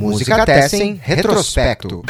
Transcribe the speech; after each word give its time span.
Música 0.00 0.46
Tessen 0.46 0.94
Retrospecto. 0.94 2.02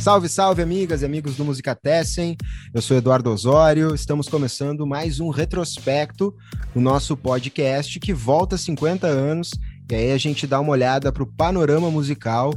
Salve, 0.00 0.30
salve, 0.30 0.62
amigas 0.62 1.02
e 1.02 1.04
amigos 1.04 1.36
do 1.36 1.44
Música 1.44 1.74
Tessen. 1.74 2.34
Eu 2.72 2.80
sou 2.80 2.96
Eduardo 2.96 3.30
Osório. 3.30 3.94
Estamos 3.94 4.26
começando 4.26 4.86
mais 4.86 5.20
um 5.20 5.28
retrospecto 5.28 6.34
no 6.74 6.80
nosso 6.80 7.14
podcast 7.14 8.00
que 8.00 8.14
volta 8.14 8.56
50 8.56 9.06
anos. 9.06 9.50
E 9.90 9.94
aí 9.94 10.12
a 10.12 10.18
gente 10.18 10.46
dá 10.46 10.58
uma 10.58 10.72
olhada 10.72 11.12
para 11.12 11.22
o 11.22 11.26
panorama 11.26 11.90
musical 11.90 12.54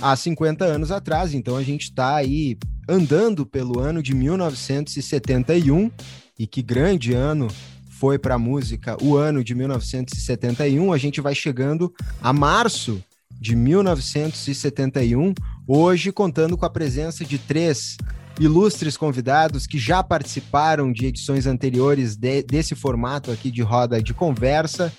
há 0.00 0.16
50 0.16 0.64
anos 0.64 0.90
atrás. 0.90 1.34
Então 1.34 1.56
a 1.56 1.62
gente 1.62 1.84
está 1.84 2.16
aí 2.16 2.56
andando 2.88 3.44
pelo 3.44 3.80
ano 3.80 4.02
de 4.02 4.14
1971 4.14 5.90
e 6.38 6.46
que 6.46 6.62
grande 6.62 7.12
ano 7.12 7.48
foi 7.90 8.18
para 8.18 8.36
a 8.36 8.38
música 8.38 8.96
o 9.02 9.16
ano 9.16 9.42
de 9.42 9.54
1971. 9.54 10.92
A 10.92 10.98
gente 10.98 11.20
vai 11.20 11.34
chegando 11.34 11.92
a 12.22 12.32
março 12.32 13.02
de 13.40 13.54
1971, 13.54 15.32
hoje 15.66 16.10
contando 16.10 16.56
com 16.56 16.66
a 16.66 16.70
presença 16.70 17.24
de 17.24 17.38
três 17.38 17.96
ilustres 18.40 18.96
convidados 18.96 19.66
que 19.66 19.78
já 19.78 20.02
participaram 20.02 20.92
de 20.92 21.06
edições 21.06 21.46
anteriores 21.46 22.16
de, 22.16 22.42
desse 22.42 22.74
formato 22.74 23.30
aqui 23.30 23.50
de 23.50 23.62
roda 23.62 24.00
de 24.02 24.14
conversa. 24.14 24.92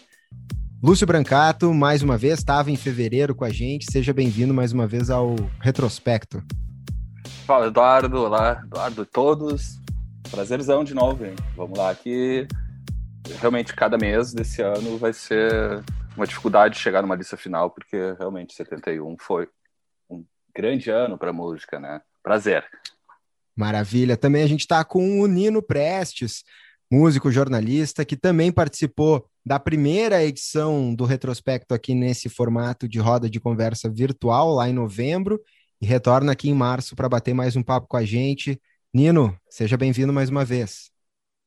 Lúcio 0.81 1.05
Brancato, 1.05 1.73
mais 1.73 2.01
uma 2.01 2.17
vez, 2.17 2.39
estava 2.39 2.71
em 2.71 2.77
fevereiro 2.77 3.35
com 3.35 3.43
a 3.43 3.49
gente. 3.49 3.91
Seja 3.91 4.13
bem-vindo 4.13 4.53
mais 4.53 4.71
uma 4.71 4.87
vez 4.87 5.09
ao 5.09 5.35
Retrospecto. 5.59 6.41
Fala, 7.45 7.67
Eduardo. 7.67 8.17
Olá, 8.17 8.61
Eduardo, 8.63 9.05
todos. 9.05 9.77
Prazerzão 10.31 10.85
de 10.85 10.93
novo, 10.93 11.25
hein? 11.25 11.35
Vamos 11.53 11.77
lá, 11.77 11.93
que 11.93 12.47
realmente 13.41 13.75
cada 13.75 13.97
mês 13.97 14.33
desse 14.33 14.61
ano 14.61 14.97
vai 14.97 15.11
ser 15.11 15.83
uma 16.15 16.25
dificuldade 16.25 16.79
chegar 16.79 17.01
numa 17.01 17.15
lista 17.15 17.35
final, 17.35 17.69
porque 17.69 18.15
realmente 18.17 18.53
71 18.53 19.17
foi 19.19 19.49
um 20.09 20.23
grande 20.55 20.89
ano 20.89 21.17
para 21.17 21.33
música, 21.33 21.77
né? 21.77 21.99
Prazer. 22.23 22.63
Maravilha. 23.53 24.15
Também 24.15 24.43
a 24.43 24.47
gente 24.47 24.61
está 24.61 24.85
com 24.85 25.19
o 25.19 25.27
Nino 25.27 25.61
Prestes, 25.61 26.45
músico, 26.89 27.29
jornalista, 27.29 28.05
que 28.05 28.15
também 28.15 28.49
participou 28.49 29.29
da 29.49 29.57
primeira 29.57 30.23
edição 30.23 30.93
do 30.93 31.05
retrospecto 31.05 31.73
aqui 31.73 31.95
nesse 31.95 32.29
formato 32.29 32.87
de 32.87 32.99
roda 32.99 33.27
de 33.27 33.39
conversa 33.39 33.89
virtual 33.89 34.53
lá 34.53 34.69
em 34.69 34.73
novembro 34.73 35.41
e 35.81 35.87
retorna 35.87 36.33
aqui 36.33 36.51
em 36.51 36.53
março 36.53 36.95
para 36.95 37.09
bater 37.09 37.33
mais 37.33 37.55
um 37.55 37.63
papo 37.63 37.87
com 37.87 37.97
a 37.97 38.05
gente. 38.05 38.61
Nino, 38.93 39.35
seja 39.49 39.75
bem-vindo 39.75 40.13
mais 40.13 40.29
uma 40.29 40.45
vez. 40.45 40.91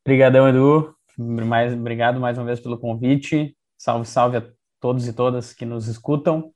Obrigadão, 0.05 0.49
Edu. 0.49 0.93
Mais, 1.17 1.73
obrigado 1.75 2.19
mais 2.19 2.37
uma 2.37 2.45
vez 2.45 2.59
pelo 2.59 2.77
convite. 2.77 3.57
Salve, 3.79 4.05
salve 4.05 4.39
a 4.39 4.51
todos 4.81 5.07
e 5.07 5.13
todas 5.13 5.55
que 5.55 5.65
nos 5.65 5.87
escutam. 5.87 6.53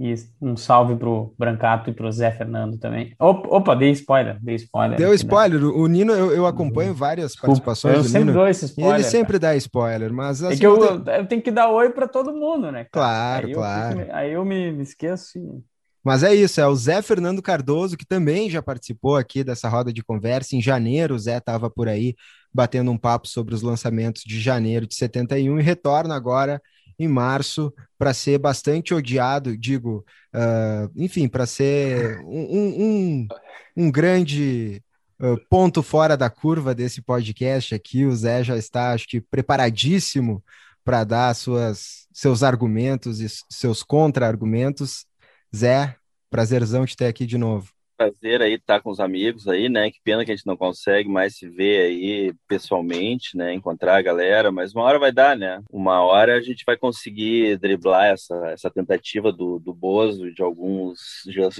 E 0.00 0.14
um 0.40 0.56
salve 0.56 0.96
pro 0.96 1.34
Brancato 1.38 1.90
e 1.90 1.92
pro 1.92 2.10
Zé 2.10 2.30
Fernando 2.32 2.78
também. 2.78 3.14
Opa, 3.18 3.76
dei 3.76 3.90
spoiler, 3.90 4.38
dei 4.40 4.54
spoiler. 4.54 4.96
Deu 4.96 5.12
spoiler. 5.12 5.62
O 5.62 5.86
Nino, 5.86 6.14
eu, 6.14 6.32
eu 6.32 6.46
acompanho 6.46 6.94
várias 6.94 7.36
participações 7.36 7.96
eu 7.96 8.02
do 8.02 8.08
sempre 8.08 8.20
Nino. 8.20 8.32
dou 8.32 8.48
esse 8.48 8.64
spoiler. 8.64 8.94
ele 8.94 9.04
sempre 9.04 9.38
dá 9.38 9.54
spoiler, 9.56 10.10
mas 10.10 10.42
assim, 10.42 10.54
é 10.54 10.58
que 10.58 10.66
eu, 10.66 11.04
eu, 11.04 11.26
tenho 11.26 11.42
que 11.42 11.50
dar 11.50 11.68
oi 11.68 11.90
para 11.90 12.08
todo 12.08 12.32
mundo, 12.32 12.72
né? 12.72 12.86
Cara? 12.90 12.90
Claro, 12.90 13.46
aí 13.46 13.52
claro. 13.52 14.00
Eu, 14.00 14.14
aí 14.14 14.32
eu 14.32 14.42
me, 14.42 14.72
me 14.72 14.82
esqueço. 14.82 15.38
E... 15.38 15.62
Mas 16.02 16.22
é 16.22 16.34
isso, 16.34 16.58
é 16.62 16.66
o 16.66 16.74
Zé 16.74 17.02
Fernando 17.02 17.42
Cardoso, 17.42 17.94
que 17.94 18.06
também 18.06 18.48
já 18.48 18.62
participou 18.62 19.16
aqui 19.16 19.44
dessa 19.44 19.68
roda 19.68 19.92
de 19.92 20.02
conversa. 20.02 20.56
Em 20.56 20.62
janeiro, 20.62 21.14
o 21.14 21.18
Zé 21.18 21.36
estava 21.36 21.68
por 21.68 21.88
aí 21.88 22.14
batendo 22.50 22.90
um 22.90 22.96
papo 22.96 23.28
sobre 23.28 23.54
os 23.54 23.60
lançamentos 23.60 24.22
de 24.24 24.40
janeiro 24.40 24.86
de 24.86 24.94
71 24.94 25.60
e 25.60 25.62
retorna 25.62 26.16
agora 26.16 26.58
em 27.02 27.08
março 27.08 27.72
para 27.98 28.12
ser 28.12 28.38
bastante 28.38 28.92
odiado, 28.94 29.56
digo, 29.56 30.04
uh, 30.34 30.90
enfim, 30.94 31.28
para 31.28 31.46
ser 31.46 32.20
um, 32.20 33.24
um, 33.24 33.28
um 33.76 33.90
grande 33.90 34.82
uh, 35.20 35.36
ponto 35.48 35.82
fora 35.82 36.16
da 36.16 36.28
curva 36.28 36.74
desse 36.74 37.00
podcast 37.00 37.74
aqui. 37.74 38.04
O 38.04 38.14
Zé 38.14 38.44
já 38.44 38.56
está, 38.56 38.92
acho 38.92 39.08
que, 39.08 39.20
preparadíssimo 39.20 40.44
para 40.84 41.04
dar 41.04 41.34
suas, 41.34 42.06
seus 42.12 42.42
argumentos 42.42 43.20
e 43.20 43.28
seus 43.50 43.82
contra-argumentos. 43.82 45.06
Zé, 45.54 45.96
prazerzão 46.30 46.84
te 46.84 46.96
ter 46.96 47.06
aqui 47.06 47.26
de 47.26 47.38
novo 47.38 47.72
prazer 48.00 48.40
aí 48.40 48.54
estar 48.54 48.80
com 48.80 48.90
os 48.90 48.98
amigos 48.98 49.46
aí, 49.46 49.68
né? 49.68 49.90
Que 49.90 50.00
pena 50.02 50.24
que 50.24 50.32
a 50.32 50.34
gente 50.34 50.46
não 50.46 50.56
consegue 50.56 51.08
mais 51.08 51.36
se 51.36 51.46
ver 51.46 51.82
aí 51.82 52.32
pessoalmente, 52.48 53.36
né? 53.36 53.52
Encontrar 53.52 53.96
a 53.96 54.02
galera, 54.02 54.50
mas 54.50 54.74
uma 54.74 54.84
hora 54.84 54.98
vai 54.98 55.12
dar, 55.12 55.36
né? 55.36 55.60
Uma 55.70 56.02
hora 56.02 56.36
a 56.36 56.40
gente 56.40 56.64
vai 56.64 56.78
conseguir 56.78 57.58
driblar 57.58 58.06
essa, 58.06 58.34
essa 58.48 58.70
tentativa 58.70 59.30
do, 59.30 59.58
do 59.58 59.74
Bozo 59.74 60.26
e 60.28 60.34
de 60.34 60.42
alguns 60.42 60.98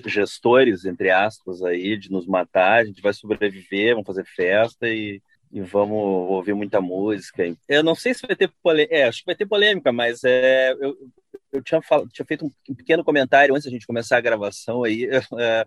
gestores, 0.06 0.86
entre 0.86 1.10
aspas, 1.10 1.62
aí, 1.62 1.98
de 1.98 2.10
nos 2.10 2.26
matar. 2.26 2.80
A 2.80 2.84
gente 2.84 3.02
vai 3.02 3.12
sobreviver, 3.12 3.94
vamos 3.94 4.06
fazer 4.06 4.24
festa 4.24 4.88
e, 4.88 5.20
e 5.52 5.60
vamos 5.60 5.98
ouvir 6.30 6.54
muita 6.54 6.80
música. 6.80 7.44
Eu 7.68 7.82
não 7.82 7.94
sei 7.94 8.14
se 8.14 8.26
vai 8.26 8.34
ter 8.34 8.50
polêmica, 8.62 8.94
é, 8.94 9.04
acho 9.04 9.20
que 9.20 9.26
vai 9.26 9.36
ter 9.36 9.46
polêmica, 9.46 9.92
mas 9.92 10.24
é, 10.24 10.72
eu, 10.72 10.96
eu 11.52 11.62
tinha, 11.62 11.82
tinha 12.10 12.26
feito 12.26 12.46
um 12.46 12.74
pequeno 12.74 13.04
comentário 13.04 13.54
antes 13.54 13.66
da 13.66 13.70
gente 13.70 13.86
começar 13.86 14.16
a 14.16 14.22
gravação 14.22 14.84
aí. 14.84 15.06
É, 15.38 15.66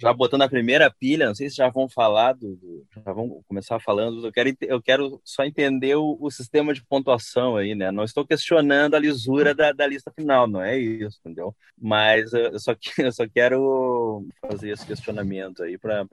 já 0.00 0.12
botando 0.12 0.42
a 0.42 0.48
primeira 0.48 0.90
pilha, 0.90 1.26
não 1.26 1.34
sei 1.34 1.50
se 1.50 1.56
já 1.56 1.68
vão 1.68 1.88
falar 1.88 2.32
do, 2.32 2.84
já 3.04 3.12
vão 3.12 3.42
começar 3.46 3.78
falando, 3.80 4.26
eu 4.26 4.32
quero, 4.32 4.56
eu 4.62 4.82
quero 4.82 5.20
só 5.24 5.44
entender 5.44 5.94
o, 5.96 6.16
o, 6.20 6.30
sistema 6.30 6.72
de 6.72 6.84
pontuação 6.84 7.56
aí, 7.56 7.74
né? 7.74 7.90
Não 7.90 8.04
estou 8.04 8.26
questionando 8.26 8.94
a 8.94 8.98
lisura 8.98 9.54
da, 9.54 9.72
da 9.72 9.86
lista 9.86 10.10
final, 10.10 10.46
não 10.46 10.62
é 10.62 10.78
isso, 10.78 11.18
entendeu? 11.20 11.54
Mas 11.80 12.32
eu 12.32 12.58
só, 12.58 12.74
eu 12.98 13.12
só 13.12 13.26
quero 13.28 14.26
fazer 14.40 14.70
esse 14.70 14.86
questionamento 14.86 15.62
aí 15.62 15.76
para 15.76 16.06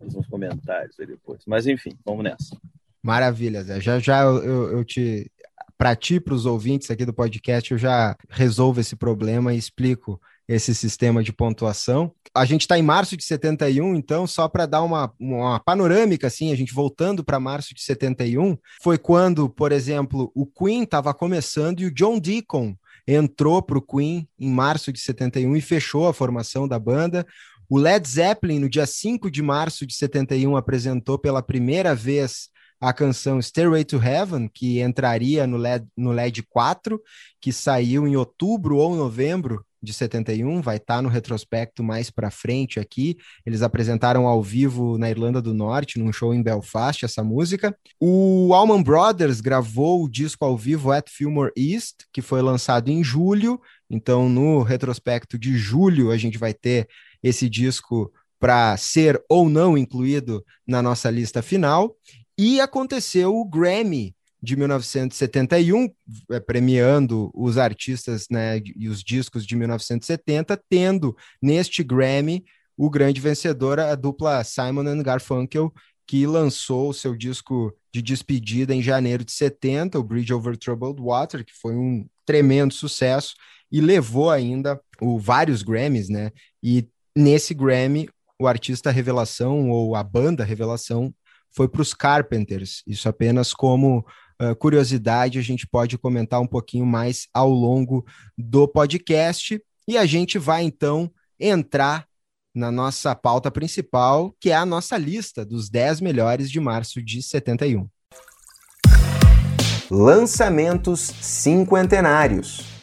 os 0.00 0.26
comentários 0.28 0.98
aí 0.98 1.06
depois. 1.06 1.42
Mas 1.46 1.66
enfim, 1.66 1.92
vamos 2.04 2.24
nessa. 2.24 2.56
Maravilha, 3.02 3.62
Zé. 3.62 3.80
Já 3.80 3.98
já 3.98 4.22
eu, 4.22 4.70
eu 4.78 4.84
te 4.84 5.30
para 5.76 5.96
ti, 5.96 6.20
para 6.20 6.34
os 6.34 6.46
ouvintes 6.46 6.90
aqui 6.90 7.04
do 7.04 7.12
podcast, 7.12 7.72
eu 7.72 7.78
já 7.78 8.16
resolvo 8.28 8.80
esse 8.80 8.96
problema 8.96 9.52
e 9.52 9.58
explico 9.58 10.20
esse 10.48 10.74
sistema 10.74 11.22
de 11.22 11.32
pontuação. 11.32 12.12
A 12.34 12.44
gente 12.44 12.62
está 12.62 12.78
em 12.78 12.82
março 12.82 13.16
de 13.16 13.24
71, 13.24 13.94
então, 13.94 14.26
só 14.26 14.48
para 14.48 14.66
dar 14.66 14.82
uma, 14.82 15.12
uma 15.18 15.60
panorâmica, 15.60 16.26
assim, 16.26 16.52
a 16.52 16.56
gente 16.56 16.74
voltando 16.74 17.24
para 17.24 17.40
março 17.40 17.74
de 17.74 17.82
71, 17.82 18.56
foi 18.82 18.98
quando, 18.98 19.48
por 19.48 19.72
exemplo, 19.72 20.30
o 20.34 20.46
Queen 20.46 20.82
estava 20.82 21.14
começando 21.14 21.80
e 21.80 21.86
o 21.86 21.94
John 21.94 22.18
Deacon 22.18 22.76
entrou 23.06 23.62
para 23.62 23.78
o 23.78 23.82
Queen 23.82 24.28
em 24.38 24.50
março 24.50 24.92
de 24.92 24.98
71 24.98 25.56
e 25.56 25.60
fechou 25.60 26.08
a 26.08 26.14
formação 26.14 26.66
da 26.66 26.78
banda. 26.78 27.26
O 27.68 27.78
Led 27.78 28.06
Zeppelin, 28.06 28.58
no 28.58 28.68
dia 28.68 28.86
5 28.86 29.30
de 29.30 29.42
março 29.42 29.86
de 29.86 29.94
71, 29.94 30.56
apresentou 30.56 31.18
pela 31.18 31.42
primeira 31.42 31.94
vez 31.94 32.48
a 32.80 32.92
canção 32.92 33.40
Stairway 33.40 33.84
to 33.84 34.02
Heaven, 34.02 34.48
que 34.52 34.80
entraria 34.80 35.46
no 35.46 35.56
LED, 35.56 35.86
no 35.96 36.12
LED 36.12 36.42
4, 36.42 37.00
que 37.40 37.52
saiu 37.52 38.06
em 38.06 38.16
outubro 38.16 38.76
ou 38.76 38.94
novembro 38.94 39.64
de 39.84 39.92
71, 39.92 40.62
vai 40.62 40.78
estar 40.78 40.96
tá 40.96 41.02
no 41.02 41.08
retrospecto 41.08 41.84
mais 41.84 42.10
para 42.10 42.30
frente 42.30 42.80
aqui. 42.80 43.16
Eles 43.44 43.62
apresentaram 43.62 44.26
ao 44.26 44.42
vivo 44.42 44.96
na 44.98 45.10
Irlanda 45.10 45.40
do 45.40 45.52
Norte, 45.52 45.98
num 45.98 46.12
show 46.12 46.34
em 46.34 46.42
Belfast, 46.42 47.04
essa 47.04 47.22
música. 47.22 47.76
O 48.00 48.52
Allman 48.54 48.82
Brothers 48.82 49.40
gravou 49.40 50.02
o 50.02 50.08
disco 50.08 50.44
ao 50.44 50.56
vivo 50.56 50.90
at 50.90 51.08
Fillmore 51.10 51.52
East, 51.56 52.04
que 52.12 52.22
foi 52.22 52.40
lançado 52.40 52.88
em 52.88 53.04
julho. 53.04 53.60
Então, 53.88 54.28
no 54.28 54.62
retrospecto 54.62 55.38
de 55.38 55.56
julho, 55.56 56.10
a 56.10 56.16
gente 56.16 56.38
vai 56.38 56.54
ter 56.54 56.88
esse 57.22 57.48
disco 57.48 58.10
para 58.40 58.76
ser 58.76 59.22
ou 59.28 59.48
não 59.48 59.78
incluído 59.78 60.44
na 60.66 60.82
nossa 60.82 61.10
lista 61.10 61.40
final. 61.42 61.94
E 62.36 62.60
aconteceu 62.60 63.34
o 63.34 63.44
Grammy 63.44 64.14
de 64.42 64.56
1971, 64.56 65.88
é, 66.30 66.38
premiando 66.38 67.30
os 67.34 67.56
artistas 67.56 68.26
né, 68.30 68.60
e 68.76 68.88
os 68.88 69.02
discos 69.02 69.46
de 69.46 69.56
1970, 69.56 70.60
tendo 70.68 71.16
neste 71.40 71.82
Grammy 71.82 72.44
o 72.76 72.90
grande 72.90 73.20
vencedor, 73.20 73.80
a 73.80 73.94
dupla 73.94 74.42
Simon 74.44 74.86
and 74.86 75.02
Garfunkel, 75.02 75.72
que 76.06 76.26
lançou 76.26 76.90
o 76.90 76.94
seu 76.94 77.16
disco 77.16 77.74
de 77.92 78.02
despedida 78.02 78.74
em 78.74 78.82
janeiro 78.82 79.24
de 79.24 79.32
70, 79.32 79.98
o 79.98 80.02
Bridge 80.02 80.34
Over 80.34 80.56
Troubled 80.56 81.00
Water, 81.00 81.44
que 81.44 81.52
foi 81.54 81.74
um 81.74 82.06
tremendo 82.26 82.74
sucesso 82.74 83.34
e 83.70 83.80
levou 83.80 84.30
ainda 84.30 84.80
o 85.00 85.18
vários 85.18 85.62
Grammys, 85.62 86.08
né? 86.08 86.30
E 86.62 86.88
nesse 87.16 87.54
Grammy, 87.54 88.08
o 88.38 88.46
artista 88.46 88.90
revelação 88.90 89.70
ou 89.70 89.94
a 89.94 90.02
banda 90.02 90.44
revelação 90.44 91.14
foi 91.54 91.68
para 91.68 91.82
os 91.82 91.94
Carpenters. 91.94 92.82
Isso 92.86 93.08
apenas 93.08 93.54
como 93.54 94.04
uh, 94.40 94.56
curiosidade, 94.56 95.38
a 95.38 95.42
gente 95.42 95.66
pode 95.66 95.96
comentar 95.96 96.40
um 96.40 96.46
pouquinho 96.46 96.84
mais 96.84 97.28
ao 97.32 97.48
longo 97.48 98.04
do 98.36 98.66
podcast. 98.66 99.60
E 99.86 99.96
a 99.96 100.04
gente 100.04 100.38
vai 100.38 100.64
então 100.64 101.10
entrar 101.38 102.06
na 102.54 102.70
nossa 102.70 103.14
pauta 103.14 103.50
principal, 103.50 104.34
que 104.40 104.50
é 104.50 104.54
a 104.54 104.64
nossa 104.64 104.96
lista 104.96 105.44
dos 105.44 105.68
10 105.68 106.00
melhores 106.00 106.50
de 106.50 106.60
março 106.60 107.02
de 107.02 107.22
71. 107.22 107.88
Lançamentos 109.90 111.00
cinquentenários. 111.20 112.73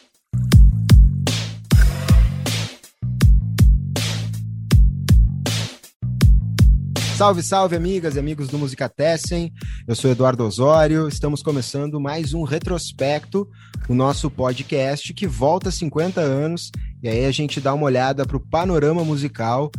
Salve, 7.22 7.42
salve, 7.44 7.76
amigas 7.76 8.16
e 8.16 8.18
amigos 8.18 8.48
do 8.48 8.58
Música 8.58 8.88
Tessen. 8.88 9.52
Eu 9.86 9.94
sou 9.94 10.10
Eduardo 10.10 10.44
Osório. 10.44 11.06
Estamos 11.06 11.40
começando 11.40 12.00
mais 12.00 12.34
um 12.34 12.42
retrospecto, 12.42 13.48
o 13.88 13.94
nosso 13.94 14.28
podcast 14.28 15.14
que 15.14 15.24
volta 15.24 15.70
50 15.70 16.20
anos. 16.20 16.72
E 17.00 17.08
aí 17.08 17.24
a 17.24 17.30
gente 17.30 17.60
dá 17.60 17.72
uma 17.74 17.84
olhada 17.84 18.26
para 18.26 18.36
o 18.36 18.40
panorama 18.40 19.04
musical 19.04 19.70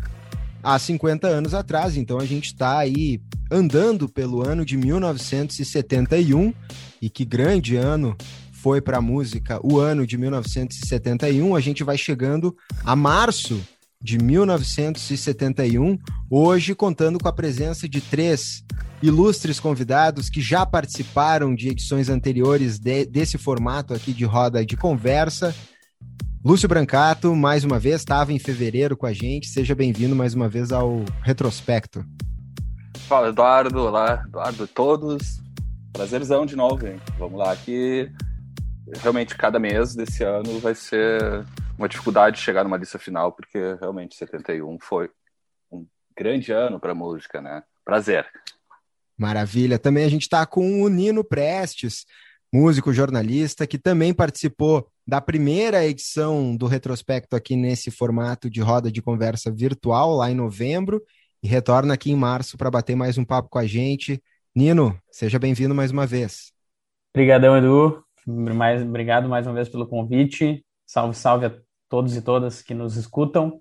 há 0.64 0.80
50 0.80 1.28
anos 1.28 1.54
atrás. 1.54 1.98
Então 1.98 2.18
a 2.18 2.26
gente 2.26 2.46
está 2.46 2.78
aí 2.78 3.22
andando 3.52 4.08
pelo 4.08 4.42
ano 4.42 4.64
de 4.64 4.78
1971. 4.78 6.54
E 7.02 7.10
que 7.10 7.26
grande 7.26 7.76
ano 7.76 8.16
foi 8.54 8.80
para 8.80 9.00
a 9.00 9.02
música 9.02 9.60
o 9.62 9.80
ano 9.80 10.08
de 10.08 10.18
1971. 10.18 11.54
A 11.54 11.60
gente 11.60 11.84
vai 11.84 11.98
chegando 11.98 12.56
a 12.86 12.96
março 12.96 13.62
de 14.04 14.18
1971, 14.18 15.98
hoje 16.30 16.76
contando 16.76 17.18
com 17.18 17.30
a 17.30 17.34
presença 17.34 17.88
de 17.88 18.02
três 18.02 18.62
ilustres 19.02 19.62
convidados 19.62 20.30
que 20.30 20.42
já 20.42 20.66
participaram 20.66 21.56
de 21.56 21.70
edições 21.70 22.10
anteriores 22.10 22.78
de, 22.78 23.06
desse 23.06 23.38
formato 23.38 23.94
aqui 23.94 24.12
de 24.12 24.26
roda 24.26 24.66
de 24.66 24.76
conversa. 24.76 25.56
Lúcio 26.44 26.68
Brancato, 26.68 27.34
mais 27.34 27.64
uma 27.64 27.80
vez, 27.80 28.02
estava 28.02 28.34
em 28.34 28.40
fevereiro 28.40 28.98
com 28.98 29.06
a 29.06 29.14
gente. 29.14 29.48
Seja 29.48 29.74
bem-vindo 29.74 30.14
mais 30.14 30.34
uma 30.34 30.50
vez 30.50 30.74
ao 30.74 31.06
Retrospecto. 31.22 32.06
Fala, 33.08 33.30
Eduardo. 33.30 33.80
Olá, 33.80 34.26
Eduardo, 34.28 34.68
todos. 34.68 35.42
Prazerzão 35.94 36.46
de 36.46 36.58
novo, 36.58 36.86
hein? 36.86 36.98
Vamos 37.18 37.40
lá, 37.40 37.56
que 37.56 38.12
realmente 39.02 39.38
cada 39.38 39.60
mês 39.60 39.96
desse 39.96 40.26
ano 40.26 40.60
vai 40.60 40.76
ser 40.76 41.46
uma 41.78 41.90
dificuldade 41.90 42.38
de 42.38 42.44
chegar 42.44 42.64
numa 42.64 42.78
lista 42.78 43.00
final, 43.00 43.32
porque 43.32 43.76
realmente 43.80 44.16
71 44.16 44.78
foi 44.80 45.10
um 45.72 45.86
grande 46.16 46.52
ano 46.52 46.80
para 46.80 46.94
música, 46.94 47.42
né? 47.42 47.64
Prazer. 47.84 48.28
Maravilha. 49.18 49.78
Também 49.78 50.06
a 50.06 50.10
gente 50.10 50.24
está 50.24 50.46
com 50.46 50.82
o 50.82 50.90
Nino 50.90 51.24
Prestes, 51.24 52.06
músico, 52.52 52.94
jornalista, 52.94 53.66
que 53.66 53.78
também 53.78 54.14
participou 54.14 54.88
da 55.06 55.20
primeira 55.20 55.86
edição 55.86 56.56
do 56.56 56.66
retrospecto 56.66 57.36
aqui 57.36 57.56
nesse 57.56 57.92
formato 57.92 58.50
de 58.50 58.62
roda 58.62 58.92
de 58.92 59.02
conversa 59.02 59.52
virtual, 59.52 60.16
lá 60.16 60.32
em 60.32 60.36
novembro, 60.36 61.02
e 61.42 61.48
retorna 61.48 61.94
aqui 61.94 62.12
em 62.12 62.16
março 62.16 62.58
para 62.58 62.72
bater 62.72 62.96
mais 62.96 63.18
um 63.18 63.26
papo 63.26 63.50
com 63.50 63.60
a 63.60 63.66
gente. 63.66 64.22
Nino, 64.56 64.98
seja 65.12 65.38
bem-vindo 65.38 65.76
mais 65.76 65.92
uma 65.92 66.06
vez. 66.06 66.54
Obrigadão, 67.14 67.58
Edu. 67.58 68.04
Mais, 68.26 68.82
obrigado 68.82 69.28
mais 69.28 69.46
uma 69.46 69.54
vez 69.54 69.68
pelo 69.68 69.88
convite. 69.88 70.64
Salve, 70.86 71.16
salve 71.16 71.46
a 71.48 71.63
todos 71.94 72.16
e 72.16 72.22
todas 72.24 72.64
que 72.64 72.74
nos 72.74 72.98
escutam. 72.98 73.60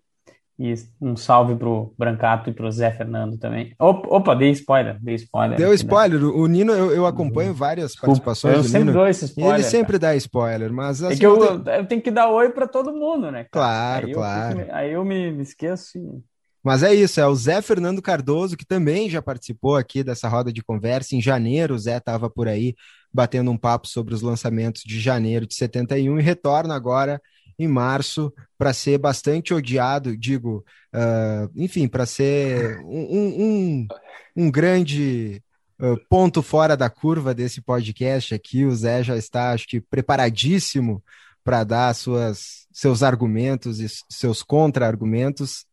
E 0.59 0.73
um 0.99 1.15
salve 1.17 1.55
pro 1.55 1.93
Brancato 1.99 2.49
e 2.49 2.53
pro 2.53 2.71
Zé 2.71 2.91
Fernando 2.91 3.37
também. 3.37 3.75
Opa, 3.79 4.35
dei 4.35 4.51
spoiler, 4.53 4.97
dei 5.03 5.17
spoiler. 5.17 5.59
Deu 5.59 5.75
spoiler. 5.75 6.25
O 6.25 6.47
Nino, 6.47 6.73
eu, 6.73 6.93
eu 6.93 7.07
acompanho 7.07 7.53
várias 7.53 7.95
participações 7.95 8.57
eu 8.57 8.63
do 8.63 8.69
sempre 8.69 8.85
Nino. 8.87 8.93
dou 8.95 9.07
esse 9.07 9.27
spoiler. 9.27 9.57
Ele 9.57 9.65
sempre 9.65 9.99
cara. 9.99 10.13
dá 10.13 10.17
spoiler, 10.17 10.73
mas 10.73 11.03
assim, 11.03 11.15
É 11.15 11.19
que 11.19 11.27
eu, 11.27 11.63
eu 11.63 11.87
tenho 11.87 12.01
que 12.01 12.11
dar 12.11 12.31
oi 12.31 12.49
para 12.51 12.67
todo 12.67 12.93
mundo, 12.93 13.31
né? 13.31 13.47
cara? 13.51 14.07
Claro, 14.07 14.07
aí 14.07 14.15
claro. 14.15 14.61
Eu, 14.61 14.75
aí 14.75 14.93
eu 14.93 15.05
me, 15.05 15.31
me 15.31 15.43
esqueço 15.43 15.99
e... 15.99 16.23
Mas 16.65 16.83
é 16.83 16.95
isso, 16.95 17.21
é 17.21 17.27
o 17.27 17.35
Zé 17.35 17.61
Fernando 17.61 18.01
Cardoso, 18.01 18.57
que 18.57 18.65
também 18.65 19.11
já 19.11 19.21
participou 19.21 19.77
aqui 19.77 20.03
dessa 20.05 20.29
roda 20.29 20.53
de 20.53 20.63
conversa. 20.63 21.17
Em 21.17 21.21
janeiro, 21.21 21.75
o 21.75 21.79
Zé 21.79 21.97
estava 21.97 22.31
por 22.31 22.47
aí 22.49 22.75
batendo 23.13 23.51
um 23.51 23.59
papo 23.59 23.89
sobre 23.89 24.15
os 24.15 24.23
lançamentos 24.23 24.83
de 24.87 25.01
janeiro 25.01 25.47
de 25.47 25.55
71 25.55 26.19
e 26.19 26.23
retorna 26.23 26.75
agora 26.75 27.21
em 27.59 27.69
março 27.69 28.33
para 28.59 28.73
ser 28.73 28.99
bastante 28.99 29.53
odiado, 29.53 30.17
digo, 30.17 30.65
uh, 30.95 31.51
enfim, 31.55 31.89
para 31.89 32.07
ser 32.07 32.79
um, 32.81 33.33
um, 33.45 33.89
um 34.37 34.51
grande 34.51 35.43
uh, 35.81 35.97
ponto 36.09 36.43
fora 36.43 36.77
da 36.77 36.89
curva 36.91 37.35
desse 37.35 37.61
podcast 37.61 38.35
aqui. 38.35 38.65
O 38.65 38.75
Zé 38.75 39.03
já 39.03 39.17
está, 39.17 39.53
acho 39.53 39.67
que, 39.67 39.81
preparadíssimo 39.81 41.03
para 41.45 41.65
dar 41.65 41.95
suas, 41.95 42.67
seus 42.73 43.03
argumentos 43.03 43.81
e 43.81 43.87
seus 44.09 44.43
contra-argumentos. 44.43 45.65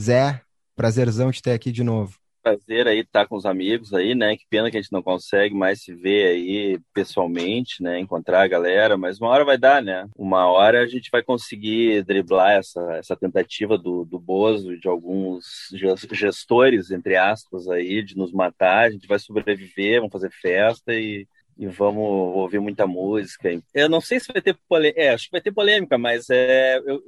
Zé, 0.00 0.40
prazerzão 0.74 1.30
te 1.30 1.42
ter 1.42 1.52
aqui 1.52 1.70
de 1.72 1.84
novo 1.84 2.18
prazer 2.48 2.88
aí 2.88 3.00
estar 3.00 3.26
com 3.26 3.36
os 3.36 3.44
amigos 3.44 3.92
aí, 3.92 4.14
né? 4.14 4.36
Que 4.36 4.46
pena 4.48 4.70
que 4.70 4.76
a 4.76 4.80
gente 4.80 4.92
não 4.92 5.02
consegue 5.02 5.54
mais 5.54 5.82
se 5.82 5.94
ver 5.94 6.28
aí 6.28 6.80
pessoalmente, 6.94 7.82
né? 7.82 7.98
Encontrar 7.98 8.42
a 8.42 8.48
galera, 8.48 8.96
mas 8.96 9.20
uma 9.20 9.28
hora 9.28 9.44
vai 9.44 9.58
dar, 9.58 9.82
né? 9.82 10.08
Uma 10.16 10.46
hora 10.46 10.82
a 10.82 10.86
gente 10.86 11.10
vai 11.10 11.22
conseguir 11.22 12.02
driblar 12.04 12.52
essa, 12.52 12.80
essa 12.94 13.16
tentativa 13.16 13.76
do, 13.76 14.04
do 14.04 14.18
Bozo 14.18 14.72
e 14.72 14.80
de 14.80 14.88
alguns 14.88 15.68
gestores, 16.12 16.90
entre 16.90 17.16
aspas, 17.16 17.68
aí, 17.68 18.02
de 18.02 18.16
nos 18.16 18.32
matar. 18.32 18.86
A 18.86 18.90
gente 18.90 19.06
vai 19.06 19.18
sobreviver, 19.18 20.00
vamos 20.00 20.12
fazer 20.12 20.30
festa 20.30 20.94
e, 20.94 21.26
e 21.58 21.66
vamos 21.66 22.02
ouvir 22.02 22.60
muita 22.60 22.86
música. 22.86 23.50
Eu 23.74 23.88
não 23.88 24.00
sei 24.00 24.20
se 24.20 24.32
vai 24.32 24.40
ter 24.40 24.56
polêmica, 24.68 25.00
é, 25.00 25.10
acho 25.10 25.26
que 25.26 25.32
vai 25.32 25.40
ter 25.40 25.52
polêmica, 25.52 25.98
mas 25.98 26.30
é, 26.30 26.78
eu, 26.78 27.02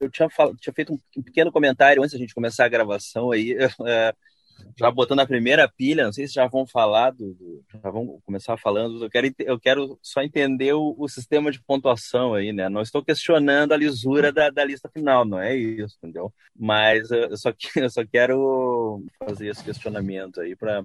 eu 0.00 0.10
tinha, 0.10 0.28
fal... 0.28 0.54
tinha 0.56 0.72
feito 0.72 0.92
um 1.16 1.22
pequeno 1.22 1.52
comentário 1.52 2.02
antes 2.02 2.12
da 2.12 2.18
gente 2.18 2.34
começar 2.34 2.64
a 2.64 2.68
gravação 2.68 3.30
aí. 3.30 3.56
É, 3.86 4.14
já 4.78 4.90
botando 4.90 5.20
a 5.20 5.26
primeira 5.26 5.68
pilha, 5.68 6.04
não 6.04 6.12
sei 6.12 6.26
se 6.26 6.34
já 6.34 6.46
vão 6.46 6.66
falar 6.66 7.10
do, 7.10 7.34
do 7.34 7.64
já 7.82 7.90
vão 7.90 8.20
começar 8.24 8.56
falando, 8.56 9.04
eu 9.04 9.10
quero, 9.10 9.34
eu 9.38 9.58
quero 9.58 9.98
só 10.02 10.22
entender 10.22 10.72
o, 10.72 10.94
o, 10.98 11.08
sistema 11.08 11.50
de 11.50 11.62
pontuação 11.62 12.34
aí, 12.34 12.52
né? 12.52 12.68
Não 12.68 12.80
estou 12.80 13.04
questionando 13.04 13.72
a 13.72 13.76
lisura 13.76 14.32
da, 14.32 14.50
da 14.50 14.64
lista 14.64 14.88
final, 14.88 15.24
não 15.24 15.40
é 15.40 15.56
isso, 15.56 15.96
entendeu? 15.98 16.32
Mas 16.58 17.10
eu 17.10 17.36
só, 17.36 17.52
eu 17.76 17.90
só 17.90 18.04
quero 18.04 19.04
fazer 19.24 19.48
esse 19.48 19.64
questionamento 19.64 20.40
aí 20.40 20.56
para 20.56 20.82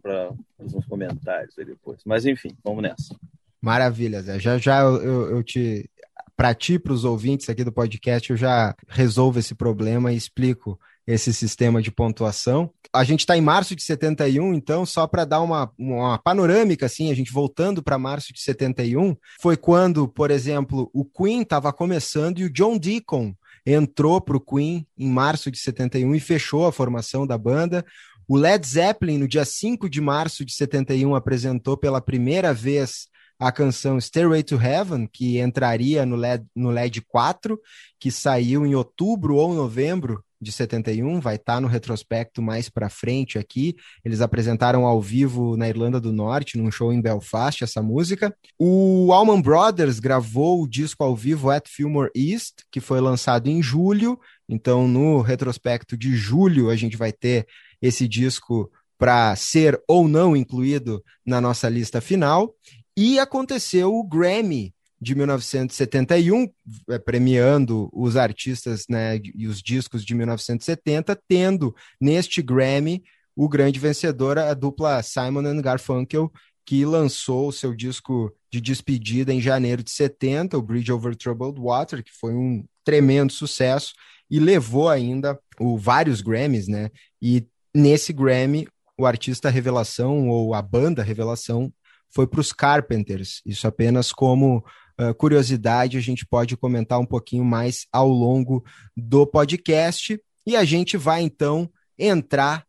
os 0.60 0.86
comentários 0.86 1.58
aí 1.58 1.66
depois. 1.66 2.02
Mas 2.06 2.26
enfim, 2.26 2.56
vamos 2.64 2.84
nessa. 2.84 3.16
Maravilha, 3.62 4.22
Zé. 4.22 4.40
Já 4.40 4.58
já 4.58 4.82
eu, 4.82 5.30
eu 5.32 5.44
te 5.44 5.90
para 6.36 6.54
ti, 6.54 6.78
para 6.78 6.94
os 6.94 7.06
ouvintes 7.06 7.50
aqui 7.50 7.64
do 7.64 7.72
podcast, 7.72 8.30
eu 8.30 8.38
já 8.38 8.76
resolvo 8.90 9.40
esse 9.40 9.56
problema 9.56 10.12
e 10.12 10.18
explico 10.18 10.80
esse 11.08 11.34
sistema 11.34 11.82
de 11.82 11.92
pontuação. 11.92 12.72
A 12.92 13.04
gente 13.04 13.22
está 13.22 13.38
em 13.38 13.42
março 13.42 13.76
de 13.76 13.84
71, 13.84 14.54
então, 14.54 14.86
só 14.86 15.06
para 15.06 15.26
dar 15.26 15.42
uma, 15.42 15.72
uma 15.78 16.18
panorâmica, 16.18 16.86
assim, 16.86 17.12
a 17.12 17.14
gente 17.14 17.32
voltando 17.32 17.84
para 17.84 17.98
março 17.98 18.34
de 18.34 18.42
71, 18.42 19.16
foi 19.40 19.56
quando, 19.56 20.08
por 20.08 20.32
exemplo, 20.32 20.90
o 20.94 21.06
Queen 21.06 21.42
estava 21.42 21.72
começando 21.72 22.40
e 22.40 22.46
o 22.46 22.50
John 22.50 22.78
Deacon 22.78 23.36
entrou 23.66 24.22
para 24.22 24.38
o 24.38 24.42
Queen 24.42 24.86
em 24.98 25.10
março 25.10 25.52
de 25.52 25.58
71 25.58 26.16
e 26.16 26.20
fechou 26.20 26.66
a 26.66 26.72
formação 26.72 27.26
da 27.26 27.38
banda. 27.38 27.86
O 28.28 28.38
Led 28.38 28.66
Zeppelin, 28.66 29.20
no 29.20 29.28
dia 29.28 29.46
5 29.46 29.90
de 29.90 30.02
março 30.02 30.44
de 30.44 30.54
71, 30.54 31.16
apresentou 31.16 31.78
pela 31.78 32.02
primeira 32.02 32.54
vez 32.54 33.08
a 33.40 33.52
canção 33.52 34.00
Stairway 34.00 34.44
to 34.44 34.56
Heaven, 34.56 35.08
que 35.12 35.40
entraria 35.40 36.06
no 36.06 36.16
LED, 36.16 36.46
no 36.56 36.70
LED 36.70 37.02
4, 37.02 37.60
que 38.00 38.12
saiu 38.12 38.66
em 38.66 38.76
outubro 38.76 39.36
ou 39.36 39.54
novembro 39.54 40.24
de 40.42 40.52
71, 40.52 41.20
vai 41.20 41.36
estar 41.36 41.56
tá 41.56 41.62
no 41.62 41.68
retrospecto 41.68 42.42
mais 42.42 42.70
para 42.70 42.90
frente 42.90 43.38
aqui. 43.38 43.76
Eles 44.04 44.22
apresentaram 44.22 44.86
ao 44.86 45.02
vivo 45.02 45.58
na 45.58 45.68
Irlanda 45.68 46.00
do 46.00 46.14
Norte, 46.14 46.58
num 46.58 46.70
show 46.70 46.94
em 46.94 47.02
Belfast, 47.02 47.64
essa 47.64 47.82
música. 47.82 48.36
O 48.60 49.12
Allman 49.12 49.42
Brothers 49.42 50.00
gravou 50.00 50.62
o 50.62 50.68
disco 50.68 51.04
ao 51.04 51.16
vivo 51.16 51.50
at 51.50 51.68
Fillmore 51.68 52.12
East, 52.16 52.64
que 52.72 52.80
foi 52.80 53.02
lançado 53.02 53.48
em 53.48 53.62
julho. 53.62 54.20
Então, 54.48 54.88
no 54.88 55.22
retrospecto 55.22 55.98
de 55.98 56.16
julho, 56.16 56.70
a 56.70 56.76
gente 56.76 56.96
vai 56.96 57.12
ter 57.12 57.48
esse 57.82 58.08
disco 58.08 58.72
para 58.98 59.36
ser 59.36 59.82
ou 59.88 60.08
não 60.08 60.36
incluído 60.36 61.04
na 61.26 61.42
nossa 61.42 61.68
lista 61.68 62.00
final. 62.00 62.54
E 62.98 63.20
aconteceu 63.20 63.94
o 63.94 64.04
Grammy 64.04 64.74
de 65.02 65.14
1971, 65.14 66.48
eh, 66.90 66.98
premiando 67.00 67.90
os 67.92 68.16
artistas 68.16 68.86
né, 68.90 69.20
e 69.36 69.48
os 69.48 69.62
discos 69.62 70.06
de 70.06 70.16
1970, 70.16 71.20
tendo 71.28 71.76
neste 72.00 72.42
Grammy 72.42 73.04
o 73.36 73.50
grande 73.50 73.80
vencedor, 73.80 74.40
a 74.40 74.54
dupla 74.54 75.04
Simon 75.04 75.62
Garfunkel, 75.62 76.32
que 76.66 76.86
lançou 76.86 77.50
o 77.50 77.52
seu 77.52 77.76
disco 77.76 78.34
de 78.50 78.62
despedida 78.62 79.34
em 79.34 79.42
janeiro 79.42 79.84
de 79.84 79.92
70, 79.92 80.58
o 80.58 80.62
Bridge 80.62 80.92
Over 80.92 81.16
Troubled 81.16 81.60
Water, 81.60 82.04
que 82.04 82.12
foi 82.14 82.34
um 82.34 82.66
tremendo 82.84 83.32
sucesso 83.32 83.94
e 84.32 84.40
levou 84.40 84.90
ainda 84.90 85.38
o, 85.60 85.78
vários 85.78 86.22
Grammys, 86.22 86.68
né? 86.68 86.90
E 87.22 87.46
nesse 87.74 88.14
Grammy, 88.14 88.68
o 88.98 89.06
artista 89.06 89.50
revelação 89.50 90.30
ou 90.30 90.54
a 90.54 90.62
banda 90.62 91.04
revelação 91.04 91.72
foi 92.10 92.28
para 92.28 92.40
os 92.40 92.54
Carpenters. 92.54 93.42
Isso 93.46 93.68
apenas 93.68 94.12
como 94.12 94.64
uh, 95.00 95.14
curiosidade, 95.16 95.98
a 95.98 96.02
gente 96.02 96.26
pode 96.26 96.56
comentar 96.58 97.00
um 97.00 97.06
pouquinho 97.06 97.44
mais 97.44 97.88
ao 97.92 98.08
longo 98.08 98.64
do 98.96 99.26
podcast. 99.26 100.20
e 100.46 100.56
a 100.56 100.64
gente 100.64 100.96
vai 100.98 101.22
então 101.22 101.70
entrar 101.98 102.66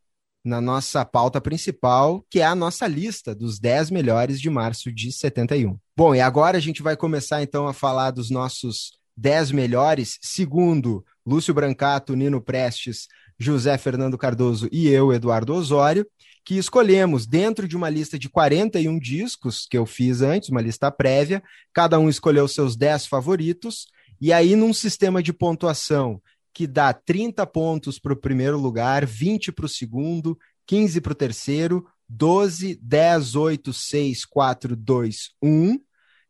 na 0.47 0.61
nossa 0.61 1.05
pauta 1.05 1.41
principal, 1.41 2.25
que 2.31 2.41
é 2.41 2.47
a 2.47 2.55
nossa 2.55 2.87
lista 2.87 3.35
dos 3.35 3.59
10 3.59 3.91
melhores 3.91 4.41
de 4.41 4.49
março 4.49 4.93
de 4.93 5.11
71. 5.11 5.77
Bom, 5.97 6.15
e 6.15 6.21
agora 6.21 6.57
a 6.57 6.61
gente 6.61 6.83
vai 6.83 6.97
começar 6.97 7.43
então 7.43 7.67
a 7.67 7.73
falar 7.73 8.13
dos 8.13 8.31
nossos 8.31 8.93
10 9.17 9.51
melhores, 9.51 10.19
segundo 10.23 11.05
Lúcio 11.27 11.53
Brancato, 11.53 12.15
Nino 12.15 12.41
Prestes, 12.41 13.09
José 13.39 13.77
Fernando 13.77 14.17
Cardoso 14.17 14.69
e 14.71 14.89
eu, 14.89 15.13
Eduardo 15.13 15.53
Osório, 15.53 16.07
que 16.47 16.55
escolhemos 16.57 17.27
dentro 17.27 17.67
de 17.67 17.77
uma 17.77 17.91
lista 17.91 18.17
de 18.17 18.29
41 18.29 19.01
discos 19.01 19.67
que 19.69 19.77
eu 19.77 19.85
fiz 19.85 20.23
antes, 20.23 20.49
uma 20.49 20.61
lista 20.61 20.93
prévia, 20.93 21.43
cada 21.75 21.99
um 21.99 22.09
escolheu 22.09 22.47
seus 22.47 22.77
10 22.77 23.09
favoritos, 23.09 23.89
e 24.21 24.33
aí 24.33 24.55
num 24.55 24.73
sistema 24.73 25.21
de 25.21 25.33
pontuação 25.33 26.23
que 26.55 26.65
dá 26.69 26.93
30 26.93 27.45
pontos 27.49 27.99
para 27.99 28.13
o 28.13 28.17
primeiro 28.17 28.57
lugar, 28.61 29.05
20 29.05 29.51
para 29.51 29.67
o 29.67 29.69
segundo, 29.69 30.39
15 30.69 31.01
para 31.01 31.13
o 31.13 31.17
terceiro, 31.17 31.85
12, 32.09 32.79
10, 32.81 33.35
8, 33.35 33.73
6, 33.73 34.25
4, 34.25 34.77
2, 34.77 35.31
1. 35.43 35.81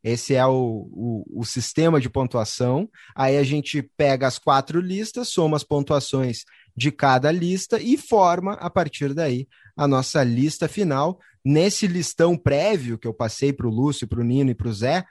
Esse 0.03 0.33
é 0.33 0.45
o, 0.47 0.89
o, 0.91 1.41
o, 1.41 1.45
sistema 1.45 2.01
de 2.01 2.09
pontuação. 2.09 2.89
Aí 3.15 3.37
a 3.37 3.43
gente 3.43 3.83
pega 3.95 4.25
as 4.25 4.39
quatro 4.39 4.81
listas, 4.81 5.29
soma 5.29 5.55
as 5.55 5.63
pontuações 5.63 6.43
de 6.75 6.91
cada 6.91 7.31
lista 7.31 7.79
e 7.79 7.97
forma, 7.97 8.53
a 8.53 8.69
partir 8.69 9.13
daí, 9.13 9.47
a 9.77 9.87
nossa 9.87 10.23
lista 10.23 10.67
final. 10.67 11.19
Nesse 11.45 11.87
listão 11.87 12.35
prévio 12.35 12.97
que 12.97 13.07
eu 13.07 13.13
passei 13.13 13.53
para 13.53 13.67
o 13.67 13.71
Lúcio, 13.71 14.07
para 14.07 14.19
o 14.19 14.23
Nino 14.23 14.49
e 14.49 14.55
para 14.55 14.67
o 14.67 14.73
Zé, 14.73 15.05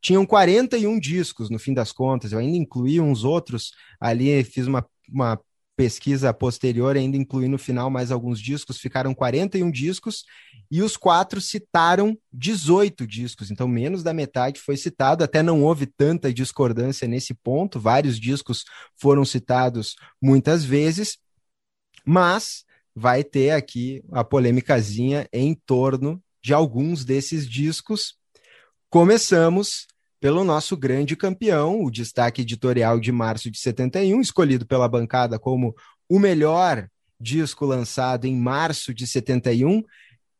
tinham 0.00 0.26
41 0.26 0.98
discos, 0.98 1.48
no 1.48 1.58
fim 1.58 1.72
das 1.72 1.92
contas. 1.92 2.32
Eu 2.32 2.38
ainda 2.38 2.56
incluí 2.56 3.00
uns 3.00 3.24
outros 3.24 3.72
ali, 4.00 4.44
fiz 4.44 4.66
uma, 4.66 4.86
uma 5.08 5.40
pesquisa 5.78 6.34
posterior, 6.34 6.96
ainda 6.96 7.16
incluí 7.16 7.46
no 7.46 7.56
final 7.56 7.88
mais 7.88 8.10
alguns 8.10 8.40
discos, 8.40 8.80
ficaram 8.80 9.14
41 9.14 9.70
discos, 9.70 10.24
e 10.68 10.82
os 10.82 10.96
quatro 10.96 11.40
citaram 11.40 12.18
18 12.32 13.06
discos, 13.06 13.48
então 13.48 13.68
menos 13.68 14.02
da 14.02 14.12
metade 14.12 14.60
foi 14.60 14.76
citado, 14.76 15.22
até 15.22 15.40
não 15.40 15.62
houve 15.62 15.86
tanta 15.86 16.34
discordância 16.34 17.06
nesse 17.06 17.32
ponto, 17.32 17.78
vários 17.78 18.18
discos 18.18 18.64
foram 19.00 19.24
citados 19.24 19.94
muitas 20.20 20.64
vezes, 20.64 21.16
mas 22.04 22.64
vai 22.98 23.22
ter 23.22 23.50
aqui 23.50 24.02
a 24.10 24.24
polêmicazinha 24.24 25.28
em 25.32 25.54
torno 25.54 26.22
de 26.42 26.52
alguns 26.52 27.04
desses 27.04 27.48
discos, 27.48 28.18
Começamos 28.90 29.86
pelo 30.18 30.42
nosso 30.42 30.74
grande 30.74 31.14
campeão, 31.14 31.84
o 31.84 31.90
destaque 31.90 32.40
editorial 32.40 32.98
de 32.98 33.12
março 33.12 33.50
de 33.50 33.58
71, 33.58 34.18
escolhido 34.22 34.64
pela 34.64 34.88
bancada 34.88 35.38
como 35.38 35.74
o 36.08 36.18
melhor 36.18 36.88
disco 37.20 37.66
lançado 37.66 38.24
em 38.24 38.34
março 38.34 38.94
de 38.94 39.06
71. 39.06 39.82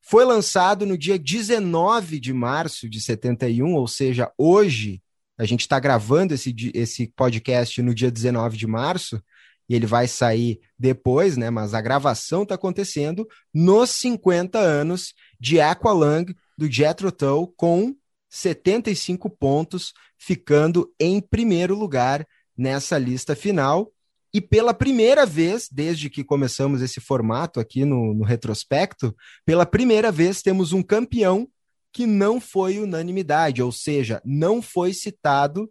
Foi 0.00 0.24
lançado 0.24 0.86
no 0.86 0.96
dia 0.96 1.18
19 1.18 2.18
de 2.18 2.32
março 2.32 2.88
de 2.88 3.02
71, 3.02 3.74
ou 3.74 3.86
seja, 3.86 4.32
hoje, 4.38 5.02
a 5.36 5.44
gente 5.44 5.60
está 5.60 5.78
gravando 5.78 6.32
esse, 6.32 6.56
esse 6.72 7.12
podcast 7.14 7.82
no 7.82 7.94
dia 7.94 8.10
19 8.10 8.56
de 8.56 8.66
março, 8.66 9.22
e 9.68 9.74
ele 9.74 9.86
vai 9.86 10.08
sair 10.08 10.60
depois, 10.78 11.36
né? 11.36 11.50
Mas 11.50 11.74
a 11.74 11.80
gravação 11.80 12.42
está 12.42 12.54
acontecendo 12.54 13.26
nos 13.52 13.90
50 13.90 14.58
anos 14.58 15.14
de 15.38 15.60
Aqualung, 15.60 16.26
do 16.56 16.70
Jethro 16.70 17.12
Tull, 17.12 17.52
com 17.56 17.94
75 18.30 19.28
pontos, 19.30 19.92
ficando 20.18 20.92
em 20.98 21.20
primeiro 21.20 21.74
lugar 21.74 22.26
nessa 22.56 22.98
lista 22.98 23.36
final. 23.36 23.92
E 24.32 24.40
pela 24.40 24.74
primeira 24.74 25.24
vez, 25.24 25.68
desde 25.70 26.10
que 26.10 26.24
começamos 26.24 26.82
esse 26.82 27.00
formato 27.00 27.60
aqui 27.60 27.84
no, 27.84 28.12
no 28.14 28.24
retrospecto, 28.24 29.14
pela 29.44 29.64
primeira 29.64 30.12
vez 30.12 30.42
temos 30.42 30.72
um 30.72 30.82
campeão 30.82 31.48
que 31.92 32.06
não 32.06 32.40
foi 32.40 32.78
unanimidade, 32.78 33.62
ou 33.62 33.72
seja, 33.72 34.20
não 34.24 34.60
foi 34.60 34.92
citado 34.92 35.70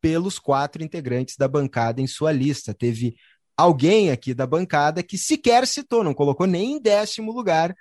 pelos 0.00 0.38
quatro 0.38 0.82
integrantes 0.82 1.36
da 1.36 1.48
bancada 1.48 2.00
em 2.00 2.06
sua 2.06 2.32
lista. 2.32 2.74
Teve 2.74 3.16
alguém 3.56 4.10
aqui 4.10 4.34
da 4.34 4.46
bancada 4.46 5.02
que 5.02 5.16
sequer 5.16 5.66
citou, 5.66 6.04
não 6.04 6.14
colocou 6.14 6.46
nem 6.46 6.74
em 6.74 6.80
décimo 6.80 7.32
lugar 7.32 7.74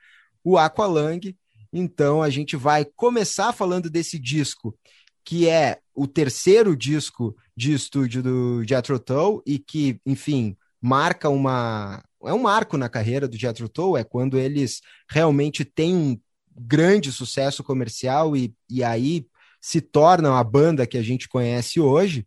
o 0.44 0.58
Aqualang, 0.58 1.36
então 1.74 2.22
a 2.22 2.30
gente 2.30 2.56
vai 2.56 2.86
começar 2.86 3.52
falando 3.52 3.90
desse 3.90 4.18
disco, 4.18 4.78
que 5.24 5.50
é 5.50 5.80
o 5.94 6.08
terceiro 6.08 6.76
disco 6.76 7.36
de 7.58 7.74
estúdio 7.74 8.22
do 8.22 8.64
Jethro 8.64 9.00
Tull 9.00 9.42
e 9.46 9.58
que, 9.58 10.00
enfim, 10.06 10.56
marca 10.80 11.30
uma 11.30 12.04
é 12.24 12.34
um 12.34 12.42
marco 12.42 12.78
na 12.78 12.90
carreira 12.90 13.28
do 13.28 13.38
Jethro 13.38 13.70
Tull, 13.70 13.98
é 13.98 14.04
quando 14.04 14.38
eles 14.38 14.82
realmente 15.10 15.64
têm 15.64 15.96
um 15.96 16.20
grande 16.56 17.12
sucesso 17.12 17.64
comercial 17.64 18.36
e, 18.36 18.56
e 18.70 18.84
aí 18.84 19.28
se 19.66 19.82
tornam 19.82 20.36
a 20.36 20.44
banda 20.44 20.86
que 20.86 20.96
a 20.96 21.02
gente 21.02 21.28
conhece 21.28 21.80
hoje. 21.80 22.24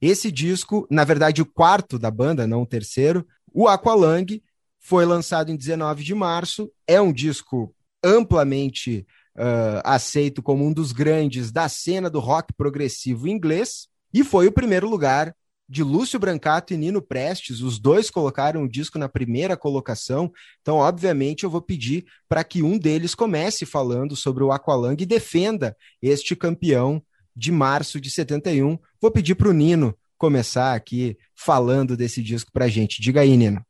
Esse 0.00 0.30
disco, 0.30 0.86
na 0.88 1.02
verdade, 1.02 1.42
o 1.42 1.46
quarto 1.46 1.98
da 1.98 2.12
banda, 2.12 2.46
não 2.46 2.62
o 2.62 2.66
terceiro, 2.66 3.26
o 3.52 3.66
Aqualung, 3.66 4.40
foi 4.78 5.04
lançado 5.04 5.50
em 5.50 5.56
19 5.56 6.04
de 6.04 6.14
março. 6.14 6.70
É 6.86 7.00
um 7.00 7.12
disco 7.12 7.74
amplamente 8.04 9.04
uh, 9.36 9.82
aceito 9.82 10.40
como 10.40 10.64
um 10.64 10.72
dos 10.72 10.92
grandes 10.92 11.50
da 11.50 11.68
cena 11.68 12.08
do 12.08 12.20
rock 12.20 12.52
progressivo 12.52 13.26
inglês, 13.26 13.88
e 14.14 14.22
foi 14.22 14.46
o 14.46 14.52
primeiro 14.52 14.88
lugar 14.88 15.34
de 15.72 15.82
Lúcio 15.82 16.18
Brancato 16.18 16.74
e 16.74 16.76
Nino 16.76 17.00
Prestes, 17.00 17.62
os 17.62 17.78
dois 17.78 18.10
colocaram 18.10 18.62
o 18.62 18.68
disco 18.68 18.98
na 18.98 19.08
primeira 19.08 19.56
colocação. 19.56 20.30
Então, 20.60 20.76
obviamente, 20.76 21.44
eu 21.44 21.50
vou 21.50 21.62
pedir 21.62 22.04
para 22.28 22.44
que 22.44 22.62
um 22.62 22.76
deles 22.76 23.14
comece 23.14 23.64
falando 23.64 24.14
sobre 24.14 24.44
o 24.44 24.52
Aqualung 24.52 24.96
e 24.98 25.06
defenda 25.06 25.74
este 26.02 26.36
campeão 26.36 27.02
de 27.34 27.50
março 27.50 27.98
de 27.98 28.10
71. 28.10 28.78
Vou 29.00 29.10
pedir 29.10 29.34
para 29.34 29.48
o 29.48 29.52
Nino 29.54 29.96
começar 30.18 30.74
aqui 30.74 31.16
falando 31.34 31.96
desse 31.96 32.22
disco 32.22 32.52
para 32.52 32.68
gente. 32.68 33.00
Diga 33.00 33.22
aí, 33.22 33.34
Nino. 33.34 33.64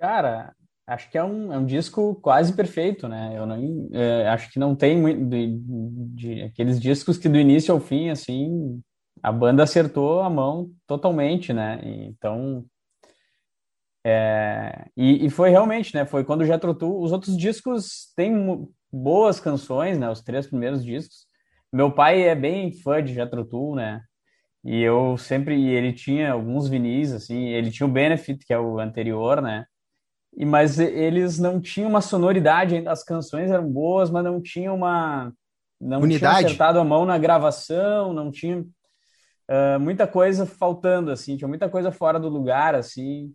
Cara, 0.00 0.52
acho 0.88 1.08
que 1.08 1.16
é 1.16 1.22
um, 1.22 1.52
é 1.52 1.58
um 1.58 1.64
disco 1.64 2.16
quase 2.16 2.52
perfeito, 2.52 3.06
né? 3.06 3.32
Eu 3.36 3.46
não 3.46 3.88
é, 3.92 4.28
acho 4.28 4.50
que 4.50 4.58
não 4.58 4.74
tem 4.74 5.00
muito 5.00 5.24
de, 5.24 5.56
de, 6.16 6.42
aqueles 6.42 6.80
discos 6.80 7.16
que 7.16 7.28
do 7.28 7.38
início 7.38 7.72
ao 7.72 7.78
fim, 7.78 8.10
assim, 8.10 8.82
a 9.22 9.32
banda 9.32 9.62
acertou 9.62 10.20
a 10.20 10.30
mão 10.30 10.70
totalmente, 10.86 11.52
né? 11.52 11.80
Então 11.84 12.64
é, 14.06 14.86
e, 14.96 15.26
e, 15.26 15.30
foi 15.30 15.48
realmente, 15.48 15.94
né? 15.94 16.04
Foi 16.04 16.24
quando 16.24 16.42
o 16.42 16.46
Jethro 16.46 16.74
Tull, 16.74 17.02
os 17.02 17.10
outros 17.10 17.36
discos 17.36 18.12
têm 18.14 18.68
boas 18.92 19.40
canções, 19.40 19.98
né? 19.98 20.10
Os 20.10 20.20
três 20.20 20.46
primeiros 20.46 20.84
discos. 20.84 21.26
Meu 21.72 21.90
pai 21.90 22.22
é 22.22 22.34
bem 22.34 22.70
fã 22.70 23.02
de 23.02 23.14
Jethro 23.14 23.44
Tull, 23.44 23.76
né? 23.76 24.02
E 24.62 24.80
eu 24.82 25.16
sempre, 25.16 25.68
ele 25.68 25.92
tinha 25.92 26.32
alguns 26.32 26.68
vinis, 26.68 27.12
assim, 27.12 27.48
ele 27.48 27.70
tinha 27.70 27.86
o 27.86 27.90
Benefit, 27.90 28.44
que 28.46 28.52
é 28.52 28.58
o 28.58 28.78
anterior, 28.78 29.40
né? 29.42 29.66
e 30.36 30.44
mas 30.44 30.78
eles 30.78 31.38
não 31.38 31.60
tinham 31.60 31.88
uma 31.88 32.00
sonoridade 32.00 32.74
ainda. 32.74 32.90
As 32.90 33.04
canções 33.04 33.50
eram 33.50 33.70
boas, 33.70 34.10
mas 34.10 34.24
não 34.24 34.40
tinham 34.40 34.74
uma 34.74 35.32
não 35.80 36.00
Unidade. 36.00 36.38
tinha 36.38 36.46
acertado 36.46 36.78
a 36.78 36.84
mão 36.84 37.04
na 37.04 37.18
gravação, 37.18 38.12
não 38.12 38.30
tinha 38.30 38.64
uh, 39.50 39.80
muita 39.80 40.06
coisa 40.06 40.46
faltando 40.46 41.10
assim, 41.10 41.36
tinha 41.36 41.48
muita 41.48 41.68
coisa 41.68 41.90
fora 41.90 42.18
do 42.18 42.28
lugar 42.28 42.74
assim. 42.74 43.32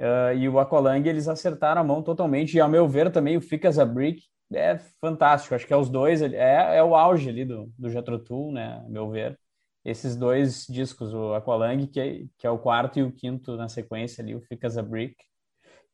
Uh, 0.00 0.34
e 0.36 0.48
o 0.48 0.58
Aqualung 0.58 1.06
eles 1.06 1.28
acertaram 1.28 1.80
a 1.80 1.84
mão 1.84 2.02
totalmente. 2.02 2.56
E 2.56 2.60
ao 2.60 2.68
meu 2.68 2.88
ver 2.88 3.10
também 3.10 3.36
o 3.36 3.40
Fica 3.40 3.68
as 3.68 3.78
a 3.78 3.84
Brick 3.84 4.22
é 4.52 4.78
fantástico. 5.00 5.54
Acho 5.54 5.66
que 5.66 5.72
é 5.72 5.76
os 5.76 5.88
dois 5.88 6.22
é, 6.22 6.76
é 6.76 6.82
o 6.82 6.94
auge 6.94 7.28
ali 7.28 7.44
do 7.44 7.72
do 7.78 7.90
Jethro 7.90 8.18
Tull, 8.18 8.52
né? 8.52 8.82
A 8.84 8.88
meu 8.88 9.10
ver. 9.10 9.38
Esses 9.84 10.14
dois 10.16 10.64
discos, 10.68 11.12
o 11.12 11.34
Aqualung, 11.34 11.86
que 11.88 12.00
é, 12.00 12.24
que 12.38 12.46
é 12.46 12.50
o 12.50 12.58
quarto 12.58 13.00
e 13.00 13.02
o 13.02 13.10
quinto 13.10 13.56
na 13.56 13.68
sequência 13.68 14.22
ali, 14.22 14.32
o 14.34 14.40
Fica 14.40 14.68
as 14.68 14.78
a 14.78 14.82
Brick 14.82 15.16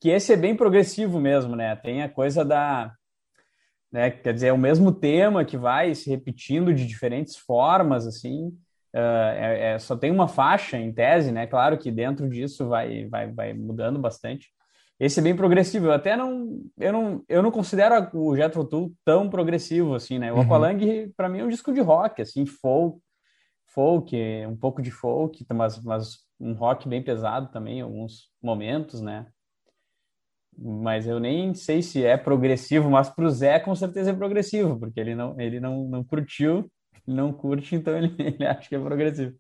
que 0.01 0.11
esse 0.11 0.33
é 0.33 0.37
bem 0.37 0.57
progressivo 0.57 1.21
mesmo, 1.21 1.57
né? 1.57 1.75
Tem 1.77 2.03
a 2.03 2.09
coisa 2.09 2.45
da. 2.45 2.93
Né, 3.91 4.11
quer 4.11 4.35
dizer, 4.35 4.49
é 4.49 4.53
o 4.53 4.59
mesmo 4.59 4.93
tema 4.93 5.45
que 5.47 5.57
vai 5.57 5.95
se 5.95 6.11
repetindo 6.11 6.75
de 6.75 6.87
diferentes 6.87 7.37
formas, 7.37 8.07
assim. 8.07 8.57
Uh, 8.99 9.31
é, 9.37 9.75
é, 9.75 9.79
só 9.79 9.97
tem 9.97 10.11
uma 10.11 10.27
faixa 10.27 10.77
em 10.77 10.93
tese, 10.93 11.31
né? 11.31 11.47
Claro 11.47 11.79
que 11.79 11.91
dentro 11.91 12.29
disso 12.29 12.69
vai, 12.69 13.07
vai, 13.07 13.31
vai 13.31 13.53
mudando 13.53 13.99
bastante. 13.99 14.49
Esse 14.99 15.21
é 15.21 15.23
bem 15.23 15.37
progressivo. 15.37 15.87
Eu 15.87 15.93
até 15.93 16.17
não, 16.17 16.61
eu 16.77 16.93
não, 16.93 17.25
eu 17.29 17.41
não 17.41 17.53
considero 17.53 18.11
o 18.13 18.37
Jethro 18.37 18.65
Tull 18.65 18.93
tão 19.05 19.31
progressivo 19.31 19.95
assim, 19.95 20.19
né? 20.19 20.33
O 20.33 20.37
uhum. 20.37 20.43
Aqualung 20.43 21.13
para 21.17 21.29
mim 21.29 21.39
é 21.39 21.45
um 21.45 21.49
disco 21.49 21.73
de 21.73 21.81
rock, 21.81 22.21
assim, 22.23 22.45
folk, 22.45 22.99
folk, 23.67 24.17
um 24.47 24.57
pouco 24.57 24.83
de 24.83 24.91
folk, 24.91 25.47
mas, 25.55 25.81
mas 25.85 26.19
um 26.41 26.55
rock 26.55 26.89
bem 26.89 27.03
pesado 27.03 27.53
também 27.53 27.79
em 27.79 27.83
alguns 27.83 28.33
momentos, 28.43 29.01
né? 29.01 29.27
mas 30.61 31.07
eu 31.07 31.21
nem 31.21 31.55
sei 31.55 31.83
se 31.83 32.05
é 32.05 32.17
progressivo, 32.17 32.91
mas 32.91 33.09
para 33.09 33.25
o 33.25 33.31
Zé 33.31 33.61
com 33.61 33.73
certeza 33.77 34.11
é 34.11 34.15
progressivo, 34.15 34.77
porque 34.77 34.99
ele 34.99 35.15
não, 35.15 35.41
ele 35.41 35.61
não, 35.61 35.85
não 35.85 36.03
curtiu, 36.03 36.69
não 37.09 37.33
curte, 37.33 37.75
então 37.75 37.97
ele, 37.97 38.15
ele 38.19 38.47
acha 38.47 38.69
que 38.69 38.75
é 38.75 38.79
progressivo. 38.79 39.35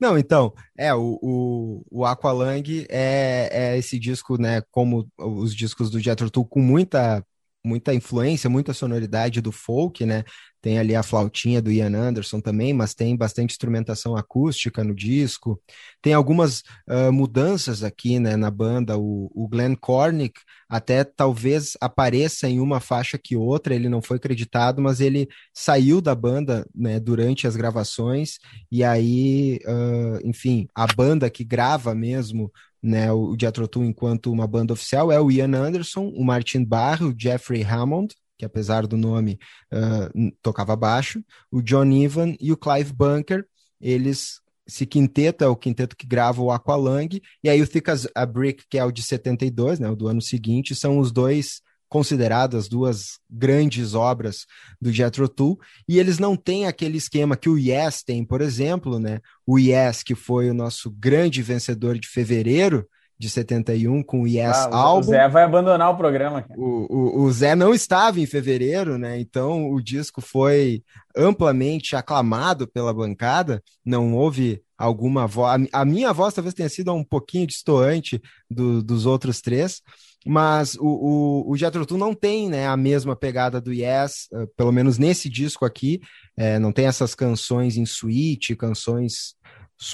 Não, 0.00 0.18
então, 0.18 0.52
é, 0.76 0.92
o, 0.92 1.18
o, 1.22 1.84
o 1.90 2.04
Aqualung 2.04 2.86
é, 2.88 3.48
é 3.52 3.78
esse 3.78 3.98
disco, 3.98 4.40
né, 4.40 4.60
como 4.70 5.08
os 5.16 5.54
discos 5.54 5.88
do 5.88 6.00
Jethro 6.00 6.30
Tull, 6.30 6.44
com 6.44 6.60
muita 6.60 7.24
muita 7.64 7.94
influência, 7.94 8.50
muita 8.50 8.74
sonoridade 8.74 9.40
do 9.40 9.50
folk, 9.50 10.04
né? 10.04 10.24
Tem 10.60 10.78
ali 10.78 10.96
a 10.96 11.02
flautinha 11.02 11.60
do 11.60 11.70
Ian 11.70 11.94
Anderson 11.94 12.40
também, 12.40 12.72
mas 12.72 12.94
tem 12.94 13.14
bastante 13.16 13.52
instrumentação 13.52 14.16
acústica 14.16 14.82
no 14.82 14.94
disco. 14.94 15.60
Tem 16.00 16.14
algumas 16.14 16.60
uh, 16.88 17.12
mudanças 17.12 17.82
aqui 17.82 18.18
né, 18.18 18.34
na 18.34 18.50
banda. 18.50 18.96
O, 18.96 19.30
o 19.34 19.46
Glenn 19.46 19.74
Cornick 19.74 20.40
até 20.66 21.04
talvez 21.04 21.76
apareça 21.80 22.48
em 22.48 22.60
uma 22.60 22.80
faixa 22.80 23.18
que 23.18 23.36
outra, 23.36 23.74
ele 23.74 23.88
não 23.88 24.00
foi 24.00 24.16
acreditado, 24.16 24.80
mas 24.80 25.00
ele 25.00 25.28
saiu 25.52 26.00
da 26.00 26.14
banda 26.14 26.66
né, 26.74 26.98
durante 26.98 27.46
as 27.46 27.56
gravações, 27.56 28.38
e 28.72 28.82
aí, 28.82 29.60
uh, 29.66 30.26
enfim, 30.26 30.66
a 30.74 30.86
banda 30.86 31.28
que 31.28 31.44
grava 31.44 31.94
mesmo 31.94 32.50
né, 32.84 33.10
o 33.10 33.34
Jethro 33.40 33.66
enquanto 33.82 34.30
uma 34.30 34.46
banda 34.46 34.74
oficial 34.74 35.10
é 35.10 35.18
o 35.18 35.30
Ian 35.30 35.56
Anderson, 35.56 36.08
o 36.14 36.22
Martin 36.22 36.62
Barr, 36.62 37.02
o 37.02 37.14
Jeffrey 37.18 37.62
Hammond, 37.62 38.14
que 38.36 38.44
apesar 38.44 38.86
do 38.86 38.94
nome 38.94 39.38
uh, 39.72 40.30
tocava 40.42 40.76
baixo, 40.76 41.24
o 41.50 41.62
John 41.62 41.90
Ivan 41.90 42.34
e 42.38 42.52
o 42.52 42.56
Clive 42.58 42.92
Bunker, 42.92 43.46
eles 43.80 44.42
esse 44.66 44.86
quinteto 44.86 45.44
é 45.44 45.46
o 45.46 45.56
quinteto 45.56 45.94
que 45.94 46.06
grava 46.06 46.42
o 46.42 46.50
Aqualung, 46.50 47.08
e 47.42 47.48
aí 47.48 47.60
o 47.60 47.68
Thick 47.68 47.90
as 47.90 48.08
a 48.14 48.24
Brick, 48.24 48.64
que 48.68 48.78
é 48.78 48.84
o 48.84 48.92
de 48.92 49.02
72, 49.02 49.78
né, 49.78 49.88
o 49.90 49.96
do 49.96 50.06
ano 50.06 50.20
seguinte, 50.20 50.74
são 50.74 50.98
os 50.98 51.10
dois 51.10 51.62
consideradas 51.94 52.68
duas 52.68 53.20
grandes 53.30 53.94
obras 53.94 54.46
do 54.80 54.92
Jethro 54.92 55.28
Tull, 55.28 55.60
e 55.88 56.00
eles 56.00 56.18
não 56.18 56.34
têm 56.34 56.66
aquele 56.66 56.98
esquema 56.98 57.36
que 57.36 57.48
o 57.48 57.56
Yes 57.56 58.02
tem, 58.02 58.24
por 58.24 58.40
exemplo, 58.40 58.98
né? 58.98 59.20
O 59.46 59.60
Yes, 59.60 60.02
que 60.02 60.16
foi 60.16 60.50
o 60.50 60.54
nosso 60.54 60.90
grande 60.90 61.40
vencedor 61.40 61.96
de 61.96 62.08
fevereiro, 62.08 62.84
de 63.16 63.30
71 63.30 64.02
com 64.02 64.22
o 64.22 64.26
Yes 64.26 64.56
ah, 64.56 64.76
Album. 64.76 65.06
O 65.06 65.10
Zé 65.12 65.28
vai 65.28 65.44
abandonar 65.44 65.88
o 65.92 65.96
programa. 65.96 66.44
O, 66.56 67.20
o, 67.20 67.22
o, 67.22 67.32
Zé 67.32 67.54
não 67.54 67.72
estava 67.72 68.18
em 68.18 68.26
fevereiro, 68.26 68.98
né? 68.98 69.20
Então 69.20 69.70
o 69.70 69.80
disco 69.80 70.20
foi 70.20 70.82
amplamente 71.16 71.94
aclamado 71.94 72.66
pela 72.66 72.92
bancada. 72.92 73.62
Não 73.84 74.16
houve 74.16 74.60
alguma 74.76 75.28
voz. 75.28 75.68
A, 75.72 75.84
minha 75.84 76.12
voz 76.12 76.34
talvez 76.34 76.54
tenha 76.54 76.68
sido 76.68 76.92
um 76.92 77.04
pouquinho 77.04 77.46
distoante 77.46 78.20
do, 78.50 78.82
dos 78.82 79.06
outros 79.06 79.40
três, 79.40 79.80
mas 80.24 80.74
o, 80.76 80.86
o, 80.86 81.50
o 81.50 81.56
Jethro 81.56 81.84
Tull 81.84 81.98
não 81.98 82.14
tem 82.14 82.48
né, 82.48 82.66
a 82.66 82.76
mesma 82.76 83.14
pegada 83.14 83.60
do 83.60 83.72
Yes, 83.72 84.28
uh, 84.32 84.46
pelo 84.56 84.72
menos 84.72 84.98
nesse 84.98 85.28
disco 85.28 85.64
aqui. 85.64 86.00
É, 86.36 86.58
não 86.58 86.72
tem 86.72 86.86
essas 86.86 87.14
canções 87.14 87.76
em 87.76 87.84
suíte, 87.84 88.56
canções 88.56 89.34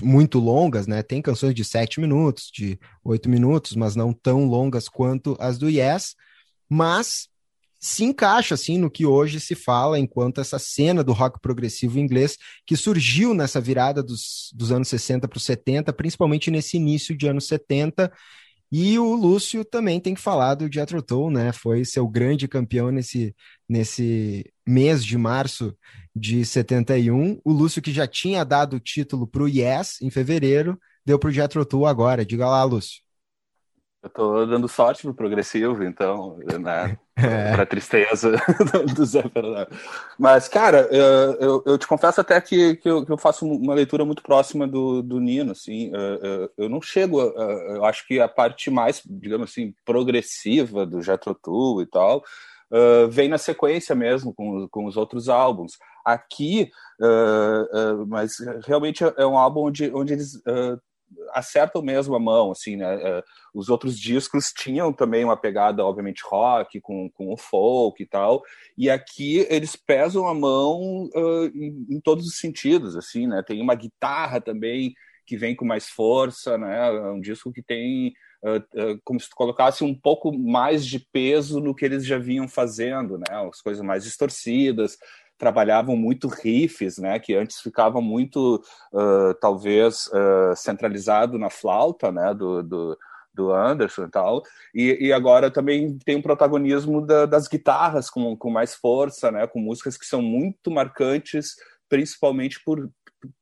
muito 0.03 0.39
longas, 0.39 0.87
né? 0.87 1.03
Tem 1.03 1.21
canções 1.23 1.55
de 1.55 1.65
sete 1.65 2.01
minutos, 2.01 2.51
de 2.53 2.79
oito 3.03 3.29
minutos, 3.29 3.75
mas 3.75 3.97
não 3.97 4.13
tão 4.13 4.45
longas 4.45 4.89
quanto 4.89 5.37
as 5.41 5.59
do 5.59 5.69
Yes, 5.69 6.15
mas 6.69 7.29
se 7.81 8.05
encaixa 8.05 8.55
assim 8.55 8.77
no 8.77 8.91
que 8.91 9.07
hoje 9.07 9.41
se 9.41 9.55
fala 9.55 9.99
enquanto 9.99 10.41
essa 10.41 10.59
cena 10.59 11.03
do 11.03 11.15
rock 11.15 11.41
progressivo 11.41 11.99
inglês 11.99 12.37
que 12.67 12.77
surgiu 12.77 13.33
nessa 13.33 13.59
virada 13.59 14.03
dos, 14.03 14.51
dos 14.55 14.71
anos 14.71 14.89
60 14.89 15.27
para 15.27 15.39
os 15.39 15.45
70, 15.45 15.91
principalmente 15.95 16.51
nesse 16.51 16.77
início 16.77 17.17
de 17.17 17.27
anos 17.27 17.47
70. 17.47 18.13
E 18.73 18.99
o 18.99 19.15
Lúcio 19.15 19.65
também 19.65 19.99
tem 19.99 20.15
que 20.15 20.21
falar 20.21 20.55
do 20.55 20.73
Jethro 20.73 21.03
Tull, 21.03 21.31
né? 21.31 21.53
Foi 21.53 21.85
seu 21.85 22.07
grande 22.07 22.47
campeão 22.47 22.91
nesse, 22.93 23.35
nesse 23.69 24.49
mês 24.67 25.05
de 25.05 25.19
março 25.19 25.77
de 26.15 26.45
71. 26.45 27.41
O 27.45 27.53
Lúcio, 27.53 27.83
que 27.83 27.93
já 27.93 28.07
tinha 28.07 28.45
dado 28.45 28.77
o 28.77 28.81
título 28.81 29.27
para 29.27 29.43
o 29.43 29.49
Yes 29.49 30.01
em 30.01 30.09
fevereiro, 30.09 30.79
deu 31.05 31.19
para 31.19 31.29
o 31.29 31.33
Jethro 31.33 31.65
Tull 31.65 31.87
agora. 31.87 32.25
Diga 32.25 32.49
lá, 32.49 32.63
Lúcio. 32.63 33.01
Eu 34.03 34.09
tô 34.09 34.47
dando 34.47 34.67
sorte 34.67 35.03
pro 35.03 35.13
progressivo, 35.13 35.85
então, 35.85 36.39
né? 36.61 36.99
É. 37.23 37.55
Pra 37.55 37.67
tristeza 37.67 38.33
do 38.97 39.05
Zé 39.05 39.23
Fernando. 39.29 39.69
Mas, 40.19 40.49
cara, 40.49 40.89
eu, 41.39 41.63
eu, 41.67 41.77
te 41.77 41.87
confesso 41.87 42.19
até 42.19 42.41
que, 42.41 42.77
que 42.77 42.89
eu, 42.89 43.05
que, 43.05 43.13
eu, 43.13 43.19
faço 43.19 43.45
uma 43.45 43.75
leitura 43.75 44.07
muito 44.07 44.23
próxima 44.23 44.67
do, 44.67 45.03
do 45.03 45.21
Nino, 45.21 45.53
assim. 45.53 45.93
Eu 46.57 46.71
não 46.71 46.81
chego, 46.81 47.21
eu 47.21 47.85
acho 47.85 48.07
que 48.07 48.19
a 48.21 48.27
parte 48.27 48.71
mais, 48.71 49.03
digamos 49.05 49.51
assim, 49.51 49.75
progressiva 49.85 50.87
do 50.87 51.03
Jethro 51.03 51.35
Tull 51.35 51.83
e 51.83 51.87
tal, 51.87 52.25
uh, 52.71 53.09
vem 53.09 53.29
na 53.29 53.39
sequência 53.39 53.95
mesmo 53.95 54.33
com, 54.33 54.69
com 54.69 54.87
os 54.87 54.97
outros 54.97 55.29
álbuns. 55.29 55.73
Aqui, 56.05 56.71
uh, 57.01 58.03
uh, 58.03 58.07
mas 58.07 58.33
realmente 58.67 59.05
é 59.05 59.27
um 59.27 59.37
álbum 59.37 59.65
onde, 59.65 59.93
onde 59.93 60.15
eles 60.15 60.41
acertam 61.33 61.83
mesmo 61.83 62.15
a 62.15 62.21
mão, 62.21 62.53
assim, 62.53 62.77
né? 62.77 63.23
Os 63.55 63.69
outros 63.69 63.99
discos 63.99 64.53
tinham 64.53 64.93
também 64.93 65.25
uma 65.25 65.37
pegada, 65.37 65.85
obviamente, 65.85 66.23
rock, 66.25 66.81
com, 66.81 67.11
com 67.11 67.33
o 67.33 67.37
folk 67.37 68.03
e 68.03 68.07
tal, 68.07 68.43
e 68.77 68.89
aqui 68.89 69.47
eles 69.49 69.77
pesam 69.77 70.27
a 70.27 70.35
mão 70.35 71.09
uh, 71.15 71.47
em, 71.55 71.87
em, 71.91 72.01
todos 72.01 72.27
os 72.27 72.39
sentidos, 72.39 72.97
assim, 72.97 73.27
né? 73.27 73.43
Tem 73.47 73.61
uma 73.61 73.75
guitarra 73.75 74.41
também 74.41 74.95
que 75.27 75.37
vem 75.37 75.55
com 75.55 75.65
mais 75.65 75.89
força, 75.89 76.59
né? 76.59 76.89
É 76.89 77.11
um 77.11 77.21
disco 77.21 77.53
que 77.53 77.63
tem 77.63 78.13
Uh, 78.43 78.57
uh, 78.57 78.99
como 79.05 79.21
se 79.21 79.29
tu 79.29 79.37
colocasse 79.37 79.85
um 79.85 79.95
pouco 79.95 80.33
mais 80.33 80.87
de 80.87 80.99
peso 80.99 81.61
no 81.61 81.75
que 81.75 81.85
eles 81.85 82.07
já 82.07 82.17
vinham 82.17 82.49
fazendo, 82.49 83.19
né? 83.19 83.27
As 83.29 83.61
coisas 83.61 83.85
mais 83.85 84.03
distorcidas, 84.03 84.97
trabalhavam 85.41 85.97
muito 85.97 86.29
riffs, 86.29 86.99
né? 86.99 87.19
Que 87.19 87.35
antes 87.35 87.61
ficava 87.61 88.01
muito, 88.01 88.63
uh, 88.93 89.35
talvez, 89.41 90.09
centralizado 90.57 91.39
na 91.39 91.51
flauta, 91.51 92.13
né? 92.13 92.33
Do, 92.35 92.63
do, 92.63 92.99
do 93.33 93.53
Anderson 93.53 94.05
e 94.05 94.11
tal, 94.11 94.43
e, 94.75 95.07
e 95.07 95.13
agora 95.13 95.51
também 95.51 95.97
tem 96.05 96.17
um 96.17 96.23
protagonismo 96.23 97.05
da, 97.07 97.27
das 97.27 97.49
guitarras 97.49 98.11
com, 98.11 98.37
com 98.37 98.51
mais 98.51 98.75
força, 98.75 99.31
né? 99.31 99.47
Com 99.47 99.61
músicas 99.61 99.97
que 99.97 100.05
são 100.05 100.21
muito 100.21 100.71
marcantes, 100.71 101.57
principalmente 101.89 102.63
por 102.63 102.91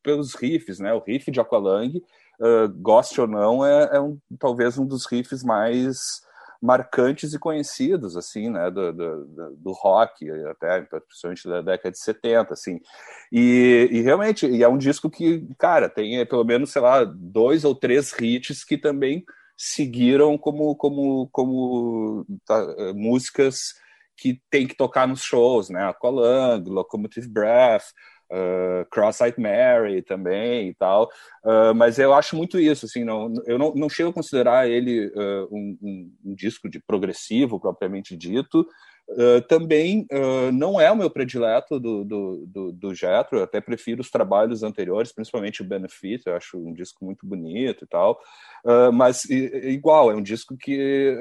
pelos 0.03 0.35
riffs, 0.35 0.79
né? 0.79 0.93
O 0.93 1.01
riff 1.01 1.31
de 1.31 1.41
Aqualung 1.41 2.01
uh, 2.41 2.69
goste 2.81 3.21
ou 3.21 3.27
não, 3.27 3.65
é, 3.65 3.97
é 3.97 4.01
um, 4.01 4.19
talvez 4.39 4.79
um 4.79 4.87
dos 4.87 5.07
riffs 5.07 5.43
mais 5.43 6.23
marcantes 6.61 7.33
e 7.33 7.39
conhecidos, 7.39 8.17
assim, 8.17 8.51
né, 8.51 8.71
do, 8.71 8.93
do, 8.93 9.57
do 9.57 9.73
rock, 9.73 10.29
até, 10.51 10.83
principalmente 10.83 11.49
da 11.49 11.63
década 11.63 11.93
de 11.93 11.99
70, 12.01 12.53
assim, 12.53 12.81
e, 13.33 13.89
e, 13.93 14.01
realmente, 14.01 14.47
e 14.47 14.63
é 14.63 14.69
um 14.69 14.79
disco 14.79 15.09
que, 15.09 15.47
cara, 15.57 15.89
tem 15.89 16.25
pelo 16.27 16.45
menos, 16.45 16.71
sei 16.71 16.83
lá, 16.83 17.05
dois 17.05 17.65
ou 17.65 17.75
três 17.75 18.13
hits 18.19 18.65
que 18.65 18.77
também 18.77 19.25
seguiram 19.57 20.37
como, 20.37 20.75
como, 20.77 21.29
como 21.31 22.27
tá, 22.45 22.61
músicas 22.95 23.75
que 24.17 24.43
tem 24.51 24.67
que 24.67 24.77
tocar 24.77 25.07
nos 25.07 25.23
shows, 25.23 25.71
né, 25.71 25.89
Aqualung, 25.89 26.65
Locomotive 26.67 27.29
Breath, 27.29 27.85
uh, 28.31 28.89
Cross-Eyed 28.91 29.41
Mary 29.41 30.03
também 30.03 30.69
e 30.69 30.75
tal, 30.75 31.09
uh, 31.45 31.75
mas 31.75 31.99
eu 31.99 32.13
acho 32.15 32.37
muito 32.37 32.59
isso, 32.59 32.87
assim, 32.87 33.05
não, 33.05 33.33
eu 33.47 33.59
não, 33.59 33.75
não 33.75 33.89
chego 33.89 34.11
a 34.11 34.15
considerar 34.15 34.69
ele 34.69 35.07
uh, 35.09 35.49
um, 35.51 35.79
um, 35.83 36.13
um, 36.27 36.35
disco 36.35 36.69
de 36.69 36.81
progressivo 36.81 37.61
propriamente 37.61 38.17
dito, 38.17 38.67
também 39.49 40.07
não 40.53 40.79
é 40.79 40.93
o 40.93 40.97
meu 40.97 41.09
predileto 41.09 41.81
do, 41.81 42.05
do, 42.05 42.45
do, 42.47 42.73
do 42.73 42.93
eu 43.33 43.43
até 43.43 43.59
prefiro 43.59 44.03
os 44.03 44.11
trabalhos 44.11 44.63
anteriores, 44.63 45.15
principalmente 45.15 45.63
o 45.63 45.65
Benefit, 45.65 46.25
eu 46.27 46.37
acho 46.37 46.59
um 46.59 46.75
disco 46.75 47.03
muito 47.07 47.27
bonito 47.27 47.85
e 47.85 47.89
tal, 47.89 48.21
mas 48.93 49.25
igual, 49.25 50.11
é 50.11 50.15
um 50.15 50.21
disco 50.23 50.59
que 50.59 51.17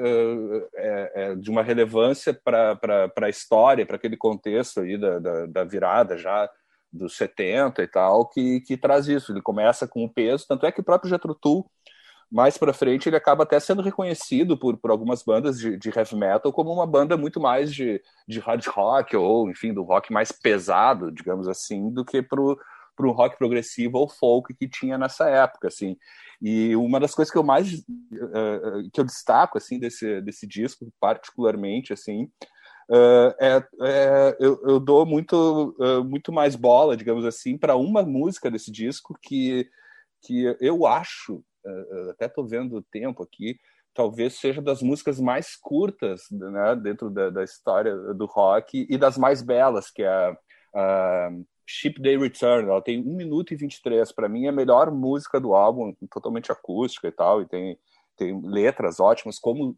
é, 0.76 1.12
é, 1.14 1.34
de 1.36 1.48
uma 1.48 1.62
relevância 1.62 2.34
para 2.34 2.78
a 3.22 3.30
história, 3.30 3.86
para 3.86 3.96
aquele 3.96 4.18
contexto 4.18 4.80
aí 4.80 4.98
da, 4.98 5.18
da, 5.18 5.46
da 5.46 5.64
virada 5.64 6.18
já 6.18 6.46
dos 6.92 7.16
70 7.16 7.82
e 7.82 7.88
tal, 7.88 8.28
que, 8.28 8.60
que 8.60 8.76
traz 8.76 9.08
isso. 9.08 9.32
Ele 9.32 9.42
começa 9.42 9.86
com 9.86 10.04
o 10.04 10.12
peso, 10.12 10.46
tanto 10.48 10.66
é 10.66 10.72
que 10.72 10.80
o 10.80 10.84
próprio 10.84 11.10
Jethro 11.10 11.34
Tull, 11.34 11.70
mais 12.30 12.58
para 12.58 12.74
frente, 12.74 13.08
ele 13.08 13.16
acaba 13.16 13.44
até 13.44 13.58
sendo 13.58 13.80
reconhecido 13.80 14.58
por, 14.58 14.76
por 14.76 14.90
algumas 14.90 15.22
bandas 15.22 15.58
de, 15.58 15.78
de, 15.78 15.88
heavy 15.88 16.14
metal 16.14 16.52
como 16.52 16.70
uma 16.70 16.86
banda 16.86 17.16
muito 17.16 17.40
mais 17.40 17.72
de, 17.72 18.02
de 18.26 18.38
hard 18.38 18.66
rock, 18.66 19.16
ou, 19.16 19.50
enfim, 19.50 19.72
do 19.72 19.82
rock 19.82 20.12
mais 20.12 20.30
pesado, 20.30 21.10
digamos 21.10 21.48
assim, 21.48 21.90
do 21.90 22.04
que 22.04 22.20
para 22.20 22.40
o 22.40 23.12
rock 23.12 23.38
progressivo 23.38 23.96
ou 23.98 24.08
folk 24.08 24.52
que 24.54 24.68
tinha 24.68 24.98
nessa 24.98 25.28
época, 25.30 25.68
assim. 25.68 25.96
E 26.40 26.76
uma 26.76 27.00
das 27.00 27.14
coisas 27.14 27.32
que 27.32 27.38
eu 27.38 27.42
mais 27.42 27.72
uh, 27.72 28.90
que 28.92 29.00
eu 29.00 29.04
destaco 29.04 29.58
assim 29.58 29.78
desse 29.78 30.20
desse 30.20 30.46
disco, 30.46 30.86
particularmente 31.00 31.92
assim, 31.92 32.30
Uh, 32.90 33.34
é, 33.38 33.68
é, 33.82 34.36
eu, 34.40 34.58
eu, 34.66 34.80
dou 34.80 35.04
muito, 35.04 35.76
uh, 35.78 36.02
muito 36.02 36.32
mais 36.32 36.56
bola, 36.56 36.96
digamos 36.96 37.26
assim, 37.26 37.58
para 37.58 37.76
uma 37.76 38.02
música 38.02 38.50
desse 38.50 38.70
disco 38.72 39.14
que, 39.20 39.68
que 40.22 40.56
eu 40.58 40.86
acho, 40.86 41.36
uh, 41.36 42.10
até 42.10 42.24
estou 42.24 42.46
vendo 42.46 42.76
o 42.76 42.82
tempo 42.82 43.22
aqui, 43.22 43.58
talvez 43.92 44.38
seja 44.38 44.62
das 44.62 44.80
músicas 44.80 45.20
mais 45.20 45.54
curtas 45.54 46.22
né, 46.30 46.76
dentro 46.76 47.10
da, 47.10 47.28
da, 47.28 47.44
história 47.44 47.94
do 48.14 48.24
rock 48.24 48.86
e 48.88 48.96
das 48.96 49.18
mais 49.18 49.42
belas, 49.42 49.90
que 49.90 50.02
é 50.02 50.36
a, 50.74 51.30
Ship 51.70 52.00
Day 52.00 52.16
Return, 52.16 52.70
ela 52.70 52.80
tem 52.80 52.98
1 52.98 53.14
minuto 53.14 53.52
e 53.52 53.56
23. 53.56 54.10
Para 54.12 54.26
mim, 54.26 54.46
é 54.46 54.48
a 54.48 54.52
melhor 54.52 54.90
música 54.90 55.38
do 55.38 55.54
álbum, 55.54 55.92
totalmente 56.10 56.50
acústica 56.50 57.08
e 57.08 57.12
tal, 57.12 57.42
e 57.42 57.46
tem, 57.46 57.78
tem 58.16 58.40
letras 58.42 58.98
ótimas, 58.98 59.38
como 59.38 59.76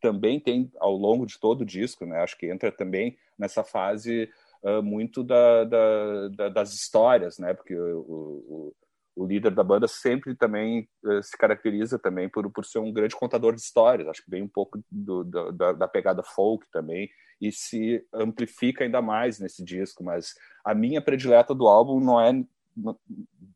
também 0.00 0.40
tem 0.40 0.70
ao 0.78 0.96
longo 0.96 1.26
de 1.26 1.38
todo 1.38 1.62
o 1.62 1.66
disco, 1.66 2.04
né? 2.06 2.20
Acho 2.20 2.36
que 2.36 2.46
entra 2.46 2.70
também 2.70 3.16
nessa 3.38 3.62
fase 3.64 4.30
uh, 4.62 4.82
muito 4.82 5.22
da, 5.22 5.64
da, 5.64 6.28
da, 6.28 6.48
das 6.48 6.74
histórias, 6.74 7.38
né? 7.38 7.54
Porque 7.54 7.74
o, 7.74 8.00
o, 8.00 8.74
o 9.16 9.26
líder 9.26 9.50
da 9.52 9.64
banda 9.64 9.88
sempre 9.88 10.34
também 10.34 10.88
uh, 11.04 11.22
se 11.22 11.36
caracteriza 11.36 11.98
também 11.98 12.28
por, 12.28 12.50
por 12.50 12.64
ser 12.64 12.78
um 12.78 12.92
grande 12.92 13.16
contador 13.16 13.54
de 13.54 13.60
histórias. 13.60 14.08
Acho 14.08 14.24
que 14.24 14.30
vem 14.30 14.42
um 14.42 14.48
pouco 14.48 14.82
do, 14.90 15.24
da, 15.24 15.72
da 15.72 15.88
pegada 15.88 16.22
folk 16.22 16.66
também 16.70 17.08
e 17.40 17.52
se 17.52 18.04
amplifica 18.12 18.84
ainda 18.84 19.00
mais 19.00 19.38
nesse 19.38 19.64
disco. 19.64 20.02
Mas 20.02 20.34
a 20.64 20.74
minha 20.74 21.00
predileta 21.00 21.54
do 21.54 21.66
álbum 21.66 22.00
não 22.00 22.20
é 22.20 22.32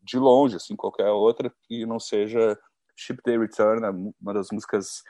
de 0.03 0.19
longe, 0.19 0.57
assim, 0.57 0.75
qualquer 0.75 1.11
outra 1.11 1.53
que 1.69 1.87
não 1.87 2.01
seja 2.01 2.59
Ship 2.97 3.19
Day 3.25 3.39
Return, 3.39 4.13
uma 4.21 4.35
das 4.35 4.49
músicas 4.51 5.03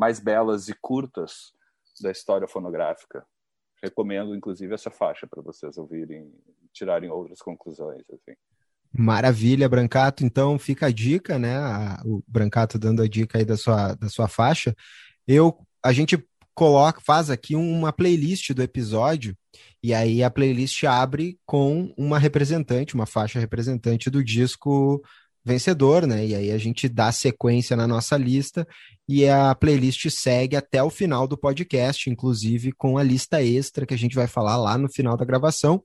mais 0.00 0.18
belas 0.18 0.70
e 0.70 0.74
curtas 0.80 1.52
da 2.00 2.10
história 2.10 2.48
fonográfica. 2.48 3.22
Recomendo, 3.82 4.34
inclusive, 4.34 4.72
essa 4.72 4.90
faixa 4.90 5.26
para 5.26 5.42
vocês 5.42 5.76
ouvirem, 5.76 6.32
tirarem 6.72 7.10
outras 7.10 7.40
conclusões. 7.42 8.02
Assim. 8.10 8.34
Maravilha, 8.90 9.68
Brancato. 9.68 10.24
Então 10.24 10.58
fica 10.58 10.86
a 10.86 10.90
dica, 10.90 11.38
né? 11.38 11.58
o 12.02 12.22
Brancato 12.26 12.78
dando 12.78 13.02
a 13.02 13.06
dica 13.06 13.36
aí 13.36 13.44
da 13.44 13.58
sua, 13.58 13.94
da 13.94 14.08
sua 14.08 14.26
faixa. 14.26 14.74
Eu, 15.28 15.58
a 15.84 15.92
gente 15.92 16.16
coloca, 16.54 17.02
faz 17.04 17.28
aqui 17.28 17.54
uma 17.54 17.92
playlist 17.92 18.52
do 18.52 18.62
episódio 18.62 19.36
e 19.82 19.92
aí 19.92 20.22
a 20.22 20.30
playlist 20.30 20.82
abre 20.84 21.38
com 21.44 21.92
uma 21.96 22.18
representante, 22.18 22.94
uma 22.94 23.06
faixa 23.06 23.38
representante 23.38 24.08
do 24.08 24.24
disco 24.24 25.02
vencedor, 25.44 26.06
né? 26.06 26.26
E 26.26 26.34
aí 26.34 26.50
a 26.50 26.58
gente 26.58 26.88
dá 26.88 27.10
sequência 27.12 27.76
na 27.76 27.86
nossa 27.86 28.16
lista 28.16 28.66
e 29.10 29.28
a 29.28 29.52
playlist 29.56 30.08
segue 30.08 30.54
até 30.54 30.80
o 30.80 30.88
final 30.88 31.26
do 31.26 31.36
podcast, 31.36 32.08
inclusive 32.08 32.70
com 32.70 32.96
a 32.96 33.02
lista 33.02 33.42
extra 33.42 33.84
que 33.84 33.92
a 33.92 33.98
gente 33.98 34.14
vai 34.14 34.28
falar 34.28 34.56
lá 34.56 34.78
no 34.78 34.88
final 34.88 35.16
da 35.16 35.24
gravação. 35.24 35.82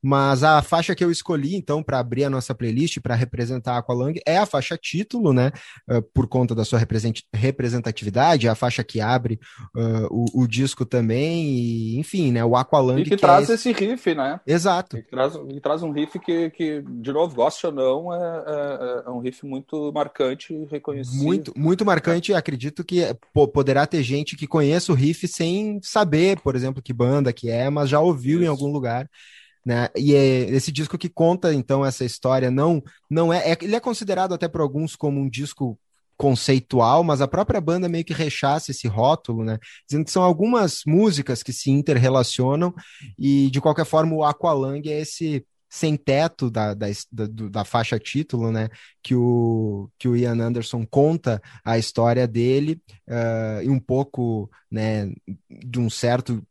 Mas 0.00 0.44
a 0.44 0.62
faixa 0.62 0.94
que 0.94 1.02
eu 1.02 1.10
escolhi, 1.10 1.56
então, 1.56 1.82
para 1.82 1.98
abrir 1.98 2.22
a 2.22 2.30
nossa 2.30 2.54
playlist, 2.54 3.00
para 3.00 3.16
representar 3.16 3.72
a 3.74 3.78
Aqualung, 3.78 4.14
é 4.24 4.38
a 4.38 4.46
faixa 4.46 4.78
título, 4.80 5.32
né? 5.32 5.50
Uh, 5.90 6.00
por 6.14 6.28
conta 6.28 6.54
da 6.54 6.64
sua 6.64 6.78
representatividade, 7.34 8.46
é 8.46 8.50
a 8.50 8.54
faixa 8.54 8.84
que 8.84 9.00
abre 9.00 9.40
uh, 9.76 10.06
o, 10.08 10.44
o, 10.44 10.46
disco 10.46 10.84
também, 10.84 11.46
e, 11.46 11.98
enfim, 11.98 12.30
né? 12.30 12.44
O 12.44 12.54
Aqualung. 12.54 13.00
E 13.00 13.04
que, 13.04 13.10
que 13.10 13.16
traz 13.16 13.50
é 13.50 13.54
esse... 13.54 13.70
esse... 13.70 13.86
riff, 13.86 14.14
né? 14.14 14.38
Exato. 14.46 14.98
Que 14.98 15.10
traz, 15.10 15.32
que 15.36 15.60
traz 15.60 15.82
um 15.82 15.90
riff 15.90 16.16
que, 16.20 16.50
que, 16.50 16.80
de 16.86 17.12
novo, 17.12 17.34
goste 17.34 17.66
ou 17.66 17.72
não, 17.72 18.14
é, 18.14 18.44
é, 18.46 19.02
é 19.06 19.10
um 19.10 19.18
riff 19.18 19.44
muito 19.44 19.92
marcante 19.92 20.54
e 20.54 20.64
reconhecido. 20.66 21.24
Muito, 21.24 21.52
muito 21.56 21.84
marcante, 21.84 22.32
acredito 22.32 22.67
que 22.84 23.02
poderá 23.52 23.86
ter 23.86 24.02
gente 24.02 24.36
que 24.36 24.46
conheça 24.46 24.92
o 24.92 24.94
riff 24.94 25.26
sem 25.28 25.80
saber, 25.82 26.40
por 26.40 26.54
exemplo, 26.56 26.82
que 26.82 26.92
banda 26.92 27.32
que 27.32 27.50
é, 27.50 27.68
mas 27.70 27.88
já 27.88 28.00
ouviu 28.00 28.38
Isso. 28.38 28.44
em 28.44 28.48
algum 28.48 28.70
lugar. 28.70 29.08
Né? 29.64 29.88
E 29.96 30.14
é 30.14 30.50
esse 30.50 30.72
disco 30.72 30.96
que 30.96 31.08
conta 31.08 31.52
então 31.52 31.84
essa 31.84 32.04
história 32.04 32.50
não 32.50 32.82
não 33.10 33.32
é, 33.32 33.50
é, 33.50 33.58
ele 33.60 33.76
é 33.76 33.80
considerado 33.80 34.32
até 34.32 34.48
por 34.48 34.60
alguns 34.60 34.96
como 34.96 35.20
um 35.20 35.28
disco 35.28 35.78
conceitual, 36.16 37.04
mas 37.04 37.20
a 37.20 37.28
própria 37.28 37.60
banda 37.60 37.88
meio 37.88 38.04
que 38.04 38.12
rechaça 38.12 38.72
esse 38.72 38.88
rótulo, 38.88 39.44
né? 39.44 39.56
Dizendo 39.86 40.04
que 40.04 40.10
são 40.10 40.24
algumas 40.24 40.82
músicas 40.84 41.44
que 41.44 41.52
se 41.52 41.70
interrelacionam 41.70 42.74
e 43.16 43.48
de 43.50 43.60
qualquer 43.60 43.86
forma 43.86 44.14
o 44.14 44.24
Aqualung 44.24 44.82
é 44.86 45.00
esse 45.00 45.46
sem 45.68 45.96
teto 45.96 46.50
da, 46.50 46.74
da, 46.74 46.86
da, 47.12 47.26
da, 47.50 47.64
faixa 47.64 47.98
título, 47.98 48.50
né? 48.50 48.68
Que 49.02 49.14
o, 49.14 49.90
que 49.98 50.08
o 50.08 50.16
Ian 50.16 50.40
Anderson 50.40 50.86
conta 50.86 51.42
a 51.64 51.78
história 51.78 52.26
dele 52.26 52.80
uh, 53.08 53.62
e 53.62 53.68
um 53.68 53.78
pouco 53.78 54.50
né, 54.70 55.12
de 55.50 55.78
um 55.78 55.90
certo 55.90 56.42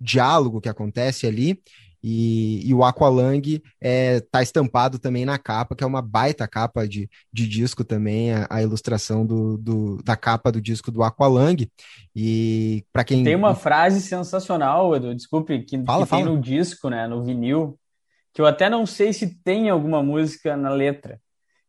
diálogo 0.00 0.60
que 0.60 0.68
acontece 0.68 1.26
ali. 1.26 1.60
E, 2.08 2.62
e 2.64 2.72
o 2.72 2.84
Aqualung 2.84 3.60
é, 3.80 4.20
tá 4.20 4.40
estampado 4.40 4.96
também 4.96 5.24
na 5.24 5.38
capa, 5.38 5.74
que 5.74 5.82
é 5.82 5.86
uma 5.86 6.00
baita 6.00 6.46
capa 6.46 6.86
de, 6.86 7.10
de 7.32 7.48
disco 7.48 7.82
também, 7.82 8.32
a, 8.32 8.46
a 8.48 8.62
ilustração 8.62 9.26
do, 9.26 9.58
do, 9.58 10.02
da 10.04 10.14
capa 10.14 10.52
do 10.52 10.60
disco 10.60 10.92
do 10.92 11.02
Aqualung. 11.02 11.66
E 12.14 12.84
para 12.92 13.02
quem. 13.02 13.24
Tem 13.24 13.34
uma 13.34 13.56
frase 13.56 14.00
sensacional, 14.00 14.94
Edu, 14.94 15.14
desculpe, 15.16 15.64
que, 15.64 15.82
fala, 15.82 16.04
que 16.04 16.10
fala. 16.10 16.24
tem 16.24 16.32
no 16.32 16.40
disco, 16.40 16.88
né? 16.88 17.08
No 17.08 17.24
vinil, 17.24 17.76
que 18.36 18.42
eu 18.42 18.46
até 18.46 18.68
não 18.68 18.84
sei 18.84 19.14
se 19.14 19.34
tem 19.42 19.70
alguma 19.70 20.02
música 20.02 20.58
na 20.58 20.68
letra, 20.68 21.18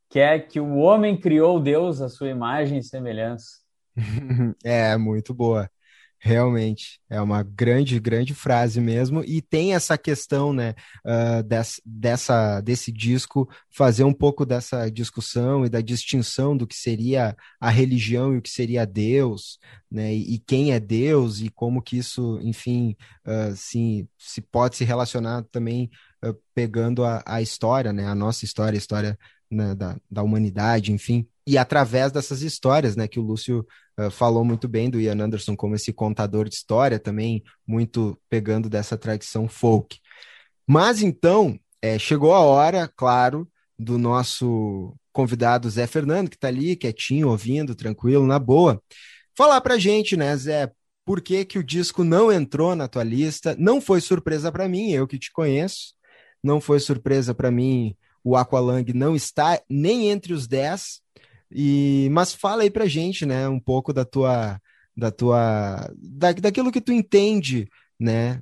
que 0.10 0.19
é 0.19 0.38
que 0.38 0.60
o 0.60 0.75
homem 0.80 1.17
criou 1.17 1.62
Deus 1.62 2.01
à 2.01 2.10
sua 2.10 2.27
imagem 2.27 2.80
e 2.80 2.84
semelhança. 2.84 3.47
é, 4.65 4.97
muito 4.97 5.34
boa. 5.34 5.71
Realmente, 6.19 6.99
é 7.10 7.21
uma 7.21 7.41
grande, 7.41 7.97
grande 8.01 8.34
frase 8.34 8.82
mesmo, 8.82 9.23
e 9.23 9.41
tem 9.41 9.75
essa 9.75 9.97
questão, 9.97 10.51
né, 10.51 10.75
uh, 11.06 11.41
dessa, 11.41 11.82
dessa, 11.86 12.60
desse 12.60 12.91
disco 12.91 13.47
fazer 13.69 14.03
um 14.03 14.13
pouco 14.13 14.45
dessa 14.45 14.89
discussão 14.89 15.65
e 15.65 15.69
da 15.69 15.80
distinção 15.80 16.58
do 16.58 16.67
que 16.67 16.75
seria 16.75 17.34
a 17.62 17.69
religião 17.69 18.34
e 18.34 18.39
o 18.39 18.41
que 18.41 18.49
seria 18.49 18.86
Deus, 18.86 19.58
né, 19.89 20.13
e, 20.13 20.34
e 20.34 20.39
quem 20.39 20.73
é 20.73 20.82
Deus 20.82 21.39
e 21.39 21.49
como 21.49 21.82
que 21.82 21.97
isso, 21.97 22.41
enfim, 22.41 22.97
uh, 23.25 23.56
se, 23.56 24.06
se 24.17 24.41
pode 24.41 24.75
se 24.75 24.84
relacionar 24.84 25.43
também 25.43 25.89
pegando 26.53 27.03
a, 27.03 27.23
a 27.25 27.41
história, 27.41 27.93
né, 27.93 28.06
a 28.06 28.15
nossa 28.15 28.45
história, 28.45 28.77
a 28.77 28.80
história 28.80 29.17
né, 29.49 29.75
da, 29.75 29.97
da 30.10 30.23
humanidade, 30.23 30.91
enfim, 30.91 31.27
e 31.45 31.58
através 31.58 32.12
dessas 32.12 32.41
histórias, 32.41 32.95
né, 32.95 33.08
que 33.08 33.19
o 33.19 33.23
Lúcio 33.23 33.65
uh, 33.97 34.12
falou 34.12 34.43
muito 34.43 34.67
bem 34.67 34.89
do 34.89 34.99
Ian 34.99 35.23
Anderson 35.23 35.56
como 35.56 35.75
esse 35.75 35.93
contador 35.93 36.49
de 36.49 36.56
história, 36.56 36.99
também 36.99 37.41
muito 37.65 38.19
pegando 38.30 38.69
dessa 38.69 38.97
tradição 38.97 39.47
folk. 39.47 39.97
Mas 40.67 41.01
então, 41.01 41.58
é, 41.82 41.97
chegou 41.97 42.34
a 42.34 42.41
hora, 42.41 42.91
claro, 42.95 43.49
do 43.80 43.97
nosso 43.97 44.93
convidado 45.13 45.69
Zé 45.69 45.88
Fernando, 45.88 46.30
que 46.30 46.36
está 46.36 46.49
ali, 46.49 46.75
quietinho, 46.75 47.30
ouvindo, 47.30 47.73
tranquilo, 47.73 48.27
na 48.27 48.38
boa. 48.38 48.82
Falar 49.36 49.62
pra 49.62 49.77
gente, 49.77 50.17
né, 50.17 50.36
Zé, 50.36 50.69
por 51.06 51.21
que, 51.21 51.45
que 51.45 51.58
o 51.58 51.63
disco 51.63 52.03
não 52.03 52.30
entrou 52.30 52.75
na 52.75 52.89
tua 52.89 53.03
lista? 53.03 53.56
Não 53.58 53.80
foi 53.80 54.01
surpresa 54.01 54.51
para 54.51 54.67
mim, 54.67 54.91
eu 54.91 55.08
que 55.08 55.17
te 55.17 55.32
conheço. 55.32 55.93
Não 56.43 56.62
foi 56.62 56.80
surpresa 56.80 57.34
para 57.34 57.52
mim 57.52 57.95
o 58.23 58.36
Aqualung 58.36 58.84
não 58.93 59.15
está 59.15 59.62
nem 59.69 60.10
entre 60.10 60.34
os 60.34 60.47
10, 60.47 61.02
e, 61.50 62.10
mas 62.12 62.34
fala 62.34 62.63
aí 62.63 62.69
pra 62.69 62.86
gente, 62.86 63.26
né, 63.26 63.47
um 63.47 63.60
pouco 63.60 63.93
da 63.93 64.04
tua, 64.04 64.60
da 64.95 65.10
tua, 65.10 65.89
da, 65.95 66.34
daquilo 66.34 66.71
que 66.71 66.82
tu 66.82 66.91
entende, 66.91 67.69
né, 67.97 68.41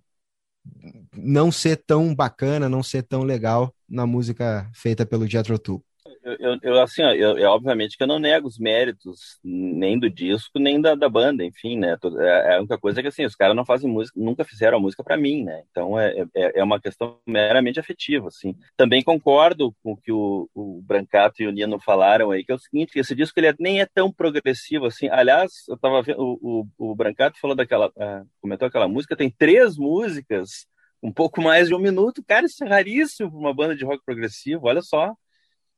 não 1.16 1.52
ser 1.52 1.78
tão 1.86 2.16
bacana, 2.16 2.68
não 2.68 2.82
ser 2.82 3.04
tão 3.04 3.22
legal 3.24 3.74
na 3.88 4.08
música 4.08 4.70
feita 4.74 5.06
pelo 5.06 5.28
Jethro 5.28 5.60
Tull 5.60 5.86
eu, 6.26 6.60
eu, 6.64 6.82
assim, 6.82 7.04
ó, 7.04 7.12
eu, 7.14 7.38
eu, 7.38 7.52
obviamente 7.52 7.96
que 7.96 8.04
eu 8.04 8.08
não 8.08 8.18
nego 8.18 8.48
os 8.48 8.58
méritos 8.58 9.40
nem 9.44 10.00
do 10.00 10.10
disco, 10.10 10.58
nem 10.58 10.82
da, 10.82 10.96
da 10.96 11.08
banda, 11.08 11.46
enfim, 11.46 11.78
né? 11.78 11.96
É, 12.20 12.54
é 12.54 12.56
a 12.56 12.60
única 12.60 12.80
coisa 12.80 13.02
que, 13.02 13.08
assim, 13.08 13.26
os 13.26 13.36
caras 13.36 13.56
não 13.56 13.64
fazem 13.64 13.90
música, 13.90 14.20
nunca 14.20 14.44
fizeram 14.44 14.80
a 14.80 14.82
música 14.82 15.04
para 15.04 15.18
mim, 15.18 15.44
né? 15.44 15.64
Então 15.70 16.00
é, 16.00 16.26
é, 16.34 16.60
é, 16.60 16.64
uma 16.64 16.80
questão 16.82 17.20
meramente 17.28 17.80
afetiva, 17.80 18.28
assim. 18.30 18.56
Também 18.76 19.04
concordo 19.04 19.76
com 19.84 19.92
o 19.92 19.98
que 19.98 20.12
o, 20.12 20.50
o 20.56 20.82
Brancato 20.82 21.44
e 21.44 21.48
o 21.48 21.52
Nino 21.52 21.80
falaram 21.80 22.32
aí, 22.32 22.44
que 22.44 22.52
é 22.52 22.56
o 22.56 22.60
seguinte, 22.60 22.98
esse 22.98 23.14
disco 23.14 23.40
ele 23.40 23.48
é, 23.48 23.56
nem 23.60 23.80
é 23.80 23.86
tão 23.86 24.12
progressivo, 24.12 24.88
assim. 24.88 25.08
Aliás, 25.10 25.52
eu 25.70 25.78
tava 25.78 26.02
vendo, 26.02 26.20
o, 26.20 26.66
o, 26.78 26.92
o 26.92 26.96
Brancato 26.96 27.40
falou 27.40 27.56
daquela, 27.56 27.90
uh, 27.90 28.28
comentou 28.42 28.68
aquela 28.68 28.88
música, 28.88 29.16
tem 29.16 29.30
três 29.30 29.78
músicas 29.78 30.66
um 31.04 31.12
pouco 31.12 31.40
mais 31.40 31.68
de 31.68 31.76
um 31.76 31.80
minuto. 31.80 32.24
Cara, 32.28 32.48
isso 32.48 32.64
é 32.64 32.68
raríssimo 32.68 33.30
para 33.30 33.40
uma 33.40 33.54
banda 33.54 33.76
de 33.76 33.86
rock 33.86 34.04
progressivo, 34.04 34.68
olha 34.68 34.82
só 34.82 35.14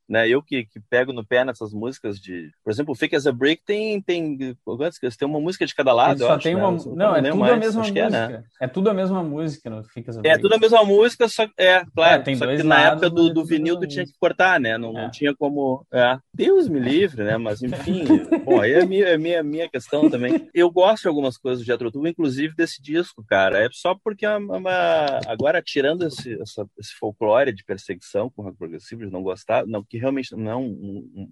né? 0.08 0.28
Eu 0.28 0.42
que, 0.42 0.64
que 0.64 0.80
pego 0.80 1.12
no 1.12 1.24
pé 1.24 1.44
nessas 1.44 1.72
músicas 1.72 2.18
de, 2.18 2.50
por 2.64 2.70
exemplo, 2.70 2.94
Fake 2.94 3.16
as 3.16 3.26
a 3.26 3.32
Break 3.32 3.62
tem 3.64 4.00
tem 4.00 4.56
quantas 4.64 4.98
tem 5.16 5.28
uma 5.28 5.40
música 5.40 5.66
de 5.66 5.74
cada 5.74 5.92
lado, 5.92 6.20
só 6.20 6.34
acho, 6.34 6.44
tem 6.44 6.54
né? 6.54 6.62
uma, 6.62 6.70
não, 6.72 6.94
não 6.94 7.16
é 7.16 7.22
tudo 7.22 7.36
mais. 7.36 7.52
a 7.52 7.56
mesma 7.56 7.80
música. 7.80 7.98
É, 7.98 8.10
né? 8.10 8.44
é, 8.60 8.68
tudo 8.68 8.90
a 8.90 8.94
mesma 8.94 9.22
música 9.22 9.70
no 9.70 9.84
Fake 9.84 10.10
as 10.10 10.16
a 10.16 10.20
Break. 10.20 10.38
É 10.38 10.40
tudo 10.40 10.54
a 10.54 10.58
mesma 10.58 10.84
música, 10.84 11.28
só 11.28 11.46
é, 11.58 11.84
claro, 11.94 12.20
é, 12.20 12.24
tem 12.24 12.36
só 12.36 12.46
dois 12.46 12.60
que 12.60 12.66
na 12.66 12.80
época 12.80 13.10
do, 13.10 13.32
do 13.32 13.44
vinil 13.44 13.78
tu 13.78 13.86
tinha 13.86 14.04
que 14.04 14.12
cortar, 14.18 14.60
né? 14.60 14.78
Não, 14.78 14.92
não 14.92 15.06
é. 15.06 15.10
tinha 15.10 15.34
como, 15.34 15.84
é. 15.92 16.18
Deus 16.32 16.68
me 16.68 16.78
livre, 16.80 17.24
né? 17.24 17.36
Mas 17.36 17.62
enfim, 17.62 18.04
bom, 18.44 18.60
aí 18.60 18.72
é 18.72 18.86
minha, 18.86 19.06
é 19.06 19.18
minha 19.18 19.42
minha 19.42 19.68
questão 19.68 20.08
também. 20.08 20.48
Eu 20.54 20.70
gosto 20.70 21.02
de 21.02 21.08
algumas 21.08 21.36
coisas 21.36 21.60
do 21.60 21.66
Jethro 21.66 21.90
Tull, 21.90 22.06
inclusive 22.06 22.54
desse 22.54 22.80
disco, 22.80 23.24
cara. 23.26 23.64
É 23.64 23.68
só 23.72 23.94
porque 23.94 24.24
é 24.24 24.36
uma, 24.36 25.20
agora 25.26 25.62
tirando 25.62 26.06
esse, 26.06 26.40
essa, 26.40 26.66
esse 26.78 26.94
folclore 26.94 27.52
de 27.52 27.64
perseguição 27.64 28.30
com 28.30 28.42
rock 28.42 28.56
progressivo, 28.56 29.04
de 29.04 29.12
não 29.12 29.22
gostar, 29.22 29.66
não 29.66 29.82
que 29.82 29.97
realmente 29.98 30.34
não 30.34 30.66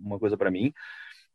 uma 0.02 0.18
coisa 0.18 0.36
para 0.36 0.50
mim. 0.50 0.72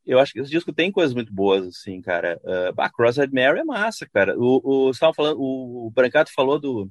Eu 0.06 0.20
acho 0.20 0.34
que 0.34 0.40
esse 0.40 0.50
disco 0.50 0.74
tem 0.74 0.92
coisas 0.92 1.14
muito 1.14 1.34
boas, 1.34 1.66
assim, 1.68 2.02
cara. 2.02 2.40
Uh, 2.44 2.74
ah, 2.78 2.90
Cross-Eyed 2.90 3.34
Mary 3.34 3.60
é 3.60 3.64
massa, 3.64 4.08
cara. 4.12 4.36
O, 4.38 4.90
o, 4.90 4.94
falando, 4.94 5.40
o, 5.40 5.88
o 5.88 5.92
Brancato 5.92 6.32
falou 6.34 6.60
do, 6.60 6.90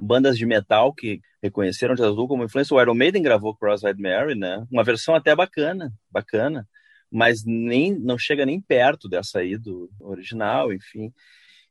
bandas 0.00 0.36
de 0.36 0.46
metal 0.46 0.92
que 0.92 1.20
reconheceram 1.42 1.94
de 1.94 2.02
azul 2.02 2.28
como 2.28 2.44
influência. 2.44 2.74
O 2.74 2.80
Iron 2.80 2.94
Maiden 2.94 3.22
gravou 3.22 3.56
Cross-Eyed 3.56 4.00
Mary, 4.00 4.34
né? 4.34 4.66
Uma 4.70 4.84
versão 4.84 5.14
até 5.14 5.34
bacana, 5.34 5.92
bacana, 6.10 6.68
mas 7.10 7.44
nem 7.44 7.94
não 7.98 8.18
chega 8.18 8.46
nem 8.46 8.60
perto 8.60 9.08
dessa 9.08 9.40
aí 9.40 9.56
do 9.56 9.90
original, 10.00 10.72
enfim. 10.72 11.12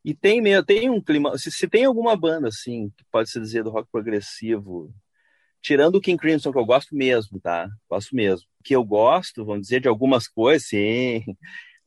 E 0.04 0.14
tem 0.14 0.42
meio, 0.42 0.64
tem 0.64 0.90
um 0.90 1.02
clima. 1.02 1.38
Se, 1.38 1.52
se 1.52 1.68
tem 1.68 1.86
alguma 1.86 2.16
banda 2.16 2.48
assim 2.48 2.90
que 2.98 3.04
pode 3.12 3.30
se 3.30 3.40
dizer 3.40 3.64
do 3.64 3.70
rock 3.70 3.90
progressivo, 3.92 4.94
tirando 5.62 5.96
o 5.96 6.02
King 6.02 6.18
Crimson 6.20 6.52
que 6.52 6.58
eu 6.58 6.66
gosto 6.66 6.96
mesmo, 6.96 7.40
tá? 7.40 7.70
Gosto 7.90 8.16
mesmo. 8.16 8.48
Que 8.64 8.76
eu 8.76 8.84
gosto, 8.84 9.46
vamos 9.46 9.64
dizer, 9.64 9.82
de 9.82 9.88
algumas 9.88 10.28
coisas, 10.28 10.68
sim. 10.68 11.24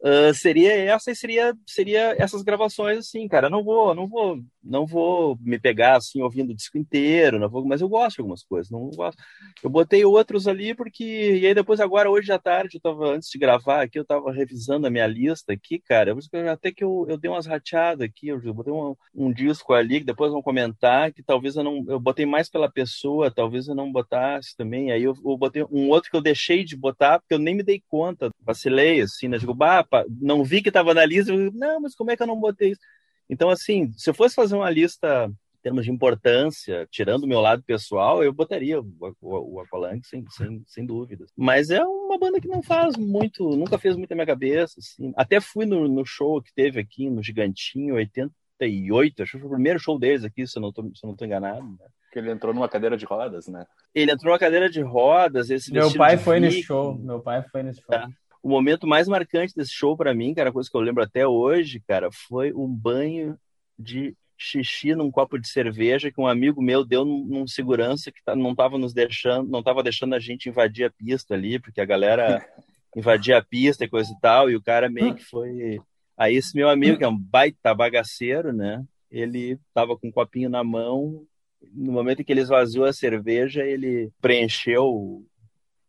Uh, 0.00 0.32
seria 0.34 0.72
essa 0.74 1.14
seria 1.14 1.54
seria 1.66 2.14
essas 2.18 2.42
gravações 2.42 2.98
assim, 2.98 3.26
cara. 3.28 3.50
Não 3.50 3.64
vou, 3.64 3.94
não 3.94 4.08
vou, 4.08 4.40
não 4.64 4.86
vou 4.86 5.38
me 5.40 5.58
pegar 5.58 5.96
assim 5.96 6.22
ouvindo 6.22 6.50
o 6.50 6.54
disco 6.54 6.78
inteiro, 6.78 7.38
não 7.38 7.48
vou, 7.48 7.64
mas 7.64 7.80
eu 7.80 7.88
gosto 7.88 8.16
de 8.16 8.20
algumas 8.22 8.42
coisas, 8.42 8.70
não 8.70 8.90
gosto. 8.90 9.22
Eu 9.62 9.70
botei 9.70 10.04
outros 10.04 10.48
ali 10.48 10.74
porque 10.74 11.04
e 11.04 11.46
aí 11.46 11.54
depois 11.54 11.80
agora 11.80 12.10
hoje 12.10 12.32
à 12.32 12.38
tarde, 12.38 12.76
eu 12.76 12.80
tava 12.80 13.14
antes 13.14 13.28
de 13.28 13.38
gravar 13.38 13.82
aqui, 13.82 13.98
eu 13.98 14.04
tava 14.04 14.32
revisando 14.32 14.86
a 14.86 14.90
minha 14.90 15.06
lista 15.06 15.52
aqui, 15.52 15.78
cara. 15.78 16.14
Até 16.52 16.72
que 16.72 16.84
eu, 16.84 17.06
eu 17.08 17.18
dei 17.18 17.30
umas 17.30 17.46
rateadas 17.46 18.06
aqui, 18.06 18.28
eu 18.28 18.40
botei 18.54 18.72
um, 18.72 18.94
um 19.14 19.32
disco 19.32 19.72
ali 19.72 20.00
que 20.00 20.06
depois 20.06 20.32
vão 20.32 20.42
comentar 20.42 21.12
que 21.12 21.22
talvez 21.22 21.56
eu 21.56 21.64
não 21.64 21.84
eu 21.88 22.00
botei 22.00 22.26
mais 22.26 22.48
pela 22.48 22.70
pessoa, 22.70 23.30
talvez 23.30 23.68
eu 23.68 23.74
não 23.74 23.92
botasse 23.92 24.56
também. 24.56 24.92
Aí 24.92 25.02
eu, 25.02 25.14
eu 25.24 25.36
botei 25.36 25.64
um 25.70 25.88
outro 25.90 26.10
que 26.10 26.16
eu 26.16 26.22
deixei 26.22 26.64
de 26.64 26.76
botar 26.76 27.18
porque 27.18 27.34
eu 27.34 27.38
nem 27.38 27.54
me 27.54 27.62
dei 27.62 27.82
conta, 27.88 28.30
vacilei 28.40 29.00
assim, 29.00 29.28
né? 29.28 29.38
Digo, 29.38 29.54
bah, 29.54 29.84
não 30.20 30.44
vi 30.44 30.62
que 30.62 30.68
estava 30.68 30.94
na 30.94 31.04
lista, 31.04 31.32
eu, 31.32 31.52
não, 31.52 31.80
mas 31.80 31.94
como 31.94 32.10
é 32.10 32.16
que 32.16 32.22
eu 32.22 32.26
não 32.26 32.38
botei 32.38 32.72
isso? 32.72 32.80
Então, 33.28 33.48
assim, 33.48 33.92
se 33.96 34.10
eu 34.10 34.14
fosse 34.14 34.34
fazer 34.34 34.54
uma 34.54 34.70
lista 34.70 35.26
em 35.26 35.62
termos 35.62 35.84
de 35.84 35.90
importância, 35.90 36.86
tirando 36.90 37.24
o 37.24 37.26
meu 37.26 37.40
lado 37.40 37.62
pessoal, 37.62 38.22
eu 38.22 38.32
botaria 38.32 38.80
o, 38.80 38.86
o, 39.20 39.54
o 39.54 39.60
Aqualung, 39.60 40.00
sem, 40.02 40.24
sem, 40.30 40.62
sem 40.66 40.84
dúvida. 40.84 41.24
Mas 41.36 41.70
é 41.70 41.82
uma 41.84 42.18
banda 42.18 42.40
que 42.40 42.48
não 42.48 42.62
faz 42.62 42.96
muito, 42.96 43.48
nunca 43.56 43.78
fez 43.78 43.96
muito 43.96 44.10
na 44.10 44.16
minha 44.16 44.26
cabeça. 44.26 44.74
Assim. 44.78 45.12
Até 45.16 45.40
fui 45.40 45.64
no, 45.64 45.88
no 45.88 46.04
show 46.04 46.42
que 46.42 46.52
teve 46.54 46.78
aqui 46.80 47.08
no 47.08 47.22
Gigantinho, 47.22 47.94
88, 47.94 49.22
acho 49.22 49.32
que 49.32 49.38
foi 49.38 49.46
o 49.46 49.54
primeiro 49.54 49.78
show 49.78 49.98
deles 49.98 50.24
aqui, 50.24 50.46
se 50.46 50.58
eu 50.58 50.62
não 50.62 50.68
estou 50.68 50.84
se 50.94 51.04
eu 51.04 51.08
não 51.08 51.16
tô 51.16 51.24
enganado. 51.24 51.64
Né? 51.64 51.86
Que 52.12 52.18
ele 52.18 52.30
entrou 52.30 52.52
numa 52.52 52.68
cadeira 52.68 52.96
de 52.96 53.06
rodas, 53.06 53.48
né? 53.48 53.66
Ele 53.94 54.12
entrou 54.12 54.30
numa 54.30 54.38
cadeira 54.38 54.68
de 54.68 54.82
rodas. 54.82 55.50
Esse 55.50 55.72
meu 55.72 55.92
pai 55.94 56.16
foi 56.16 56.38
nesse 56.38 56.62
show. 56.62 56.94
Meu 56.96 57.20
pai 57.20 57.42
foi 57.50 57.62
nesse 57.62 57.80
show. 57.80 57.94
É 57.94 58.06
o 58.44 58.48
momento 58.50 58.86
mais 58.86 59.08
marcante 59.08 59.54
desse 59.56 59.72
show 59.72 59.96
para 59.96 60.12
mim, 60.12 60.34
cara, 60.34 60.52
coisa 60.52 60.68
que 60.70 60.76
eu 60.76 60.80
lembro 60.82 61.02
até 61.02 61.26
hoje, 61.26 61.80
cara, 61.80 62.10
foi 62.12 62.52
um 62.52 62.68
banho 62.68 63.38
de 63.78 64.14
xixi 64.36 64.94
num 64.94 65.10
copo 65.10 65.38
de 65.38 65.48
cerveja 65.48 66.12
que 66.12 66.20
um 66.20 66.26
amigo 66.26 66.60
meu 66.60 66.84
deu 66.84 67.06
num, 67.06 67.24
num 67.24 67.46
segurança 67.46 68.12
que 68.12 68.22
tá, 68.22 68.36
não 68.36 68.54
tava 68.54 68.76
nos 68.76 68.92
deixando, 68.92 69.48
não 69.48 69.62
tava 69.62 69.82
deixando 69.82 70.14
a 70.14 70.18
gente 70.18 70.50
invadir 70.50 70.84
a 70.84 70.90
pista 70.90 71.32
ali, 71.32 71.58
porque 71.58 71.80
a 71.80 71.86
galera 71.86 72.46
invadia 72.94 73.38
a 73.38 73.42
pista 73.42 73.86
e 73.86 73.88
coisa 73.88 74.12
e 74.12 74.20
tal, 74.20 74.50
e 74.50 74.56
o 74.56 74.62
cara 74.62 74.90
meio 74.90 75.14
que 75.14 75.24
foi. 75.24 75.80
Aí 76.14 76.36
esse 76.36 76.54
meu 76.54 76.68
amigo, 76.68 76.98
que 76.98 77.04
é 77.04 77.08
um 77.08 77.18
baita 77.18 77.74
bagaceiro, 77.74 78.52
né? 78.52 78.84
Ele 79.10 79.58
tava 79.72 79.96
com 79.96 80.08
um 80.08 80.12
copinho 80.12 80.50
na 80.50 80.62
mão. 80.62 81.24
No 81.72 81.92
momento 81.92 82.20
em 82.20 82.24
que 82.24 82.30
ele 82.30 82.42
esvaziou 82.42 82.84
a 82.84 82.92
cerveja, 82.92 83.64
ele 83.64 84.12
preencheu 84.20 85.24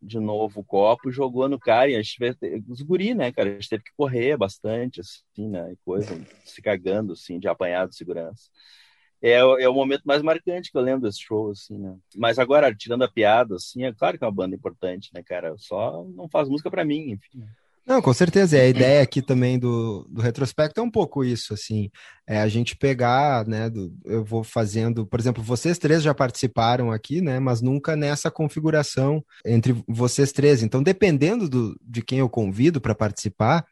de 0.02 0.20
novo 0.20 0.62
o 0.62 0.64
copo, 0.64 1.12
jogou 1.12 1.50
no 1.50 1.60
cara, 1.60 1.90
e 1.90 1.96
a 1.96 2.02
gente 2.02 2.18
teve, 2.38 2.64
os 2.68 2.82
guri, 2.82 3.14
né, 3.14 3.32
cara, 3.32 3.50
a 3.50 3.54
gente 3.54 3.70
teve 3.70 3.84
que 3.84 3.92
correr 3.96 4.38
bastante, 4.38 5.02
assim, 5.02 5.50
né, 5.50 5.72
e 5.72 5.78
coisa, 5.84 6.16
se 6.44 6.62
cagando, 6.62 7.14
assim, 7.14 7.40
de 7.40 7.48
apanhado 7.48 7.90
de 7.90 7.96
segurança. 7.96 8.50
É, 9.22 9.38
é 9.38 9.70
o 9.70 9.74
momento 9.74 10.04
mais 10.04 10.22
marcante 10.22 10.72
que 10.72 10.78
eu 10.78 10.82
lembro 10.82 11.02
desse 11.02 11.22
show, 11.22 11.50
assim, 11.50 11.78
né. 11.78 11.98
Mas 12.16 12.38
agora, 12.38 12.74
tirando 12.76 13.04
a 13.04 13.12
piada, 13.12 13.56
assim, 13.56 13.84
é 13.84 13.94
claro 13.94 14.18
que 14.18 14.24
é 14.24 14.28
uma 14.28 14.34
banda 14.34 14.56
importante, 14.56 15.10
né, 15.14 15.24
cara, 15.24 15.56
só 15.58 16.04
não 16.16 16.30
faz 16.30 16.48
música 16.48 16.70
para 16.70 16.86
mim, 16.86 17.12
enfim. 17.12 17.44
Não, 17.86 18.02
com 18.02 18.12
certeza. 18.14 18.58
E 18.58 18.62
a 18.62 18.68
ideia 18.68 19.02
aqui 19.04 19.22
também 19.22 19.60
do, 19.60 20.08
do 20.10 20.20
retrospecto 20.20 20.80
é 20.80 20.84
um 20.84 20.90
pouco 20.90 21.24
isso, 21.24 21.54
assim, 21.54 21.92
é 22.28 22.40
a 22.42 22.48
gente 22.48 22.76
pegar, 22.76 23.46
né, 23.48 23.70
do, 23.70 23.94
eu 24.06 24.24
vou 24.26 24.44
fazendo, 24.44 25.06
por 25.06 25.20
exemplo, 25.20 25.44
vocês 25.44 25.78
três 25.78 26.02
já 26.02 26.14
participaram 26.14 26.92
aqui, 26.92 27.22
né, 27.22 27.40
mas 27.40 27.62
nunca 27.62 27.96
nessa 27.96 28.32
configuração 28.32 29.24
entre 29.46 29.76
vocês 29.88 30.32
três. 30.32 30.64
Então, 30.64 30.82
dependendo 30.82 31.48
do, 31.48 31.80
de 31.80 32.02
quem 32.02 32.20
eu 32.20 32.30
convido 32.30 32.82
para 32.82 32.96
participar, 32.96 33.64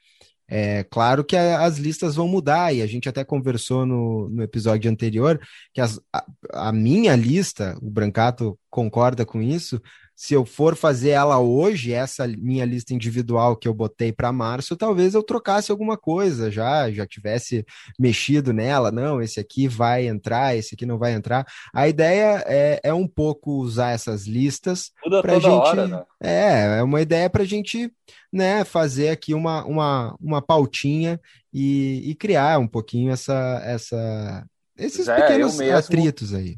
é 0.47 0.83
claro 0.83 1.23
que 1.23 1.35
a, 1.35 1.61
as 1.65 1.79
listas 1.79 2.15
vão 2.15 2.27
mudar, 2.27 2.71
e 2.71 2.83
a 2.83 2.87
gente 2.87 3.09
até 3.09 3.23
conversou 3.23 3.83
no, 3.83 4.29
no 4.29 4.43
episódio 4.43 4.91
anterior 4.91 5.39
que 5.73 5.81
as, 5.81 5.99
a, 6.13 6.23
a 6.53 6.71
minha 6.71 7.15
lista, 7.15 7.75
o 7.81 7.89
Brancato 7.89 8.59
concorda 8.69 9.25
com 9.25 9.41
isso, 9.41 9.81
se 10.15 10.33
eu 10.33 10.45
for 10.45 10.75
fazer 10.75 11.09
ela 11.09 11.39
hoje, 11.39 11.91
essa 11.91 12.27
minha 12.27 12.65
lista 12.65 12.93
individual 12.93 13.55
que 13.57 13.67
eu 13.67 13.73
botei 13.73 14.11
para 14.11 14.31
março, 14.31 14.77
talvez 14.77 15.13
eu 15.13 15.23
trocasse 15.23 15.71
alguma 15.71 15.97
coisa 15.97 16.51
já, 16.51 16.89
já 16.91 17.05
tivesse 17.05 17.65
mexido 17.99 18.53
nela. 18.53 18.91
Não, 18.91 19.21
esse 19.21 19.39
aqui 19.39 19.67
vai 19.67 20.07
entrar, 20.07 20.55
esse 20.55 20.75
aqui 20.75 20.85
não 20.85 20.97
vai 20.97 21.13
entrar. 21.13 21.45
A 21.73 21.87
ideia 21.87 22.43
é, 22.47 22.79
é 22.83 22.93
um 22.93 23.07
pouco 23.07 23.51
usar 23.53 23.91
essas 23.91 24.25
listas 24.27 24.91
para 25.21 25.39
gente. 25.39 25.47
Hora, 25.47 25.87
né? 25.87 26.03
É, 26.21 26.79
é 26.79 26.83
uma 26.83 27.01
ideia 27.01 27.29
para 27.29 27.43
a 27.43 27.47
gente 27.47 27.91
né, 28.31 28.63
fazer 28.63 29.09
aqui 29.09 29.33
uma, 29.33 29.65
uma, 29.65 30.15
uma 30.19 30.41
pautinha 30.41 31.19
e, 31.51 32.09
e 32.09 32.15
criar 32.15 32.59
um 32.59 32.67
pouquinho 32.67 33.11
essa, 33.11 33.61
essa, 33.63 34.45
esses 34.77 35.07
é, 35.07 35.15
pequenos 35.15 35.57
mesmo, 35.57 35.77
atritos 35.77 36.33
aí. 36.33 36.57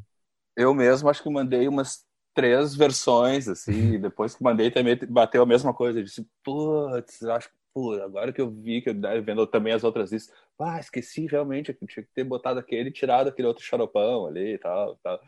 Eu 0.56 0.74
mesmo 0.74 1.10
acho 1.10 1.22
que 1.22 1.30
mandei 1.30 1.68
umas 1.68 2.06
três 2.36 2.76
versões, 2.76 3.48
assim, 3.48 3.94
e 3.94 3.98
depois 3.98 4.36
que 4.36 4.44
mandei 4.44 4.70
também 4.70 5.00
bateu 5.10 5.42
a 5.42 5.46
mesma 5.46 5.74
coisa. 5.74 6.00
Eu 6.00 6.04
disse, 6.04 6.28
putz, 6.44 7.24
acho 7.24 7.50
que 7.50 7.56
agora 8.04 8.32
que 8.32 8.42
eu 8.42 8.50
vi 8.52 8.82
que 8.82 8.90
eu 8.90 9.24
vendo 9.24 9.48
também 9.48 9.74
as 9.74 9.84
outras 9.84 10.12
listas, 10.12 10.36
ah, 10.60 10.80
esqueci 10.80 11.26
realmente, 11.28 11.70
eu 11.70 11.88
tinha 11.88 12.04
que 12.04 12.12
ter 12.14 12.24
botado 12.24 12.60
aquele 12.60 12.92
tirado 12.92 13.28
aquele 13.28 13.48
outro 13.48 13.64
xaropão 13.64 14.28
ali 14.28 14.54
e 14.54 14.58
tal, 14.58 14.98
tal. 15.04 15.20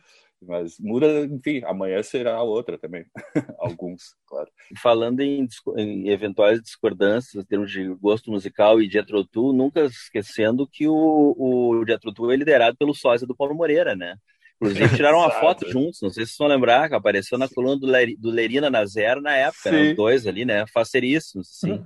Mas 0.42 0.80
muda, 0.80 1.26
enfim, 1.26 1.64
amanhã 1.66 2.02
será 2.04 2.42
outra 2.44 2.78
também. 2.78 3.06
Alguns, 3.58 4.16
claro. 4.28 4.50
Falando 4.78 5.22
em, 5.22 5.48
em, 5.78 6.10
eventuais 6.10 6.62
discordâncias 6.62 7.44
em 7.44 7.48
termos 7.48 7.72
de 7.72 7.88
gosto 7.96 8.30
musical 8.30 8.80
e 8.80 8.88
de 8.88 9.00
Atrotu, 9.00 9.52
nunca 9.52 9.86
esquecendo 9.86 10.68
que 10.68 10.88
o, 10.88 10.94
o 10.94 11.92
Atrotu 11.92 12.32
é 12.32 12.36
liderado 12.36 12.78
pelo 12.78 12.94
sósia 12.94 13.26
do 13.26 13.36
Paulo 13.36 13.56
Moreira, 13.56 13.96
né? 13.96 14.16
Inclusive, 14.60 14.96
tiraram 14.96 15.20
uma 15.20 15.30
foto 15.30 15.70
juntos, 15.70 16.02
não 16.02 16.10
sei 16.10 16.26
se 16.26 16.32
vocês 16.32 16.38
vão 16.38 16.48
lembrar, 16.48 16.90
que 16.90 16.96
apareceu 16.96 17.38
na 17.38 17.48
coluna 17.48 17.80
do, 17.80 17.86
Ler, 17.86 18.16
do 18.18 18.32
Lerina 18.32 18.70
na 18.70 18.86
Zero 18.86 19.22
na 19.22 19.36
época, 19.36 19.72
né? 19.72 19.92
Os 19.92 19.96
dois 19.96 20.26
ali, 20.26 20.46
né? 20.46 20.66
Faceríssimos, 20.68 21.48
sim. 21.60 21.84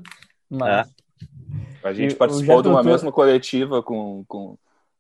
Mas... 0.50 0.88
É. 0.88 1.02
A 1.84 1.94
gente 1.94 2.14
e 2.14 2.16
participou 2.16 2.62
de 2.62 2.68
uma 2.68 2.84
mesma 2.84 3.12
coletiva 3.12 3.82
com, 3.82 4.24
com. 4.28 4.58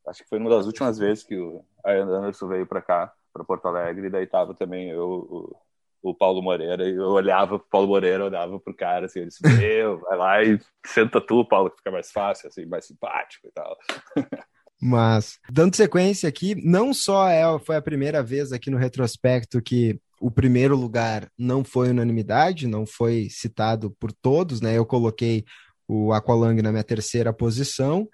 Acho 0.07 0.23
que 0.23 0.29
foi 0.29 0.39
uma 0.39 0.49
das 0.49 0.65
últimas 0.65 0.97
vezes 0.97 1.23
que 1.23 1.37
o 1.37 1.63
Anderson 1.85 2.47
veio 2.47 2.65
para 2.65 2.81
cá, 2.81 3.13
para 3.31 3.43
Porto 3.43 3.67
Alegre, 3.67 4.07
e 4.07 4.09
daí 4.09 4.25
tava 4.25 4.53
também 4.53 4.89
eu, 4.89 5.07
o, 5.07 5.55
o 6.01 6.15
Paulo 6.15 6.41
Moreira, 6.41 6.87
e 6.89 6.95
eu 6.95 7.09
olhava 7.09 7.59
pro 7.59 7.67
Paulo 7.69 7.87
Moreira, 7.87 8.25
olhava 8.25 8.59
pro 8.59 8.73
cara, 8.73 9.05
assim, 9.05 9.19
ele 9.19 9.27
disse, 9.29 9.47
meu, 9.57 9.99
vai 9.99 10.17
lá 10.17 10.43
e 10.43 10.59
senta 10.85 11.21
tu, 11.21 11.45
Paulo, 11.45 11.69
que 11.69 11.77
fica 11.77 11.91
mais 11.91 12.11
fácil, 12.11 12.47
assim, 12.47 12.65
mais 12.65 12.85
simpático 12.85 13.47
e 13.47 13.51
tal. 13.51 13.77
Mas, 14.81 15.37
dando 15.51 15.75
sequência 15.75 16.27
aqui, 16.27 16.55
não 16.55 16.91
só 16.91 17.27
é, 17.29 17.43
foi 17.59 17.75
a 17.75 17.81
primeira 17.81 18.23
vez 18.23 18.51
aqui 18.51 18.71
no 18.71 18.77
retrospecto 18.77 19.61
que 19.61 19.99
o 20.19 20.31
primeiro 20.31 20.75
lugar 20.75 21.29
não 21.37 21.63
foi 21.63 21.89
unanimidade, 21.89 22.67
não 22.67 22.85
foi 22.85 23.27
citado 23.29 23.91
por 23.99 24.11
todos, 24.11 24.59
né? 24.59 24.75
Eu 24.77 24.85
coloquei 24.85 25.45
o 25.87 26.11
Aqualung 26.11 26.61
na 26.61 26.71
minha 26.71 26.83
terceira 26.83 27.31
posição, 27.31 28.09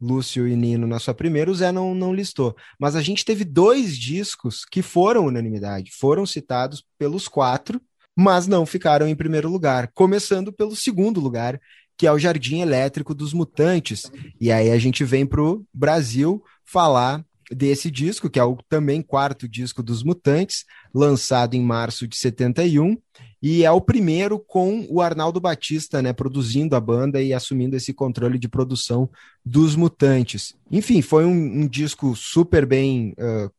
Lúcio 0.00 0.46
e 0.48 0.56
Nino 0.56 0.86
na 0.86 0.98
sua 0.98 1.14
primeira, 1.14 1.50
o 1.50 1.54
Zé 1.54 1.70
não, 1.70 1.94
não 1.94 2.14
listou. 2.14 2.56
Mas 2.78 2.96
a 2.96 3.02
gente 3.02 3.24
teve 3.24 3.44
dois 3.44 3.96
discos 3.96 4.64
que 4.64 4.82
foram 4.82 5.26
unanimidade, 5.26 5.92
foram 5.92 6.26
citados 6.26 6.84
pelos 6.98 7.28
quatro, 7.28 7.80
mas 8.16 8.46
não 8.46 8.66
ficaram 8.66 9.06
em 9.06 9.14
primeiro 9.14 9.48
lugar, 9.48 9.90
começando 9.94 10.52
pelo 10.52 10.74
segundo 10.74 11.20
lugar, 11.20 11.60
que 11.98 12.06
é 12.06 12.12
o 12.12 12.18
Jardim 12.18 12.60
Elétrico 12.60 13.12
dos 13.12 13.34
Mutantes. 13.34 14.10
E 14.40 14.52
aí 14.52 14.70
a 14.70 14.78
gente 14.78 15.04
vem 15.04 15.26
para 15.26 15.42
o 15.42 15.66
Brasil 15.74 16.42
falar 16.64 17.24
desse 17.50 17.90
disco, 17.90 18.30
que 18.30 18.38
é 18.38 18.44
o 18.44 18.56
também 18.68 19.02
quarto 19.02 19.48
disco 19.48 19.82
dos 19.82 20.04
Mutantes, 20.04 20.64
lançado 20.94 21.54
em 21.54 21.62
março 21.62 22.06
de 22.06 22.16
71, 22.16 22.96
e 23.42 23.64
é 23.64 23.70
o 23.70 23.80
primeiro 23.80 24.38
com 24.38 24.86
o 24.88 25.00
Arnaldo 25.00 25.40
Batista, 25.40 26.00
né, 26.02 26.12
produzindo 26.12 26.76
a 26.76 26.80
banda 26.80 27.20
e 27.20 27.32
assumindo 27.32 27.74
esse 27.74 27.92
controle 27.92 28.38
de 28.38 28.48
produção 28.48 29.08
dos 29.44 29.74
Mutantes. 29.74 30.54
Enfim, 30.70 31.02
foi 31.02 31.24
um, 31.24 31.62
um 31.62 31.66
disco 31.66 32.14
super 32.14 32.66
bem 32.66 33.14
uh, 33.18 33.50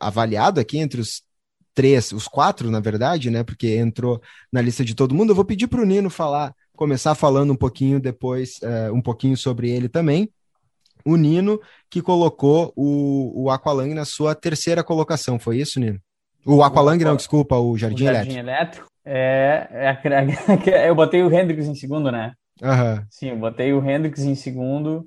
avaliado 0.00 0.60
aqui 0.60 0.78
entre 0.78 1.00
os 1.00 1.22
três, 1.74 2.12
os 2.12 2.28
quatro, 2.28 2.70
na 2.70 2.80
verdade, 2.80 3.30
né, 3.30 3.42
porque 3.42 3.76
entrou 3.76 4.20
na 4.52 4.60
lista 4.60 4.84
de 4.84 4.94
todo 4.94 5.14
mundo. 5.14 5.30
Eu 5.30 5.36
vou 5.36 5.44
pedir 5.44 5.66
para 5.66 5.82
o 5.82 5.86
Nino 5.86 6.10
falar 6.10 6.54
começar 6.76 7.14
falando 7.14 7.52
um 7.52 7.56
pouquinho 7.56 8.00
depois, 8.00 8.58
uh, 8.62 8.92
um 8.94 9.00
pouquinho 9.00 9.36
sobre 9.36 9.70
ele 9.70 9.88
também. 9.88 10.28
o 11.04 11.16
Nino 11.16 11.60
que 11.90 12.00
colocou 12.00 12.72
o, 12.76 13.44
o 13.44 13.50
Aqualung 13.50 13.92
na 13.94 14.04
sua 14.04 14.34
terceira 14.34 14.84
colocação, 14.84 15.38
foi 15.38 15.58
isso, 15.58 15.80
Nino? 15.80 15.98
O 16.44 16.62
Aqualung, 16.62 16.98
não, 16.98 17.16
desculpa, 17.16 17.56
o 17.56 17.76
Jardim, 17.76 18.04
o 18.04 18.12
Jardim 18.12 18.38
Elétrico. 18.38 18.38
Elétrico. 18.38 18.92
É, 19.04 19.68
é, 19.72 20.70
é, 20.70 20.88
eu 20.88 20.94
botei 20.94 21.22
o 21.22 21.32
Hendrix 21.32 21.66
em 21.66 21.74
segundo, 21.74 22.10
né? 22.10 22.32
Uhum. 22.60 23.04
Sim, 23.10 23.30
eu 23.30 23.36
botei 23.36 23.72
o 23.72 23.84
Hendrix 23.84 24.20
em 24.20 24.34
segundo 24.34 25.06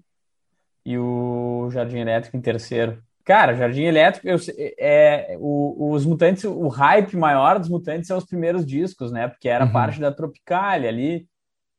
e 0.86 0.98
o 0.98 1.70
Jardim 1.72 2.00
Elétrico 2.00 2.38
em 2.38 2.42
terceiro. 2.42 3.02
Cara, 3.24 3.56
Jardim 3.56 3.84
Elétrico, 3.84 4.28
eu, 4.28 4.38
é, 4.78 5.36
o, 5.40 5.92
os 5.92 6.06
Mutantes, 6.06 6.44
o 6.44 6.68
hype 6.68 7.18
maior 7.18 7.58
dos 7.58 7.70
Mutantes 7.70 8.08
são 8.08 8.18
os 8.18 8.26
primeiros 8.26 8.66
discos, 8.66 9.12
né? 9.12 9.28
Porque 9.28 9.50
era 9.50 9.66
uhum. 9.66 9.72
parte 9.72 10.00
da 10.00 10.12
Tropicália 10.12 10.90
ali, 10.90 11.26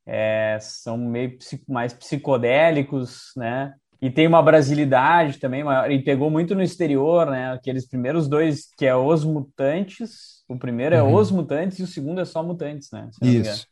é, 0.06 0.58
são 0.60 0.96
meio 0.96 1.36
mais 1.68 1.92
psicodélicos, 1.92 3.32
né? 3.36 3.74
E 4.00 4.10
tem 4.10 4.26
uma 4.26 4.42
brasilidade 4.42 5.38
também 5.38 5.64
maior, 5.64 5.90
e 5.90 6.02
pegou 6.02 6.30
muito 6.30 6.54
no 6.54 6.62
exterior, 6.62 7.30
né? 7.30 7.52
Aqueles 7.52 7.88
primeiros 7.88 8.28
dois, 8.28 8.68
que 8.76 8.86
é 8.86 8.94
Os 8.94 9.24
Mutantes, 9.24 10.44
o 10.48 10.56
primeiro 10.56 10.94
é 10.94 11.02
uhum. 11.02 11.14
Os 11.14 11.30
Mutantes 11.30 11.78
e 11.78 11.82
o 11.82 11.86
segundo 11.86 12.20
é 12.20 12.24
só 12.24 12.42
Mutantes, 12.42 12.90
né? 12.92 13.08
Isso. 13.22 13.66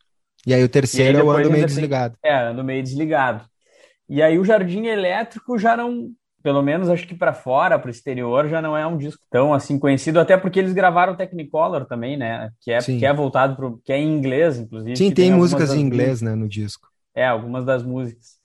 E 0.45 0.53
aí 0.53 0.63
o 0.63 0.69
terceiro 0.69 1.17
aí 1.17 1.23
é 1.23 1.25
o 1.25 1.31
Ando 1.31 1.51
Meio 1.51 1.65
Desligado. 1.65 2.17
É, 2.23 2.35
Ando 2.35 2.63
Meio 2.63 2.83
Desligado. 2.83 3.45
E 4.09 4.21
aí 4.21 4.37
o 4.37 4.45
Jardim 4.45 4.85
Elétrico 4.85 5.57
já 5.57 5.77
não, 5.77 6.11
pelo 6.45 6.61
menos 6.61 6.91
acho 6.91 7.07
que 7.07 7.15
para 7.15 7.33
fora, 7.33 7.79
para 7.79 7.87
o 7.87 7.89
exterior, 7.89 8.47
já 8.47 8.61
não 8.61 8.77
é 8.77 8.85
um 8.85 8.99
disco 8.99 9.23
tão 9.31 9.51
assim 9.51 9.79
conhecido, 9.79 10.19
até 10.19 10.37
porque 10.37 10.59
eles 10.59 10.73
gravaram 10.73 11.15
Technicolor 11.15 11.87
também, 11.87 12.15
né? 12.15 12.51
Que 12.61 12.71
é, 12.71 12.77
que 12.77 13.03
é 13.03 13.11
voltado 13.11 13.55
para 13.55 13.71
que 13.83 13.91
é 13.91 13.97
em 13.97 14.15
inglês, 14.15 14.59
inclusive. 14.59 14.95
Sim, 14.95 15.05
tem, 15.05 15.29
tem 15.29 15.31
músicas 15.31 15.73
em 15.73 15.79
inglês, 15.79 16.21
né, 16.21 16.35
no 16.35 16.47
disco. 16.47 16.87
É, 17.15 17.25
algumas 17.25 17.65
das 17.65 17.81
músicas. 17.81 18.35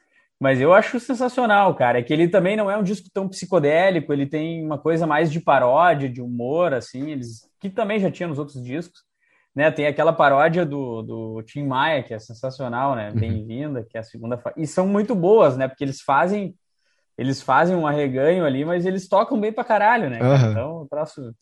Mas 0.41 0.59
eu 0.63 0.73
acho 0.73 0.99
sensacional, 0.99 1.75
cara. 1.75 1.99
É 1.99 2.03
que 2.03 2.11
ele 2.11 2.27
também 2.27 2.57
não 2.57 2.71
é 2.71 2.79
um 2.79 2.83
disco 2.83 3.07
tão 3.13 3.29
psicodélico, 3.29 4.15
ele 4.15 4.25
tem 4.25 4.65
uma 4.65 4.79
coisa 4.79 5.07
mais 5.07 5.31
de 5.31 5.39
paródia, 5.39 6.09
de 6.09 6.23
humor, 6.23 6.73
assim, 6.73 7.11
eles 7.11 7.51
que 7.61 7.69
também 7.69 8.01
já 8.01 8.11
tinha 8.11 8.27
nos 8.27 8.39
outros 8.39 8.65
discos. 8.65 9.03
Né, 9.55 9.71
tem 9.71 9.87
aquela 9.87 10.13
paródia 10.13 10.65
do, 10.65 11.03
do 11.03 11.43
Tim 11.43 11.67
Maia, 11.67 12.03
que 12.03 12.15
é 12.15 12.19
sensacional, 12.19 12.95
né? 12.95 13.11
Uhum. 13.11 13.21
Bem-vinda, 13.21 13.87
que 13.87 13.99
é 13.99 14.01
a 14.01 14.05
segunda. 14.05 14.39
Fa... 14.39 14.55
E 14.57 14.67
são 14.67 14.87
muito 14.87 15.15
boas, 15.15 15.55
né? 15.55 15.69
Porque 15.69 15.85
eles 15.85 16.01
fazem 16.01 16.55
eles 17.21 17.43
fazem 17.43 17.77
um 17.77 17.87
arreganho 17.87 18.47
ali, 18.47 18.65
mas 18.65 18.87
eles 18.87 19.07
tocam 19.07 19.39
bem 19.39 19.53
pra 19.53 19.63
caralho, 19.63 20.09
né? 20.09 20.23
Uhum. 20.23 20.51
Então, 20.51 20.77
o 20.79 20.89
troço. 20.89 21.35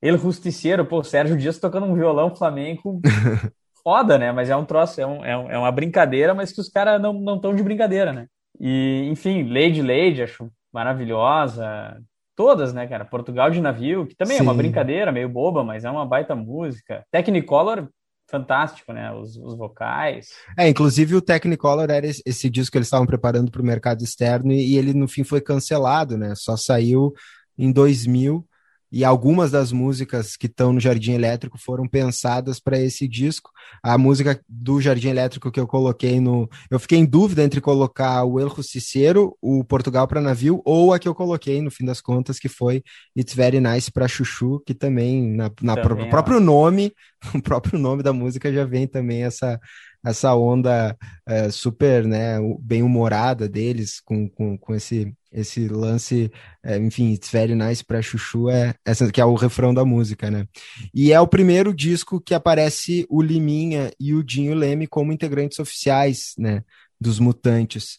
Ele 0.00 0.16
Rusticeiro, 0.16 0.86
pô, 0.86 1.04
Sérgio 1.04 1.36
Dias 1.36 1.58
tocando 1.58 1.84
um 1.84 1.94
violão 1.94 2.34
flamenco 2.34 2.98
foda, 3.84 4.16
né? 4.16 4.32
Mas 4.32 4.48
é 4.48 4.56
um 4.56 4.64
troço, 4.64 4.98
é, 4.98 5.06
um, 5.06 5.22
é, 5.22 5.36
um, 5.36 5.50
é 5.50 5.58
uma 5.58 5.70
brincadeira, 5.70 6.32
mas 6.32 6.50
que 6.50 6.62
os 6.62 6.70
caras 6.70 6.98
não 6.98 7.34
estão 7.34 7.54
de 7.54 7.62
brincadeira, 7.62 8.10
né? 8.10 8.26
E, 8.58 9.06
enfim, 9.10 9.42
Lady 9.42 9.82
Lady, 9.82 10.22
acho 10.22 10.50
maravilhosa. 10.72 12.00
Todas, 12.34 12.72
né, 12.72 12.86
cara? 12.86 13.04
Portugal 13.04 13.50
de 13.50 13.60
Navio, 13.60 14.06
que 14.06 14.16
também 14.16 14.38
Sim. 14.38 14.40
é 14.40 14.44
uma 14.44 14.54
brincadeira 14.54 15.12
meio 15.12 15.28
boba, 15.28 15.62
mas 15.62 15.84
é 15.84 15.90
uma 15.90 16.06
baita 16.06 16.34
música. 16.34 17.04
Technicolor, 17.10 17.86
fantástico, 18.28 18.92
né? 18.92 19.12
Os, 19.12 19.36
os, 19.36 19.56
vocais. 19.56 20.30
É, 20.56 20.68
inclusive 20.68 21.16
o 21.16 21.22
Technicolor 21.22 21.90
era 21.90 22.06
esse, 22.06 22.22
esse 22.24 22.48
disco 22.48 22.72
que 22.72 22.78
eles 22.78 22.86
estavam 22.86 23.06
preparando 23.06 23.50
para 23.50 23.62
o 23.62 23.64
mercado 23.64 24.02
externo 24.02 24.52
e, 24.52 24.74
e, 24.74 24.76
ele 24.76 24.92
no 24.92 25.08
fim 25.08 25.24
foi 25.24 25.40
cancelado, 25.40 26.16
né? 26.16 26.34
Só 26.36 26.56
saiu 26.56 27.12
em 27.56 27.72
2000 27.72 28.46
e 28.90 29.04
algumas 29.04 29.50
das 29.50 29.70
músicas 29.70 30.36
que 30.36 30.46
estão 30.46 30.72
no 30.72 30.80
Jardim 30.80 31.12
Elétrico 31.12 31.58
foram 31.58 31.86
pensadas 31.86 32.58
para 32.58 32.78
esse 32.78 33.06
disco. 33.06 33.50
A 33.82 33.98
música 33.98 34.40
do 34.48 34.80
Jardim 34.80 35.08
Elétrico 35.08 35.50
que 35.50 35.60
eu 35.60 35.66
coloquei 35.66 36.20
no. 36.20 36.48
Eu 36.70 36.78
fiquei 36.78 36.98
em 36.98 37.04
dúvida 37.04 37.42
entre 37.42 37.60
colocar 37.60 38.24
o 38.24 38.40
El 38.40 38.48
Justiceiro, 38.48 39.36
o 39.42 39.62
Portugal 39.62 40.08
para 40.08 40.20
Navio, 40.20 40.62
ou 40.64 40.92
a 40.92 40.98
que 40.98 41.06
eu 41.06 41.14
coloquei, 41.14 41.60
no 41.60 41.70
fim 41.70 41.84
das 41.84 42.00
contas, 42.00 42.38
que 42.38 42.48
foi 42.48 42.82
It's 43.16 43.34
Very 43.34 43.60
Nice 43.60 43.90
para 43.92 44.08
Chuchu, 44.08 44.60
que 44.64 44.74
também, 44.74 45.32
na, 45.32 45.50
na 45.60 45.76
também 45.76 46.06
é. 46.06 46.10
próprio 46.10 46.40
nome, 46.40 46.92
o 47.34 47.42
próprio 47.42 47.78
nome 47.78 48.02
da 48.02 48.12
música 48.12 48.52
já 48.52 48.64
vem 48.64 48.86
também 48.86 49.24
essa, 49.24 49.60
essa 50.04 50.34
onda 50.34 50.96
é, 51.26 51.50
super 51.50 52.04
né, 52.06 52.38
bem 52.60 52.82
humorada 52.82 53.48
deles, 53.48 54.00
com, 54.00 54.28
com, 54.28 54.56
com 54.56 54.74
esse, 54.74 55.12
esse 55.32 55.68
lance, 55.68 56.30
é, 56.64 56.76
enfim, 56.78 57.12
It's 57.12 57.30
Very 57.30 57.54
Nice 57.54 57.84
pra 57.84 58.02
Chuchu, 58.02 58.48
é, 58.48 58.74
essa, 58.84 59.10
que 59.10 59.20
é 59.20 59.24
o 59.24 59.34
refrão 59.34 59.74
da 59.74 59.84
música, 59.84 60.30
né? 60.30 60.46
E 60.94 61.12
é 61.12 61.20
o 61.20 61.28
primeiro 61.28 61.74
disco 61.74 62.20
que 62.20 62.34
aparece 62.34 63.06
o 63.08 63.20
Liminha 63.20 63.90
e 63.98 64.14
o 64.14 64.22
Dinho 64.22 64.54
Leme 64.54 64.86
como 64.86 65.12
integrantes 65.12 65.58
oficiais, 65.58 66.34
né, 66.38 66.62
dos 67.00 67.18
Mutantes. 67.18 67.98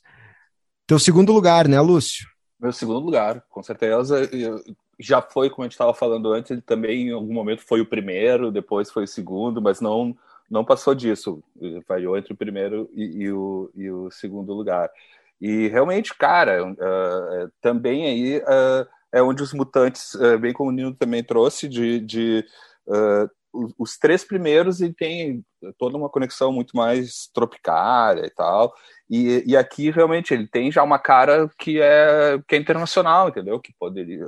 Teu 0.88 0.98
segundo 0.98 1.32
lugar, 1.32 1.68
né, 1.68 1.80
Lúcio? 1.80 2.28
Meu 2.60 2.74
segundo 2.74 3.00
lugar, 3.00 3.44
com 3.50 3.62
certeza. 3.62 4.30
Já 5.00 5.22
foi, 5.22 5.50
como 5.50 5.64
a 5.64 5.66
gente 5.66 5.74
estava 5.74 5.94
falando 5.94 6.34
antes, 6.34 6.52
ele 6.52 6.62
também 6.62 7.08
em 7.08 7.12
algum 7.12 7.34
momento 7.34 7.62
foi 7.66 7.80
o 7.80 7.86
primeiro, 7.86 8.52
depois 8.52 8.92
foi 8.92 9.04
o 9.04 9.08
segundo, 9.08 9.62
mas 9.62 9.80
não 9.80 10.18
não 10.50 10.66
passou 10.66 10.96
disso, 10.96 11.44
falhou 11.88 12.18
entre 12.18 12.34
o 12.34 12.38
primeiro 12.38 12.90
e, 12.94 13.24
e, 13.24 13.32
o, 13.32 13.70
e 13.76 13.92
o 13.92 14.10
segundo 14.10 14.54
lugar. 14.54 14.90
E 15.40 15.68
realmente, 15.68 16.14
cara, 16.18 16.66
uh, 16.66 17.52
também 17.62 18.06
aí 18.06 18.38
uh, 18.40 18.88
é 19.12 19.22
onde 19.22 19.42
os 19.42 19.54
mutantes, 19.54 20.14
uh, 20.16 20.38
bem 20.38 20.52
como 20.52 20.70
o 20.70 20.74
Nino 20.74 20.94
também 20.94 21.24
trouxe, 21.24 21.70
de, 21.70 22.00
de 22.02 22.46
os, 23.54 23.74
os, 23.78 23.98
três 23.98 24.24
primeiros 24.24 24.82
e 24.82 24.92
tem 24.92 25.46
toda 25.78 25.98
uma 25.98 26.10
conexão 26.10 26.52
muito 26.52 26.76
mais 26.76 27.30
tropicária 27.34 28.26
e 28.26 28.30
tal. 28.30 28.74
E, 29.10 29.44
e 29.46 29.56
aqui 29.56 29.92
realmente 29.92 30.34
ele 30.34 30.48
tem 30.48 30.72
já 30.72 30.84
uma 30.84 31.00
cara 31.00 31.50
que 31.58 31.80
é, 31.80 32.40
que 32.48 32.56
é 32.56 32.60
internacional, 32.60 33.30
entendeu? 33.30 33.60
Que 33.60 33.74
poderia. 33.80 34.26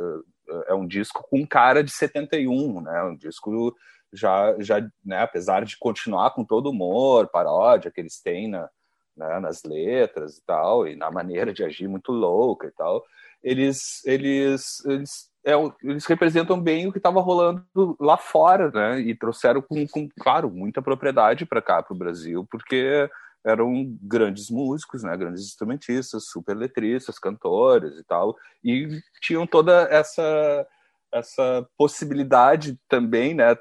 É 0.68 0.74
um 0.74 0.86
disco 0.86 1.26
com 1.30 1.46
cara 1.48 1.84
de 1.84 1.92
71, 1.92 2.82
né? 2.82 3.04
Um 3.04 3.16
disco 3.16 3.76
já, 4.14 4.56
já 4.60 4.80
né, 5.04 5.22
apesar 5.22 5.64
de 5.66 5.78
continuar 5.78 6.32
com 6.32 6.44
todo 6.44 6.68
o 6.68 6.72
humor, 6.72 7.28
paródia 7.28 7.92
que 7.92 8.00
eles 8.02 8.22
têm 8.22 8.48
na, 8.48 8.70
né, 9.16 9.40
nas 9.40 9.64
letras 9.64 10.38
e 10.38 10.46
tal, 10.46 10.88
e 10.88 10.96
na 10.96 11.12
maneira 11.12 11.54
de 11.54 11.64
agir 11.64 11.88
muito 11.88 12.12
louca 12.12 12.68
e 12.68 12.72
tal, 12.72 13.04
eles, 13.44 14.06
eles, 14.06 14.84
eles, 14.86 15.30
é, 15.46 15.54
eles 15.84 16.06
representam 16.06 16.60
bem 16.60 16.88
o 16.88 16.92
que 16.92 17.00
estava 17.00 17.20
rolando 17.20 17.66
lá 18.00 18.18
fora, 18.18 18.70
né? 18.72 19.00
E 19.00 19.16
trouxeram 19.16 19.62
com, 19.62 19.88
com 19.88 20.08
claro, 20.20 20.50
muita 20.50 20.82
propriedade 20.82 21.46
para 21.46 21.62
cá, 21.62 21.82
para 21.82 21.94
o 21.94 21.98
Brasil, 21.98 22.48
porque 22.52 23.10
eram 23.44 23.98
grandes 24.04 24.52
músicos, 24.52 25.02
né, 25.04 25.18
grandes 25.18 25.44
instrumentistas, 25.44 26.26
super 26.26 26.56
letristas, 26.56 27.18
cantores 27.18 27.98
e 27.98 28.04
tal, 28.04 28.36
e 28.64 29.02
tinham 29.20 29.48
toda 29.48 29.88
essa 29.90 30.68
essa 31.14 31.68
possibilidade 31.78 32.80
também, 32.88 33.34
né, 33.34 33.56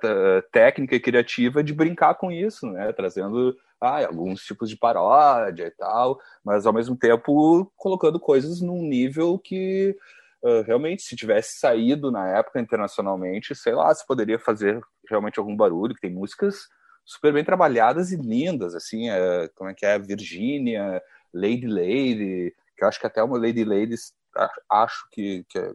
técnica 0.52 0.94
e 0.94 1.00
criativa 1.00 1.62
de 1.62 1.74
brincar 1.74 2.14
com 2.14 2.30
isso, 2.30 2.66
né, 2.66 2.92
trazendo 2.92 3.56
ah, 3.80 4.04
alguns 4.06 4.42
tipos 4.42 4.68
de 4.68 4.76
paródia 4.76 5.66
e 5.66 5.70
tal, 5.70 6.20
mas 6.44 6.66
ao 6.66 6.72
mesmo 6.72 6.96
tempo 6.96 7.70
colocando 7.76 8.20
coisas 8.20 8.60
num 8.60 8.82
nível 8.82 9.38
que 9.38 9.96
uh, 10.42 10.62
realmente, 10.62 11.02
se 11.02 11.16
tivesse 11.16 11.58
saído 11.58 12.10
na 12.10 12.28
época 12.28 12.60
internacionalmente, 12.60 13.54
sei 13.54 13.74
lá, 13.74 13.92
se 13.94 14.06
poderia 14.06 14.38
fazer 14.38 14.80
realmente 15.08 15.38
algum 15.38 15.56
barulho, 15.56 15.94
que 15.94 16.00
tem 16.00 16.12
músicas 16.12 16.68
super 17.04 17.32
bem 17.32 17.44
trabalhadas 17.44 18.12
e 18.12 18.16
lindas, 18.16 18.74
assim, 18.74 19.10
é, 19.10 19.48
como 19.56 19.70
é 19.70 19.74
que 19.74 19.84
é, 19.84 19.98
Virginia, 19.98 21.02
Lady 21.32 21.66
Lady, 21.66 22.54
que 22.76 22.84
eu 22.84 22.88
acho 22.88 23.00
que 23.00 23.06
até 23.06 23.22
uma 23.22 23.38
Lady 23.38 23.64
Lady 23.64 23.94
acho 24.70 25.08
que, 25.10 25.44
que 25.48 25.58
é 25.58 25.72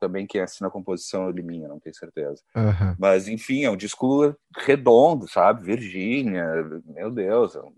também 0.00 0.26
quem 0.26 0.40
assina 0.40 0.68
a 0.68 0.72
composição 0.72 1.28
é 1.28 1.32
Liminha, 1.32 1.68
não 1.68 1.78
tenho 1.78 1.94
certeza. 1.94 2.42
Uhum. 2.56 2.96
Mas, 2.98 3.28
enfim, 3.28 3.64
é 3.64 3.70
um 3.70 3.76
disco 3.76 4.34
redondo, 4.56 5.28
sabe? 5.28 5.62
Virgínia, 5.62 6.44
meu 6.86 7.10
Deus, 7.10 7.54
é 7.54 7.60
uma 7.60 7.72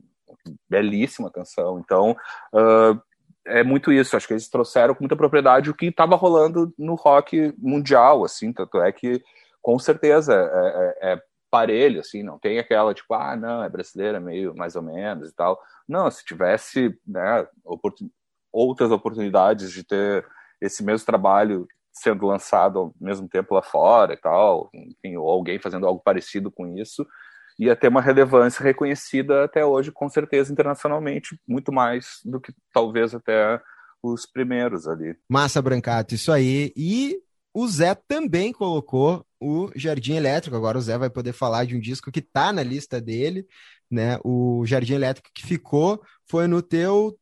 belíssima 0.69 1.31
canção. 1.31 1.79
Então, 1.79 2.17
uh, 2.55 3.01
é 3.47 3.63
muito 3.63 3.93
isso. 3.93 4.17
Acho 4.17 4.27
que 4.27 4.33
eles 4.33 4.49
trouxeram 4.49 4.95
com 4.95 5.03
muita 5.03 5.17
propriedade 5.17 5.71
o 5.71 5.75
que 5.75 5.87
estava 5.87 6.17
rolando 6.17 6.73
no 6.79 6.95
rock 6.95 7.55
mundial, 7.59 8.25
assim. 8.25 8.53
Tanto 8.53 8.81
é 8.81 8.93
que, 8.93 9.23
com 9.61 9.79
certeza, 9.79 10.35
é, 10.35 11.11
é, 11.11 11.13
é 11.15 11.23
parelho, 11.51 12.01
assim. 12.01 12.23
Não 12.23 12.39
tem 12.39 12.59
aquela, 12.59 12.95
tipo, 12.95 13.13
ah, 13.15 13.37
não, 13.37 13.63
é 13.63 13.69
brasileira, 13.69 14.21
meio 14.21 14.55
mais 14.55 14.77
ou 14.77 14.83
menos 14.83 15.31
e 15.31 15.35
tal. 15.35 15.61
Não, 15.89 16.11
se 16.11 16.25
tivesse 16.25 16.97
né, 17.07 17.47
oportun... 17.65 18.09
outras 18.53 18.91
oportunidades 18.91 19.73
de 19.73 19.85
ter 19.85 20.27
esse 20.61 20.83
mesmo 20.83 21.05
trabalho 21.05 21.67
sendo 21.93 22.27
lançado 22.27 22.79
ao 22.79 22.95
mesmo 23.01 23.29
tempo 23.29 23.55
lá 23.55 23.63
fora 23.63 24.15
e 24.15 24.17
tal, 24.17 24.71
enfim, 24.73 25.17
ou 25.17 25.29
alguém 25.29 25.59
fazendo 25.59 25.87
algo 25.87 26.01
parecido 26.03 26.51
com 26.51 26.67
isso, 26.79 27.07
ia 27.59 27.77
ter 27.77 27.89
uma 27.89 28.01
relevância 28.01 28.63
reconhecida 28.63 29.45
até 29.45 29.65
hoje, 29.65 29.93
com 29.93 30.09
certeza, 30.09 30.53
internacionalmente, 30.53 31.39
muito 31.47 31.73
mais 31.73 32.21
do 32.25 32.41
que 32.41 32.53
talvez 32.73 33.15
até 33.15 33.61
os 34.03 34.27
primeiros 34.27 34.89
ali. 34.89 35.15
Massa 35.29 35.63
Brancato, 35.63 36.15
isso 36.15 36.33
aí. 36.33 36.73
E 36.77 37.19
o 37.55 37.69
Zé 37.69 37.95
também 37.95 38.53
colocou 38.53 39.25
o 39.41 39.71
Jardim 39.77 40.15
Elétrico. 40.15 40.57
Agora 40.57 40.79
o 40.79 40.81
Zé 40.81 40.97
vai 40.99 41.11
poder 41.11 41.33
falar 41.33 41.67
de 41.67 41.77
um 41.77 41.81
disco 41.81 42.11
que 42.11 42.23
tá 42.23 42.53
na 42.53 42.63
lista 42.63 43.01
dele, 43.01 43.47
né? 43.91 44.19
O 44.25 44.65
Jardim 44.67 44.95
Elétrico 44.95 45.31
que 45.35 45.47
ficou 45.47 46.03
foi 46.29 46.47
no 46.47 46.63
teu 46.63 47.17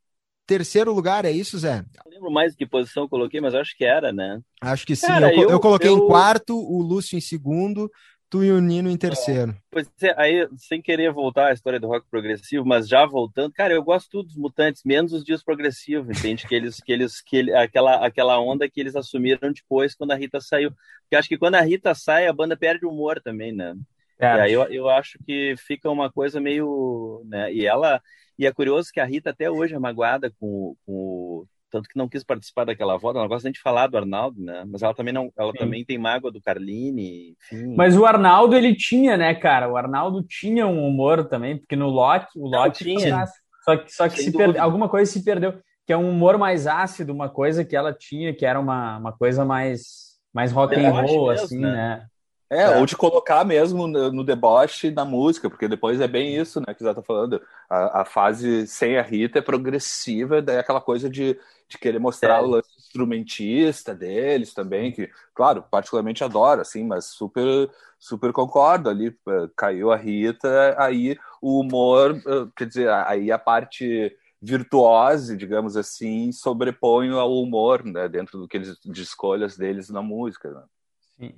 terceiro 0.50 0.92
lugar, 0.92 1.24
é 1.24 1.30
isso, 1.30 1.56
Zé? 1.58 1.84
Não 2.04 2.12
lembro 2.12 2.30
mais 2.32 2.56
que 2.56 2.66
posição 2.66 3.04
eu 3.04 3.08
coloquei, 3.08 3.40
mas 3.40 3.54
acho 3.54 3.76
que 3.76 3.84
era, 3.84 4.12
né? 4.12 4.40
Acho 4.60 4.84
que 4.84 4.96
sim. 4.96 5.06
Cara, 5.06 5.32
eu, 5.32 5.42
eu, 5.42 5.50
eu, 5.50 5.60
coloquei 5.60 5.88
eu... 5.88 5.96
em 5.96 6.06
quarto, 6.08 6.58
o 6.58 6.82
Lúcio 6.82 7.16
em 7.16 7.20
segundo, 7.20 7.88
tu 8.28 8.42
e 8.42 8.50
o 8.50 8.60
Nino 8.60 8.90
em 8.90 8.96
terceiro. 8.96 9.54
Pois 9.70 9.88
é, 10.02 10.12
aí, 10.20 10.48
sem 10.56 10.82
querer 10.82 11.12
voltar 11.12 11.46
à 11.46 11.52
história 11.52 11.78
do 11.78 11.86
rock 11.86 12.04
progressivo, 12.10 12.66
mas 12.66 12.88
já 12.88 13.06
voltando, 13.06 13.52
cara, 13.52 13.72
eu 13.72 13.82
gosto 13.82 14.10
tudo 14.10 14.26
dos 14.26 14.36
mutantes, 14.36 14.82
menos 14.84 15.12
os 15.12 15.22
dias 15.22 15.40
progressivos, 15.40 16.18
entende? 16.18 16.44
que 16.44 16.54
eles, 16.54 16.80
que 16.80 16.92
eles, 16.92 17.20
que 17.20 17.36
ele, 17.36 17.54
aquela, 17.54 18.04
aquela 18.04 18.40
onda 18.40 18.68
que 18.68 18.80
eles 18.80 18.96
assumiram 18.96 19.52
depois 19.52 19.94
quando 19.94 20.10
a 20.10 20.16
Rita 20.16 20.40
saiu. 20.40 20.72
Porque 21.02 21.14
acho 21.14 21.28
que 21.28 21.38
quando 21.38 21.54
a 21.54 21.60
Rita 21.60 21.94
sai, 21.94 22.26
a 22.26 22.32
banda 22.32 22.56
perde 22.56 22.84
o 22.84 22.90
humor 22.90 23.20
também, 23.22 23.52
né? 23.52 23.72
É. 24.18 24.36
E 24.36 24.40
aí 24.40 24.52
eu, 24.52 24.64
eu 24.64 24.88
acho 24.90 25.16
que 25.24 25.54
fica 25.56 25.88
uma 25.88 26.10
coisa 26.10 26.40
meio. 26.40 27.22
Né? 27.26 27.52
E 27.54 27.66
ela. 27.66 28.02
E 28.40 28.46
é 28.46 28.52
curioso 28.52 28.88
que 28.90 28.98
a 28.98 29.04
Rita 29.04 29.28
até 29.28 29.50
hoje 29.50 29.74
é 29.74 29.78
magoada 29.78 30.32
com, 30.40 30.74
com 30.86 31.44
tanto 31.70 31.86
que 31.90 31.98
não 31.98 32.08
quis 32.08 32.24
participar 32.24 32.64
daquela 32.64 32.96
volta, 32.96 33.18
ela 33.18 33.28
gosta 33.28 33.52
de 33.52 33.60
falar 33.60 33.86
do 33.86 33.98
Arnaldo, 33.98 34.42
né? 34.42 34.64
Mas 34.66 34.80
ela 34.80 34.94
também 34.94 35.12
não, 35.12 35.30
ela 35.38 35.52
Sim. 35.52 35.58
também 35.58 35.84
tem 35.84 35.98
mágoa 35.98 36.32
do 36.32 36.40
Carline, 36.40 37.36
enfim. 37.52 37.74
Mas 37.76 37.98
o 37.98 38.06
Arnaldo 38.06 38.56
ele 38.56 38.74
tinha, 38.74 39.18
né, 39.18 39.34
cara? 39.34 39.70
O 39.70 39.76
Arnaldo 39.76 40.22
tinha 40.22 40.66
um 40.66 40.88
humor 40.88 41.26
também, 41.26 41.58
porque 41.58 41.76
no 41.76 41.90
Loki, 41.90 42.38
o 42.38 42.48
Loki 42.48 42.82
tinha. 42.82 43.26
Só 43.62 43.76
que 43.76 43.92
só 43.92 44.08
que 44.08 44.58
alguma 44.58 44.88
coisa 44.88 45.12
se 45.12 45.22
perdeu, 45.22 45.60
que 45.86 45.92
é 45.92 45.96
um 45.98 46.08
humor 46.08 46.38
mais 46.38 46.66
ácido, 46.66 47.12
uma 47.12 47.28
coisa 47.28 47.62
que 47.62 47.76
ela 47.76 47.92
tinha, 47.92 48.34
que 48.34 48.46
era 48.46 48.58
uma, 48.58 48.96
uma 48.96 49.12
coisa 49.12 49.44
mais 49.44 50.18
mais 50.32 50.50
rock 50.50 50.74
and 50.76 50.88
roll 50.88 51.28
assim, 51.28 51.58
né? 51.58 51.72
né? 51.72 52.06
É, 52.52 52.62
é, 52.62 52.78
ou 52.78 52.84
de 52.84 52.96
colocar 52.96 53.44
mesmo 53.44 53.86
no, 53.86 54.10
no, 54.10 54.24
deboche 54.24 54.90
da 54.90 55.04
música, 55.04 55.48
porque 55.48 55.68
depois 55.68 56.00
é 56.00 56.08
bem 56.08 56.36
isso, 56.36 56.58
né, 56.58 56.74
que 56.74 56.82
você 56.82 56.92
tá 56.92 57.00
falando. 57.00 57.40
A, 57.68 58.00
a, 58.00 58.04
fase 58.04 58.66
sem 58.66 58.98
a 58.98 59.02
Rita 59.02 59.38
é 59.38 59.42
progressiva, 59.42 60.42
daí 60.42 60.56
é 60.56 60.58
aquela 60.58 60.80
coisa 60.80 61.08
de, 61.08 61.38
de 61.68 61.78
querer 61.78 62.00
mostrar 62.00 62.38
é. 62.38 62.42
o 62.42 62.46
lance 62.48 62.68
instrumentista 62.76 63.94
deles 63.94 64.52
também, 64.52 64.90
que, 64.90 65.08
claro, 65.32 65.64
particularmente 65.70 66.24
adoro, 66.24 66.60
assim, 66.60 66.84
mas 66.84 67.04
super, 67.04 67.70
super 68.00 68.32
concordo 68.32 68.90
ali. 68.90 69.16
Eh, 69.28 69.48
caiu 69.56 69.92
a 69.92 69.96
Rita, 69.96 70.74
aí 70.76 71.16
o 71.40 71.60
humor, 71.60 72.20
eh, 72.26 72.48
quer 72.56 72.66
dizer, 72.66 72.88
aí 72.90 73.30
a 73.30 73.38
parte 73.38 74.12
virtuose, 74.42 75.36
digamos 75.36 75.76
assim, 75.76 76.32
sobrepõe 76.32 77.10
ao 77.10 77.32
humor, 77.40 77.84
né, 77.84 78.08
dentro 78.08 78.40
do 78.40 78.48
que 78.48 78.56
eles, 78.56 78.76
de 78.84 79.02
escolhas 79.02 79.56
deles 79.56 79.88
na 79.88 80.02
música, 80.02 80.50
né? 80.50 80.62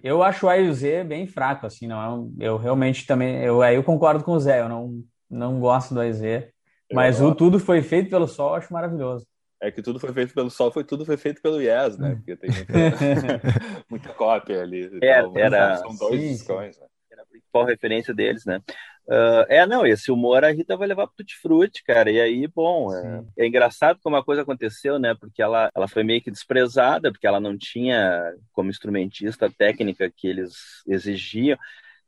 Eu 0.03 0.23
acho 0.23 0.47
o 0.47 0.49
A 0.49 0.59
e 0.59 0.69
o 0.69 0.75
Z 0.75 1.05
bem 1.05 1.27
fraco, 1.27 1.67
assim, 1.67 1.87
não. 1.87 2.33
É 2.39 2.47
eu 2.47 2.57
realmente 2.57 3.07
também, 3.07 3.43
eu 3.43 3.63
aí 3.63 3.77
eu 3.77 3.83
concordo 3.83 4.23
com 4.23 4.33
o 4.33 4.41
Zé, 4.41 4.61
eu 4.61 4.69
não, 4.69 5.03
não 5.29 5.59
gosto 5.59 5.95
do 5.95 6.01
A 6.01 6.07
e 6.07 6.13
Z, 6.13 6.53
mas 6.93 7.21
o 7.21 7.35
tudo 7.35 7.59
foi 7.59 7.83
feito 7.83 8.11
pelo 8.11 8.29
Sol, 8.29 8.51
eu 8.51 8.55
acho 8.57 8.73
maravilhoso. 8.73 9.27
É 9.61 9.71
que 9.71 9.81
tudo 9.81 10.01
foi 10.01 10.13
feito 10.13 10.35
pelo 10.35 10.51
Sol, 10.51 10.73
foi 10.73 10.83
tudo 10.83 11.05
foi 11.07 11.17
feito 11.17 11.41
pelo 11.41 11.61
Yes, 11.61 11.97
né? 11.97 12.17
Porque 12.17 12.37
tem 12.37 12.51
muita, 12.51 12.73
muita 13.89 14.09
cópia 14.11 14.61
ali. 14.61 14.91
É, 15.01 15.21
então, 15.21 15.33
era, 15.37 15.77
são 15.77 15.95
dois 15.97 16.21
sim, 16.21 16.29
discos, 16.33 16.79
né? 16.79 16.87
Era 17.11 17.23
a 17.23 17.27
principal 17.27 17.65
referência 17.65 18.13
deles, 18.13 18.45
né? 18.45 18.61
Uh, 19.07 19.45
é, 19.49 19.67
não, 19.67 19.85
esse 19.85 20.13
humor 20.13 20.45
a 20.45 20.53
Rita 20.53 20.77
vai 20.77 20.87
levar 20.87 21.07
pro 21.09 21.25
Tutti 21.25 21.83
cara. 21.85 22.11
E 22.11 22.21
aí, 22.21 22.47
bom, 22.47 22.95
é, 22.95 23.25
é, 23.39 23.47
engraçado 23.47 23.99
como 24.03 24.17
a 24.17 24.25
coisa 24.25 24.43
aconteceu, 24.43 24.99
né? 24.99 25.15
Porque 25.15 25.43
ela, 25.43 25.71
ela 25.75 25.89
foi 25.89 26.05
meio 26.05 26.23
que 26.23 26.31
desprezada, 26.31 27.11
porque 27.11 27.27
ela 27.27 27.41
não 27.41 27.57
tinha, 27.59 28.33
como 28.53 28.71
instrumentista, 28.71 29.47
a 29.47 29.51
técnica 29.51 30.11
que 30.11 30.29
eles 30.29 30.83
exigiam. 30.87 31.59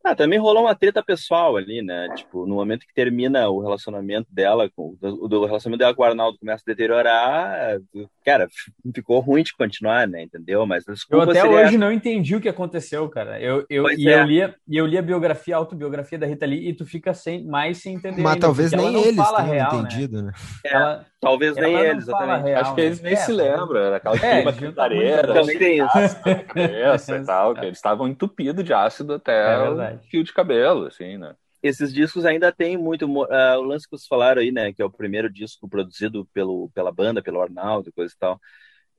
Ah, 0.05 0.15
também 0.15 0.39
rolou 0.39 0.65
uma 0.65 0.75
treta 0.75 1.03
pessoal 1.03 1.57
ali, 1.57 1.81
né? 1.81 2.09
Tipo, 2.15 2.47
no 2.47 2.57
momento 2.57 2.87
que 2.87 2.93
termina 2.93 3.49
o 3.49 3.63
relacionamento 3.63 4.29
dela, 4.31 4.71
com, 4.77 4.95
do 5.01 5.47
relacionamento 5.47 5.79
dela 5.79 5.95
com 5.95 6.03
o 6.03 6.05
Arnaldo 6.05 6.39
começa 6.39 6.63
a 6.67 6.71
deteriorar, 6.71 7.81
cara, 8.23 8.47
ficou 8.95 9.19
ruim 9.21 9.43
de 9.43 9.57
continuar, 9.57 10.07
né? 10.07 10.23
Entendeu? 10.23 10.67
Mas 10.67 10.85
eu 11.11 11.21
até 11.23 11.43
hoje 11.43 11.69
essa. 11.69 11.79
não 11.79 11.91
entendi 11.91 12.37
o 12.37 12.41
que 12.41 12.51
aconteceu, 12.51 13.09
cara. 13.09 13.41
Eu, 13.41 13.65
eu, 13.71 13.91
e 13.93 14.07
é. 14.07 14.21
eu, 14.21 14.25
li, 14.25 14.55
eu 14.69 14.87
li 14.87 14.99
a 14.99 15.03
biografia, 15.03 15.55
a 15.55 15.59
autobiografia 15.59 16.19
da 16.19 16.27
Rita 16.27 16.45
Lee, 16.45 16.69
e 16.69 16.75
tu 16.75 16.85
fica 16.85 17.15
sem, 17.15 17.43
mais 17.43 17.79
sem 17.79 17.95
entender. 17.95 18.21
Mas 18.21 18.35
ainda, 18.35 18.47
talvez 18.47 18.73
nem 18.73 18.95
eles 19.03 19.17
tenham 19.17 19.47
real, 19.47 19.73
né? 19.73 19.79
entendido, 19.79 20.23
né? 20.23 20.33
né? 20.33 20.33
Ela, 20.65 21.07
talvez 21.25 21.57
nem 21.57 21.75
eles, 21.75 22.05
exatamente. 22.05 22.45
Real, 22.45 22.61
Acho 22.61 22.75
que 22.75 22.81
eles 22.81 23.01
né? 23.01 23.11
nem 23.11 23.19
é, 23.19 23.23
se 23.23 23.33
lembram, 23.33 23.81
era 23.81 23.97
aquela 23.97 24.17
é, 24.17 24.43
clima 24.43 24.53
cantareira, 24.53 25.35
também 25.35 25.59
tem 25.59 25.79
isso. 25.79 25.99
e 27.13 27.25
tal, 27.27 27.55
que 27.55 27.65
eles 27.65 27.79
estavam 27.79 28.07
entupidos 28.07 28.65
de 28.65 28.73
ácido 28.73 29.15
até 29.15 29.55
é 29.55 29.69
o 29.69 29.99
fio 30.11 30.23
de 30.23 30.33
cabelo, 30.33 30.87
assim, 30.87 31.19
né? 31.19 31.35
esses 31.65 31.95
discos 31.95 32.27
ainda 32.27 32.53
tem 32.53 32.77
muito 32.77 33.07
uh, 33.07 33.59
o 33.59 33.63
lance 33.63 33.87
que 33.87 33.97
vocês 33.97 34.07
falaram 34.07 34.43
aí, 34.43 34.53
né, 34.53 34.71
que 34.71 34.83
é 34.83 34.85
o 34.85 34.91
primeiro 34.91 35.33
disco 35.33 35.67
produzido 35.67 36.27
pelo, 36.27 36.71
pela 36.75 36.93
banda, 36.93 37.23
pelo 37.23 37.41
Arnaldo, 37.41 37.91
coisa 37.91 38.13
e 38.15 38.19
tal. 38.19 38.39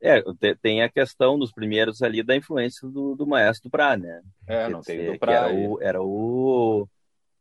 É, 0.01 0.21
tem 0.61 0.81
a 0.81 0.89
questão 0.89 1.37
dos 1.37 1.51
primeiros 1.51 2.01
ali 2.01 2.23
da 2.23 2.35
influência 2.35 2.87
do, 2.89 3.15
do 3.15 3.27
Maestro 3.27 3.69
Prá, 3.69 3.95
né? 3.95 4.21
É, 4.47 4.67
não 4.67 4.81
tem 4.81 5.11
do 5.11 5.19
Prá. 5.19 5.33
Era 5.33 5.53
o, 5.53 5.81
era 5.81 6.01
o 6.01 6.87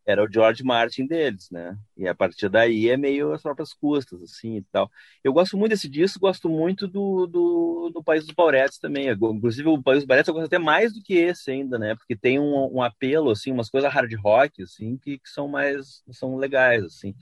era 0.06 0.22
o 0.22 0.30
George 0.30 0.62
Martin 0.62 1.06
deles, 1.06 1.48
né? 1.50 1.74
E 1.96 2.08
a 2.08 2.14
partir 2.14 2.48
daí 2.48 2.88
é 2.88 2.96
meio 2.96 3.32
as 3.32 3.42
próprias 3.42 3.72
custas, 3.72 4.20
assim, 4.22 4.56
e 4.56 4.62
tal. 4.62 4.90
Eu 5.22 5.32
gosto 5.32 5.56
muito 5.56 5.70
desse 5.70 5.88
disco, 5.88 6.18
gosto 6.18 6.48
muito 6.48 6.88
do, 6.88 7.26
do, 7.26 7.90
do 7.94 8.02
País 8.02 8.24
dos 8.24 8.34
Bauretes 8.34 8.78
também. 8.78 9.08
Inclusive, 9.08 9.68
o 9.68 9.82
País 9.82 10.00
dos 10.00 10.06
Bauretes 10.06 10.28
eu 10.28 10.34
gosto 10.34 10.46
até 10.46 10.58
mais 10.58 10.92
do 10.92 11.02
que 11.02 11.14
esse 11.14 11.50
ainda, 11.52 11.78
né? 11.78 11.94
Porque 11.94 12.16
tem 12.16 12.40
um, 12.40 12.76
um 12.76 12.82
apelo, 12.82 13.30
assim, 13.30 13.52
umas 13.52 13.70
coisas 13.70 13.92
hard 13.92 14.12
rock, 14.14 14.62
assim, 14.62 14.96
que, 14.96 15.18
que 15.18 15.28
são 15.28 15.46
mais, 15.46 16.02
são 16.10 16.36
legais, 16.36 16.82
assim. 16.82 17.14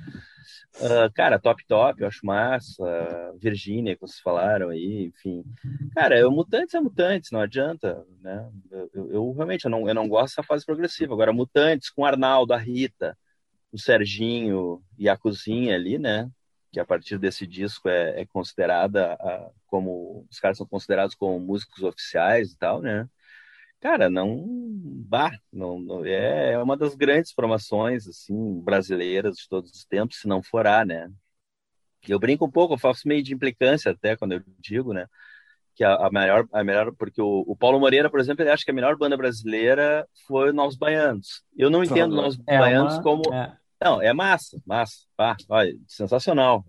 Uh, 0.76 1.12
cara, 1.14 1.38
Top 1.38 1.62
Top, 1.66 2.00
eu 2.00 2.08
acho 2.08 2.24
massa. 2.24 2.82
Virgínia, 3.38 3.94
que 3.94 4.00
vocês 4.00 4.20
falaram 4.20 4.70
aí, 4.70 5.06
enfim. 5.06 5.44
Cara, 5.94 6.18
eu, 6.18 6.30
Mutantes 6.30 6.74
é 6.74 6.80
Mutantes, 6.80 7.30
não 7.30 7.40
adianta, 7.40 8.04
né? 8.20 8.48
Eu, 8.70 8.90
eu, 8.94 9.12
eu, 9.12 9.32
realmente 9.32 9.64
eu 9.66 9.70
não, 9.70 9.88
eu 9.88 9.94
não 9.94 10.08
gosto 10.08 10.36
dessa 10.36 10.42
fase 10.42 10.64
progressiva. 10.64 11.12
Agora, 11.12 11.32
Mutantes 11.32 11.90
com 11.90 12.04
Arnaldo, 12.04 12.54
a 12.54 12.56
Rita, 12.58 13.16
o 13.72 13.78
Serginho 13.78 14.82
e 14.98 15.08
a 15.08 15.16
Cozinha 15.16 15.74
ali, 15.74 15.98
né? 15.98 16.30
Que 16.70 16.78
a 16.78 16.84
partir 16.84 17.18
desse 17.18 17.46
disco 17.46 17.88
é, 17.88 18.20
é 18.20 18.26
considerada 18.26 19.14
a, 19.14 19.50
como. 19.66 20.26
Os 20.30 20.38
caras 20.38 20.58
são 20.58 20.66
considerados 20.66 21.14
como 21.14 21.40
músicos 21.40 21.82
oficiais 21.82 22.52
e 22.52 22.58
tal, 22.58 22.82
né? 22.82 23.08
Cara, 23.80 24.08
não. 24.08 24.44
Bah, 25.08 25.32
não, 25.52 25.80
não, 25.80 26.04
é, 26.04 26.52
é 26.52 26.58
uma 26.58 26.76
das 26.76 26.94
grandes 26.94 27.32
formações 27.32 28.06
assim, 28.06 28.60
brasileiras 28.60 29.36
de 29.36 29.48
todos 29.48 29.72
os 29.72 29.84
tempos, 29.84 30.20
se 30.20 30.28
não 30.28 30.42
for 30.42 30.64
né? 30.86 31.10
Eu 32.06 32.18
brinco 32.18 32.44
um 32.44 32.50
pouco, 32.50 32.74
eu 32.74 32.78
faço 32.78 33.06
meio 33.06 33.22
de 33.22 33.34
implicância 33.34 33.92
até 33.92 34.16
quando 34.16 34.32
eu 34.32 34.42
digo, 34.58 34.92
né? 34.92 35.06
Que 35.74 35.84
a, 35.84 35.94
a 35.94 36.10
melhor, 36.10 36.46
a 36.52 36.64
melhor, 36.64 36.92
porque 36.94 37.20
o, 37.20 37.44
o, 37.46 37.56
Paulo 37.56 37.80
Moreira, 37.80 38.10
por 38.10 38.20
exemplo, 38.20 38.42
ele 38.42 38.50
acha 38.50 38.64
que 38.64 38.70
a 38.70 38.74
melhor 38.74 38.96
banda 38.96 39.16
brasileira 39.16 40.06
foi 40.26 40.52
Novos 40.52 40.76
Baianos. 40.76 41.42
Eu 41.56 41.70
não 41.70 41.82
entendo 41.82 42.14
Novos 42.14 42.38
é 42.46 42.58
Baianos 42.58 42.94
uma, 42.94 43.02
como. 43.02 43.22
É 43.32 43.61
não, 43.82 44.00
é 44.00 44.12
massa, 44.12 44.60
massa. 44.64 45.06
Ah, 45.18 45.36
olha, 45.48 45.76
sensacional. 45.86 46.64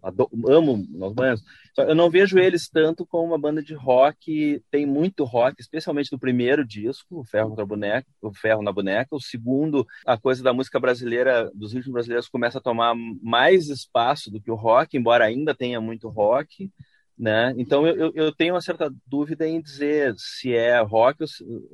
Amo 0.47 0.85
Nós 0.89 1.13
Baianos. 1.13 1.41
Eu 1.77 1.95
não 1.95 2.09
vejo 2.09 2.37
eles 2.37 2.69
tanto 2.69 3.05
como 3.05 3.27
uma 3.27 3.39
banda 3.39 3.61
de 3.61 3.73
rock. 3.73 4.61
Tem 4.69 4.85
muito 4.85 5.23
rock, 5.23 5.59
especialmente 5.59 6.11
no 6.11 6.19
primeiro 6.19 6.65
disco, 6.65 7.19
o 7.19 7.23
Ferro 7.23 7.49
contra 7.49 7.65
Boneca, 7.65 8.07
o 8.21 8.33
Ferro 8.33 8.61
na 8.61 8.71
Boneca. 8.71 9.15
O 9.15 9.21
segundo, 9.21 9.85
a 10.05 10.17
coisa 10.17 10.43
da 10.43 10.53
música 10.53 10.79
brasileira, 10.79 11.51
dos 11.53 11.73
ritmos 11.73 11.93
brasileiros, 11.93 12.27
começa 12.27 12.57
a 12.57 12.61
tomar 12.61 12.95
mais 13.21 13.69
espaço 13.69 14.31
do 14.31 14.41
que 14.41 14.51
o 14.51 14.55
rock, 14.55 14.97
embora 14.97 15.25
ainda 15.25 15.55
tenha 15.55 15.79
muito 15.81 16.09
rock. 16.09 16.71
Né? 17.17 17.53
Então 17.57 17.85
eu, 17.87 18.11
eu 18.15 18.31
tenho 18.33 18.55
uma 18.55 18.61
certa 18.61 18.91
dúvida 19.05 19.47
em 19.47 19.61
dizer 19.61 20.15
se 20.17 20.53
é 20.55 20.79
rock, 20.81 21.23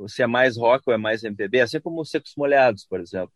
se 0.08 0.22
é 0.22 0.28
mais 0.28 0.58
rock 0.58 0.84
ou 0.88 0.94
é 0.94 0.98
mais 0.98 1.24
MPB, 1.24 1.62
assim 1.62 1.80
como 1.80 2.02
os 2.02 2.10
Secos 2.10 2.34
Molhados, 2.36 2.86
por 2.86 3.00
exemplo. 3.00 3.32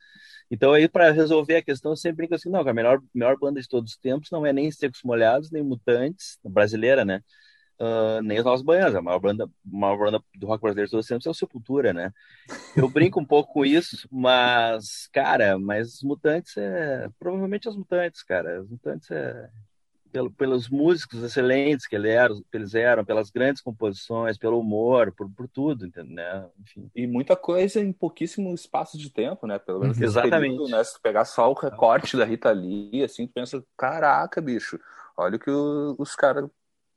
Então, 0.54 0.74
aí, 0.74 0.88
para 0.88 1.12
resolver 1.12 1.56
a 1.56 1.64
questão, 1.64 1.94
eu 1.94 1.96
sempre 1.96 2.18
brinco 2.18 2.36
assim: 2.36 2.50
não, 2.50 2.60
a 2.62 2.74
melhor, 2.74 3.02
melhor 3.14 3.38
banda 3.40 3.60
de 3.62 3.68
todos 3.68 3.94
os 3.94 3.98
tempos 3.98 4.30
não 4.32 4.46
é 4.46 4.54
nem 4.54 4.72
Secos 4.72 5.02
Molhados, 5.04 5.50
nem 5.52 5.64
Mutantes, 5.64 6.38
brasileira, 6.44 7.04
né? 7.04 7.22
Uh, 7.80 8.22
nem 8.22 8.38
os 8.38 8.46
Novos 8.46 8.62
Baianos. 8.62 8.96
A 8.96 9.02
maior 9.02 9.20
banda, 9.20 9.50
maior 9.66 9.98
banda 9.98 10.24
do 10.36 10.46
rock 10.48 10.62
brasileiro 10.62 10.88
de 10.88 10.92
todos 10.92 11.06
os 11.06 11.10
tempos 11.10 11.26
é 11.26 11.30
o 11.32 11.34
Sepultura, 11.34 11.92
né? 11.92 12.12
Eu 12.78 12.88
brinco 12.88 13.20
um 13.20 13.26
pouco 13.26 13.52
com 13.54 13.66
isso, 13.66 14.08
mas, 14.12 15.08
cara, 15.12 15.58
mas 15.58 15.96
os 15.96 16.04
Mutantes 16.04 16.56
é. 16.58 17.10
Provavelmente 17.20 17.68
os 17.68 17.76
Mutantes, 17.76 18.22
cara. 18.24 18.62
Os 18.62 18.70
Mutantes 18.70 19.10
é 19.12 19.50
pelo, 20.14 20.30
pelos 20.30 20.70
músicos 20.70 21.24
excelentes 21.24 21.88
que, 21.88 21.96
ele 21.96 22.08
era, 22.08 22.32
eles 22.54 22.76
eram, 22.76 23.04
pelas 23.04 23.32
grandes 23.32 23.64
composições, 23.64 24.38
pelo 24.38 24.60
humor, 24.60 25.12
por, 25.12 25.28
por 25.32 25.48
tudo, 25.48 25.88
entendeu? 25.88 26.14
Né? 26.14 26.46
Enfim. 26.62 26.92
E 26.96 27.08
muita 27.08 27.36
coisa 27.36 27.80
em 27.80 27.92
pouquíssimo 27.92 28.54
espaço 28.54 28.96
de 28.96 29.10
tempo, 29.10 29.48
né? 29.48 29.58
Pelo 29.58 29.80
menos 29.80 30.00
Exatamente. 30.00 30.52
Período, 30.52 30.70
né? 30.70 30.84
Se 30.84 30.94
tu 30.94 31.02
pegar 31.02 31.26
só 31.26 31.50
o 31.50 31.56
recorte 31.56 32.16
da 32.16 32.26
Rita 32.26 32.52
Lee, 32.52 33.04
assim, 33.04 33.26
tu 33.26 33.34
pensa, 33.34 33.64
caraca, 33.76 34.40
bicho, 34.40 34.80
olha 35.18 35.38
o 35.38 35.40
que 35.40 35.50
os 35.50 36.16
caras 36.16 36.48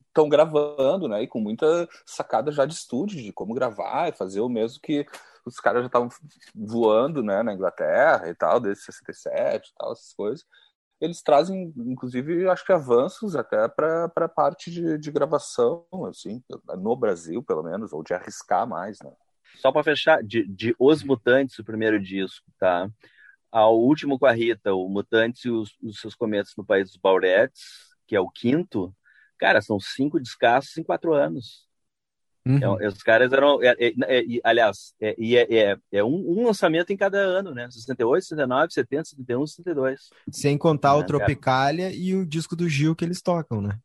estão 0.09 0.29
gravando, 0.29 1.09
né? 1.09 1.23
E 1.23 1.27
com 1.27 1.41
muita 1.41 1.89
sacada 2.05 2.53
já 2.53 2.67
de 2.67 2.75
estúdio, 2.75 3.23
de 3.23 3.33
como 3.33 3.55
gravar 3.55 4.11
e 4.11 4.17
fazer 4.17 4.41
o 4.41 4.49
mesmo 4.49 4.79
que 4.83 5.07
os 5.47 5.59
caras 5.59 5.83
já 5.83 5.87
estavam 5.87 6.09
voando, 6.55 7.23
né, 7.23 7.43
na 7.43 7.55
Inglaterra 7.55 8.29
e 8.29 8.35
tal, 8.35 8.59
desde 8.59 8.83
67 8.83 9.71
e 9.71 9.75
tal, 9.79 9.93
essas 9.93 10.13
coisas. 10.13 10.45
Eles 11.01 11.23
trazem, 11.23 11.73
inclusive, 11.77 12.49
acho 12.49 12.65
que 12.65 12.73
avanços 12.73 13.37
até 13.37 13.69
para 13.69 14.11
a 14.15 14.29
parte 14.29 14.71
de, 14.71 14.99
de 14.99 15.11
gravação, 15.11 15.85
assim, 16.09 16.43
no 16.79 16.97
Brasil, 16.97 17.43
pelo 17.43 17.63
menos, 17.63 17.93
ou 17.93 18.03
de 18.03 18.15
arriscar 18.15 18.67
mais, 18.67 18.99
né? 19.01 19.13
Só 19.57 19.71
para 19.73 19.83
fechar, 19.83 20.23
de, 20.23 20.47
de 20.47 20.75
Os 20.79 21.03
Mutantes, 21.03 21.59
o 21.59 21.65
primeiro 21.65 22.01
disco, 22.01 22.51
tá? 22.59 22.89
Ao 23.51 23.79
último 23.79 24.19
com 24.19 24.27
a 24.27 24.33
Rita, 24.33 24.75
o 24.75 24.89
Mutantes 24.89 25.45
e 25.45 25.51
os, 25.51 25.77
os 25.83 26.01
seus 26.01 26.15
começos 26.15 26.55
no 26.57 26.65
País 26.65 26.89
dos 26.89 26.97
Bauretes, 26.97 27.63
que 28.07 28.17
é 28.17 28.21
o 28.21 28.31
quinto, 28.31 28.95
cara, 29.39 29.61
são 29.61 29.79
cinco 29.79 30.21
descassos 30.21 30.77
em 30.77 30.83
quatro 30.83 31.13
anos. 31.13 31.66
Uhum. 32.47 32.81
É, 32.81 32.87
os 32.87 33.03
caras 33.03 33.33
eram. 33.33 33.61
É, 33.61 33.75
é, 33.77 33.93
é 33.99 34.25
aliás, 34.45 34.95
é, 35.01 35.17
é, 35.19 35.77
é 35.91 36.05
um, 36.05 36.15
um, 36.15 36.47
lançamento 36.47 36.93
em 36.93 36.97
cada 36.97 37.19
ano, 37.19 37.53
né? 37.53 37.69
68, 37.69 38.23
69, 38.23 38.73
70, 38.73 39.05
71, 39.05 39.47
72. 39.49 40.11
Sem 40.31 40.57
contar 40.57 40.95
o 40.95 41.03
Tropicália 41.03 41.91
e 41.93 42.15
o 42.15 42.25
disco 42.25 42.55
do 42.55 42.69
Gil 42.69 42.95
que 42.95 43.05
eles 43.05 43.21
tocam, 43.21 43.61
né? 43.61 43.77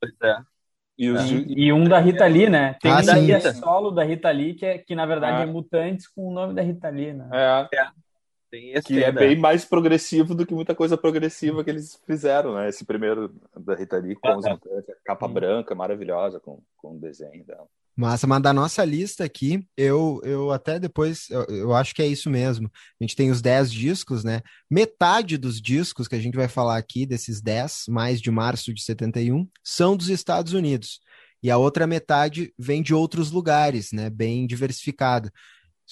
Pois 0.00 0.14
é. 0.22 0.36
E, 0.96 1.06
e, 1.64 1.72
um 1.72 1.84
da 1.84 1.98
Rita 1.98 2.26
Lee, 2.26 2.48
né? 2.48 2.74
Tem 2.74 2.92
ah, 2.92 3.00
um 3.00 3.06
da 3.06 3.14
Rita 3.14 3.54
solo 3.54 3.90
da 3.90 4.04
Rita 4.04 4.30
Lee, 4.30 4.54
que, 4.54 4.66
é, 4.66 4.78
que 4.78 4.94
na 4.94 5.06
verdade 5.06 5.38
ah. 5.38 5.42
é 5.42 5.46
Mutantes 5.46 6.06
com 6.06 6.28
o 6.28 6.32
nome 6.32 6.54
da 6.54 6.62
Rita 6.62 6.90
Lee, 6.90 7.14
né? 7.14 7.28
É. 7.32 8.80
que 8.82 9.02
é 9.02 9.10
bem 9.10 9.34
mais 9.34 9.64
progressivo 9.64 10.34
do 10.34 10.44
que 10.44 10.54
muita 10.54 10.74
coisa 10.74 10.98
progressiva 10.98 11.64
que 11.64 11.70
eles 11.70 12.00
fizeram, 12.06 12.54
né? 12.54 12.68
Esse 12.68 12.84
primeiro 12.84 13.34
da 13.56 13.74
Rita 13.74 13.96
Lee 13.96 14.14
com 14.14 14.28
ah, 14.28 14.36
os 14.36 14.44
Mutantes, 14.44 14.94
capa 15.02 15.26
branca 15.26 15.74
maravilhosa 15.74 16.38
com, 16.38 16.60
com 16.76 16.94
o 16.94 17.00
desenho 17.00 17.44
dela. 17.44 17.66
Massa, 18.00 18.26
mas 18.26 18.40
da 18.40 18.50
nossa 18.52 18.82
lista 18.82 19.24
aqui, 19.24 19.62
eu, 19.76 20.20
eu 20.24 20.50
até 20.50 20.78
depois, 20.78 21.28
eu, 21.28 21.44
eu, 21.44 21.74
acho 21.74 21.94
que 21.94 22.00
é 22.00 22.06
isso 22.06 22.30
mesmo. 22.30 22.70
A 22.98 23.04
gente 23.04 23.14
tem 23.14 23.30
os 23.30 23.42
10 23.42 23.70
discos, 23.70 24.24
né? 24.24 24.40
Metade 24.70 25.36
dos 25.36 25.60
discos 25.60 26.08
que 26.08 26.14
a 26.14 26.18
gente 26.18 26.34
vai 26.34 26.48
falar 26.48 26.78
aqui, 26.78 27.04
desses 27.04 27.42
10, 27.42 27.84
mais 27.88 28.18
de 28.18 28.30
março 28.30 28.72
de 28.72 28.82
71, 28.82 29.46
são 29.62 29.96
dos 29.96 30.08
Estados 30.08 30.54
Unidos. 30.54 30.98
E 31.42 31.50
a 31.50 31.58
outra 31.58 31.86
metade 31.86 32.54
vem 32.58 32.82
de 32.82 32.94
outros 32.94 33.30
lugares, 33.30 33.92
né? 33.92 34.08
Bem 34.08 34.46
diversificado. 34.46 35.30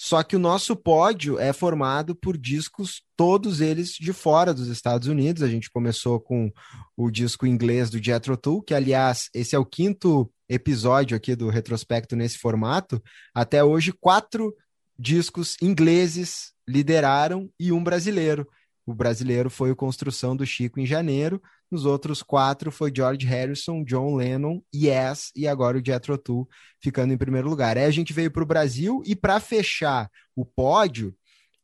Só 0.01 0.23
que 0.23 0.37
o 0.37 0.39
nosso 0.39 0.77
pódio 0.77 1.37
é 1.37 1.51
formado 1.51 2.15
por 2.15 2.37
discos, 2.37 3.03
todos 3.17 3.59
eles 3.59 3.89
de 3.89 4.13
fora 4.13 4.53
dos 4.53 4.69
Estados 4.69 5.09
Unidos. 5.09 5.43
A 5.43 5.49
gente 5.49 5.69
começou 5.69 6.21
com 6.21 6.49
o 6.95 7.11
disco 7.11 7.45
inglês 7.45 7.89
do 7.89 8.01
Jethro 8.01 8.37
Tull, 8.37 8.61
que 8.61 8.73
aliás, 8.73 9.29
esse 9.33 9.57
é 9.57 9.59
o 9.59 9.65
quinto 9.65 10.31
episódio 10.47 11.17
aqui 11.17 11.35
do 11.35 11.49
retrospecto 11.49 12.15
nesse 12.15 12.37
formato, 12.37 13.03
até 13.35 13.61
hoje 13.61 13.91
quatro 13.91 14.55
discos 14.97 15.57
ingleses 15.61 16.53
lideraram 16.65 17.49
e 17.59 17.73
um 17.73 17.83
brasileiro. 17.83 18.47
O 18.85 18.93
brasileiro 18.93 19.49
foi 19.49 19.69
o 19.69 19.75
Construção 19.75 20.33
do 20.33 20.45
Chico 20.45 20.79
em 20.79 20.85
janeiro, 20.85 21.41
nos 21.71 21.85
outros 21.85 22.23
quatro 22.23 22.71
foi 22.71 22.91
George 22.95 23.25
Harrison, 23.25 23.83
John 23.83 24.15
Lennon, 24.15 24.61
Yes 24.73 25.31
e 25.35 25.47
agora 25.47 25.77
o 25.77 25.85
Jethro 25.85 26.17
Tull 26.17 26.47
ficando 26.81 27.13
em 27.13 27.17
primeiro 27.17 27.49
lugar. 27.49 27.77
Aí 27.77 27.85
a 27.85 27.91
gente 27.91 28.13
veio 28.13 28.31
para 28.31 28.43
o 28.43 28.47
Brasil 28.47 29.01
e 29.05 29.15
para 29.15 29.39
fechar 29.39 30.09
o 30.35 30.45
pódio, 30.45 31.15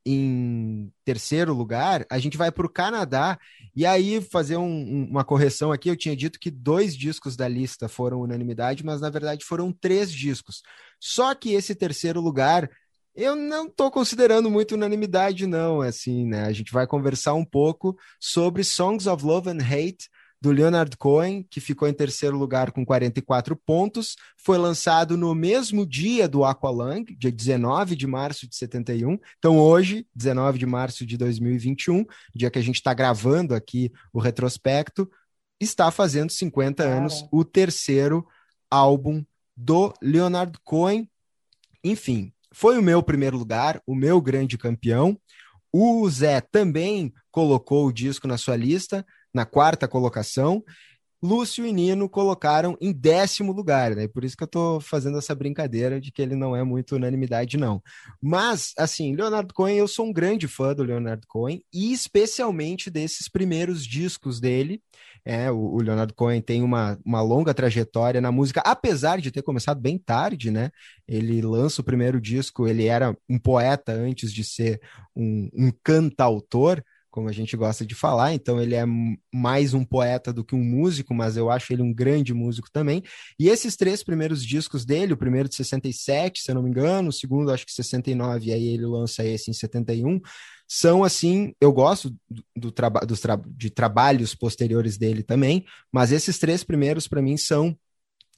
em 0.05 0.91
terceiro 1.03 1.51
lugar, 1.51 2.05
a 2.11 2.19
gente 2.19 2.37
vai 2.37 2.51
para 2.51 2.65
o 2.65 2.69
Canadá 2.69 3.39
e 3.75 3.85
aí 3.87 4.21
fazer 4.21 4.55
um, 4.55 5.07
uma 5.09 5.23
correção 5.23 5.71
aqui. 5.71 5.89
Eu 5.89 5.95
tinha 5.95 6.15
dito 6.15 6.39
que 6.39 6.51
dois 6.51 6.95
discos 6.95 7.35
da 7.35 7.47
lista 7.47 7.89
foram 7.89 8.21
unanimidade, 8.21 8.85
mas 8.85 9.01
na 9.01 9.09
verdade 9.09 9.43
foram 9.43 9.71
três 9.71 10.11
discos. 10.11 10.61
Só 10.99 11.33
que 11.33 11.53
esse 11.53 11.73
terceiro 11.73 12.21
lugar 12.21 12.69
eu 13.16 13.36
não 13.36 13.68
estou 13.68 13.89
considerando 13.89 14.49
muito 14.49 14.76
unanimidade, 14.76 15.47
não. 15.47 15.82
Assim, 15.82 16.26
né? 16.26 16.45
A 16.45 16.51
gente 16.51 16.72
vai 16.72 16.86
conversar 16.86 17.34
um 17.34 17.45
pouco 17.45 17.97
sobre 18.20 18.63
Songs 18.63 19.07
of 19.07 19.24
Love 19.24 19.49
and 19.49 19.63
Hate 19.63 20.09
do 20.41 20.51
Leonard 20.51 20.95
Cohen, 20.97 21.43
que 21.49 21.59
ficou 21.59 21.88
em 21.88 21.93
terceiro 21.93 22.38
lugar 22.38 22.72
com 22.72 22.86
44 22.86 23.55
pontos, 23.55 24.16
foi 24.38 24.59
lançado 24.59 25.18
no 25.18 25.34
mesmo 25.34 25.88
dia 25.88 26.28
do 26.28 26.43
Aqualung, 26.43 27.03
dia 27.18 27.32
19 27.32 27.95
de 27.95 28.05
março 28.05 28.47
de 28.47 28.55
71. 28.55 29.18
Então, 29.39 29.57
hoje, 29.57 30.05
19 30.13 30.59
de 30.59 30.66
março 30.68 31.03
de 31.03 31.18
2021, 31.18 32.05
dia 32.36 32.51
que 32.51 32.59
a 32.59 32.61
gente 32.61 32.76
está 32.76 32.93
gravando 32.93 33.55
aqui 33.55 33.91
o 34.13 34.20
retrospecto, 34.20 35.09
está 35.59 35.89
fazendo 35.89 36.32
50 36.32 36.84
anos 36.84 37.26
o 37.32 37.43
terceiro 37.43 38.28
álbum 38.70 39.26
do 39.57 39.93
Leonard 39.99 40.59
Cohen. 40.63 41.09
Enfim, 41.84 42.32
foi 42.55 42.77
o 42.77 42.81
meu 42.81 43.03
primeiro 43.03 43.37
lugar, 43.37 43.81
o 43.85 43.93
meu 43.93 44.21
grande 44.21 44.57
campeão. 44.57 45.19
O 45.73 46.09
Zé 46.09 46.39
também 46.39 47.13
colocou 47.29 47.85
o 47.85 47.91
disco 47.91 48.29
na 48.29 48.37
sua 48.37 48.55
lista, 48.55 49.05
na 49.33 49.45
quarta 49.45 49.89
colocação. 49.89 50.63
Lúcio 51.21 51.65
e 51.65 51.73
Nino 51.73 52.07
colocaram 52.07 52.77
em 52.79 52.93
décimo 52.93 53.51
lugar, 53.51 53.93
né? 53.93 54.07
Por 54.07 54.23
isso 54.23 54.37
que 54.37 54.43
eu 54.43 54.47
tô 54.47 54.79
fazendo 54.79 55.17
essa 55.17 55.35
brincadeira 55.35 55.99
de 55.99 56.13
que 56.13 56.21
ele 56.21 56.33
não 56.33 56.55
é 56.55 56.63
muito 56.63 56.95
unanimidade, 56.95 57.57
não. 57.57 57.83
Mas, 58.21 58.71
assim, 58.77 59.13
Leonardo 59.13 59.53
Cohen, 59.53 59.75
eu 59.75 59.87
sou 59.87 60.05
um 60.05 60.13
grande 60.13 60.47
fã 60.47 60.73
do 60.73 60.83
Leonardo 60.83 61.27
Cohen, 61.27 61.61
e 61.73 61.91
especialmente 61.91 62.89
desses 62.89 63.27
primeiros 63.27 63.85
discos 63.85 64.39
dele. 64.39 64.81
É, 65.26 65.49
o, 65.49 65.78
Leonardo 65.78 66.13
Cohen 66.13 66.39
tem 66.39 66.61
uma, 66.61 66.99
uma 67.03 67.21
longa 67.21 67.53
trajetória 67.53 68.21
na 68.21 68.32
música, 68.32 68.61
apesar 68.63 69.19
de 69.19 69.32
ter 69.32 69.41
começado 69.41 69.82
bem 69.82 69.97
tarde, 69.97 70.51
né? 70.51 70.69
Ele 71.07 71.41
lança 71.41 71.82
o 71.82 71.84
primeiro 71.84 72.21
disco, 72.21 72.67
ele 72.67 72.86
era 72.86 73.17
um 73.28 73.39
poeta 73.39 73.91
antes 73.91 74.32
de 74.32 74.43
ser 74.43 74.80
um, 75.15 75.49
um 75.53 75.71
cantautor 75.84 76.84
como 77.15 77.30
a 77.30 77.32
gente 77.32 77.55
gosta 77.55 77.86
de 77.86 77.95
falar, 77.95 78.34
então 78.34 78.61
ele 78.61 78.76
é 78.76 78.84
mais 79.34 79.73
um 79.73 79.86
poeta 79.86 80.34
do 80.34 80.43
que 80.43 80.53
um 80.53 80.61
músico, 80.61 81.13
mas 81.13 81.38
eu 81.38 81.49
acho 81.49 81.71
ele 81.71 81.82
um 81.82 81.93
grande 81.93 82.34
músico 82.34 82.69
também. 82.69 83.01
E 83.39 83.47
esses 83.47 83.78
três 83.78 84.03
primeiros 84.03 84.45
discos 84.45 84.84
dele, 84.84 85.13
o 85.13 85.17
primeiro 85.17 85.47
de 85.47 85.55
67, 85.55 86.41
se 86.41 86.51
eu 86.51 86.55
não 86.55 86.61
me 86.61 86.69
engano, 86.69 87.07
o 87.07 87.13
segundo 87.13 87.51
acho 87.51 87.65
que 87.65 87.71
69, 87.71 88.49
e 88.49 88.53
aí 88.53 88.67
ele 88.67 88.86
lança 88.86 89.23
esse 89.23 89.49
em 89.49 89.53
71, 89.53 90.19
são 90.68 91.03
assim, 91.03 91.53
eu 91.61 91.72
gosto 91.72 92.16
do, 92.55 92.72
traba 92.72 93.01
dos 93.01 93.20
tra 93.20 93.39
de 93.47 93.70
trabalhos 93.70 94.34
posteriores 94.34 94.97
dele 94.97 95.24
também, 95.24 95.66
mas 95.91 96.11
esses 96.11 96.38
três 96.39 96.63
primeiros 96.63 97.07
para 97.07 97.22
mim 97.22 97.38
são 97.38 97.78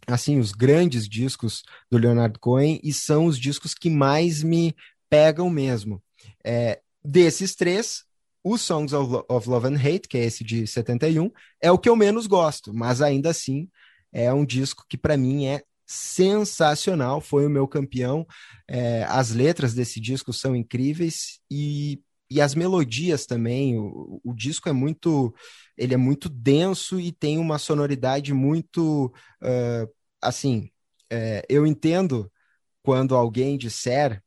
assim 0.06 0.40
os 0.40 0.52
grandes 0.52 1.08
discos 1.08 1.64
do 1.90 1.98
Leonard 1.98 2.38
Cohen 2.40 2.80
e 2.84 2.94
são 2.94 3.26
os 3.26 3.40
discos 3.40 3.74
que 3.74 3.90
mais 3.90 4.44
me 4.44 4.76
pegam 5.10 5.50
mesmo. 5.50 6.02
É, 6.44 6.82
desses 7.04 7.56
três, 7.56 8.04
o 8.44 8.58
Songs 8.58 8.94
of, 8.94 9.26
of 9.30 9.50
Love 9.50 9.68
and 9.68 9.80
Hate, 9.80 10.08
que 10.08 10.18
é 10.18 10.26
esse 10.26 10.44
de 10.44 10.68
71, 10.68 11.32
é 11.62 11.72
o 11.72 11.78
que 11.78 11.90
eu 11.90 11.96
menos 11.96 12.28
gosto, 12.28 12.74
mas 12.74 13.02
ainda 13.02 13.30
assim 13.30 13.70
é 14.12 14.32
um 14.34 14.46
disco 14.46 14.86
que 14.88 14.98
para 14.98 15.18
mim 15.18 15.46
é 15.46 15.64
sensacional, 15.86 17.22
foi 17.22 17.46
o 17.46 17.50
meu 17.50 17.68
campeão. 17.68 18.28
É, 18.68 19.06
as 19.06 19.32
letras 19.32 19.74
desse 19.74 20.02
disco 20.02 20.34
são 20.34 20.56
incríveis 20.56 21.40
e, 21.50 22.02
e 22.30 22.42
as 22.42 22.56
melodias 22.56 23.26
também. 23.26 23.78
O, 23.78 24.22
o, 24.24 24.34
disco 24.34 24.70
é 24.70 24.74
muito, 24.74 25.34
ele 25.78 25.94
é 25.94 25.98
muito 25.98 26.30
denso 26.30 27.00
e 27.00 27.12
tem 27.12 27.38
uma 27.38 27.58
sonoridade 27.58 28.34
muito, 28.34 29.14
uh, 29.42 29.94
assim. 30.22 30.70
É, 31.10 31.46
eu 31.48 31.66
entendo 31.66 32.32
quando 32.84 33.16
alguém 33.16 33.58
disser 33.58 34.22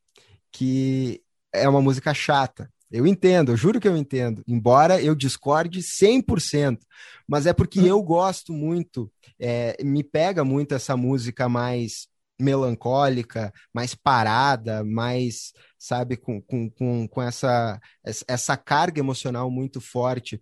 que 0.52 1.22
é 1.52 1.68
uma 1.68 1.82
música 1.82 2.14
chata, 2.14 2.70
eu 2.90 3.06
entendo, 3.06 3.52
eu 3.52 3.56
juro 3.56 3.78
que 3.78 3.86
eu 3.86 3.96
entendo, 3.96 4.42
embora 4.48 5.00
eu 5.00 5.14
discorde 5.14 5.80
100%, 5.80 6.78
mas 7.26 7.46
é 7.46 7.52
porque 7.52 7.78
eu 7.80 8.02
gosto 8.02 8.52
muito, 8.52 9.10
é, 9.38 9.76
me 9.82 10.02
pega 10.02 10.42
muito 10.44 10.74
essa 10.74 10.96
música 10.96 11.48
mais 11.48 12.08
melancólica, 12.40 13.52
mais 13.72 13.94
parada, 13.94 14.82
mais, 14.82 15.52
sabe, 15.80 16.18
com, 16.18 16.42
com, 16.42 16.68
com, 16.68 17.08
com 17.08 17.22
essa, 17.22 17.80
essa 18.28 18.54
carga 18.54 19.00
emocional 19.00 19.50
muito 19.50 19.80
forte. 19.80 20.38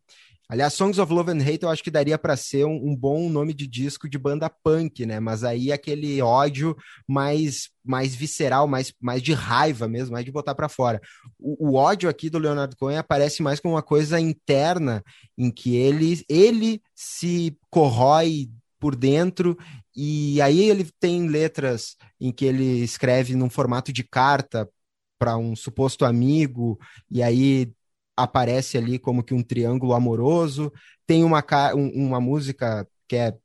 Aliás, 0.51 0.73
Songs 0.73 0.99
of 0.99 1.13
Love 1.13 1.31
and 1.31 1.43
Hate 1.43 1.63
eu 1.63 1.69
acho 1.69 1.85
que 1.85 1.91
daria 1.91 2.19
para 2.19 2.35
ser 2.35 2.65
um, 2.65 2.89
um, 2.89 2.97
bom 2.97 3.29
nome 3.29 3.53
de 3.53 3.67
disco 3.67 4.09
de 4.09 4.19
banda 4.19 4.49
punk, 4.49 5.05
né? 5.05 5.21
Mas 5.21 5.45
aí 5.45 5.71
aquele 5.71 6.21
ódio 6.23 6.75
mais 7.07 7.69
mais 7.85 8.15
visceral, 8.15 8.67
mais, 8.67 8.93
mais 9.01 9.23
de 9.23 9.33
raiva 9.33 9.87
mesmo, 9.87 10.13
mais 10.13 10.25
de 10.25 10.33
botar 10.33 10.55
para 10.55 10.69
fora. 10.69 11.01
O, 11.39 11.69
o, 11.69 11.75
ódio 11.75 12.09
aqui 12.09 12.29
do 12.29 12.39
Leonardo 12.39 12.77
Cohen 12.77 12.99
aparece 12.99 13.43
mais 13.43 13.61
como 13.61 13.75
uma 13.75 13.83
coisa 13.83 14.21
interna, 14.21 15.03
em 15.39 15.51
que 15.51 15.77
ele, 15.77 16.23
ele 16.29 16.83
se 16.95 17.57
corrói 17.71 18.51
por 18.79 18.95
dentro 18.95 19.57
e 19.95 20.41
aí 20.41 20.69
ele 20.69 20.89
tem 21.01 21.29
letras 21.29 21.97
em 22.21 22.31
que 22.31 22.45
ele 22.45 22.83
escreve 22.83 23.35
num 23.35 23.51
formato 23.51 23.93
de 23.93 24.05
carta 24.05 24.69
para 25.19 25.37
um 25.37 25.57
suposto 25.57 26.05
amigo, 26.05 26.79
e 27.11 27.23
aí 27.23 27.73
aparece 28.17 28.79
ali 28.79 28.99
como 28.99 29.23
que 29.23 29.35
um 29.35 29.43
triângulo 29.43 29.95
amoroso. 29.95 30.73
Tem 31.07 31.25
uma, 31.25 31.45
uma 31.75 32.21
música 32.21 32.87
que 33.09 33.17
é 33.17 33.37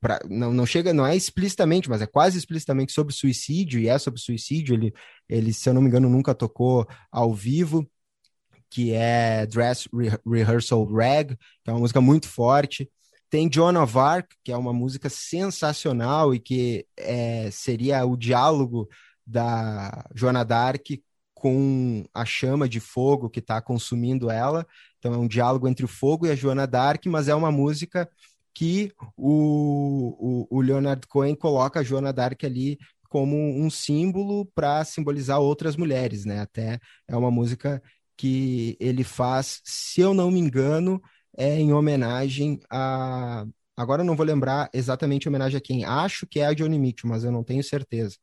Pra, 0.00 0.18
não, 0.28 0.52
não 0.52 0.64
chega, 0.64 0.94
não 0.94 1.06
é 1.06 1.14
explicitamente, 1.14 1.90
mas 1.90 2.00
é 2.00 2.06
quase 2.06 2.38
explicitamente 2.38 2.92
sobre 2.92 3.12
suicídio, 3.12 3.78
e 3.78 3.88
é 3.88 3.98
sobre 3.98 4.20
suicídio. 4.20 4.74
Ele, 4.74 4.94
ele, 5.28 5.52
se 5.52 5.68
eu 5.68 5.74
não 5.74 5.82
me 5.82 5.88
engano, 5.88 6.08
nunca 6.08 6.34
tocou 6.34 6.86
ao 7.12 7.34
vivo, 7.34 7.86
que 8.70 8.92
é 8.92 9.46
Dress 9.46 9.88
Re 9.92 10.18
Rehearsal 10.26 10.84
Rag, 10.86 11.36
que 11.62 11.70
é 11.70 11.72
uma 11.72 11.80
música 11.80 12.00
muito 12.00 12.28
forte. 12.28 12.90
Tem 13.28 13.50
Joan 13.52 13.80
of 13.82 13.98
Arc, 13.98 14.32
que 14.42 14.52
é 14.52 14.56
uma 14.56 14.72
música 14.72 15.08
sensacional 15.08 16.34
e 16.34 16.38
que 16.40 16.86
é, 16.96 17.50
seria 17.50 18.04
o 18.06 18.16
diálogo 18.16 18.88
da 19.26 20.04
Joana 20.14 20.44
Dark 20.44 20.86
com 21.44 22.06
a 22.14 22.24
chama 22.24 22.66
de 22.66 22.80
fogo 22.80 23.28
que 23.28 23.38
está 23.38 23.60
consumindo 23.60 24.30
ela. 24.30 24.66
Então 24.98 25.12
é 25.12 25.18
um 25.18 25.28
diálogo 25.28 25.68
entre 25.68 25.84
o 25.84 25.88
fogo 25.88 26.24
e 26.24 26.30
a 26.30 26.34
Joana 26.34 26.66
Dark, 26.66 27.04
mas 27.04 27.28
é 27.28 27.34
uma 27.34 27.52
música 27.52 28.08
que 28.54 28.90
o, 29.14 30.46
o, 30.48 30.58
o 30.58 30.60
Leonard 30.62 31.06
Cohen 31.06 31.34
coloca 31.34 31.80
a 31.80 31.82
Joana 31.82 32.14
Dark 32.14 32.42
ali 32.44 32.78
como 33.10 33.36
um 33.36 33.68
símbolo 33.68 34.46
para 34.54 34.82
simbolizar 34.86 35.38
outras 35.38 35.76
mulheres, 35.76 36.24
né? 36.24 36.40
Até 36.40 36.80
é 37.06 37.14
uma 37.14 37.30
música 37.30 37.82
que 38.16 38.74
ele 38.80 39.04
faz, 39.04 39.60
se 39.64 40.00
eu 40.00 40.14
não 40.14 40.30
me 40.30 40.40
engano, 40.40 40.98
é 41.36 41.60
em 41.60 41.74
homenagem 41.74 42.58
a. 42.70 43.44
Agora 43.76 44.00
eu 44.00 44.06
não 44.06 44.16
vou 44.16 44.24
lembrar 44.24 44.70
exatamente 44.72 45.28
homenagem 45.28 45.58
a 45.58 45.60
quem. 45.60 45.84
Acho 45.84 46.26
que 46.26 46.40
é 46.40 46.46
a 46.46 46.54
Johnny 46.54 46.78
Mitchell, 46.78 47.10
mas 47.10 47.22
eu 47.22 47.30
não 47.30 47.44
tenho 47.44 47.62
certeza. 47.62 48.16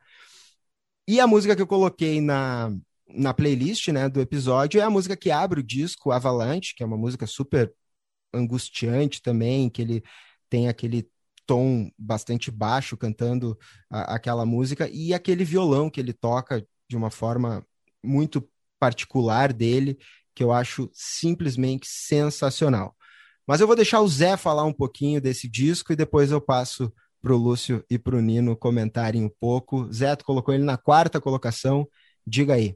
E 1.07 1.19
a 1.19 1.27
música 1.27 1.55
que 1.55 1.61
eu 1.61 1.67
coloquei 1.67 2.19
na, 2.21 2.71
na 3.13 3.33
playlist 3.33 3.87
né, 3.89 4.09
do 4.09 4.21
episódio 4.21 4.79
é 4.79 4.83
a 4.83 4.89
música 4.89 5.15
que 5.15 5.31
abre 5.31 5.59
o 5.59 5.63
disco 5.63 6.11
Avalanche, 6.11 6.73
que 6.75 6.83
é 6.83 6.85
uma 6.85 6.97
música 6.97 7.27
super 7.27 7.73
angustiante 8.33 9.21
também, 9.21 9.69
que 9.69 9.81
ele 9.81 10.03
tem 10.49 10.67
aquele 10.67 11.09
tom 11.45 11.91
bastante 11.97 12.49
baixo 12.51 12.95
cantando 12.95 13.57
a, 13.89 14.15
aquela 14.15 14.45
música 14.45 14.89
e 14.89 15.13
aquele 15.13 15.43
violão 15.43 15.89
que 15.89 15.99
ele 15.99 16.13
toca 16.13 16.65
de 16.89 16.95
uma 16.95 17.09
forma 17.09 17.65
muito 18.03 18.47
particular 18.79 19.53
dele, 19.53 19.97
que 20.33 20.43
eu 20.43 20.51
acho 20.51 20.89
simplesmente 20.93 21.87
sensacional. 21.87 22.95
Mas 23.45 23.59
eu 23.59 23.67
vou 23.67 23.75
deixar 23.75 24.01
o 24.01 24.07
Zé 24.07 24.37
falar 24.37 24.63
um 24.63 24.73
pouquinho 24.73 25.21
desse 25.21 25.47
disco 25.47 25.91
e 25.91 25.95
depois 25.95 26.31
eu 26.31 26.39
passo 26.39 26.91
para 27.21 27.33
o 27.33 27.37
Lúcio 27.37 27.83
e 27.89 27.99
para 27.99 28.15
o 28.15 28.21
Nino 28.21 28.55
comentarem 28.55 29.23
um 29.23 29.29
pouco. 29.29 29.91
Zé, 29.91 30.15
tu 30.15 30.25
colocou 30.25 30.53
ele 30.53 30.63
na 30.63 30.77
quarta 30.77 31.21
colocação, 31.21 31.87
diga 32.25 32.55
aí. 32.55 32.75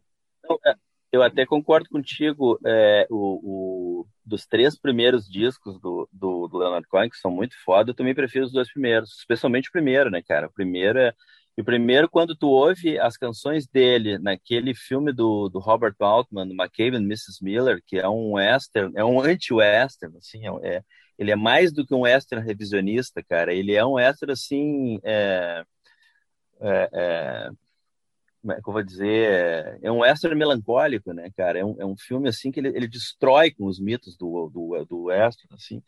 Eu 1.12 1.24
até 1.24 1.46
concordo 1.46 1.90
contigo, 1.90 2.60
é, 2.66 3.08
o, 3.10 4.02
o, 4.02 4.08
dos 4.26 4.46
três 4.46 4.78
primeiros 4.78 5.30
discos 5.30 5.80
do, 5.80 6.10
do, 6.12 6.48
do, 6.48 6.58
Leonard 6.58 6.88
Cohen, 6.88 7.10
que 7.10 7.18
são 7.18 7.32
muito 7.32 7.56
foda, 7.64 7.92
eu 7.92 7.96
também 7.96 8.14
prefiro 8.14 8.46
os 8.46 8.52
dois 8.52 8.72
primeiros, 8.72 9.18
especialmente 9.20 9.70
o 9.70 9.72
primeiro, 9.72 10.10
né, 10.10 10.22
cara? 10.22 10.48
O 10.48 10.54
primeiro 10.54 11.00
é. 11.00 11.14
E 11.58 11.64
primeiro, 11.64 12.10
quando 12.10 12.36
tu 12.36 12.50
ouve 12.50 13.00
as 13.00 13.16
canções 13.16 13.66
dele 13.66 14.18
naquele 14.20 14.76
filme 14.76 15.14
do, 15.14 15.48
do 15.48 15.58
Robert 15.60 15.96
Altman, 16.00 16.50
McCabe 16.52 16.98
and 16.98 17.04
Mrs. 17.04 17.42
Miller, 17.42 17.82
que 17.88 17.98
é 17.98 18.10
um 18.10 18.34
western, 18.34 18.92
é 18.96 19.06
um 19.06 19.22
anti-western, 19.22 20.18
assim, 20.18 20.42
é, 20.46 20.76
é, 20.78 20.84
ele 21.18 21.32
é 21.32 21.36
mais 21.36 21.72
do 21.72 21.86
que 21.86 21.94
um 21.94 22.02
western 22.02 22.46
revisionista, 22.46 23.24
cara. 23.24 23.54
Ele 23.54 23.74
é 23.74 23.86
um 23.86 23.94
western, 23.94 24.34
assim, 24.34 25.00
é, 25.04 25.64
é, 26.60 26.90
é 26.94 27.50
como 28.46 28.54
é 28.54 28.62
que 28.62 28.70
eu 28.70 28.74
vou 28.74 28.84
dizer, 28.84 29.80
é 29.82 29.92
um 29.92 30.02
western 30.02 30.38
melancólico, 30.38 31.12
né, 31.14 31.32
cara? 31.36 31.58
É 31.58 31.66
um, 31.66 31.76
é 31.80 31.86
um 31.86 31.98
filme, 31.98 32.30
assim, 32.30 32.52
que 32.52 32.60
ele, 32.60 32.68
ele 32.68 32.88
destrói 32.88 33.50
com 33.50 33.66
os 33.66 33.80
mitos 33.80 34.16
do, 34.16 34.52
do, 34.54 34.86
do 34.86 35.04
western, 35.06 35.56
assim. 35.56 35.82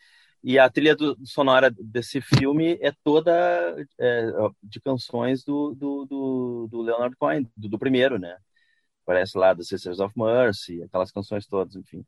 E 0.44 0.58
a 0.58 0.68
trilha 0.68 0.96
do, 0.96 1.16
sonora 1.24 1.70
desse 1.80 2.20
filme 2.20 2.80
é 2.82 2.92
toda 3.04 3.32
é, 4.00 4.32
de 4.64 4.82
canções 4.82 5.44
do, 5.44 5.76
do, 5.76 6.06
do, 6.06 6.68
do 6.72 6.82
Leonard 6.82 7.16
Cohen, 7.18 7.48
do, 7.56 7.70
do, 7.70 7.78
primeiro, 7.78 8.18
né? 8.18 8.36
Parece 9.06 9.38
lá, 9.38 9.54
do 9.54 9.64
Sisters 9.64 10.00
of 10.00 10.12
Mercy, 10.18 10.82
aquelas 10.82 11.12
canções 11.12 11.46
todas, 11.46 11.76
enfim. 11.76 12.04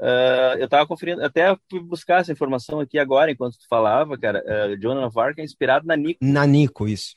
Uh, 0.00 0.58
eu 0.58 0.64
estava 0.64 0.84
conferindo, 0.88 1.24
até 1.24 1.56
fui 1.70 1.78
buscar 1.78 2.20
essa 2.20 2.32
informação 2.32 2.80
aqui 2.80 2.98
agora, 2.98 3.30
enquanto 3.30 3.58
tu 3.58 3.68
falava, 3.68 4.18
cara. 4.18 4.42
Uh, 4.44 4.80
Joan 4.82 5.06
of 5.06 5.16
Arc 5.16 5.38
é 5.38 5.44
inspirado 5.44 5.86
na 5.86 5.94
Nico. 5.94 6.18
Na 6.20 6.44
Nico, 6.44 6.88
isso 6.88 7.14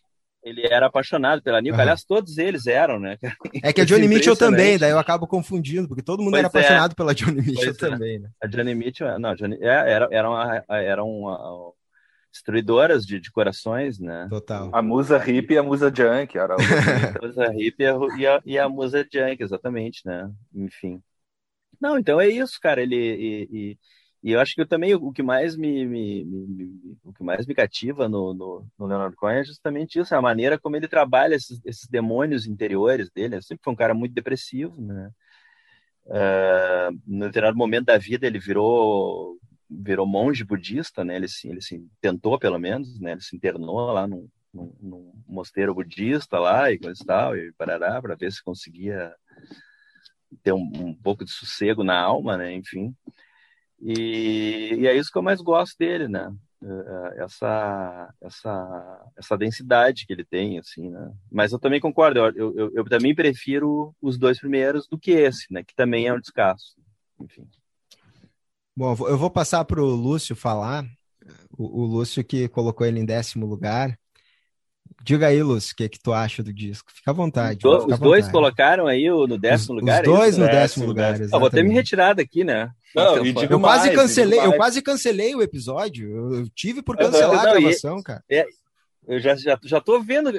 ele 0.48 0.66
era 0.66 0.88
apaixonado 0.88 1.42
pela 1.42 1.62
Nico. 1.62 1.76
Uhum. 1.76 1.82
Aliás, 1.82 2.04
todos 2.04 2.38
eles 2.38 2.68
eram, 2.68 3.00
né? 3.00 3.18
É 3.64 3.74
que 3.74 3.82
a 3.82 3.86
Johnny 3.86 4.08
Mitchell 4.08 4.36
também, 4.36 4.78
daí 4.78 4.92
eu 4.92 5.00
acabo 5.00 5.28
confundindo, 5.28 5.88
porque 5.88 6.02
todo 6.02 6.22
mundo 6.22 6.32
pois 6.32 6.40
era 6.40 6.48
é. 6.48 6.50
apaixonado 6.50 6.96
pela 6.96 7.14
Johnny 7.14 7.42
Mitchell 7.42 7.76
pois 7.76 7.84
é. 7.84 7.90
também, 7.90 8.16
é. 8.16 8.20
né? 8.20 8.30
A 8.42 8.48
Johnny 8.48 8.76
Mitchell, 8.76 9.20
não, 9.20 9.36
Johnny, 9.36 9.58
é, 9.62 9.68
era, 9.68 10.08
eram, 10.12 10.36
eram 10.70 11.74
destruidoras 12.32 13.06
de, 13.06 13.20
de, 13.20 13.32
corações, 13.32 14.00
né? 14.00 14.28
Total. 14.30 14.70
A 14.74 14.82
musa 14.82 15.18
hippie 15.18 15.56
e 15.56 15.58
a 15.58 15.64
musa 15.64 15.92
junk. 15.94 16.38
Era 16.38 16.56
a 17.22 17.26
musa 17.26 17.50
hippie 17.50 17.84
e 18.18 18.28
a, 18.28 18.42
e 18.46 18.60
a 18.60 18.70
musa 18.70 19.06
junk, 19.12 19.42
exatamente, 19.42 20.02
né? 20.06 20.30
Enfim. 20.54 21.02
Não, 21.80 21.98
então 21.98 22.20
é 22.20 22.28
isso, 22.28 22.60
cara. 22.62 22.82
Ele. 22.82 22.96
E, 22.96 23.50
e, 23.52 23.78
e 24.24 24.32
eu 24.32 24.40
acho 24.40 24.56
que 24.56 24.62
eu 24.62 24.68
também 24.68 24.96
o 24.96 25.12
que 25.12 25.22
mais 25.22 25.56
me, 25.56 25.86
me, 25.86 26.26
me, 26.26 26.98
o 27.04 27.14
que 27.14 27.24
mais 27.24 27.46
me 27.46 27.54
cativa 27.54 28.10
no, 28.10 28.34
no, 28.34 28.68
no, 28.78 28.86
Leonard 28.86 29.16
Cohen 29.16 29.40
é 29.40 29.44
justamente 29.44 30.00
isso, 30.00 30.16
a 30.16 30.22
maneira 30.22 30.58
como 30.60 30.76
ele 30.76 30.88
trabalha 30.88 31.36
esses, 31.36 31.62
esses 31.64 31.88
demônios 31.88 32.48
interiores 32.48 33.10
dele. 33.12 33.36
Ele 33.36 33.42
sempre 33.44 33.64
foi 33.64 33.74
um 33.74 33.76
cara 33.76 33.94
muito 33.94 34.14
depressivo, 34.14 34.80
né? 34.82 35.12
Uh, 36.06 37.00
no 37.06 37.26
determinado 37.26 37.58
momento 37.58 37.88
da 37.88 37.98
vida 37.98 38.26
ele 38.26 38.40
virou 38.40 39.38
virou 39.70 40.08
monge 40.08 40.44
budista, 40.44 41.04
né? 41.04 41.16
Ele 41.16 41.28
se, 41.28 41.50
ele 41.50 41.62
se 41.62 41.86
tentou 42.02 42.40
pelo 42.40 42.58
menos, 42.58 43.00
né? 43.00 43.12
Ele 43.12 43.22
se 43.22 43.36
internou 43.36 43.92
lá 43.92 44.08
num, 44.08 44.28
num, 44.54 44.74
num 44.82 45.14
mosteiro 45.28 45.76
budista 45.76 46.40
lá 46.40 46.72
e 46.72 46.80
coisa 46.80 47.00
e 47.02 47.06
tal 47.06 47.38
e 47.38 47.52
parará 47.54 48.02
para 48.02 48.16
ver 48.16 48.32
se 48.32 48.44
conseguia 48.44 49.14
ter 50.44 50.54
um, 50.54 50.72
um 50.74 50.94
pouco 50.96 51.24
de 51.24 51.32
sossego 51.32 51.84
na 51.84 52.00
alma, 52.00 52.38
né? 52.38 52.54
Enfim. 52.54 52.96
E, 53.82 54.76
e, 54.80 54.88
é 54.88 54.96
isso 54.96 55.12
que 55.12 55.18
eu 55.18 55.24
mais 55.24 55.42
gosto 55.42 55.78
dele, 55.78 56.08
né? 56.08 56.34
É, 56.64 57.20
é, 57.20 57.24
essa, 57.24 58.14
essa, 58.22 59.12
essa 59.16 59.38
densidade 59.38 60.06
que 60.06 60.14
ele 60.14 60.26
tem, 60.26 60.58
assim, 60.58 60.90
né? 60.90 61.14
Mas 61.32 61.52
eu 61.52 61.60
também 61.60 61.80
concordo, 61.80 62.20
eu, 62.20 62.56
eu, 62.56 62.72
eu 62.74 62.84
também 62.86 63.14
prefiro 63.14 63.96
os 64.02 64.18
dois 64.18 64.40
primeiros 64.40 64.88
do 64.88 64.98
que 64.98 65.12
esse, 65.12 65.46
né? 65.52 65.64
Que 65.64 65.76
também 65.76 66.08
é 66.08 66.14
um 66.14 66.20
descasso. 66.20 66.76
Enfim. 67.20 67.48
Bom, 68.76 68.96
eu 69.08 69.18
vou 69.18 69.30
passar 69.30 69.64
para 69.66 69.82
o 69.82 69.86
Lúcio 69.86 70.36
falar. 70.36 70.86
O, 71.58 71.82
o 71.82 71.86
Lúcio 71.86 72.24
que 72.24 72.48
colocou 72.48 72.86
ele 72.86 73.00
em 73.00 73.06
décimo 73.06 73.46
lugar. 73.46 73.98
Diga 75.04 75.28
aí, 75.28 75.42
Lúcio, 75.42 75.74
o 75.74 75.76
que, 75.76 75.84
é 75.84 75.90
que 75.90 76.00
tu 76.00 76.12
acha 76.12 76.44
do 76.44 76.52
disco? 76.52 76.92
Fica 76.92 77.12
à 77.12 77.14
vontade. 77.14 77.60
Do, 77.60 77.88
os 77.88 78.00
dois 78.00 78.28
colocaram 78.30 78.88
aí 78.88 79.10
no 79.10 79.38
décimo 79.38 79.76
os, 79.76 79.82
lugar? 79.82 80.02
Os 80.02 80.08
dois 80.08 80.30
isso? 80.32 80.40
no 80.40 80.48
décimo, 80.48 80.86
lugar. 80.86 81.14
lugar 81.20 81.40
vou 81.40 81.50
ter 81.50 81.64
me 81.64 81.74
retirado 81.74 82.22
aqui, 82.22 82.44
né? 82.44 82.72
Não, 82.96 83.18
eu, 83.18 83.26
eu 83.26 83.60
mais, 83.60 83.84
quase 83.84 83.96
cancelei, 83.96 84.40
eu 84.40 84.54
quase 84.54 84.82
cancelei 84.82 85.36
o 85.36 85.42
episódio. 85.42 86.36
Eu, 86.36 86.50
tive 86.50 86.82
por 86.82 86.98
cancelar 86.98 87.44
não, 87.44 87.52
a 87.52 87.54
gravação, 87.54 88.00
e, 88.00 88.04
cara. 88.04 88.24
É, 88.30 88.46
eu 89.08 89.20
já, 89.20 89.36
já, 89.36 89.58
já 89.64 89.80
tô 89.80 90.02
vendo, 90.02 90.32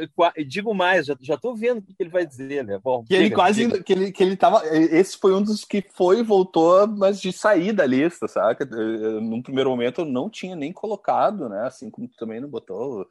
digo 0.46 0.74
mais, 0.74 1.06
já, 1.06 1.16
já 1.20 1.38
tô 1.38 1.54
vendo 1.54 1.78
o 1.78 1.82
que 1.82 1.94
ele 1.98 2.10
vai 2.10 2.26
dizer, 2.26 2.62
né? 2.62 2.78
Bom, 2.82 3.02
que 3.04 3.14
ele 3.14 3.30
quase, 3.30 3.82
que 3.82 3.92
ele, 3.92 4.12
que 4.12 4.22
ele 4.22 4.36
tava, 4.36 4.62
esse 4.66 5.16
foi 5.16 5.32
um 5.32 5.42
dos 5.42 5.64
que 5.64 5.82
foi 5.94 6.18
e 6.18 6.22
voltou, 6.22 6.86
mas 6.86 7.18
de 7.20 7.32
sair 7.32 7.72
da 7.72 7.86
lista, 7.86 8.28
saca? 8.28 8.66
Num 8.66 9.40
primeiro 9.40 9.70
momento 9.70 10.02
eu 10.02 10.04
não 10.04 10.28
tinha 10.28 10.54
nem 10.54 10.70
colocado, 10.70 11.48
né? 11.48 11.66
Assim 11.66 11.88
como 11.88 12.06
tu 12.06 12.16
também 12.18 12.40
não 12.40 12.48
botou 12.48 13.08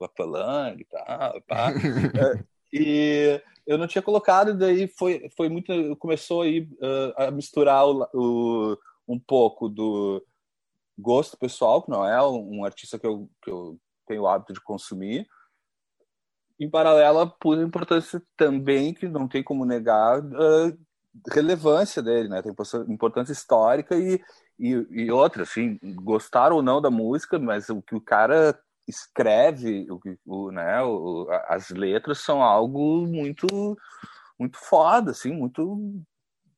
o 0.00 0.06
Aqualung 0.06 0.76
e 0.78 0.84
tal, 0.84 1.40
pá. 1.42 1.70
é, 2.16 2.44
e 2.72 3.42
eu 3.66 3.78
não 3.78 3.86
tinha 3.86 4.02
colocado, 4.02 4.56
daí 4.56 4.88
foi, 4.88 5.28
foi 5.36 5.48
muito. 5.48 5.96
Começou 5.96 6.42
aí 6.42 6.68
uh, 6.80 7.22
a 7.22 7.30
misturar 7.30 7.86
o, 7.86 8.08
o, 8.14 8.78
um 9.06 9.18
pouco 9.18 9.68
do 9.68 10.24
gosto 10.98 11.36
pessoal, 11.36 11.82
que 11.82 11.90
não 11.90 12.04
é 12.04 12.22
um 12.22 12.64
artista 12.64 12.98
que 12.98 13.06
eu, 13.06 13.28
que 13.42 13.50
eu 13.50 13.78
tenho 14.06 14.22
o 14.22 14.28
hábito 14.28 14.52
de 14.52 14.60
consumir. 14.60 15.26
Em 16.58 16.68
paralelo, 16.68 17.30
por 17.40 17.58
importância 17.58 18.22
também, 18.36 18.92
que 18.92 19.08
não 19.08 19.26
tem 19.26 19.42
como 19.42 19.64
negar, 19.64 20.20
uh, 20.20 20.78
relevância 21.32 22.02
dele, 22.02 22.28
né? 22.28 22.42
Tem 22.42 22.52
importância 22.88 23.32
histórica 23.32 23.96
e, 23.96 24.20
e, 24.58 24.86
e 24.90 25.10
outra, 25.10 25.42
assim, 25.42 25.78
gostar 25.96 26.52
ou 26.52 26.62
não 26.62 26.80
da 26.80 26.90
música, 26.90 27.38
mas 27.38 27.68
o 27.70 27.80
que 27.80 27.94
o 27.94 28.00
cara 28.00 28.58
escreve, 28.90 29.86
o, 29.90 30.00
o, 30.26 30.50
né, 30.50 30.82
o, 30.82 31.26
as 31.46 31.70
letras 31.70 32.18
são 32.18 32.42
algo 32.42 33.06
muito 33.06 33.46
muito 34.38 34.58
foda, 34.58 35.10
assim, 35.10 35.32
muito 35.32 36.02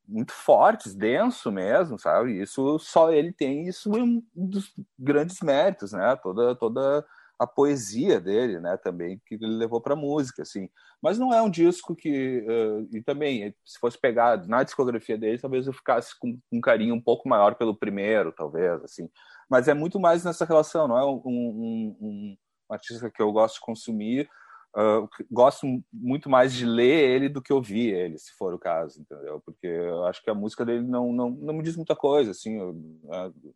muito 0.07 0.33
fortes, 0.33 0.95
denso 0.95 1.51
mesmo, 1.51 1.99
sabe? 1.99 2.41
Isso 2.41 2.79
só 2.79 3.13
ele 3.13 3.33
tem 3.33 3.69
isso 3.69 3.95
é 3.97 4.03
um 4.03 4.23
dos 4.35 4.73
grandes 4.99 5.41
méritos, 5.41 5.93
né? 5.93 6.17
Toda 6.17 6.55
toda 6.57 7.05
a 7.39 7.47
poesia 7.47 8.21
dele, 8.21 8.61
né? 8.61 8.77
Também 8.77 9.21
que 9.27 9.35
ele 9.37 9.47
levou 9.47 9.81
para 9.81 9.97
música, 9.97 10.43
assim. 10.43 10.69
Mas 11.01 11.19
não 11.19 11.33
é 11.33 11.43
um 11.43 11.51
disco 11.51 11.97
que 11.97 12.45
uh, 12.47 12.97
e 12.97 13.03
também 13.03 13.55
se 13.65 13.79
fosse 13.79 13.99
pegar 13.99 14.47
na 14.47 14.63
discografia 14.63 15.19
dele, 15.19 15.39
talvez 15.39 15.67
eu 15.67 15.73
ficasse 15.73 16.19
com 16.19 16.39
um 16.53 16.61
carinho 16.61 16.95
um 16.95 17.01
pouco 17.01 17.29
maior 17.29 17.55
pelo 17.57 17.77
primeiro, 17.77 18.33
talvez, 18.33 18.83
assim 18.85 19.09
mas 19.53 19.69
é 19.69 19.75
muito 19.75 20.01
mais 20.01 20.25
nessa 20.25 20.47
relação, 20.47 20.89
não 20.89 20.97
é 20.97 21.05
um, 21.05 21.21
um, 21.27 21.97
um 22.01 22.37
artista 22.71 23.11
que 23.11 23.21
eu 23.21 23.31
gosto 23.31 23.57
de 23.57 23.61
consumir, 23.61 24.27
uh, 24.75 25.07
gosto 25.31 25.67
muito 25.93 26.31
mais 26.31 26.55
de 26.55 26.65
ler 26.65 27.11
ele 27.11 27.29
do 27.29 27.43
que 27.43 27.53
ouvir 27.53 27.93
ele, 27.93 28.17
se 28.17 28.33
for 28.33 28.55
o 28.55 28.59
caso, 28.59 29.03
entendeu? 29.03 29.43
Porque 29.45 29.67
eu 29.67 30.07
acho 30.07 30.23
que 30.23 30.31
a 30.31 30.35
música 30.35 30.65
dele 30.65 30.87
não, 30.87 31.13
não, 31.13 31.29
não 31.29 31.53
me 31.53 31.63
diz 31.63 31.77
muita 31.77 31.95
coisa, 31.95 32.31
assim, 32.31 32.59
eu, 32.59 32.71
uh, 32.71 33.55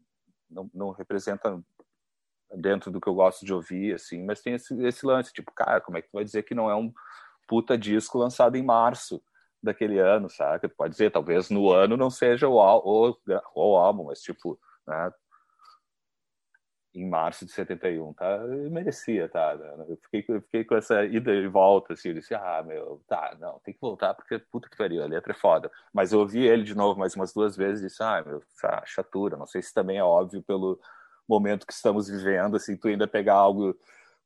não, 0.50 0.70
não 0.74 0.90
representa 0.90 1.58
dentro 2.54 2.90
do 2.90 3.00
que 3.00 3.08
eu 3.08 3.14
gosto 3.14 3.46
de 3.46 3.54
ouvir, 3.54 3.94
assim, 3.94 4.22
mas 4.22 4.42
tem 4.42 4.52
esse, 4.52 4.78
esse 4.84 5.06
lance, 5.06 5.32
tipo, 5.32 5.50
cara, 5.50 5.80
como 5.80 5.96
é 5.96 6.02
que 6.02 6.08
tu 6.08 6.12
vai 6.12 6.24
dizer 6.24 6.42
que 6.42 6.54
não 6.54 6.70
é 6.70 6.76
um 6.76 6.92
puta 7.48 7.78
disco 7.78 8.18
lançado 8.18 8.54
em 8.54 8.62
março 8.62 9.22
daquele 9.62 9.98
ano, 9.98 10.28
sabe? 10.28 10.68
Tu 10.68 10.76
pode 10.76 10.92
dizer, 10.92 11.10
talvez 11.10 11.48
no 11.48 11.72
ano 11.72 11.96
não 11.96 12.10
seja 12.10 12.46
o, 12.48 12.58
o, 12.58 13.16
o 13.54 13.76
álbum, 13.78 14.04
mas 14.04 14.20
tipo, 14.20 14.60
né? 14.86 15.10
Em 16.96 17.06
março 17.06 17.44
de 17.44 17.52
71, 17.52 18.14
tá? 18.14 18.24
Eu 18.24 18.70
merecia, 18.70 19.28
tá? 19.28 19.52
Eu 19.86 19.98
fiquei, 19.98 20.24
eu 20.34 20.40
fiquei 20.40 20.64
com 20.64 20.74
essa 20.74 21.04
ida 21.04 21.30
e 21.30 21.46
volta, 21.46 21.92
assim, 21.92 22.08
eu 22.08 22.14
disse, 22.14 22.34
ah, 22.34 22.64
meu, 22.66 23.02
tá, 23.06 23.36
não, 23.38 23.60
tem 23.60 23.74
que 23.74 23.80
voltar, 23.80 24.14
porque 24.14 24.38
puta 24.38 24.68
que 24.68 24.78
pariu, 24.78 25.02
a 25.02 25.06
letra 25.06 25.32
é 25.32 25.36
foda. 25.36 25.70
Mas 25.92 26.12
eu 26.12 26.20
ouvi 26.20 26.46
ele 26.46 26.62
de 26.62 26.74
novo 26.74 26.98
mais 26.98 27.14
umas 27.14 27.34
duas 27.34 27.54
vezes 27.54 27.82
e 27.82 27.86
disse, 27.88 28.02
ah, 28.02 28.22
meu, 28.26 28.42
essa 28.54 28.82
chatura, 28.86 29.36
não 29.36 29.46
sei 29.46 29.60
se 29.60 29.74
também 29.74 29.98
é 29.98 30.02
óbvio 30.02 30.42
pelo 30.42 30.80
momento 31.28 31.66
que 31.66 31.72
estamos 31.74 32.08
vivendo, 32.08 32.56
assim, 32.56 32.76
tu 32.76 32.88
ainda 32.88 33.06
pegar 33.06 33.34
algo 33.34 33.76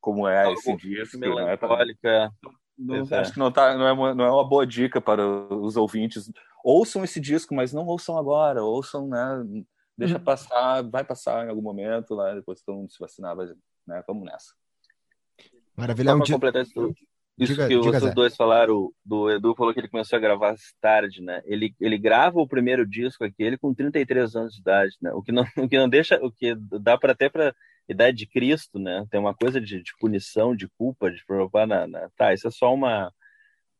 como 0.00 0.26
é 0.26 0.44
algo 0.44 0.58
esse 0.58 0.76
disco, 0.76 1.18
melancólica. 1.18 2.28
Né? 2.28 2.30
Não, 2.78 3.18
acho 3.18 3.32
que 3.32 3.38
não, 3.38 3.52
tá, 3.52 3.74
não, 3.76 3.86
é 3.86 3.92
uma, 3.92 4.14
não 4.14 4.24
é 4.24 4.30
uma 4.30 4.48
boa 4.48 4.66
dica 4.66 5.00
para 5.00 5.26
os 5.26 5.76
ouvintes. 5.76 6.32
Ouçam 6.64 7.04
esse 7.04 7.20
disco, 7.20 7.54
mas 7.54 7.72
não 7.72 7.86
ouçam 7.86 8.16
agora. 8.16 8.64
Ouçam, 8.64 9.06
né? 9.06 9.64
Deixa 10.00 10.16
uhum. 10.16 10.24
passar, 10.24 10.82
vai 10.82 11.04
passar 11.04 11.44
em 11.44 11.50
algum 11.50 11.60
momento, 11.60 12.14
lá, 12.14 12.34
depois 12.34 12.62
todo 12.62 12.78
mundo 12.78 12.90
se 12.90 12.98
vacinar, 12.98 13.36
vai, 13.36 13.48
né? 13.86 14.02
Vamos 14.06 14.24
nessa. 14.24 14.54
Maravilha. 15.76 16.14
Um 16.14 16.20
dia... 16.20 16.36
completar 16.36 16.62
isso, 16.62 16.94
isso 17.36 17.52
diga, 17.52 17.68
que 17.68 17.74
diga 17.78 17.98
vocês 17.98 18.04
Zé. 18.04 18.14
dois 18.14 18.34
falaram, 18.34 18.90
do 19.04 19.30
Edu 19.30 19.54
falou 19.54 19.74
que 19.74 19.80
ele 19.80 19.90
começou 19.90 20.16
a 20.16 20.20
gravar 20.20 20.54
tarde, 20.80 21.20
né? 21.20 21.42
Ele, 21.44 21.74
ele 21.78 21.98
grava 21.98 22.40
o 22.40 22.48
primeiro 22.48 22.88
disco 22.88 23.22
aquele 23.22 23.58
com 23.58 23.74
33 23.74 24.34
anos 24.36 24.54
de 24.54 24.60
idade, 24.62 24.96
né? 25.02 25.12
O 25.12 25.22
que 25.22 25.32
não, 25.32 25.44
o 25.58 25.68
que 25.68 25.76
não 25.76 25.86
deixa, 25.86 26.18
o 26.24 26.32
que 26.32 26.54
dá 26.54 26.96
para 26.96 27.12
até 27.12 27.28
para 27.28 27.54
idade 27.86 28.16
de 28.16 28.26
Cristo, 28.26 28.78
né? 28.78 29.04
Tem 29.10 29.20
uma 29.20 29.34
coisa 29.34 29.60
de, 29.60 29.82
de 29.82 29.92
punição, 30.00 30.56
de 30.56 30.66
culpa, 30.78 31.10
de 31.10 31.22
provar 31.26 31.66
na, 31.66 31.86
na, 31.86 32.08
Tá, 32.16 32.32
isso 32.32 32.48
é 32.48 32.50
só 32.50 32.72
uma, 32.72 33.12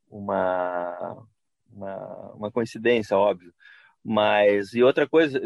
uma, 0.07 1.27
uma, 1.73 2.33
uma 2.35 2.51
coincidência, 2.53 3.17
óbvio. 3.17 3.55
Mas, 4.05 4.73
e 4.73 4.83
outra 4.83 5.07
coisa, 5.07 5.41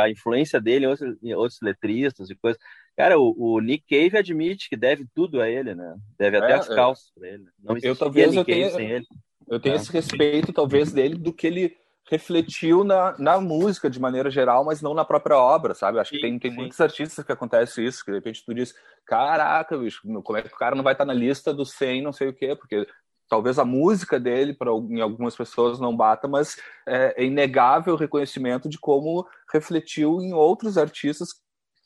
a 0.00 0.10
influência 0.10 0.60
dele 0.60 0.84
em 0.84 0.88
outros, 0.88 1.16
em 1.22 1.34
outros 1.34 1.60
letristas 1.62 2.30
e 2.30 2.34
coisas. 2.34 2.60
Cara, 2.96 3.18
o, 3.18 3.34
o, 3.36 3.60
Nick 3.60 3.84
Cave 3.88 4.18
admite 4.18 4.68
que 4.68 4.76
deve 4.76 5.06
tudo 5.14 5.40
a 5.40 5.48
ele, 5.48 5.74
né? 5.74 5.96
Deve 6.18 6.36
até 6.36 6.52
é, 6.52 6.54
as 6.54 6.70
é. 6.70 6.74
calças 6.74 7.10
é. 7.16 7.18
para 7.18 7.28
ele. 7.28 7.44
Não 7.62 7.76
eu 7.82 7.96
talvez 7.96 8.28
Nick 8.28 8.38
eu 8.38 8.44
tenha, 8.44 8.70
sem 8.70 8.90
ele. 8.90 9.06
Eu 9.48 9.58
tenho 9.58 9.74
é. 9.74 9.76
esse 9.76 9.90
respeito, 9.90 10.52
talvez, 10.52 10.92
dele 10.92 11.16
do 11.16 11.32
que 11.32 11.46
ele 11.46 11.76
refletiu 12.10 12.84
na, 12.84 13.16
na 13.18 13.40
música 13.40 13.88
de 13.88 13.98
maneira 13.98 14.30
geral, 14.30 14.64
mas 14.64 14.82
não 14.82 14.92
na 14.92 15.04
própria 15.04 15.38
obra, 15.38 15.74
sabe? 15.74 15.98
Acho 15.98 16.10
sim, 16.10 16.16
que 16.16 16.22
tem, 16.22 16.38
tem 16.38 16.50
muitos 16.50 16.80
artistas 16.80 17.24
que 17.24 17.32
acontece 17.32 17.84
isso, 17.84 18.04
que 18.04 18.10
de 18.10 18.18
repente 18.18 18.44
tu 18.44 18.54
diz, 18.54 18.74
caraca, 19.06 19.76
bicho, 19.78 20.02
como 20.22 20.38
é 20.38 20.42
que 20.42 20.54
o 20.54 20.58
cara 20.58 20.76
não 20.76 20.84
vai 20.84 20.92
estar 20.92 21.06
na 21.06 21.14
lista 21.14 21.52
dos 21.52 21.72
100, 21.72 22.02
não 22.02 22.12
sei 22.12 22.28
o 22.28 22.34
quê, 22.34 22.54
porque 22.54 22.86
talvez 23.28 23.58
a 23.58 23.64
música 23.64 24.18
dele, 24.20 24.54
para 24.54 24.70
em 24.70 25.00
algumas 25.00 25.36
pessoas, 25.36 25.80
não 25.80 25.96
bata, 25.96 26.28
mas 26.28 26.56
é, 26.86 27.22
é 27.22 27.24
inegável 27.24 27.94
o 27.94 27.98
reconhecimento 27.98 28.68
de 28.68 28.78
como 28.78 29.26
refletiu 29.52 30.20
em 30.20 30.32
outros 30.32 30.78
artistas 30.78 31.32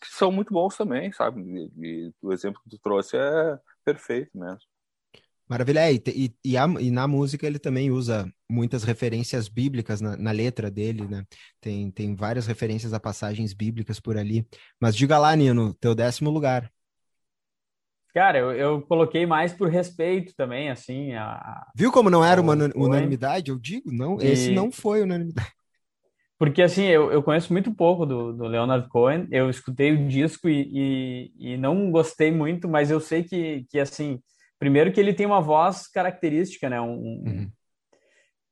que 0.01 0.09
são 0.09 0.31
muito 0.31 0.53
bons 0.53 0.77
também, 0.77 1.13
sabe? 1.13 1.41
E, 1.41 1.71
e 1.77 2.13
o 2.23 2.33
exemplo 2.33 2.61
que 2.63 2.71
tu 2.71 2.79
trouxe 2.79 3.17
é 3.17 3.59
perfeito 3.85 4.31
mesmo. 4.39 4.61
Maravilha. 5.49 5.91
É, 5.91 5.95
e, 5.95 6.35
e, 6.45 6.57
a, 6.59 6.67
e, 6.79 6.91
na 6.91 7.09
música 7.09 7.47
ele 7.47 7.59
também 7.59 7.91
usa 7.91 8.31
muitas 8.49 8.85
referências 8.85 9.49
bíblicas 9.49 10.01
na, 10.01 10.17
na, 10.17 10.31
letra 10.31 10.71
dele, 10.71 11.07
né? 11.09 11.25
Tem, 11.61 11.91
tem 11.91 12.15
várias 12.15 12.47
referências 12.47 12.93
a 12.93 13.01
passagens 13.01 13.55
bíblicas 13.55 13.99
por 13.99 14.19
ali. 14.19 14.47
Mas 14.79 14.95
diga 14.95 15.19
lá, 15.19 15.35
Nino, 15.35 15.73
teu 15.75 15.95
décimo 15.95 16.31
lugar. 16.31 16.71
Cara, 18.19 18.39
eu, 18.39 18.53
eu 18.53 18.83
coloquei 18.83 19.27
mais 19.27 19.53
por 19.53 19.69
respeito 19.69 20.35
também, 20.37 20.71
assim. 20.71 21.15
A, 21.15 21.67
Viu 21.75 21.93
como 21.93 22.11
não 22.11 22.25
era 22.25 22.41
uma 22.41 22.55
unanimidade? 22.75 23.51
Eu 23.51 23.59
digo, 23.59 23.93
não, 23.93 24.21
e... 24.21 24.27
esse 24.27 24.51
não 24.53 24.73
foi 24.73 25.03
unanimidade. 25.03 25.53
Porque, 26.39 26.63
assim, 26.63 26.85
eu, 26.85 27.11
eu 27.11 27.23
conheço 27.23 27.53
muito 27.53 27.75
pouco 27.75 28.07
do, 28.07 28.33
do 28.33 28.45
Leonard 28.45 28.89
Cohen, 28.89 29.27
eu 29.31 29.51
escutei 29.51 29.93
o 29.93 30.07
disco 30.07 30.49
e, 30.49 31.31
e, 31.39 31.53
e 31.53 31.57
não 31.57 31.91
gostei 31.91 32.31
muito, 32.31 32.69
mas 32.69 32.91
eu 32.91 33.01
sei 33.01 33.25
que, 33.25 33.67
que 33.69 33.79
assim, 33.81 34.21
Primeiro 34.59 34.93
que 34.93 34.99
ele 34.99 35.15
tem 35.15 35.25
uma 35.25 35.41
voz 35.41 35.87
característica, 35.87 36.69
né? 36.69 36.81
Um, 36.81 37.23
uhum. 37.25 37.51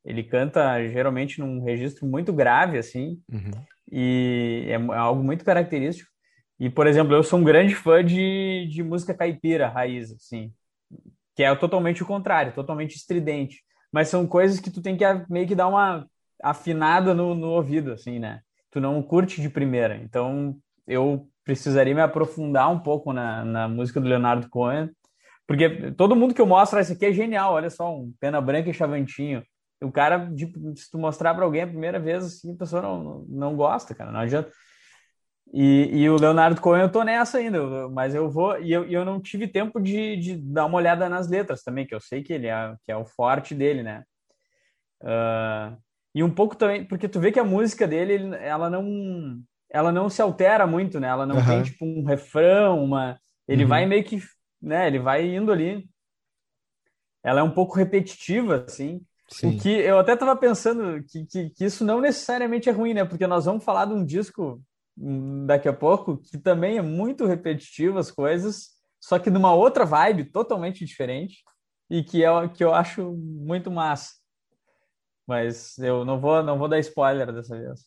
Ele 0.05 0.23
canta 0.23 0.87
geralmente 0.89 1.41
num 1.41 1.63
registro 1.65 2.07
muito 2.07 2.33
grave, 2.33 2.79
assim, 2.79 3.21
uhum. 3.29 3.51
e 3.91 4.67
é, 4.69 4.75
é 4.75 4.97
algo 4.97 5.23
muito 5.23 5.45
característico. 5.45 6.09
E, 6.59 6.71
por 6.71 6.87
exemplo, 6.87 7.15
eu 7.15 7.23
sou 7.23 7.39
um 7.39 7.45
grande 7.45 7.75
fã 7.75 8.05
de, 8.05 8.67
de 8.71 8.83
música 8.83 9.15
caipira, 9.15 9.69
raiz, 9.69 10.13
assim, 10.13 10.53
que 11.35 11.43
é 11.43 11.55
totalmente 11.55 12.03
o 12.03 12.07
contrário, 12.07 12.53
totalmente 12.53 12.97
estridente. 12.97 13.63
Mas 13.93 14.09
são 14.09 14.27
coisas 14.27 14.59
que 14.61 14.71
tu 14.71 14.81
tem 14.83 14.97
que 14.97 15.05
meio 15.29 15.47
que 15.47 15.55
dar 15.55 15.69
uma 15.69 16.07
afinada 16.43 17.15
no, 17.15 17.35
no 17.35 17.49
ouvido, 17.49 17.93
assim, 17.93 18.19
né? 18.19 18.41
Tu 18.71 18.81
não 18.81 19.03
curte 19.03 19.41
de 19.41 19.49
primeira. 19.49 19.97
Então, 19.97 20.57
eu 20.87 21.29
precisaria 21.45 21.95
me 21.95 22.01
aprofundar 22.01 22.71
um 22.71 22.81
pouco 22.81 23.13
na, 23.13 23.45
na 23.45 23.69
música 23.69 24.01
do 24.01 24.09
Leonardo 24.09 24.49
Cohen 24.49 24.91
porque 25.47 25.93
todo 25.93 26.17
mundo 26.17 26.35
que 26.35 26.41
eu 26.41 26.47
mostro, 26.47 26.79
ah, 26.79 26.83
isso 26.83 26.93
aqui 26.93 27.07
é 27.07 27.13
genial, 27.13 27.53
olha 27.53 27.71
só, 27.71 27.95
um 27.95 28.13
pena 28.19 28.41
branca 28.41 28.69
e 28.69 28.75
chavantinho. 28.75 29.45
O 29.81 29.93
cara, 29.93 30.29
se 30.75 30.91
tu 30.91 30.99
mostrar 30.99 31.35
para 31.35 31.45
alguém 31.45 31.63
a 31.63 31.67
primeira 31.67 32.01
vez, 32.01 32.25
assim, 32.25 32.53
a 32.55 32.57
pessoa 32.57 32.83
não, 32.83 33.25
não 33.29 33.57
gosta, 33.57 33.95
cara, 33.95 34.11
não 34.11 34.21
adianta. 34.21 34.51
E, 35.53 36.03
e 36.03 36.11
o 36.11 36.17
Leonardo 36.17 36.61
Cohen, 36.61 36.83
eu 36.83 36.93
tô 36.93 37.03
nessa 37.03 37.39
ainda, 37.39 37.89
mas 37.89 38.15
eu 38.15 38.29
vou. 38.31 38.61
E 38.61 38.73
eu, 38.73 38.85
eu 38.85 39.05
não 39.05 39.21
tive 39.21 39.47
tempo 39.47 39.81
de, 39.81 40.17
de 40.17 40.37
dar 40.37 40.67
uma 40.67 40.77
olhada 40.77 41.09
nas 41.09 41.29
letras 41.29 41.63
também, 41.63 41.87
que 41.87 41.95
eu 41.95 42.01
sei 42.01 42.23
que 42.23 42.33
ele 42.33 42.49
é, 42.49 42.75
que 42.85 42.93
é 42.93 42.97
o 42.97 43.05
forte 43.05 43.55
dele, 43.55 43.83
né? 43.83 44.05
Uh, 45.03 45.77
e 46.15 46.23
um 46.23 46.31
pouco 46.31 46.57
também, 46.57 46.85
porque 46.85 47.09
tu 47.09 47.21
vê 47.21 47.31
que 47.31 47.39
a 47.39 47.45
música 47.45 47.87
dele, 47.87 48.35
ela 48.41 48.69
não, 48.69 49.39
ela 49.71 49.93
não 49.93 50.09
se 50.09 50.21
altera 50.21 50.67
muito, 50.67 50.99
né? 50.99 51.09
Ela 51.09 51.27
não 51.27 51.37
uhum. 51.37 51.47
tem, 51.47 51.63
tipo, 51.63 51.85
um 51.85 52.05
refrão, 52.05 52.83
uma. 52.83 53.17
Ele 53.47 53.63
uhum. 53.63 53.69
vai 53.69 53.87
meio 53.87 54.03
que 54.03 54.21
né? 54.61 54.87
Ele 54.87 54.99
vai 54.99 55.35
indo 55.35 55.53
ali. 55.53 55.89
Ela 57.23 57.41
é 57.41 57.43
um 57.43 57.51
pouco 57.51 57.77
repetitiva, 57.77 58.65
assim. 58.67 59.01
Sim. 59.29 59.57
O 59.57 59.61
que 59.61 59.69
eu 59.69 59.99
até 59.99 60.13
estava 60.13 60.37
pensando 60.37 61.03
que, 61.05 61.27
que, 61.27 61.51
que, 61.51 61.65
isso 61.65 61.85
não 61.85 62.01
necessariamente 62.01 62.69
é 62.69 62.73
ruim, 62.73 62.95
né? 62.95 63.05
Porque 63.05 63.27
nós 63.27 63.45
vamos 63.45 63.65
falar 63.65 63.87
de 63.87 63.93
um 63.93 64.05
disco 64.05 64.63
daqui 64.97 65.69
a 65.69 65.73
pouco 65.73 66.17
que 66.17 66.39
também 66.39 66.79
é 66.79 66.83
muito 66.83 67.27
repetitivo 67.27 67.99
as 67.99 68.11
coisas, 68.11 68.71
só 69.01 69.19
que 69.19 69.31
numa 69.31 69.53
outra 69.53 69.85
vibe 69.85 70.25
totalmente 70.25 70.85
diferente 70.85 71.45
e 71.91 72.03
que 72.03 72.25
é 72.25 72.49
que 72.49 72.65
eu 72.65 72.73
acho 72.73 73.13
muito 73.13 73.71
massa. 73.71 74.15
Mas 75.27 75.77
eu 75.79 76.05
não 76.05 76.21
vou 76.21 76.43
não 76.43 76.59
vou 76.59 76.69
dar 76.69 76.79
spoiler 76.79 77.33
dessa 77.33 77.59
vez. 77.59 77.85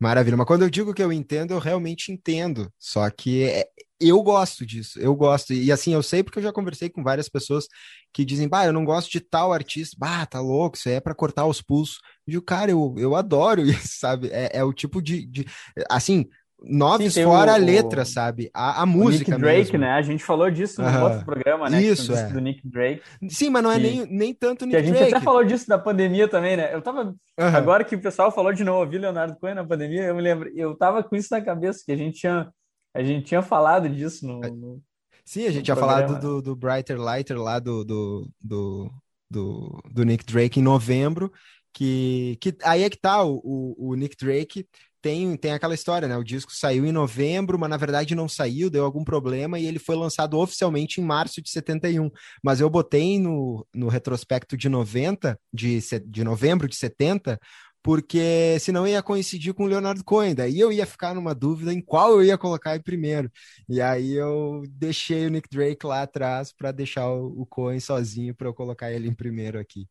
Maravilha, 0.00 0.36
mas 0.36 0.46
quando 0.46 0.62
eu 0.62 0.70
digo 0.70 0.94
que 0.94 1.02
eu 1.02 1.12
entendo, 1.12 1.52
eu 1.52 1.58
realmente 1.58 2.12
entendo. 2.12 2.72
Só 2.78 3.10
que 3.10 3.44
é, 3.44 3.68
eu 4.00 4.22
gosto 4.22 4.64
disso, 4.64 4.98
eu 5.00 5.14
gosto. 5.14 5.52
E 5.52 5.72
assim, 5.72 5.92
eu 5.92 6.02
sei 6.02 6.22
porque 6.22 6.38
eu 6.38 6.42
já 6.42 6.52
conversei 6.52 6.88
com 6.88 7.02
várias 7.02 7.28
pessoas 7.28 7.66
que 8.12 8.24
dizem, 8.24 8.48
bah, 8.48 8.66
eu 8.66 8.72
não 8.72 8.84
gosto 8.84 9.10
de 9.10 9.20
tal 9.20 9.52
artista, 9.52 9.96
bah, 9.98 10.26
tá 10.26 10.40
louco, 10.40 10.76
isso 10.76 10.88
aí 10.88 10.96
é 10.96 11.00
para 11.00 11.14
cortar 11.14 11.46
os 11.46 11.60
pulsos. 11.60 12.00
E 12.26 12.36
o 12.36 12.42
cara, 12.42 12.70
eu, 12.70 12.94
eu 12.98 13.14
adoro 13.16 13.60
isso, 13.66 13.98
sabe? 13.98 14.28
É, 14.32 14.58
é 14.58 14.64
o 14.64 14.72
tipo 14.72 15.02
de, 15.02 15.26
de. 15.26 15.46
Assim, 15.90 16.26
Noves 16.60 17.14
Sim, 17.14 17.22
fora 17.22 17.52
o, 17.52 17.54
a 17.54 17.56
letra, 17.56 18.04
sabe? 18.04 18.50
A, 18.52 18.82
a 18.82 18.86
música 18.86 19.30
Nick 19.30 19.40
Drake, 19.40 19.72
mesmo. 19.72 19.78
né? 19.78 19.92
A 19.92 20.02
gente 20.02 20.24
falou 20.24 20.50
disso 20.50 20.82
no 20.82 21.04
outro 21.04 21.24
programa, 21.24 21.70
né? 21.70 21.80
Isso, 21.80 22.12
é. 22.12 22.28
Do 22.30 22.40
Nick 22.40 22.60
Drake. 22.64 23.00
Sim, 23.28 23.50
mas 23.50 23.62
não 23.62 23.70
é 23.70 23.78
nem, 23.78 24.06
nem 24.06 24.34
tanto 24.34 24.66
Nick 24.66 24.72
Drake. 24.72 24.84
a 24.84 24.88
gente 24.88 24.98
Drake. 24.98 25.14
até 25.14 25.24
falou 25.24 25.44
disso 25.44 25.68
da 25.68 25.78
pandemia 25.78 26.26
também, 26.26 26.56
né? 26.56 26.74
Eu 26.74 26.82
tava... 26.82 27.14
Agora 27.36 27.84
que 27.84 27.94
o 27.94 28.00
pessoal 28.00 28.32
falou 28.32 28.52
de 28.52 28.64
não 28.64 28.74
ouvir 28.74 28.98
Leonardo 28.98 29.36
Cohen 29.38 29.54
na 29.54 29.64
pandemia, 29.64 30.02
eu 30.02 30.16
me 30.16 30.22
lembro... 30.22 30.50
Eu 30.56 30.76
tava 30.76 31.02
com 31.02 31.14
isso 31.14 31.28
na 31.30 31.40
cabeça, 31.40 31.82
que 31.86 31.92
a 31.92 31.96
gente 31.96 32.18
tinha, 32.18 32.48
a 32.94 33.02
gente 33.02 33.26
tinha 33.26 33.42
falado 33.42 33.88
disso 33.88 34.26
no... 34.26 34.40
No 34.40 34.82
Sim, 35.24 35.46
a 35.46 35.50
gente 35.50 35.64
tinha 35.64 35.76
falado 35.76 36.18
do, 36.18 36.40
do 36.40 36.56
Brighter 36.56 36.98
Lighter 36.98 37.38
lá 37.38 37.58
do, 37.58 37.84
do, 37.84 38.30
do, 38.40 38.90
do, 39.30 39.82
do 39.92 40.04
Nick 40.04 40.24
Drake 40.24 40.58
em 40.58 40.62
novembro, 40.62 41.30
que, 41.70 42.38
que 42.40 42.56
aí 42.64 42.82
é 42.82 42.88
que 42.88 42.96
tá, 42.96 43.22
o, 43.22 43.38
o, 43.44 43.90
o 43.90 43.94
Nick 43.94 44.16
Drake 44.16 44.66
tem, 45.00 45.36
tem 45.36 45.52
aquela 45.52 45.74
história, 45.74 46.08
né? 46.08 46.16
O 46.16 46.24
disco 46.24 46.52
saiu 46.52 46.84
em 46.84 46.92
novembro, 46.92 47.58
mas 47.58 47.70
na 47.70 47.76
verdade 47.76 48.14
não 48.14 48.28
saiu, 48.28 48.70
deu 48.70 48.84
algum 48.84 49.04
problema 49.04 49.58
e 49.58 49.66
ele 49.66 49.78
foi 49.78 49.94
lançado 49.94 50.38
oficialmente 50.38 51.00
em 51.00 51.04
março 51.04 51.40
de 51.40 51.50
71. 51.50 52.10
Mas 52.42 52.60
eu 52.60 52.68
botei 52.68 53.18
no, 53.18 53.66
no 53.72 53.88
retrospecto 53.88 54.56
de 54.56 54.68
90, 54.68 55.38
de, 55.52 55.78
de 56.06 56.24
novembro 56.24 56.66
de 56.66 56.74
70, 56.74 57.38
porque 57.82 58.58
senão 58.60 58.86
ia 58.86 59.02
coincidir 59.02 59.54
com 59.54 59.64
o 59.64 59.66
Leonardo 59.66 60.04
Cohen, 60.04 60.34
daí 60.34 60.58
eu 60.58 60.72
ia 60.72 60.86
ficar 60.86 61.14
numa 61.14 61.34
dúvida 61.34 61.72
em 61.72 61.80
qual 61.80 62.12
eu 62.12 62.24
ia 62.24 62.36
colocar 62.36 62.76
em 62.76 62.82
primeiro. 62.82 63.30
E 63.68 63.80
aí 63.80 64.14
eu 64.14 64.62
deixei 64.68 65.26
o 65.26 65.30
Nick 65.30 65.48
Drake 65.48 65.86
lá 65.86 66.02
atrás 66.02 66.52
para 66.52 66.72
deixar 66.72 67.08
o, 67.10 67.46
Cohen 67.46 67.80
sozinho 67.80 68.34
para 68.34 68.48
eu 68.48 68.54
colocar 68.54 68.92
ele 68.92 69.08
em 69.08 69.14
primeiro 69.14 69.58
aqui. 69.58 69.86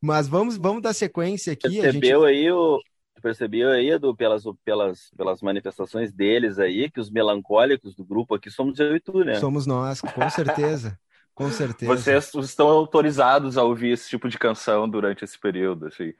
Mas 0.00 0.28
vamos, 0.28 0.56
vamos 0.56 0.82
dar 0.82 0.92
sequência 0.92 1.52
aqui. 1.52 1.80
Percebeu 1.80 2.26
gente... 2.26 2.28
aí 2.28 2.52
o 2.52 2.80
percebeu 3.20 3.70
aí 3.70 3.90
Edu, 3.90 4.14
pelas, 4.14 4.44
pelas, 4.64 5.10
pelas 5.16 5.42
manifestações 5.42 6.12
deles 6.12 6.56
aí 6.60 6.88
que 6.88 7.00
os 7.00 7.10
melancólicos 7.10 7.96
do 7.96 8.04
grupo 8.04 8.36
aqui 8.36 8.48
somos 8.48 8.78
eu 8.78 8.94
e 8.94 9.00
tu, 9.00 9.24
né? 9.24 9.34
Somos 9.34 9.66
nós, 9.66 10.00
com 10.00 10.30
certeza. 10.30 10.96
Com 11.34 11.50
certeza. 11.50 11.96
Vocês 11.96 12.34
estão 12.34 12.68
autorizados 12.68 13.56
a 13.56 13.62
ouvir 13.62 13.92
esse 13.92 14.08
tipo 14.08 14.28
de 14.28 14.36
canção 14.36 14.88
durante 14.88 15.24
esse 15.24 15.38
período, 15.38 15.86
assim. 15.86 16.12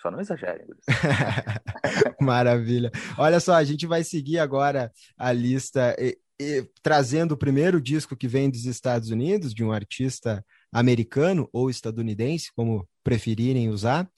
Só 0.00 0.10
não 0.10 0.20
exagerem. 0.20 0.66
Maravilha. 2.20 2.90
Olha 3.16 3.40
só, 3.40 3.54
a 3.54 3.64
gente 3.64 3.86
vai 3.86 4.04
seguir 4.04 4.38
agora 4.38 4.92
a 5.16 5.32
lista 5.32 5.96
e, 5.98 6.18
e, 6.40 6.68
trazendo 6.82 7.32
o 7.32 7.36
primeiro 7.36 7.80
disco 7.80 8.16
que 8.16 8.28
vem 8.28 8.50
dos 8.50 8.66
Estados 8.66 9.10
Unidos, 9.10 9.54
de 9.54 9.64
um 9.64 9.72
artista 9.72 10.44
americano 10.72 11.48
ou 11.52 11.70
estadunidense, 11.70 12.52
como 12.54 12.86
preferirem 13.02 13.70
usar. 13.70 14.08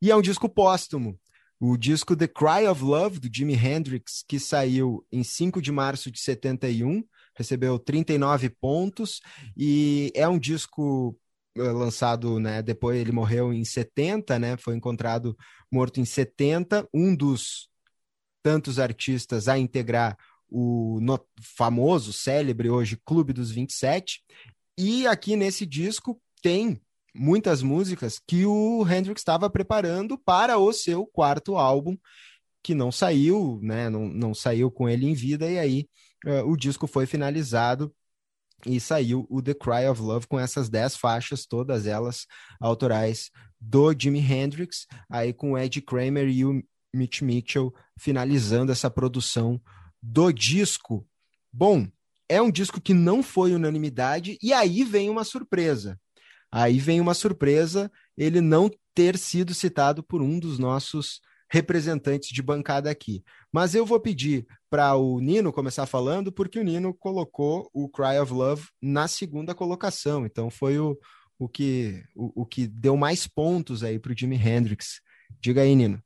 E 0.00 0.10
é 0.10 0.16
um 0.16 0.22
disco 0.22 0.48
póstumo. 0.48 1.18
O 1.58 1.76
disco 1.76 2.14
The 2.14 2.28
Cry 2.28 2.66
of 2.68 2.84
Love, 2.84 3.18
do 3.18 3.34
Jimi 3.34 3.54
Hendrix, 3.54 4.22
que 4.28 4.38
saiu 4.38 5.04
em 5.10 5.24
5 5.24 5.60
de 5.60 5.72
março 5.72 6.10
de 6.10 6.20
71, 6.20 7.02
recebeu 7.34 7.78
39 7.78 8.50
pontos, 8.50 9.20
e 9.56 10.12
é 10.14 10.28
um 10.28 10.38
disco 10.38 11.18
lançado, 11.56 12.38
né? 12.38 12.62
Depois 12.62 12.98
ele 13.00 13.12
morreu 13.12 13.52
em 13.52 13.64
70, 13.64 14.38
né? 14.38 14.56
Foi 14.56 14.76
encontrado 14.76 15.36
morto 15.70 16.00
em 16.00 16.04
70, 16.04 16.88
um 16.92 17.14
dos 17.14 17.68
tantos 18.42 18.78
artistas 18.78 19.48
a 19.48 19.58
integrar 19.58 20.16
o 20.48 21.00
famoso, 21.40 22.12
célebre 22.12 22.70
hoje 22.70 23.00
Clube 23.04 23.32
dos 23.32 23.50
27. 23.50 24.22
E 24.78 25.06
aqui 25.06 25.34
nesse 25.36 25.66
disco 25.66 26.20
tem 26.42 26.80
muitas 27.14 27.62
músicas 27.62 28.20
que 28.24 28.44
o 28.44 28.86
Hendrix 28.88 29.20
estava 29.20 29.48
preparando 29.48 30.18
para 30.18 30.58
o 30.58 30.72
seu 30.72 31.06
quarto 31.06 31.56
álbum, 31.56 31.96
que 32.62 32.74
não 32.74 32.92
saiu, 32.92 33.58
né? 33.62 33.88
Não, 33.88 34.08
não 34.08 34.34
saiu 34.34 34.70
com 34.70 34.88
ele 34.88 35.06
em 35.06 35.14
vida, 35.14 35.50
e 35.50 35.58
aí 35.58 35.88
uh, 36.26 36.48
o 36.50 36.56
disco 36.56 36.86
foi 36.86 37.06
finalizado 37.06 37.94
e 38.64 38.80
saiu 38.80 39.26
o 39.28 39.42
The 39.42 39.54
Cry 39.54 39.86
of 39.90 40.00
Love 40.00 40.26
com 40.26 40.38
essas 40.38 40.68
10 40.68 40.96
faixas, 40.96 41.46
todas 41.46 41.86
elas 41.86 42.26
autorais 42.60 43.30
do 43.60 43.94
Jimi 43.96 44.20
Hendrix, 44.20 44.86
aí 45.10 45.32
com 45.32 45.52
o 45.52 45.58
Ed 45.58 45.80
Kramer 45.82 46.28
e 46.28 46.44
o 46.44 46.62
Mitch 46.94 47.20
Mitchell 47.22 47.74
finalizando 47.98 48.72
essa 48.72 48.90
produção 48.90 49.60
do 50.02 50.32
disco. 50.32 51.06
Bom, 51.52 51.86
é 52.28 52.40
um 52.40 52.50
disco 52.50 52.80
que 52.80 52.94
não 52.94 53.22
foi 53.22 53.54
unanimidade, 53.54 54.38
e 54.42 54.52
aí 54.52 54.82
vem 54.84 55.10
uma 55.10 55.24
surpresa. 55.24 55.98
Aí 56.50 56.78
vem 56.78 57.00
uma 57.00 57.14
surpresa 57.14 57.90
ele 58.16 58.40
não 58.40 58.70
ter 58.94 59.18
sido 59.18 59.52
citado 59.52 60.02
por 60.02 60.22
um 60.22 60.38
dos 60.38 60.58
nossos 60.58 61.20
representantes 61.50 62.30
de 62.30 62.42
bancada 62.42 62.90
aqui. 62.90 63.22
Mas 63.52 63.74
eu 63.74 63.86
vou 63.86 64.00
pedir 64.00 64.46
para 64.68 64.96
o 64.96 65.20
Nino 65.20 65.52
começar 65.52 65.86
falando, 65.86 66.32
porque 66.32 66.58
o 66.58 66.64
Nino 66.64 66.92
colocou 66.92 67.70
o 67.72 67.88
Cry 67.88 68.18
of 68.20 68.32
Love 68.32 68.68
na 68.82 69.08
segunda 69.08 69.54
colocação. 69.54 70.26
Então 70.26 70.50
foi 70.50 70.78
o, 70.78 70.98
o, 71.38 71.48
que, 71.48 72.02
o, 72.14 72.42
o 72.42 72.46
que 72.46 72.66
deu 72.66 72.96
mais 72.96 73.26
pontos 73.26 73.82
aí 73.82 73.98
para 73.98 74.12
o 74.12 74.16
Jimi 74.16 74.36
Hendrix. 74.36 75.00
Diga 75.40 75.62
aí, 75.62 75.74
Nino. 75.74 76.02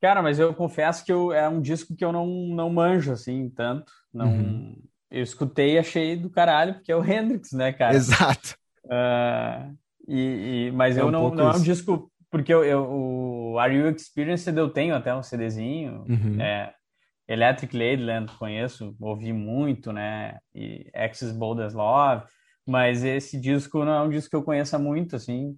Cara, 0.00 0.22
mas 0.22 0.38
eu 0.38 0.54
confesso 0.54 1.04
que 1.04 1.12
eu, 1.12 1.32
é 1.32 1.48
um 1.48 1.60
disco 1.60 1.94
que 1.94 2.04
eu 2.04 2.12
não, 2.12 2.26
não 2.26 2.70
manjo 2.70 3.12
assim 3.12 3.50
tanto. 3.50 3.92
Não, 4.14 4.28
uhum. 4.28 4.82
Eu 5.10 5.22
escutei 5.22 5.74
e 5.74 5.78
achei 5.78 6.16
do 6.16 6.30
caralho, 6.30 6.74
porque 6.74 6.92
é 6.92 6.96
o 6.96 7.04
Hendrix, 7.04 7.52
né, 7.52 7.72
cara? 7.72 7.96
Exato. 7.96 8.56
Uh, 8.84 9.76
e, 10.06 10.68
e, 10.68 10.72
mas 10.72 10.96
é 10.96 11.00
eu 11.00 11.06
um 11.06 11.10
não, 11.10 11.30
não 11.34 11.50
é 11.50 11.56
um 11.56 11.62
disco 11.62 12.10
porque 12.30 12.52
eu, 12.52 12.64
eu, 12.64 12.84
o 12.88 13.58
Are 13.58 13.74
You 13.74 13.88
Experienced 13.88 14.56
eu 14.56 14.68
tenho 14.68 14.94
até 14.94 15.14
um 15.14 15.22
CDzinho. 15.22 16.04
Uhum. 16.08 16.40
É, 16.40 16.74
Electric 17.26 17.76
Ladyland 17.76 18.32
conheço, 18.38 18.96
ouvi 19.00 19.32
muito, 19.32 19.92
né? 19.92 20.38
E 20.54 20.90
Access 20.94 21.32
Bold 21.32 21.62
as 21.62 21.74
Love. 21.74 22.24
Mas 22.66 23.02
esse 23.04 23.40
disco 23.40 23.84
não 23.84 23.92
é 23.92 24.02
um 24.02 24.10
disco 24.10 24.30
que 24.30 24.36
eu 24.36 24.42
conheça 24.42 24.78
muito, 24.78 25.16
assim. 25.16 25.56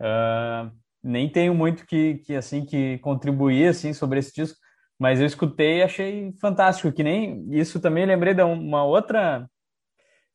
Uh, 0.00 0.70
nem 1.02 1.30
tenho 1.30 1.54
muito 1.54 1.86
que, 1.86 2.18
que, 2.18 2.34
assim, 2.34 2.64
que 2.64 2.98
contribuir, 2.98 3.68
assim, 3.68 3.92
sobre 3.92 4.18
esse 4.18 4.32
disco. 4.32 4.58
Mas 4.98 5.20
eu 5.20 5.26
escutei 5.26 5.78
e 5.78 5.82
achei 5.82 6.32
fantástico. 6.40 6.92
Que 6.92 7.04
nem 7.04 7.46
isso 7.50 7.80
também 7.80 8.06
lembrei 8.06 8.34
de 8.34 8.42
uma 8.42 8.84
outra... 8.84 9.48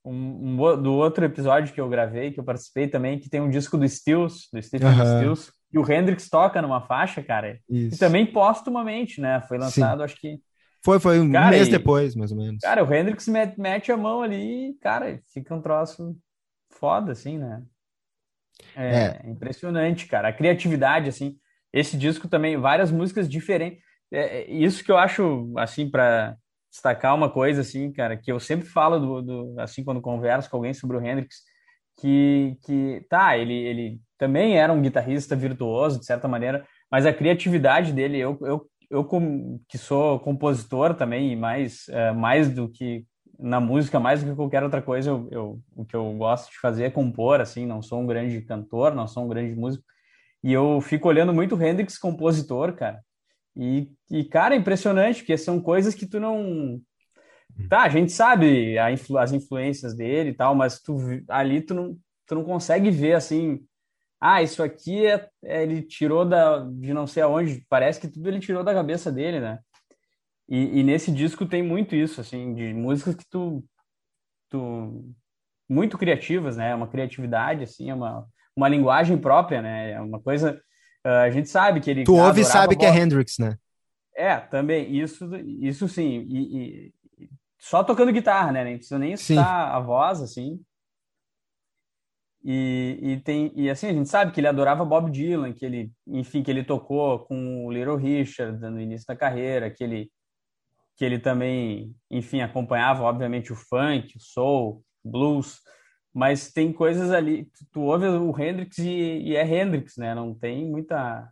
Um, 0.05 0.59
um, 0.59 0.81
do 0.81 0.93
outro 0.95 1.23
episódio 1.23 1.73
que 1.73 1.79
eu 1.79 1.88
gravei, 1.88 2.31
que 2.31 2.39
eu 2.39 2.43
participei 2.43 2.89
também, 2.89 3.19
que 3.19 3.29
tem 3.29 3.39
um 3.39 3.49
disco 3.49 3.77
do 3.77 3.88
Stills, 3.88 4.49
do 4.51 4.61
Stephen 4.61 4.89
uhum. 4.89 5.17
Stills, 5.17 5.53
e 5.74 5.80
o 5.80 5.91
Hendrix 5.91 6.30
toca 6.30 6.61
numa 6.61 6.82
faixa, 6.82 7.24
cara. 7.24 7.59
Isso. 7.67 7.95
E 7.95 7.97
também 7.97 8.26
póstumamente, 8.26 9.19
né? 9.19 9.41
Foi 9.47 9.57
lançado, 9.57 9.99
Sim. 9.99 10.03
acho 10.03 10.15
que. 10.17 10.39
Foi, 10.86 10.99
foi 10.99 11.19
um 11.19 11.32
cara, 11.32 11.49
mês 11.49 11.67
e, 11.67 11.71
depois, 11.71 12.15
mais 12.15 12.32
ou 12.32 12.38
menos. 12.38 12.61
Cara, 12.61 12.84
o 12.84 12.93
Hendrix 12.93 13.28
mete, 13.28 13.59
mete 13.59 13.91
a 13.91 13.97
mão 13.97 14.21
ali 14.21 14.69
e, 14.69 14.74
cara, 14.76 15.19
fica 15.34 15.55
um 15.55 15.61
troço 15.61 16.15
foda, 16.69 17.13
assim, 17.13 17.39
né? 17.39 17.63
É, 18.76 19.21
é, 19.26 19.30
impressionante, 19.30 20.05
cara. 20.05 20.28
A 20.28 20.34
criatividade, 20.34 21.09
assim. 21.09 21.38
Esse 21.71 21.97
disco 21.97 22.28
também, 22.28 22.55
várias 22.55 22.91
músicas 22.91 23.28
diferentes. 23.28 23.82
É, 24.11 24.41
é 24.41 24.51
isso 24.51 24.84
que 24.84 24.91
eu 24.91 24.97
acho, 24.97 25.51
assim, 25.57 25.89
para 25.89 26.38
destacar 26.69 27.15
uma 27.15 27.32
coisa, 27.32 27.61
assim, 27.61 27.91
cara, 27.91 28.15
que 28.15 28.32
eu 28.32 28.39
sempre 28.39 28.67
falo, 28.67 28.99
do, 28.99 29.21
do, 29.21 29.59
assim, 29.59 29.84
quando 29.84 30.01
converso 30.01 30.49
com 30.49 30.57
alguém 30.57 30.74
sobre 30.74 30.97
o 30.97 31.01
Hendrix, 31.03 31.38
que, 31.97 32.57
que 32.63 33.05
tá, 33.09 33.37
ele, 33.37 33.53
ele 33.53 34.01
também 34.17 34.57
era 34.57 34.71
um 34.71 34.81
guitarrista 34.81 35.35
virtuoso, 35.35 35.99
de 35.99 36.05
certa 36.05 36.27
maneira, 36.27 36.65
mas 36.91 37.05
a 37.05 37.13
criatividade 37.13 37.91
dele, 37.91 38.19
eu, 38.19 38.37
eu, 38.41 38.69
eu 38.89 39.07
que 39.67 39.77
sou 39.77 40.19
compositor 40.19 40.93
também, 40.93 41.35
mais, 41.35 41.87
é, 41.89 42.11
mais 42.11 42.49
do 42.49 42.69
que 42.69 43.05
na 43.39 43.59
música, 43.59 43.99
mais 43.99 44.23
do 44.23 44.29
que 44.29 44.35
qualquer 44.35 44.63
outra 44.63 44.81
coisa, 44.81 45.09
eu, 45.09 45.27
eu, 45.31 45.59
o 45.75 45.85
que 45.85 45.95
eu 45.95 46.13
gosto 46.13 46.51
de 46.51 46.59
fazer 46.59 46.85
é 46.85 46.89
compor, 46.89 47.41
assim, 47.41 47.65
não 47.65 47.81
sou 47.81 47.99
um 47.99 48.05
grande 48.07 48.41
cantor, 48.41 48.93
não 48.93 49.07
sou 49.07 49.25
um 49.25 49.27
grande 49.27 49.55
músico, 49.55 49.83
e 50.43 50.53
eu 50.53 50.79
fico 50.81 51.07
olhando 51.07 51.33
muito 51.33 51.61
Hendrix 51.61 51.97
compositor, 51.97 52.73
cara, 52.73 53.01
e, 53.55 53.89
e 54.09 54.23
cara, 54.23 54.55
é 54.55 54.57
impressionante, 54.57 55.19
porque 55.19 55.37
são 55.37 55.59
coisas 55.59 55.93
que 55.93 56.05
tu 56.05 56.19
não 56.19 56.79
Tá, 57.70 57.84
a 57.84 57.89
gente 57.89 58.12
sabe 58.12 58.76
influ 58.91 59.18
as 59.18 59.32
influências 59.32 59.95
dele 59.95 60.32
e 60.32 60.34
tal, 60.34 60.56
mas 60.56 60.80
tu, 60.80 60.97
ali 61.30 61.62
tu 61.62 61.74
não, 61.74 61.97
tu 62.26 62.36
não 62.36 62.43
consegue 62.43 62.89
ver 62.89 63.14
assim. 63.14 63.64
Ah, 64.20 64.41
isso 64.41 64.64
aqui 64.64 65.06
é, 65.06 65.28
é, 65.43 65.64
ele 65.64 65.82
tirou 65.82 66.26
da, 66.26 66.60
de 66.60 66.93
não 66.93 67.06
sei 67.06 67.24
aonde. 67.24 67.66
Parece 67.70 67.99
que 67.99 68.08
tudo 68.08 68.28
ele 68.28 68.39
tirou 68.39 68.64
da 68.64 68.74
cabeça 68.74 69.12
dele, 69.12 69.39
né? 69.39 69.60
E, 70.47 70.80
e 70.80 70.84
nesse 70.84 71.12
disco 71.12 71.45
tem 71.45 71.62
muito 71.62 71.95
isso, 71.95 72.22
assim, 72.22 72.54
de 72.54 72.74
músicas 72.74 73.16
que 73.16 73.26
tu, 73.30 73.64
tu 74.49 75.14
muito 75.70 75.97
criativas, 75.97 76.58
né? 76.58 76.74
Uma 76.76 76.88
criatividade, 76.88 77.64
assim, 77.64 77.89
é 77.89 77.93
uma, 77.93 78.26
uma 78.56 78.70
linguagem 78.70 79.18
própria, 79.18 79.62
né? 79.62 79.91
É 79.91 80.01
uma 80.01 80.20
coisa. 80.20 80.62
Uh, 81.06 81.10
a 81.10 81.30
gente 81.30 81.49
sabe 81.49 81.82
que 81.82 81.89
ele. 81.89 82.04
Tu 82.04 82.16
ouve 82.16 82.41
e 82.41 82.45
sabe 82.45 82.76
que 82.76 82.86
é 82.86 82.95
Hendrix, 82.95 83.38
né? 83.38 83.58
É, 84.16 84.38
também. 84.38 84.95
Isso, 84.95 85.30
isso 85.36 85.88
sim. 85.88 86.26
E, 86.30 86.58
e, 86.58 86.93
só 87.64 87.82
tocando 87.82 88.11
guitarra, 88.11 88.51
né? 88.51 88.61
Nem 88.66 88.76
precisa 88.76 88.99
nem 88.99 89.14
escutar 89.14 89.74
a 89.74 89.80
voz, 89.80 90.22
assim. 90.22 90.61
E, 92.43 92.99
e, 93.01 93.22
tem 93.22 93.53
e 93.55 93.70
assim 93.70 93.88
a 93.88 93.93
gente 93.93 94.09
sabe 94.09 94.34
que 94.34 94.41
ele 94.41 94.49
adorava 94.49 94.84
Bob 94.84 95.09
Dylan, 95.09 95.53
que 95.53 95.66
ele, 95.66 95.89
enfim, 96.05 96.43
que 96.43 96.51
ele 96.51 96.66
tocou 96.66 97.20
com 97.20 97.66
o 97.66 97.72
Little 97.72 97.95
Richard 97.95 98.59
no 98.59 98.82
início 98.82 99.07
da 99.07 99.16
carreira, 99.16 99.72
que 99.72 99.82
ele 99.82 100.11
que 100.97 101.05
ele 101.05 101.18
também, 101.18 101.95
enfim, 102.11 102.41
acompanhava 102.41 103.03
obviamente 103.03 103.51
o 103.51 103.55
funk, 103.55 104.18
o 104.18 104.20
soul, 104.20 104.84
blues, 105.03 105.61
mas 106.14 106.51
tem 106.51 106.72
coisas 106.72 107.11
ali, 107.11 107.49
tu 107.72 107.82
ouve 107.82 108.05
o 108.07 108.38
Hendrix 108.39 108.78
e, 108.78 108.89
e 108.89 109.36
é 109.38 109.47
Hendrix, 109.47 109.95
né? 109.95 110.14
Não 110.14 110.36
tem 110.36 110.70
muita 110.70 111.32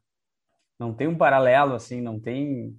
não 0.79 0.93
tem 0.93 1.07
um 1.07 1.17
paralelo 1.17 1.75
assim, 1.75 2.01
não 2.01 2.17
tem 2.19 2.73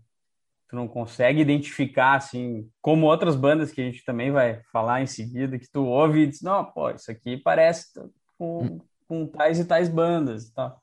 tu 0.73 0.77
não 0.77 0.89
consegue 0.89 1.43
identificar, 1.43 2.15
assim, 2.15 2.67
como 2.81 3.05
outras 3.05 3.37
bandas 3.37 3.71
que 3.71 3.83
a 3.83 3.85
gente 3.85 4.03
também 4.07 4.33
vai 4.33 4.63
falar 4.73 5.03
em 5.03 5.07
seguida, 5.07 5.59
que 5.59 5.71
tu 5.71 5.85
ouve 5.85 6.21
e 6.21 6.27
diz, 6.27 6.41
não, 6.41 6.65
pô, 6.65 6.89
isso 6.89 7.11
aqui 7.11 7.37
parece 7.37 7.89
com, 8.39 8.65
hum. 8.65 8.81
com 9.07 9.27
tais 9.27 9.61
e 9.61 9.67
tais 9.67 9.91
bandas 9.91 10.45
e 10.45 10.55
tal. 10.55 10.83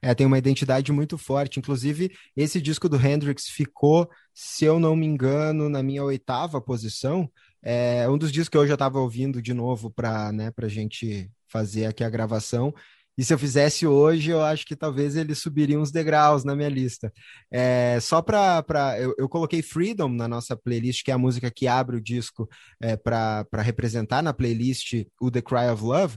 É, 0.00 0.14
tem 0.14 0.26
uma 0.26 0.38
identidade 0.38 0.90
muito 0.90 1.18
forte. 1.18 1.58
Inclusive, 1.58 2.16
esse 2.34 2.62
disco 2.62 2.88
do 2.88 2.96
Hendrix 2.96 3.46
ficou, 3.46 4.08
se 4.32 4.64
eu 4.64 4.80
não 4.80 4.96
me 4.96 5.04
engano, 5.04 5.68
na 5.68 5.82
minha 5.82 6.02
oitava 6.02 6.58
posição. 6.58 7.30
É 7.62 8.08
um 8.08 8.16
dos 8.16 8.32
discos 8.32 8.48
que 8.48 8.56
eu 8.56 8.66
já 8.66 8.74
estava 8.74 8.98
ouvindo 8.98 9.42
de 9.42 9.52
novo 9.52 9.90
para 9.90 10.32
né, 10.32 10.50
a 10.56 10.68
gente 10.68 11.30
fazer 11.46 11.84
aqui 11.84 12.02
a 12.02 12.10
gravação. 12.10 12.72
E 13.16 13.24
se 13.24 13.32
eu 13.32 13.38
fizesse 13.38 13.86
hoje, 13.86 14.30
eu 14.30 14.42
acho 14.42 14.64
que 14.64 14.74
talvez 14.74 15.16
ele 15.16 15.34
subiria 15.34 15.78
uns 15.78 15.90
degraus 15.90 16.44
na 16.44 16.56
minha 16.56 16.68
lista. 16.68 17.12
É, 17.50 17.98
só 18.00 18.22
para. 18.22 18.64
Eu, 18.98 19.14
eu 19.18 19.28
coloquei 19.28 19.62
Freedom 19.62 20.08
na 20.08 20.26
nossa 20.26 20.56
playlist, 20.56 21.04
que 21.04 21.10
é 21.10 21.14
a 21.14 21.18
música 21.18 21.50
que 21.50 21.66
abre 21.66 21.96
o 21.96 22.00
disco 22.00 22.48
é, 22.80 22.96
para 22.96 23.46
representar 23.62 24.22
na 24.22 24.32
playlist 24.32 25.04
o 25.20 25.30
The 25.30 25.42
Cry 25.42 25.68
of 25.70 25.82
Love. 25.82 26.16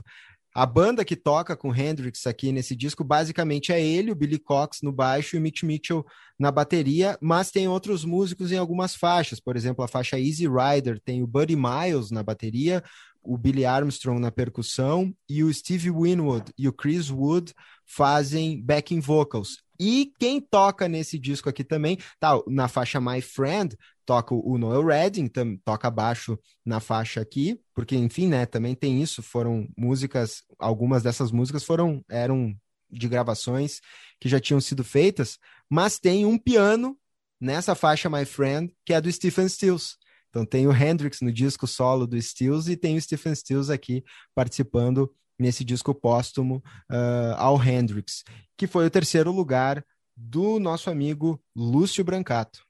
A 0.56 0.64
banda 0.64 1.04
que 1.04 1.14
toca 1.14 1.54
com 1.54 1.74
Hendrix 1.74 2.26
aqui 2.26 2.50
nesse 2.50 2.74
disco 2.74 3.04
basicamente 3.04 3.74
é 3.74 3.84
ele, 3.84 4.10
o 4.10 4.14
Billy 4.14 4.38
Cox 4.38 4.78
no 4.82 4.90
baixo 4.90 5.36
e 5.36 5.38
o 5.38 5.42
Mitch 5.42 5.62
Mitchell 5.62 6.02
na 6.38 6.50
bateria, 6.50 7.18
mas 7.20 7.50
tem 7.50 7.68
outros 7.68 8.06
músicos 8.06 8.50
em 8.50 8.56
algumas 8.56 8.96
faixas. 8.96 9.38
Por 9.38 9.54
exemplo, 9.54 9.84
a 9.84 9.88
faixa 9.88 10.18
Easy 10.18 10.46
Rider 10.48 10.98
tem 11.04 11.22
o 11.22 11.26
Buddy 11.26 11.56
Miles 11.56 12.10
na 12.10 12.22
bateria, 12.22 12.82
o 13.26 13.36
Billy 13.36 13.64
Armstrong 13.64 14.20
na 14.20 14.30
percussão 14.30 15.14
e 15.28 15.42
o 15.42 15.52
Steve 15.52 15.90
Winwood 15.90 16.52
e 16.56 16.68
o 16.68 16.72
Chris 16.72 17.10
Wood 17.10 17.52
fazem 17.84 18.62
backing 18.62 19.00
vocals. 19.00 19.58
E 19.78 20.12
quem 20.18 20.40
toca 20.40 20.88
nesse 20.88 21.18
disco 21.18 21.48
aqui 21.48 21.62
também, 21.62 21.98
tá, 22.18 22.40
na 22.46 22.66
faixa 22.68 23.00
My 23.00 23.20
Friend, 23.20 23.76
toca 24.06 24.34
o 24.34 24.56
Noel 24.56 24.84
Redding, 24.84 25.30
toca 25.64 25.90
baixo 25.90 26.38
na 26.64 26.80
faixa 26.80 27.20
aqui, 27.20 27.60
porque 27.74 27.96
enfim, 27.96 28.28
né, 28.28 28.46
também 28.46 28.74
tem 28.74 29.02
isso, 29.02 29.22
foram 29.22 29.68
músicas, 29.76 30.42
algumas 30.58 31.02
dessas 31.02 31.30
músicas 31.30 31.64
foram 31.64 32.02
eram 32.08 32.56
de 32.90 33.08
gravações 33.08 33.80
que 34.20 34.28
já 34.28 34.40
tinham 34.40 34.60
sido 34.60 34.84
feitas, 34.84 35.38
mas 35.68 35.98
tem 35.98 36.24
um 36.24 36.38
piano 36.38 36.96
nessa 37.40 37.74
faixa 37.74 38.08
My 38.08 38.24
Friend, 38.24 38.72
que 38.84 38.94
é 38.94 39.00
do 39.00 39.10
Stephen 39.10 39.48
Stills. 39.48 39.96
Então 40.30 40.44
tem 40.44 40.66
o 40.66 40.72
Hendrix 40.72 41.20
no 41.20 41.32
disco 41.32 41.66
solo 41.66 42.06
do 42.06 42.20
Stills 42.20 42.70
e 42.70 42.76
tem 42.76 42.96
o 42.96 43.00
Stephen 43.00 43.34
Stills 43.34 43.72
aqui 43.72 44.04
participando 44.34 45.12
nesse 45.38 45.64
disco 45.64 45.94
póstumo 45.94 46.62
uh, 46.90 47.34
ao 47.36 47.62
Hendrix, 47.62 48.24
que 48.56 48.66
foi 48.66 48.86
o 48.86 48.90
terceiro 48.90 49.30
lugar 49.30 49.84
do 50.16 50.58
nosso 50.58 50.90
amigo 50.90 51.42
Lúcio 51.54 52.02
Brancato. 52.02 52.64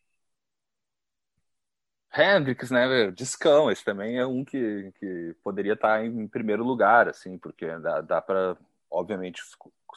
Hendrix, 2.12 2.70
né, 2.70 3.10
discão, 3.10 3.70
esse 3.70 3.84
também 3.84 4.18
é 4.18 4.26
um 4.26 4.44
que, 4.44 4.90
que 4.98 5.36
poderia 5.44 5.74
estar 5.74 6.04
em 6.04 6.26
primeiro 6.26 6.64
lugar, 6.64 7.08
assim, 7.08 7.36
porque 7.38 7.66
dá, 7.78 8.00
dá 8.00 8.22
para, 8.22 8.56
obviamente, 8.90 9.42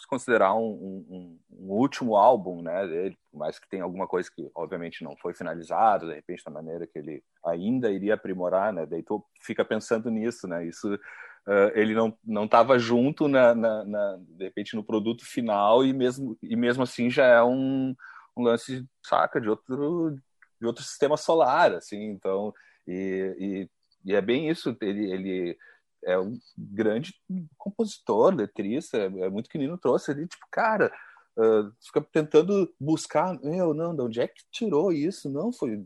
considerar 0.05 0.55
um, 0.55 0.69
um, 1.09 1.39
um, 1.51 1.71
último 1.71 2.15
álbum, 2.15 2.61
né, 2.61 2.87
dele, 2.87 3.17
mais 3.33 3.59
que 3.59 3.69
tenha 3.69 3.83
alguma 3.83 4.07
coisa 4.07 4.29
que, 4.33 4.49
obviamente, 4.55 5.03
não 5.03 5.15
foi 5.17 5.33
finalizado, 5.33 6.07
de 6.07 6.13
repente, 6.13 6.43
da 6.43 6.51
maneira 6.51 6.87
que 6.87 6.97
ele 6.97 7.23
ainda 7.45 7.91
iria 7.91 8.13
aprimorar, 8.13 8.73
né, 8.73 8.85
daí 8.85 9.03
tu 9.03 9.23
fica 9.41 9.63
pensando 9.65 10.09
nisso, 10.09 10.47
né, 10.47 10.65
isso, 10.65 10.93
uh, 10.93 11.71
ele 11.73 11.93
não 11.93 12.17
não 12.23 12.45
estava 12.45 12.77
junto, 12.79 13.27
na, 13.27 13.53
na, 13.55 13.83
na, 13.85 14.17
de 14.19 14.43
repente, 14.43 14.75
no 14.75 14.83
produto 14.83 15.25
final 15.25 15.85
e 15.85 15.93
mesmo, 15.93 16.37
e 16.41 16.55
mesmo 16.55 16.83
assim 16.83 17.09
já 17.09 17.25
é 17.25 17.43
um, 17.43 17.95
um 18.35 18.43
lance, 18.43 18.85
saca, 19.03 19.39
de 19.39 19.49
outro, 19.49 20.17
de 20.59 20.67
outro 20.67 20.83
sistema 20.83 21.17
solar, 21.17 21.73
assim, 21.73 22.03
então, 22.05 22.53
e, 22.87 23.35
e, 23.39 23.69
e 24.11 24.15
é 24.15 24.21
bem 24.21 24.49
isso, 24.49 24.75
ele, 24.81 25.11
ele 25.11 25.57
é 26.03 26.17
um 26.17 26.39
grande 26.57 27.13
compositor, 27.57 28.33
letrista, 28.33 28.97
é, 28.97 29.05
é 29.05 29.29
muito 29.29 29.49
que 29.49 29.57
Nino 29.57 29.77
trouxe 29.77 30.11
ali, 30.11 30.27
tipo, 30.27 30.45
cara, 30.51 30.91
uh, 31.37 31.71
fica 31.81 32.01
tentando 32.01 32.73
buscar, 32.79 33.39
meu, 33.41 33.73
não, 33.73 33.95
de 33.95 34.01
onde 34.01 34.21
é 34.21 34.27
que 34.27 34.43
tirou 34.51 34.91
isso? 34.91 35.29
Não, 35.29 35.51
foi 35.51 35.85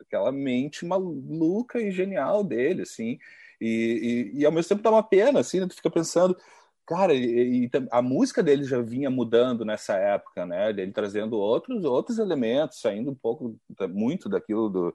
aquela 0.00 0.32
mente 0.32 0.86
maluca 0.86 1.80
e 1.80 1.90
genial 1.90 2.42
dele, 2.42 2.82
assim, 2.82 3.18
e, 3.60 4.32
e, 4.34 4.40
e 4.40 4.46
ao 4.46 4.52
mesmo 4.52 4.68
tempo 4.68 4.82
dá 4.82 4.90
uma 4.90 5.02
pena, 5.02 5.40
assim, 5.40 5.60
né? 5.60 5.66
tu 5.66 5.74
fica 5.74 5.90
pensando, 5.90 6.36
cara, 6.86 7.12
e, 7.12 7.64
e, 7.64 7.70
a 7.90 8.00
música 8.00 8.42
dele 8.42 8.64
já 8.64 8.80
vinha 8.80 9.10
mudando 9.10 9.64
nessa 9.64 9.96
época, 9.96 10.46
né, 10.46 10.70
ele 10.70 10.92
trazendo 10.92 11.36
outros, 11.36 11.84
outros 11.84 12.18
elementos, 12.18 12.80
saindo 12.80 13.10
um 13.10 13.14
pouco, 13.14 13.58
muito 13.90 14.28
daquilo 14.28 14.68
do, 14.70 14.94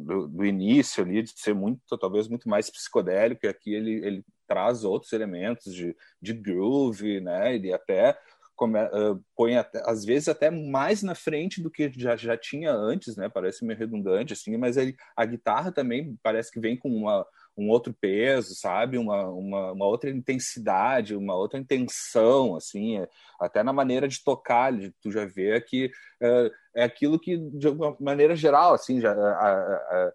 do, 0.00 0.28
do, 0.28 0.44
início 0.44 1.04
ali, 1.04 1.22
de 1.22 1.30
ser 1.36 1.54
muito, 1.54 1.80
talvez 1.98 2.28
muito 2.28 2.48
mais 2.48 2.70
psicodélico, 2.70 3.44
e 3.44 3.48
aqui 3.48 3.74
ele, 3.74 4.04
ele 4.04 4.24
traz 4.46 4.84
outros 4.84 5.12
elementos 5.12 5.74
de, 5.74 5.96
de 6.20 6.32
groove, 6.32 7.20
né? 7.20 7.54
Ele 7.54 7.72
até 7.72 8.18
come, 8.56 8.78
uh, 8.78 9.22
põe 9.34 9.56
até, 9.56 9.82
às 9.86 10.04
vezes 10.04 10.28
até 10.28 10.50
mais 10.50 11.02
na 11.02 11.14
frente 11.14 11.62
do 11.62 11.70
que 11.70 11.90
já, 11.96 12.14
já 12.16 12.36
tinha 12.36 12.72
antes, 12.72 13.16
né? 13.16 13.28
Parece 13.28 13.64
meio 13.64 13.78
redundante, 13.78 14.32
assim, 14.32 14.56
mas 14.56 14.76
ele, 14.76 14.96
a 15.16 15.24
guitarra 15.24 15.72
também 15.72 16.18
parece 16.22 16.50
que 16.50 16.60
vem 16.60 16.76
com 16.76 16.88
uma, 16.88 17.26
um 17.56 17.68
outro 17.68 17.92
peso, 17.92 18.54
sabe? 18.54 18.96
Uma, 18.96 19.28
uma, 19.28 19.72
uma, 19.72 19.86
outra 19.86 20.10
intensidade, 20.10 21.14
uma 21.14 21.34
outra 21.34 21.58
intenção, 21.58 22.56
assim, 22.56 22.98
é, 22.98 23.08
até 23.40 23.62
na 23.62 23.72
maneira 23.72 24.08
de 24.08 24.22
tocar, 24.22 24.72
tu 25.00 25.10
já 25.10 25.26
vê 25.26 25.60
que 25.60 25.86
uh, 26.22 26.50
é 26.74 26.84
aquilo 26.84 27.18
que, 27.18 27.36
de 27.36 27.68
uma 27.68 27.96
maneira 28.00 28.34
geral, 28.34 28.74
assim, 28.74 29.00
já, 29.00 29.12
a, 29.12 29.46
a, 29.46 30.12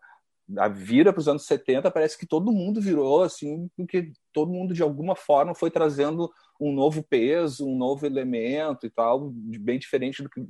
a 0.58 0.68
vira 0.68 1.12
para 1.12 1.20
os 1.20 1.28
anos 1.28 1.46
70, 1.46 1.90
parece 1.92 2.18
que 2.18 2.26
todo 2.26 2.52
mundo 2.52 2.82
virou, 2.82 3.24
assim, 3.24 3.70
porque 3.76 4.12
todo 4.34 4.52
mundo, 4.52 4.74
de 4.74 4.84
alguma 4.84 5.16
forma, 5.16 5.56
foi 5.56 5.72
trazendo 5.72 6.32
um 6.60 6.72
novo 6.72 7.04
peso, 7.04 7.68
um 7.68 7.78
novo 7.78 8.06
elemento 8.06 8.86
e 8.86 8.90
tal, 8.90 9.30
bem 9.32 9.78
diferente 9.78 10.24
do 10.24 10.30
que 10.30 10.46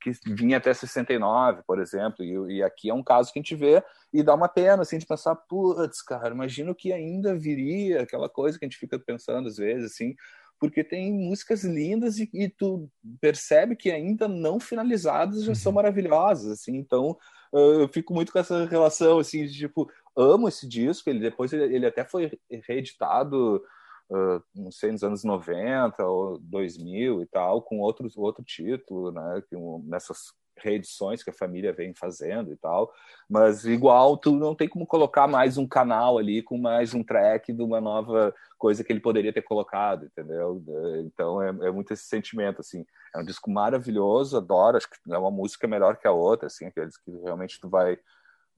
que 0.00 0.12
vinha 0.26 0.56
até 0.56 0.72
69, 0.72 1.62
por 1.66 1.80
exemplo, 1.80 2.24
e, 2.24 2.56
e, 2.56 2.62
aqui 2.62 2.90
é 2.90 2.94
um 2.94 3.02
caso 3.02 3.32
que 3.32 3.38
a 3.38 3.42
gente 3.42 3.54
vê 3.54 3.82
e 4.12 4.22
dá 4.22 4.34
uma 4.34 4.48
pena, 4.48 4.82
assim, 4.82 4.98
de 4.98 5.06
pensar, 5.06 5.34
putz, 5.34 6.02
cara, 6.02 6.34
imagina 6.34 6.70
o 6.70 6.74
que 6.74 6.92
ainda 6.92 7.36
viria, 7.36 8.02
aquela 8.02 8.28
coisa 8.28 8.58
que 8.58 8.64
a 8.64 8.68
gente 8.68 8.78
fica 8.78 8.98
pensando 8.98 9.48
às 9.48 9.56
vezes, 9.56 9.92
assim, 9.92 10.14
porque 10.60 10.82
tem 10.82 11.12
músicas 11.12 11.64
lindas 11.64 12.18
e, 12.18 12.28
e 12.32 12.48
tu 12.48 12.90
percebe 13.20 13.76
que 13.76 13.90
ainda 13.90 14.26
não 14.26 14.58
finalizadas 14.58 15.44
já 15.44 15.54
são 15.54 15.70
uhum. 15.70 15.76
maravilhosas, 15.76 16.52
assim, 16.52 16.76
então 16.76 17.16
eu 17.52 17.88
fico 17.88 18.12
muito 18.12 18.32
com 18.32 18.38
essa 18.38 18.66
relação, 18.66 19.18
assim, 19.18 19.46
de, 19.46 19.52
tipo, 19.52 19.90
amo 20.16 20.48
esse 20.48 20.68
disco, 20.68 21.08
ele 21.08 21.20
depois 21.20 21.52
ele, 21.52 21.74
ele 21.74 21.86
até 21.86 22.04
foi 22.04 22.38
reeditado 22.66 23.62
uh, 24.10 24.42
não 24.54 24.70
sei, 24.70 24.92
nos 24.92 25.02
anos 25.02 25.24
90 25.24 26.04
ou 26.04 26.38
2000 26.38 27.22
e 27.22 27.26
tal, 27.26 27.62
com 27.62 27.80
outros, 27.80 28.16
outro 28.16 28.44
título, 28.44 29.12
né, 29.12 29.42
que 29.48 29.56
um, 29.56 29.82
nessas 29.86 30.32
reedições 30.60 31.22
que 31.22 31.30
a 31.30 31.32
família 31.32 31.72
vem 31.72 31.94
fazendo 31.94 32.52
e 32.52 32.56
tal, 32.56 32.92
mas 33.28 33.64
igual 33.64 34.16
tu 34.16 34.32
não 34.32 34.54
tem 34.54 34.68
como 34.68 34.86
colocar 34.86 35.28
mais 35.28 35.56
um 35.56 35.66
canal 35.66 36.18
ali 36.18 36.42
com 36.42 36.58
mais 36.58 36.94
um 36.94 37.02
track 37.02 37.52
de 37.52 37.62
uma 37.62 37.80
nova 37.80 38.34
coisa 38.58 38.82
que 38.82 38.92
ele 38.92 39.00
poderia 39.00 39.32
ter 39.32 39.42
colocado, 39.42 40.06
entendeu? 40.06 40.62
Então 41.04 41.40
é, 41.40 41.48
é 41.68 41.70
muito 41.70 41.92
esse 41.92 42.04
sentimento, 42.04 42.60
assim, 42.60 42.84
é 43.14 43.20
um 43.20 43.24
disco 43.24 43.50
maravilhoso, 43.50 44.36
adoro, 44.36 44.76
acho 44.76 44.90
que 44.90 44.96
é 45.12 45.18
uma 45.18 45.30
música 45.30 45.68
melhor 45.68 45.96
que 45.96 46.08
a 46.08 46.12
outra, 46.12 46.48
assim, 46.48 46.66
aqueles 46.66 46.96
que 46.96 47.10
realmente 47.22 47.60
tu 47.60 47.68
vai 47.68 47.98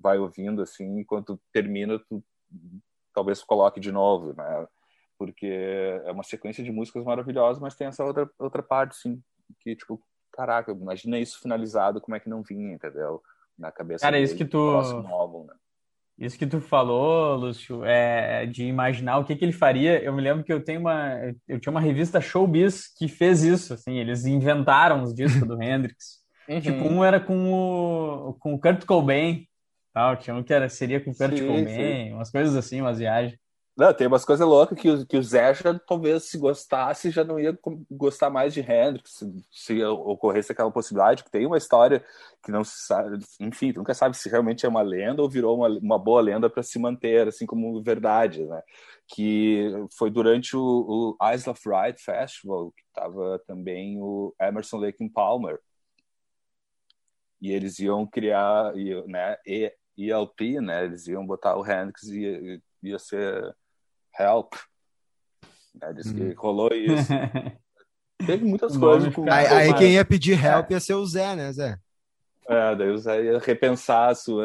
vai 0.03 0.18
ouvindo, 0.18 0.62
assim, 0.62 1.01
enquanto 1.01 1.38
termina 1.53 1.98
tu 2.09 2.24
talvez 3.14 3.42
coloque 3.42 3.78
de 3.78 3.92
novo, 3.92 4.32
né? 4.34 4.66
Porque 5.21 5.47
é 6.07 6.11
uma 6.11 6.23
sequência 6.23 6.64
de 6.64 6.73
músicas 6.73 7.05
maravilhosas, 7.05 7.61
mas 7.61 7.77
tem 7.77 7.87
essa 7.87 8.03
outra, 8.03 8.27
outra 8.39 8.62
parte, 8.62 8.97
sim, 8.97 9.21
que, 9.61 9.77
tipo, 9.77 10.01
caraca, 10.33 10.73
imagina 10.73 11.18
isso 11.18 11.39
finalizado, 11.43 12.01
como 12.01 12.16
é 12.16 12.21
que 12.21 12.31
não 12.31 12.43
vinha, 12.43 12.73
entendeu? 12.73 13.21
Na 13.59 13.71
cabeça 13.71 14.03
Cara, 14.03 14.18
isso 14.18 14.35
que 14.35 14.47
tu... 14.47 14.59
álbum, 14.59 15.45
né? 15.45 15.53
Isso 16.18 16.39
que 16.39 16.47
tu 16.47 16.59
falou, 16.59 17.37
Lúcio, 17.37 17.85
é 17.85 18.47
de 18.47 18.64
imaginar 18.64 19.18
o 19.18 19.25
que, 19.25 19.37
que 19.37 19.45
ele 19.45 19.53
faria. 19.53 20.03
Eu 20.03 20.14
me 20.14 20.23
lembro 20.23 20.43
que 20.43 20.53
eu 20.53 20.64
tenho 20.64 20.81
uma, 20.81 21.18
eu 21.47 21.61
tinha 21.61 21.71
uma 21.71 21.81
revista 21.83 22.18
Showbiz 22.18 22.89
que 22.97 23.07
fez 23.07 23.43
isso, 23.43 23.75
assim, 23.75 23.99
eles 23.99 24.25
inventaram 24.25 25.03
os 25.03 25.14
discos 25.14 25.47
do 25.47 25.61
Hendrix. 25.62 26.21
Uhum. 26.49 26.61
Tipo, 26.62 26.85
um 26.89 27.05
era 27.05 27.21
com 27.21 27.53
o, 27.53 28.35
com 28.41 28.55
o 28.55 28.59
Kurt 28.59 28.87
Cobain, 28.87 29.47
tal, 29.93 30.16
tinha 30.16 30.35
um 30.35 30.43
que 30.43 30.55
era, 30.55 30.66
seria 30.71 30.99
com 30.99 31.11
o 31.11 31.14
Kurt 31.14 31.37
sim, 31.37 31.47
Cobain, 31.47 32.07
sim. 32.07 32.12
umas 32.14 32.31
coisas 32.31 32.57
assim, 32.57 32.81
umas 32.81 32.99
viagens. 32.99 33.39
Não, 33.81 33.95
tem 33.95 34.07
umas 34.07 34.26
coisas 34.26 34.47
loucas 34.47 34.78
que, 34.78 35.07
que 35.07 35.16
o 35.16 35.22
Zé 35.22 35.55
já 35.55 35.78
talvez 35.78 36.24
se 36.24 36.37
gostasse 36.37 37.11
já 37.11 37.24
não 37.24 37.41
ia 37.41 37.59
gostar 37.91 38.28
mais 38.28 38.53
de 38.53 38.61
Hendrix 38.61 39.11
se, 39.12 39.45
se 39.51 39.83
ocorresse 39.83 40.53
aquela 40.53 40.70
possibilidade, 40.70 41.24
que 41.24 41.31
tem 41.31 41.47
uma 41.47 41.57
história 41.57 42.05
que 42.43 42.53
não 42.53 42.62
se 42.62 42.87
sabe, 42.87 43.24
enfim, 43.41 43.72
nunca 43.72 43.95
sabe 43.95 44.18
se 44.18 44.28
realmente 44.28 44.66
é 44.66 44.68
uma 44.68 44.83
lenda 44.83 45.22
ou 45.22 45.31
virou 45.31 45.57
uma, 45.57 45.68
uma 45.68 45.99
boa 45.99 46.20
lenda 46.20 46.51
para 46.51 46.62
se 46.62 46.78
manter, 46.78 47.26
assim 47.28 47.47
como 47.47 47.83
verdade, 47.83 48.45
né? 48.45 48.62
Que 49.09 49.72
foi 49.97 50.11
durante 50.11 50.55
o, 50.55 51.16
o 51.18 51.26
Eyes 51.26 51.47
of 51.47 51.66
Right 51.66 51.99
Festival, 52.03 52.72
que 52.72 52.83
estava 52.83 53.39
também 53.47 53.99
o 53.99 54.35
Emerson 54.39 54.76
Lake 54.76 55.09
Palmer. 55.09 55.59
E 57.41 57.51
eles 57.51 57.78
iam 57.78 58.07
criar, 58.07 58.74
né, 59.07 59.39
ELP, 59.97 60.61
né? 60.61 60.85
Eles 60.85 61.07
iam 61.07 61.26
botar 61.26 61.57
o 61.57 61.64
Hendrix 61.64 62.03
e 62.09 62.61
ia 62.83 62.99
ser 62.99 63.57
Help. 64.21 64.55
Né? 65.81 65.93
Diz 65.95 66.12
que 66.12 66.23
hum. 66.23 66.35
rolou 66.37 66.68
isso. 66.73 67.09
Teve 68.27 68.45
muitas 68.45 68.77
coisas. 68.77 69.14
Com... 69.14 69.25
Aí, 69.33 69.47
aí 69.47 69.75
quem 69.75 69.93
ia 69.93 70.05
pedir 70.05 70.43
help 70.45 70.71
ia 70.71 70.81
ser 70.81 70.95
o 70.95 71.07
Zé, 71.07 71.35
né, 71.35 71.51
Zé? 71.53 71.79
É, 72.49 72.75
daí 72.75 72.91
você 72.91 73.27
ia 73.27 73.39
repensar 73.39 74.12
sua, 74.16 74.45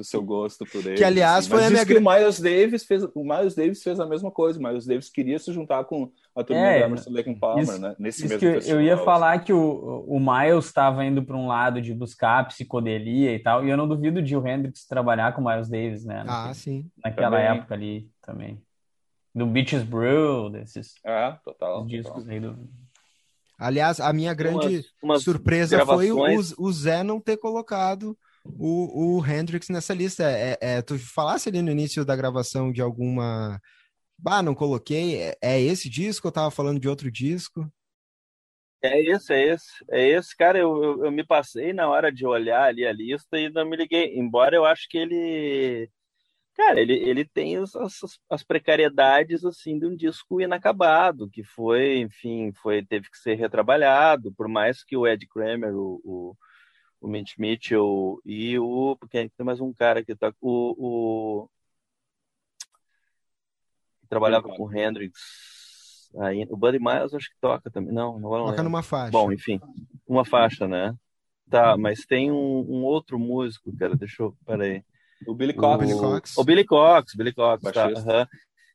o 0.00 0.02
seu 0.02 0.20
gosto 0.20 0.66
por 0.66 0.84
ele. 0.84 0.96
Que, 0.96 1.04
aliás, 1.04 1.38
assim. 1.40 1.50
foi 1.50 1.58
Mas 1.58 1.66
a 1.68 1.70
minha 1.70 1.86
que 1.86 1.96
o 1.96 2.00
Miles 2.00 2.40
Davis 2.40 2.84
fez 2.84 3.04
O 3.14 3.22
Miles 3.22 3.54
Davis 3.54 3.80
fez 3.80 4.00
a 4.00 4.06
mesma 4.06 4.28
coisa. 4.28 4.58
O 4.58 4.62
Miles 4.62 4.84
Davis 4.84 5.08
queria 5.08 5.38
se 5.38 5.52
juntar 5.52 5.84
com 5.84 6.10
a 6.34 6.42
turma 6.42 6.60
É, 6.66 6.80
do 6.80 6.84
Emerson 6.86 7.10
Lake 7.12 7.30
and 7.30 7.38
Palmer, 7.38 7.62
isso- 7.62 7.80
né? 7.80 7.94
Nesse 7.96 8.26
Isso 8.26 8.28
mesmo 8.28 8.40
que 8.40 8.46
eu- 8.46 8.50
eu 8.50 8.54
festival, 8.56 8.82
ia 8.82 8.94
assim. 8.94 9.04
falar 9.04 9.38
que 9.38 9.52
o, 9.52 10.04
o 10.08 10.18
Miles 10.18 10.64
estava 10.64 11.04
indo 11.04 11.22
para 11.22 11.36
um 11.36 11.46
lado 11.46 11.80
de 11.80 11.94
buscar 11.94 12.48
psicodelia 12.48 13.32
e 13.32 13.38
tal, 13.38 13.64
e 13.64 13.70
eu 13.70 13.76
não 13.76 13.86
duvido 13.86 14.20
de 14.20 14.36
o 14.36 14.44
Hendrix 14.44 14.84
trabalhar 14.84 15.32
com 15.32 15.40
o 15.40 15.44
Miles 15.44 15.68
Davis, 15.68 16.04
né? 16.04 16.24
Ah, 16.26 16.52
sim. 16.52 16.90
naquela 17.04 17.36
também. 17.36 17.56
época 17.56 17.74
ali 17.74 18.08
também. 18.20 18.60
Do 19.34 19.46
Beaches 19.46 19.82
Brew, 19.82 20.48
desses 20.50 20.94
É, 21.04 21.32
total. 21.44 21.84
discos 21.86 22.14
total. 22.22 22.30
aí 22.30 22.40
do. 22.40 22.68
Aliás, 23.58 24.00
a 24.00 24.12
minha 24.12 24.34
grande 24.34 24.66
Umas- 24.76 24.84
umas 25.02 25.22
surpresa 25.22 25.84
foi 25.86 26.10
o, 26.10 26.16
gravações. 26.16 26.54
o 26.58 26.72
Zé 26.72 27.02
não 27.02 27.20
ter 27.20 27.36
colocado 27.36 28.16
o, 28.44 29.16
o 29.18 29.26
Hendrix 29.26 29.68
nessa 29.68 29.94
lista. 29.94 30.24
É, 30.24 30.56
é, 30.60 30.82
tu 30.82 30.98
falasse 30.98 31.48
ali 31.48 31.62
no 31.62 31.70
início 31.70 32.04
da 32.04 32.16
gravação 32.16 32.72
de 32.72 32.80
alguma. 32.82 33.60
Bah, 34.18 34.42
não 34.42 34.54
coloquei. 34.54 35.16
É, 35.20 35.36
é 35.42 35.60
esse 35.60 35.88
disco? 35.88 36.28
Eu 36.28 36.32
tava 36.32 36.50
falando 36.50 36.78
de 36.80 36.88
outro 36.88 37.10
disco. 37.10 37.68
É 38.82 39.00
esse, 39.00 39.32
é 39.32 39.54
esse, 39.54 39.66
é 39.90 40.08
esse, 40.10 40.36
cara. 40.36 40.58
Eu, 40.58 40.82
eu, 40.84 41.04
eu 41.06 41.10
me 41.10 41.24
passei 41.24 41.72
na 41.72 41.88
hora 41.88 42.12
de 42.12 42.26
olhar 42.26 42.64
ali 42.64 42.84
a 42.86 42.92
lista 42.92 43.38
e 43.38 43.48
não 43.48 43.64
me 43.64 43.76
liguei. 43.76 44.14
Embora 44.18 44.54
eu 44.54 44.64
acho 44.64 44.86
que 44.90 44.98
ele, 44.98 45.88
cara, 46.54 46.80
ele, 46.80 46.94
ele 46.94 47.24
tem 47.24 47.56
as, 47.56 47.74
as, 47.74 48.00
as 48.30 48.42
precariedades 48.42 49.44
assim 49.44 49.78
de 49.78 49.86
um 49.86 49.96
disco 49.96 50.40
inacabado, 50.40 51.28
que 51.28 51.42
foi, 51.42 51.98
enfim, 51.98 52.52
foi 52.52 52.84
teve 52.84 53.10
que 53.10 53.18
ser 53.18 53.34
retrabalhado. 53.34 54.32
Por 54.32 54.48
mais 54.48 54.84
que 54.84 54.96
o 54.96 55.06
Ed 55.06 55.26
Kramer, 55.26 55.74
o, 55.74 56.00
o, 56.04 56.36
o 57.00 57.08
Mitch 57.08 57.36
Mitchell 57.38 58.20
e 58.24 58.58
o 58.58 58.96
porque 58.96 59.28
tem 59.36 59.46
mais 59.46 59.60
um 59.60 59.72
cara 59.72 60.04
que 60.04 60.14
tá 60.14 60.32
o, 60.40 61.44
o 61.44 61.48
que 64.00 64.06
trabalhava 64.08 64.48
com 64.48 64.64
o 64.64 64.72
Hendrix. 64.72 66.08
Aí, 66.20 66.46
o 66.48 66.56
Buddy 66.56 66.78
Miles 66.78 67.12
acho 67.12 67.28
que 67.28 67.36
toca 67.40 67.70
também. 67.70 67.92
Não, 67.92 68.18
não, 68.18 68.30
não 68.30 68.30
Toca 68.30 68.50
lembro. 68.50 68.64
numa 68.64 68.82
faixa. 68.82 69.10
Bom, 69.10 69.32
enfim, 69.32 69.60
uma 70.06 70.24
faixa, 70.24 70.68
né? 70.68 70.94
Tá, 71.50 71.76
mas 71.76 72.06
tem 72.06 72.30
um, 72.30 72.60
um 72.68 72.84
outro 72.84 73.18
músico, 73.18 73.76
cara, 73.76 73.96
deixa 73.96 74.22
eu, 74.22 74.36
peraí. 74.46 74.84
O 75.26 75.34
Billy 75.34 75.54
Cox. 75.54 75.86
Billy 75.86 75.98
Cox. 75.98 76.38
O 76.38 76.44
Billy 76.44 76.64
Cox, 76.64 77.14
Billy 77.14 77.32
Cox, 77.32 77.62
tá, 77.72 77.88
aham. 77.88 78.28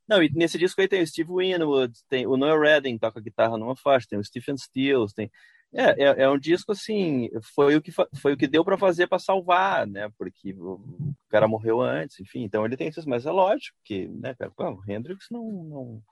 Não, 0.08 0.24
e 0.24 0.30
nesse 0.34 0.58
disco 0.58 0.82
aí 0.82 0.88
tem 0.88 1.04
o 1.04 1.08
Steve 1.08 1.32
Winwood, 1.32 1.94
tem 2.10 2.26
o 2.26 2.36
Noel 2.36 2.60
Redding, 2.60 2.98
toca 2.98 3.22
guitarra 3.22 3.58
numa 3.58 3.76
faixa, 3.76 4.08
tem 4.10 4.18
o 4.18 4.24
Stephen 4.24 4.58
Stills, 4.58 5.14
tem... 5.14 5.30
É, 5.72 6.04
é, 6.04 6.24
é 6.24 6.30
um 6.30 6.40
disco, 6.40 6.72
assim, 6.72 7.30
foi 7.54 7.76
o 7.76 7.82
que, 7.82 7.92
foi 7.92 8.34
o 8.34 8.38
que 8.38 8.48
deu 8.48 8.66
para 8.66 8.76
fazer 8.76 9.06
para 9.06 9.20
salvar, 9.20 9.86
né? 9.86 10.10
Porque 10.18 10.52
o, 10.54 10.74
o 10.74 11.16
cara 11.30 11.48
morreu 11.48 11.80
antes, 11.80 12.20
enfim, 12.20 12.42
então 12.42 12.66
ele 12.66 12.76
tem 12.76 12.88
esses, 12.88 13.06
mas 13.06 13.28
é 13.28 13.32
lógico 13.32 13.78
que, 13.84 14.08
né, 14.08 14.34
cara, 14.34 14.50
pô, 14.50 14.68
o 14.68 14.92
Hendrix 14.92 15.28
não... 15.30 15.44
não 15.64 16.04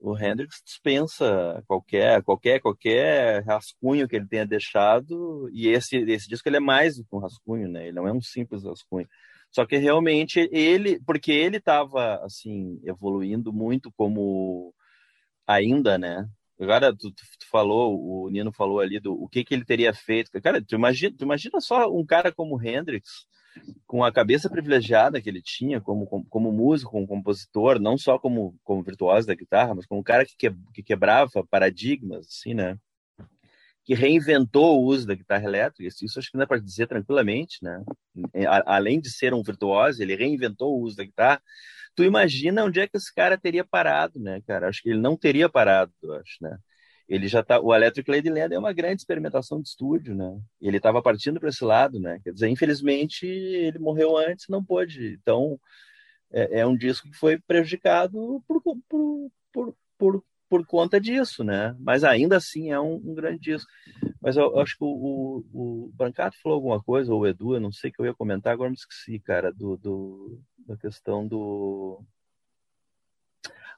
o 0.00 0.16
Hendrix 0.16 0.62
dispensa 0.64 1.60
qualquer 1.66 2.22
qualquer 2.22 2.60
qualquer 2.60 3.42
rascunho 3.44 4.06
que 4.06 4.14
ele 4.14 4.28
tenha 4.28 4.46
deixado 4.46 5.50
e 5.52 5.66
esse 5.66 5.96
esse 5.96 6.28
disco 6.28 6.48
ele 6.48 6.58
é 6.58 6.60
mais 6.60 6.96
do 6.96 7.04
que 7.04 7.16
um 7.16 7.18
rascunho 7.18 7.68
né 7.68 7.88
ele 7.88 7.96
não 7.96 8.06
é 8.06 8.12
um 8.12 8.20
simples 8.20 8.62
rascunho 8.62 9.08
só 9.50 9.66
que 9.66 9.76
realmente 9.76 10.48
ele 10.52 11.00
porque 11.06 11.32
ele 11.32 11.58
estava 11.58 12.16
assim 12.24 12.80
evoluindo 12.84 13.52
muito 13.52 13.92
como 13.96 14.74
ainda 15.46 15.98
né 15.98 16.28
agora 16.60 16.94
tu, 16.96 17.10
tu, 17.12 17.24
falou 17.50 18.24
o 18.24 18.28
Nino 18.30 18.52
falou 18.52 18.80
ali 18.80 19.00
do 19.00 19.12
o 19.14 19.28
que 19.28 19.44
que 19.44 19.54
ele 19.54 19.64
teria 19.64 19.94
feito 19.94 20.30
cara 20.42 20.62
tu 20.62 20.74
imagina 20.74 21.14
tu 21.16 21.24
imagina 21.24 21.60
só 21.60 21.90
um 21.92 22.04
cara 22.04 22.32
como 22.32 22.62
Hendrix 22.62 23.26
com 23.86 24.04
a 24.04 24.12
cabeça 24.12 24.48
privilegiada 24.48 25.20
que 25.20 25.28
ele 25.28 25.42
tinha 25.42 25.80
como, 25.80 26.06
como, 26.06 26.24
como 26.26 26.52
músico, 26.52 26.90
como 26.92 27.06
compositor, 27.06 27.78
não 27.80 27.96
só 27.96 28.18
como, 28.18 28.58
como 28.64 28.82
virtuoso 28.82 29.26
da 29.26 29.34
guitarra, 29.34 29.74
mas 29.74 29.86
como 29.86 30.00
um 30.00 30.04
cara 30.04 30.24
que, 30.24 30.36
que, 30.36 30.50
que 30.74 30.82
quebrava 30.82 31.44
paradigmas, 31.46 32.26
assim, 32.26 32.54
né? 32.54 32.78
Que 33.88 33.94
reinventou 33.94 34.78
o 34.80 34.84
uso 34.84 35.06
da 35.06 35.14
guitarra 35.14 35.44
elétrica, 35.44 35.88
isso, 35.88 36.18
acho 36.18 36.30
que 36.30 36.38
dá 36.38 36.46
para 36.46 36.60
dizer 36.60 36.86
tranquilamente, 36.86 37.58
né? 37.62 37.82
A, 38.46 38.76
além 38.76 39.00
de 39.00 39.10
ser 39.10 39.34
um 39.34 39.42
virtuoso, 39.42 40.02
ele 40.02 40.14
reinventou 40.14 40.78
o 40.78 40.82
uso 40.82 40.96
da 40.96 41.04
guitarra. 41.04 41.42
Tu 41.96 42.04
imagina 42.04 42.64
onde 42.64 42.80
é 42.80 42.86
que 42.86 42.96
esse 42.96 43.12
cara 43.14 43.38
teria 43.38 43.64
parado, 43.64 44.20
né, 44.20 44.42
cara? 44.46 44.68
Acho 44.68 44.82
que 44.82 44.90
ele 44.90 45.00
não 45.00 45.16
teria 45.16 45.48
parado, 45.48 45.92
acho, 46.20 46.36
né? 46.42 46.58
ele 47.08 47.26
já 47.26 47.42
tá 47.42 47.58
o 47.58 47.74
Electric 47.74 48.10
Ladyland 48.10 48.54
é 48.54 48.58
uma 48.58 48.72
grande 48.72 49.00
experimentação 49.00 49.62
de 49.62 49.68
estúdio, 49.68 50.14
né? 50.14 50.38
Ele 50.60 50.76
estava 50.76 51.00
partindo 51.02 51.40
para 51.40 51.48
esse 51.48 51.64
lado, 51.64 51.98
né? 51.98 52.20
Quer 52.22 52.32
dizer, 52.32 52.48
infelizmente 52.48 53.26
ele 53.26 53.78
morreu 53.78 54.16
antes, 54.16 54.46
não 54.48 54.62
pôde. 54.62 55.18
Então 55.20 55.58
é, 56.30 56.60
é 56.60 56.66
um 56.66 56.76
disco 56.76 57.08
que 57.10 57.16
foi 57.16 57.38
prejudicado 57.40 58.42
por, 58.46 58.60
por, 58.62 58.76
por, 59.52 59.76
por, 59.96 60.24
por 60.48 60.66
conta 60.66 61.00
disso, 61.00 61.44
né? 61.44 61.76
Mas 61.78 62.04
ainda 62.04 62.36
assim 62.36 62.70
é 62.70 62.80
um, 62.80 62.94
um 62.94 63.14
grande 63.14 63.40
disco. 63.40 63.70
Mas 64.20 64.36
eu, 64.36 64.44
eu 64.44 64.60
acho 64.60 64.76
que 64.76 64.84
o, 64.84 64.88
o, 64.88 65.44
o, 65.52 65.92
Brancato 65.94 66.36
falou 66.42 66.56
alguma 66.56 66.82
coisa, 66.82 67.12
ou 67.12 67.20
o 67.20 67.26
Edu, 67.26 67.54
eu 67.54 67.60
não 67.60 67.72
sei 67.72 67.90
que 67.90 68.00
eu 68.00 68.06
ia 68.06 68.14
comentar, 68.14 68.52
agora 68.52 68.70
me 68.70 68.76
esqueci, 68.76 69.18
cara, 69.18 69.52
do, 69.52 69.76
do 69.76 70.40
da 70.66 70.76
questão 70.76 71.26
do 71.26 72.02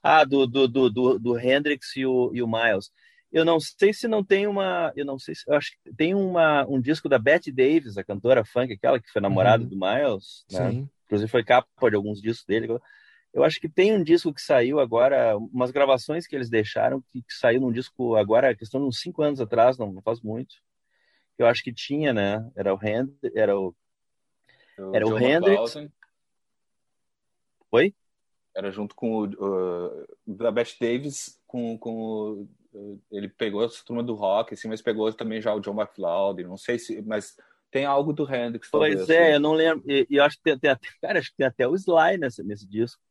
ah, 0.03 0.25
do, 0.25 0.47
do, 0.47 0.67
do, 0.67 1.19
do, 1.19 1.39
Hendrix 1.39 1.95
e 1.97 2.07
o, 2.07 2.31
e 2.35 2.43
o 2.43 2.49
Miles 2.49 2.91
eu 3.33 3.45
não 3.45 3.61
sei 3.61 3.93
se 3.93 4.09
não 4.09 4.25
tem 4.25 4.47
uma, 4.47 4.93
eu 4.97 5.05
não 5.05 5.19
sei 5.19 5.35
se, 5.35 5.45
eu 5.47 5.55
acho 5.55 5.71
que 5.71 5.95
tem 5.95 6.15
uma, 6.15 6.67
um 6.69 6.81
disco 6.81 7.09
da 7.09 7.19
Betty 7.19 7.53
Davis, 7.53 7.97
a 7.97 8.05
cantora 8.05 8.45
funk, 8.45 8.73
aquela 8.73 9.01
que 9.01 9.11
foi 9.11 9.23
namorada 9.23 9.63
uhum. 9.63 9.69
do 9.69 9.77
Miles, 9.77 10.45
né? 10.51 10.71
Sim. 10.71 10.89
Inclusive 11.07 11.31
foi 11.31 11.45
capa 11.45 11.91
de 11.91 11.97
alguns 11.97 12.21
discos 12.21 12.45
dele. 12.45 12.67
Eu 13.33 13.45
acho 13.45 13.61
que 13.61 13.69
tem 13.69 13.95
um 13.95 14.03
disco 14.03 14.35
que 14.35 14.43
saiu 14.43 14.81
agora, 14.81 15.37
umas 15.37 15.71
gravações 15.71 16.27
que 16.27 16.35
eles 16.35 16.51
deixaram, 16.51 17.01
que, 17.11 17.23
que 17.23 17.33
saiu 17.33 17.61
num 17.61 17.73
disco 17.73 18.17
agora, 18.17 18.55
questão 18.57 18.81
de 18.81 18.87
uns 18.87 19.01
cinco 19.01 19.23
anos 19.23 19.41
atrás, 19.41 19.79
não, 19.79 19.93
não 19.93 20.03
faz 20.03 20.21
muito. 20.21 20.57
Eu 21.39 21.47
acho 21.47 21.63
que 21.63 21.73
tinha, 21.73 22.13
né? 22.13 22.51
Era 22.57 22.75
o 22.75 22.77
Hand, 22.77 23.11
era 23.35 23.59
o, 23.59 23.75
o 24.79 24.95
era 24.95 25.07
o 25.07 25.19
Hendrix. 25.19 25.77
Oi? 27.71 27.95
Era 28.55 28.71
junto 28.73 28.97
com 28.97 29.13
o 29.13 29.25
uh, 29.27 30.07
da 30.27 30.51
Betty 30.51 30.77
Davis 30.81 31.41
com, 31.47 31.79
com 31.79 31.93
o 31.93 32.49
ele 33.11 33.29
pegou 33.29 33.65
a 33.65 33.69
turma 33.85 34.03
do 34.03 34.15
rock, 34.15 34.55
assim, 34.55 34.69
mas 34.69 34.83
pegou 34.83 35.13
também 35.13 35.41
já 35.41 35.55
o 35.55 35.61
John 35.61 35.81
McLeod, 35.81 36.45
não 36.45 36.57
sei 36.57 36.79
se, 36.79 37.03
mas 37.03 37.37
tem 37.71 37.85
algo 37.85 38.13
do 38.13 38.23
Hendrix. 38.25 38.69
Pois 38.71 38.95
talvez, 38.95 39.11
é, 39.11 39.25
assim. 39.25 39.33
eu 39.35 39.41
não 39.41 39.53
lembro, 39.53 39.85
e, 39.91 40.07
e 40.09 40.21
acho 40.21 40.37
que 40.37 40.43
tem, 40.43 40.59
tem, 40.59 40.71
até, 40.71 40.89
cara, 41.01 41.19
acho 41.19 41.31
que 41.31 41.37
tem 41.37 41.47
até 41.47 41.67
o 41.67 41.75
Sly 41.75 42.19
nesse, 42.19 42.43
nesse 42.43 42.67
disco. 42.67 43.03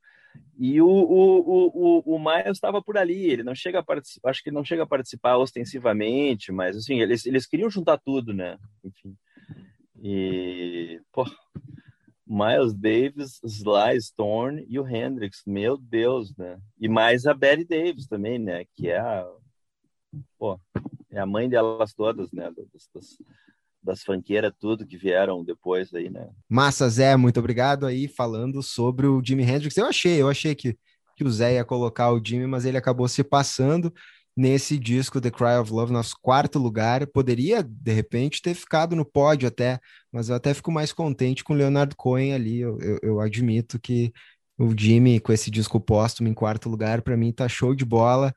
E 0.58 0.82
o, 0.82 0.88
o, 0.88 2.02
o, 2.06 2.16
o 2.16 2.20
Miles 2.20 2.58
estava 2.58 2.82
por 2.82 2.98
ali, 2.98 3.32
ele 3.32 3.44
não 3.44 3.56
chega 3.56 3.80
a 3.80 3.84
participar, 3.84 4.30
acho 4.30 4.44
que 4.44 4.52
não 4.52 4.64
chega 4.64 4.84
a 4.84 4.88
participar 4.88 5.38
ostensivamente, 5.38 6.52
mas 6.52 6.76
assim, 6.76 7.00
eles, 7.00 7.26
eles 7.26 7.46
queriam 7.46 7.70
juntar 7.70 7.98
tudo, 7.98 8.34
né? 8.34 8.58
Enfim. 8.84 9.16
E, 10.02 11.00
pô, 11.14 11.26
Miles 12.28 12.74
Davis, 12.74 13.40
Sly 13.44 14.02
Stone 14.02 14.66
e 14.70 14.80
o 14.80 14.88
Hendrix, 14.88 15.44
meu 15.48 15.78
Deus, 15.78 16.36
né? 16.38 16.60
E 16.80 16.88
mais 16.88 17.26
a 17.26 17.34
Betty 17.34 17.66
Davis 17.66 18.06
também, 18.06 18.38
né? 18.38 18.66
Que 18.76 18.90
é 18.90 19.00
a, 19.00 19.28
pô, 20.38 20.60
é 21.10 21.20
a 21.20 21.26
mãe 21.26 21.50
delas 21.50 21.94
todas, 21.94 22.32
né? 22.32 22.52
Das, 22.52 22.90
das, 22.94 23.18
das 23.82 24.04
fanqueiras, 24.04 24.54
tudo 24.60 24.86
que 24.86 24.98
vieram 24.98 25.44
depois 25.44 25.94
aí, 25.94 26.10
né? 26.10 26.30
Massa, 26.48 26.90
Zé, 26.90 27.16
muito 27.16 27.40
obrigado 27.40 27.86
aí 27.86 28.08
falando 28.08 28.62
sobre 28.62 29.08
o 29.08 29.22
Jimi 29.24 29.44
Hendrix. 29.44 29.78
Eu 29.78 29.86
achei, 29.86 30.22
eu 30.22 30.30
achei 30.30 30.54
que, 30.54 30.78
que 31.16 31.24
o 31.24 31.32
Zé 31.32 31.56
ia 31.56 31.66
colocar 31.66 32.12
o 32.12 32.22
Jimi, 32.24 32.46
mas 32.46 32.66
ele 32.66 32.78
acabou 32.78 33.08
se 33.08 33.24
passando 33.24 33.94
nesse 34.36 34.78
disco 34.78 35.20
The 35.20 35.32
Cry 35.32 35.58
of 35.60 35.72
Love, 35.72 35.92
nosso 35.92 36.16
quarto 36.22 36.60
lugar. 36.60 37.06
Poderia, 37.08 37.64
de 37.64 37.92
repente, 37.92 38.42
ter 38.42 38.54
ficado 38.54 38.96
no 38.96 39.06
pódio 39.06 39.48
até, 39.48 39.80
mas 40.12 40.30
eu 40.30 40.36
até 40.36 40.54
fico 40.54 40.72
mais 40.72 40.94
contente 40.94 41.44
com 41.44 41.54
o 41.54 41.56
Leonard 41.56 41.96
Cohen 41.96 42.34
ali. 42.34 42.60
Eu, 42.60 42.80
eu, 42.80 43.00
eu 43.02 43.20
admito 43.20 43.80
que 43.80 44.14
o 44.58 44.74
Jimmy, 44.78 45.20
com 45.20 45.32
esse 45.32 45.50
disco 45.50 45.80
póstumo 45.80 46.28
em 46.28 46.34
quarto 46.34 46.70
lugar, 46.70 47.02
para 47.02 47.18
mim 47.18 47.32
tá 47.32 47.48
show 47.48 47.74
de 47.74 47.86
bola. 47.86 48.34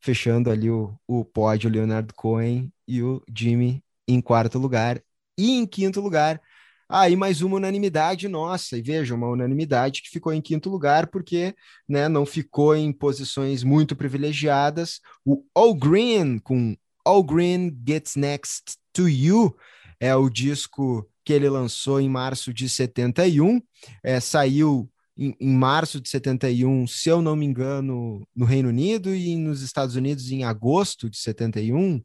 Fechando 0.00 0.50
ali 0.50 0.70
o, 0.70 0.94
o 1.06 1.24
pódio, 1.24 1.68
o 1.68 1.72
Leonard 1.72 2.12
Cohen 2.14 2.72
e 2.86 3.02
o 3.02 3.22
Jimmy 3.36 3.82
em 4.06 4.20
quarto 4.20 4.58
lugar. 4.58 5.02
E 5.38 5.52
em 5.52 5.66
quinto 5.66 6.00
lugar, 6.00 6.40
aí 6.88 7.14
ah, 7.14 7.16
mais 7.16 7.42
uma 7.42 7.56
unanimidade 7.56 8.28
nossa, 8.28 8.78
e 8.78 8.82
veja, 8.82 9.14
uma 9.14 9.28
unanimidade 9.28 10.02
que 10.02 10.08
ficou 10.08 10.32
em 10.32 10.40
quinto 10.40 10.70
lugar, 10.70 11.08
porque 11.08 11.54
né, 11.88 12.08
não 12.08 12.24
ficou 12.24 12.74
em 12.74 12.92
posições 12.92 13.62
muito 13.62 13.96
privilegiadas. 13.96 15.00
O 15.24 15.44
All 15.54 15.74
Green, 15.74 16.38
com 16.38 16.76
All 17.04 17.22
Green 17.22 17.76
Gets 17.86 18.16
Next 18.16 18.76
to 18.92 19.08
You, 19.08 19.54
é 20.00 20.14
o 20.14 20.30
disco 20.30 21.08
que 21.24 21.32
ele 21.32 21.48
lançou 21.48 22.00
em 22.00 22.08
março 22.08 22.54
de 22.54 22.68
71, 22.68 23.60
é, 24.02 24.20
saiu 24.20 24.88
em, 25.18 25.34
em, 25.40 25.52
março 25.52 26.00
de 26.00 26.08
71, 26.08 26.86
se 26.86 27.08
eu 27.08 27.20
não 27.20 27.34
me 27.34 27.44
engano, 27.44 28.26
no 28.34 28.46
Reino 28.46 28.68
Unido 28.68 29.14
e 29.14 29.34
nos 29.36 29.60
Estados 29.60 29.96
Unidos 29.96 30.30
em 30.30 30.44
agosto 30.44 31.10
de 31.10 31.18
71, 31.18 32.00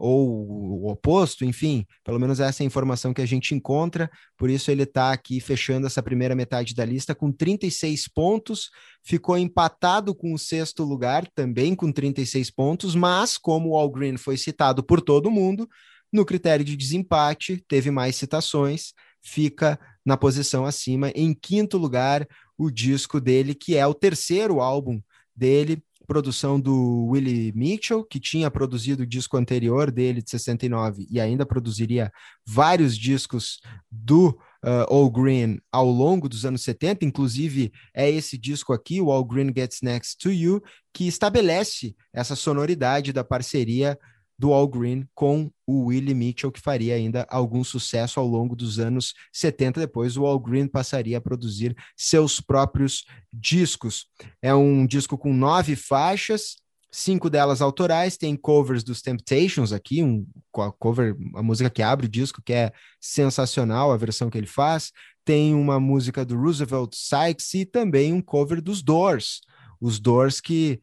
ou 0.00 0.48
o 0.48 0.90
oposto, 0.90 1.44
enfim, 1.44 1.84
pelo 2.02 2.18
menos 2.18 2.40
essa 2.40 2.62
é 2.62 2.64
a 2.64 2.66
informação 2.66 3.12
que 3.12 3.20
a 3.20 3.26
gente 3.26 3.54
encontra, 3.54 4.10
por 4.36 4.48
isso 4.48 4.70
ele 4.70 4.84
está 4.84 5.12
aqui 5.12 5.38
fechando 5.40 5.86
essa 5.86 6.02
primeira 6.02 6.34
metade 6.34 6.74
da 6.74 6.84
lista 6.84 7.14
com 7.14 7.30
36 7.30 8.08
pontos, 8.08 8.70
ficou 9.04 9.36
empatado 9.36 10.14
com 10.14 10.32
o 10.32 10.38
sexto 10.38 10.84
lugar, 10.84 11.26
também 11.34 11.74
com 11.74 11.92
36 11.92 12.50
pontos, 12.50 12.94
mas 12.94 13.36
como 13.36 13.70
o 13.70 13.76
All 13.76 13.90
Green 13.90 14.16
foi 14.16 14.38
citado 14.38 14.82
por 14.82 15.02
todo 15.02 15.30
mundo, 15.30 15.68
no 16.10 16.24
critério 16.24 16.64
de 16.64 16.76
desempate, 16.76 17.62
teve 17.68 17.90
mais 17.90 18.16
citações, 18.16 18.94
fica 19.22 19.78
na 20.04 20.16
posição 20.16 20.64
acima, 20.64 21.10
em 21.14 21.34
quinto 21.34 21.76
lugar, 21.76 22.26
o 22.56 22.70
disco 22.70 23.20
dele, 23.20 23.54
que 23.54 23.76
é 23.76 23.86
o 23.86 23.94
terceiro 23.94 24.60
álbum 24.60 25.00
dele, 25.36 25.82
produção 26.10 26.58
do 26.58 27.06
Willie 27.06 27.52
Mitchell, 27.54 28.02
que 28.02 28.18
tinha 28.18 28.50
produzido 28.50 29.04
o 29.04 29.06
disco 29.06 29.36
anterior 29.36 29.92
dele, 29.92 30.20
de 30.20 30.28
69, 30.28 31.06
e 31.08 31.20
ainda 31.20 31.46
produziria 31.46 32.10
vários 32.44 32.98
discos 32.98 33.60
do 33.88 34.30
uh, 34.64 34.92
All 34.92 35.08
Green 35.08 35.60
ao 35.70 35.88
longo 35.88 36.28
dos 36.28 36.44
anos 36.44 36.62
70, 36.62 37.04
inclusive 37.04 37.70
é 37.94 38.10
esse 38.10 38.36
disco 38.36 38.72
aqui, 38.72 39.00
o 39.00 39.12
All 39.12 39.24
Green 39.24 39.52
Gets 39.56 39.82
Next 39.82 40.18
to 40.18 40.32
You, 40.32 40.60
que 40.92 41.06
estabelece 41.06 41.94
essa 42.12 42.34
sonoridade 42.34 43.12
da 43.12 43.22
parceria 43.22 43.96
do 44.40 44.54
All 44.54 44.66
Green 44.66 45.06
com 45.14 45.50
o 45.66 45.88
Willie 45.88 46.14
Mitchell, 46.14 46.50
que 46.50 46.62
faria 46.62 46.94
ainda 46.94 47.26
algum 47.28 47.62
sucesso 47.62 48.18
ao 48.18 48.26
longo 48.26 48.56
dos 48.56 48.78
anos 48.78 49.12
70. 49.30 49.80
Depois, 49.80 50.16
o 50.16 50.24
All 50.24 50.40
Green 50.40 50.66
passaria 50.66 51.18
a 51.18 51.20
produzir 51.20 51.76
seus 51.94 52.40
próprios 52.40 53.04
discos. 53.30 54.06
É 54.40 54.54
um 54.54 54.86
disco 54.86 55.18
com 55.18 55.34
nove 55.34 55.76
faixas, 55.76 56.56
cinco 56.90 57.28
delas 57.28 57.60
autorais, 57.60 58.16
tem 58.16 58.34
covers 58.34 58.82
dos 58.82 59.02
Temptations 59.02 59.74
aqui, 59.74 60.02
um 60.02 60.26
a 60.56 60.72
cover, 60.72 61.14
a 61.34 61.42
música 61.42 61.68
que 61.68 61.82
abre 61.82 62.06
o 62.06 62.10
disco, 62.10 62.40
que 62.42 62.54
é 62.54 62.72
sensacional, 62.98 63.92
a 63.92 63.96
versão 63.98 64.30
que 64.30 64.38
ele 64.38 64.46
faz. 64.46 64.90
Tem 65.22 65.54
uma 65.54 65.78
música 65.78 66.24
do 66.24 66.34
Roosevelt 66.34 66.94
Sykes 66.94 67.52
e 67.52 67.66
também 67.66 68.14
um 68.14 68.22
cover 68.22 68.62
dos 68.62 68.82
Doors. 68.82 69.42
Os 69.80 69.98
Doors 69.98 70.40
que 70.40 70.80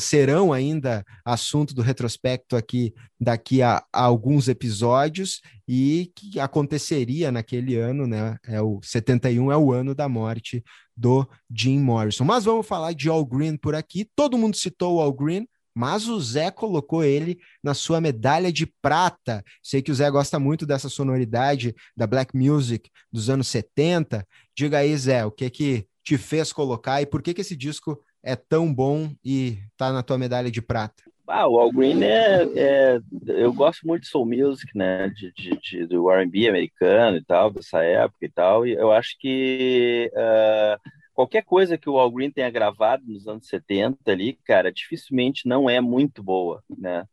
serão 0.00 0.52
ainda 0.52 1.04
assunto 1.24 1.74
do 1.74 1.82
retrospecto 1.82 2.56
aqui 2.56 2.94
daqui 3.20 3.62
a, 3.62 3.84
a, 3.92 4.02
alguns 4.04 4.48
episódios 4.48 5.40
e 5.68 6.10
que 6.14 6.40
aconteceria 6.40 7.30
naquele 7.30 7.76
ano, 7.76 8.06
né? 8.06 8.36
É 8.46 8.60
o 8.62 8.80
71 8.82 9.52
é 9.52 9.56
o 9.56 9.72
ano 9.72 9.94
da 9.94 10.08
morte 10.08 10.62
do 10.96 11.28
Jim 11.50 11.78
Morrison. 11.80 12.24
Mas 12.24 12.44
vamos 12.44 12.66
falar 12.66 12.92
de 12.94 13.08
All 13.08 13.24
Green 13.24 13.56
por 13.56 13.74
aqui. 13.74 14.08
Todo 14.16 14.38
mundo 14.38 14.56
citou 14.56 14.96
o 14.96 15.00
All 15.00 15.12
Green, 15.12 15.46
mas 15.74 16.08
o 16.08 16.20
Zé 16.20 16.50
colocou 16.50 17.02
ele 17.04 17.38
na 17.62 17.74
sua 17.74 18.00
medalha 18.00 18.52
de 18.52 18.66
prata. 18.66 19.42
Sei 19.62 19.82
que 19.82 19.90
o 19.90 19.94
Zé 19.94 20.10
gosta 20.10 20.38
muito 20.38 20.66
dessa 20.66 20.88
sonoridade 20.88 21.74
da 21.96 22.06
black 22.06 22.36
music 22.36 22.90
dos 23.10 23.30
anos 23.30 23.48
70. 23.48 24.26
Diga 24.56 24.78
aí, 24.78 24.96
Zé, 24.96 25.24
o 25.24 25.30
que 25.30 25.48
que 25.50 25.86
te 26.04 26.18
fez 26.18 26.52
colocar 26.52 27.00
e 27.00 27.06
por 27.06 27.22
que 27.22 27.32
que 27.32 27.40
esse 27.40 27.56
disco 27.56 27.98
é 28.22 28.36
tão 28.36 28.72
bom 28.72 29.10
e 29.24 29.58
tá 29.76 29.92
na 29.92 30.02
tua 30.02 30.18
medalha 30.18 30.50
de 30.50 30.62
prata? 30.62 31.02
Ah, 31.26 31.48
o 31.48 31.58
Al 31.58 31.72
Green 31.72 32.02
é, 32.02 32.42
é, 32.56 33.00
eu 33.26 33.52
gosto 33.52 33.86
muito 33.86 34.02
de 34.02 34.08
soul 34.08 34.26
music, 34.26 34.76
né, 34.76 35.08
de, 35.08 35.32
de, 35.32 35.58
de 35.58 35.86
do 35.86 36.10
R&B 36.10 36.48
americano 36.48 37.16
e 37.16 37.24
tal, 37.24 37.50
dessa 37.50 37.82
época 37.82 38.26
e 38.26 38.28
tal, 38.28 38.66
e 38.66 38.72
eu 38.72 38.92
acho 38.92 39.16
que 39.18 40.10
uh, 40.12 40.90
qualquer 41.14 41.42
coisa 41.42 41.78
que 41.78 41.88
o 41.88 41.98
Al 41.98 42.10
Green 42.10 42.30
tenha 42.30 42.50
gravado 42.50 43.04
nos 43.06 43.26
anos 43.26 43.46
70 43.46 43.98
ali, 44.10 44.38
cara, 44.44 44.72
dificilmente 44.72 45.48
não 45.48 45.70
é 45.70 45.80
muito 45.80 46.22
boa, 46.22 46.62
né. 46.76 47.04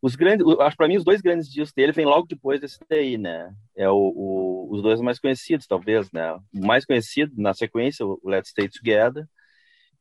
Os 0.00 0.14
grandes, 0.16 0.46
acho 0.60 0.76
para 0.76 0.86
mim 0.86 0.98
os 0.98 1.04
dois 1.04 1.22
grandes 1.22 1.50
discos 1.50 1.72
dele 1.72 1.90
vêm 1.90 2.04
logo 2.04 2.26
depois 2.26 2.60
desse 2.60 2.78
daí, 2.90 3.16
né? 3.16 3.50
É 3.74 3.88
o, 3.88 3.96
o, 3.96 4.68
os 4.70 4.82
dois 4.82 5.00
mais 5.00 5.18
conhecidos, 5.18 5.66
talvez, 5.66 6.12
né? 6.12 6.30
O 6.54 6.66
mais 6.66 6.84
conhecido 6.84 7.32
na 7.38 7.54
sequência, 7.54 8.04
o 8.04 8.20
Let's 8.22 8.50
Stay 8.50 8.68
Together, 8.68 9.26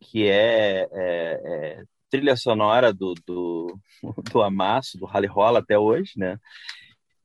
que 0.03 0.27
é, 0.27 0.87
é, 0.91 1.41
é 1.43 1.83
trilha 2.09 2.35
sonora 2.35 2.93
do, 2.93 3.15
do, 3.25 3.79
do 4.31 4.41
Amasso, 4.41 4.97
do 4.99 5.05
Rally 5.05 5.27
Rola 5.27 5.59
até 5.59 5.77
hoje, 5.77 6.11
né? 6.15 6.37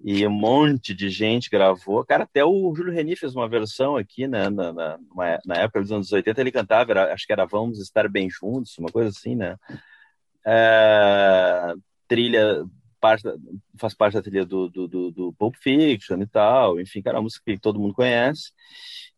E 0.02 0.24
um 0.26 0.30
monte 0.30 0.94
de 0.94 1.10
gente 1.10 1.50
gravou. 1.50 2.05
Cara, 2.05 2.22
até 2.22 2.44
o 2.44 2.72
Júlio 2.74 2.92
Reni 2.92 3.16
fez 3.16 3.34
uma 3.34 3.48
versão 3.48 3.96
aqui, 3.96 4.28
né? 4.28 4.48
Na, 4.48 4.72
na, 4.72 4.98
na 5.44 5.55
época 5.56 5.80
dos 5.80 5.90
anos 5.90 6.12
80, 6.12 6.40
ele 6.40 6.52
cantava, 6.52 6.92
era, 6.92 7.12
acho 7.12 7.26
que 7.26 7.32
era 7.32 7.44
Vamos 7.44 7.80
Estar 7.80 8.09
Bem 8.09 8.30
Juntos, 8.30 8.78
uma 8.78 8.90
coisa 8.90 9.10
assim, 9.10 9.34
né? 9.34 9.56
É, 10.46 11.74
trilha, 12.06 12.64
parte 13.01 13.23
da, 13.23 13.35
faz 13.79 13.95
parte 13.95 14.15
da 14.15 14.23
trilha 14.23 14.45
do, 14.45 14.69
do, 14.69 14.89
do, 14.89 15.11
do 15.11 15.33
Pulp 15.35 15.55
Fiction 15.57 16.20
e 16.20 16.27
tal. 16.27 16.81
Enfim, 16.81 17.03
cara, 17.03 17.19
uma 17.19 17.23
música 17.23 17.43
que 17.45 17.59
todo 17.59 17.81
mundo 17.81 17.95
conhece. 17.95 18.53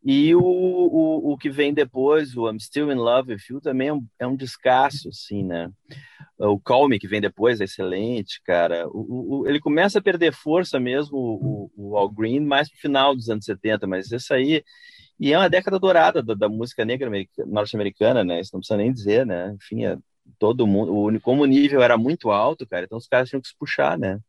E 0.03 0.35
o, 0.35 0.41
o, 0.41 1.33
o 1.33 1.37
que 1.37 1.51
vem 1.51 1.75
depois, 1.75 2.35
o 2.35 2.49
I'm 2.49 2.59
Still 2.59 2.91
in 2.91 2.97
Love 2.97 3.35
with 3.35 3.41
You, 3.51 3.61
também 3.61 3.89
é 3.89 3.93
um, 3.93 4.07
é 4.19 4.27
um 4.27 4.35
descasso, 4.37 5.11
assim, 5.11 5.45
né? 5.45 5.71
O 6.39 6.59
Call 6.59 6.89
Me, 6.89 6.99
que 6.99 7.07
vem 7.07 7.21
depois, 7.21 7.61
é 7.61 7.65
excelente, 7.65 8.41
cara. 8.43 8.89
O, 8.89 9.43
o, 9.43 9.49
ele 9.49 9.61
começa 9.61 9.99
a 9.99 10.03
perder 10.03 10.33
força 10.33 10.81
mesmo, 10.81 11.19
o, 11.19 11.71
o 11.77 11.97
All 11.99 12.09
Green, 12.11 12.41
mais 12.41 12.71
pro 12.71 12.81
final 12.81 13.15
dos 13.15 13.29
anos 13.29 13.45
70, 13.45 13.87
mas 13.87 14.11
isso 14.11 14.33
aí... 14.33 14.65
E 15.19 15.35
é 15.35 15.39
uma 15.39 15.51
década 15.51 15.79
dourada 15.79 16.23
da, 16.23 16.33
da 16.33 16.49
música 16.49 16.83
negra 16.83 17.11
norte-americana, 17.47 18.25
né? 18.25 18.41
Isso 18.41 18.53
não 18.55 18.61
precisa 18.61 18.79
nem 18.79 18.91
dizer, 18.91 19.27
né? 19.27 19.55
Enfim, 19.55 19.85
é, 19.85 19.99
todo 20.39 20.67
mundo... 20.67 20.95
O, 20.95 21.21
como 21.21 21.43
o 21.43 21.47
nível 21.47 21.83
era 21.83 21.97
muito 21.99 22.31
alto, 22.31 22.67
cara, 22.67 22.85
então 22.85 22.99
os 22.99 23.09
caras 23.09 23.29
tinham 23.29 23.41
que 23.41 23.49
se 23.49 23.57
puxar, 23.59 23.99
né? 23.99 24.21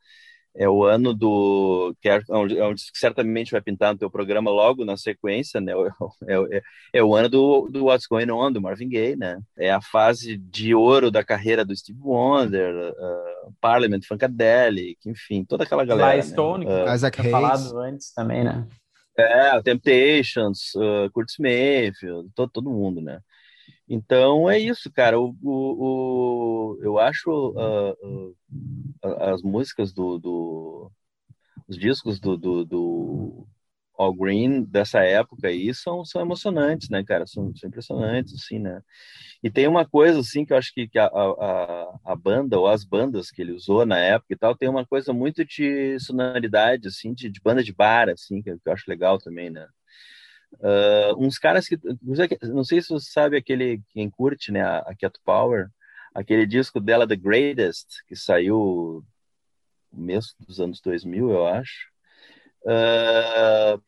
é 0.55 0.67
o 0.67 0.83
ano 0.83 1.13
do 1.13 1.95
que 2.01 2.09
é, 2.09 2.21
é 2.29 2.37
um, 2.37 2.47
é 2.47 2.67
um 2.67 2.75
que 2.75 2.81
certamente 2.93 3.51
vai 3.51 3.61
pintar 3.61 3.93
no 3.93 3.99
teu 3.99 4.09
programa 4.09 4.51
logo 4.51 4.83
na 4.83 4.97
sequência, 4.97 5.61
né? 5.61 5.73
É, 6.27 6.57
é, 6.57 6.61
é, 6.93 7.03
o 7.03 7.15
ano 7.15 7.29
do, 7.29 7.67
do 7.69 7.85
What's 7.85 8.05
Going 8.05 8.29
On 8.31 8.51
do 8.51 8.61
Marvin 8.61 8.87
Gaye, 8.87 9.15
né? 9.15 9.39
É 9.57 9.71
a 9.71 9.81
fase 9.81 10.37
de 10.37 10.75
ouro 10.75 11.09
da 11.09 11.23
carreira 11.23 11.65
do 11.65 11.75
Steve 11.75 11.99
Wonder, 12.01 12.91
uh, 12.91 13.53
Parliament, 13.59 14.01
Funkadelic, 14.07 14.97
enfim, 15.05 15.43
toda 15.43 15.63
aquela 15.63 15.83
galera. 15.83 16.19
Sly 16.19 16.31
Stone, 16.31 16.65
né? 16.65 16.85
uh, 16.85 16.93
Isaac 16.93 17.19
Hayes. 17.19 17.31
falado 17.31 17.79
antes 17.79 18.13
também, 18.13 18.43
né? 18.43 18.67
É, 19.17 19.61
Temptations, 19.61 20.73
uh, 20.75 21.09
Curtis 21.11 21.35
Mayfield, 21.39 22.29
todo, 22.35 22.51
todo 22.51 22.69
mundo, 22.69 23.01
né? 23.01 23.19
Então 23.93 24.49
é 24.49 24.57
isso, 24.57 24.89
cara. 24.89 25.19
O, 25.19 25.35
o, 25.43 26.75
o 26.77 26.79
eu 26.81 26.97
acho 26.97 27.29
uh, 27.29 28.33
uh, 29.03 29.23
as 29.33 29.41
músicas 29.41 29.91
do, 29.91 30.17
do, 30.17 30.91
os 31.67 31.77
discos 31.77 32.17
do, 32.17 32.37
do, 32.37 32.63
do, 32.63 33.47
All 33.97 34.13
Green 34.13 34.63
dessa 34.63 35.01
época 35.03 35.49
aí 35.49 35.73
são, 35.73 36.05
são 36.05 36.21
emocionantes, 36.21 36.89
né, 36.89 37.03
cara? 37.03 37.27
São, 37.27 37.53
são 37.53 37.67
impressionantes, 37.67 38.33
assim, 38.33 38.59
né? 38.59 38.81
E 39.43 39.51
tem 39.51 39.67
uma 39.67 39.85
coisa 39.85 40.21
assim 40.21 40.45
que 40.45 40.53
eu 40.53 40.57
acho 40.57 40.73
que, 40.73 40.87
que 40.87 40.97
a, 40.97 41.07
a, 41.07 41.99
a 42.05 42.15
banda 42.15 42.57
ou 42.57 42.67
as 42.67 42.85
bandas 42.85 43.29
que 43.29 43.41
ele 43.41 43.51
usou 43.51 43.85
na 43.85 43.99
época 43.99 44.33
e 44.33 44.37
tal 44.37 44.55
tem 44.55 44.69
uma 44.69 44.85
coisa 44.85 45.11
muito 45.11 45.43
de 45.43 45.99
sonoridade, 45.99 46.87
assim, 46.87 47.13
de, 47.13 47.29
de 47.29 47.41
banda 47.41 47.61
de 47.61 47.73
bar, 47.73 48.07
assim, 48.07 48.41
que, 48.41 48.53
que 48.53 48.69
eu 48.69 48.71
acho 48.73 48.89
legal 48.89 49.17
também, 49.17 49.49
né? 49.49 49.67
Uh, 50.53 51.15
uns 51.17 51.37
caras 51.37 51.67
que. 51.67 51.77
Não 52.43 52.63
sei 52.63 52.81
se 52.81 52.89
você 52.89 53.09
sabe 53.11 53.37
aquele. 53.37 53.81
Quem 53.89 54.09
curte, 54.09 54.51
né? 54.51 54.61
A 54.61 54.93
Cat 54.99 55.17
Power. 55.23 55.69
Aquele 56.13 56.45
disco 56.45 56.79
dela, 56.79 57.07
The 57.07 57.15
Greatest, 57.15 57.87
que 58.05 58.15
saiu 58.15 59.03
no 59.91 60.03
mês 60.03 60.35
dos 60.39 60.59
anos 60.59 60.81
2000, 60.81 61.29
eu 61.29 61.47
acho. 61.47 61.87
Uh, 62.63 63.81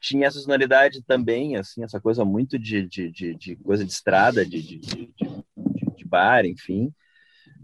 tinha 0.00 0.26
essa 0.26 0.38
sonoridade 0.38 1.02
também, 1.02 1.56
assim, 1.56 1.82
essa 1.82 2.00
coisa 2.00 2.24
muito 2.24 2.58
de, 2.58 2.86
de, 2.86 3.10
de, 3.10 3.34
de 3.34 3.56
coisa 3.56 3.84
de 3.84 3.90
estrada, 3.90 4.44
de, 4.44 4.62
de, 4.62 4.78
de, 4.78 5.14
de 5.96 6.04
bar, 6.04 6.46
enfim. 6.46 6.92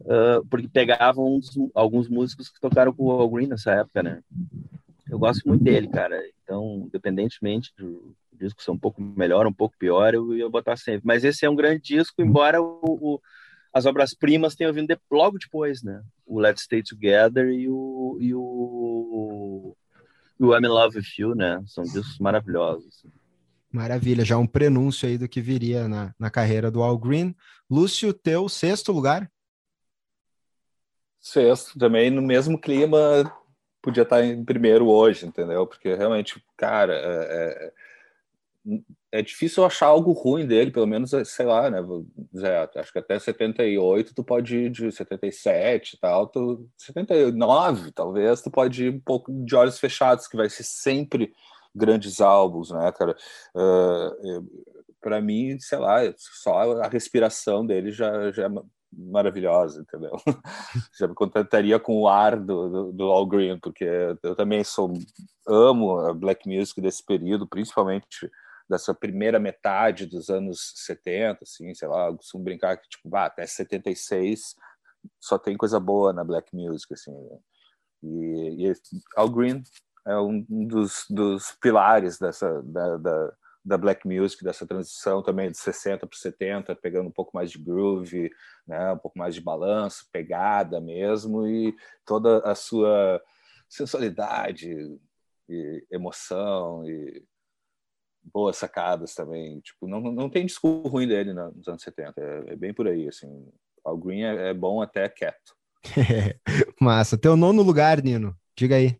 Uh, 0.00 0.44
porque 0.50 0.68
pegavam 0.68 1.36
uns, 1.36 1.50
alguns 1.74 2.08
músicos 2.08 2.48
que 2.48 2.60
tocaram 2.60 2.92
com 2.92 3.04
o 3.04 3.10
Al 3.12 3.30
Green 3.30 3.46
nessa 3.46 3.72
época, 3.72 4.02
né? 4.02 4.20
Eu 5.08 5.18
gosto 5.18 5.46
muito 5.46 5.62
dele, 5.62 5.88
cara. 5.88 6.20
Então, 6.42 6.84
independentemente 6.86 7.72
do, 7.76 8.16
disco 8.42 8.62
ser 8.62 8.70
um 8.70 8.78
pouco 8.78 9.00
melhor, 9.00 9.46
um 9.46 9.52
pouco 9.52 9.76
pior, 9.78 10.14
eu 10.14 10.34
ia 10.34 10.48
botar 10.48 10.76
sempre. 10.76 11.02
Mas 11.04 11.24
esse 11.24 11.44
é 11.44 11.50
um 11.50 11.56
grande 11.56 11.82
disco, 11.82 12.20
embora 12.20 12.60
o, 12.60 12.80
o 12.82 13.20
as 13.72 13.86
obras-primas 13.86 14.54
tenham 14.54 14.72
vindo 14.72 14.88
de, 14.88 15.00
logo 15.10 15.38
depois, 15.38 15.82
né? 15.82 16.02
O 16.26 16.38
Let's 16.38 16.64
Stay 16.64 16.82
Together 16.82 17.48
e 17.48 17.68
o, 17.70 18.18
e 18.20 18.34
o, 18.34 19.74
o 20.38 20.54
I'm 20.54 20.66
in 20.66 20.68
Love 20.68 20.98
With 20.98 21.06
You, 21.18 21.34
né? 21.34 21.62
São 21.66 21.82
discos 21.82 22.18
maravilhosos. 22.18 23.02
Maravilha, 23.72 24.24
já 24.24 24.36
um 24.36 24.46
prenúncio 24.46 25.08
aí 25.08 25.16
do 25.16 25.26
que 25.26 25.40
viria 25.40 25.88
na, 25.88 26.14
na 26.18 26.30
carreira 26.30 26.70
do 26.70 26.82
Al 26.82 26.98
Green. 26.98 27.34
Lúcio, 27.70 28.12
teu 28.12 28.46
sexto 28.46 28.92
lugar? 28.92 29.30
Sexto, 31.18 31.78
também 31.78 32.10
no 32.10 32.20
mesmo 32.20 32.60
clima, 32.60 32.98
podia 33.80 34.02
estar 34.02 34.22
em 34.22 34.44
primeiro 34.44 34.88
hoje, 34.88 35.24
entendeu? 35.24 35.66
Porque 35.66 35.94
realmente, 35.94 36.44
cara, 36.58 36.92
é, 36.92 36.98
é 37.30 37.72
é 39.10 39.20
difícil 39.22 39.64
achar 39.64 39.86
algo 39.86 40.12
ruim 40.12 40.46
dele, 40.46 40.70
pelo 40.70 40.86
menos, 40.86 41.10
sei 41.24 41.46
lá, 41.46 41.68
né? 41.68 41.78
Zé, 42.36 42.68
acho 42.76 42.92
que 42.92 42.98
até 42.98 43.18
78 43.18 44.14
tu 44.14 44.24
pode 44.24 44.56
ir 44.56 44.70
de 44.70 44.90
77 44.90 45.94
e 45.94 46.00
tal, 46.00 46.26
tu, 46.28 46.68
79 46.78 47.90
talvez, 47.92 48.40
tu 48.40 48.50
pode 48.50 48.86
ir 48.86 48.94
um 48.94 49.00
pouco 49.00 49.32
de 49.44 49.54
olhos 49.56 49.78
fechados, 49.78 50.28
que 50.28 50.36
vai 50.36 50.48
ser 50.48 50.62
sempre 50.62 51.32
grandes 51.74 52.20
álbuns, 52.20 52.70
né, 52.70 52.92
cara? 52.92 53.16
Uh, 53.54 54.46
para 55.00 55.20
mim, 55.20 55.58
sei 55.58 55.78
lá, 55.78 55.98
só 56.16 56.80
a 56.80 56.88
respiração 56.88 57.66
dele 57.66 57.90
já, 57.90 58.30
já 58.30 58.46
é 58.46 58.50
maravilhosa, 58.92 59.80
entendeu? 59.80 60.12
já 60.98 61.08
me 61.08 61.14
contentaria 61.14 61.78
com 61.80 62.00
o 62.00 62.08
ar 62.08 62.38
do, 62.38 62.68
do, 62.68 62.92
do, 62.92 63.04
All 63.04 63.26
Green, 63.26 63.58
porque 63.58 63.84
eu 64.22 64.36
também 64.36 64.62
sou 64.62 64.92
amo 65.46 65.98
a 65.98 66.14
black 66.14 66.48
music 66.48 66.80
desse 66.80 67.04
período, 67.04 67.48
principalmente 67.48 68.30
dessa 68.68 68.94
primeira 68.94 69.38
metade 69.38 70.06
dos 70.06 70.30
anos 70.30 70.72
70, 70.76 71.40
assim, 71.42 71.74
sei 71.74 71.88
lá, 71.88 72.08
eu 72.08 72.16
costumo 72.16 72.44
brincar 72.44 72.76
que 72.76 72.88
tipo, 72.88 73.14
ah, 73.14 73.26
até 73.26 73.46
76 73.46 74.54
só 75.20 75.38
tem 75.38 75.56
coisa 75.56 75.80
boa 75.80 76.12
na 76.12 76.24
black 76.24 76.54
music, 76.54 76.92
assim. 76.94 77.12
Né? 77.12 77.38
E, 78.02 78.68
e 78.68 78.72
Al 79.16 79.28
Green 79.30 79.62
é 80.06 80.16
um 80.18 80.44
dos, 80.66 81.04
dos 81.08 81.52
pilares 81.60 82.18
dessa 82.18 82.62
da, 82.62 82.96
da, 82.96 83.32
da, 83.64 83.78
black 83.78 84.06
music, 84.06 84.42
dessa 84.42 84.66
transição 84.66 85.22
também 85.22 85.50
de 85.50 85.58
60 85.58 86.06
para 86.06 86.18
70, 86.18 86.74
pegando 86.76 87.08
um 87.08 87.12
pouco 87.12 87.30
mais 87.34 87.50
de 87.50 87.58
groove, 87.58 88.30
né, 88.66 88.92
um 88.92 88.98
pouco 88.98 89.18
mais 89.18 89.34
de 89.34 89.40
balanço, 89.40 90.08
pegada 90.12 90.80
mesmo, 90.80 91.46
e 91.46 91.74
toda 92.04 92.38
a 92.38 92.54
sua 92.54 93.22
sensualidade 93.68 94.98
e 95.48 95.86
emoção 95.90 96.84
e 96.84 97.24
boas 98.22 98.56
sacadas 98.56 99.14
também. 99.14 99.60
Tipo, 99.60 99.86
não, 99.86 100.00
não 100.00 100.28
tem 100.30 100.46
disco 100.46 100.82
ruim 100.88 101.06
dele 101.06 101.32
nos 101.32 101.68
anos 101.68 101.82
70, 101.82 102.20
é, 102.20 102.52
é 102.52 102.56
bem 102.56 102.72
por 102.72 102.86
aí, 102.86 103.08
assim. 103.08 103.28
Al 103.84 103.96
Green 103.96 104.22
é, 104.22 104.50
é 104.50 104.54
bom 104.54 104.80
até 104.80 105.08
quieto. 105.08 105.54
Massa. 106.80 107.18
Teu 107.18 107.36
nono 107.36 107.62
lugar, 107.62 108.02
Nino. 108.02 108.36
Diga 108.56 108.76
aí. 108.76 108.96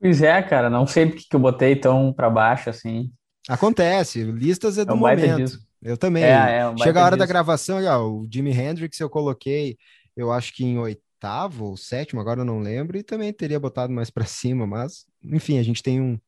Pois 0.00 0.22
é, 0.22 0.42
cara, 0.42 0.68
não 0.68 0.86
sei 0.86 1.06
porque 1.06 1.24
que 1.28 1.36
eu 1.36 1.40
botei 1.40 1.74
tão 1.74 2.12
para 2.12 2.30
baixo 2.30 2.70
assim. 2.70 3.10
Acontece, 3.48 4.24
listas 4.24 4.76
é 4.76 4.84
do 4.84 4.92
é 4.92 4.94
um 4.94 4.98
momento. 4.98 5.58
Eu 5.82 5.96
também. 5.96 6.24
É, 6.24 6.58
é 6.58 6.68
um 6.68 6.76
Chega 6.78 7.00
a 7.00 7.04
hora 7.04 7.16
da 7.16 7.26
gravação, 7.26 7.78
ó, 7.84 8.08
o 8.08 8.28
Jimi 8.30 8.50
Hendrix 8.50 8.98
eu 8.98 9.08
coloquei, 9.08 9.78
eu 10.16 10.32
acho 10.32 10.52
que 10.52 10.64
em 10.64 10.78
oitavo 10.78 11.66
ou 11.66 11.76
sétimo, 11.76 12.20
agora 12.20 12.40
eu 12.40 12.44
não 12.44 12.58
lembro, 12.58 12.96
e 12.98 13.02
também 13.02 13.32
teria 13.32 13.60
botado 13.60 13.92
mais 13.92 14.10
para 14.10 14.24
cima, 14.24 14.66
mas 14.66 15.06
enfim, 15.22 15.58
a 15.58 15.62
gente 15.62 15.82
tem 15.82 16.00
um. 16.00 16.18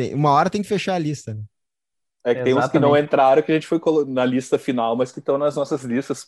Tem, 0.00 0.14
uma 0.14 0.30
hora 0.30 0.48
tem 0.48 0.62
que 0.62 0.68
fechar 0.68 0.94
a 0.94 0.98
lista. 0.98 1.34
Né? 1.34 1.42
É 2.24 2.34
que 2.34 2.42
tem 2.42 2.54
uns 2.54 2.68
que 2.68 2.78
não 2.78 2.96
entraram 2.96 3.42
que 3.42 3.50
a 3.50 3.54
gente 3.54 3.66
foi 3.66 3.80
na 4.06 4.24
lista 4.24 4.58
final, 4.58 4.96
mas 4.96 5.12
que 5.12 5.18
estão 5.18 5.38
nas 5.38 5.56
nossas 5.56 5.82
listas 5.82 6.26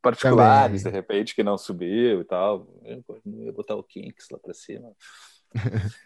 particulares, 0.00 0.82
também. 0.82 0.92
de 0.92 0.98
repente, 0.98 1.34
que 1.34 1.42
não 1.42 1.56
subiu 1.56 2.20
e 2.20 2.24
tal. 2.24 2.66
Eu 2.84 3.04
ia 3.24 3.52
botar 3.52 3.76
o 3.76 3.82
Kinks 3.82 4.28
lá 4.30 4.38
para 4.38 4.52
cima. 4.54 4.92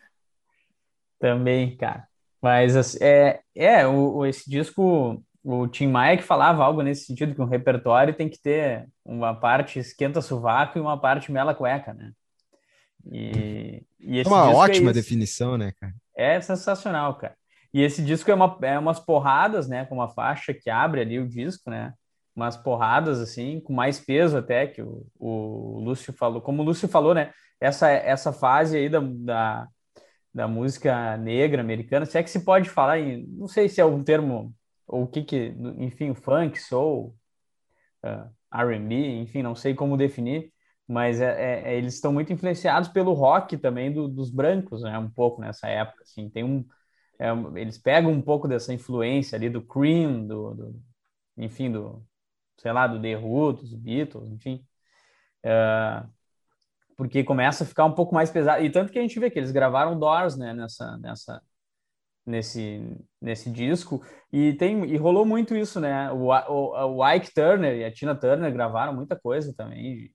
Também, 1.18 1.76
cara. 1.76 2.06
Mas 2.42 2.76
assim, 2.76 2.98
é, 3.00 3.40
é 3.54 3.86
o, 3.86 4.16
o, 4.16 4.26
esse 4.26 4.48
disco, 4.48 5.24
o 5.42 5.66
Tim 5.66 5.86
Maia 5.86 6.18
que 6.18 6.22
falava 6.22 6.62
algo 6.62 6.82
nesse 6.82 7.06
sentido, 7.06 7.34
que 7.34 7.40
um 7.40 7.46
repertório 7.46 8.14
tem 8.14 8.28
que 8.28 8.38
ter 8.38 8.86
uma 9.02 9.34
parte 9.34 9.78
esquenta 9.78 10.20
sovaco 10.20 10.78
e 10.78 10.80
uma 10.80 11.00
parte 11.00 11.32
mela 11.32 11.54
cueca, 11.54 11.94
né? 11.94 12.12
E, 13.10 13.82
e 13.98 14.18
esse 14.18 14.28
é 14.28 14.32
uma 14.32 14.50
é 14.50 14.54
ótima 14.54 14.90
é 14.90 14.92
definição, 14.94 15.56
né, 15.56 15.72
cara? 15.80 15.94
É 16.16 16.40
sensacional, 16.40 17.16
cara. 17.16 17.36
E 17.74 17.82
esse 17.82 18.02
disco 18.02 18.30
é, 18.30 18.34
uma, 18.34 18.58
é 18.62 18.78
umas 18.78 19.00
porradas, 19.00 19.68
né? 19.68 19.84
Com 19.84 19.96
uma 19.96 20.08
faixa 20.08 20.54
que 20.54 20.70
abre 20.70 21.00
ali 21.00 21.18
o 21.18 21.28
disco, 21.28 21.70
né? 21.70 21.92
Umas 22.34 22.56
porradas, 22.56 23.20
assim, 23.20 23.60
com 23.60 23.72
mais 23.72 24.00
peso 24.00 24.36
até, 24.38 24.66
que 24.66 24.82
o, 24.82 25.06
o 25.18 25.80
Lúcio 25.80 26.12
falou. 26.12 26.40
Como 26.40 26.62
o 26.62 26.64
Lúcio 26.64 26.88
falou, 26.88 27.14
né? 27.14 27.32
Essa, 27.60 27.90
essa 27.90 28.32
fase 28.32 28.76
aí 28.76 28.88
da, 28.88 29.00
da 29.00 29.68
da 30.36 30.46
música 30.46 31.16
negra 31.16 31.62
americana, 31.62 32.04
se 32.04 32.18
é 32.18 32.22
que 32.22 32.28
se 32.28 32.44
pode 32.44 32.68
falar 32.68 32.98
em, 32.98 33.26
não 33.26 33.48
sei 33.48 33.70
se 33.70 33.80
é 33.80 33.84
um 33.86 34.04
termo, 34.04 34.54
ou 34.86 35.04
o 35.04 35.06
que 35.08 35.24
que, 35.24 35.54
enfim, 35.78 36.12
funk, 36.14 36.60
soul, 36.60 37.16
uh, 38.04 38.30
R&B, 38.52 39.22
enfim, 39.22 39.42
não 39.42 39.54
sei 39.54 39.74
como 39.74 39.96
definir, 39.96 40.52
mas 40.88 41.20
é, 41.20 41.26
é, 41.26 41.72
é, 41.72 41.78
eles 41.78 41.94
estão 41.94 42.12
muito 42.12 42.32
influenciados 42.32 42.88
pelo 42.88 43.12
rock 43.12 43.56
também 43.56 43.92
do, 43.92 44.08
dos 44.08 44.30
brancos, 44.30 44.82
né, 44.82 44.98
um 44.98 45.10
pouco 45.10 45.40
nessa 45.40 45.68
época, 45.68 46.02
assim, 46.02 46.28
tem 46.30 46.44
um, 46.44 46.64
é, 47.18 47.30
eles 47.60 47.78
pegam 47.78 48.12
um 48.12 48.22
pouco 48.22 48.46
dessa 48.46 48.72
influência 48.72 49.36
ali 49.36 49.48
do 49.50 49.62
Cream, 49.62 50.26
do, 50.26 50.54
do 50.54 50.82
enfim, 51.36 51.70
do, 51.70 52.04
sei 52.58 52.72
lá, 52.72 52.86
do 52.86 53.00
The 53.00 53.16
Who, 53.16 53.52
dos 53.54 53.74
Beatles, 53.74 54.30
enfim, 54.30 54.64
uh, 55.44 56.08
porque 56.96 57.22
começa 57.24 57.64
a 57.64 57.66
ficar 57.66 57.84
um 57.84 57.92
pouco 57.92 58.14
mais 58.14 58.30
pesado. 58.30 58.64
E 58.64 58.70
tanto 58.70 58.92
que 58.92 58.98
a 58.98 59.02
gente 59.02 59.18
vê 59.20 59.30
que 59.30 59.38
eles 59.38 59.52
gravaram 59.52 59.98
Doors, 59.98 60.36
né, 60.36 60.54
nessa, 60.54 60.96
nessa, 60.98 61.42
nesse, 62.24 62.82
nesse 63.20 63.50
disco, 63.50 64.02
e 64.32 64.54
tem 64.54 64.84
e 64.86 64.96
rolou 64.96 65.26
muito 65.26 65.54
isso, 65.54 65.80
né? 65.80 66.10
O, 66.12 66.28
o, 66.30 66.96
o 66.96 67.12
Ike 67.12 67.32
Turner 67.34 67.76
e 67.76 67.84
a 67.84 67.92
Tina 67.92 68.14
Turner 68.14 68.52
gravaram 68.52 68.94
muita 68.94 69.18
coisa 69.18 69.54
também. 69.54 70.10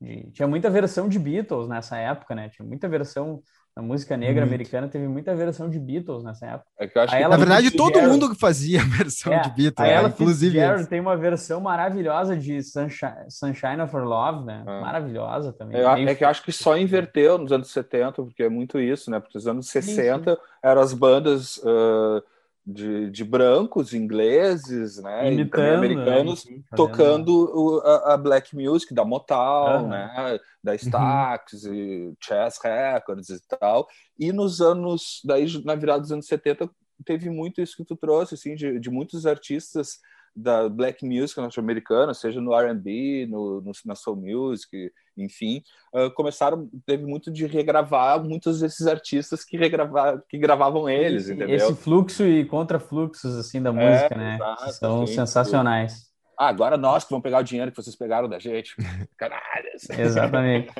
De, 0.00 0.30
tinha 0.32 0.48
muita 0.48 0.70
versão 0.70 1.08
de 1.08 1.18
Beatles 1.18 1.68
nessa 1.68 1.96
época, 1.96 2.34
né? 2.34 2.48
Tinha 2.48 2.66
muita 2.66 2.88
versão 2.88 3.42
a 3.76 3.82
música 3.82 4.16
negra 4.16 4.42
muito. 4.42 4.54
americana 4.54 4.88
teve 4.88 5.06
muita 5.06 5.34
versão 5.34 5.70
de 5.70 5.78
Beatles 5.78 6.24
nessa 6.24 6.44
época. 6.44 6.66
É 6.78 6.88
que 6.88 6.98
eu 6.98 7.02
acho 7.02 7.16
que, 7.16 7.28
na 7.28 7.36
verdade, 7.36 7.70
todo 7.70 8.02
mundo 8.02 8.34
fazia 8.34 8.80
versão 8.84 9.32
é, 9.32 9.40
de 9.42 9.50
Beatles, 9.50 9.88
ela, 9.88 10.08
né? 10.08 10.14
inclusive. 10.14 10.52
Fitzgerald 10.52 10.86
tem 10.88 11.00
uma 11.00 11.16
versão 11.16 11.60
maravilhosa 11.60 12.36
de 12.36 12.62
Sunshine, 12.62 13.30
Sunshine 13.30 13.80
of 13.80 13.96
Love, 13.96 14.44
né? 14.44 14.64
É. 14.66 14.80
Maravilhosa 14.80 15.52
também. 15.52 15.80
É, 15.80 16.10
é, 16.10 16.14
que 16.14 16.24
eu 16.24 16.28
acho 16.28 16.42
que 16.42 16.52
só 16.52 16.76
inverteu 16.76 17.38
nos 17.38 17.52
anos 17.52 17.70
70, 17.70 18.22
porque 18.22 18.42
é 18.42 18.48
muito 18.48 18.78
isso, 18.80 19.10
né? 19.10 19.20
Porque 19.20 19.38
nos 19.38 19.46
anos 19.46 19.68
60 19.68 20.18
sim, 20.18 20.36
sim. 20.36 20.42
eram 20.62 20.80
as 20.80 20.92
bandas. 20.92 21.58
Uh 21.58 22.22
de, 22.66 23.10
de 23.10 23.24
brancos, 23.24 23.94
ingleses, 23.94 25.02
né, 25.02 25.32
Imitando, 25.32 25.64
e 25.64 25.74
americanos, 25.74 26.44
né? 26.44 26.60
tocando 26.76 27.50
o, 27.54 27.80
a, 27.80 28.14
a, 28.14 28.16
black 28.16 28.54
music 28.54 28.92
da 28.94 29.04
Motown, 29.04 29.84
uhum. 29.84 29.88
né, 29.88 30.38
da 30.62 30.72
uhum. 30.72 30.76
Stax 30.76 31.64
uhum. 31.64 31.74
e 31.74 32.14
Chess 32.20 32.58
Records 32.62 33.30
e 33.30 33.40
tal. 33.58 33.88
E 34.18 34.32
nos 34.32 34.60
anos, 34.60 35.20
daí 35.24 35.46
na 35.64 35.74
virada 35.74 36.00
dos 36.00 36.12
anos 36.12 36.26
70, 36.26 36.70
teve 37.04 37.30
muito 37.30 37.60
isso 37.60 37.76
que 37.76 37.84
tu 37.84 37.96
trouxe, 37.96 38.34
assim, 38.34 38.54
de, 38.54 38.78
de 38.78 38.90
muitos 38.90 39.26
artistas 39.26 39.98
da 40.34 40.68
black 40.68 41.04
music 41.04 41.38
norte-americana, 41.40 42.14
seja 42.14 42.40
no 42.40 42.54
R&B, 42.54 43.26
no, 43.28 43.60
no, 43.60 43.72
na 43.84 43.94
soul 43.94 44.16
music, 44.16 44.92
enfim, 45.16 45.62
uh, 45.94 46.10
começaram 46.14 46.68
teve 46.86 47.04
muito 47.04 47.30
de 47.30 47.46
regravar 47.46 48.22
muitos 48.22 48.60
desses 48.60 48.86
artistas 48.86 49.44
que 49.44 49.56
regravar, 49.56 50.22
que 50.28 50.38
gravavam 50.38 50.88
eles, 50.88 51.24
esse, 51.24 51.32
entendeu? 51.34 51.56
Esse 51.56 51.74
fluxo 51.74 52.24
e 52.24 52.44
contrafluxos 52.44 53.36
assim 53.36 53.60
da 53.60 53.72
música, 53.72 54.14
é, 54.14 54.18
né? 54.18 54.34
Exato, 54.36 54.72
São 54.72 55.06
sensacionais. 55.06 56.10
Ah, 56.38 56.48
agora 56.48 56.78
nós 56.78 57.04
que 57.04 57.10
vamos 57.10 57.22
pegar 57.22 57.40
o 57.40 57.42
dinheiro 57.42 57.70
que 57.70 57.76
vocês 57.76 57.94
pegaram 57.94 58.26
da 58.26 58.38
gente. 58.38 58.74
Caralho. 59.18 59.68
Exatamente. 59.90 60.72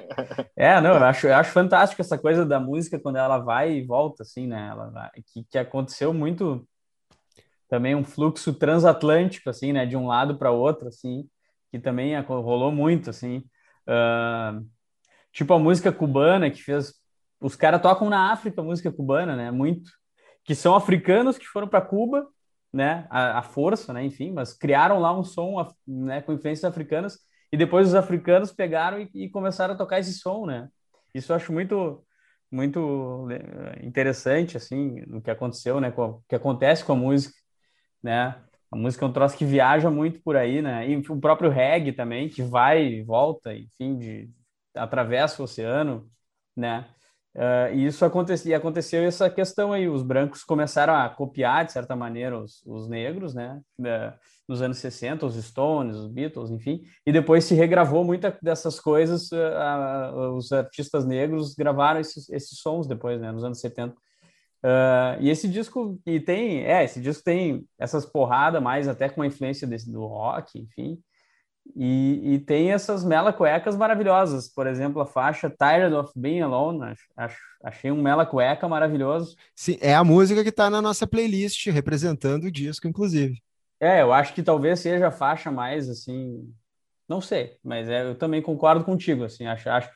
É, 0.56 0.80
não, 0.80 0.94
eu 0.94 1.04
acho, 1.04 1.26
eu 1.26 1.34
acho 1.34 1.52
fantástico 1.52 2.00
essa 2.00 2.16
coisa 2.16 2.46
da 2.46 2.58
música 2.58 2.98
quando 2.98 3.16
ela 3.16 3.36
vai 3.36 3.72
e 3.72 3.84
volta, 3.84 4.22
assim, 4.22 4.46
né? 4.46 4.68
Ela 4.70 4.88
vai, 4.88 5.10
que, 5.26 5.44
que 5.44 5.58
aconteceu 5.58 6.14
muito 6.14 6.66
também 7.70 7.94
um 7.94 8.04
fluxo 8.04 8.52
transatlântico, 8.52 9.48
assim, 9.48 9.72
né, 9.72 9.86
de 9.86 9.96
um 9.96 10.08
lado 10.08 10.36
para 10.36 10.50
outro, 10.50 10.88
assim, 10.88 11.28
que 11.70 11.78
também 11.78 12.20
rolou 12.20 12.72
muito, 12.72 13.08
assim. 13.08 13.44
Uh, 13.86 14.66
tipo 15.32 15.54
a 15.54 15.58
música 15.58 15.92
cubana 15.92 16.50
que 16.50 16.60
fez. 16.60 16.92
Os 17.40 17.54
caras 17.54 17.80
tocam 17.80 18.10
na 18.10 18.32
África 18.32 18.60
música 18.60 18.90
cubana, 18.92 19.36
né? 19.36 19.50
Muito. 19.52 19.88
Que 20.44 20.54
são 20.54 20.74
africanos 20.74 21.38
que 21.38 21.46
foram 21.46 21.68
para 21.68 21.80
Cuba, 21.80 22.26
né? 22.72 23.06
A, 23.08 23.38
a, 23.38 23.42
força, 23.42 23.92
né? 23.92 24.04
Enfim, 24.04 24.32
mas 24.32 24.52
criaram 24.52 24.98
lá 24.98 25.16
um 25.16 25.22
som 25.22 25.64
né, 25.86 26.20
com 26.20 26.32
influências 26.32 26.64
africanas 26.64 27.18
e 27.52 27.56
depois 27.56 27.88
os 27.88 27.94
africanos 27.94 28.52
pegaram 28.52 29.00
e, 29.00 29.08
e 29.14 29.30
começaram 29.30 29.74
a 29.74 29.78
tocar 29.78 30.00
esse 30.00 30.14
som, 30.14 30.44
né? 30.44 30.68
Isso 31.14 31.30
eu 31.30 31.36
acho 31.36 31.52
muito 31.52 32.04
muito 32.52 33.28
interessante 33.80 34.56
assim 34.56 35.02
o 35.12 35.22
que 35.22 35.30
aconteceu, 35.30 35.80
né? 35.80 35.94
O 35.96 36.20
que 36.28 36.34
acontece 36.34 36.84
com 36.84 36.92
a 36.92 36.96
música 36.96 37.39
né? 38.02 38.36
A 38.70 38.76
música 38.76 39.04
é 39.04 39.08
um 39.08 39.12
troço 39.12 39.36
que 39.36 39.44
viaja 39.44 39.90
muito 39.90 40.20
por 40.22 40.36
aí, 40.36 40.62
né? 40.62 40.88
E 40.88 40.96
o 40.96 41.20
próprio 41.20 41.50
reggae 41.50 41.92
também, 41.92 42.28
que 42.28 42.42
vai 42.42 42.84
e 42.84 43.02
volta, 43.02 43.52
enfim, 43.54 43.96
de, 43.98 44.30
atravessa 44.74 45.42
o 45.42 45.44
oceano, 45.44 46.08
né? 46.56 46.86
Uh, 47.34 47.72
e 47.74 47.86
isso 47.86 48.04
aconteceu, 48.04 48.50
e 48.50 48.54
aconteceu 48.54 49.04
essa 49.04 49.30
questão 49.30 49.72
aí, 49.72 49.88
os 49.88 50.02
brancos 50.02 50.42
começaram 50.42 50.94
a 50.94 51.08
copiar, 51.08 51.64
de 51.64 51.72
certa 51.72 51.94
maneira, 51.94 52.38
os, 52.38 52.60
os 52.66 52.88
negros, 52.88 53.34
né? 53.34 53.60
Uh, 53.78 54.12
nos 54.48 54.60
anos 54.62 54.78
60, 54.78 55.24
os 55.26 55.36
Stones, 55.36 55.96
os 55.96 56.08
Beatles, 56.08 56.50
enfim, 56.50 56.82
e 57.06 57.12
depois 57.12 57.44
se 57.44 57.54
regravou 57.54 58.04
muita 58.04 58.36
dessas 58.42 58.80
coisas, 58.80 59.30
uh, 59.30 60.34
os 60.36 60.50
artistas 60.50 61.06
negros 61.06 61.54
gravaram 61.54 62.00
esses, 62.00 62.28
esses 62.30 62.58
sons 62.58 62.88
depois, 62.88 63.20
né? 63.20 63.30
Nos 63.30 63.44
anos 63.44 63.60
70 63.60 63.94
Uh, 64.62 65.16
e 65.20 65.30
esse 65.30 65.48
disco 65.48 65.98
e 66.04 66.20
tem, 66.20 66.64
é, 66.64 66.84
esse 66.84 67.00
disco 67.00 67.24
tem 67.24 67.66
essas 67.78 68.04
porradas 68.04 68.62
mais 68.62 68.88
até 68.88 69.08
com 69.08 69.22
a 69.22 69.26
influência 69.26 69.66
desse, 69.66 69.90
do 69.90 70.04
rock, 70.06 70.58
enfim. 70.58 70.98
E, 71.76 72.34
e 72.34 72.38
tem 72.40 72.72
essas 72.72 73.04
mela 73.04 73.32
cuecas 73.32 73.76
maravilhosas. 73.76 74.48
Por 74.48 74.66
exemplo, 74.66 75.00
a 75.00 75.06
faixa 75.06 75.48
Tired 75.48 75.94
of 75.94 76.12
Being 76.16 76.40
Alone. 76.40 76.94
Acho, 77.16 77.38
achei 77.62 77.90
um 77.90 78.02
mela 78.02 78.26
cueca 78.26 78.68
maravilhoso. 78.68 79.36
Sim, 79.54 79.78
é 79.80 79.94
a 79.94 80.04
música 80.04 80.42
que 80.42 80.48
está 80.48 80.68
na 80.68 80.82
nossa 80.82 81.06
playlist, 81.06 81.66
representando 81.68 82.44
o 82.44 82.50
disco, 82.50 82.88
inclusive. 82.88 83.40
É, 83.78 84.02
eu 84.02 84.12
acho 84.12 84.34
que 84.34 84.42
talvez 84.42 84.80
seja 84.80 85.08
a 85.08 85.12
faixa 85.12 85.50
mais 85.50 85.88
assim. 85.88 86.52
Não 87.08 87.20
sei, 87.20 87.56
mas 87.64 87.88
é, 87.88 88.02
eu 88.02 88.14
também 88.14 88.42
concordo 88.42 88.84
contigo. 88.84 89.24
Assim, 89.24 89.46
acho, 89.46 89.68
acho 89.70 89.90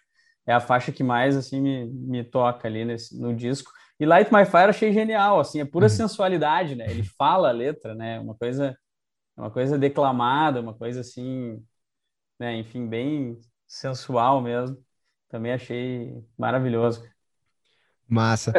é 0.47 0.53
a 0.53 0.61
faixa 0.61 0.93
que 0.93 1.03
mais 1.03 1.37
assim 1.37 1.61
me, 1.61 1.87
me 1.87 2.25
toca 2.25 2.69
ali 2.69 2.85
nesse, 2.85 3.19
no 3.19 3.35
disco. 3.35 3.71
E 3.99 4.07
Light 4.07 4.33
My 4.33 4.45
Fire 4.45 4.71
achei 4.71 4.93
genial, 4.93 5.39
assim, 5.39 5.61
é 5.61 5.65
pura 5.65 5.87
uhum. 5.87 5.91
sensualidade, 5.91 6.75
né? 6.75 6.87
Ele 6.91 7.03
fala 7.03 7.49
a 7.49 7.53
letra, 7.53 7.95
né? 7.95 8.19
Uma 8.19 8.35
coisa 8.35 8.77
uma 9.37 9.51
coisa 9.51 9.79
declamada, 9.79 10.61
uma 10.61 10.75
coisa 10.75 11.01
assim, 11.01 11.63
né, 12.39 12.57
enfim, 12.57 12.87
bem 12.87 13.39
sensual 13.67 14.41
mesmo. 14.41 14.83
Também 15.29 15.53
achei 15.53 16.25
maravilhoso. 16.39 17.05
Massa. 18.09 18.53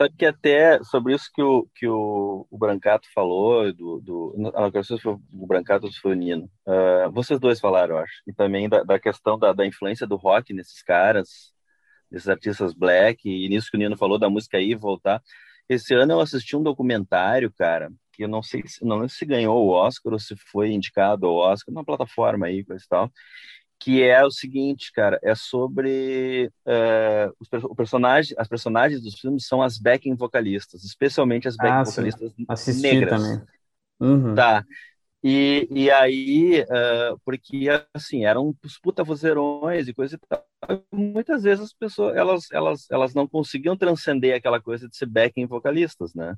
Sabe 0.00 0.16
que 0.16 0.24
até 0.24 0.82
sobre 0.82 1.14
isso 1.14 1.30
que 1.32 1.42
o, 1.42 1.68
que 1.74 1.86
o, 1.86 2.46
o 2.50 2.58
Brancato 2.58 3.06
falou, 3.14 3.70
do, 3.72 4.00
do, 4.00 4.34
não, 4.36 4.50
não 4.50 4.82
sei 4.82 4.96
se 4.96 5.02
foi 5.02 5.12
o 5.12 5.46
Brancato 5.46 5.84
ou 5.84 5.92
se 5.92 6.00
foi 6.00 6.12
o 6.12 6.14
Nino, 6.14 6.50
uh, 6.66 7.12
vocês 7.12 7.38
dois 7.38 7.60
falaram, 7.60 7.96
eu 7.96 8.02
acho, 8.02 8.22
e 8.26 8.32
também 8.32 8.66
da, 8.66 8.82
da 8.82 8.98
questão 8.98 9.38
da, 9.38 9.52
da 9.52 9.66
influência 9.66 10.06
do 10.06 10.16
rock 10.16 10.54
nesses 10.54 10.82
caras, 10.82 11.52
desses 12.10 12.28
artistas 12.28 12.74
black, 12.74 13.28
e 13.28 13.48
nisso 13.48 13.70
que 13.70 13.76
o 13.76 13.80
Nino 13.80 13.96
falou 13.96 14.18
da 14.18 14.28
música 14.28 14.58
aí 14.58 14.74
voltar. 14.74 15.22
Esse 15.68 15.94
ano 15.94 16.12
eu 16.12 16.20
assisti 16.20 16.56
um 16.56 16.62
documentário, 16.62 17.52
cara, 17.52 17.92
que 18.12 18.24
eu 18.24 18.28
não 18.28 18.42
sei 18.42 18.62
se, 18.66 18.84
não 18.84 18.98
sei 19.00 19.08
se 19.08 19.24
ganhou 19.24 19.64
o 19.64 19.70
Oscar 19.70 20.12
ou 20.12 20.18
se 20.18 20.34
foi 20.36 20.72
indicado 20.72 21.26
ao 21.26 21.36
Oscar, 21.36 21.72
numa 21.72 21.84
plataforma 21.84 22.46
aí, 22.46 22.64
coisa 22.64 22.84
e 22.84 22.88
tal, 22.88 23.12
que 23.78 24.02
é 24.02 24.22
o 24.24 24.30
seguinte, 24.30 24.92
cara, 24.92 25.18
é 25.22 25.34
sobre 25.34 26.50
uh, 26.66 27.32
os 27.40 27.48
o 27.64 27.74
personagem, 27.74 28.34
as 28.36 28.46
personagens 28.46 29.00
dos 29.00 29.18
filmes 29.18 29.46
são 29.46 29.62
as 29.62 29.78
backing 29.78 30.14
vocalistas, 30.16 30.84
especialmente 30.84 31.48
as 31.48 31.56
backing 31.56 31.72
ah, 31.72 31.84
vocalistas 31.84 32.32
Assisti 32.48 32.82
negras. 32.82 33.22
Também. 33.22 33.46
Uhum. 34.00 34.34
Tá. 34.34 34.64
E, 35.22 35.68
e 35.70 35.90
aí, 35.90 36.62
uh, 36.62 37.18
porque 37.24 37.68
assim, 37.94 38.24
eram 38.24 38.54
os 38.64 38.78
puta 38.78 39.04
vozeirões 39.04 39.86
e 39.86 39.94
coisa 39.94 40.16
e 40.16 40.18
tal. 40.28 40.49
Muitas 40.92 41.42
vezes 41.42 41.64
as 41.64 41.72
pessoas, 41.72 42.14
elas, 42.16 42.50
elas, 42.52 42.86
elas 42.90 43.14
não 43.14 43.26
conseguiam 43.26 43.76
transcender 43.76 44.34
aquela 44.36 44.60
coisa 44.60 44.88
de 44.88 44.96
ser 44.96 45.06
backing 45.06 45.46
vocalistas, 45.46 46.14
né? 46.14 46.36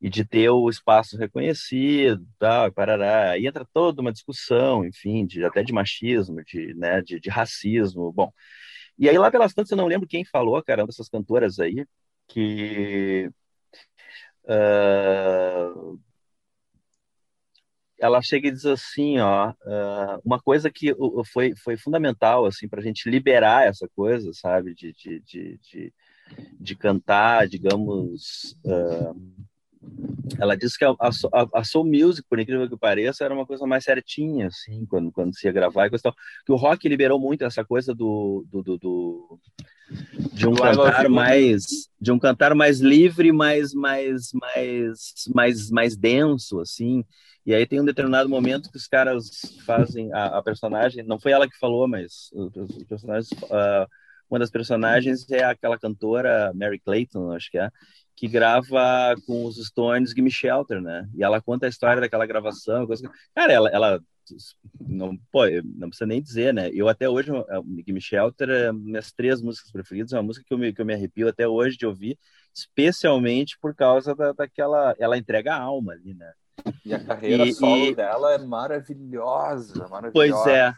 E 0.00 0.10
de 0.10 0.24
ter 0.24 0.50
o 0.50 0.68
espaço 0.68 1.16
reconhecido, 1.16 2.26
tal, 2.38 2.72
parará. 2.72 3.30
Aí 3.32 3.46
entra 3.46 3.64
toda 3.72 4.00
uma 4.00 4.12
discussão, 4.12 4.84
enfim, 4.84 5.24
de, 5.24 5.44
até 5.44 5.62
de 5.62 5.72
machismo, 5.72 6.42
de, 6.44 6.74
né, 6.74 7.00
de, 7.00 7.20
de 7.20 7.30
racismo, 7.30 8.12
bom. 8.12 8.32
E 8.98 9.08
aí 9.08 9.16
lá 9.18 9.30
pelas 9.30 9.54
tantas, 9.54 9.70
eu 9.70 9.76
não 9.76 9.86
lembro 9.86 10.08
quem 10.08 10.24
falou, 10.24 10.62
cara, 10.62 10.86
dessas 10.86 11.08
cantoras 11.08 11.58
aí, 11.60 11.86
que... 12.28 13.30
Uh, 14.44 16.00
ela 18.00 18.22
chega 18.22 18.48
e 18.48 18.50
diz 18.50 18.64
assim, 18.64 19.18
ó, 19.18 19.50
uh, 19.50 20.20
uma 20.24 20.40
coisa 20.40 20.70
que 20.70 20.94
foi, 21.32 21.54
foi 21.54 21.76
fundamental, 21.76 22.46
assim, 22.46 22.66
para 22.66 22.80
a 22.80 22.82
gente 22.82 23.08
liberar 23.08 23.66
essa 23.66 23.86
coisa, 23.94 24.32
sabe, 24.32 24.74
de, 24.74 24.92
de, 24.94 25.20
de, 25.20 25.92
de, 26.58 26.74
cantar, 26.74 27.46
digamos, 27.46 28.56
uh, 28.64 29.14
ela 30.38 30.56
disse 30.56 30.78
que 30.78 30.84
a, 30.84 30.90
a, 30.98 31.10
a, 31.54 31.64
Soul 31.64 31.86
Music, 31.86 32.26
por 32.28 32.38
incrível 32.38 32.68
que 32.68 32.76
pareça, 32.76 33.24
era 33.24 33.34
uma 33.34 33.46
coisa 33.46 33.66
mais 33.66 33.84
certinha, 33.84 34.46
assim, 34.46 34.86
quando, 34.86 35.12
quando 35.12 35.36
se 35.36 35.46
ia 35.46 35.52
gravar 35.52 35.86
e 35.86 35.90
coisa 35.90 36.02
tal. 36.04 36.14
Que 36.44 36.52
o 36.52 36.56
rock 36.56 36.88
liberou 36.88 37.20
muito 37.20 37.44
essa 37.44 37.64
coisa 37.64 37.94
do, 37.94 38.44
do, 38.50 38.78
do 38.78 39.40
de 40.32 40.46
um 40.46 40.54
cantar 40.54 41.08
mais 41.08 41.88
de 42.00 42.12
um 42.12 42.18
cantar 42.18 42.54
mais 42.54 42.80
livre, 42.80 43.32
mais 43.32 43.74
mais 43.74 44.30
mais 44.32 45.14
mais 45.34 45.70
mais 45.70 45.96
denso, 45.96 46.60
assim. 46.60 47.04
E 47.44 47.54
aí 47.54 47.66
tem 47.66 47.80
um 47.80 47.84
determinado 47.84 48.28
momento 48.28 48.70
que 48.70 48.76
os 48.76 48.86
caras 48.86 49.40
fazem 49.64 50.12
a, 50.12 50.38
a 50.38 50.42
personagem, 50.42 51.02
não 51.04 51.18
foi 51.18 51.32
ela 51.32 51.48
que 51.48 51.58
falou, 51.58 51.88
mas 51.88 52.30
os, 52.32 52.54
os 52.54 52.84
personagens, 52.84 53.30
uh, 53.32 53.88
uma 54.30 54.38
das 54.38 54.50
personagens 54.50 55.28
é 55.30 55.44
aquela 55.44 55.78
cantora 55.78 56.52
Mary 56.54 56.78
Clayton, 56.78 57.32
acho 57.32 57.50
que 57.50 57.58
é, 57.58 57.70
que 58.14 58.28
grava 58.28 59.14
com 59.26 59.44
os 59.44 59.56
Stones 59.56 60.10
Gimme 60.10 60.30
Shelter, 60.30 60.80
né? 60.80 61.08
E 61.16 61.24
ela 61.24 61.40
conta 61.40 61.66
a 61.66 61.68
história 61.68 62.00
daquela 62.00 62.26
gravação, 62.26 62.86
coisa 62.86 63.10
cara, 63.34 63.52
ela, 63.52 63.68
ela 63.70 64.00
não, 64.80 65.16
pô, 65.30 65.42
não 65.76 65.88
precisa 65.88 66.06
nem 66.06 66.22
dizer, 66.22 66.54
né? 66.54 66.70
Eu 66.72 66.88
até 66.88 67.08
hoje, 67.08 67.30
Gimme 67.86 68.00
Shelter 68.00 68.48
é 68.50 68.72
minhas 68.72 69.12
três 69.12 69.40
músicas 69.40 69.70
preferidas, 69.70 70.12
é 70.12 70.16
uma 70.16 70.24
música 70.24 70.44
que 70.46 70.52
eu 70.52 70.58
me, 70.58 70.72
que 70.72 70.80
eu 70.80 70.86
me 70.86 70.94
arrepio 70.94 71.28
até 71.28 71.46
hoje 71.46 71.76
de 71.76 71.86
ouvir, 71.86 72.18
especialmente 72.54 73.58
por 73.60 73.74
causa 73.74 74.14
da, 74.14 74.32
daquela, 74.32 74.94
ela 74.98 75.18
entrega 75.18 75.54
a 75.54 75.60
alma 75.60 75.92
ali, 75.92 76.14
né? 76.14 76.32
E 76.84 76.92
a 76.92 77.02
carreira 77.02 77.44
e, 77.44 77.54
solo 77.54 77.86
e... 77.86 77.94
dela 77.94 78.34
é 78.34 78.38
maravilhosa, 78.38 79.88
maravilhosa. 79.88 80.12
Pois 80.12 80.46
é. 80.46 80.74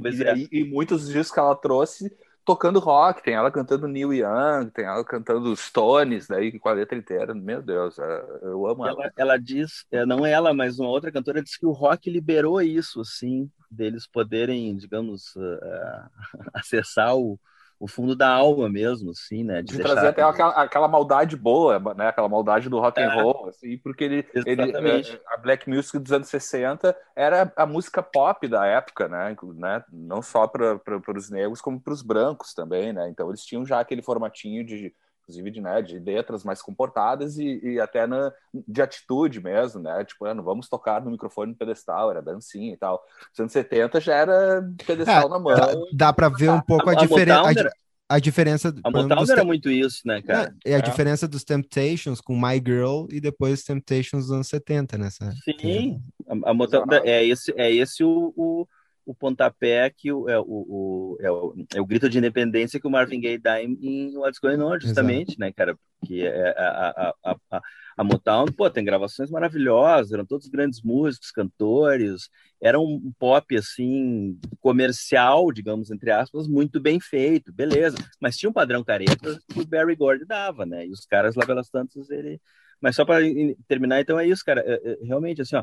Pois 0.00 0.18
e, 0.18 0.24
é. 0.24 0.34
E, 0.50 0.64
muitos 0.64 1.08
discos 1.08 1.30
que 1.30 1.40
ela 1.40 1.54
trouxe 1.54 2.14
tocando 2.44 2.78
rock, 2.78 3.22
tem 3.22 3.34
ela 3.34 3.50
cantando 3.50 3.88
Neil 3.88 4.12
Young, 4.12 4.70
tem 4.70 4.84
ela 4.84 5.04
cantando 5.04 5.54
Stones, 5.56 6.26
daí 6.26 6.58
com 6.58 6.68
a 6.68 6.72
letra 6.72 6.96
inteira. 6.96 7.34
Meu 7.34 7.62
Deus, 7.62 7.98
é, 7.98 8.24
eu 8.42 8.66
amo 8.66 8.86
ela. 8.86 9.02
Ela, 9.02 9.12
ela 9.16 9.36
diz, 9.38 9.86
é, 9.90 10.04
não 10.04 10.26
ela, 10.26 10.52
mas 10.52 10.78
uma 10.78 10.88
outra 10.88 11.12
cantora 11.12 11.42
diz 11.42 11.56
que 11.56 11.66
o 11.66 11.72
rock 11.72 12.10
liberou 12.10 12.60
isso, 12.60 13.00
assim, 13.00 13.50
deles 13.70 14.06
poderem, 14.06 14.76
digamos, 14.76 15.34
uh, 15.36 16.10
acessar 16.52 17.16
o, 17.16 17.38
o 17.82 17.88
fundo 17.88 18.14
da 18.14 18.28
alma 18.28 18.68
mesmo, 18.68 19.10
assim, 19.10 19.42
né? 19.42 19.60
De, 19.60 19.76
de 19.76 19.82
trazer 19.82 20.06
até 20.06 20.22
aquela, 20.22 20.52
aquela, 20.52 20.86
maldade 20.86 21.36
boa, 21.36 21.80
né? 21.96 22.06
Aquela 22.06 22.28
maldade 22.28 22.68
do 22.68 22.78
rock 22.78 23.00
é, 23.00 23.04
and 23.04 23.10
roll, 23.10 23.48
assim, 23.48 23.76
porque 23.76 24.04
ele, 24.04 24.26
ele, 24.46 24.70
é, 24.70 25.18
a 25.26 25.36
black 25.36 25.68
music 25.68 25.98
dos 25.98 26.12
anos 26.12 26.28
60 26.28 26.96
era 27.16 27.52
a 27.56 27.66
música 27.66 28.00
pop 28.00 28.46
da 28.46 28.64
época, 28.64 29.08
né? 29.08 29.36
né? 29.56 29.84
Não 29.92 30.22
só 30.22 30.46
para 30.46 30.78
os 31.08 31.28
negros, 31.28 31.60
como 31.60 31.80
para 31.80 31.92
os 31.92 32.02
brancos 32.02 32.54
também, 32.54 32.92
né? 32.92 33.08
Então 33.08 33.28
eles 33.28 33.44
tinham 33.44 33.66
já 33.66 33.80
aquele 33.80 34.00
formatinho 34.00 34.64
de 34.64 34.94
inclusive 35.22 35.50
de, 35.50 35.60
né, 35.60 35.80
de 35.80 35.98
letras 35.98 36.44
mais 36.44 36.60
comportadas 36.60 37.38
e, 37.38 37.60
e 37.62 37.80
até 37.80 38.06
na, 38.06 38.32
de 38.66 38.82
atitude 38.82 39.40
mesmo, 39.40 39.80
né? 39.80 40.04
Tipo, 40.04 40.26
ah, 40.26 40.34
não 40.34 40.42
vamos 40.42 40.68
tocar 40.68 41.02
no 41.02 41.10
microfone 41.10 41.52
no 41.52 41.56
pedestal, 41.58 42.10
era 42.10 42.20
dancinha 42.20 42.72
e 42.72 42.76
tal. 42.76 43.02
Nos 43.30 43.40
anos 43.40 43.52
70 43.52 44.00
já 44.00 44.14
era 44.14 44.68
pedestal 44.86 45.26
é, 45.26 45.30
na 45.30 45.38
mão. 45.38 45.54
Dá, 45.54 45.72
dá 45.92 46.12
para 46.12 46.28
ver 46.28 46.50
um 46.50 46.60
pouco 46.60 46.88
a, 46.90 46.92
a 46.92 46.96
diferença. 46.96 47.72
A, 48.08 48.16
a, 48.16 48.18
diferença. 48.18 48.74
A 48.84 48.90
Motown 48.90 49.24
era 49.30 49.44
muito 49.44 49.70
isso, 49.70 50.00
né, 50.04 50.20
cara? 50.22 50.54
É, 50.64 50.72
é 50.72 50.74
a 50.74 50.78
é. 50.78 50.82
diferença 50.82 51.28
dos 51.28 51.44
Temptations 51.44 52.20
com 52.20 52.34
My 52.34 52.56
Girl 52.56 53.06
e 53.10 53.20
depois 53.20 53.62
Temptations 53.62 54.24
dos 54.24 54.32
anos 54.32 54.48
70, 54.48 54.98
nessa. 54.98 55.32
Sim, 55.60 56.02
a, 56.26 56.50
a 56.50 56.54
Motown 56.54 56.84
é 57.04 57.24
esse, 57.24 57.54
é 57.56 57.72
esse 57.72 58.02
o, 58.02 58.32
o 58.36 58.66
o 59.04 59.14
pontapé 59.14 59.90
que 59.90 60.12
o, 60.12 60.28
é, 60.28 60.38
o, 60.38 60.44
o, 60.46 61.16
é, 61.20 61.30
o, 61.30 61.54
é 61.74 61.80
o 61.80 61.86
grito 61.86 62.08
de 62.08 62.18
independência 62.18 62.80
que 62.80 62.86
o 62.86 62.90
Marvin 62.90 63.20
Gaye 63.20 63.38
dá 63.38 63.62
em, 63.62 63.76
em 63.80 64.16
What's 64.16 64.38
Going 64.38 64.60
On, 64.60 64.78
justamente, 64.78 65.30
Exato. 65.30 65.40
né, 65.40 65.52
cara? 65.52 65.76
Que 66.04 66.26
é 66.26 66.50
a, 66.58 67.14
a, 67.24 67.34
a, 67.50 67.60
a, 67.96 68.04
Motown, 68.04 68.46
pô, 68.46 68.68
tem 68.68 68.84
gravações 68.84 69.30
maravilhosas, 69.30 70.12
eram 70.12 70.26
todos 70.26 70.48
grandes 70.48 70.82
músicos, 70.82 71.30
cantores, 71.30 72.28
era 72.60 72.78
um 72.78 73.12
pop, 73.18 73.56
assim, 73.56 74.38
comercial, 74.60 75.52
digamos, 75.52 75.90
entre 75.90 76.10
aspas, 76.10 76.48
muito 76.48 76.80
bem 76.80 76.98
feito, 77.00 77.52
beleza. 77.52 77.96
Mas 78.20 78.36
tinha 78.36 78.50
um 78.50 78.52
padrão 78.54 78.82
careta 78.84 79.38
que 79.52 79.60
o 79.60 79.66
Barry 79.66 79.96
Gordy 79.96 80.24
dava, 80.24 80.64
né? 80.66 80.86
E 80.86 80.90
os 80.90 81.04
caras 81.06 81.34
lá 81.34 81.46
pelas 81.46 81.68
tantas, 81.68 82.10
ele... 82.10 82.40
Mas 82.80 82.96
só 82.96 83.04
para 83.04 83.20
terminar, 83.68 84.00
então 84.00 84.18
é 84.18 84.26
isso, 84.26 84.44
cara. 84.44 84.60
É, 84.66 84.74
é, 84.74 84.98
realmente, 85.04 85.40
assim, 85.40 85.54
ó, 85.54 85.62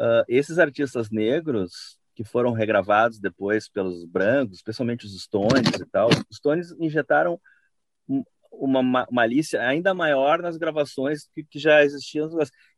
uh, 0.00 0.24
esses 0.28 0.58
artistas 0.58 1.10
negros, 1.10 1.99
que 2.20 2.24
foram 2.24 2.52
regravados 2.52 3.18
depois 3.18 3.66
pelos 3.66 4.04
brancos, 4.04 4.58
especialmente 4.58 5.06
os 5.06 5.22
Stones 5.22 5.80
e 5.80 5.86
tal. 5.86 6.10
Os 6.10 6.36
Stones 6.36 6.70
injetaram 6.78 7.40
uma 8.52 9.06
malícia 9.10 9.62
ainda 9.62 9.94
maior 9.94 10.42
nas 10.42 10.58
gravações 10.58 11.26
que, 11.34 11.42
que 11.42 11.58
já 11.58 11.82
existiam. 11.82 12.28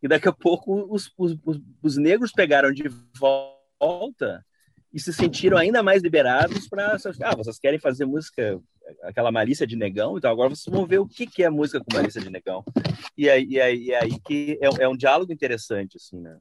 E 0.00 0.06
daqui 0.06 0.28
a 0.28 0.32
pouco 0.32 0.86
os, 0.88 1.10
os, 1.18 1.36
os, 1.44 1.60
os, 1.82 1.96
negros 1.96 2.30
pegaram 2.30 2.72
de 2.72 2.84
volta 3.18 4.46
e 4.92 5.00
se 5.00 5.12
sentiram 5.12 5.58
ainda 5.58 5.82
mais 5.82 6.04
liberados 6.04 6.68
para. 6.68 6.96
Ah, 7.24 7.34
vocês 7.34 7.58
querem 7.58 7.80
fazer 7.80 8.04
música, 8.04 8.60
aquela 9.02 9.32
malícia 9.32 9.66
de 9.66 9.74
negão? 9.74 10.16
Então 10.16 10.30
agora 10.30 10.50
vocês 10.50 10.72
vão 10.72 10.86
ver 10.86 11.00
o 11.00 11.08
que, 11.08 11.26
que 11.26 11.42
é 11.42 11.50
música 11.50 11.80
com 11.80 11.96
malícia 11.96 12.20
de 12.20 12.30
negão. 12.30 12.62
E 13.16 13.28
aí, 13.28 13.44
e 13.50 13.60
aí, 13.60 13.86
e 13.86 13.94
aí 13.94 14.20
que 14.20 14.56
é, 14.62 14.84
é 14.84 14.88
um 14.88 14.96
diálogo 14.96 15.32
interessante, 15.32 15.96
assim, 15.96 16.20
né? 16.20 16.38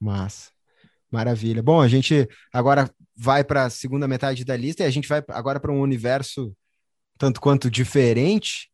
Massa. 0.00 0.54
Maravilha. 1.14 1.62
Bom, 1.62 1.80
a 1.80 1.86
gente 1.86 2.28
agora 2.52 2.90
vai 3.16 3.44
para 3.44 3.66
a 3.66 3.70
segunda 3.70 4.08
metade 4.08 4.44
da 4.44 4.56
lista 4.56 4.82
e 4.82 4.86
a 4.86 4.90
gente 4.90 5.06
vai 5.06 5.22
agora 5.28 5.60
para 5.60 5.70
um 5.70 5.80
universo 5.80 6.52
tanto 7.16 7.40
quanto 7.40 7.70
diferente. 7.70 8.68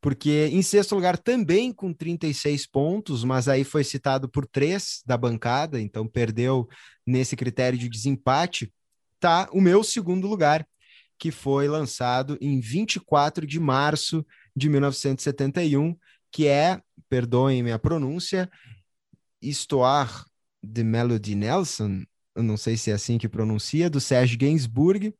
porque 0.00 0.48
em 0.52 0.62
sexto 0.62 0.94
lugar 0.94 1.18
também 1.18 1.72
com 1.72 1.92
36 1.92 2.64
pontos, 2.68 3.24
mas 3.24 3.48
aí 3.48 3.64
foi 3.64 3.82
citado 3.82 4.28
por 4.28 4.46
três 4.46 5.02
da 5.04 5.16
bancada, 5.16 5.80
então 5.80 6.06
perdeu 6.06 6.68
nesse 7.04 7.34
critério 7.36 7.78
de 7.78 7.88
desempate, 7.88 8.72
tá 9.18 9.48
o 9.52 9.60
meu 9.60 9.82
segundo 9.82 10.28
lugar, 10.28 10.64
que 11.18 11.32
foi 11.32 11.66
lançado 11.68 12.38
em 12.40 12.60
24 12.60 13.44
de 13.46 13.58
março 13.58 14.24
de 14.56 14.68
1971, 14.68 15.94
que 16.30 16.46
é, 16.46 16.80
perdoem 17.08 17.64
minha 17.64 17.78
pronúncia, 17.78 18.48
Histoire 19.42 20.29
de 20.62 20.82
Melody 20.84 21.34
Nelson, 21.34 22.04
eu 22.34 22.42
não 22.42 22.56
sei 22.56 22.76
se 22.76 22.90
é 22.90 22.94
assim 22.94 23.18
que 23.18 23.28
pronuncia, 23.28 23.90
do 23.90 24.00
Serge 24.00 24.36
Gainsbourg, 24.36 25.14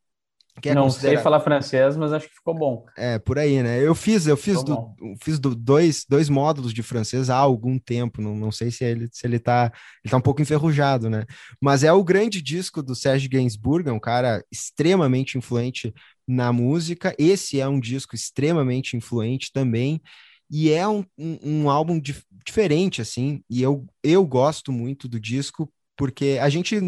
é 0.69 0.75
não 0.75 0.91
sei 0.91 1.17
falar 1.17 1.41
francês, 1.41 1.97
mas 1.97 2.13
acho 2.13 2.29
que 2.29 2.35
ficou 2.35 2.55
bom. 2.55 2.85
É, 2.97 3.19
por 3.19 3.39
aí, 3.39 3.63
né? 3.63 3.81
Eu 3.81 3.95
fiz, 3.95 4.27
eu 4.27 4.37
fiz, 4.37 4.63
do, 4.63 4.95
fiz 5.23 5.39
do, 5.39 5.55
dois, 5.55 6.05
dois 6.07 6.29
módulos 6.29 6.75
de 6.75 6.83
francês 6.83 7.31
há 7.31 7.37
algum 7.37 7.79
tempo, 7.79 8.21
não, 8.21 8.37
não 8.37 8.53
sei 8.53 8.71
se 8.71 8.85
ele, 8.85 9.09
se 9.11 9.27
ele 9.27 9.39
tá, 9.39 9.73
ele 10.05 10.11
tá 10.11 10.17
um 10.17 10.21
pouco 10.21 10.43
enferrujado, 10.43 11.09
né? 11.09 11.25
Mas 11.61 11.83
é 11.83 11.93
o 11.93 12.05
grande 12.05 12.43
disco 12.43 12.83
do 12.83 12.95
Serge 12.95 13.29
Gainsbourg, 13.29 13.89
é 13.89 13.93
um 13.93 14.01
cara 14.01 14.45
extremamente 14.51 15.39
influente 15.39 15.95
na 16.29 16.53
música. 16.53 17.15
Esse 17.19 17.61
é 17.61 17.67
um 17.67 17.81
disco 17.81 18.15
extremamente 18.15 18.97
influente 18.97 19.51
também, 19.53 20.03
e 20.51 20.71
é 20.71 20.87
um, 20.89 21.05
um, 21.17 21.39
um 21.43 21.71
álbum 21.71 21.99
dif 22.01 22.25
diferente, 22.45 23.01
assim, 23.01 23.45
e 23.49 23.63
eu, 23.63 23.87
eu 24.03 24.27
gosto 24.27 24.73
muito 24.73 25.07
do 25.07 25.21
disco 25.21 25.71
porque 26.01 26.39
a 26.41 26.49
gente 26.49 26.81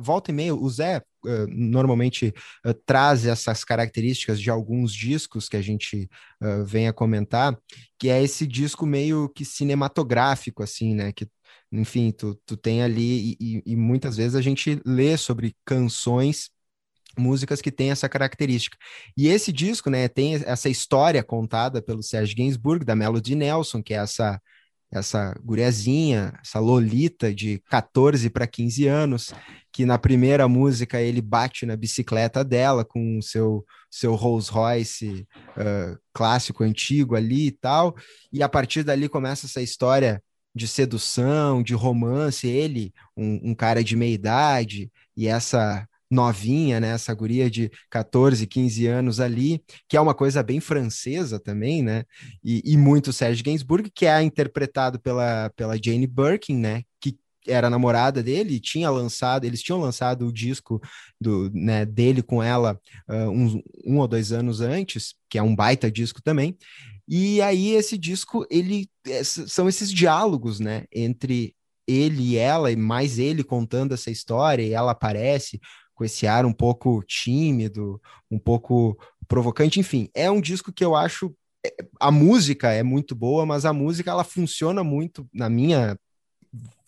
volta 0.00 0.30
e 0.30 0.34
meia, 0.34 0.54
o 0.54 0.70
Zé 0.70 1.02
uh, 1.24 1.46
normalmente 1.48 2.32
uh, 2.64 2.72
traz 2.86 3.26
essas 3.26 3.64
características 3.64 4.40
de 4.40 4.48
alguns 4.48 4.94
discos 4.94 5.48
que 5.48 5.56
a 5.56 5.60
gente 5.60 6.08
uh, 6.40 6.64
vem 6.64 6.86
a 6.86 6.92
comentar, 6.92 7.58
que 7.98 8.08
é 8.08 8.22
esse 8.22 8.46
disco 8.46 8.86
meio 8.86 9.28
que 9.30 9.44
cinematográfico, 9.44 10.62
assim, 10.62 10.94
né? 10.94 11.12
Que, 11.12 11.28
enfim, 11.72 12.12
tu, 12.12 12.40
tu 12.46 12.56
tem 12.56 12.80
ali, 12.80 13.36
e, 13.40 13.60
e 13.66 13.74
muitas 13.74 14.16
vezes 14.16 14.36
a 14.36 14.40
gente 14.40 14.80
lê 14.86 15.16
sobre 15.16 15.56
canções 15.64 16.48
músicas 17.18 17.60
que 17.60 17.70
têm 17.70 17.90
essa 17.90 18.08
característica. 18.08 18.76
E 19.16 19.28
esse 19.28 19.52
disco, 19.52 19.90
né, 19.90 20.08
tem 20.08 20.34
essa 20.34 20.68
história 20.68 21.22
contada 21.22 21.82
pelo 21.82 22.02
Serge 22.02 22.34
Gainsbourg, 22.34 22.84
da 22.84 22.96
Melody 22.96 23.34
Nelson, 23.34 23.82
que 23.82 23.94
é 23.94 23.98
essa 23.98 24.40
essa 24.92 25.32
guriazinha, 25.44 26.32
essa 26.42 26.58
Lolita 26.58 27.32
de 27.32 27.62
14 27.70 28.28
para 28.28 28.46
15 28.46 28.86
anos, 28.88 29.32
que 29.72 29.86
na 29.86 29.96
primeira 29.96 30.48
música 30.48 31.00
ele 31.00 31.22
bate 31.22 31.64
na 31.64 31.76
bicicleta 31.76 32.44
dela 32.44 32.84
com 32.84 33.18
o 33.18 33.22
seu, 33.22 33.64
seu 33.88 34.16
Rolls 34.16 34.50
Royce 34.50 35.28
uh, 35.56 35.96
clássico, 36.12 36.64
antigo 36.64 37.14
ali 37.14 37.46
e 37.46 37.52
tal, 37.52 37.94
e 38.32 38.42
a 38.42 38.48
partir 38.48 38.82
dali 38.82 39.08
começa 39.08 39.46
essa 39.46 39.62
história 39.62 40.20
de 40.52 40.66
sedução, 40.66 41.62
de 41.62 41.74
romance, 41.74 42.48
ele, 42.48 42.92
um, 43.16 43.50
um 43.50 43.54
cara 43.54 43.84
de 43.84 43.94
meia 43.94 44.12
idade, 44.12 44.90
e 45.16 45.28
essa 45.28 45.86
novinha, 46.10 46.80
né, 46.80 46.88
essa 46.88 47.14
guria 47.14 47.48
de 47.48 47.70
14, 47.88 48.46
15 48.46 48.86
anos 48.86 49.20
ali, 49.20 49.62
que 49.88 49.96
é 49.96 50.00
uma 50.00 50.14
coisa 50.14 50.42
bem 50.42 50.58
francesa 50.58 51.38
também, 51.38 51.82
né, 51.82 52.04
e, 52.42 52.62
e 52.64 52.76
muito 52.76 53.12
Serge 53.12 53.42
Gainsbourg, 53.42 53.90
que 53.94 54.06
é 54.06 54.20
interpretado 54.22 54.98
pela, 54.98 55.50
pela 55.50 55.76
Jane 55.82 56.06
Birkin, 56.06 56.56
né, 56.56 56.82
que 57.00 57.16
era 57.46 57.70
namorada 57.70 58.22
dele, 58.22 58.60
tinha 58.60 58.90
lançado, 58.90 59.44
eles 59.44 59.62
tinham 59.62 59.80
lançado 59.80 60.26
o 60.26 60.32
disco 60.32 60.80
do, 61.20 61.50
né, 61.54 61.86
dele 61.86 62.22
com 62.22 62.42
ela 62.42 62.78
uh, 63.08 63.30
um, 63.30 63.62
um 63.86 63.98
ou 63.98 64.08
dois 64.08 64.32
anos 64.32 64.60
antes, 64.60 65.14
que 65.28 65.38
é 65.38 65.42
um 65.42 65.54
baita 65.54 65.90
disco 65.90 66.20
também, 66.20 66.56
e 67.08 67.40
aí 67.42 67.70
esse 67.70 67.96
disco, 67.96 68.46
ele 68.50 68.88
é, 69.06 69.24
são 69.24 69.68
esses 69.68 69.92
diálogos, 69.92 70.60
né, 70.60 70.84
entre 70.92 71.54
ele 71.86 72.22
e 72.22 72.36
ela, 72.36 72.70
e 72.70 72.76
mais 72.76 73.18
ele 73.18 73.42
contando 73.42 73.92
essa 73.92 74.10
história, 74.10 74.62
e 74.62 74.72
ela 74.72 74.92
aparece 74.92 75.60
com 76.00 76.04
esse 76.06 76.26
ar 76.26 76.46
um 76.46 76.52
pouco 76.52 77.04
tímido, 77.06 78.00
um 78.30 78.38
pouco 78.38 78.98
provocante, 79.28 79.78
enfim, 79.78 80.08
é 80.14 80.30
um 80.30 80.40
disco 80.40 80.72
que 80.72 80.82
eu 80.82 80.96
acho 80.96 81.36
é, 81.64 81.70
a 82.00 82.10
música 82.10 82.72
é 82.72 82.82
muito 82.82 83.14
boa, 83.14 83.44
mas 83.44 83.66
a 83.66 83.72
música 83.74 84.10
ela 84.10 84.24
funciona 84.24 84.82
muito 84.82 85.28
na 85.30 85.50
minha 85.50 85.98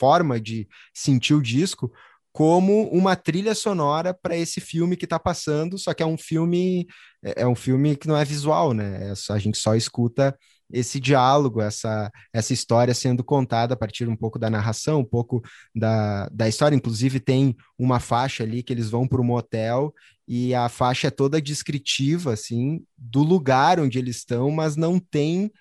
forma 0.00 0.40
de 0.40 0.66
sentir 0.94 1.34
o 1.34 1.42
disco 1.42 1.92
como 2.32 2.88
uma 2.88 3.14
trilha 3.14 3.54
sonora 3.54 4.14
para 4.14 4.34
esse 4.34 4.62
filme 4.62 4.96
que 4.96 5.04
está 5.04 5.18
passando, 5.18 5.76
só 5.76 5.92
que 5.92 6.02
é 6.02 6.06
um 6.06 6.16
filme 6.16 6.86
é, 7.22 7.42
é 7.42 7.46
um 7.46 7.54
filme 7.54 7.94
que 7.94 8.08
não 8.08 8.16
é 8.16 8.24
visual, 8.24 8.72
né? 8.72 9.10
É 9.10 9.32
a 9.34 9.38
gente 9.38 9.58
só 9.58 9.74
escuta 9.74 10.34
esse 10.72 10.98
diálogo, 10.98 11.60
essa, 11.60 12.10
essa 12.32 12.52
história 12.52 12.94
sendo 12.94 13.22
contada 13.22 13.74
a 13.74 13.76
partir 13.76 14.08
um 14.08 14.16
pouco 14.16 14.38
da 14.38 14.48
narração, 14.48 15.00
um 15.00 15.04
pouco 15.04 15.42
da, 15.74 16.28
da 16.30 16.48
história. 16.48 16.74
Inclusive, 16.74 17.20
tem 17.20 17.56
uma 17.78 18.00
faixa 18.00 18.42
ali 18.42 18.62
que 18.62 18.72
eles 18.72 18.90
vão 18.90 19.06
para 19.06 19.20
um 19.20 19.24
motel 19.24 19.94
e 20.26 20.54
a 20.54 20.68
faixa 20.68 21.08
é 21.08 21.10
toda 21.10 21.42
descritiva, 21.42 22.32
assim, 22.32 22.82
do 22.96 23.22
lugar 23.22 23.78
onde 23.78 23.98
eles 23.98 24.16
estão, 24.16 24.50
mas 24.50 24.76
não 24.76 24.98
tem 24.98 25.52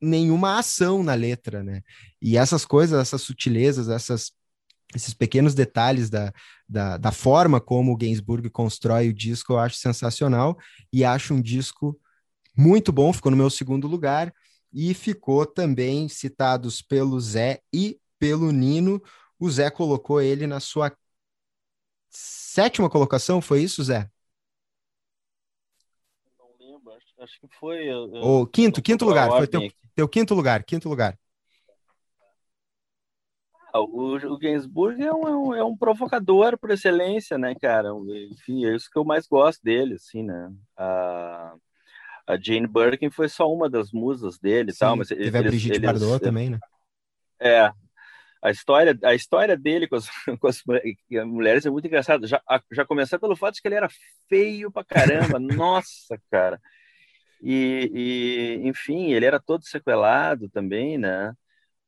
nenhuma 0.00 0.58
ação 0.58 1.02
na 1.02 1.14
letra, 1.14 1.62
né? 1.62 1.82
E 2.20 2.36
essas 2.36 2.64
coisas, 2.64 2.98
essas 2.98 3.22
sutilezas, 3.22 3.88
essas 3.88 4.32
esses 4.94 5.12
pequenos 5.12 5.54
detalhes 5.54 6.08
da, 6.08 6.32
da, 6.68 6.96
da, 6.96 7.10
forma 7.10 7.60
como 7.60 7.92
o 7.92 7.96
Gainsbourg 7.96 8.48
constrói 8.50 9.08
o 9.08 9.14
disco, 9.14 9.52
eu 9.52 9.58
acho 9.58 9.76
sensacional 9.76 10.56
e 10.92 11.04
acho 11.04 11.34
um 11.34 11.42
disco 11.42 11.98
muito 12.56 12.92
bom, 12.92 13.12
ficou 13.12 13.30
no 13.30 13.36
meu 13.36 13.50
segundo 13.50 13.86
lugar 13.88 14.32
e 14.72 14.94
ficou 14.94 15.46
também 15.46 16.08
citados 16.08 16.82
pelo 16.82 17.18
Zé 17.20 17.60
e 17.72 17.98
pelo 18.18 18.50
Nino. 18.50 19.02
O 19.38 19.50
Zé 19.50 19.70
colocou 19.70 20.20
ele 20.20 20.46
na 20.46 20.60
sua 20.60 20.96
sétima 22.08 22.88
colocação, 22.88 23.40
foi 23.40 23.62
isso, 23.62 23.82
Zé? 23.84 24.10
Não 26.38 26.48
lembro, 26.58 26.92
acho, 26.92 27.06
acho 27.22 27.40
que 27.40 27.48
foi. 27.58 27.84
Eu, 27.84 28.10
o 28.14 28.46
quinto, 28.46 28.82
quinto 28.82 29.04
lugar, 29.04 29.30
foi 29.30 29.46
teu, 29.46 29.68
teu, 29.94 30.08
quinto 30.08 30.34
lugar, 30.34 30.64
quinto 30.64 30.88
lugar. 30.88 31.18
Ah, 33.72 33.80
o, 33.80 34.16
o 34.16 34.38
Gainsbourg 34.38 35.02
é 35.02 35.12
um, 35.12 35.54
é 35.54 35.62
um 35.62 35.76
provocador 35.76 36.56
por 36.58 36.70
excelência, 36.70 37.36
né, 37.36 37.54
cara? 37.54 37.90
Enfim, 38.30 38.64
é 38.64 38.74
isso 38.74 38.88
que 38.90 38.98
eu 38.98 39.04
mais 39.04 39.26
gosto 39.26 39.62
dele, 39.62 39.94
assim, 39.94 40.22
né? 40.22 40.50
Ah, 40.76 41.54
a 42.26 42.36
Jane 42.36 42.66
Birkin 42.66 43.10
foi 43.10 43.28
só 43.28 43.50
uma 43.52 43.70
das 43.70 43.92
musas 43.92 44.38
dele 44.38 44.72
Sim, 44.72 44.78
tal, 44.80 44.96
mas 44.96 45.08
teve 45.08 45.22
eles, 45.22 45.34
a 45.34 45.42
Brigitte 45.42 45.76
eles, 45.76 45.86
Bardot 45.86 46.20
também, 46.20 46.50
né? 46.50 46.58
É, 47.40 47.70
a 48.42 48.50
história, 48.50 48.98
a 49.02 49.14
história 49.14 49.56
dele 49.56 49.88
com 49.88 49.96
as, 49.96 50.08
com 50.40 50.46
as 50.46 50.62
mulheres 51.24 51.66
é 51.66 51.70
muito 51.70 51.86
engraçada. 51.86 52.26
Já, 52.26 52.40
já 52.70 52.84
começar 52.84 53.18
pelo 53.18 53.36
fato 53.36 53.54
de 53.54 53.62
que 53.62 53.68
ele 53.68 53.74
era 53.74 53.88
feio 54.28 54.70
pra 54.70 54.84
caramba, 54.84 55.38
nossa, 55.40 56.20
cara. 56.30 56.60
E, 57.42 57.90
e, 58.62 58.68
enfim, 58.68 59.12
ele 59.12 59.26
era 59.26 59.40
todo 59.40 59.64
sequelado 59.64 60.48
também, 60.48 60.96
né? 60.96 61.34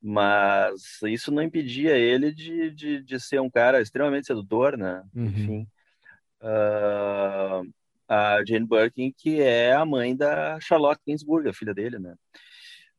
Mas 0.01 1.01
isso 1.03 1.33
não 1.33 1.43
impedia 1.43 1.97
ele 1.97 2.33
de, 2.33 2.71
de, 2.71 3.03
de 3.03 3.21
ser 3.21 3.41
um 3.41 3.51
cara 3.51 3.81
extremamente 3.81 4.27
sedutor, 4.27 4.77
né? 4.77 5.03
Uhum. 5.15 5.27
Enfim. 5.27 5.69
Uh, 6.41 7.69
a 8.09 8.43
Jane 8.45 8.67
Birkin, 8.67 9.13
que 9.17 9.41
é 9.41 9.73
a 9.75 9.85
mãe 9.85 10.17
da 10.17 10.59
Charlotte 10.61 11.03
Gainsbourg, 11.07 11.49
a 11.49 11.53
filha 11.53 11.75
dele, 11.75 11.99
né? 11.99 12.15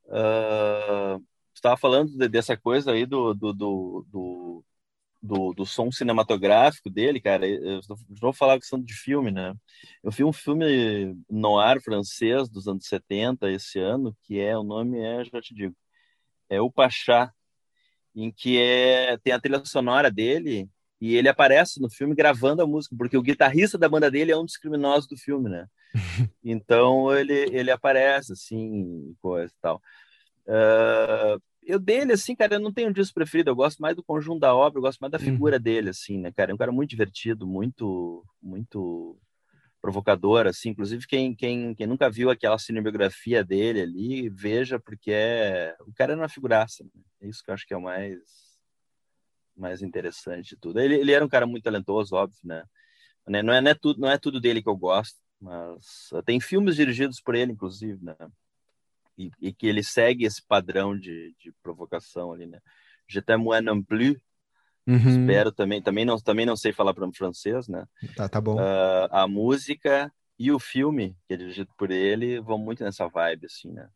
Uh, 0.05 1.23
estava 1.53 1.77
falando 1.77 2.15
de, 2.17 2.27
dessa 2.27 2.55
coisa 2.55 2.91
aí 2.91 3.05
do, 3.05 3.33
do, 3.33 3.53
do, 3.53 4.05
do, 4.09 4.65
do, 5.21 5.53
do 5.53 5.65
som 5.65 5.91
cinematográfico 5.91 6.89
dele, 6.89 7.19
cara. 7.19 7.47
Eu 7.47 7.81
vou 8.21 8.33
falar 8.33 8.59
questão 8.59 8.81
de 8.81 8.93
filme, 8.93 9.31
né? 9.31 9.53
Eu 10.03 10.11
vi 10.11 10.23
um 10.23 10.33
filme 10.33 11.15
noir 11.29 11.81
francês 11.81 12.49
dos 12.49 12.67
anos 12.67 12.85
70 12.87 13.51
esse 13.51 13.79
ano, 13.79 14.15
que 14.23 14.39
é, 14.39 14.57
o 14.57 14.63
nome 14.63 14.99
é, 14.99 15.23
já 15.25 15.41
te 15.41 15.53
digo, 15.53 15.75
é 16.49 16.61
O 16.61 16.71
Pachá, 16.71 17.33
em 18.15 18.31
que 18.31 18.59
é, 18.59 19.17
tem 19.17 19.33
a 19.33 19.39
trilha 19.39 19.63
sonora 19.65 20.11
dele 20.11 20.69
e 21.01 21.15
ele 21.15 21.29
aparece 21.29 21.81
no 21.81 21.89
filme 21.89 22.13
gravando 22.13 22.61
a 22.61 22.67
música, 22.67 22.95
porque 22.97 23.17
o 23.17 23.21
guitarrista 23.21 23.77
da 23.77 23.87
banda 23.87 24.11
dele 24.11 24.31
é 24.31 24.37
um 24.37 24.45
dos 24.45 24.57
criminosos 24.57 25.07
do 25.07 25.17
filme, 25.17 25.49
né? 25.49 25.67
então 26.43 27.15
ele, 27.15 27.33
ele 27.33 27.71
aparece, 27.71 28.33
assim, 28.33 29.15
coisa 29.21 29.51
e 29.51 29.61
tal. 29.61 29.81
Uh, 30.45 31.41
eu 31.63 31.79
dele, 31.79 32.13
assim, 32.13 32.35
cara, 32.35 32.55
eu 32.55 32.59
não 32.59 32.73
tenho 32.73 32.89
um 32.89 32.93
disco 32.93 33.13
preferido, 33.13 33.49
eu 33.49 33.55
gosto 33.55 33.79
mais 33.79 33.95
do 33.95 34.03
conjunto 34.03 34.39
da 34.39 34.53
obra, 34.53 34.79
eu 34.79 34.81
gosto 34.81 34.99
mais 34.99 35.11
da 35.11 35.19
figura 35.19 35.57
uhum. 35.57 35.61
dele, 35.61 35.89
assim, 35.89 36.17
né, 36.17 36.31
cara? 36.31 36.51
É 36.51 36.53
um 36.53 36.57
cara 36.57 36.71
muito 36.71 36.89
divertido, 36.89 37.47
muito, 37.47 38.25
muito 38.41 39.17
provocador, 39.81 40.47
assim. 40.47 40.69
Inclusive, 40.69 41.07
quem, 41.07 41.33
quem, 41.35 41.73
quem 41.75 41.87
nunca 41.87 42.09
viu 42.09 42.29
aquela 42.29 42.57
cinebiografia 42.57 43.43
dele 43.43 43.81
ali, 43.81 44.29
veja, 44.29 44.79
porque 44.79 45.11
é... 45.11 45.75
o 45.87 45.93
cara 45.93 46.13
é 46.13 46.15
uma 46.15 46.27
figuraça. 46.27 46.83
Né? 46.83 46.89
É 47.21 47.27
isso 47.27 47.43
que 47.43 47.49
eu 47.49 47.53
acho 47.53 47.65
que 47.65 47.73
é 47.73 47.77
o 47.77 47.81
mais 47.81 48.48
mais 49.59 49.81
interessante 49.81 50.49
de 50.49 50.57
tudo. 50.57 50.79
Ele, 50.79 50.95
ele 50.95 51.11
era 51.11 51.23
um 51.23 51.29
cara 51.29 51.45
muito 51.45 51.63
talentoso, 51.63 52.15
óbvio, 52.15 52.39
né? 52.43 52.63
né? 53.27 53.41
Não 53.41 53.53
é, 53.53 53.61
não 53.61 53.71
é, 53.71 53.75
tudo, 53.75 53.99
não 53.99 54.09
é 54.09 54.17
tudo 54.17 54.39
dele 54.39 54.61
que 54.61 54.69
eu 54.69 54.77
gosto, 54.77 55.17
mas 55.39 56.09
tem 56.25 56.39
filmes 56.39 56.75
dirigidos 56.75 57.21
por 57.21 57.35
ele, 57.35 57.51
inclusive, 57.51 58.03
né? 58.03 58.15
e, 59.19 59.31
e, 59.41 59.53
que 59.53 59.67
ele 59.67 59.83
segue 59.83 60.23
esse 60.23 60.41
padrão 60.41 60.97
de, 60.97 61.35
de 61.37 61.51
provocação 61.61 62.31
ali, 62.31 62.47
né? 62.47 62.59
Je 63.05 63.21
t'aime 63.21 63.43
moi 63.43 63.59
non 63.59 63.83
plus. 63.83 64.15
Uhum. 64.87 64.95
Espero 64.95 65.51
também, 65.51 65.81
também 65.81 66.05
não, 66.05 66.17
também 66.17 66.45
não 66.45 66.55
sei 66.55 66.71
falar 66.71 66.95
francês, 67.13 67.67
né? 67.67 67.85
Tá, 68.15 68.29
tá 68.29 68.39
bom. 68.39 68.55
Uh, 68.55 69.07
a 69.11 69.27
música 69.27 70.11
e 70.37 70.51
o 70.51 70.57
filme, 70.57 71.15
que 71.27 71.33
é 71.33 71.37
dirigido 71.37 71.69
por 71.77 71.91
ele, 71.91 72.39
vão 72.39 72.57
muito 72.57 72.83
nessa 72.83 73.07
vibe, 73.07 73.45
assim, 73.45 73.71
né? 73.71 73.89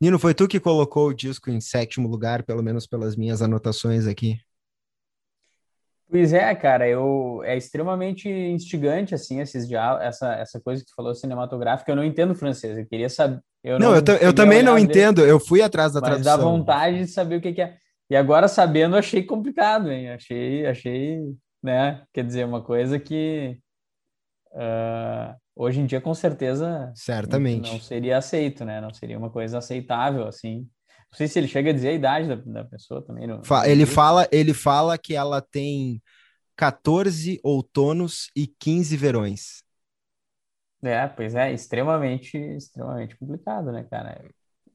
Nino, 0.00 0.18
foi 0.18 0.32
tu 0.32 0.48
que 0.48 0.58
colocou 0.58 1.08
o 1.08 1.14
disco 1.14 1.50
em 1.50 1.60
sétimo 1.60 2.08
lugar, 2.08 2.42
pelo 2.42 2.62
menos 2.62 2.86
pelas 2.86 3.16
minhas 3.16 3.42
anotações 3.42 4.06
aqui. 4.06 4.40
Pois 6.10 6.32
é, 6.32 6.52
cara, 6.56 6.88
eu 6.88 7.40
é 7.44 7.56
extremamente 7.56 8.28
instigante 8.28 9.14
assim 9.14 9.40
esses 9.40 9.68
diálogos, 9.68 10.04
essa 10.04 10.34
essa 10.34 10.60
coisa 10.60 10.82
que 10.82 10.90
tu 10.90 10.94
falou 10.94 11.14
cinematográfica. 11.14 11.92
Eu 11.92 11.96
não 11.96 12.04
entendo 12.04 12.34
francês. 12.34 12.76
Eu 12.76 12.86
queria 12.86 13.08
saber. 13.08 13.40
Eu 13.62 13.78
não, 13.78 13.90
não 13.90 13.96
eu, 13.96 14.16
eu 14.16 14.34
também 14.34 14.62
não 14.62 14.76
entendo. 14.76 15.20
Eu 15.20 15.38
fui 15.38 15.62
atrás 15.62 15.92
da 15.92 16.00
mas 16.00 16.10
tradução. 16.10 16.32
Mas 16.32 16.44
dá 16.44 16.50
vontade 16.50 16.98
de 16.98 17.06
saber 17.06 17.36
o 17.36 17.40
que, 17.40 17.52
que 17.52 17.62
é. 17.62 17.76
E 18.10 18.16
agora 18.16 18.48
sabendo, 18.48 18.96
achei 18.96 19.22
complicado, 19.22 19.92
hein? 19.92 20.10
Achei, 20.10 20.66
achei, 20.66 21.20
né? 21.62 22.02
Quer 22.12 22.24
dizer, 22.24 22.44
uma 22.44 22.60
coisa 22.60 22.98
que 22.98 23.56
uh, 24.52 25.39
hoje 25.54 25.80
em 25.80 25.86
dia 25.86 26.00
com 26.00 26.14
certeza 26.14 26.92
certamente 26.94 27.70
não 27.70 27.80
seria 27.80 28.18
aceito, 28.18 28.64
né? 28.64 28.80
Não 28.80 28.92
seria 28.92 29.18
uma 29.18 29.30
coisa 29.30 29.58
aceitável 29.58 30.26
assim. 30.26 30.68
Não 31.10 31.16
sei 31.16 31.26
se 31.26 31.38
ele 31.38 31.48
chega 31.48 31.70
a 31.70 31.72
dizer 31.72 31.88
a 31.88 31.92
idade 31.92 32.28
da, 32.28 32.36
da 32.36 32.64
pessoa 32.64 33.04
também. 33.04 33.26
No, 33.26 33.42
ele, 33.64 33.84
fala, 33.84 34.28
ele 34.30 34.54
fala 34.54 34.96
que 34.96 35.14
ela 35.14 35.40
tem 35.40 36.00
14 36.56 37.40
outonos 37.42 38.30
e 38.36 38.46
15 38.46 38.96
verões. 38.96 39.62
É, 40.82 41.06
pois 41.08 41.34
é, 41.34 41.52
extremamente, 41.52 42.36
extremamente 42.36 43.16
complicado, 43.16 43.72
né, 43.72 43.84
cara? 43.84 44.24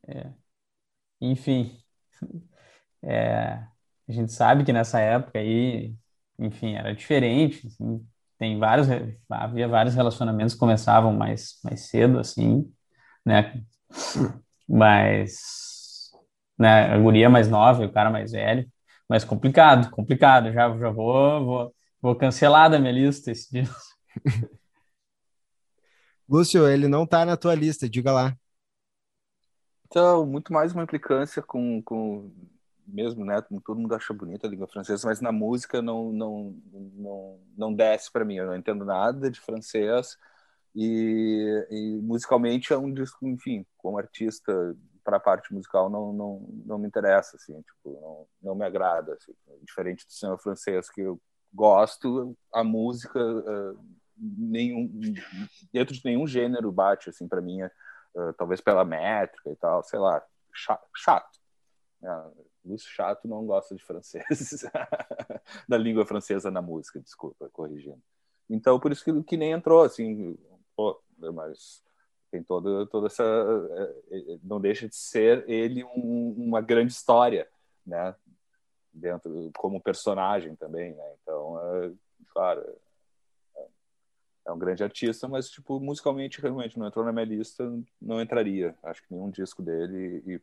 É. 0.07 0.29
Enfim, 1.21 1.79
é, 3.01 3.63
a 4.07 4.11
gente 4.11 4.31
sabe 4.31 4.63
que 4.63 4.73
nessa 4.73 4.99
época 4.99 5.39
aí, 5.39 5.95
enfim, 6.37 6.75
era 6.75 6.93
diferente. 6.93 7.65
Assim, 7.65 8.05
tem 8.37 8.59
vários, 8.59 8.87
havia 9.29 9.67
vários 9.67 9.95
relacionamentos 9.95 10.53
que 10.53 10.59
começavam 10.59 11.13
mais, 11.13 11.59
mais 11.63 11.87
cedo, 11.87 12.19
assim, 12.19 12.71
né? 13.25 13.61
Mas 14.67 15.75
né? 16.57 16.93
A 16.93 16.97
guria 16.97 17.29
mais 17.29 17.49
nova 17.49 17.83
e 17.83 17.87
o 17.87 17.91
cara 17.91 18.09
mais 18.09 18.31
velho. 18.31 18.67
Mas 19.07 19.23
complicado, 19.23 19.89
complicado. 19.91 20.51
Já, 20.51 20.75
já 20.77 20.89
vou, 20.89 21.45
vou, 21.45 21.75
vou 22.01 22.15
cancelar 22.15 22.69
da 22.69 22.79
minha 22.79 22.91
lista 22.91 23.31
esse 23.31 23.51
dia. 23.51 23.63
Lúcio, 26.27 26.67
ele 26.67 26.87
não 26.87 27.05
tá 27.05 27.23
na 27.23 27.37
tua 27.37 27.53
lista, 27.53 27.87
diga 27.87 28.11
lá. 28.11 28.35
Então, 29.85 30.25
muito 30.25 30.51
mais 30.51 30.73
uma 30.73 30.83
implicância 30.83 31.41
com, 31.41 31.81
com 31.83 32.31
mesmo, 32.87 33.25
né? 33.25 33.41
Todo 33.65 33.79
mundo 33.79 33.95
acha 33.95 34.13
bonita 34.13 34.47
a 34.47 34.49
língua 34.49 34.67
francesa, 34.67 35.07
mas 35.07 35.21
na 35.21 35.31
música 35.31 35.81
não 35.81 36.11
não 36.11 36.55
não, 36.73 37.39
não 37.57 37.73
desce 37.73 38.11
para 38.11 38.25
mim. 38.25 38.35
Eu 38.35 38.47
não 38.47 38.55
entendo 38.55 38.85
nada 38.85 39.29
de 39.29 39.39
francês 39.39 40.17
e, 40.75 41.67
e 41.71 42.01
musicalmente 42.01 42.73
é 42.73 42.77
um 42.77 42.93
disco, 42.93 43.25
enfim, 43.25 43.65
como 43.77 43.97
artista 43.97 44.75
para 45.03 45.17
a 45.17 45.19
parte 45.19 45.53
musical 45.53 45.89
não, 45.89 46.11
não, 46.11 46.47
não 46.65 46.77
me 46.79 46.87
interessa, 46.87 47.37
assim, 47.37 47.61
tipo, 47.61 47.99
não, 48.01 48.27
não 48.41 48.55
me 48.55 48.65
agrada, 48.65 49.13
assim. 49.13 49.33
diferente 49.61 50.05
do 50.05 50.11
cinema 50.11 50.37
francês 50.37 50.89
que 50.89 51.01
eu 51.01 51.21
gosto, 51.53 52.35
a 52.51 52.63
música 52.63 53.19
uh, 53.19 53.79
nenhum 54.17 54.89
dentro 55.71 55.93
de 55.93 56.01
nenhum 56.03 56.27
gênero 56.27 56.71
bate 56.71 57.09
assim 57.09 57.27
para 57.27 57.41
mim, 57.41 57.63
uh, 57.63 58.33
talvez 58.37 58.59
pela 58.59 58.83
métrica 58.83 59.49
e 59.49 59.55
tal, 59.55 59.83
sei 59.83 59.99
lá, 59.99 60.21
chato. 60.95 61.39
Uh, 62.05 62.45
Lúcio 62.63 62.89
Chato 62.89 63.27
não 63.27 63.45
gosta 63.45 63.75
de 63.75 63.83
francês, 63.83 64.65
da 65.67 65.77
língua 65.77 66.05
francesa 66.05 66.49
na 66.49 66.61
música, 66.61 66.99
desculpa, 66.99 67.49
corrigindo. 67.51 68.01
Então, 68.49 68.79
por 68.79 68.91
isso 68.91 69.03
que, 69.03 69.23
que 69.23 69.37
nem 69.37 69.51
entrou, 69.51 69.83
assim, 69.83 70.37
pô, 70.75 70.99
mas 71.17 71.83
tem 72.31 72.43
toda, 72.43 72.85
toda 72.87 73.07
essa. 73.07 73.23
Eh, 74.11 74.17
eh, 74.17 74.39
não 74.43 74.59
deixa 74.59 74.87
de 74.87 74.95
ser 74.95 75.47
ele 75.49 75.83
um, 75.83 76.33
uma 76.37 76.61
grande 76.61 76.91
história, 76.91 77.47
né? 77.85 78.15
Dentro, 78.93 79.51
como 79.57 79.81
personagem 79.81 80.55
também, 80.55 80.93
né? 80.93 81.15
Então, 81.21 81.59
é, 81.59 81.91
claro, 82.33 82.61
é, 83.57 83.67
é 84.47 84.51
um 84.51 84.57
grande 84.59 84.83
artista, 84.83 85.27
mas, 85.27 85.49
tipo, 85.49 85.79
musicalmente, 85.79 86.41
realmente 86.41 86.77
não 86.79 86.87
entrou 86.87 87.05
na 87.05 87.11
minha 87.11 87.25
lista, 87.25 87.71
não 88.01 88.21
entraria. 88.21 88.75
Acho 88.83 89.01
que 89.01 89.13
nenhum 89.13 89.29
disco 89.29 89.61
dele 89.61 90.23
e 90.25 90.41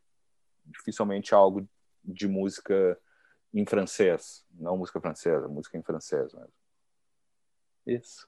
dificilmente 0.65 1.35
algo 1.35 1.69
de 2.05 2.27
música 2.27 2.99
em 3.55 3.67
francês, 3.67 4.45
não 4.51 4.77
música 4.77 5.01
francesa, 5.01 5.47
música 5.49 5.77
em 5.77 5.83
francês 5.83 6.33
mesmo. 6.33 6.53
Isso. 7.87 8.27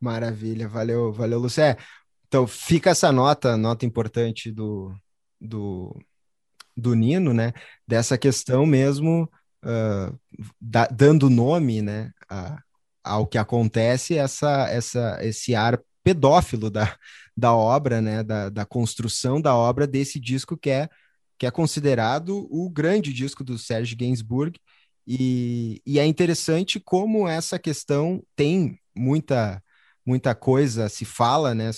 Maravilha, 0.00 0.68
valeu, 0.68 1.12
valeu, 1.12 1.38
Lucé. 1.38 1.76
Então 2.26 2.46
fica 2.46 2.90
essa 2.90 3.10
nota, 3.10 3.56
nota 3.56 3.86
importante 3.86 4.50
do, 4.50 4.94
do, 5.40 5.98
do 6.76 6.94
Nino, 6.94 7.32
né? 7.32 7.52
Dessa 7.86 8.18
questão 8.18 8.66
mesmo, 8.66 9.30
uh, 9.64 10.18
da, 10.60 10.86
dando 10.86 11.30
nome, 11.30 11.82
né, 11.82 12.12
a, 12.28 12.62
ao 13.02 13.26
que 13.26 13.38
acontece, 13.38 14.16
essa, 14.16 14.68
essa, 14.68 15.18
esse 15.22 15.54
ar 15.54 15.80
pedófilo 16.02 16.70
da, 16.70 16.96
da 17.36 17.54
obra, 17.54 18.00
né, 18.00 18.22
da, 18.22 18.48
da 18.50 18.64
construção 18.66 19.40
da 19.40 19.54
obra 19.54 19.86
desse 19.86 20.20
disco 20.20 20.56
que 20.56 20.70
é, 20.70 20.88
que 21.38 21.46
é 21.46 21.50
considerado 21.50 22.46
o 22.50 22.68
grande 22.68 23.12
disco 23.12 23.44
do 23.44 23.58
Serge 23.58 23.94
Gainsbourg, 23.94 24.58
e, 25.06 25.80
e 25.86 25.98
é 25.98 26.06
interessante 26.06 26.78
como 26.78 27.26
essa 27.28 27.58
questão 27.58 28.22
tem 28.36 28.78
muita 28.94 29.62
muita 30.04 30.34
coisa 30.34 30.88
se 30.88 31.04
fala, 31.04 31.54
né, 31.54 31.70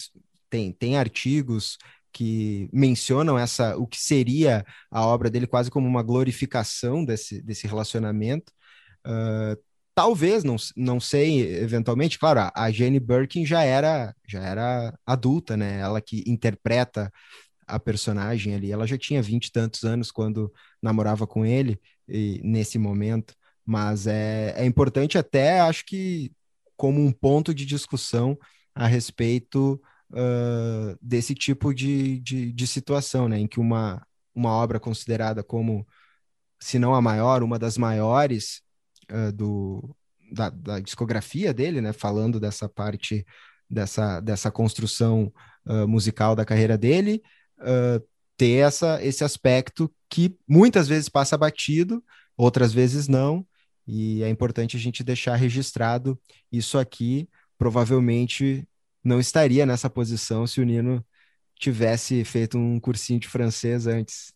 tem, 0.48 0.72
tem 0.72 0.96
artigos 0.96 1.76
que 2.12 2.68
mencionam 2.72 3.38
essa 3.38 3.76
o 3.76 3.86
que 3.86 4.00
seria 4.00 4.64
a 4.90 5.04
obra 5.06 5.30
dele 5.30 5.46
quase 5.46 5.70
como 5.70 5.86
uma 5.86 6.02
glorificação 6.02 7.04
desse, 7.04 7.42
desse 7.42 7.66
relacionamento. 7.66 8.52
Uh, 9.06 9.56
talvez, 9.94 10.44
não, 10.44 10.56
não 10.76 11.00
sei, 11.00 11.40
eventualmente, 11.56 12.18
claro, 12.18 12.40
a, 12.40 12.52
a 12.54 12.70
Jane 12.70 13.00
Birkin 13.00 13.46
já 13.46 13.62
era, 13.62 14.14
já 14.26 14.40
era 14.42 14.98
adulta, 15.06 15.56
né? 15.56 15.80
Ela 15.80 16.00
que 16.00 16.22
interpreta 16.26 17.12
a 17.70 17.78
personagem 17.78 18.54
ali, 18.54 18.72
ela 18.72 18.86
já 18.86 18.98
tinha 18.98 19.22
vinte 19.22 19.46
e 19.46 19.52
tantos 19.52 19.84
anos 19.84 20.10
quando 20.10 20.52
namorava 20.82 21.26
com 21.26 21.44
ele, 21.44 21.80
e, 22.08 22.40
nesse 22.42 22.78
momento, 22.78 23.34
mas 23.64 24.06
é, 24.06 24.54
é 24.56 24.64
importante 24.64 25.16
até, 25.16 25.60
acho 25.60 25.84
que, 25.86 26.32
como 26.76 27.00
um 27.00 27.12
ponto 27.12 27.54
de 27.54 27.64
discussão 27.64 28.36
a 28.74 28.86
respeito 28.86 29.80
uh, 30.10 30.98
desse 31.00 31.34
tipo 31.34 31.74
de, 31.74 32.20
de, 32.20 32.52
de, 32.52 32.66
situação, 32.66 33.28
né? 33.28 33.38
Em 33.38 33.46
que 33.46 33.60
uma, 33.60 34.04
uma 34.34 34.50
obra 34.50 34.80
considerada 34.80 35.42
como, 35.42 35.86
se 36.58 36.78
não 36.78 36.94
a 36.94 37.00
maior, 37.00 37.42
uma 37.42 37.58
das 37.58 37.76
maiores 37.76 38.62
uh, 39.10 39.32
do, 39.32 39.94
da, 40.32 40.50
da, 40.50 40.80
discografia 40.80 41.52
dele, 41.52 41.80
né? 41.80 41.92
Falando 41.92 42.40
dessa 42.40 42.68
parte, 42.68 43.24
dessa, 43.68 44.20
dessa 44.20 44.50
construção 44.50 45.32
uh, 45.66 45.86
musical 45.86 46.34
da 46.34 46.44
carreira 46.44 46.76
dele, 46.76 47.22
ter 48.36 48.66
essa, 48.66 49.02
esse 49.04 49.22
aspecto 49.22 49.92
que 50.08 50.34
muitas 50.48 50.88
vezes 50.88 51.08
passa 51.08 51.36
batido, 51.36 52.02
outras 52.36 52.72
vezes 52.72 53.06
não, 53.06 53.46
e 53.86 54.22
é 54.22 54.28
importante 54.28 54.76
a 54.76 54.80
gente 54.80 55.02
deixar 55.02 55.34
registrado 55.34 56.18
isso 56.50 56.78
aqui. 56.78 57.28
Provavelmente 57.58 58.66
não 59.02 59.18
estaria 59.18 59.66
nessa 59.66 59.90
posição 59.90 60.46
se 60.46 60.60
o 60.60 60.64
Nino 60.64 61.04
tivesse 61.58 62.24
feito 62.24 62.56
um 62.56 62.80
cursinho 62.80 63.20
de 63.20 63.28
francês 63.28 63.86
antes. 63.86 64.32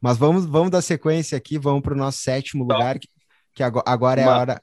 Mas 0.00 0.16
vamos, 0.16 0.46
vamos 0.46 0.70
dar 0.70 0.80
sequência 0.80 1.36
aqui, 1.36 1.58
vamos 1.58 1.82
para 1.82 1.94
o 1.94 1.96
nosso 1.96 2.18
sétimo 2.18 2.64
então, 2.64 2.76
lugar, 2.76 2.98
que, 2.98 3.08
que 3.54 3.62
agora, 3.62 3.84
agora 3.86 4.20
é 4.20 4.24
a 4.24 4.38
hora. 4.38 4.62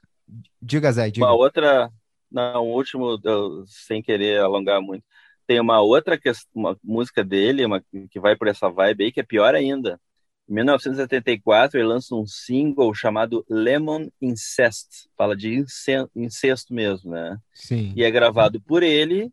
Diga, 0.60 0.90
Zé, 0.92 1.10
diga. 1.10 1.26
Uma 1.26 1.34
outra, 1.34 1.90
não, 2.30 2.64
o 2.64 2.74
último, 2.74 3.20
eu, 3.22 3.64
sem 3.66 4.02
querer 4.02 4.40
alongar 4.40 4.80
muito, 4.80 5.04
tem 5.52 5.60
uma 5.60 5.82
outra 5.82 6.18
questão, 6.18 6.50
uma 6.54 6.78
música 6.82 7.22
dele, 7.22 7.66
uma, 7.66 7.82
que 8.10 8.18
vai 8.18 8.34
por 8.34 8.48
essa 8.48 8.70
vibe 8.70 9.04
aí, 9.04 9.12
que 9.12 9.20
é 9.20 9.22
pior 9.22 9.54
ainda. 9.54 10.00
Em 10.48 10.54
1974, 10.54 11.78
ele 11.78 11.86
lança 11.86 12.14
um 12.14 12.26
single 12.26 12.94
chamado 12.94 13.44
Lemon 13.50 14.08
Incest. 14.20 15.10
Fala 15.16 15.36
de 15.36 15.62
incesto 16.16 16.72
mesmo, 16.72 17.10
né? 17.10 17.36
Sim. 17.52 17.92
E 17.94 18.02
é 18.02 18.10
gravado 18.10 18.62
por 18.62 18.82
ele 18.82 19.30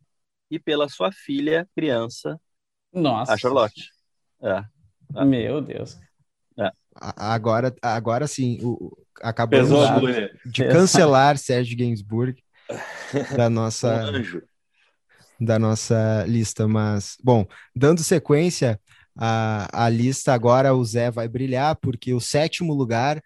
e 0.51 0.59
pela 0.59 0.89
sua 0.89 1.09
filha, 1.09 1.67
criança, 1.73 2.37
Nossa. 2.91 3.33
a 3.33 3.37
Charlotte. 3.37 3.89
É. 4.41 4.63
é. 5.15 5.25
Meu 5.25 5.61
Deus. 5.61 5.97
É. 6.59 6.69
Agora, 6.95 7.73
agora 7.81 8.27
sim, 8.27 8.59
o, 8.61 8.91
acabamos 9.21 9.69
de, 10.01 10.51
de 10.51 10.67
cancelar 10.67 11.37
Sérgio 11.37 11.77
Gainsbourg 11.77 12.43
da 13.37 13.49
nossa, 13.49 14.11
um 14.11 14.41
da 15.39 15.57
nossa 15.57 16.25
lista. 16.27 16.67
Mas, 16.67 17.15
bom, 17.23 17.45
dando 17.75 18.03
sequência, 18.03 18.79
a, 19.15 19.85
a 19.85 19.89
lista 19.89 20.33
agora 20.33 20.73
o 20.73 20.83
Zé 20.83 21.09
vai 21.11 21.27
brilhar, 21.27 21.75
porque 21.77 22.13
o 22.13 22.19
sétimo 22.19 22.73
lugar 22.73 23.21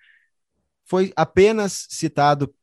foi 0.86 1.12
apenas 1.16 1.88
citado 1.90 2.54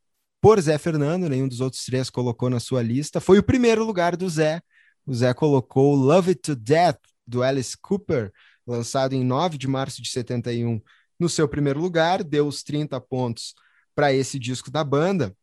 por 0.40 0.60
Zé 0.60 0.78
Fernando, 0.78 1.28
nenhum 1.28 1.48
dos 1.48 1.60
outros 1.60 1.84
três 1.84 2.08
colocou 2.08 2.48
na 2.48 2.60
sua 2.60 2.82
lista. 2.82 3.20
Foi 3.20 3.38
o 3.38 3.42
primeiro 3.42 3.84
lugar 3.84 4.16
do 4.16 4.28
Zé. 4.28 4.62
O 5.06 5.14
Zé 5.14 5.34
colocou 5.34 5.94
Love 5.94 6.30
It 6.30 6.40
to 6.42 6.56
Death, 6.56 7.00
do 7.26 7.42
Alice 7.42 7.76
Cooper, 7.76 8.32
lançado 8.66 9.14
em 9.14 9.24
9 9.24 9.58
de 9.58 9.68
março 9.68 10.02
de 10.02 10.10
71, 10.10 10.80
no 11.18 11.28
seu 11.28 11.48
primeiro 11.48 11.80
lugar, 11.80 12.24
deu 12.24 12.46
os 12.46 12.62
30 12.62 13.00
pontos 13.00 13.54
para 13.94 14.12
esse 14.12 14.38
disco 14.38 14.70
da 14.70 14.82
banda. 14.82 15.36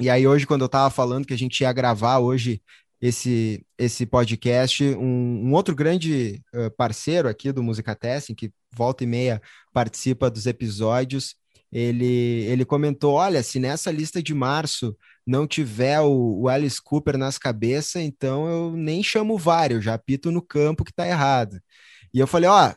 E 0.00 0.10
aí, 0.10 0.26
hoje, 0.26 0.46
quando 0.46 0.62
eu 0.62 0.66
estava 0.66 0.90
falando 0.90 1.26
que 1.26 1.34
a 1.34 1.38
gente 1.38 1.60
ia 1.60 1.72
gravar 1.72 2.18
hoje 2.18 2.60
esse, 3.00 3.64
esse 3.78 4.06
podcast, 4.06 4.84
um, 4.84 5.48
um 5.48 5.52
outro 5.52 5.74
grande 5.74 6.42
uh, 6.54 6.70
parceiro 6.76 7.28
aqui 7.28 7.52
do 7.52 7.62
Música 7.62 7.94
Testing, 7.94 8.34
que 8.34 8.52
volta 8.74 9.04
e 9.04 9.06
meia 9.06 9.40
participa 9.72 10.30
dos 10.30 10.46
episódios, 10.46 11.36
ele, 11.74 12.06
ele 12.46 12.64
comentou: 12.64 13.14
olha, 13.14 13.42
se 13.42 13.58
nessa 13.58 13.90
lista 13.90 14.22
de 14.22 14.32
março 14.32 14.96
não 15.26 15.46
tiver 15.46 16.00
o, 16.00 16.42
o 16.42 16.48
Alice 16.48 16.80
Cooper 16.82 17.18
nas 17.18 17.36
cabeças, 17.36 18.02
então 18.02 18.48
eu 18.48 18.76
nem 18.76 19.02
chamo 19.02 19.34
o 19.34 19.38
VAR, 19.38 19.72
eu 19.72 19.82
já 19.82 19.94
apito 19.94 20.30
no 20.30 20.40
campo 20.40 20.84
que 20.84 20.92
tá 20.92 21.06
errado. 21.06 21.60
E 22.12 22.20
eu 22.20 22.26
falei: 22.28 22.48
ó, 22.48 22.72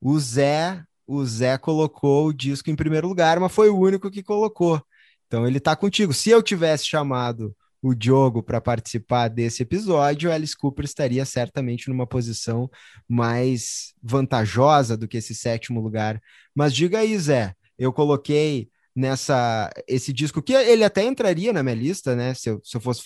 o 0.00 0.18
Zé, 0.20 0.82
o 1.06 1.24
Zé 1.24 1.56
colocou 1.58 2.26
o 2.28 2.32
disco 2.32 2.70
em 2.70 2.76
primeiro 2.76 3.08
lugar, 3.08 3.40
mas 3.40 3.52
foi 3.52 3.70
o 3.70 3.78
único 3.78 4.10
que 4.10 4.22
colocou. 4.22 4.82
Então 5.26 5.46
ele 5.46 5.60
tá 5.60 5.74
contigo. 5.74 6.12
Se 6.12 6.30
eu 6.30 6.42
tivesse 6.42 6.86
chamado 6.86 7.56
o 7.82 7.94
Diogo 7.94 8.42
para 8.42 8.60
participar 8.60 9.28
desse 9.28 9.64
episódio, 9.64 10.30
o 10.30 10.32
Alice 10.32 10.56
Cooper 10.56 10.84
estaria 10.84 11.24
certamente 11.24 11.88
numa 11.88 12.06
posição 12.06 12.70
mais 13.08 13.92
vantajosa 14.00 14.96
do 14.96 15.08
que 15.08 15.16
esse 15.16 15.34
sétimo 15.34 15.80
lugar. 15.80 16.22
Mas 16.54 16.72
diga 16.72 17.00
aí, 17.00 17.18
Zé, 17.18 17.54
eu 17.76 17.92
coloquei 17.92 18.70
nessa 18.94 19.70
esse 19.88 20.12
disco 20.12 20.40
que 20.40 20.52
ele 20.52 20.84
até 20.84 21.02
entraria 21.02 21.52
na 21.52 21.62
minha 21.62 21.74
lista, 21.74 22.14
né? 22.14 22.34
Se 22.34 22.50
eu, 22.50 22.60
se 22.62 22.76
eu 22.76 22.80
fosse 22.80 23.02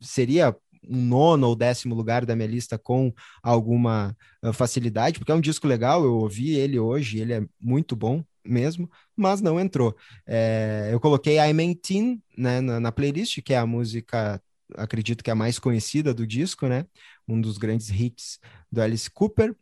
seria 0.00 0.56
um 0.88 1.04
nono 1.04 1.48
ou 1.48 1.56
décimo 1.56 1.94
lugar 1.94 2.24
da 2.24 2.34
minha 2.36 2.48
lista 2.48 2.78
com 2.78 3.12
alguma 3.42 4.16
facilidade, 4.52 5.18
porque 5.18 5.32
é 5.32 5.34
um 5.34 5.40
disco 5.40 5.66
legal, 5.66 6.04
eu 6.04 6.14
ouvi 6.14 6.54
ele 6.54 6.78
hoje, 6.78 7.20
ele 7.20 7.32
é 7.32 7.44
muito 7.60 7.94
bom 7.96 8.24
mesmo, 8.46 8.90
mas 9.16 9.40
não 9.40 9.58
entrou. 9.60 9.96
É, 10.26 10.90
eu 10.92 11.00
coloquei 11.00 11.38
I'm 11.38 11.74
18 11.74 12.22
né, 12.36 12.60
na, 12.60 12.80
na, 12.80 12.92
playlist, 12.92 13.40
que 13.42 13.54
é 13.54 13.58
a 13.58 13.66
música, 13.66 14.40
acredito 14.74 15.22
que 15.22 15.30
é 15.30 15.32
a 15.32 15.36
mais 15.36 15.58
conhecida 15.58 16.14
do 16.14 16.26
disco, 16.26 16.66
né? 16.66 16.86
Um 17.28 17.40
dos 17.40 17.58
grandes 17.58 17.90
hits 17.90 18.38
do 18.70 18.80
Alice 18.80 19.10
Cooper. 19.10 19.54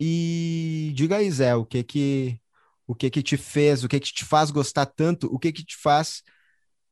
E 0.00 0.92
diga 0.94 1.16
aí, 1.18 1.30
Zé, 1.30 1.54
o 1.54 1.64
que 1.64 1.82
que 1.82 2.40
o 2.86 2.94
que 2.94 3.10
que 3.10 3.22
te 3.22 3.36
fez, 3.36 3.84
o 3.84 3.88
que 3.88 4.00
que 4.00 4.12
te 4.12 4.24
faz 4.24 4.50
gostar 4.50 4.86
tanto, 4.86 5.26
o 5.32 5.38
que 5.38 5.52
que 5.52 5.64
te 5.64 5.76
faz 5.76 6.22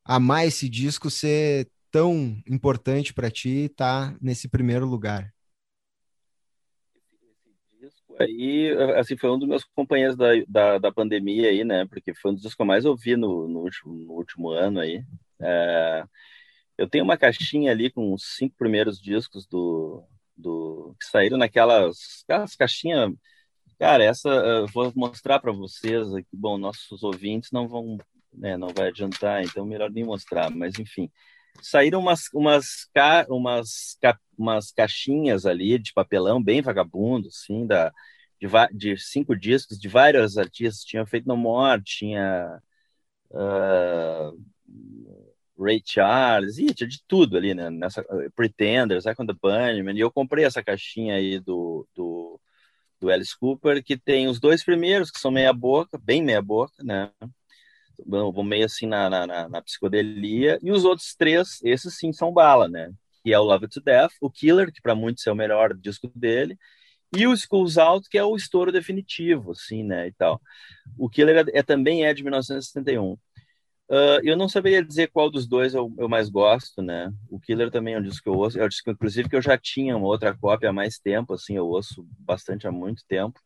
amar 0.04 0.46
esse 0.46 0.68
disco 0.68 1.10
ser 1.10 1.68
tão 1.90 2.40
importante 2.48 3.12
para 3.12 3.30
ti 3.30 3.66
estar 3.66 4.12
tá 4.12 4.18
nesse 4.20 4.48
primeiro 4.48 4.86
lugar? 4.86 5.32
Aí, 8.20 8.70
assim, 8.98 9.16
foi 9.16 9.30
um 9.30 9.38
dos 9.38 9.48
meus 9.48 9.64
companheiros 9.64 10.16
da, 10.16 10.28
da, 10.46 10.78
da, 10.78 10.92
pandemia 10.92 11.48
aí, 11.48 11.64
né? 11.64 11.86
Porque 11.86 12.14
foi 12.14 12.30
um 12.30 12.34
dos 12.34 12.42
discos 12.42 12.56
que 12.56 12.62
eu 12.62 12.66
mais 12.66 12.84
ouvi 12.84 13.16
no, 13.16 13.48
no, 13.48 13.60
último, 13.60 13.94
no 13.94 14.12
último 14.12 14.50
ano 14.50 14.80
aí. 14.80 15.02
É, 15.40 16.04
eu 16.78 16.88
tenho 16.88 17.04
uma 17.04 17.16
caixinha 17.16 17.72
ali 17.72 17.90
com 17.90 18.12
os 18.12 18.36
cinco 18.36 18.56
primeiros 18.56 19.00
discos 19.00 19.46
do, 19.46 20.04
do 20.36 20.94
que 21.00 21.06
saíram 21.06 21.38
naquelas 21.38 22.24
aquelas 22.28 22.54
caixinhas 22.56 23.12
Cara, 23.80 24.04
essa 24.04 24.28
eu 24.28 24.66
vou 24.66 24.92
mostrar 24.94 25.40
para 25.40 25.52
vocês 25.52 26.12
aqui. 26.14 26.28
Bom, 26.34 26.58
nossos 26.58 27.02
ouvintes 27.02 27.50
não 27.50 27.66
vão, 27.66 27.96
né, 28.30 28.54
não 28.54 28.68
vai 28.68 28.88
adiantar, 28.88 29.42
então 29.42 29.64
melhor 29.64 29.90
nem 29.90 30.04
mostrar. 30.04 30.50
Mas 30.50 30.78
enfim, 30.78 31.10
saíram 31.62 32.00
umas 32.00 32.22
umas 32.34 32.88
umas 33.28 33.98
umas 34.38 34.72
caixinhas 34.72 35.46
ali 35.46 35.78
de 35.78 35.92
papelão 35.92 36.42
bem 36.42 36.62
vagabundo, 36.62 37.28
assim, 37.28 37.66
da 37.66 37.92
de, 38.40 38.48
de 38.72 38.96
cinco 38.96 39.36
discos 39.36 39.78
de 39.78 39.88
vários 39.88 40.38
artistas. 40.38 40.84
Tinha 40.84 41.06
feito 41.06 41.28
No 41.28 41.36
More, 41.36 41.82
tinha 41.84 42.60
uh, 43.30 44.38
Ray 45.58 45.82
Charles, 45.84 46.58
e 46.58 46.72
tinha 46.74 46.88
de 46.88 47.02
tudo 47.06 47.36
ali, 47.36 47.54
né? 47.54 47.70
Nessa 47.70 48.04
Pretenders, 48.34 49.04
Icon 49.06 49.26
the 49.26 49.34
Bunnyman. 49.34 49.96
E 49.96 50.00
eu 50.00 50.10
comprei 50.10 50.44
essa 50.44 50.62
caixinha 50.62 51.16
aí 51.16 51.38
do, 51.38 51.86
do 51.94 52.40
do 53.00 53.10
Alice 53.10 53.36
Cooper, 53.38 53.82
que 53.82 53.96
tem 53.96 54.28
os 54.28 54.38
dois 54.38 54.62
primeiros, 54.62 55.10
que 55.10 55.18
são 55.18 55.30
meia 55.30 55.52
boca, 55.52 55.98
bem 55.98 56.22
meia 56.22 56.42
boca, 56.42 56.84
né? 56.84 57.10
Vão 58.06 58.42
meio 58.42 58.64
assim 58.64 58.86
na, 58.86 59.08
na, 59.10 59.48
na, 59.48 59.62
psicodelia, 59.62 60.58
e 60.62 60.70
os 60.70 60.84
outros 60.84 61.14
três, 61.14 61.60
esses 61.64 61.96
sim 61.96 62.12
são 62.12 62.32
bala, 62.32 62.68
né? 62.68 62.92
Que 63.22 63.32
é 63.32 63.38
o 63.38 63.44
Love 63.44 63.68
to 63.68 63.80
Death, 63.80 64.12
o 64.20 64.30
Killer, 64.30 64.72
que 64.72 64.80
para 64.80 64.94
muitos 64.94 65.26
é 65.26 65.32
o 65.32 65.36
melhor 65.36 65.74
disco 65.74 66.10
dele, 66.14 66.58
e 67.16 67.26
o 67.26 67.36
Schools 67.36 67.76
Out, 67.76 68.08
que 68.08 68.18
é 68.18 68.24
o 68.24 68.36
estouro 68.36 68.70
definitivo, 68.70 69.52
assim, 69.52 69.82
né, 69.82 70.06
e 70.08 70.12
tal. 70.12 70.40
O 70.96 71.08
Killer 71.08 71.48
é, 71.48 71.58
é 71.58 71.62
também 71.62 72.04
é 72.04 72.14
de 72.14 72.22
1971. 72.22 73.12
Uh, 73.90 74.22
eu 74.22 74.36
não 74.36 74.48
saberia 74.48 74.84
dizer 74.84 75.08
qual 75.08 75.28
dos 75.28 75.48
dois 75.48 75.74
eu, 75.74 75.92
eu, 75.98 76.08
mais 76.08 76.28
gosto, 76.28 76.80
né? 76.80 77.12
O 77.28 77.40
Killer 77.40 77.72
também 77.72 77.94
é 77.94 77.98
um 77.98 78.02
disco 78.02 78.22
que 78.22 78.28
eu 78.28 78.34
ouço, 78.34 78.56
é 78.60 78.64
um 78.64 78.68
disco, 78.68 78.88
inclusive, 78.88 79.28
que 79.28 79.34
eu 79.34 79.42
já 79.42 79.58
tinha 79.58 79.96
uma 79.96 80.06
outra 80.06 80.32
cópia 80.32 80.70
há 80.70 80.72
mais 80.72 80.98
tempo, 81.00 81.34
assim, 81.34 81.56
eu 81.56 81.66
ouço 81.66 82.06
bastante 82.20 82.68
há 82.68 82.70
muito 82.70 83.02
tempo. 83.08 83.40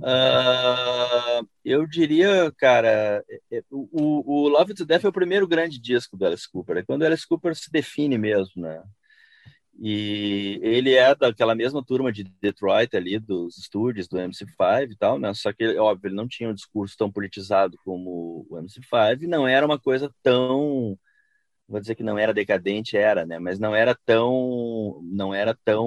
Uh, 0.00 1.46
eu 1.64 1.86
diria, 1.86 2.50
cara, 2.56 3.22
é, 3.28 3.58
é, 3.58 3.62
o, 3.70 4.44
o 4.44 4.48
Love 4.48 4.74
to 4.74 4.86
Death 4.86 5.04
é 5.04 5.08
o 5.08 5.12
primeiro 5.12 5.46
grande 5.46 5.78
disco 5.78 6.16
do 6.16 6.26
Alice 6.26 6.50
Cooper, 6.50 6.78
é 6.78 6.82
quando 6.82 7.02
o 7.02 7.06
Alice 7.06 7.26
Cooper 7.26 7.54
se 7.54 7.70
define 7.70 8.16
mesmo, 8.16 8.62
né? 8.62 8.82
E 9.82 10.60
ele 10.62 10.94
é 10.94 11.14
daquela 11.14 11.54
mesma 11.54 11.82
turma 11.84 12.12
de 12.12 12.24
Detroit 12.40 12.94
ali, 12.96 13.18
dos 13.18 13.56
estúdios 13.58 14.08
do 14.08 14.18
MC5 14.18 14.90
e 14.90 14.96
tal, 14.96 15.18
né? 15.18 15.32
Só 15.34 15.52
que, 15.52 15.78
óbvio, 15.78 16.08
ele 16.08 16.16
não 16.16 16.28
tinha 16.28 16.50
um 16.50 16.54
discurso 16.54 16.96
tão 16.98 17.10
politizado 17.10 17.78
como 17.84 18.46
o 18.50 18.56
MC5, 18.58 19.26
não 19.26 19.48
era 19.48 19.64
uma 19.64 19.78
coisa 19.78 20.12
tão 20.22 20.98
vou 21.70 21.80
dizer 21.80 21.94
que 21.94 22.02
não 22.02 22.18
era 22.18 22.34
decadente, 22.34 22.96
era, 22.96 23.24
né? 23.24 23.38
Mas 23.38 23.58
não 23.58 23.74
era 23.74 23.94
tão, 24.04 25.00
não 25.04 25.32
era 25.32 25.56
tão, 25.64 25.86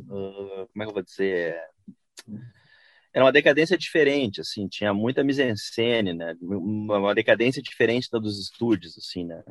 uh, 0.00 0.68
como 0.72 0.82
é 0.82 0.84
que 0.84 0.90
eu 0.90 0.94
vou 0.94 1.02
dizer? 1.02 1.58
Era 3.14 3.24
uma 3.24 3.32
decadência 3.32 3.78
diferente, 3.78 4.40
assim, 4.40 4.66
tinha 4.66 4.92
muita 4.92 5.22
mise-en-scène, 5.22 6.12
né? 6.12 6.36
Uma 6.42 7.14
decadência 7.14 7.62
diferente 7.62 8.10
da 8.10 8.18
dos 8.18 8.40
estúdios, 8.40 8.98
assim, 8.98 9.24
né? 9.24 9.42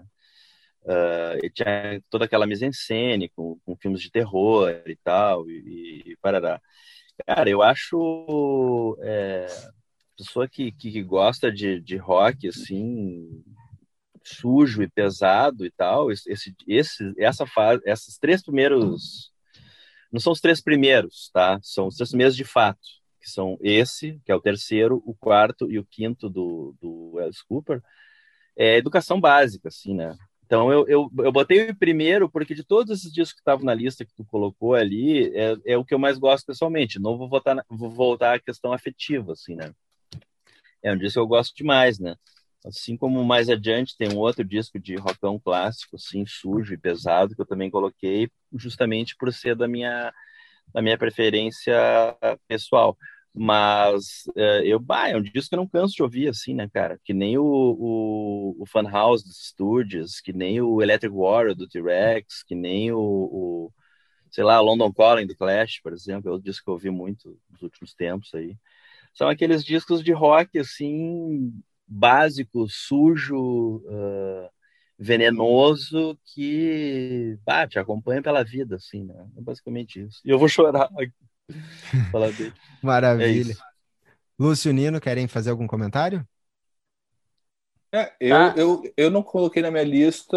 Uh, 0.83 1.49
tinha 1.53 2.01
toda 2.09 2.25
aquela 2.25 2.45
mise-en-scène 2.45 3.29
com, 3.29 3.57
com, 3.65 3.77
filmes 3.77 4.01
de 4.01 4.11
terror 4.11 4.69
e 4.85 4.97
tal, 4.97 5.49
e, 5.49 6.03
e 6.07 6.17
parará. 6.21 6.61
Cara, 7.25 7.49
eu 7.49 7.61
acho 7.61 8.97
é, 9.01 9.47
pessoa 10.17 10.47
que, 10.47 10.71
que 10.71 11.01
gosta 11.01 11.51
de, 11.51 11.79
de 11.79 11.95
rock, 11.95 12.47
assim, 12.49 13.43
sujo 14.23 14.83
e 14.83 14.89
pesado 14.89 15.65
e 15.65 15.71
tal, 15.71 16.11
esse, 16.11 16.53
esse, 16.67 17.13
essa 17.17 17.45
fase, 17.45 17.81
esses 17.85 18.17
três 18.17 18.41
primeiros, 18.43 19.31
não 20.11 20.19
são 20.19 20.33
os 20.33 20.41
três 20.41 20.61
primeiros, 20.61 21.29
tá? 21.33 21.59
São 21.61 21.87
os 21.87 21.95
três 21.95 22.09
primeiros 22.09 22.35
de 22.35 22.43
fato, 22.43 22.79
que 23.23 23.29
são 23.29 23.57
esse, 23.61 24.19
que 24.25 24.31
é 24.31 24.35
o 24.35 24.41
terceiro, 24.41 25.01
o 25.05 25.15
quarto 25.15 25.71
e 25.71 25.79
o 25.79 25.85
quinto 25.85 26.29
do, 26.29 26.75
do 26.81 27.19
Alice 27.19 27.43
Cooper, 27.47 27.81
é 28.55 28.77
educação 28.77 29.19
básica, 29.19 29.69
assim, 29.69 29.95
né? 29.95 30.15
Então 30.45 30.71
eu, 30.71 30.87
eu, 30.87 31.11
eu 31.19 31.31
botei 31.31 31.69
o 31.69 31.75
primeiro 31.75 32.29
porque 32.29 32.53
de 32.53 32.63
todos 32.63 32.99
esses 32.99 33.11
discos 33.11 33.33
que 33.33 33.39
estavam 33.39 33.65
na 33.65 33.73
lista 33.73 34.05
que 34.05 34.13
tu 34.13 34.25
colocou 34.25 34.75
ali, 34.75 35.35
é, 35.35 35.55
é 35.65 35.77
o 35.77 35.85
que 35.85 35.93
eu 35.93 35.99
mais 35.99 36.17
gosto 36.17 36.45
pessoalmente. 36.45 36.99
Não 36.99 37.17
vou, 37.17 37.29
votar 37.29 37.65
vou 37.69 37.89
voltar 37.89 38.35
à 38.35 38.39
questão 38.39 38.73
afetiva, 38.73 39.31
assim, 39.31 39.55
né? 39.55 39.73
É 40.83 40.91
um 40.91 40.97
disco 40.97 41.13
que 41.13 41.19
eu 41.19 41.27
gosto 41.27 41.55
demais, 41.55 41.97
né? 41.97 42.15
Assim 42.65 42.95
como 42.95 43.23
mais 43.23 43.49
adiante 43.49 43.97
tem 43.97 44.13
um 44.13 44.17
outro 44.17 44.43
disco 44.43 44.77
de 44.79 44.95
rockão 44.95 45.39
clássico, 45.39 45.95
assim, 45.95 46.25
sujo 46.25 46.73
e 46.73 46.77
pesado, 46.77 47.35
que 47.35 47.41
eu 47.41 47.45
também 47.45 47.69
coloquei 47.69 48.29
justamente 48.53 49.15
por 49.17 49.33
ser 49.33 49.55
da 49.55 49.67
minha, 49.67 50.13
da 50.73 50.81
minha 50.81 50.97
preferência 50.97 51.75
pessoal. 52.47 52.97
Mas 53.35 54.25
uh, 54.37 54.63
eu, 54.63 54.79
bah, 54.79 55.09
é 55.09 55.17
um 55.17 55.21
disco 55.21 55.49
que 55.49 55.55
eu 55.55 55.57
não 55.57 55.67
canso 55.67 55.95
de 55.95 56.03
ouvir, 56.03 56.29
assim, 56.29 56.53
né, 56.53 56.69
cara? 56.71 56.99
Que 57.03 57.13
nem 57.13 57.37
o, 57.37 57.43
o, 57.43 58.55
o 58.59 58.65
Funhouse 58.67 59.25
dos 59.25 59.47
Studios, 59.47 60.19
que 60.21 60.31
nem 60.31 60.61
o 60.61 60.81
Electric 60.81 61.15
Warrior 61.15 61.55
do 61.55 61.67
T-Rex, 61.67 62.43
que 62.43 62.53
nem 62.55 62.91
o, 62.91 62.99
o, 62.99 63.73
sei 64.31 64.43
lá, 64.43 64.59
London 64.59 64.91
Calling 64.93 65.27
do 65.27 65.35
Clash, 65.35 65.79
por 65.81 65.93
exemplo, 65.93 66.29
é 66.29 66.31
outro 66.31 66.45
disco 66.45 66.65
que 66.65 66.69
eu 66.69 66.73
ouvi 66.75 66.89
muito 66.91 67.39
nos 67.51 67.61
últimos 67.61 67.93
tempos 67.95 68.33
aí. 68.35 68.55
São 69.13 69.29
aqueles 69.29 69.63
discos 69.63 70.03
de 70.03 70.11
rock, 70.11 70.59
assim, 70.59 71.53
básico, 71.87 72.67
sujo, 72.69 73.77
uh, 73.85 74.49
venenoso, 74.97 76.17
que, 76.33 77.37
bah, 77.45 77.67
te 77.67 77.79
acompanha 77.79 78.21
pela 78.21 78.43
vida, 78.43 78.75
assim, 78.77 79.03
né? 79.03 79.27
É 79.37 79.41
basicamente 79.41 80.01
isso. 80.01 80.21
E 80.25 80.29
eu 80.29 80.39
vou 80.39 80.47
chorar 80.47 80.89
Falar 82.11 82.31
dele. 82.31 82.53
Maravilha. 82.81 83.53
É 83.53 83.73
Lúcio 84.39 84.71
e 84.71 84.73
Nino, 84.73 84.99
querem 84.99 85.27
fazer 85.27 85.51
algum 85.51 85.67
comentário? 85.67 86.27
É, 87.93 88.11
eu, 88.19 88.35
ah. 88.35 88.53
eu, 88.57 88.93
eu 88.97 89.11
não 89.11 89.21
coloquei 89.21 89.61
na 89.61 89.69
minha 89.69 89.83
lista 89.83 90.35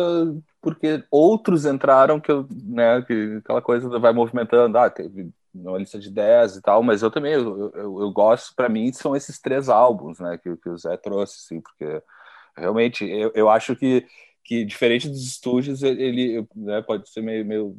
porque 0.61 1.03
outros 1.11 1.65
entraram 1.65 2.21
que 2.21 2.31
eu, 2.31 2.47
né, 2.51 3.01
que 3.03 3.37
aquela 3.39 3.63
coisa 3.63 3.99
vai 3.99 4.13
movimentando, 4.13 4.77
ah, 4.77 4.91
teve 4.91 5.31
uma 5.55 5.79
lista 5.79 5.99
de 5.99 6.11
10 6.11 6.57
e 6.57 6.61
tal, 6.61 6.83
mas 6.83 7.03
eu 7.03 7.11
também, 7.11 7.33
eu, 7.33 7.71
eu, 7.75 8.01
eu 8.03 8.11
gosto, 8.11 8.55
para 8.55 8.69
mim, 8.69 8.93
são 8.93 9.17
esses 9.17 9.41
três 9.41 9.71
álbuns, 9.71 10.19
né, 10.19 10.37
que, 10.37 10.55
que 10.57 10.69
o 10.69 10.77
Zé 10.77 10.97
trouxe, 10.99 11.37
assim, 11.39 11.61
porque 11.63 12.03
realmente, 12.57 13.05
eu, 13.09 13.33
eu 13.35 13.49
acho 13.49 13.75
que, 13.75 14.07
que 14.45 14.65
diferente 14.65 15.09
dos 15.09 15.25
estúdios, 15.27 15.83
ele, 15.83 16.47
né, 16.55 16.83
pode 16.83 17.09
ser 17.09 17.23
meio, 17.23 17.45
meio 17.45 17.77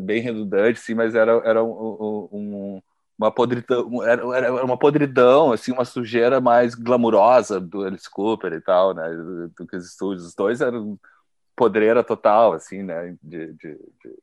bem 0.00 0.20
redundante, 0.20 0.78
sim, 0.80 0.94
mas 0.94 1.14
era, 1.14 1.32
era 1.44 1.62
um, 1.62 2.28
um 2.32 2.82
uma 3.18 3.30
podridão, 3.32 4.02
era, 4.02 4.36
era 4.36 4.64
uma 4.64 4.78
podridão, 4.78 5.52
assim, 5.52 5.72
uma 5.72 5.84
sujeira 5.84 6.40
mais 6.40 6.74
glamurosa 6.74 7.60
do 7.60 7.84
Alice 7.84 8.10
Cooper 8.10 8.52
e 8.52 8.60
tal, 8.60 8.92
né, 8.94 9.08
do, 9.56 9.66
que 9.66 9.76
os 9.76 9.86
estúdios. 9.86 10.26
Os 10.26 10.34
dois 10.34 10.60
eram 10.60 10.98
podreira 11.56 12.02
total, 12.02 12.52
assim, 12.52 12.82
né, 12.82 13.16
de, 13.22 13.52
de, 13.52 13.78
de, 14.02 14.18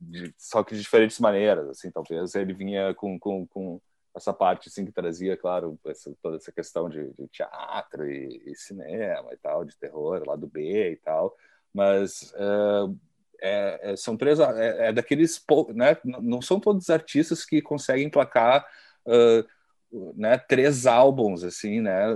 de, 0.00 0.34
só 0.36 0.62
que 0.62 0.74
de 0.74 0.80
diferentes 0.82 1.18
maneiras, 1.18 1.68
assim, 1.70 1.90
talvez 1.90 2.34
ele 2.34 2.52
vinha 2.52 2.94
com, 2.94 3.18
com, 3.18 3.46
com 3.46 3.80
essa 4.14 4.32
parte, 4.32 4.68
assim, 4.68 4.84
que 4.84 4.92
trazia, 4.92 5.36
claro, 5.36 5.78
essa, 5.86 6.14
toda 6.22 6.36
essa 6.36 6.52
questão 6.52 6.88
de, 6.88 7.10
de 7.14 7.28
teatro 7.28 8.06
e, 8.10 8.42
e, 8.44 8.54
cinema 8.54 9.32
e 9.32 9.36
tal, 9.38 9.64
de 9.64 9.76
terror, 9.78 10.22
lá 10.26 10.36
do 10.36 10.46
B 10.46 10.92
e 10.92 10.96
tal, 10.96 11.34
mas... 11.72 12.32
Uh, 12.34 12.94
é, 13.42 13.92
é, 13.92 13.96
são 13.96 14.16
três 14.16 14.38
é, 14.40 14.88
é, 14.88 14.92
daqueles 14.92 15.42
né 15.74 15.96
não 16.04 16.42
são 16.42 16.60
todos 16.60 16.84
os 16.84 16.90
artistas 16.90 17.44
que 17.44 17.62
conseguem 17.62 18.10
placar 18.10 18.66
uh, 19.06 20.12
né 20.16 20.38
três 20.38 20.86
álbuns 20.86 21.42
assim 21.42 21.80
né 21.80 22.06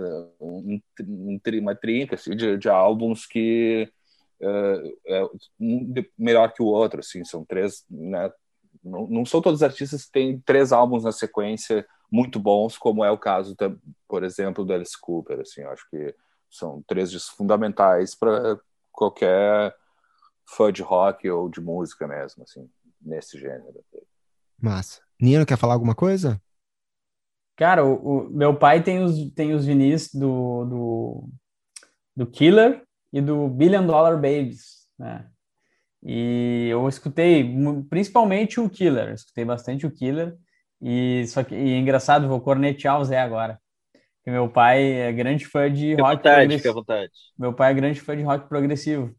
um, 0.40 0.80
um, 1.00 1.40
uma 1.60 1.74
trinca 1.74 2.14
assim, 2.14 2.36
de, 2.36 2.56
de 2.56 2.68
álbuns 2.68 3.26
que 3.26 3.90
uh, 4.40 4.98
é 5.06 5.24
um 5.58 5.94
melhor 6.18 6.52
que 6.52 6.62
o 6.62 6.66
outro 6.66 7.00
assim 7.00 7.24
são 7.24 7.44
três 7.44 7.84
né 7.90 8.30
não, 8.82 9.06
não 9.06 9.24
são 9.24 9.40
todos 9.40 9.60
os 9.60 9.64
artistas 9.64 10.04
que 10.04 10.12
têm 10.12 10.40
três 10.40 10.72
álbuns 10.72 11.04
na 11.04 11.12
sequência 11.12 11.86
muito 12.10 12.38
bons 12.38 12.76
como 12.76 13.04
é 13.04 13.10
o 13.10 13.18
caso 13.18 13.56
por 14.06 14.22
exemplo 14.22 14.64
do 14.64 14.72
Alice 14.72 14.98
Cooper 15.00 15.40
assim 15.40 15.62
acho 15.62 15.88
que 15.90 16.14
são 16.50 16.82
três 16.86 17.12
fundamentais 17.30 18.14
para 18.14 18.58
qualquer 18.92 19.74
fã 20.46 20.72
de 20.72 20.82
rock 20.82 21.28
ou 21.28 21.48
de 21.48 21.60
música 21.60 22.06
mesmo, 22.06 22.42
assim, 22.42 22.68
nesse 23.00 23.38
gênero. 23.38 23.84
Massa. 24.60 25.00
Nino, 25.20 25.46
quer 25.46 25.56
falar 25.56 25.74
alguma 25.74 25.94
coisa? 25.94 26.40
Cara, 27.56 27.84
o, 27.84 27.94
o, 27.94 28.30
meu 28.30 28.56
pai 28.56 28.82
tem 28.82 29.02
os, 29.02 29.30
tem 29.32 29.54
os 29.54 29.64
vinis 29.64 30.12
do, 30.12 30.64
do, 30.64 31.28
do 32.16 32.26
Killer 32.26 32.82
e 33.12 33.20
do 33.20 33.48
Billion 33.48 33.86
Dollar 33.86 34.14
Babies, 34.14 34.88
né? 34.98 35.28
E 36.06 36.68
eu 36.70 36.86
escutei 36.86 37.56
principalmente 37.88 38.60
o 38.60 38.68
Killer, 38.68 39.14
escutei 39.14 39.44
bastante 39.44 39.86
o 39.86 39.90
Killer. 39.90 40.36
E 40.82 41.26
só 41.28 41.42
que 41.42 41.54
e 41.54 41.72
é 41.72 41.78
engraçado, 41.78 42.28
vou 42.28 42.40
cornetear 42.40 43.00
o 43.00 43.04
Zé 43.04 43.18
agora. 43.18 43.58
Porque 44.18 44.30
meu 44.30 44.48
pai 44.48 44.82
é 44.82 45.12
grande 45.12 45.46
fã 45.46 45.72
de 45.72 45.92
fica 45.92 46.02
rock 46.02 46.16
vontade, 46.16 46.36
progressivo. 46.36 46.58
Fica 46.58 46.70
à 46.70 46.72
vontade. 46.74 47.12
Meu 47.38 47.54
pai 47.54 47.70
é 47.70 47.74
grande 47.74 48.00
fã 48.00 48.16
de 48.16 48.22
rock 48.22 48.48
progressivo. 48.48 49.14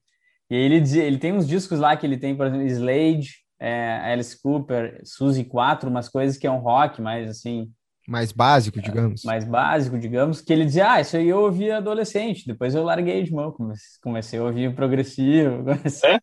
E 0.49 0.55
aí 0.55 0.61
ele, 0.61 0.79
diz, 0.79 0.93
ele 0.93 1.17
tem 1.17 1.33
uns 1.33 1.47
discos 1.47 1.79
lá 1.79 1.95
que 1.97 2.05
ele 2.05 2.17
tem, 2.17 2.35
por 2.35 2.45
exemplo, 2.45 2.65
Slade, 2.67 3.29
é, 3.59 4.11
Alice 4.11 4.39
Cooper, 4.41 5.01
Suzy 5.03 5.43
4, 5.43 5.89
umas 5.89 6.07
coisas 6.07 6.37
que 6.37 6.45
é 6.45 6.51
um 6.51 6.59
rock, 6.59 7.01
mais 7.01 7.29
assim. 7.29 7.71
Mais 8.07 8.31
básico, 8.31 8.79
digamos. 8.79 9.23
mais 9.23 9.43
básico, 9.43 9.97
digamos, 9.97 10.39
que 10.39 10.53
ele 10.53 10.65
dizia, 10.65 10.91
ah, 10.91 11.01
isso 11.01 11.17
aí 11.17 11.29
eu 11.29 11.39
ouvi 11.39 11.71
adolescente, 11.71 12.45
depois 12.45 12.75
eu 12.75 12.83
larguei 12.83 13.23
de 13.23 13.33
mão, 13.33 13.51
comecei, 13.51 13.99
comecei 14.01 14.39
a 14.39 14.43
ouvir 14.43 14.75
progressivo. 14.75 15.63
Comecei... 15.65 16.19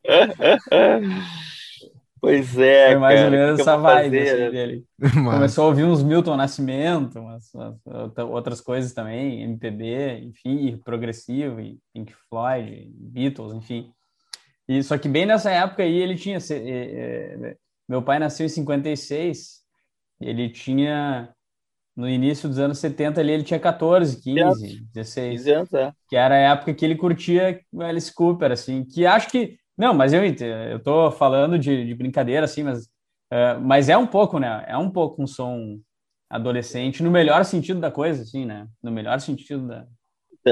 Pois 2.23 2.57
é, 2.57 2.91
Foi 2.91 2.99
mais 3.01 3.19
cara, 3.19 3.27
ou 3.27 3.33
menos 3.33 3.59
essa 3.59 3.77
vibe 3.77 4.21
assim, 4.21 4.51
dele. 4.53 4.85
Começou 5.13 5.65
a 5.65 5.67
ouvir 5.67 5.83
uns 5.83 6.05
Milton 6.05 6.37
Nascimento, 6.37 7.19
umas, 7.19 7.51
outras 8.31 8.61
coisas 8.61 8.93
também, 8.93 9.43
MPB, 9.43 10.21
enfim, 10.21 10.81
progressivo, 10.85 11.61
e 11.61 11.81
Pink 11.93 12.15
Floyd, 12.31 12.89
Beatles, 12.95 13.53
enfim. 13.55 13.91
E, 14.79 14.83
só 14.83 14.97
que 14.97 15.09
bem 15.09 15.27
nessa 15.27 15.51
época 15.51 15.83
aí 15.83 15.95
ele 15.95 16.17
tinha. 16.17 16.39
É, 16.51 16.55
é, 16.55 17.57
meu 17.89 18.03
pai 18.03 18.19
nasceu 18.19 18.47
em 18.47 18.49
56, 18.49 19.61
ele 20.21 20.49
tinha. 20.49 21.33
No 21.95 22.09
início 22.09 22.49
dos 22.49 22.59
anos 22.59 22.79
70 22.79 23.21
ali, 23.21 23.33
ele 23.33 23.43
tinha 23.43 23.61
14, 23.61 24.23
15, 24.23 24.81
16. 24.95 25.33
15 25.43 25.51
anos, 25.51 25.73
é. 25.75 25.93
Que 26.09 26.17
era 26.17 26.35
a 26.35 26.39
época 26.39 26.73
que 26.73 26.87
ele 26.87 26.97
curtia 26.97 27.61
Alice 27.81 28.13
Cooper, 28.15 28.51
assim, 28.51 28.85
que 28.85 29.05
acho 29.05 29.29
que. 29.29 29.59
Não, 29.77 29.93
mas 29.93 30.15
eu, 30.15 30.23
eu 30.25 30.83
tô 30.83 31.11
falando 31.11 31.59
de, 31.59 31.85
de 31.85 31.95
brincadeira, 31.95 32.45
assim, 32.47 32.63
mas, 32.63 32.85
uh, 32.87 33.61
mas 33.61 33.91
é 33.91 33.97
um 33.97 34.07
pouco, 34.07 34.39
né? 34.39 34.65
É 34.67 34.77
um 34.77 34.91
pouco 34.91 35.23
um 35.23 35.27
som 35.27 35.79
adolescente, 36.31 37.03
no 37.03 37.11
melhor 37.11 37.45
sentido 37.45 37.79
da 37.79 37.91
coisa, 37.91 38.23
assim, 38.23 38.47
né? 38.47 38.67
No 38.83 38.91
melhor 38.91 39.21
sentido 39.21 39.67
da, 39.67 39.87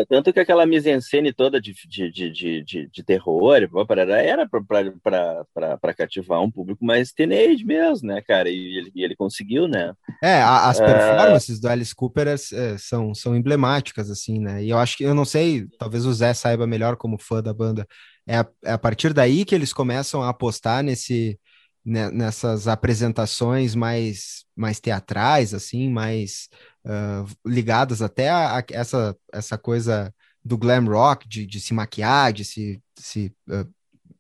tanto 0.09 0.33
que 0.33 0.41
aquela 0.41 0.67
mise-en-scène 0.67 1.33
toda 1.33 1.61
de, 1.61 1.75
de, 1.89 2.11
de, 2.11 2.63
de, 2.63 2.89
de 2.89 3.03
terror 3.03 3.57
era 3.57 4.49
para 4.49 5.95
cativar 5.95 6.41
um 6.41 6.51
público 6.51 6.85
mais 6.85 7.13
teenage 7.13 7.65
mesmo, 7.65 8.09
né, 8.09 8.23
cara? 8.23 8.49
E 8.49 8.79
ele, 8.79 8.93
ele 8.95 9.17
conseguiu, 9.17 9.67
né? 9.67 9.93
É, 10.23 10.41
as 10.43 10.81
ah, 10.81 10.85
performances 10.85 11.59
uh... 11.59 11.61
do 11.61 11.69
Alice 11.69 11.95
Cooper 11.95 12.29
é, 12.29 12.35
é, 12.35 12.79
são, 12.79 13.15
são 13.15 13.37
emblemáticas, 13.37 14.11
assim, 14.11 14.39
né? 14.39 14.63
E 14.63 14.71
eu 14.71 14.79
acho 14.79 14.97
que, 14.97 15.05
eu 15.05 15.15
não 15.15 15.25
sei, 15.25 15.67
talvez 15.79 16.07
o 16.07 16.13
Zé 16.13 16.33
saiba 16.35 16.67
melhor 16.67 16.97
como 16.97 17.19
fã 17.19 17.43
da 17.43 17.53
banda, 17.53 17.87
é 18.27 18.39
a, 18.39 18.47
é 18.65 18.73
a 18.73 18.79
partir 18.79 19.13
daí 19.13 19.45
que 19.45 19.55
eles 19.55 19.73
começam 19.73 20.23
a 20.23 20.29
apostar 20.29 20.83
nesse 20.83 21.39
né, 21.85 22.11
nessas 22.11 22.69
apresentações 22.69 23.75
mais, 23.75 24.45
mais 24.55 24.81
teatrais, 24.81 25.55
assim, 25.55 25.89
mais 25.91 26.49
uh, 26.85 27.27
ligadas 27.47 28.03
até 28.03 28.29
a, 28.29 28.59
a, 28.59 28.65
essa, 28.71 29.17
essa 29.33 29.59
coisa 29.59 30.15
do 30.45 30.57
glam 30.57 30.87
rock, 30.87 31.29
de, 31.29 31.47
de 31.47 31.61
se 31.61 31.75
maquiar, 31.75 32.33
de 32.33 32.45
se, 32.45 32.83
se 32.97 33.35
uh, 33.49 33.69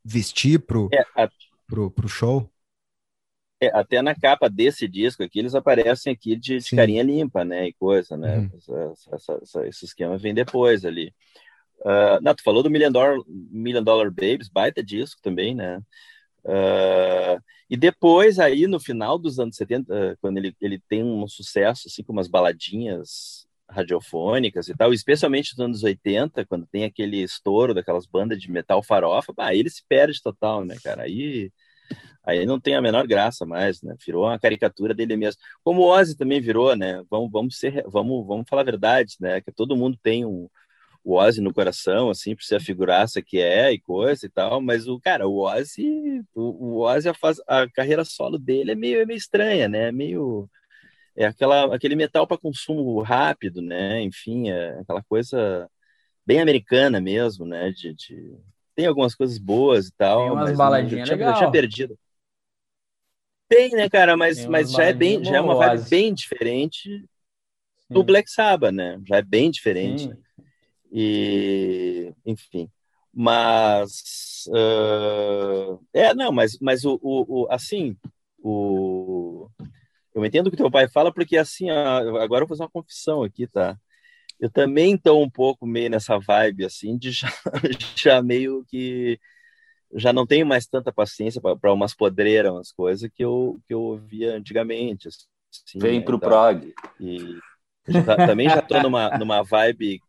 vestir 0.04 0.58
pro, 0.60 0.88
é, 0.92 1.04
a... 1.16 1.28
pro, 1.66 1.90
pro 1.90 2.08
show. 2.08 2.50
É, 3.62 3.68
até 3.76 4.00
na 4.00 4.14
capa 4.14 4.48
desse 4.48 4.88
disco 4.88 5.22
aqui, 5.22 5.38
eles 5.38 5.54
aparecem 5.54 6.12
aqui 6.12 6.34
de, 6.34 6.58
de 6.58 6.76
carinha 6.76 7.02
limpa, 7.02 7.44
né, 7.44 7.68
e 7.68 7.72
coisa, 7.74 8.16
né, 8.16 8.38
uhum. 8.38 8.50
essa, 8.56 9.14
essa, 9.14 9.38
essa, 9.42 9.66
esse 9.66 9.84
esquema 9.84 10.16
vem 10.16 10.32
depois 10.32 10.84
ali. 10.84 11.14
Uh, 11.80 12.20
não, 12.22 12.34
tu 12.34 12.42
falou 12.42 12.62
do 12.62 12.70
Million 12.70 12.90
Dollar, 12.90 13.18
Million 13.26 13.82
Dollar 13.82 14.10
Babies, 14.10 14.48
baita 14.48 14.82
disco 14.82 15.20
também, 15.22 15.54
né, 15.54 15.80
Uh, 16.42 17.36
e 17.70 17.76
depois, 17.76 18.40
aí, 18.40 18.66
no 18.66 18.80
final 18.80 19.16
dos 19.16 19.38
anos 19.38 19.54
70, 19.54 20.18
quando 20.20 20.38
ele, 20.38 20.56
ele 20.60 20.80
tem 20.88 21.04
um 21.04 21.28
sucesso, 21.28 21.86
assim, 21.86 22.02
com 22.02 22.12
umas 22.12 22.26
baladinhas 22.26 23.46
radiofônicas 23.70 24.68
e 24.68 24.74
tal, 24.74 24.92
especialmente 24.92 25.52
nos 25.52 25.64
anos 25.64 25.84
80, 25.84 26.44
quando 26.46 26.66
tem 26.66 26.84
aquele 26.84 27.22
estouro 27.22 27.72
daquelas 27.72 28.06
bandas 28.06 28.40
de 28.40 28.50
metal 28.50 28.82
farofa, 28.82 29.32
aí 29.38 29.60
ele 29.60 29.70
se 29.70 29.84
perde 29.88 30.20
total, 30.20 30.64
né, 30.64 30.76
cara? 30.82 31.04
Aí, 31.04 31.52
aí 32.24 32.44
não 32.44 32.60
tem 32.60 32.74
a 32.74 32.82
menor 32.82 33.06
graça 33.06 33.46
mais, 33.46 33.80
né? 33.82 33.94
Virou 34.04 34.24
uma 34.24 34.38
caricatura 34.38 34.92
dele 34.92 35.16
mesmo. 35.16 35.40
Como 35.62 35.82
o 35.82 35.86
Ozzy 35.88 36.16
também 36.16 36.40
virou, 36.40 36.74
né? 36.74 37.04
Vamos, 37.08 37.30
vamos, 37.30 37.56
ser, 37.56 37.84
vamos, 37.86 38.26
vamos 38.26 38.48
falar 38.48 38.62
a 38.62 38.64
verdade, 38.64 39.14
né? 39.20 39.40
Que 39.40 39.52
todo 39.52 39.76
mundo 39.76 39.96
tem 40.02 40.24
um, 40.24 40.48
o 41.02 41.16
Ozzy 41.16 41.40
no 41.40 41.52
coração, 41.52 42.10
assim, 42.10 42.34
por 42.34 42.42
ser 42.44 42.56
a 42.56 42.60
figuraça 42.60 43.22
que 43.22 43.38
é 43.40 43.72
e 43.72 43.80
coisa 43.80 44.26
e 44.26 44.28
tal, 44.28 44.60
mas 44.60 44.86
o 44.86 45.00
cara, 45.00 45.26
o 45.26 45.38
Ozzy, 45.38 46.22
o, 46.34 46.78
o 46.78 46.80
Ozzy 46.80 47.08
a, 47.08 47.14
faz, 47.14 47.40
a 47.46 47.68
carreira 47.68 48.04
solo 48.04 48.38
dele 48.38 48.72
é 48.72 48.74
meio, 48.74 49.00
é 49.00 49.06
meio 49.06 49.16
estranha, 49.16 49.68
né? 49.68 49.88
É 49.88 49.92
meio 49.92 50.48
é 51.16 51.26
aquela 51.26 51.74
aquele 51.74 51.96
metal 51.96 52.26
para 52.26 52.38
consumo 52.38 53.00
rápido, 53.02 53.60
né? 53.60 54.00
Enfim, 54.02 54.50
é 54.50 54.78
aquela 54.80 55.02
coisa 55.02 55.68
bem 56.24 56.40
americana 56.40 57.00
mesmo, 57.00 57.44
né? 57.46 57.70
De, 57.70 57.94
de... 57.94 58.36
tem 58.74 58.86
algumas 58.86 59.14
coisas 59.14 59.38
boas 59.38 59.88
e 59.88 59.92
tal, 59.92 60.22
tem 60.22 60.30
umas 60.30 60.56
baladinhas 60.56 61.08
já, 61.08 61.16
já 61.16 61.34
tinha 61.34 61.50
perdido. 61.50 61.98
Tem, 63.48 63.70
né, 63.70 63.88
cara? 63.88 64.16
Mas, 64.16 64.46
mas 64.46 64.70
já 64.70 64.84
é 64.84 64.92
bem, 64.92 65.24
já 65.24 65.38
é 65.38 65.40
uma 65.40 65.56
vibe 65.56 65.88
bem 65.88 66.14
diferente 66.14 67.04
do 67.88 68.04
Black 68.04 68.30
Sabbath, 68.30 68.72
né? 68.72 69.00
Já 69.04 69.16
é 69.16 69.22
bem 69.22 69.50
diferente. 69.50 70.04
Sim. 70.04 70.16
E, 70.92 72.12
enfim. 72.24 72.70
Mas. 73.12 74.44
Uh, 74.48 75.78
é, 75.92 76.14
não, 76.14 76.32
mas, 76.32 76.58
mas 76.60 76.84
o, 76.84 76.98
o, 77.02 77.42
o, 77.42 77.46
assim. 77.50 77.96
O, 78.42 79.48
eu 80.14 80.24
entendo 80.24 80.46
o 80.46 80.50
que 80.50 80.56
teu 80.56 80.70
pai 80.70 80.88
fala, 80.88 81.12
porque 81.12 81.36
assim, 81.36 81.70
ó, 81.70 82.18
agora 82.20 82.42
eu 82.42 82.46
vou 82.46 82.56
fazer 82.56 82.62
uma 82.62 82.70
confissão 82.70 83.22
aqui, 83.22 83.46
tá? 83.46 83.78
Eu 84.40 84.50
também 84.50 84.94
estou 84.94 85.22
um 85.22 85.28
pouco 85.28 85.66
meio 85.66 85.90
nessa 85.90 86.18
vibe, 86.18 86.64
assim, 86.64 86.96
de 86.96 87.10
já, 87.12 87.28
já 87.94 88.22
meio 88.22 88.64
que 88.66 89.20
já 89.94 90.12
não 90.12 90.26
tenho 90.26 90.46
mais 90.46 90.66
tanta 90.66 90.92
paciência 90.92 91.40
para 91.40 91.72
umas 91.72 91.94
podreiras, 91.94 92.52
umas 92.52 92.72
coisas 92.72 93.10
que 93.12 93.24
eu, 93.24 93.60
que 93.66 93.74
eu 93.74 93.80
ouvia 93.80 94.34
antigamente. 94.34 95.08
Assim, 95.08 95.78
Vem 95.78 95.98
né, 95.98 96.04
pro 96.04 96.16
então, 96.16 96.28
prog. 96.28 96.72
E 97.00 97.38
já, 97.88 98.02
tá, 98.04 98.16
também 98.26 98.48
já 98.48 98.62
tô 98.62 98.80
numa, 98.80 99.18
numa 99.18 99.42
vibe 99.42 100.00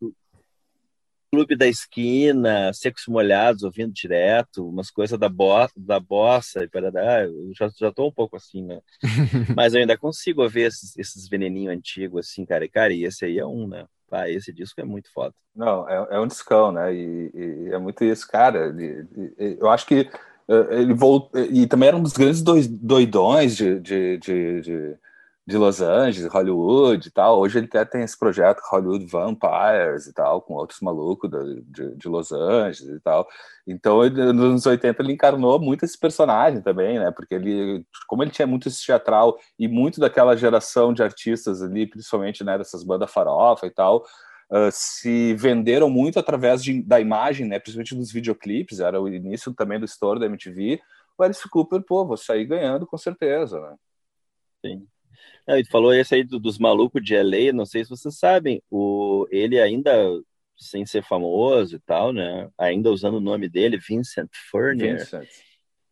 clube 1.32 1.56
da 1.56 1.66
esquina, 1.68 2.74
secos 2.74 3.06
molhados, 3.08 3.64
ouvindo 3.64 3.94
direto, 3.94 4.68
umas 4.68 4.92
coisas 4.92 5.18
da, 5.18 5.30
bo 5.30 5.68
da 5.76 6.00
bossa, 6.00 6.64
e 6.64 6.68
para 6.68 6.92
eu 7.24 7.52
já, 7.58 7.70
já 7.80 7.92
tô 7.92 8.08
um 8.08 8.12
pouco 8.12 8.36
assim, 8.36 8.64
né? 8.64 8.82
Mas 9.56 9.74
eu 9.74 9.80
ainda 9.80 9.98
consigo 9.98 10.44
ouvir 10.44 10.64
esses, 10.64 10.98
esses 10.98 11.30
veneninhos 11.30 11.74
antigos, 11.74 12.28
assim, 12.28 12.46
cara, 12.46 12.66
e, 12.66 12.70
cara, 12.70 12.94
e 12.94 13.06
esse 13.06 13.26
aí 13.26 13.40
é 13.40 13.46
um, 13.46 13.68
né? 13.68 13.86
Ah, 14.12 14.30
esse 14.30 14.52
disco 14.52 14.82
é 14.82 14.84
muito 14.84 15.10
foda. 15.14 15.34
Não, 15.56 15.88
é, 15.88 16.08
é 16.12 16.20
um 16.20 16.28
discão, 16.28 16.70
né? 16.70 16.94
E, 16.94 17.32
e, 17.34 17.70
é 17.72 17.78
muito 17.78 18.04
isso, 18.04 18.28
cara. 18.28 18.68
Ele, 18.68 19.08
eu 19.58 19.70
acho 19.70 19.86
que 19.86 20.10
eh, 20.50 20.68
ele 20.82 20.94
voltou. 20.94 21.42
E 21.46 21.66
também 21.66 21.88
era 21.88 21.96
um 21.96 22.04
dos 22.04 22.12
grandes 22.12 22.42
doidões 22.42 23.56
de, 23.56 23.80
de, 23.80 24.18
de, 24.18 24.62
de 24.62 24.96
de 25.52 25.58
Los 25.58 25.82
Angeles, 25.82 26.32
Hollywood 26.32 27.08
e 27.08 27.12
tal. 27.12 27.40
Hoje 27.40 27.60
ele 27.60 27.68
até 27.68 27.84
tem 27.86 28.04
esse 28.04 28.18
projeto 28.18 28.62
Hollywood 28.72 29.06
Vampires 29.06 30.08
e 30.08 30.14
tal, 30.14 30.42
com 30.42 30.54
outros 30.54 30.80
malucos 30.80 31.30
de, 31.30 31.96
de, 31.96 32.08
Los 32.08 32.32
Angeles 32.32 32.96
e 32.96 33.00
tal. 33.02 33.28
Então, 33.68 34.10
nos 34.10 34.46
anos 34.46 34.66
80 34.66 35.02
ele 35.02 35.14
encarnou 35.14 35.60
muito 35.60 35.84
esse 35.86 36.00
personagem 36.00 36.62
também, 36.62 36.98
né? 36.98 37.12
Porque 37.12 37.36
ele, 37.36 37.86
como 38.08 38.24
ele 38.24 38.32
tinha 38.32 38.48
muito 38.48 38.68
esse 38.68 38.84
teatral 38.86 39.38
e 39.60 39.68
muito 39.68 40.00
daquela 40.00 40.36
geração 40.36 40.94
de 40.94 41.04
artistas 41.04 41.62
ali, 41.62 41.86
principalmente 41.86 42.44
né, 42.44 42.58
dessas 42.58 42.84
bandas 42.84 43.12
farofa 43.12 43.68
e 43.68 43.72
tal, 43.72 44.04
Uh, 44.54 44.68
se 44.70 45.34
venderam 45.36 45.90
muito 45.90 46.20
através 46.20 46.62
de, 46.62 46.84
da 46.84 47.00
imagem, 47.00 47.48
né, 47.48 47.58
principalmente 47.58 47.96
dos 47.96 48.12
videoclipes, 48.12 48.82
era 48.82 49.02
o 49.02 49.08
início 49.08 49.54
também 49.54 49.80
do 49.80 49.86
estouro 49.86 50.20
da 50.20 50.26
MTV, 50.26 50.78
o 51.18 51.24
Alice 51.24 51.50
Cooper, 51.50 51.82
pô, 51.82 52.06
vou 52.06 52.18
sair 52.18 52.44
ganhando 52.44 52.86
com 52.86 52.98
certeza, 52.98 53.62
né? 53.62 53.78
Sim. 54.66 54.86
Não, 55.48 55.58
e 55.58 55.64
tu 55.64 55.70
falou 55.70 55.94
esse 55.94 56.16
aí 56.16 56.24
do, 56.24 56.40
dos 56.40 56.58
malucos 56.58 57.04
de 57.04 57.16
LA, 57.16 57.52
não 57.54 57.66
sei 57.66 57.84
se 57.84 57.90
vocês 57.90 58.18
sabem, 58.18 58.62
o, 58.70 59.28
ele 59.32 59.60
ainda, 59.60 59.92
sem 60.58 60.86
ser 60.86 61.04
famoso 61.04 61.76
e 61.76 61.80
tal, 61.80 62.14
né, 62.14 62.50
ainda 62.58 62.92
usando 62.92 63.16
o 63.16 63.22
nome 63.22 63.50
dele, 63.50 63.78
Vincent 63.78 64.30
Furnier, 64.50 65.00
Vincent. 65.00 65.28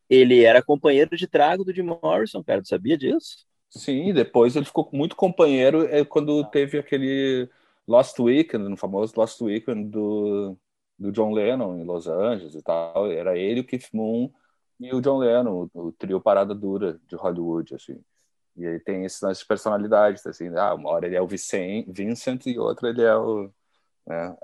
ele 0.08 0.44
era 0.44 0.62
companheiro 0.62 1.16
de 1.16 1.26
trago 1.26 1.64
do 1.64 1.74
Jim 1.74 1.82
Morrison, 1.82 2.42
cara, 2.42 2.62
tu 2.62 2.68
sabia 2.68 2.96
disso? 2.96 3.44
Sim, 3.68 4.12
depois 4.12 4.56
ele 4.56 4.64
ficou 4.64 4.88
muito 4.92 5.14
companheiro 5.14 5.84
é, 5.86 6.04
quando 6.04 6.44
teve 6.50 6.78
aquele 6.78 7.48
Lost 7.86 8.18
Weekend, 8.18 8.68
no 8.68 8.76
famoso 8.76 9.14
Lost 9.16 9.40
Weekend 9.40 9.88
do, 9.90 10.56
do 10.98 11.12
John 11.12 11.32
Lennon 11.32 11.76
em 11.76 11.84
Los 11.84 12.06
Angeles 12.06 12.54
e 12.54 12.62
tal, 12.62 13.10
era 13.10 13.36
ele, 13.38 13.60
o 13.60 13.64
Keith 13.64 13.88
Moon 13.92 14.30
e 14.78 14.92
o 14.94 15.00
John 15.00 15.18
Lennon, 15.18 15.68
o, 15.74 15.86
o 15.86 15.92
trio 15.92 16.20
Parada 16.20 16.54
Dura 16.54 17.00
de 17.06 17.14
Hollywood, 17.14 17.74
assim. 17.74 18.00
E 18.56 18.66
aí 18.66 18.78
tem 18.80 19.04
essas 19.04 19.42
personalidades, 19.42 20.26
assim, 20.26 20.48
ah, 20.56 20.74
uma 20.74 20.90
hora 20.90 21.06
ele 21.06 21.16
é 21.16 21.22
o 21.22 21.26
Vincent 21.26 22.46
e 22.46 22.58
outra 22.58 22.90
ele 22.90 23.02
é 23.02 23.16
o 23.16 23.50
né, 24.06 24.36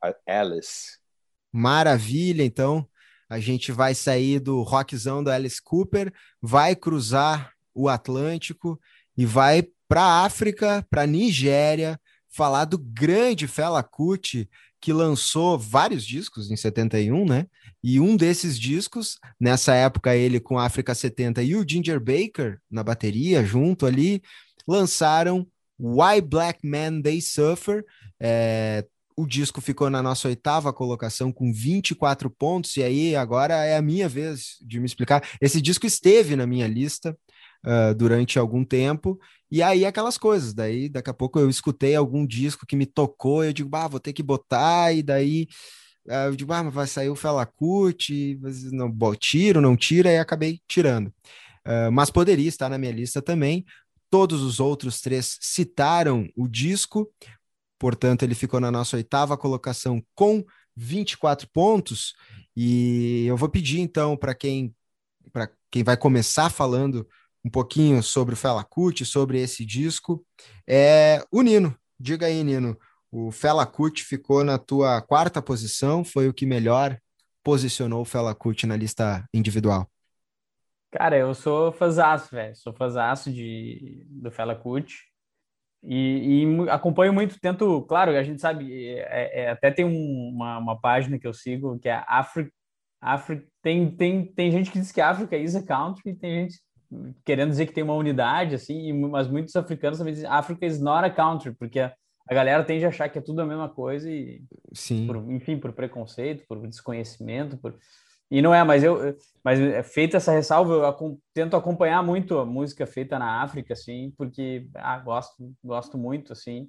a 0.00 0.40
Alice. 0.40 0.98
Maravilha, 1.52 2.44
então 2.44 2.86
a 3.28 3.38
gente 3.40 3.72
vai 3.72 3.94
sair 3.94 4.38
do 4.38 4.62
rockzão 4.62 5.24
do 5.24 5.30
Alice 5.30 5.62
Cooper, 5.62 6.12
vai 6.40 6.76
cruzar 6.76 7.52
o 7.74 7.88
Atlântico 7.88 8.78
e 9.16 9.24
vai 9.24 9.66
para 9.88 10.02
a 10.02 10.24
África, 10.24 10.86
para 10.90 11.06
Nigéria, 11.06 12.00
falar 12.28 12.64
do 12.64 12.78
grande 12.78 13.46
Fela 13.46 13.82
Kuti, 13.82 14.48
que 14.80 14.92
lançou 14.92 15.58
vários 15.58 16.04
discos 16.04 16.50
em 16.50 16.56
71, 16.56 17.24
né? 17.24 17.46
E 17.86 18.00
um 18.00 18.16
desses 18.16 18.58
discos, 18.58 19.18
nessa 19.38 19.74
época 19.74 20.16
ele 20.16 20.40
com 20.40 20.58
África 20.58 20.94
70 20.94 21.42
e 21.42 21.54
o 21.54 21.62
Ginger 21.68 22.00
Baker 22.00 22.58
na 22.70 22.82
bateria 22.82 23.44
junto 23.44 23.84
ali, 23.84 24.22
lançaram 24.66 25.46
Why 25.78 26.22
Black 26.22 26.66
Men 26.66 27.02
They 27.02 27.20
Suffer. 27.20 27.84
É, 28.18 28.86
o 29.14 29.26
disco 29.26 29.60
ficou 29.60 29.90
na 29.90 30.02
nossa 30.02 30.28
oitava 30.28 30.72
colocação 30.72 31.30
com 31.30 31.52
24 31.52 32.30
pontos, 32.30 32.74
e 32.78 32.82
aí 32.82 33.14
agora 33.14 33.52
é 33.66 33.76
a 33.76 33.82
minha 33.82 34.08
vez 34.08 34.56
de 34.62 34.80
me 34.80 34.86
explicar. 34.86 35.22
Esse 35.38 35.60
disco 35.60 35.86
esteve 35.86 36.36
na 36.36 36.46
minha 36.46 36.66
lista 36.66 37.14
uh, 37.66 37.94
durante 37.94 38.38
algum 38.38 38.64
tempo, 38.64 39.20
e 39.50 39.62
aí 39.62 39.84
aquelas 39.84 40.16
coisas, 40.16 40.54
daí 40.54 40.88
daqui 40.88 41.10
a 41.10 41.14
pouco 41.14 41.38
eu 41.38 41.50
escutei 41.50 41.94
algum 41.94 42.26
disco 42.26 42.64
que 42.66 42.76
me 42.76 42.86
tocou, 42.86 43.44
eu 43.44 43.52
digo, 43.52 43.68
bah, 43.68 43.88
vou 43.88 44.00
ter 44.00 44.14
que 44.14 44.22
botar, 44.22 44.90
e 44.94 45.02
daí 45.02 45.46
eu 46.06 46.36
digo, 46.36 46.52
ah, 46.52 46.62
vai 46.62 46.86
sair 46.86 47.08
o 47.08 47.16
Fela 47.16 47.46
Kuti, 47.46 48.38
não, 48.72 48.92
tiro, 49.16 49.60
não 49.60 49.76
tira, 49.76 50.10
e 50.10 50.18
acabei 50.18 50.60
tirando. 50.68 51.08
Uh, 51.66 51.90
mas 51.90 52.10
poderia 52.10 52.48
estar 52.48 52.68
na 52.68 52.78
minha 52.78 52.92
lista 52.92 53.22
também. 53.22 53.64
Todos 54.10 54.42
os 54.42 54.60
outros 54.60 55.00
três 55.00 55.38
citaram 55.40 56.28
o 56.36 56.46
disco, 56.46 57.10
portanto, 57.78 58.22
ele 58.22 58.34
ficou 58.34 58.60
na 58.60 58.70
nossa 58.70 58.96
oitava 58.96 59.36
colocação 59.36 60.04
com 60.14 60.44
24 60.76 61.48
pontos. 61.48 62.14
E 62.56 63.24
eu 63.26 63.36
vou 63.36 63.48
pedir 63.48 63.80
então 63.80 64.16
para 64.16 64.34
quem 64.34 64.74
para 65.32 65.50
quem 65.70 65.82
vai 65.82 65.96
começar 65.96 66.48
falando 66.48 67.08
um 67.44 67.50
pouquinho 67.50 68.02
sobre 68.02 68.34
o 68.34 68.36
Fela 68.36 68.62
Kuti, 68.62 69.04
sobre 69.04 69.40
esse 69.40 69.64
disco, 69.64 70.24
é 70.66 71.24
o 71.30 71.42
Nino. 71.42 71.76
Diga 71.98 72.26
aí, 72.26 72.42
Nino, 72.44 72.78
o 73.16 73.30
Fela 73.30 73.64
Kuti 73.64 74.04
ficou 74.04 74.42
na 74.42 74.58
tua 74.58 75.00
quarta 75.00 75.40
posição, 75.40 76.04
foi 76.04 76.28
o 76.28 76.34
que 76.34 76.44
melhor 76.44 76.98
posicionou 77.44 78.02
o 78.02 78.04
Fela 78.04 78.34
Kuti 78.34 78.66
na 78.66 78.76
lista 78.76 79.24
individual. 79.32 79.88
Cara, 80.90 81.16
eu 81.16 81.32
sou 81.32 81.70
fãzaço, 81.70 82.34
velho. 82.34 82.56
Sou 82.56 82.72
fãzaço 82.72 83.32
de, 83.32 84.04
do 84.10 84.32
Fela 84.32 84.56
Kuti. 84.56 84.96
E, 85.84 86.42
e, 86.42 86.70
acompanho 86.70 87.12
muito, 87.12 87.38
tento, 87.38 87.82
claro, 87.82 88.10
a 88.16 88.22
gente 88.24 88.40
sabe, 88.40 88.96
é, 88.98 89.44
é, 89.44 89.50
até 89.50 89.70
tem 89.70 89.84
um, 89.84 90.32
uma, 90.34 90.58
uma 90.58 90.80
página 90.80 91.16
que 91.16 91.26
eu 91.26 91.32
sigo 91.32 91.78
que 91.78 91.88
é 91.88 92.02
África. 92.08 92.50
África 93.00 93.46
tem, 93.62 93.94
tem, 93.94 94.26
tem 94.26 94.50
gente 94.50 94.72
que 94.72 94.80
diz 94.80 94.90
que 94.90 95.00
África 95.00 95.36
is 95.36 95.54
a 95.54 95.62
country, 95.62 96.16
tem 96.16 96.42
gente 96.42 96.60
querendo 97.24 97.50
dizer 97.50 97.66
que 97.66 97.72
tem 97.72 97.84
uma 97.84 97.94
unidade, 97.94 98.56
assim, 98.56 98.92
mas 98.92 99.28
muitos 99.28 99.54
africanos 99.54 99.98
também 99.98 100.14
dizem 100.14 100.28
África 100.28 100.66
is 100.66 100.80
not 100.80 101.04
a 101.04 101.10
country, 101.10 101.52
porque 101.54 101.88
a, 102.28 102.34
galera 102.34 102.64
tende 102.64 102.84
a 102.84 102.88
achar 102.88 103.08
que 103.08 103.18
é 103.18 103.22
tudo 103.22 103.40
a 103.40 103.46
mesma 103.46 103.68
coisa 103.68 104.10
e, 104.10 104.42
Sim. 104.72 105.06
Por, 105.06 105.16
enfim, 105.30 105.58
por 105.58 105.72
preconceito, 105.72 106.44
por 106.48 106.66
desconhecimento, 106.66 107.56
por... 107.56 107.76
E 108.30 108.40
não 108.40 108.54
é, 108.54 108.64
mas 108.64 108.82
eu, 108.82 109.16
mas 109.44 109.60
é 109.60 109.82
feita 109.82 110.16
essa 110.16 110.32
ressalva, 110.32 110.72
eu 110.72 111.20
tento 111.32 111.56
acompanhar 111.56 112.02
muito 112.02 112.38
a 112.38 112.46
música 112.46 112.86
feita 112.86 113.18
na 113.18 113.42
África, 113.42 113.74
assim, 113.74 114.12
porque 114.16 114.66
ah, 114.74 114.98
gosto, 114.98 115.52
gosto 115.62 115.98
muito, 115.98 116.32
assim, 116.32 116.68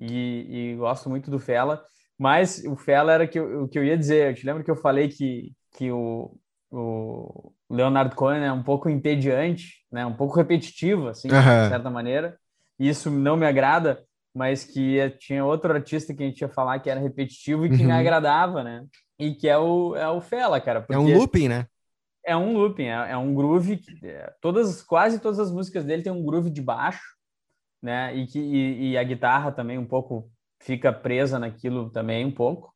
e, 0.00 0.72
e 0.72 0.76
gosto 0.76 1.08
muito 1.08 1.30
do 1.30 1.38
Fela. 1.38 1.84
Mas 2.18 2.64
o 2.64 2.76
Fela 2.76 3.12
era 3.12 3.26
que 3.26 3.38
eu, 3.38 3.64
o 3.64 3.68
que 3.68 3.78
eu 3.78 3.84
ia 3.84 3.96
dizer. 3.96 4.30
Eu 4.30 4.34
te 4.34 4.46
lembro 4.46 4.64
que 4.64 4.70
eu 4.70 4.76
falei 4.76 5.08
que, 5.08 5.52
que 5.76 5.90
o, 5.90 6.36
o 6.70 7.52
Leonard 7.70 8.14
Cohen 8.14 8.44
é 8.44 8.52
um 8.52 8.62
pouco 8.62 8.88
entediante, 8.88 9.84
né? 9.90 10.04
Um 10.06 10.14
pouco 10.14 10.36
repetitivo, 10.36 11.08
assim, 11.08 11.28
uhum. 11.28 11.62
de 11.64 11.68
certa 11.68 11.90
maneira. 11.90 12.38
Isso 12.78 13.10
não 13.10 13.36
me 13.36 13.46
agrada, 13.46 14.02
mas 14.34 14.64
que 14.64 15.10
tinha 15.18 15.44
outro 15.44 15.72
artista 15.72 16.14
que 16.14 16.22
a 16.22 16.26
gente 16.26 16.40
ia 16.40 16.48
falar 16.48 16.78
que 16.80 16.88
era 16.88 17.00
repetitivo 17.00 17.66
e 17.66 17.70
que 17.70 17.82
uhum. 17.82 17.86
me 17.86 17.92
agradava, 17.92 18.64
né? 18.64 18.84
E 19.18 19.34
que 19.34 19.48
é 19.48 19.58
o, 19.58 19.94
é 19.94 20.08
o 20.08 20.20
Fela, 20.20 20.60
cara. 20.60 20.84
É 20.90 20.98
um 20.98 21.16
looping, 21.16 21.48
né? 21.48 21.66
É 22.24 22.36
um 22.36 22.52
looping, 22.54 22.86
é, 22.86 23.10
é 23.10 23.16
um 23.16 23.34
groove. 23.34 23.76
Que, 23.76 24.06
é, 24.06 24.32
todas, 24.40 24.82
quase 24.82 25.18
todas 25.18 25.38
as 25.38 25.50
músicas 25.50 25.84
dele 25.84 26.02
tem 26.02 26.12
um 26.12 26.24
groove 26.24 26.50
de 26.50 26.62
baixo, 26.62 27.02
né? 27.82 28.14
E, 28.16 28.26
que, 28.26 28.38
e, 28.38 28.90
e 28.90 28.98
a 28.98 29.02
guitarra 29.02 29.52
também 29.52 29.76
um 29.76 29.86
pouco 29.86 30.30
fica 30.60 30.92
presa 30.92 31.38
naquilo 31.38 31.90
também 31.90 32.24
um 32.24 32.30
pouco. 32.30 32.72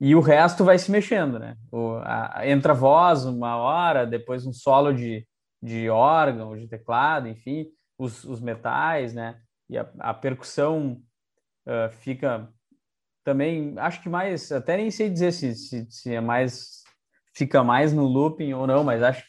E 0.00 0.14
o 0.14 0.20
resto 0.20 0.64
vai 0.64 0.78
se 0.78 0.90
mexendo, 0.90 1.38
né? 1.38 1.56
O, 1.70 1.96
a, 2.02 2.42
entra 2.44 2.72
voz 2.72 3.24
uma 3.26 3.56
hora, 3.56 4.06
depois 4.06 4.46
um 4.46 4.52
solo 4.52 4.92
de, 4.92 5.26
de 5.62 5.90
órgão, 5.90 6.56
de 6.56 6.66
teclado, 6.66 7.28
enfim, 7.28 7.66
os, 7.98 8.24
os 8.24 8.40
metais, 8.40 9.12
né? 9.12 9.38
E 9.70 9.78
a, 9.78 9.88
a 10.00 10.12
percussão 10.12 11.00
uh, 11.64 11.90
fica 12.00 12.52
também, 13.24 13.74
acho 13.78 14.02
que 14.02 14.08
mais, 14.08 14.50
até 14.50 14.76
nem 14.76 14.90
sei 14.90 15.08
dizer 15.08 15.32
se, 15.32 15.54
se, 15.54 15.86
se 15.88 16.14
é 16.14 16.20
mais, 16.20 16.82
fica 17.32 17.62
mais 17.62 17.92
no 17.92 18.04
looping 18.04 18.52
ou 18.52 18.66
não, 18.66 18.82
mas 18.82 19.00
acho, 19.02 19.24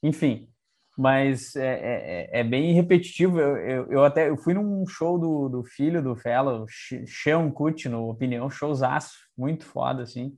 enfim, 0.00 0.48
mas 0.96 1.56
é, 1.56 1.66
é, 1.66 2.38
é, 2.38 2.40
é 2.40 2.44
bem 2.44 2.72
repetitivo. 2.72 3.40
Eu, 3.40 3.56
eu, 3.56 3.92
eu, 3.92 4.04
até 4.04 4.28
eu 4.28 4.36
fui 4.36 4.54
num 4.54 4.86
show 4.86 5.18
do, 5.18 5.48
do 5.48 5.64
filho 5.64 6.02
do 6.02 6.14
Fellow, 6.14 6.66
Sean 7.06 7.50
Kut, 7.50 7.88
no 7.88 8.08
Opinião, 8.10 8.48
showzaço, 8.48 9.14
muito 9.36 9.64
foda, 9.64 10.02
assim. 10.02 10.36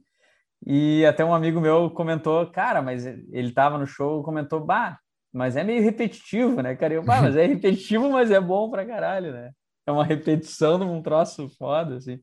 E 0.65 1.05
até 1.05 1.25
um 1.25 1.35
amigo 1.35 1.61
meu 1.61 1.91
comentou, 1.91 2.47
cara, 2.51 2.81
mas 2.81 3.05
ele 3.05 3.53
tava 3.53 3.77
no 3.77 3.87
show, 3.87 4.23
comentou, 4.23 4.65
bah, 4.65 4.99
mas 5.33 5.57
é 5.57 5.65
meio 5.65 5.83
repetitivo, 5.83 6.61
né, 6.63 6.77
cara? 6.77 6.95
Eu, 6.95 7.03
bah, 7.03 7.23
mas 7.23 7.37
é 7.37 7.47
repetitivo, 7.47 8.11
mas 8.11 8.31
é 8.31 8.41
bom 8.41 8.71
pra 8.71 8.85
caralho, 8.87 9.33
né? 9.33 9.51
É 9.87 9.93
uma 9.93 10.05
repetição 10.05 10.79
de 10.79 10.85
um 10.85 11.03
troço 11.03 11.49
foda, 11.59 11.97
assim. 11.97 12.17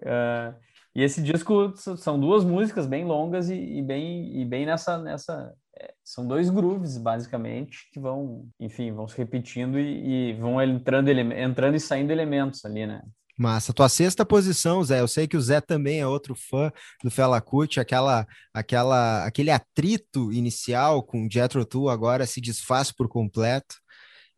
Uh, 0.00 0.54
E 0.94 1.02
esse 1.02 1.22
disco 1.22 1.72
são 1.76 2.18
duas 2.18 2.44
músicas 2.44 2.86
bem 2.86 3.04
longas 3.04 3.50
e, 3.50 3.54
e 3.54 3.82
bem, 3.82 4.40
e 4.40 4.44
bem 4.44 4.66
nessa, 4.66 4.98
nessa 4.98 5.54
é, 5.78 5.92
são 6.04 6.26
dois 6.26 6.50
grooves 6.50 6.98
basicamente 6.98 7.88
que 7.92 8.00
vão, 8.00 8.48
enfim, 8.58 8.90
vão 8.92 9.06
se 9.06 9.16
repetindo 9.16 9.78
e, 9.78 10.30
e 10.30 10.32
vão 10.34 10.60
entrando, 10.60 11.08
entrando 11.10 11.76
e 11.76 11.80
saindo 11.80 12.10
elementos 12.10 12.64
ali, 12.64 12.86
né? 12.86 13.02
Massa. 13.38 13.72
Tua 13.72 13.88
sexta 13.88 14.26
posição, 14.26 14.82
Zé. 14.82 15.00
Eu 15.00 15.06
sei 15.06 15.28
que 15.28 15.36
o 15.36 15.40
Zé 15.40 15.60
também 15.60 16.00
é 16.00 16.06
outro 16.06 16.34
fã 16.34 16.72
do 17.04 17.10
Fela 17.10 17.40
Kuti. 17.40 17.78
Aquela, 17.78 18.26
aquela, 18.52 19.24
aquele 19.24 19.50
atrito 19.50 20.32
inicial 20.32 21.02
com 21.04 21.24
o 21.24 21.28
Jethro 21.30 21.64
Tull 21.64 21.88
agora 21.88 22.26
se 22.26 22.40
desfaz 22.40 22.90
por 22.90 23.08
completo. 23.08 23.76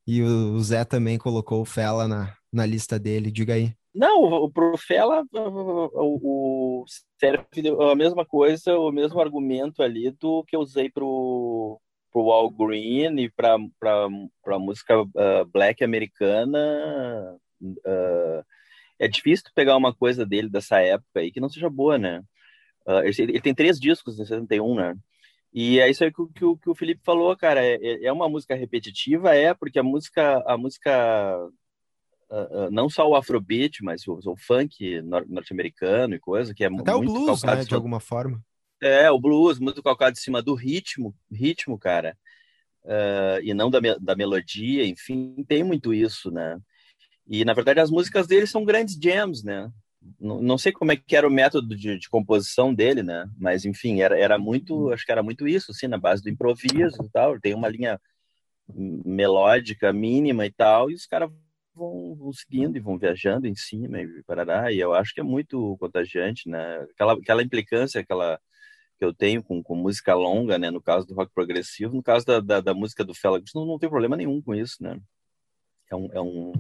E 0.06 0.22
o, 0.22 0.54
o 0.54 0.60
Zé 0.60 0.84
também 0.84 1.16
colocou 1.16 1.62
o 1.62 1.64
Fela 1.64 2.06
na, 2.06 2.34
na 2.52 2.66
lista 2.66 2.98
dele. 2.98 3.30
Diga 3.30 3.54
aí. 3.54 3.72
Não, 3.94 4.22
o 4.22 4.50
pro 4.50 4.76
Fela 4.76 5.24
o, 5.32 6.82
o, 6.82 6.84
serve 7.18 7.44
a 7.90 7.94
mesma 7.96 8.24
coisa, 8.24 8.78
o 8.78 8.92
mesmo 8.92 9.18
argumento 9.18 9.82
ali 9.82 10.10
do 10.12 10.44
que 10.44 10.54
eu 10.54 10.60
usei 10.60 10.90
pro 10.90 11.80
pro 12.12 12.32
Al 12.32 12.50
Green 12.50 13.18
e 13.20 13.30
para 13.30 13.56
para 13.80 14.58
música 14.58 15.00
uh, 15.00 15.44
black 15.52 15.82
americana. 15.82 17.38
Uh, 17.62 18.44
é 19.00 19.08
difícil 19.08 19.46
pegar 19.54 19.78
uma 19.78 19.94
coisa 19.94 20.26
dele 20.26 20.48
dessa 20.50 20.78
época 20.78 21.20
aí 21.20 21.32
que 21.32 21.40
não 21.40 21.48
seja 21.48 21.70
boa, 21.70 21.96
né? 21.96 22.22
Uh, 22.86 23.00
ele, 23.04 23.14
ele, 23.18 23.40
tem 23.40 23.54
três 23.54 23.80
discos 23.80 24.20
em 24.20 24.26
71, 24.26 24.74
né? 24.74 24.94
E 25.52 25.80
é 25.80 25.88
isso 25.88 26.04
aí 26.04 26.12
que, 26.12 26.22
que, 26.34 26.56
que 26.62 26.70
o 26.70 26.74
Felipe 26.74 27.00
falou, 27.02 27.34
cara. 27.34 27.64
É, 27.64 27.76
é, 27.76 28.04
é 28.04 28.12
uma 28.12 28.28
música 28.28 28.54
repetitiva, 28.54 29.34
é, 29.34 29.54
porque 29.54 29.78
a 29.78 29.82
música, 29.82 30.44
a 30.46 30.56
música 30.58 31.48
uh, 32.30 32.66
uh, 32.66 32.70
não 32.70 32.90
só 32.90 33.08
o 33.08 33.16
afrobeat, 33.16 33.82
mas 33.82 34.06
o, 34.06 34.20
o 34.22 34.36
funk 34.36 35.00
norte-americano 35.02 36.14
e 36.14 36.20
coisa, 36.20 36.54
que 36.54 36.62
é 36.62 36.66
Até 36.66 36.76
muito 36.76 36.94
o 36.94 37.00
blues, 37.00 37.42
né, 37.42 37.64
de 37.64 37.74
alguma 37.74 38.00
forma. 38.00 38.44
É, 38.82 39.10
o 39.10 39.18
blues, 39.18 39.58
muito 39.58 39.82
calcado 39.82 40.12
em 40.12 40.20
cima 40.20 40.42
do 40.42 40.54
ritmo, 40.54 41.14
ritmo, 41.32 41.78
cara. 41.78 42.16
Uh, 42.84 43.40
e 43.42 43.54
não 43.54 43.70
da, 43.70 43.80
me 43.80 43.98
da 43.98 44.14
melodia, 44.14 44.86
enfim, 44.86 45.42
tem 45.48 45.64
muito 45.64 45.92
isso, 45.92 46.30
né? 46.30 46.58
E, 47.30 47.44
na 47.44 47.54
verdade, 47.54 47.78
as 47.78 47.92
músicas 47.92 48.26
dele 48.26 48.44
são 48.44 48.64
grandes 48.64 48.98
jams, 49.00 49.44
né? 49.44 49.72
Não, 50.18 50.42
não 50.42 50.58
sei 50.58 50.72
como 50.72 50.90
é 50.90 50.96
que 50.96 51.14
era 51.14 51.28
o 51.28 51.30
método 51.30 51.76
de, 51.76 51.96
de, 51.96 52.08
composição 52.10 52.74
dele, 52.74 53.04
né? 53.04 53.30
Mas, 53.38 53.64
enfim, 53.64 54.00
era, 54.00 54.18
era 54.18 54.36
muito, 54.36 54.90
acho 54.92 55.06
que 55.06 55.12
era 55.12 55.22
muito 55.22 55.46
isso, 55.46 55.70
assim, 55.70 55.86
na 55.86 55.96
base 55.96 56.24
do 56.24 56.28
improviso 56.28 57.04
e 57.04 57.08
tal. 57.10 57.38
Tem 57.38 57.54
uma 57.54 57.68
linha 57.68 58.00
melódica 58.74 59.92
mínima 59.92 60.44
e 60.44 60.50
tal, 60.50 60.90
e 60.90 60.94
os 60.94 61.06
caras 61.06 61.30
vão, 61.72 62.16
vão, 62.16 62.32
seguindo 62.32 62.76
e 62.76 62.80
vão 62.80 62.98
viajando 62.98 63.46
em 63.46 63.54
cima 63.54 64.00
e 64.00 64.22
parará, 64.24 64.72
e 64.72 64.80
eu 64.80 64.92
acho 64.92 65.14
que 65.14 65.20
é 65.20 65.24
muito 65.24 65.76
contagiante, 65.78 66.48
né? 66.48 66.80
Aquela, 66.94 67.12
aquela 67.14 67.42
implicância, 67.44 68.00
aquela 68.00 68.40
que 68.98 69.04
eu 69.04 69.14
tenho 69.14 69.42
com, 69.42 69.62
com 69.62 69.76
música 69.76 70.14
longa, 70.14 70.58
né? 70.58 70.68
No 70.70 70.82
caso 70.82 71.06
do 71.06 71.14
rock 71.14 71.32
progressivo, 71.32 71.94
no 71.94 72.02
caso 72.02 72.26
da, 72.26 72.40
da, 72.40 72.60
da 72.60 72.74
música 72.74 73.04
do 73.04 73.14
Fela, 73.14 73.40
não, 73.54 73.66
não 73.66 73.78
tem 73.78 73.88
problema 73.88 74.16
nenhum 74.16 74.42
com 74.42 74.54
isso, 74.54 74.82
né? 74.82 75.00
É 75.90 75.96
um, 75.96 76.08
é 76.12 76.20
um 76.20 76.52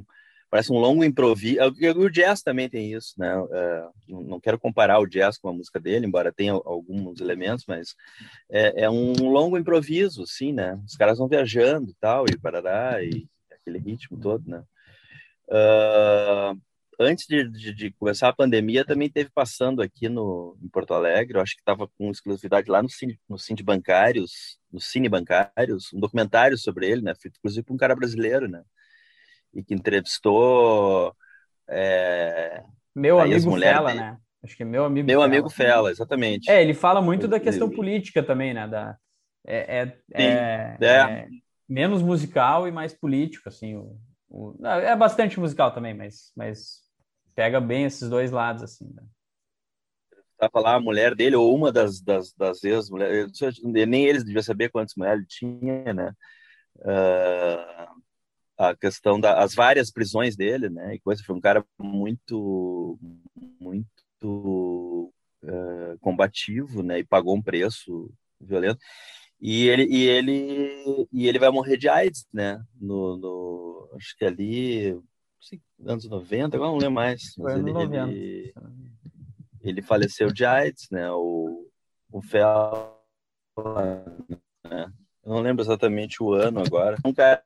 parece 0.50 0.72
um 0.72 0.78
longo 0.78 1.04
improviso. 1.04 1.60
O 1.96 2.10
jazz 2.10 2.42
também 2.42 2.68
tem 2.68 2.92
isso, 2.92 3.14
né? 3.16 3.38
Uh, 3.38 4.22
não 4.26 4.40
quero 4.40 4.58
comparar 4.58 4.98
o 4.98 5.06
jazz 5.06 5.38
com 5.38 5.48
a 5.48 5.52
música 5.52 5.78
dele, 5.78 6.06
embora 6.06 6.32
tenha 6.32 6.52
alguns 6.52 7.20
elementos, 7.20 7.64
mas 7.66 7.94
é, 8.50 8.84
é, 8.84 8.90
um 8.90 9.12
longo 9.30 9.56
improviso, 9.56 10.26
sim, 10.26 10.52
né? 10.52 10.78
Os 10.84 10.96
caras 10.96 11.18
vão 11.18 11.28
viajando 11.28 11.90
e 11.90 11.94
tal, 12.00 12.24
e 12.28 12.36
parará, 12.36 13.02
e 13.02 13.28
aquele 13.52 13.78
ritmo 13.78 14.18
todo, 14.18 14.48
né? 14.48 14.62
Uh, 15.48 16.60
antes 16.98 17.26
de, 17.26 17.48
de, 17.48 17.72
de, 17.72 17.90
começar 17.92 18.28
a 18.28 18.34
pandemia, 18.34 18.84
também 18.84 19.08
teve 19.08 19.30
passando 19.30 19.80
aqui 19.80 20.08
no, 20.08 20.56
em 20.62 20.68
Porto 20.68 20.94
Alegre, 20.94 21.38
eu 21.38 21.42
acho 21.42 21.54
que 21.54 21.62
estava 21.62 21.88
com 21.88 22.10
exclusividade 22.10 22.70
lá 22.70 22.82
no 22.82 22.90
Cine, 22.90 23.18
no 23.28 23.38
Cine 23.38 23.62
Bancários, 23.62 24.58
no 24.72 24.80
Cine 24.80 25.08
Bancários, 25.08 25.92
um 25.92 26.00
documentário 26.00 26.58
sobre 26.58 26.88
ele, 26.88 27.02
né? 27.02 27.14
Feito 27.14 27.36
inclusive 27.38 27.64
por 27.64 27.74
um 27.74 27.78
cara 27.78 27.94
brasileiro, 27.94 28.48
né? 28.48 28.62
E 29.54 29.62
que 29.62 29.74
entrevistou 29.74 31.14
é, 31.68 32.62
meu 32.94 33.20
amigo 33.20 33.56
Fela, 33.58 33.94
né? 33.94 34.16
Acho 34.42 34.56
que 34.56 34.62
é 34.62 34.66
meu 34.66 34.84
amigo. 34.84 35.06
Meu 35.06 35.20
Fela. 35.20 35.24
amigo 35.26 35.50
Fela, 35.50 35.90
exatamente. 35.90 36.50
É, 36.50 36.62
ele 36.62 36.74
fala 36.74 37.00
muito 37.00 37.28
da 37.28 37.38
questão 37.38 37.70
política 37.70 38.22
também, 38.22 38.54
né? 38.54 38.66
Da, 38.66 38.96
é, 39.46 39.78
é, 39.78 39.98
é, 40.12 40.76
é, 40.80 40.86
é, 40.86 41.28
menos 41.68 42.02
musical 42.02 42.66
e 42.66 42.72
mais 42.72 42.92
político, 42.92 43.48
assim. 43.48 43.76
O, 43.76 43.96
o, 44.28 44.66
é 44.66 44.96
bastante 44.96 45.38
musical 45.38 45.72
também, 45.72 45.94
mas, 45.94 46.32
mas 46.36 46.80
pega 47.34 47.60
bem 47.60 47.84
esses 47.84 48.08
dois 48.08 48.30
lados, 48.30 48.62
assim. 48.62 48.90
Né? 48.94 49.02
Tava 50.38 50.60
lá 50.60 50.74
a 50.74 50.80
mulher 50.80 51.14
dele, 51.14 51.36
ou 51.36 51.54
uma 51.54 51.70
das, 51.70 52.00
das, 52.00 52.32
das 52.32 52.64
ex-mulheres, 52.64 53.30
nem 53.62 54.06
eles 54.06 54.24
deviam 54.24 54.42
saber 54.42 54.70
quantas 54.70 54.94
mulheres 54.96 55.20
ele 55.20 55.26
tinha, 55.28 55.92
né? 55.92 56.12
Uh, 56.76 57.99
a 58.60 58.76
questão 58.76 59.18
das 59.18 59.54
várias 59.54 59.90
prisões 59.90 60.36
dele, 60.36 60.68
né? 60.68 60.94
E 60.94 61.00
coisa 61.00 61.22
foi 61.24 61.34
um 61.34 61.40
cara 61.40 61.64
muito 61.78 62.98
muito 63.58 65.10
uh, 65.42 65.98
combativo, 66.00 66.82
né? 66.82 66.98
E 66.98 67.04
pagou 67.04 67.34
um 67.34 67.42
preço 67.42 68.12
violento. 68.38 68.78
E 69.40 69.66
ele 69.66 69.84
e 69.84 70.06
ele 70.06 71.08
e 71.10 71.26
ele 71.26 71.38
vai 71.38 71.48
morrer 71.48 71.78
de 71.78 71.88
AIDS, 71.88 72.26
né? 72.30 72.62
No, 72.78 73.16
no 73.16 73.90
acho 73.96 74.14
que 74.18 74.26
ali 74.26 75.00
sei, 75.40 75.58
anos 75.86 76.06
90, 76.06 76.54
agora 76.54 76.70
não 76.70 76.78
lembro 76.78 76.92
mais, 76.92 77.34
mas 77.38 77.56
ele, 77.56 77.70
ele, 77.70 78.54
ele 79.62 79.80
faleceu 79.80 80.30
de 80.30 80.44
AIDS, 80.44 80.86
né? 80.90 81.10
O 81.10 81.66
o 82.12 82.20
Fel, 82.20 82.94
né? 84.68 84.92
Eu 85.24 85.32
não 85.32 85.40
lembro 85.40 85.62
exatamente 85.62 86.22
o 86.22 86.34
ano 86.34 86.60
agora. 86.60 86.98
Um 87.06 87.14
cara 87.14 87.42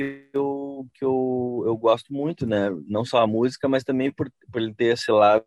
que 0.00 0.30
eu, 0.32 0.88
que 0.94 1.04
eu, 1.04 1.62
eu 1.66 1.76
gosto 1.76 2.12
muito, 2.12 2.46
né? 2.46 2.70
Não 2.86 3.04
só 3.04 3.18
a 3.18 3.26
música, 3.26 3.68
mas 3.68 3.84
também 3.84 4.10
por, 4.10 4.32
por 4.50 4.62
ele 4.62 4.74
ter 4.74 4.94
esse 4.94 5.12
lado 5.12 5.44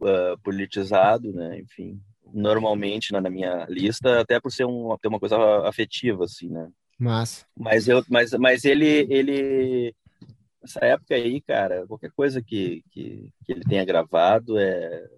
uh, 0.00 0.38
politizado, 0.42 1.32
né? 1.32 1.60
Enfim, 1.60 2.02
normalmente 2.32 3.12
na, 3.12 3.20
na, 3.20 3.30
minha 3.30 3.64
lista, 3.66 4.20
até 4.20 4.40
por 4.40 4.50
ser 4.50 4.64
um, 4.64 4.96
ter 5.00 5.06
uma 5.06 5.20
coisa 5.20 5.36
afetiva, 5.68 6.24
assim, 6.24 6.48
né? 6.48 6.68
Mas, 6.98 7.46
mas 7.56 7.86
eu, 7.86 8.04
mas, 8.08 8.32
mas 8.32 8.64
ele, 8.64 9.06
ele, 9.08 9.94
essa 10.62 10.84
época 10.84 11.14
aí, 11.14 11.40
cara, 11.40 11.86
qualquer 11.86 12.10
coisa 12.10 12.42
que, 12.42 12.82
que, 12.90 13.32
que 13.44 13.52
ele 13.52 13.62
tenha 13.62 13.84
gravado 13.84 14.58
é, 14.58 15.08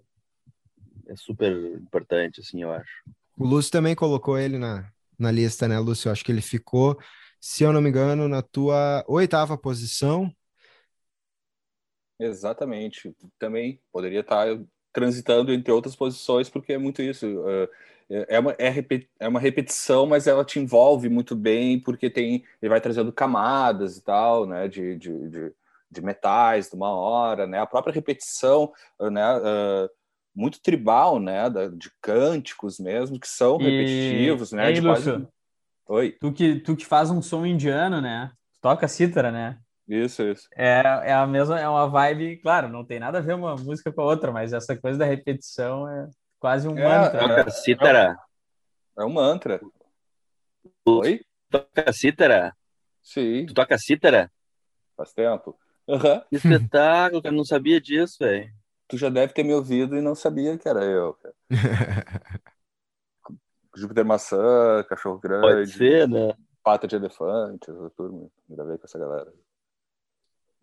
é 1.07 1.15
super 1.15 1.51
importante, 1.75 2.39
assim, 2.41 2.61
eu 2.61 2.71
acho. 2.71 3.03
O 3.37 3.45
Lúcio 3.45 3.71
também 3.71 3.93
colocou 3.93 4.39
ele 4.39 4.57
na, 4.57 4.89
na 5.17 5.31
lista, 5.31 5.67
né, 5.67 5.79
Lúcio? 5.79 6.11
Acho 6.11 6.23
que 6.23 6.31
ele 6.31 6.41
ficou, 6.41 6.97
se 7.39 7.63
eu 7.63 7.73
não 7.73 7.81
me 7.81 7.89
engano, 7.89 8.27
na 8.27 8.41
tua 8.41 9.03
oitava 9.07 9.57
posição. 9.57 10.31
Exatamente. 12.19 13.15
Também 13.37 13.81
poderia 13.91 14.21
estar 14.21 14.47
transitando 14.93 15.51
entre 15.51 15.71
outras 15.71 15.95
posições, 15.95 16.49
porque 16.49 16.73
é 16.73 16.77
muito 16.77 17.01
isso. 17.01 17.25
É 18.09 18.39
uma, 18.39 18.51
é, 18.59 18.71
é 19.19 19.27
uma 19.27 19.39
repetição, 19.39 20.05
mas 20.05 20.27
ela 20.27 20.45
te 20.45 20.59
envolve 20.59 21.09
muito 21.09 21.35
bem, 21.35 21.79
porque 21.79 22.07
tem 22.09 22.43
ele 22.61 22.69
vai 22.69 22.79
trazendo 22.79 23.11
camadas 23.11 23.97
e 23.97 24.03
tal, 24.03 24.45
né, 24.45 24.67
de, 24.67 24.95
de, 24.95 25.29
de, 25.29 25.53
de 25.89 26.01
metais 26.03 26.69
de 26.69 26.75
uma 26.75 26.91
hora, 26.91 27.47
né, 27.47 27.59
a 27.59 27.65
própria 27.65 27.91
repetição, 27.93 28.71
né, 29.11 29.37
uh, 29.37 29.89
muito 30.35 30.61
tribal, 30.61 31.19
né? 31.19 31.49
De 31.49 31.89
cânticos 32.01 32.77
mesmo, 32.77 33.19
que 33.19 33.27
são 33.27 33.57
repetitivos, 33.57 34.51
e... 34.51 34.55
né? 34.55 34.69
Lúcio, 34.71 34.83
quase... 34.83 35.27
Oi. 35.87 36.17
Tu 36.19 36.33
que, 36.33 36.59
tu 36.59 36.75
que 36.75 36.85
faz 36.85 37.09
um 37.09 37.21
som 37.21 37.45
indiano, 37.45 38.01
né? 38.01 38.31
Toca 38.61 38.87
cítara, 38.87 39.31
né? 39.31 39.57
Isso, 39.87 40.23
isso. 40.23 40.47
É, 40.55 40.81
é 41.03 41.13
a 41.13 41.25
mesma, 41.27 41.59
é 41.59 41.69
uma 41.69 41.87
vibe, 41.87 42.37
claro, 42.37 42.67
não 42.67 42.83
tem 42.83 42.99
nada 42.99 43.19
a 43.19 43.21
ver 43.21 43.35
uma 43.35 43.55
música 43.55 43.93
com 43.93 44.01
a 44.01 44.05
outra, 44.05 44.31
mas 44.31 44.51
essa 44.51 44.75
coisa 44.75 44.97
da 44.97 45.05
repetição 45.05 45.87
é 45.87 46.09
quase 46.39 46.67
um 46.67 46.77
é, 46.77 46.83
mantra. 46.83 47.19
Toca 47.19 47.43
né? 47.45 47.49
cítara. 47.51 48.17
É, 48.97 49.03
é 49.03 49.05
um 49.05 49.13
mantra. 49.13 49.61
Oi? 50.85 51.21
Toca 51.49 51.93
cítara? 51.93 52.53
Sim. 53.03 53.45
Tu 53.45 53.53
toca 53.53 53.77
cítara? 53.77 54.31
Faz 54.97 55.13
tempo. 55.13 55.55
Uhum. 55.87 56.19
Que 56.29 56.35
espetáculo, 56.35 57.21
cara, 57.21 57.35
não 57.35 57.45
sabia 57.45 57.79
disso, 57.79 58.17
velho 58.19 58.51
tu 58.87 58.97
já 58.97 59.09
deve 59.09 59.33
ter 59.33 59.43
me 59.43 59.53
ouvido 59.53 59.95
e 59.95 60.01
não 60.01 60.15
sabia 60.15 60.57
que 60.57 60.67
era 60.67 60.83
eu, 60.83 61.13
cara. 61.13 61.35
Júpiter 63.75 64.05
Maçã, 64.05 64.83
Cachorro 64.87 65.19
Grande. 65.19 65.47
Pode 65.47 65.71
ser, 65.73 66.07
né? 66.07 66.33
Pata 66.63 66.87
de 66.87 66.95
Elefante, 66.95 67.67
turma. 67.95 68.27
Gravei 68.49 68.77
com 68.77 68.85
essa 68.85 68.97
galera. 68.97 69.31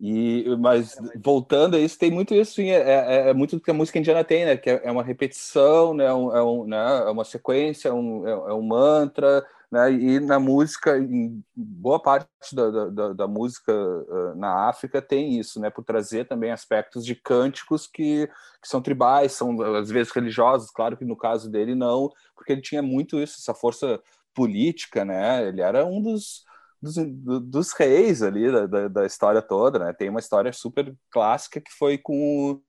E, 0.05 0.43
mas 0.59 0.97
voltando 1.15 1.77
a 1.77 1.79
isso, 1.79 1.97
tem 1.97 2.11
muito 2.11 2.35
isso, 2.35 2.55
sim, 2.55 2.69
é, 2.69 2.81
é, 2.81 3.29
é 3.29 3.33
muito 3.33 3.55
do 3.55 3.61
que 3.61 3.71
a 3.71 3.73
música 3.73 3.97
indiana 3.97 4.21
tem, 4.21 4.43
né? 4.43 4.57
Que 4.57 4.71
é, 4.71 4.81
é 4.83 4.91
uma 4.91 5.01
repetição, 5.01 5.93
né? 5.93 6.13
Um, 6.13 6.35
é, 6.35 6.43
um, 6.43 6.67
né? 6.67 7.03
é 7.07 7.09
uma 7.09 7.23
sequência, 7.23 7.93
um, 7.93 8.27
é, 8.27 8.31
é 8.31 8.53
um 8.53 8.61
mantra, 8.61 9.45
né? 9.71 9.93
E 9.93 10.19
na 10.19 10.41
música, 10.41 10.97
em 10.97 11.41
boa 11.55 12.01
parte 12.01 12.27
da, 12.51 12.89
da, 12.89 13.13
da 13.13 13.27
música 13.29 13.71
uh, 13.73 14.35
na 14.35 14.67
África 14.67 15.01
tem 15.01 15.39
isso, 15.39 15.57
né? 15.61 15.69
Por 15.69 15.85
trazer 15.85 16.27
também 16.27 16.51
aspectos 16.51 17.05
de 17.05 17.15
cânticos 17.15 17.87
que, 17.87 18.27
que 18.61 18.67
são 18.67 18.81
tribais, 18.81 19.31
são 19.31 19.61
às 19.77 19.89
vezes 19.89 20.11
religiosos. 20.11 20.69
Claro 20.69 20.97
que 20.97 21.05
no 21.05 21.15
caso 21.15 21.49
dele 21.49 21.75
não, 21.75 22.11
porque 22.35 22.51
ele 22.51 22.61
tinha 22.61 22.81
muito 22.81 23.21
isso, 23.21 23.37
essa 23.39 23.53
força 23.53 24.01
política, 24.33 25.05
né? 25.05 25.47
Ele 25.47 25.61
era 25.61 25.85
um 25.85 26.01
dos 26.01 26.43
dos, 26.83 26.95
dos 27.43 27.71
reis 27.71 28.21
ali 28.21 28.51
da, 28.51 28.67
da, 28.67 28.87
da, 28.89 29.05
história 29.05 29.41
toda, 29.41 29.79
né? 29.79 29.93
Tem 29.93 30.09
uma 30.09 30.19
história 30.19 30.51
super 30.51 30.93
clássica 31.09 31.61
que 31.61 31.71
foi 31.71 31.97
com, 31.97 32.61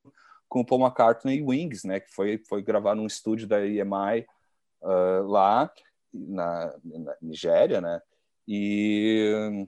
com 0.49 0.61
o 0.61 0.65
Paul 0.65 0.83
McCartney 0.83 1.39
e 1.39 1.43
Wings, 1.43 1.83
né? 1.83 1.99
Que 1.99 2.15
foi, 2.15 2.41
foi 2.49 2.63
gravar 2.63 2.95
num 2.95 3.07
estúdio 3.07 3.49
da 3.49 3.67
EMI 3.67 4.25
uh, 4.83 5.27
lá 5.27 5.69
na, 6.13 6.73
na, 6.85 7.17
Nigéria, 7.21 7.81
né? 7.81 8.01
E 8.47 9.67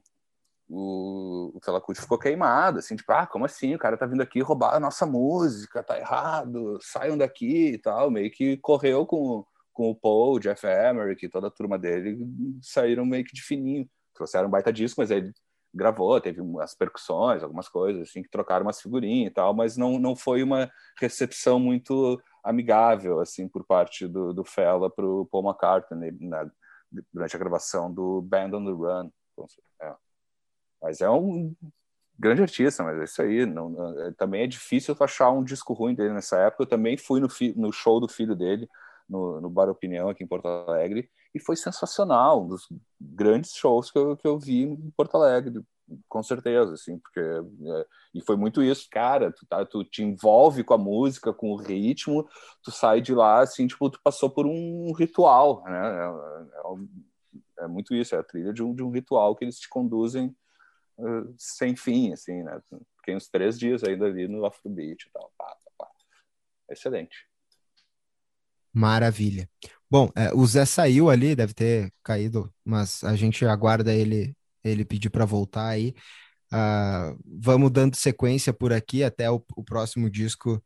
o, 0.68 1.52
o 1.56 1.94
ficou 1.94 2.18
queimado, 2.18 2.78
assim, 2.78 2.94
tipo, 2.94 3.10
ah, 3.12 3.27
como 3.27 3.44
assim? 3.44 3.74
O 3.74 3.78
cara 3.81 3.97
tá 3.97 4.06
vindo 4.06 4.23
aqui 4.23 4.40
roubar 4.40 4.77
a 4.77 4.81
nossa 4.81 5.05
música, 5.05 5.82
tá 5.82 5.98
errado, 5.98 6.78
saiam 6.81 7.18
daqui 7.18 7.73
e 7.73 7.78
tal. 7.78 8.12
Meio 8.12 8.31
que 8.31 8.56
correu 8.59 9.05
com, 9.06 9.44
com 9.73 9.90
o 9.90 9.97
Paul, 9.97 10.35
o 10.36 10.40
Jeff 10.40 10.64
Emerick 10.64 11.27
e 11.27 11.28
toda 11.28 11.48
a 11.48 11.51
turma 11.51 11.77
dele, 11.77 12.16
saíram 12.62 13.05
meio 13.05 13.24
que 13.24 13.35
de 13.35 13.43
fininho 13.43 13.89
trouxeram 14.16 14.48
um 14.48 14.51
baita 14.51 14.72
disco, 14.72 15.01
mas 15.01 15.10
ele 15.10 15.32
gravou, 15.74 16.20
teve 16.20 16.40
umas 16.40 16.74
percussões, 16.74 17.43
algumas 17.43 17.68
coisas 17.68 18.09
assim, 18.09 18.22
que 18.22 18.30
trocaram 18.30 18.64
umas 18.64 18.80
figurinhas 18.80 19.30
e 19.30 19.34
tal, 19.34 19.55
mas 19.55 19.76
não, 19.76 19.98
não 19.98 20.16
foi 20.16 20.43
uma 20.43 20.70
recepção 20.98 21.60
muito 21.60 22.20
amigável, 22.43 23.20
assim, 23.20 23.48
por 23.48 23.64
parte 23.64 24.09
do, 24.09 24.32
do 24.32 24.44
Fela 24.44 24.90
para 24.90 25.05
o 25.05 25.26
Paul 25.26 25.44
McCartney 25.44 26.16
na, 26.20 26.51
durante 27.12 27.36
a 27.36 27.38
gravação 27.38 27.93
do 27.93 28.22
Band 28.22 28.51
on 28.55 28.64
the 28.64 28.70
Run. 28.70 29.10
É. 29.82 29.94
Mas 30.80 31.01
é 31.01 31.10
um 31.10 31.55
grande 32.18 32.43
artista, 32.43 32.82
mas 32.82 32.98
é 32.98 33.05
isso 33.05 33.22
aí. 33.22 33.44
Não, 33.44 33.68
não, 33.68 34.01
é, 34.01 34.12
também 34.12 34.43
é 34.43 34.47
difícil 34.47 34.97
achar 35.01 35.30
um 35.30 35.44
disco 35.44 35.72
ruim 35.72 35.94
dele 35.94 36.14
nessa 36.14 36.38
época. 36.38 36.62
Eu 36.62 36.68
também 36.68 36.97
fui 36.97 37.20
no, 37.20 37.28
fi, 37.28 37.52
no 37.56 37.72
show 37.72 38.01
do 38.01 38.09
filho 38.09 38.34
dele, 38.34 38.68
no, 39.09 39.40
no 39.40 39.51
Bar 39.51 39.68
Opinião, 39.68 40.09
aqui 40.09 40.24
em 40.24 40.26
Porto 40.26 40.47
Alegre, 40.47 41.10
e 41.36 41.38
foi 41.38 41.54
sensacional, 41.54 42.42
um 42.42 42.48
dos 42.48 42.66
grandes 42.98 43.52
shows 43.54 43.90
que 43.90 43.98
eu, 43.98 44.16
que 44.16 44.26
eu 44.26 44.38
vi 44.38 44.62
em 44.62 44.90
Porto 44.92 45.16
Alegre, 45.16 45.62
com 46.08 46.22
certeza, 46.22 46.72
assim, 46.72 46.98
porque 46.98 47.20
é, 47.20 47.86
e 48.14 48.22
foi 48.22 48.36
muito 48.36 48.62
isso, 48.62 48.88
cara, 48.90 49.30
tu, 49.30 49.44
tá, 49.46 49.64
tu 49.66 49.84
te 49.84 50.02
envolve 50.02 50.64
com 50.64 50.72
a 50.72 50.78
música, 50.78 51.34
com 51.34 51.50
o 51.50 51.56
ritmo, 51.56 52.26
tu 52.62 52.70
sai 52.70 53.02
de 53.02 53.14
lá, 53.14 53.40
assim, 53.40 53.66
tipo, 53.66 53.90
tu 53.90 54.00
passou 54.02 54.30
por 54.30 54.46
um 54.46 54.92
ritual, 54.94 55.62
né, 55.64 56.06
é, 57.58 57.62
é, 57.62 57.64
é 57.64 57.68
muito 57.68 57.94
isso, 57.94 58.14
é 58.16 58.18
a 58.18 58.24
trilha 58.24 58.52
de 58.52 58.62
um, 58.62 58.74
de 58.74 58.82
um 58.82 58.90
ritual 58.90 59.36
que 59.36 59.44
eles 59.44 59.60
te 59.60 59.68
conduzem 59.68 60.34
uh, 60.96 61.34
sem 61.36 61.76
fim, 61.76 62.14
assim, 62.14 62.42
né, 62.42 62.60
fiquei 62.96 63.14
uns 63.14 63.28
três 63.28 63.58
dias 63.58 63.84
ainda 63.84 64.06
ali 64.06 64.26
no 64.26 64.46
Afrobeat 64.46 65.06
e 65.06 65.12
tal, 65.12 65.30
pá, 65.36 65.44
pá, 65.44 65.70
pá. 65.84 65.90
excelente. 66.70 67.28
Maravilha. 68.72 69.48
Bom, 69.90 70.10
é, 70.16 70.32
o 70.34 70.44
Zé 70.46 70.64
saiu 70.64 71.08
ali, 71.08 71.36
deve 71.36 71.54
ter 71.54 71.92
caído, 72.02 72.52
mas 72.64 73.04
a 73.04 73.14
gente 73.14 73.44
aguarda 73.44 73.94
ele 73.94 74.36
ele 74.64 74.84
pedir 74.84 75.10
para 75.10 75.24
voltar 75.24 75.68
aí. 75.68 75.94
Uh, 76.52 77.18
vamos 77.24 77.70
dando 77.70 77.94
sequência 77.94 78.52
por 78.52 78.72
aqui 78.72 79.02
até 79.02 79.30
o, 79.30 79.42
o 79.56 79.64
próximo 79.64 80.10
disco. 80.10 80.62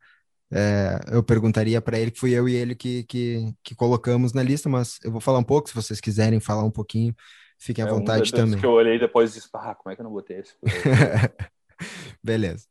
É, 0.52 0.98
eu 1.12 1.22
perguntaria 1.22 1.80
para 1.80 1.98
ele 1.98 2.10
que 2.10 2.18
fui 2.18 2.32
eu 2.32 2.48
e 2.48 2.56
ele 2.56 2.74
que, 2.74 3.04
que, 3.04 3.54
que, 3.62 3.74
colocamos 3.74 4.32
na 4.32 4.42
lista, 4.42 4.68
mas 4.68 4.98
eu 5.04 5.12
vou 5.12 5.20
falar 5.20 5.38
um 5.38 5.44
pouco, 5.44 5.68
se 5.68 5.74
vocês 5.74 6.00
quiserem 6.00 6.40
falar 6.40 6.64
um 6.64 6.72
pouquinho, 6.72 7.14
fiquem 7.56 7.84
à 7.84 7.86
é 7.86 7.90
vontade 7.90 8.32
um 8.34 8.36
também. 8.36 8.58
que 8.58 8.66
eu 8.66 8.72
olhei 8.72 8.98
depois 8.98 9.30
e 9.30 9.34
disse, 9.34 9.48
ah, 9.54 9.76
como 9.76 9.92
é 9.92 9.94
que 9.94 10.00
eu 10.00 10.04
não 10.04 10.10
botei 10.10 10.40
esse? 10.40 10.56
Beleza. 12.22 12.66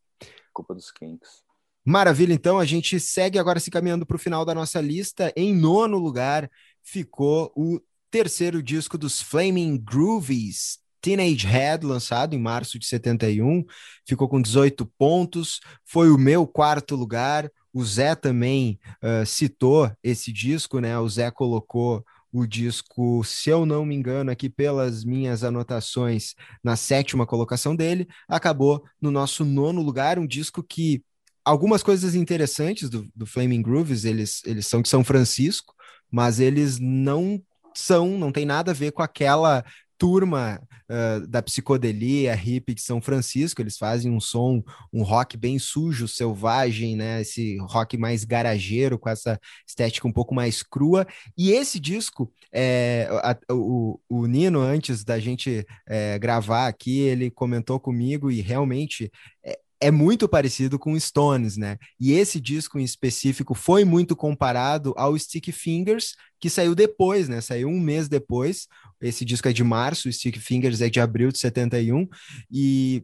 Culpa 0.51 0.75
dos 0.75 0.91
Kinks. 0.91 1.48
Maravilha, 1.89 2.35
então 2.35 2.59
a 2.59 2.65
gente 2.65 2.99
segue 2.99 3.39
agora 3.39 3.59
se 3.59 3.71
caminhando 3.71 4.05
para 4.05 4.15
o 4.15 4.19
final 4.19 4.45
da 4.45 4.53
nossa 4.53 4.79
lista. 4.79 5.33
Em 5.35 5.55
nono 5.55 5.97
lugar 5.97 6.47
ficou 6.83 7.51
o 7.55 7.81
terceiro 8.11 8.61
disco 8.61 8.95
dos 8.95 9.23
Flaming 9.23 9.75
Groovies, 9.75 10.77
Teenage 11.01 11.47
Head, 11.47 11.83
lançado 11.87 12.35
em 12.35 12.39
março 12.39 12.77
de 12.77 12.85
71, 12.85 13.65
ficou 14.07 14.29
com 14.29 14.39
18 14.39 14.85
pontos, 14.99 15.61
foi 15.83 16.11
o 16.11 16.17
meu 16.19 16.45
quarto 16.45 16.95
lugar. 16.95 17.49
O 17.73 17.83
Zé 17.83 18.13
também 18.13 18.79
uh, 19.01 19.25
citou 19.25 19.91
esse 20.03 20.31
disco, 20.31 20.79
né? 20.79 20.99
O 20.99 21.09
Zé 21.09 21.31
colocou 21.31 22.05
o 22.31 22.45
disco, 22.45 23.23
se 23.23 23.49
eu 23.49 23.65
não 23.65 23.83
me 23.83 23.95
engano, 23.95 24.29
aqui 24.29 24.47
pelas 24.47 25.03
minhas 25.03 25.43
anotações, 25.43 26.35
na 26.63 26.75
sétima 26.75 27.25
colocação 27.25 27.75
dele, 27.75 28.07
acabou 28.27 28.83
no 29.01 29.09
nosso 29.09 29.43
nono 29.43 29.81
lugar, 29.81 30.19
um 30.19 30.27
disco 30.27 30.61
que 30.61 31.03
algumas 31.49 31.81
coisas 31.81 32.13
interessantes 32.13 32.89
do, 32.89 33.07
do 33.15 33.25
Flaming 33.25 33.61
Grooves, 33.61 34.05
eles, 34.05 34.41
eles 34.45 34.67
são 34.67 34.81
de 34.81 34.89
São 34.89 35.03
Francisco, 35.03 35.73
mas 36.11 36.39
eles 36.39 36.79
não 36.79 37.41
são, 37.75 38.17
não 38.17 38.31
tem 38.31 38.45
nada 38.45 38.71
a 38.71 38.73
ver 38.73 38.91
com 38.91 39.01
aquela 39.01 39.63
turma 39.97 40.61
uh, 40.89 41.27
da 41.27 41.41
psicodelia 41.41 42.33
hippie 42.33 42.73
de 42.73 42.81
São 42.81 43.01
Francisco, 43.01 43.61
eles 43.61 43.77
fazem 43.77 44.11
um 44.11 44.19
som, 44.19 44.63
um 44.93 45.03
rock 45.03 45.35
bem 45.35 45.59
sujo, 45.59 46.07
selvagem, 46.07 46.95
né? 46.95 47.21
Esse 47.21 47.57
rock 47.61 47.97
mais 47.97 48.23
garageiro, 48.23 48.97
com 48.97 49.09
essa 49.09 49.37
estética 49.67 50.07
um 50.07 50.13
pouco 50.13 50.33
mais 50.33 50.63
crua. 50.63 51.05
E 51.37 51.51
esse 51.51 51.79
disco, 51.79 52.31
é, 52.53 53.09
a, 53.11 53.37
o, 53.53 53.99
o 54.07 54.25
Nino, 54.25 54.61
antes 54.61 55.03
da 55.03 55.19
gente 55.19 55.65
é, 55.87 56.17
gravar 56.17 56.67
aqui, 56.67 56.99
ele 56.99 57.29
comentou 57.29 57.79
comigo 57.79 58.31
e 58.31 58.39
realmente 58.39 59.11
é, 59.43 59.59
é 59.81 59.91
muito 59.91 60.27
parecido 60.27 60.77
com 60.77 60.99
Stones, 60.99 61.55
né? 61.55 61.77
E 61.99 62.11
esse 62.11 62.39
disco 62.39 62.77
em 62.77 62.83
específico 62.83 63.53
foi 63.53 63.85
muito 63.85 64.15
comparado 64.15 64.93
ao 64.97 65.17
Stick 65.17 65.51
Fingers, 65.51 66.15
que 66.39 66.49
saiu 66.49 66.75
depois, 66.75 67.29
né? 67.29 67.39
Saiu 67.41 67.69
um 67.69 67.79
mês 67.79 68.09
depois. 68.09 68.67
Esse 69.01 69.23
disco 69.23 69.47
é 69.47 69.53
de 69.53 69.63
março, 69.63 70.11
Stick 70.11 70.37
Fingers 70.37 70.81
é 70.81 70.89
de 70.89 70.99
abril 70.99 71.31
de 71.31 71.39
71. 71.39 72.07
E 72.51 73.03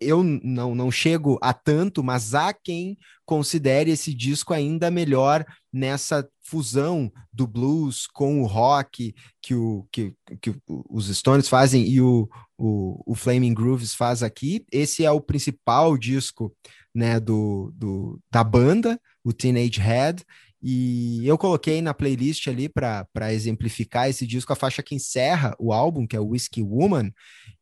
eu 0.00 0.22
não, 0.22 0.74
não 0.74 0.90
chego 0.90 1.38
a 1.40 1.52
tanto, 1.52 2.02
mas 2.02 2.34
há 2.34 2.52
quem 2.52 2.98
considere 3.24 3.90
esse 3.90 4.12
disco 4.12 4.52
ainda 4.52 4.90
melhor 4.90 5.44
nessa 5.72 6.28
fusão 6.42 7.10
do 7.32 7.46
blues 7.46 8.06
com 8.06 8.42
o 8.42 8.46
rock 8.46 9.14
que, 9.40 9.54
o, 9.54 9.86
que, 9.90 10.12
que 10.40 10.54
os 10.68 11.06
Stones 11.16 11.48
fazem 11.48 11.88
e 11.88 12.00
o, 12.00 12.28
o, 12.58 13.02
o 13.06 13.14
Flaming 13.14 13.54
Grooves 13.54 13.94
faz 13.94 14.22
aqui. 14.22 14.64
Esse 14.70 15.04
é 15.04 15.10
o 15.10 15.20
principal 15.20 15.96
disco 15.96 16.54
né, 16.94 17.18
do, 17.18 17.72
do, 17.74 18.20
da 18.30 18.44
banda, 18.44 19.00
o 19.24 19.32
Teenage 19.32 19.80
Head, 19.80 20.22
e 20.62 21.26
eu 21.26 21.36
coloquei 21.36 21.82
na 21.82 21.92
playlist 21.92 22.46
ali 22.46 22.68
para 22.68 23.32
exemplificar 23.32 24.08
esse 24.08 24.24
disco 24.24 24.52
a 24.52 24.56
faixa 24.56 24.80
que 24.80 24.94
encerra 24.94 25.56
o 25.58 25.72
álbum, 25.72 26.06
que 26.06 26.14
é 26.14 26.20
Whiskey 26.20 26.62
Woman, 26.62 27.12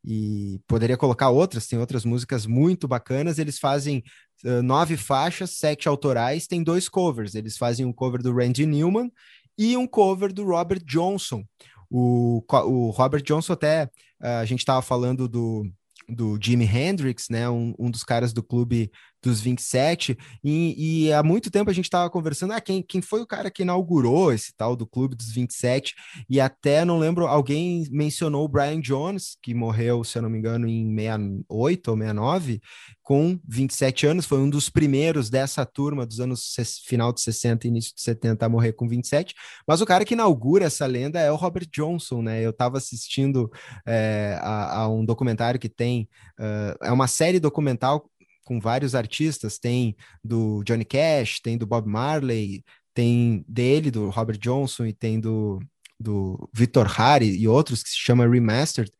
e 0.05 0.59
poderia 0.67 0.95
colocar 0.95 1.29
outras, 1.29 1.65
tem 1.65 1.79
outras 1.79 2.05
músicas 2.05 2.45
muito 2.45 2.87
bacanas. 2.87 3.39
Eles 3.39 3.57
fazem 3.57 4.03
uh, 4.45 4.61
nove 4.61 4.97
faixas, 4.97 5.57
sete 5.57 5.87
autorais, 5.87 6.45
tem 6.45 6.61
dois 6.63 6.87
covers. 6.87 7.33
Eles 7.33 7.57
fazem 7.57 7.87
um 7.87 7.93
cover 7.93 8.21
do 8.21 8.33
Randy 8.33 8.67
Newman 8.67 9.11
e 9.57 9.75
um 9.75 9.87
cover 9.87 10.31
do 10.31 10.45
Robert 10.45 10.83
Johnson. 10.85 11.43
O, 11.89 12.43
o 12.47 12.91
Robert 12.91 13.23
Johnson, 13.23 13.53
até 13.53 13.85
uh, 14.21 14.41
a 14.41 14.45
gente 14.45 14.59
estava 14.59 14.81
falando 14.83 15.27
do, 15.27 15.67
do 16.07 16.37
Jimi 16.39 16.65
Hendrix, 16.65 17.29
né, 17.29 17.49
um, 17.49 17.73
um 17.79 17.89
dos 17.89 18.03
caras 18.03 18.31
do 18.31 18.43
clube 18.43 18.91
dos 19.21 19.39
27, 19.39 20.17
e, 20.43 21.05
e 21.05 21.13
há 21.13 21.21
muito 21.21 21.51
tempo 21.51 21.69
a 21.69 21.73
gente 21.73 21.85
estava 21.85 22.09
conversando, 22.09 22.53
ah, 22.53 22.61
quem, 22.61 22.81
quem 22.81 23.01
foi 23.01 23.21
o 23.21 23.27
cara 23.27 23.51
que 23.51 23.61
inaugurou 23.61 24.33
esse 24.33 24.53
tal 24.55 24.75
do 24.75 24.87
Clube 24.87 25.15
dos 25.15 25.31
27, 25.31 25.93
e 26.29 26.39
até, 26.39 26.83
não 26.83 26.97
lembro, 26.97 27.27
alguém 27.27 27.87
mencionou 27.91 28.45
o 28.45 28.47
Brian 28.47 28.81
Jones, 28.81 29.37
que 29.41 29.53
morreu, 29.53 30.03
se 30.03 30.17
eu 30.17 30.21
não 30.21 30.29
me 30.29 30.37
engano, 30.37 30.67
em 30.67 30.95
68 30.95 31.91
ou 31.91 31.97
69, 31.97 32.61
com 33.03 33.39
27 33.47 34.07
anos, 34.07 34.25
foi 34.25 34.39
um 34.39 34.49
dos 34.49 34.69
primeiros 34.69 35.29
dessa 35.29 35.65
turma 35.65 36.05
dos 36.05 36.19
anos 36.19 36.55
final 36.85 37.11
de 37.11 37.21
60 37.21 37.67
e 37.67 37.69
início 37.69 37.93
de 37.95 38.01
70 38.01 38.45
a 38.45 38.49
morrer 38.49 38.73
com 38.73 38.87
27, 38.87 39.35
mas 39.67 39.81
o 39.81 39.85
cara 39.85 40.05
que 40.05 40.13
inaugura 40.13 40.65
essa 40.65 40.85
lenda 40.85 41.19
é 41.19 41.31
o 41.31 41.35
Robert 41.35 41.67
Johnson, 41.71 42.21
né, 42.21 42.41
eu 42.43 42.51
estava 42.51 42.77
assistindo 42.77 43.51
é, 43.85 44.37
a, 44.41 44.81
a, 44.81 44.89
um 44.89 45.03
documentário 45.03 45.59
que 45.59 45.69
tem, 45.69 46.07
uh, 46.39 46.77
é 46.83 46.91
uma 46.91 47.07
série 47.07 47.39
documental 47.39 48.09
com 48.51 48.59
vários 48.59 48.93
artistas, 48.93 49.57
tem 49.57 49.95
do 50.21 50.61
Johnny 50.65 50.83
Cash, 50.83 51.39
tem 51.39 51.57
do 51.57 51.65
Bob 51.65 51.87
Marley, 51.87 52.65
tem 52.93 53.45
dele, 53.47 53.89
do 53.89 54.09
Robert 54.09 54.37
Johnson, 54.37 54.85
e 54.85 54.91
tem 54.91 55.21
do, 55.21 55.57
do 55.97 56.49
Victor 56.53 56.85
Hari 56.99 57.33
e 57.37 57.47
outros 57.47 57.81
que 57.81 57.89
se 57.91 57.97
chama 57.97 58.27
Remastered. 58.27 58.91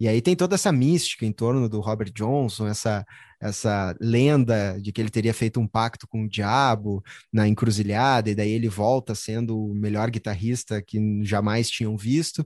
E 0.00 0.08
aí 0.08 0.20
tem 0.20 0.34
toda 0.34 0.56
essa 0.56 0.72
mística 0.72 1.24
em 1.24 1.30
torno 1.30 1.68
do 1.68 1.80
Robert 1.80 2.10
Johnson, 2.12 2.66
essa, 2.66 3.06
essa 3.40 3.96
lenda 4.00 4.76
de 4.82 4.90
que 4.90 5.00
ele 5.00 5.08
teria 5.08 5.32
feito 5.32 5.60
um 5.60 5.68
pacto 5.68 6.08
com 6.08 6.24
o 6.24 6.28
diabo 6.28 7.00
na 7.32 7.46
encruzilhada, 7.46 8.28
e 8.28 8.34
daí 8.34 8.50
ele 8.50 8.68
volta 8.68 9.14
sendo 9.14 9.56
o 9.56 9.72
melhor 9.72 10.10
guitarrista 10.10 10.82
que 10.82 10.98
jamais 11.22 11.70
tinham 11.70 11.96
visto. 11.96 12.44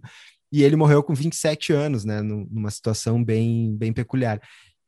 e 0.52 0.62
ele 0.62 0.76
morreu 0.76 1.02
com 1.02 1.14
27 1.14 1.72
anos, 1.72 2.04
né, 2.04 2.20
numa 2.20 2.70
situação 2.70 3.24
bem, 3.24 3.74
bem 3.78 3.92
peculiar. 3.94 4.40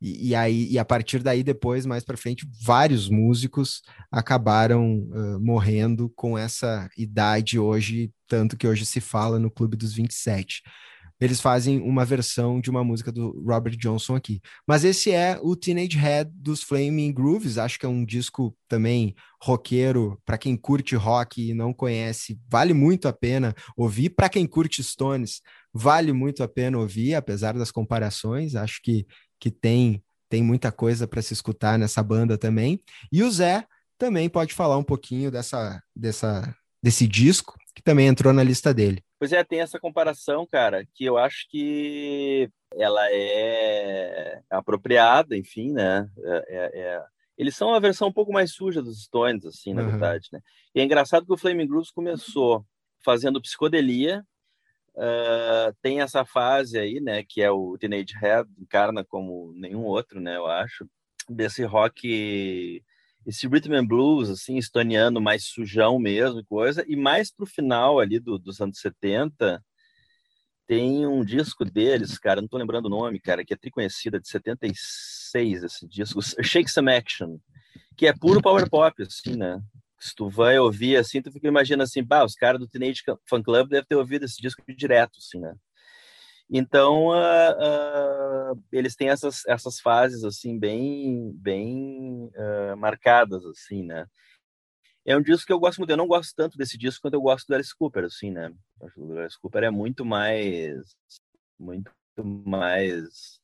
E, 0.02 0.30
e, 0.30 0.34
aí, 0.34 0.66
e 0.68 0.78
a 0.80 0.84
partir 0.84 1.22
daí, 1.22 1.44
depois, 1.44 1.86
mais 1.86 2.02
para 2.02 2.16
frente, 2.16 2.44
vários 2.60 3.08
músicos 3.08 3.82
acabaram 4.10 4.98
uh, 4.98 5.40
morrendo 5.40 6.12
com 6.16 6.36
essa 6.36 6.90
idade 6.98 7.56
hoje, 7.56 8.10
tanto 8.26 8.56
que 8.56 8.66
hoje 8.66 8.84
se 8.84 9.00
fala 9.00 9.38
no 9.38 9.48
Clube 9.48 9.76
dos 9.76 9.94
27. 9.94 10.60
Eles 11.20 11.40
fazem 11.40 11.80
uma 11.80 12.04
versão 12.04 12.60
de 12.60 12.68
uma 12.68 12.82
música 12.82 13.12
do 13.12 13.44
Robert 13.46 13.76
Johnson 13.76 14.16
aqui. 14.16 14.40
Mas 14.66 14.82
esse 14.82 15.12
é 15.12 15.38
o 15.40 15.54
Teenage 15.54 15.96
Head 15.96 16.28
dos 16.34 16.64
Flaming 16.64 17.12
Grooves, 17.12 17.58
acho 17.58 17.78
que 17.78 17.86
é 17.86 17.88
um 17.88 18.04
disco 18.04 18.56
também 18.66 19.14
roqueiro, 19.40 20.20
para 20.24 20.36
quem 20.36 20.56
curte 20.56 20.96
rock 20.96 21.50
e 21.50 21.54
não 21.54 21.72
conhece, 21.72 22.40
vale 22.50 22.74
muito 22.74 23.06
a 23.06 23.12
pena 23.12 23.54
ouvir. 23.76 24.10
Para 24.10 24.28
quem 24.28 24.48
curte 24.48 24.82
Stones, 24.82 25.42
vale 25.72 26.12
muito 26.12 26.42
a 26.42 26.48
pena 26.48 26.76
ouvir, 26.78 27.14
apesar 27.14 27.54
das 27.54 27.70
comparações, 27.70 28.56
acho 28.56 28.80
que 28.82 29.06
que 29.42 29.50
tem, 29.50 30.00
tem 30.28 30.40
muita 30.40 30.70
coisa 30.70 31.08
para 31.08 31.20
se 31.20 31.32
escutar 31.34 31.76
nessa 31.76 32.00
banda 32.00 32.38
também. 32.38 32.80
E 33.10 33.24
o 33.24 33.30
Zé 33.32 33.66
também 33.98 34.28
pode 34.28 34.54
falar 34.54 34.78
um 34.78 34.84
pouquinho 34.84 35.32
dessa, 35.32 35.82
dessa, 35.96 36.54
desse 36.80 37.08
disco, 37.08 37.58
que 37.74 37.82
também 37.82 38.06
entrou 38.06 38.32
na 38.32 38.44
lista 38.44 38.72
dele. 38.72 39.02
Pois 39.18 39.32
é, 39.32 39.42
tem 39.42 39.60
essa 39.60 39.80
comparação, 39.80 40.46
cara, 40.46 40.86
que 40.94 41.04
eu 41.04 41.18
acho 41.18 41.48
que 41.50 42.48
ela 42.76 43.04
é 43.10 44.40
apropriada, 44.48 45.36
enfim, 45.36 45.72
né? 45.72 46.08
É, 46.22 46.44
é, 46.48 46.80
é... 46.80 47.04
Eles 47.36 47.56
são 47.56 47.74
a 47.74 47.80
versão 47.80 48.06
um 48.06 48.12
pouco 48.12 48.32
mais 48.32 48.52
suja 48.52 48.80
dos 48.80 49.02
Stones, 49.02 49.44
assim, 49.44 49.74
na 49.74 49.82
uhum. 49.82 49.88
verdade, 49.90 50.28
né? 50.30 50.38
E 50.72 50.80
é 50.80 50.84
engraçado 50.84 51.26
que 51.26 51.32
o 51.32 51.36
Flaming 51.36 51.66
Grooves 51.66 51.90
começou 51.90 52.64
fazendo 53.04 53.42
psicodelia, 53.42 54.24
Uh, 54.94 55.74
tem 55.80 56.02
essa 56.02 56.24
fase 56.24 56.78
aí, 56.78 57.00
né, 57.00 57.22
que 57.22 57.40
é 57.40 57.50
o 57.50 57.78
Teenage 57.78 58.14
Head, 58.20 58.48
encarna 58.58 59.02
como 59.02 59.52
nenhum 59.54 59.84
outro, 59.84 60.20
né, 60.20 60.36
eu 60.36 60.46
acho, 60.46 60.86
desse 61.28 61.64
rock, 61.64 62.82
esse 63.26 63.46
rhythm 63.46 63.74
and 63.74 63.86
blues, 63.86 64.28
assim, 64.28 64.58
estoniano, 64.58 65.18
mais 65.20 65.44
sujão 65.44 65.98
mesmo, 65.98 66.44
coisa, 66.44 66.84
e 66.86 66.94
mais 66.94 67.32
pro 67.34 67.46
final 67.46 67.98
ali 67.98 68.20
do, 68.20 68.38
dos 68.38 68.60
anos 68.60 68.80
70, 68.80 69.64
tem 70.66 71.06
um 71.06 71.24
disco 71.24 71.64
deles, 71.64 72.18
cara, 72.18 72.42
não 72.42 72.48
tô 72.48 72.58
lembrando 72.58 72.86
o 72.86 72.90
nome, 72.90 73.18
cara, 73.18 73.44
que 73.44 73.54
é 73.54 73.56
triconhecida, 73.56 74.20
de 74.20 74.28
76, 74.28 75.64
esse 75.64 75.88
disco, 75.88 76.20
Shake 76.42 76.70
Some 76.70 76.92
Action, 76.92 77.38
que 77.96 78.06
é 78.06 78.12
puro 78.12 78.42
power 78.42 78.68
pop, 78.68 79.02
assim, 79.02 79.36
né, 79.36 79.58
se 80.02 80.14
tu 80.16 80.28
vai 80.28 80.58
ouvir 80.58 80.96
assim, 80.96 81.22
tu 81.22 81.30
fica 81.30 81.46
imaginando 81.46 81.84
assim, 81.84 82.02
bah, 82.02 82.24
os 82.24 82.34
caras 82.34 82.60
do 82.60 82.66
Teenage 82.66 83.02
Fan 83.28 83.42
Club 83.42 83.68
devem 83.68 83.86
ter 83.86 83.94
ouvido 83.94 84.24
esse 84.24 84.42
disco 84.42 84.60
direto, 84.74 85.18
assim, 85.18 85.38
né? 85.38 85.54
Então, 86.50 87.08
uh, 87.08 88.52
uh, 88.52 88.64
eles 88.72 88.96
têm 88.96 89.08
essas, 89.08 89.46
essas 89.46 89.80
fases, 89.80 90.24
assim, 90.24 90.58
bem, 90.58 91.32
bem 91.34 92.30
uh, 92.34 92.76
marcadas, 92.76 93.44
assim, 93.46 93.84
né? 93.84 94.06
É 95.06 95.16
um 95.16 95.22
disco 95.22 95.46
que 95.46 95.52
eu 95.52 95.60
gosto 95.60 95.78
muito. 95.78 95.90
Eu 95.90 95.96
não 95.96 96.06
gosto 96.06 96.34
tanto 96.34 96.58
desse 96.58 96.76
disco 96.76 97.02
quanto 97.02 97.14
eu 97.14 97.22
gosto 97.22 97.46
do 97.46 97.54
Alice 97.54 97.74
Cooper, 97.74 98.04
assim, 98.04 98.30
né? 98.30 98.52
O 98.96 99.18
Alice 99.18 99.38
Cooper 99.40 99.64
é 99.64 99.70
muito 99.70 100.04
mais... 100.04 100.96
Muito 101.58 101.92
mais... 102.24 103.40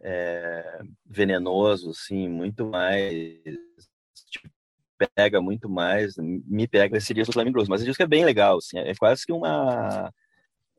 É, 0.00 0.80
venenoso, 1.04 1.90
assim, 1.90 2.28
muito 2.28 2.66
mais 2.66 3.38
tipo, 4.32 4.50
pega 5.06 5.40
muito 5.40 5.68
mais, 5.68 6.14
me 6.16 6.66
pega 6.66 6.96
esse 6.98 7.14
disco 7.14 7.32
do 7.32 7.68
mas 7.68 7.80
esse 7.80 7.88
disco 7.88 8.02
é 8.02 8.06
bem 8.06 8.24
legal, 8.24 8.58
assim, 8.58 8.78
é 8.78 8.94
quase 8.94 9.24
que 9.26 9.32
uma 9.32 10.12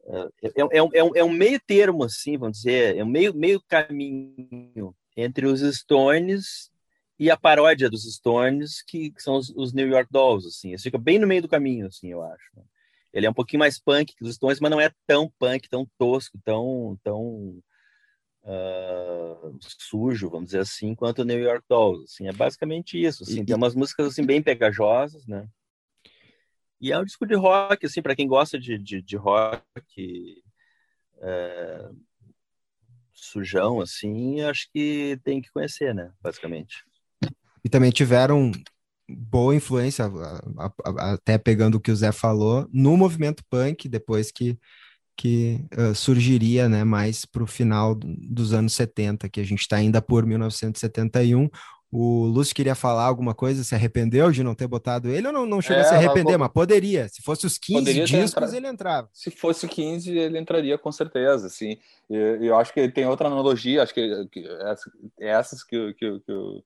é, 0.05 0.47
é, 0.47 0.77
é, 0.93 1.03
um, 1.03 1.15
é 1.15 1.23
um 1.23 1.29
meio 1.29 1.59
termo, 1.65 2.03
assim, 2.03 2.37
vamos 2.37 2.57
dizer, 2.57 2.97
é 2.97 3.03
um 3.03 3.07
meio, 3.07 3.33
meio 3.33 3.61
caminho 3.61 4.93
entre 5.15 5.45
os 5.45 5.61
Stones 5.61 6.69
e 7.17 7.31
a 7.31 7.37
paródia 7.37 7.89
dos 7.89 8.03
Stones, 8.03 8.81
que, 8.81 9.11
que 9.11 9.21
são 9.21 9.35
os, 9.35 9.49
os, 9.55 9.71
New 9.73 9.87
York 9.87 10.09
Dolls, 10.11 10.47
assim, 10.47 10.69
ele 10.69 10.77
fica 10.77 10.97
bem 10.97 11.17
no 11.19 11.27
meio 11.27 11.41
do 11.41 11.47
caminho, 11.47 11.87
assim, 11.87 12.11
eu 12.11 12.21
acho. 12.21 12.51
Ele 13.13 13.25
é 13.25 13.29
um 13.29 13.33
pouquinho 13.33 13.59
mais 13.59 13.79
punk 13.79 14.13
que 14.15 14.23
os 14.23 14.35
Stones, 14.35 14.59
mas 14.59 14.71
não 14.71 14.81
é 14.81 14.91
tão 15.07 15.31
punk, 15.39 15.69
tão 15.69 15.87
tosco, 15.97 16.37
tão, 16.43 16.97
tão 17.03 17.61
uh, 18.43 19.57
sujo, 19.59 20.29
vamos 20.29 20.47
dizer 20.47 20.59
assim, 20.59 20.95
quanto 20.95 21.21
o 21.21 21.25
New 21.25 21.39
York 21.39 21.65
Dolls. 21.67 22.05
Assim, 22.05 22.27
é 22.27 22.33
basicamente 22.33 23.01
isso. 23.01 23.23
Assim, 23.23 23.41
e, 23.41 23.45
tem 23.45 23.55
umas 23.55 23.75
músicas 23.75 24.07
assim 24.07 24.25
bem 24.25 24.41
pegajosas, 24.41 25.25
né? 25.25 25.47
E 26.79 26.91
é 26.91 26.99
um 26.99 27.05
disco 27.05 27.25
de 27.25 27.35
rock, 27.35 27.85
assim, 27.85 28.01
para 28.01 28.15
quem 28.15 28.27
gosta 28.27 28.59
de, 28.59 28.77
de, 28.77 29.01
de 29.01 29.15
rock 29.15 30.43
é, 31.21 31.89
sujão, 33.13 33.79
assim, 33.79 34.41
acho 34.41 34.69
que 34.71 35.17
tem 35.23 35.41
que 35.41 35.49
conhecer, 35.51 35.95
né? 35.95 36.11
Basicamente. 36.21 36.83
E 37.63 37.69
também 37.69 37.89
tiveram 37.89 38.51
boa 39.07 39.55
influência, 39.55 40.05
até 40.97 41.37
pegando 41.37 41.75
o 41.75 41.79
que 41.79 41.91
o 41.91 41.95
Zé 41.95 42.11
falou, 42.11 42.67
no 42.73 42.97
movimento 42.97 43.43
punk, 43.49 43.87
depois 43.87 44.31
que 44.31 44.59
que 45.15 45.63
uh, 45.77 45.93
surgiria 45.93 46.67
né, 46.67 46.83
mais 46.83 47.25
para 47.25 47.43
o 47.43 47.47
final 47.47 47.95
dos 47.95 48.53
anos 48.53 48.73
70, 48.73 49.29
que 49.29 49.39
a 49.39 49.43
gente 49.43 49.61
está 49.61 49.77
ainda 49.77 50.01
por 50.01 50.25
1971. 50.25 51.49
O 51.95 52.25
Lúcio 52.25 52.55
queria 52.55 52.73
falar 52.73 53.03
alguma 53.03 53.35
coisa, 53.35 53.63
se 53.63 53.75
arrependeu 53.75 54.31
de 54.31 54.43
não 54.43 54.55
ter 54.55 54.65
botado 54.65 55.09
ele 55.09 55.27
ou 55.27 55.33
não, 55.33 55.45
não 55.45 55.61
chegou 55.61 55.83
é, 55.83 55.85
a 55.85 55.89
se 55.89 55.93
arrepender, 55.93 56.37
mas 56.37 56.49
poderia. 56.51 57.07
Se 57.07 57.21
fosse 57.21 57.45
os 57.45 57.59
15 57.59 58.05
discos, 58.05 58.51
ele 58.51 58.67
entrava. 58.67 59.07
Se 59.13 59.29
fosse 59.29 59.67
15, 59.67 60.09
ele 60.09 60.39
entraria 60.39 60.75
com 60.75 60.91
certeza. 60.91 61.45
Assim. 61.45 61.77
Eu, 62.09 62.43
eu 62.43 62.57
acho 62.57 62.73
que 62.73 62.89
tem 62.89 63.05
outra 63.05 63.27
analogia, 63.27 63.83
acho 63.83 63.93
que, 63.93 64.27
que 64.31 64.43
essas 65.19 65.63
que, 65.63 65.93
que, 65.93 66.19
que, 66.21 66.63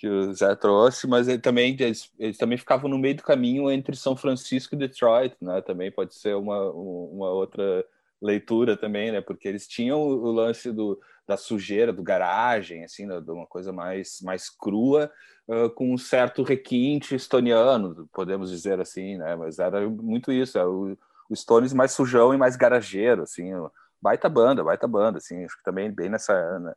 que 0.00 0.08
o 0.08 0.32
Zé 0.32 0.56
trouxe, 0.56 1.06
mas 1.06 1.28
ele 1.28 1.42
também, 1.42 1.76
eles, 1.78 2.10
eles, 2.18 2.38
também 2.38 2.56
ficavam 2.56 2.88
no 2.88 2.98
meio 2.98 3.16
do 3.16 3.22
caminho 3.22 3.70
entre 3.70 3.94
São 3.94 4.16
Francisco 4.16 4.74
e 4.74 4.78
Detroit, 4.78 5.36
né? 5.42 5.60
Também 5.60 5.92
pode 5.92 6.14
ser 6.14 6.34
uma, 6.36 6.70
uma 6.70 7.28
outra 7.28 7.84
leitura 8.20 8.78
também, 8.78 9.12
né? 9.12 9.20
Porque 9.20 9.46
eles 9.46 9.68
tinham 9.68 10.00
o 10.00 10.32
lance 10.32 10.72
do, 10.72 10.98
da 11.28 11.36
sujeira, 11.36 11.92
do 11.92 12.02
garagem, 12.02 12.82
assim, 12.82 13.04
né? 13.04 13.20
de 13.20 13.30
uma 13.30 13.46
coisa 13.46 13.74
mais, 13.74 14.22
mais 14.22 14.48
crua, 14.48 15.12
uh, 15.46 15.68
com 15.68 15.92
um 15.92 15.98
certo 15.98 16.42
requinte 16.42 17.14
estoniano, 17.14 18.08
podemos 18.10 18.48
dizer 18.48 18.80
assim, 18.80 19.18
né? 19.18 19.36
Mas 19.36 19.58
era 19.58 19.86
muito 19.86 20.32
isso, 20.32 20.56
era 20.56 20.70
o, 20.70 20.96
o 21.28 21.36
Stones 21.36 21.74
mais 21.74 21.92
sujão 21.92 22.32
e 22.32 22.38
mais 22.38 22.56
garageiro, 22.56 23.24
assim, 23.24 23.52
baita 24.00 24.30
banda, 24.30 24.64
baita 24.64 24.88
banda, 24.88 25.18
assim, 25.18 25.44
acho 25.44 25.58
que 25.58 25.62
também 25.62 25.92
bem 25.92 26.08
nessa... 26.08 26.58
Né? 26.58 26.72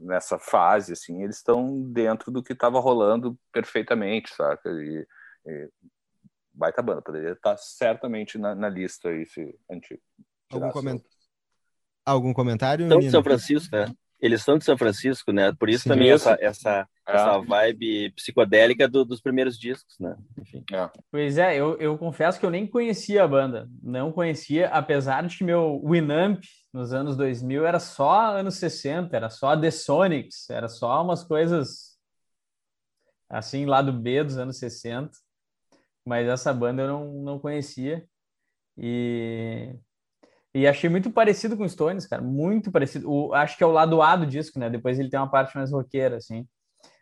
Nessa 0.00 0.38
fase, 0.38 0.92
assim, 0.92 1.22
eles 1.22 1.36
estão 1.36 1.80
dentro 1.92 2.30
do 2.30 2.42
que 2.42 2.52
estava 2.52 2.80
rolando 2.80 3.38
perfeitamente, 3.52 4.34
saca? 4.34 4.70
E, 4.70 5.06
e, 5.46 5.70
baita 6.52 6.82
banda, 6.82 7.02
poderia 7.02 7.32
estar 7.32 7.56
certamente 7.56 8.38
na, 8.38 8.54
na 8.54 8.68
lista 8.68 9.08
aí 9.08 9.26
se 9.26 9.40
a 9.68 9.74
gente 9.74 10.00
Algum, 10.50 10.70
coment... 10.70 11.00
Algum 12.04 12.32
comentário? 12.32 12.84
Estão 12.84 12.98
de 12.98 13.10
São 13.10 13.22
Francisco, 13.22 13.74
né? 13.74 13.94
Eles 14.20 14.42
são 14.42 14.58
de 14.58 14.64
São 14.64 14.76
Francisco, 14.76 15.32
né? 15.32 15.52
Por 15.52 15.70
isso 15.70 15.84
Sim, 15.84 15.90
também 15.90 16.10
essa, 16.10 16.36
essa, 16.40 16.88
é. 17.08 17.12
essa 17.12 17.38
vibe 17.38 18.10
psicodélica 18.12 18.86
do, 18.86 19.04
dos 19.04 19.20
primeiros 19.20 19.58
discos, 19.58 19.98
né? 19.98 20.16
Enfim. 20.38 20.62
É. 20.72 20.90
Pois 21.10 21.38
é, 21.38 21.56
eu, 21.56 21.78
eu 21.78 21.96
confesso 21.96 22.38
que 22.38 22.44
eu 22.44 22.50
nem 22.50 22.66
conhecia 22.66 23.24
a 23.24 23.28
banda. 23.28 23.68
Não 23.82 24.12
conhecia, 24.12 24.68
apesar 24.68 25.26
de 25.26 25.38
que 25.38 25.44
meu 25.44 25.82
Winamp 25.84 26.42
nos 26.72 26.92
anos 26.92 27.16
2000 27.16 27.64
era 27.64 27.80
só 27.80 28.36
anos 28.36 28.56
60, 28.56 29.16
era 29.16 29.30
só 29.30 29.56
The 29.58 29.70
Sonics, 29.70 30.50
era 30.50 30.68
só 30.68 31.02
umas 31.02 31.24
coisas 31.24 31.98
assim, 33.28 33.64
lá 33.64 33.80
do 33.80 33.92
B 33.92 34.22
dos 34.22 34.36
anos 34.36 34.58
60. 34.58 35.10
Mas 36.04 36.28
essa 36.28 36.52
banda 36.52 36.82
eu 36.82 36.88
não, 36.88 37.12
não 37.22 37.38
conhecia. 37.38 38.04
E, 38.76 39.74
e 40.54 40.66
achei 40.66 40.90
muito 40.90 41.10
parecido 41.10 41.56
com 41.56 41.68
Stones, 41.68 42.06
cara, 42.06 42.22
muito 42.22 42.70
parecido. 42.70 43.10
O, 43.10 43.32
acho 43.34 43.56
que 43.56 43.64
é 43.64 43.66
o 43.66 43.72
lado 43.72 44.02
A 44.02 44.16
do 44.16 44.26
disco, 44.26 44.58
né? 44.58 44.68
Depois 44.68 44.98
ele 44.98 45.10
tem 45.10 45.18
uma 45.18 45.30
parte 45.30 45.56
mais 45.56 45.72
roqueira, 45.72 46.16
assim. 46.16 46.46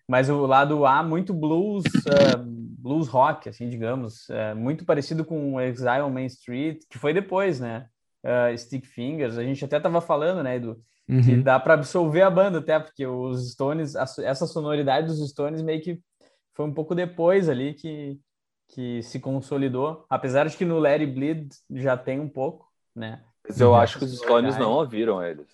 Mas 0.08 0.30
o 0.30 0.46
lado 0.46 0.86
A, 0.86 1.02
muito 1.02 1.34
blues, 1.34 1.84
uh, 1.84 2.42
blues 2.44 3.08
rock, 3.08 3.48
assim, 3.48 3.68
digamos. 3.68 4.28
Uh, 4.28 4.56
muito 4.56 4.84
parecido 4.84 5.24
com 5.24 5.60
Exile 5.60 6.02
on 6.02 6.10
Main 6.10 6.26
Street, 6.26 6.82
que 6.88 6.98
foi 6.98 7.12
depois, 7.12 7.60
né? 7.60 7.86
uh, 8.24 8.56
Stick 8.56 8.86
Fingers. 8.86 9.38
A 9.38 9.44
gente 9.44 9.64
até 9.64 9.78
tava 9.78 10.00
falando, 10.00 10.42
né, 10.42 10.56
Edu? 10.56 10.80
Uhum. 11.08 11.22
Que 11.22 11.36
dá 11.36 11.58
para 11.58 11.74
absolver 11.74 12.22
a 12.22 12.30
banda 12.30 12.58
até, 12.58 12.78
porque 12.78 13.06
os 13.06 13.52
Stones, 13.52 13.96
a, 13.96 14.04
essa 14.22 14.46
sonoridade 14.46 15.06
dos 15.06 15.30
Stones 15.30 15.62
meio 15.62 15.80
que 15.80 16.00
foi 16.54 16.66
um 16.66 16.74
pouco 16.74 16.94
depois 16.94 17.48
ali 17.48 17.74
que, 17.74 18.18
que 18.68 19.02
se 19.02 19.18
consolidou. 19.18 20.04
Apesar 20.10 20.48
de 20.48 20.56
que 20.56 20.64
no 20.64 20.78
Larry 20.78 21.06
Bleed 21.06 21.48
já 21.70 21.96
tem 21.96 22.20
um 22.20 22.28
pouco, 22.28 22.66
né? 22.94 23.22
Mas 23.48 23.60
eu 23.60 23.74
acho 23.74 23.98
que 23.98 24.04
os 24.04 24.18
Stones 24.18 24.56
não 24.56 24.72
ouviram 24.72 25.22
eles. 25.22 25.46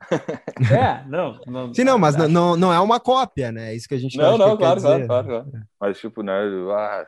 é, 0.70 1.04
não, 1.08 1.40
não. 1.46 1.74
Sim, 1.74 1.84
não, 1.84 1.98
mas 1.98 2.16
não, 2.16 2.56
não 2.56 2.72
é 2.72 2.78
uma 2.78 3.00
cópia, 3.00 3.50
né? 3.50 3.72
É 3.72 3.74
isso 3.74 3.88
que 3.88 3.94
a 3.94 3.98
gente 3.98 4.16
Não, 4.16 4.36
não, 4.36 4.56
claro, 4.56 4.80
claro, 4.80 5.06
claro, 5.06 5.26
claro, 5.28 5.66
Mas, 5.80 5.98
tipo, 5.98 6.22
né? 6.22 6.34
Ah, 6.72 7.06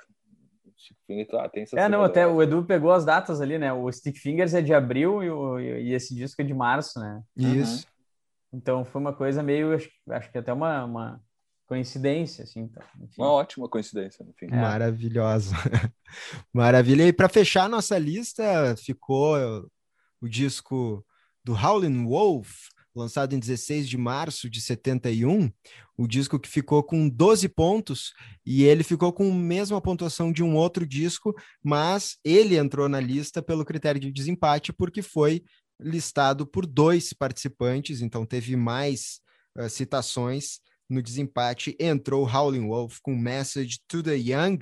Stick 0.79 0.97
Fingers, 1.07 1.35
ah, 1.35 1.49
tem 1.49 1.65
É, 1.75 1.89
não, 1.89 2.03
até 2.03 2.27
o 2.27 2.43
Edu 2.43 2.65
pegou 2.65 2.93
as 2.93 3.05
datas 3.05 3.41
ali, 3.41 3.59
né? 3.59 3.73
O 3.73 3.91
Stick 3.93 4.17
Fingers 4.17 4.55
é 4.55 4.63
de 4.63 4.73
abril 4.73 5.23
e, 5.23 5.31
o, 5.31 5.61
e 5.61 5.93
esse 5.93 6.15
disco 6.15 6.41
é 6.41 6.45
de 6.45 6.55
março, 6.55 6.99
né? 6.99 7.23
Isso. 7.37 7.85
Uhum. 7.85 8.59
Então 8.59 8.85
foi 8.85 9.01
uma 9.01 9.13
coisa 9.13 9.43
meio, 9.43 9.75
acho, 9.75 9.91
acho 10.09 10.33
que 10.33 10.39
até 10.39 10.53
uma, 10.53 10.85
uma 10.85 11.21
coincidência, 11.67 12.45
assim. 12.45 12.61
Então, 12.61 12.83
uma 13.19 13.31
ótima 13.31 13.69
coincidência, 13.69 14.25
enfim. 14.25 14.47
É. 14.51 14.57
Maravilhosa. 14.57 15.55
Maravilha. 16.53 17.07
E 17.07 17.13
para 17.13 17.29
fechar 17.29 17.69
nossa 17.69 17.99
lista, 17.99 18.75
ficou 18.77 19.69
o 20.20 20.28
disco 20.28 21.05
do 21.45 21.55
Howlin' 21.55 22.05
Wolf, 22.05 22.69
lançado 22.95 23.35
em 23.35 23.39
16 23.39 23.89
de 23.89 23.97
março 23.97 24.51
de 24.51 24.61
71, 24.61 25.51
o 25.97 26.07
disco 26.07 26.39
que 26.39 26.49
ficou 26.49 26.82
com 26.82 27.09
12 27.09 27.49
pontos 27.49 28.12
e 28.45 28.65
ele 28.65 28.82
ficou 28.82 29.12
com 29.12 29.31
a 29.31 29.35
mesma 29.35 29.81
pontuação 29.81 30.32
de 30.32 30.43
um 30.43 30.55
outro 30.57 30.86
disco, 30.86 31.35
mas 31.62 32.19
ele 32.24 32.57
entrou 32.57 32.89
na 32.89 33.01
lista 33.01 33.43
pelo 33.43 33.65
critério 33.65 34.01
de 34.01 34.12
desempate 34.12 34.73
porque 34.73 35.03
foi 35.03 35.43
listado 35.81 36.47
por 36.47 36.66
dois 36.66 37.12
participantes, 37.12 38.03
então 38.03 38.27
teve 38.27 38.57
mais 38.57 39.20
uh, 39.57 39.69
citações 39.69 40.61
no 40.89 41.03
desempate. 41.03 41.77
Entrou 41.78 42.28
Howling 42.28 42.66
Wolf 42.66 42.99
com 43.01 43.15
Message 43.15 43.78
to 43.86 44.03
the 44.03 44.16
Young, 44.16 44.59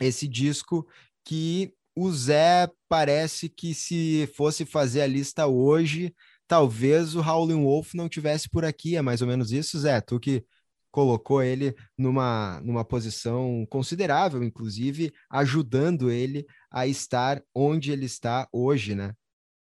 esse 0.00 0.26
disco 0.26 0.86
que 1.24 1.72
o 1.94 2.10
Zé 2.10 2.68
parece 2.88 3.48
que 3.48 3.74
se 3.74 4.26
fosse 4.36 4.64
fazer 4.64 5.02
a 5.02 5.06
lista 5.06 5.46
hoje, 5.46 6.14
talvez 6.46 7.14
o 7.14 7.20
Howling 7.20 7.62
Wolf 7.62 7.94
não 7.94 8.08
tivesse 8.08 8.48
por 8.48 8.64
aqui. 8.64 8.96
É 8.96 9.02
mais 9.02 9.22
ou 9.22 9.28
menos 9.28 9.52
isso, 9.52 9.78
Zé? 9.78 10.00
Tu 10.00 10.18
que 10.18 10.44
colocou 10.90 11.42
ele 11.42 11.74
numa, 11.98 12.60
numa 12.60 12.84
posição 12.84 13.66
considerável, 13.68 14.44
inclusive 14.44 15.12
ajudando 15.28 16.10
ele 16.10 16.46
a 16.70 16.86
estar 16.86 17.42
onde 17.52 17.90
ele 17.90 18.06
está 18.06 18.48
hoje, 18.52 18.94
né? 18.94 19.12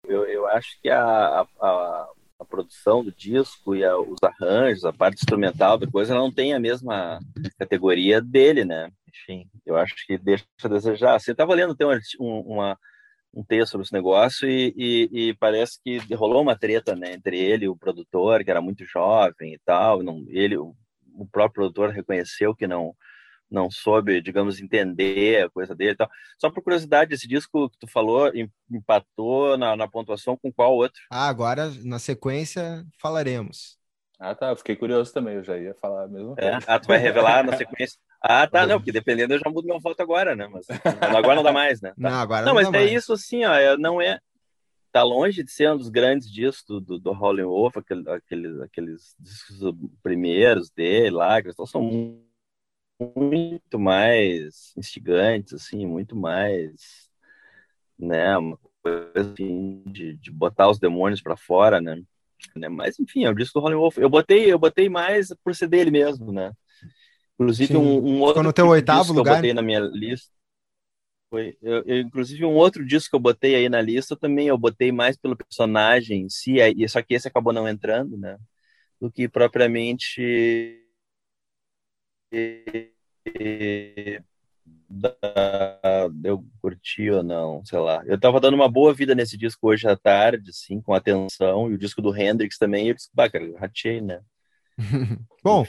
Eu, 0.04 0.24
eu 0.24 0.46
acho 0.46 0.80
que 0.80 0.88
a, 0.88 1.40
a, 1.40 1.46
a 1.60 2.08
produção 2.44 3.02
do 3.02 3.12
disco 3.12 3.74
e 3.74 3.84
a, 3.84 3.96
os 3.98 4.18
arranjos, 4.22 4.84
a 4.84 4.92
parte 4.92 5.16
instrumental 5.16 5.78
da 5.78 5.86
coisa, 5.86 6.14
não 6.14 6.30
tem 6.30 6.54
a 6.54 6.60
mesma 6.60 7.18
categoria 7.58 8.20
dele, 8.20 8.64
né? 8.64 8.90
Enfim, 9.08 9.48
eu 9.64 9.76
acho 9.76 9.94
que 10.06 10.18
deixa 10.18 10.44
a 10.64 10.68
desejar. 10.68 11.18
Você 11.18 11.32
estava 11.32 11.54
lendo 11.54 11.74
tem 11.74 11.86
uma, 11.86 11.98
uma 12.20 12.78
um 13.34 13.44
texto 13.44 13.72
sobre 13.72 13.84
esse 13.84 13.92
negócio 13.92 14.48
e, 14.48 14.72
e, 14.76 15.10
e, 15.12 15.34
parece 15.34 15.78
que 15.82 15.98
rolou 16.14 16.40
uma 16.40 16.56
treta 16.56 16.96
né, 16.96 17.12
entre 17.12 17.38
ele 17.38 17.66
e 17.66 17.68
o 17.68 17.76
produtor, 17.76 18.42
que 18.42 18.50
era 18.50 18.62
muito 18.62 18.82
jovem 18.86 19.52
e 19.52 19.58
tal. 19.62 20.02
Não, 20.02 20.24
ele, 20.28 20.56
o, 20.56 20.74
o 21.14 21.26
próprio 21.26 21.54
produtor 21.54 21.90
reconheceu 21.90 22.54
que 22.54 22.66
não 22.66 22.94
não 23.50 23.70
soube, 23.70 24.20
digamos, 24.20 24.60
entender 24.60 25.44
a 25.44 25.50
coisa 25.50 25.74
dele 25.74 25.92
e 25.92 25.96
tal. 25.96 26.10
Só 26.38 26.50
por 26.50 26.62
curiosidade, 26.62 27.14
esse 27.14 27.28
disco 27.28 27.70
que 27.70 27.78
tu 27.78 27.86
falou 27.86 28.30
empatou 28.70 29.56
na, 29.56 29.76
na 29.76 29.88
pontuação 29.88 30.36
com 30.36 30.52
qual 30.52 30.74
outro? 30.74 31.00
Ah, 31.10 31.28
agora 31.28 31.70
na 31.84 31.98
sequência 31.98 32.84
falaremos. 33.00 33.78
Ah, 34.18 34.34
tá. 34.34 34.50
Eu 34.50 34.56
fiquei 34.56 34.76
curioso 34.76 35.12
também. 35.12 35.34
Eu 35.34 35.44
já 35.44 35.58
ia 35.58 35.74
falar 35.74 36.04
a 36.04 36.08
mesma 36.08 36.34
é? 36.38 36.52
coisa. 36.52 36.66
Ah, 36.66 36.78
tu 36.78 36.88
vai 36.88 36.98
revelar 36.98 37.44
na 37.44 37.56
sequência. 37.56 37.98
Ah, 38.20 38.46
tá, 38.46 38.66
não, 38.66 38.78
porque 38.78 38.90
dependendo 38.90 39.34
eu 39.34 39.38
já 39.38 39.50
mudo 39.50 39.66
meu 39.66 39.78
voto 39.78 40.02
agora, 40.02 40.34
né? 40.34 40.48
Mas 40.48 40.66
agora 41.14 41.36
não 41.36 41.42
dá 41.42 41.52
mais, 41.52 41.80
né? 41.80 41.90
Tá. 41.90 41.94
Não, 41.98 42.18
agora 42.18 42.44
não, 42.44 42.54
não 42.54 42.54
mas 42.54 42.68
é 42.68 42.70
mais. 42.70 42.92
isso 42.92 43.12
assim, 43.12 43.44
ó, 43.44 43.54
é, 43.54 43.76
não 43.76 44.00
é 44.00 44.18
tá 44.90 45.02
longe 45.02 45.44
de 45.44 45.50
ser 45.50 45.70
um 45.70 45.76
dos 45.76 45.90
grandes 45.90 46.32
discos 46.32 46.64
do, 46.64 46.80
do, 46.80 46.98
do 46.98 47.10
Howlin' 47.10 47.44
Wolf, 47.44 47.76
aquele, 47.76 48.10
aqueles, 48.10 48.60
aqueles 48.60 49.14
discos 49.20 49.74
primeiros 50.02 50.70
dele 50.70 51.10
lá, 51.10 51.42
que 51.42 51.52
são 51.52 51.82
muito 51.82 52.25
mais 53.78 54.72
instigantes, 54.76 55.52
assim, 55.54 55.86
muito 55.86 56.16
mais, 56.16 57.08
né, 57.98 58.36
uma 58.36 58.58
coisa 58.82 59.12
assim, 59.32 59.82
de, 59.86 60.16
de 60.16 60.30
botar 60.30 60.68
os 60.68 60.78
demônios 60.78 61.20
para 61.20 61.36
fora, 61.36 61.80
né? 61.80 62.02
Mas 62.70 62.98
enfim, 62.98 63.24
é 63.24 63.30
o 63.30 63.34
disco 63.34 63.58
do 63.58 63.64
Howlin' 63.64 63.76
Wolf. 63.76 63.98
Eu 63.98 64.08
botei, 64.08 64.52
eu 64.52 64.58
botei 64.58 64.88
mais 64.88 65.28
por 65.42 65.54
ser 65.54 65.68
dele 65.68 65.90
mesmo, 65.90 66.32
né? 66.32 66.52
Inclusive, 67.34 67.76
um, 67.76 68.06
um, 68.06 68.20
outro. 68.20 68.42
No 68.42 68.52
teu 68.52 68.68
oitavo 68.68 69.12
lugar? 69.12 69.24
Que 69.24 69.30
eu 69.30 69.36
botei 69.36 69.54
na 69.54 69.62
minha 69.62 69.80
lista. 69.80 70.30
Foi, 71.28 71.56
eu, 71.60 71.82
eu, 71.84 71.98
inclusive, 71.98 72.44
um 72.44 72.54
outro 72.54 72.86
disco 72.86 73.10
que 73.10 73.16
eu 73.16 73.20
botei 73.20 73.54
aí 73.56 73.68
na 73.68 73.80
lista 73.82 74.16
também, 74.16 74.46
eu 74.46 74.56
botei 74.56 74.92
mais 74.92 75.16
pelo 75.16 75.36
personagem 75.36 76.22
em 76.22 76.28
si, 76.28 76.60
aí, 76.60 76.88
só 76.88 77.02
que 77.02 77.14
esse 77.14 77.26
acabou 77.26 77.52
não 77.52 77.68
entrando, 77.68 78.16
né? 78.16 78.38
Do 79.00 79.10
que 79.10 79.28
propriamente. 79.28 80.82
Da, 84.88 85.16
eu 86.24 86.44
curti 86.60 87.10
ou 87.10 87.22
não, 87.22 87.64
sei 87.64 87.78
lá. 87.78 88.02
Eu 88.06 88.18
tava 88.18 88.40
dando 88.40 88.54
uma 88.54 88.68
boa 88.68 88.94
vida 88.94 89.14
nesse 89.14 89.36
disco 89.36 89.68
hoje 89.68 89.88
à 89.88 89.96
tarde, 89.96 90.50
assim, 90.50 90.80
com 90.80 90.94
atenção, 90.94 91.70
e 91.70 91.74
o 91.74 91.78
disco 91.78 92.00
do 92.00 92.16
Hendrix 92.16 92.56
também, 92.56 92.88
eu 92.88 92.94
disse, 92.94 93.10
bah, 93.12 93.28
cara, 93.28 93.44
eu 93.44 93.56
ratei, 93.56 94.00
né? 94.00 94.20
Bom, 95.42 95.66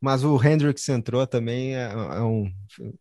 mas 0.00 0.24
o 0.24 0.42
Hendrix 0.42 0.88
entrou 0.88 1.26
também, 1.26 1.76
é, 1.76 1.90
é 1.92 2.22
um, 2.22 2.50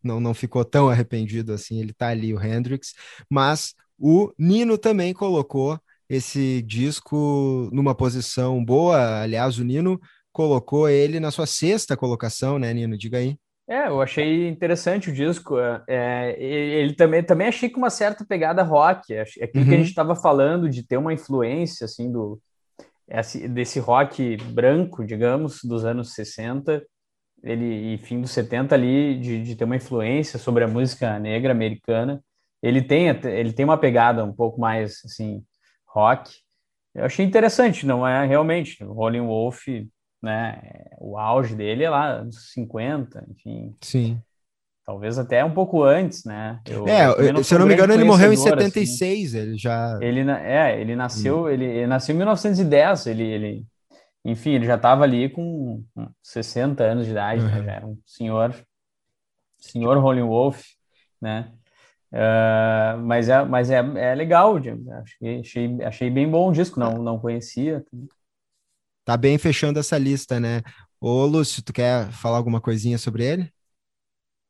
não, 0.04 0.20
não 0.20 0.34
ficou 0.34 0.66
tão 0.66 0.90
arrependido 0.90 1.54
assim, 1.54 1.80
ele 1.80 1.94
tá 1.94 2.10
ali, 2.10 2.34
o 2.34 2.44
Hendrix, 2.44 2.94
mas 3.30 3.74
o 3.98 4.34
Nino 4.38 4.78
também 4.78 5.14
colocou 5.14 5.80
esse 6.10 6.62
disco 6.64 7.70
numa 7.72 7.94
posição 7.94 8.64
boa, 8.64 9.22
aliás, 9.22 9.60
o 9.60 9.64
Nino 9.64 10.00
colocou 10.32 10.90
ele 10.90 11.20
na 11.20 11.32
sua 11.32 11.46
sexta 11.46 11.98
colocação, 11.98 12.60
né, 12.60 12.74
Nino? 12.74 12.98
Diga 12.98 13.18
aí. 13.18 13.38
É, 13.68 13.88
eu 13.88 14.02
achei 14.02 14.48
interessante 14.48 15.10
o 15.10 15.14
disco. 15.14 15.60
É, 15.60 15.84
é 15.88 16.44
ele 16.44 16.96
também, 16.96 17.22
também 17.22 17.48
achei 17.48 17.70
com 17.70 17.78
uma 17.78 17.90
certa 17.90 18.26
pegada 18.26 18.64
rock. 18.64 19.14
É 19.14 19.22
aquilo 19.22 19.40
uhum. 19.44 19.52
que 19.52 19.60
a 19.60 19.62
uhum. 19.62 19.78
gente 19.78 19.90
estava 19.90 20.16
falando 20.16 20.70
de 20.70 20.82
ter 20.86 20.98
uma 20.98 21.14
influência 21.14 21.86
assim 21.86 22.12
do, 22.12 22.42
desse 23.50 23.80
rock 23.80 24.38
branco, 24.38 25.06
digamos, 25.06 25.64
dos 25.64 25.84
anos 25.84 26.14
60, 26.14 26.86
ele, 27.44 27.94
e 27.94 27.98
fim 27.98 28.22
dos 28.22 28.32
70 28.32 28.76
ali, 28.76 29.20
de, 29.20 29.44
de 29.44 29.56
ter 29.56 29.64
uma 29.64 29.76
influência 29.76 30.38
sobre 30.38 30.64
a 30.64 30.68
música 30.68 31.18
negra 31.20 31.52
americana. 31.52 32.24
Ele 32.62 32.82
tem, 32.82 33.08
ele 33.08 33.54
tem 33.54 33.66
uma 33.66 33.78
pegada 33.78 34.24
um 34.24 34.34
pouco 34.34 34.60
mais, 34.60 35.02
assim, 35.06 35.44
rock. 35.88 36.32
Eu 36.94 37.06
achei 37.06 37.26
interessante, 37.26 37.86
não 37.86 38.06
é 38.06 38.26
realmente, 38.26 38.84
Rolling 38.84 39.26
Wolf, 39.26 39.68
né, 40.22 40.62
o 41.00 41.18
auge 41.18 41.56
dele 41.56 41.84
é 41.84 41.90
lá 41.90 42.24
nos 42.24 42.52
50, 42.54 43.26
enfim. 43.30 43.76
Sim. 43.82 44.22
Talvez 44.86 45.20
até 45.20 45.46
um 45.46 45.54
pouco 45.54 45.84
antes, 45.84 46.26
né? 46.26 46.60
Eu, 46.68 46.88
é, 46.88 47.06
eu, 47.08 47.44
se 47.44 47.54
eu 47.54 47.60
não 47.60 47.68
me 47.68 47.76
engano, 47.76 47.94
ele 47.94 48.04
morreu 48.04 48.34
em 48.34 48.36
76, 48.36 49.36
assim. 49.36 49.38
ele 49.38 49.58
já... 49.58 50.00
Ele, 50.02 50.32
é, 50.32 50.82
ele 50.82 50.96
nasceu, 50.96 51.44
hum. 51.44 51.50
ele, 51.50 51.66
ele, 51.66 51.88
nasceu 51.88 52.16
em 52.16 52.18
1910, 52.18 53.06
ele, 53.06 53.24
ele, 53.24 53.66
enfim, 54.26 54.52
ele 54.52 54.66
já 54.66 54.76
estava 54.76 55.04
ali 55.04 55.30
com 55.30 55.84
60 56.24 56.84
anos 56.84 57.06
de 57.06 57.12
idade, 57.12 57.44
né? 57.44 57.52
uhum. 57.52 57.60
né? 57.60 57.66
já 57.66 57.72
era 57.72 57.86
um 57.86 57.98
senhor, 58.04 58.56
senhor 59.60 59.98
Rolling 60.00 60.24
Wolf, 60.24 60.64
né? 61.22 61.52
Uh, 62.12 62.98
mas 63.04 63.30
é, 63.30 63.46
mas 63.46 63.70
é, 63.70 63.78
é 63.78 64.16
legal, 64.16 64.56
achei, 65.44 65.84
achei 65.84 66.10
bem 66.10 66.28
bom 66.28 66.50
o 66.50 66.52
disco, 66.52 66.80
não, 66.80 66.98
não 66.98 67.20
conhecia. 67.20 67.86
Tá 69.10 69.18
bem 69.18 69.40
fechando 69.40 69.80
essa 69.80 69.98
lista, 69.98 70.40
né? 70.40 70.62
Ô, 71.02 71.26
Lúcio, 71.26 71.64
tu 71.64 71.74
quer 71.74 72.12
falar 72.12 72.38
alguma 72.38 72.62
coisinha 72.62 72.96
sobre 72.96 73.26
ele? 73.26 73.52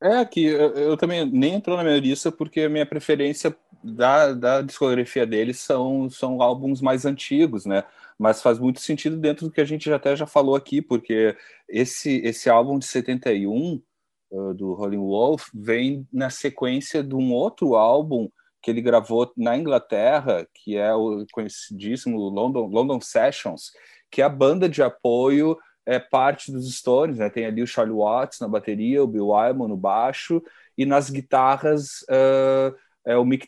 É, 0.03 0.25
que 0.25 0.47
eu, 0.47 0.73
eu, 0.73 0.97
também 0.97 1.25
nem 1.31 1.53
entrou 1.53 1.77
na 1.77 1.83
minha 1.85 1.97
lista 1.97 2.29
porque 2.29 2.63
a 2.63 2.69
minha 2.69 2.85
preferência 2.85 3.55
da, 3.81 4.33
da 4.33 4.61
discografia 4.61 5.25
dele 5.25 5.53
são, 5.53 6.09
são 6.09 6.41
álbuns 6.41 6.81
mais 6.81 7.05
antigos, 7.05 7.65
né? 7.65 7.85
Mas 8.17 8.41
faz 8.41 8.59
muito 8.59 8.81
sentido 8.81 9.15
dentro 9.15 9.45
do 9.47 9.51
que 9.53 9.61
a 9.61 9.65
gente 9.65 9.89
até 9.93 10.13
já 10.13 10.25
falou 10.27 10.57
aqui, 10.57 10.81
porque 10.81 11.37
esse, 11.69 12.17
esse 12.25 12.49
álbum 12.49 12.77
de 12.77 12.85
71 12.85 13.81
uh, 14.29 14.53
do 14.53 14.73
Rolling 14.73 14.97
Wolf 14.97 15.47
vem 15.53 16.05
na 16.11 16.29
sequência 16.29 17.01
de 17.01 17.15
um 17.15 17.31
outro 17.31 17.75
álbum 17.75 18.27
que 18.61 18.69
ele 18.69 18.81
gravou 18.81 19.31
na 19.37 19.57
Inglaterra, 19.57 20.45
que 20.53 20.75
é 20.75 20.93
o 20.93 21.25
conhecidíssimo 21.31 22.19
London, 22.19 22.67
London 22.67 22.99
Sessions, 22.99 23.71
que 24.11 24.21
é 24.21 24.25
a 24.25 24.29
banda 24.29 24.67
de 24.67 24.81
apoio 24.81 25.57
é 25.85 25.97
parte 25.99 26.51
dos 26.51 26.75
Stones, 26.77 27.17
né? 27.17 27.29
Tem 27.29 27.45
ali 27.45 27.63
o 27.63 27.67
Charlie 27.67 27.95
Watts 27.95 28.39
na 28.39 28.47
bateria, 28.47 29.03
o 29.03 29.07
Bill 29.07 29.29
Wyman 29.29 29.67
no 29.67 29.77
baixo 29.77 30.41
e 30.77 30.85
nas 30.85 31.09
guitarras 31.09 32.03
uh, 32.03 32.75
é 33.05 33.17
o 33.17 33.25
Mick, 33.25 33.47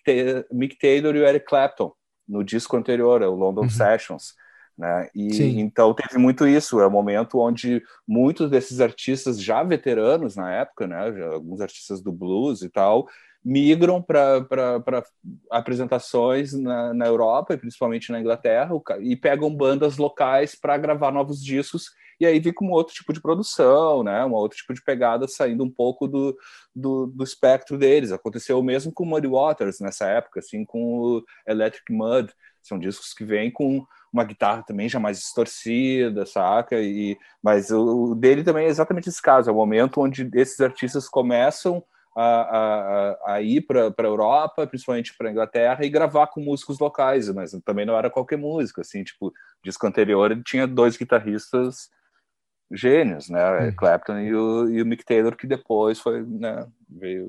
Mick, 0.52 0.78
Taylor 0.78 1.16
e 1.16 1.20
o 1.20 1.28
Eric 1.28 1.46
Clapton 1.46 1.94
no 2.28 2.44
disco 2.44 2.78
anterior, 2.78 3.22
é 3.22 3.28
o 3.28 3.36
London 3.36 3.64
uhum. 3.64 3.70
Sessions. 3.70 4.34
Né? 4.78 5.10
E 5.14 5.34
Sim. 5.34 5.60
então 5.60 5.94
teve 5.94 6.18
muito 6.18 6.48
isso, 6.48 6.80
é 6.80 6.86
o 6.86 6.88
um 6.88 6.92
momento 6.92 7.40
onde 7.40 7.84
muitos 8.08 8.50
desses 8.50 8.80
artistas 8.80 9.40
já 9.40 9.62
veteranos 9.62 10.36
na 10.36 10.52
época, 10.52 10.88
né, 10.88 11.14
já, 11.14 11.28
alguns 11.28 11.62
artistas 11.62 12.02
do 12.02 12.12
blues 12.12 12.64
e 12.64 12.70
tal, 12.70 13.08
migram 13.44 14.02
para 14.02 14.46
apresentações 15.50 16.54
na, 16.54 16.94
na 16.94 17.08
Europa 17.08 17.54
e 17.54 17.58
principalmente 17.58 18.12
na 18.12 18.20
Inglaterra 18.20 18.72
e 19.00 19.16
pegam 19.16 19.54
bandas 19.54 19.98
locais 19.98 20.56
para 20.56 20.78
gravar 20.78 21.12
novos 21.12 21.44
discos 21.44 21.92
e 22.20 22.26
aí 22.26 22.54
com 22.54 22.68
um 22.68 22.72
outro 22.72 22.94
tipo 22.94 23.12
de 23.12 23.20
produção, 23.20 24.04
né, 24.04 24.24
um 24.24 24.34
outro 24.34 24.56
tipo 24.56 24.76
de 24.76 24.84
pegada 24.84 25.28
saindo 25.28 25.64
um 25.64 25.72
pouco 25.72 26.08
do, 26.08 26.38
do, 26.76 27.08
do 27.08 27.24
espectro 27.24 27.80
deles. 27.80 28.12
Aconteceu 28.12 28.60
o 28.60 28.64
mesmo 28.64 28.94
com 28.94 29.04
Muddy 29.04 29.28
Waters 29.28 29.80
nessa 29.80 30.06
época, 30.06 30.40
assim, 30.40 30.64
com 30.64 31.00
o 31.00 31.24
Electric 31.48 31.92
Mud, 31.92 32.32
são 32.62 32.78
discos 32.78 33.12
que 33.16 33.26
vêm 33.26 33.50
com 33.50 33.84
uma 34.14 34.24
guitarra 34.24 34.62
também 34.62 34.88
já 34.88 35.00
mais 35.00 35.18
distorcida, 35.18 36.24
saca? 36.28 36.80
E, 36.80 37.18
mas 37.42 37.72
o, 37.72 38.12
o 38.12 38.16
dele 38.16 38.44
também 38.44 38.66
é 38.66 38.70
exatamente 38.70 39.10
esse 39.10 39.22
caso, 39.22 39.50
é 39.50 39.54
o 39.54 39.56
momento 39.56 40.00
onde 40.00 40.30
esses 40.36 40.60
artistas 40.60 41.10
começam 41.10 41.84
a, 42.16 42.24
a, 42.24 43.34
a 43.36 43.42
ir 43.42 43.62
para 43.62 43.88
a 43.88 44.04
Europa, 44.04 44.68
principalmente 44.68 45.16
para 45.18 45.30
a 45.30 45.32
Inglaterra, 45.32 45.86
e 45.86 45.90
gravar 45.90 46.28
com 46.28 46.42
músicos 46.42 46.80
locais, 46.80 47.30
mas 47.30 47.52
também 47.64 47.86
não 47.86 47.98
era 47.98 48.10
qualquer 48.10 48.38
música, 48.38 48.82
assim, 48.82 49.04
tipo, 49.04 49.34
disco 49.64 49.88
anterior 49.88 50.32
ele 50.32 50.44
tinha 50.44 50.68
dois 50.68 50.98
guitarristas 50.98 51.90
gênios, 52.72 53.30
né, 53.30 53.66
uhum. 53.66 53.76
Clapton 53.76 54.20
e 54.20 54.36
o, 54.36 54.70
e 54.70 54.82
o 54.82 54.86
Mick 54.86 55.06
Taylor, 55.06 55.36
que 55.36 55.48
depois 55.48 56.00
foi, 56.00 56.22
né, 56.26 56.68
veio 56.90 57.28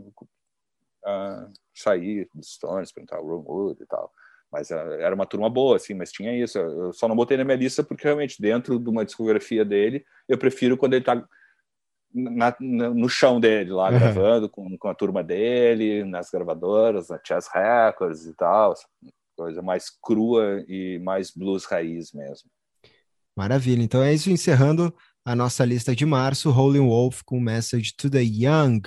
uh, 1.04 1.52
sair 1.74 2.28
dos 2.34 2.54
Stones, 2.54 2.92
para 2.92 3.02
entrar 3.02 3.20
o 3.20 3.26
Ron 3.26 3.44
Wood 3.46 3.82
e 3.82 3.86
tal, 3.86 4.12
mas 4.50 4.70
era 4.70 5.14
uma 5.14 5.26
turma 5.26 5.48
boa, 5.48 5.76
assim, 5.76 5.94
mas 5.94 6.12
tinha 6.12 6.36
isso, 6.36 6.58
eu 6.58 6.92
só 6.92 7.06
não 7.08 7.16
botei 7.16 7.36
na 7.36 7.44
minha 7.44 7.56
lista 7.56 7.82
porque 7.82 8.04
realmente 8.04 8.40
dentro 8.42 8.78
de 8.78 8.88
uma 8.88 9.04
discografia 9.04 9.64
dele, 9.64 10.04
eu 10.28 10.36
prefiro 10.36 10.76
quando 10.76 10.94
ele 10.94 11.02
está 11.02 11.24
na, 12.14 12.54
no 12.60 13.08
chão 13.08 13.40
dele, 13.40 13.70
lá 13.70 13.90
uhum. 13.90 13.98
gravando 13.98 14.48
com, 14.48 14.76
com 14.76 14.88
a 14.88 14.94
turma 14.94 15.22
dele, 15.22 16.04
nas 16.04 16.30
gravadoras, 16.30 17.08
na 17.08 17.18
Chess 17.24 17.48
Records 17.52 18.26
e 18.26 18.34
tal, 18.34 18.74
coisa 19.36 19.62
mais 19.62 19.86
crua 20.02 20.64
e 20.68 20.98
mais 20.98 21.30
blues 21.30 21.64
raiz 21.64 22.12
mesmo. 22.12 22.48
Maravilha, 23.36 23.82
então 23.82 24.02
é 24.02 24.12
isso, 24.12 24.30
encerrando 24.30 24.94
a 25.24 25.34
nossa 25.34 25.64
lista 25.64 25.94
de 25.94 26.04
março, 26.04 26.50
Rolling 26.50 26.86
Wolf 26.86 27.22
com 27.24 27.40
Message 27.40 27.94
to 27.96 28.10
the 28.10 28.22
Young. 28.22 28.80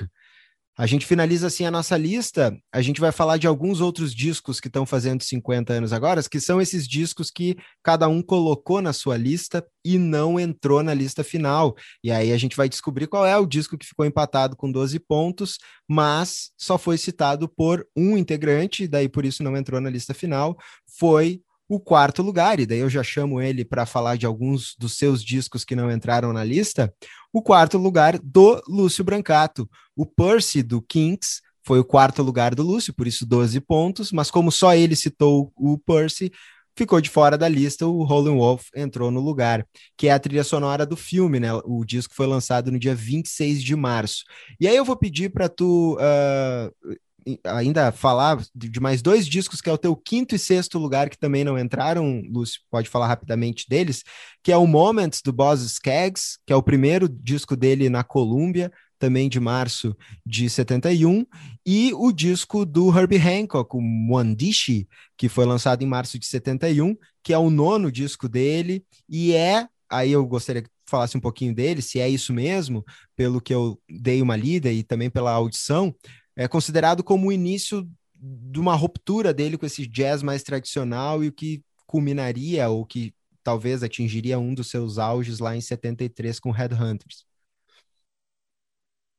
A 0.78 0.86
gente 0.86 1.06
finaliza 1.06 1.48
assim 1.48 1.66
a 1.66 1.72
nossa 1.72 1.96
lista. 1.96 2.58
A 2.70 2.82
gente 2.82 3.00
vai 3.00 3.12
falar 3.12 3.38
de 3.38 3.48
alguns 3.48 3.80
outros 3.80 4.14
discos 4.14 4.60
que 4.60 4.68
estão 4.68 4.86
fazendo 4.86 5.24
50 5.24 5.72
anos 5.72 5.94
agora, 5.94 6.22
que 6.24 6.40
são 6.40 6.60
esses 6.60 6.86
discos 6.86 7.32
que 7.32 7.56
cada 7.82 8.10
um 8.10 8.22
colocou 8.22 8.82
na 8.82 8.92
sua 8.92 9.16
lista 9.16 9.66
e 9.86 9.98
não 9.98 10.38
entrou 10.38 10.84
na 10.84 10.94
lista 10.94 11.24
final. 11.24 11.76
E 12.04 12.12
aí 12.12 12.34
a 12.34 12.38
gente 12.38 12.58
vai 12.58 12.68
descobrir 12.68 13.08
qual 13.08 13.26
é 13.26 13.38
o 13.38 13.46
disco 13.46 13.78
que 13.78 13.86
ficou 13.86 14.06
empatado 14.06 14.58
com 14.58 14.70
12 14.70 15.00
pontos, 15.00 15.60
mas 15.88 16.52
só 16.58 16.78
foi 16.78 16.98
citado 16.98 17.48
por 17.48 17.88
um 17.96 18.18
integrante, 18.18 18.86
daí 18.86 19.08
por 19.08 19.26
isso 19.26 19.44
não 19.44 19.56
entrou 19.56 19.80
na 19.80 19.90
lista 19.90 20.14
final. 20.14 20.58
Foi 21.00 21.40
o 21.68 21.80
quarto 21.80 22.22
lugar, 22.22 22.60
e 22.60 22.66
daí 22.66 22.80
eu 22.80 22.90
já 22.90 23.02
chamo 23.04 23.42
ele 23.42 23.66
para 23.66 23.86
falar 23.86 24.18
de 24.18 24.26
alguns 24.26 24.76
dos 24.78 24.98
seus 24.98 25.24
discos 25.24 25.66
que 25.66 25.76
não 25.76 25.92
entraram 25.92 26.32
na 26.32 26.44
lista. 26.44 26.94
O 27.34 27.42
quarto 27.42 27.78
lugar 27.78 28.20
do 28.20 28.62
Lúcio 28.68 29.04
Brancato. 29.04 29.70
O 29.96 30.06
Percy 30.06 30.62
do 30.62 30.82
Kinks 30.82 31.42
foi 31.64 31.80
o 31.80 31.86
quarto 31.86 32.22
lugar 32.22 32.54
do 32.54 32.62
Lúcio, 32.62 32.94
por 32.94 33.08
isso 33.08 33.26
12 33.26 33.60
pontos, 33.62 34.12
mas 34.12 34.30
como 34.30 34.52
só 34.52 34.76
ele 34.76 34.96
citou 34.96 35.52
o 35.56 35.78
Percy, 35.80 36.32
ficou 36.78 37.00
de 37.00 37.10
fora 37.10 37.38
da 37.38 37.48
lista, 37.48 37.88
o 37.88 38.04
Rolling 38.04 38.38
Wolf 38.38 38.68
entrou 38.76 39.10
no 39.10 39.20
lugar, 39.20 39.66
que 39.98 40.08
é 40.08 40.12
a 40.12 40.20
trilha 40.20 40.44
sonora 40.44 40.86
do 40.86 40.98
filme, 40.98 41.40
né? 41.40 41.50
O 41.64 41.84
disco 41.86 42.14
foi 42.14 42.28
lançado 42.28 42.72
no 42.72 42.78
dia 42.78 42.94
26 42.94 43.64
de 43.64 43.76
março. 43.76 44.24
E 44.60 44.68
aí 44.68 44.76
eu 44.76 44.86
vou 44.86 44.98
pedir 44.98 45.32
para 45.32 45.48
tu 45.48 45.98
uh, 45.98 46.96
ainda 47.44 47.92
falar 47.92 48.44
de 48.54 48.80
mais 48.80 49.02
dois 49.02 49.28
discos, 49.28 49.62
que 49.62 49.70
é 49.70 49.74
o 49.74 49.78
teu 49.78 49.96
quinto 49.96 50.36
e 50.36 50.40
sexto 50.40 50.78
lugar, 50.78 51.10
que 51.10 51.18
também 51.18 51.44
não 51.44 51.58
entraram, 51.58 52.22
Lúcio, 52.30 52.62
pode 52.70 52.90
falar 52.90 53.08
rapidamente 53.08 53.66
deles, 53.68 54.04
que 54.44 54.52
é 54.52 54.58
o 54.58 54.68
Moments, 54.68 55.22
do 55.24 55.34
Boss 55.34 55.62
Skaggs, 55.62 56.38
que 56.46 56.54
é 56.54 56.56
o 56.56 56.64
primeiro 56.64 57.10
disco 57.10 57.56
dele 57.56 57.90
na 57.90 58.04
Columbia, 58.04 58.72
também 59.00 59.28
de 59.28 59.40
março 59.40 59.96
de 60.26 60.50
71, 60.50 61.26
e 61.66 61.92
o 61.94 62.12
disco 62.12 62.66
do 62.66 62.96
Herbie 62.98 63.18
Hancock, 63.18 63.76
o 63.76 63.82
Mwandishi, 63.82 64.88
que 65.18 65.28
foi 65.28 65.46
lançado 65.46 65.84
em 65.84 65.88
março 65.88 66.18
de 66.18 66.26
71, 66.26 66.96
que 67.24 67.34
é 67.34 67.38
o 67.38 67.50
nono 67.50 67.92
disco 67.92 68.30
dele, 68.30 68.86
e 69.10 69.34
é, 69.34 69.68
aí 69.90 70.12
eu 70.12 70.26
gostaria 70.26 70.62
que 70.62 70.70
falasse 70.88 71.18
um 71.18 71.22
pouquinho 71.22 71.54
dele, 71.54 71.82
se 71.82 72.00
é 72.00 72.08
isso 72.08 72.32
mesmo, 72.32 72.86
pelo 73.16 73.42
que 73.42 73.54
eu 73.54 73.80
dei 73.90 74.22
uma 74.22 74.36
lida 74.36 74.72
e 74.72 74.84
também 74.84 75.10
pela 75.10 75.32
audição, 75.32 75.94
é 76.36 76.48
considerado 76.48 77.04
como 77.04 77.28
o 77.28 77.32
início 77.32 77.88
de 78.16 78.60
uma 78.60 78.76
ruptura 78.76 79.34
dele 79.34 79.58
com 79.58 79.66
esse 79.66 79.86
jazz 79.88 80.22
mais 80.24 80.44
tradicional 80.44 81.24
e 81.24 81.28
o 81.28 81.34
que 81.34 81.64
culminaria 81.86 82.68
ou 82.70 82.86
que 82.86 83.14
talvez 83.44 83.84
atingiria 83.84 84.40
um 84.40 84.54
dos 84.54 84.70
seus 84.70 84.98
auges 84.98 85.40
lá 85.40 85.56
em 85.56 85.62
73 85.62 86.40
com 86.40 86.52
Headhunters. 86.52 87.26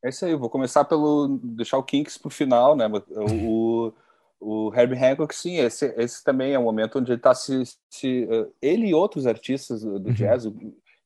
É 0.04 0.08
isso 0.08 0.24
aí, 0.24 0.32
eu 0.32 0.38
vou 0.38 0.50
começar 0.50 0.84
pelo 0.84 1.38
deixar 1.42 1.78
o 1.78 1.82
Kinks 1.82 2.18
para 2.18 2.28
o 2.28 2.30
final, 2.30 2.76
né? 2.76 2.86
O, 3.44 3.92
o 4.38 4.72
Herbie 4.74 4.96
Hancock, 4.96 5.34
sim, 5.34 5.56
esse, 5.56 5.86
esse 5.96 6.22
também 6.22 6.52
é 6.52 6.58
um 6.58 6.64
momento 6.64 6.98
onde 6.98 7.10
ele 7.10 7.18
está 7.18 7.34
se, 7.34 7.62
se, 7.88 8.28
eh, 8.30 8.48
ele 8.60 8.88
e 8.88 8.94
outros 8.94 9.26
artistas 9.26 9.82
do 9.82 9.94
uhum. 9.94 10.12
jazz, 10.12 10.44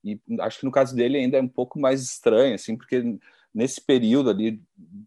e 0.05 0.21
acho 0.41 0.61
que 0.61 0.67
no 0.67 0.73
caso 0.73 0.95
dele 0.95 1.19
ainda 1.19 1.39
é 1.39 1.43
um 1.43 1.49
pouco 1.49 1.79
mais 1.79 2.03
estranho, 2.03 2.55
assim, 2.55 2.77
porque 2.77 3.19
nesse 3.55 3.81
período 3.81 4.31
ali 4.31 4.63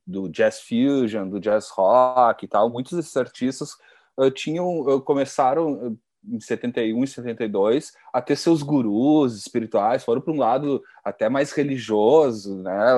do 0.06 0.28
jazz 0.30 0.62
fusion, 0.62 1.30
do 1.30 1.40
jazz 1.40 1.70
rock 1.70 2.46
e 2.46 2.48
tal, 2.48 2.70
muitos 2.70 2.94
desses 2.94 3.16
artistas 3.16 3.72
uh, 4.18 4.30
tinham 4.30 4.82
uh, 4.82 5.02
começaram 5.02 5.98
em 6.26 6.40
71 6.40 7.04
e 7.04 7.08
72 7.08 7.92
a 8.14 8.22
ter 8.22 8.38
seus 8.38 8.64
gurus 8.64 9.38
espirituais, 9.38 10.06
foram 10.06 10.22
para 10.22 10.34
um 10.34 10.38
lado 10.38 10.82
até 11.04 11.28
mais 11.28 11.52
religioso, 11.52 12.62
né? 12.62 12.92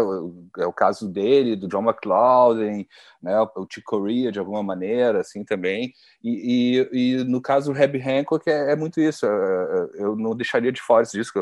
É 0.60 0.68
o 0.68 0.72
caso 0.72 1.10
dele, 1.10 1.56
do 1.56 1.68
John 1.68 1.82
McLaughlin, 1.82 2.86
né? 3.22 3.40
O 3.56 3.66
Chick 3.68 3.84
Corea 3.84 4.32
de 4.32 4.38
alguma 4.38 4.62
maneira, 4.62 5.22
assim 5.22 5.44
também. 5.44 5.92
E, 6.24 6.86
e, 6.94 7.18
e 7.20 7.24
no 7.24 7.42
caso 7.42 7.74
do 7.74 7.80
Herbie 7.80 8.00
Hancock 8.00 8.48
é, 8.48 8.74
é 8.74 8.76
muito 8.76 9.02
isso. 9.02 9.26
Eu 9.96 10.16
não 10.16 10.36
deixaria 10.36 10.72
de 10.72 10.82
fora 10.82 11.02
esse 11.02 11.18
disco. 11.18 11.40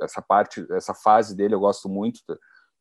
Essa 0.00 0.22
parte, 0.22 0.64
essa 0.70 0.94
fase 0.94 1.34
dele 1.34 1.54
eu 1.54 1.60
gosto 1.60 1.88
muito 1.88 2.20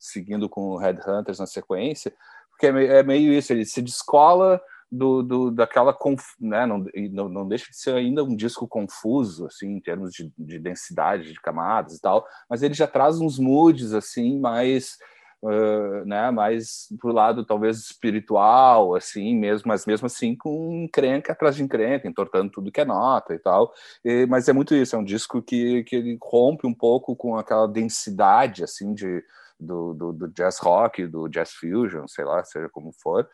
seguindo 0.06 0.48
com 0.49 0.69
o 0.69 0.77
Headhunters 0.77 1.40
na 1.40 1.45
sequência, 1.45 2.14
porque 2.52 2.68
é 2.68 2.72
meio, 2.72 2.91
é 2.91 3.03
meio 3.03 3.34
isso, 3.34 3.52
ele 3.52 3.65
se 3.65 3.82
descola 3.82 4.61
do, 4.91 5.22
do 5.22 5.52
daquela 5.52 5.94
conf, 5.94 6.23
né, 6.40 6.65
não, 6.65 6.86
não, 7.11 7.30
não, 7.30 7.48
deixa 7.48 7.69
de 7.69 7.77
ser 7.77 7.95
ainda 7.95 8.23
um 8.23 8.36
disco 8.36 8.68
confuso 8.68 9.45
assim 9.45 9.68
em 9.68 9.80
termos 9.80 10.14
de, 10.14 10.32
de 10.38 10.60
densidade 10.60 11.34
de 11.34 11.41
camadas 11.41 11.95
e 11.95 12.02
tal, 12.02 12.26
mas 12.49 12.64
ele 12.64 12.73
já 12.73 12.88
traz 12.88 13.19
uns 13.19 13.38
moods 13.38 13.94
assim 13.94 14.40
mais 14.40 14.98
uh, 15.44 16.06
né, 16.06 16.32
mais 16.32 16.88
pro 16.99 17.11
lado 17.11 17.45
talvez 17.45 17.77
espiritual 17.77 18.95
assim 18.95 19.36
mesmo, 19.36 19.68
mas 19.68 19.86
mesmo 19.86 20.06
assim 20.06 20.36
com 20.36 20.72
encrenca 20.72 21.34
atrás 21.34 21.56
de 21.56 21.64
encrenca, 21.64 22.07
entortando 22.07 22.52
tudo 22.52 22.72
que 22.72 22.82
é 22.82 22.86
nota 22.86 23.34
e 23.34 23.40
tal, 23.40 23.73
e, 24.03 24.26
mas 24.27 24.48
é 24.48 24.53
muito 24.53 24.76
isso, 24.76 24.95
é 24.95 24.99
um 24.99 25.03
disco 25.03 25.41
que, 25.41 25.84
que 25.84 25.95
ele 25.95 26.18
rompe 26.22 26.65
um 26.65 26.73
pouco 26.73 27.15
com 27.15 27.36
aquela 27.38 27.68
densidade 27.68 28.64
assim 28.64 28.94
de 28.94 29.23
do, 29.60 29.94
do, 29.94 30.14
do, 30.14 30.27
jazz 30.30 30.60
rock, 30.60 31.06
do 31.07 31.27
jazz 31.27 31.52
fusion, 31.52 32.07
sei 32.07 32.26
lá, 32.26 32.44
seja 32.44 32.69
como 32.69 32.91
for, 32.91 33.27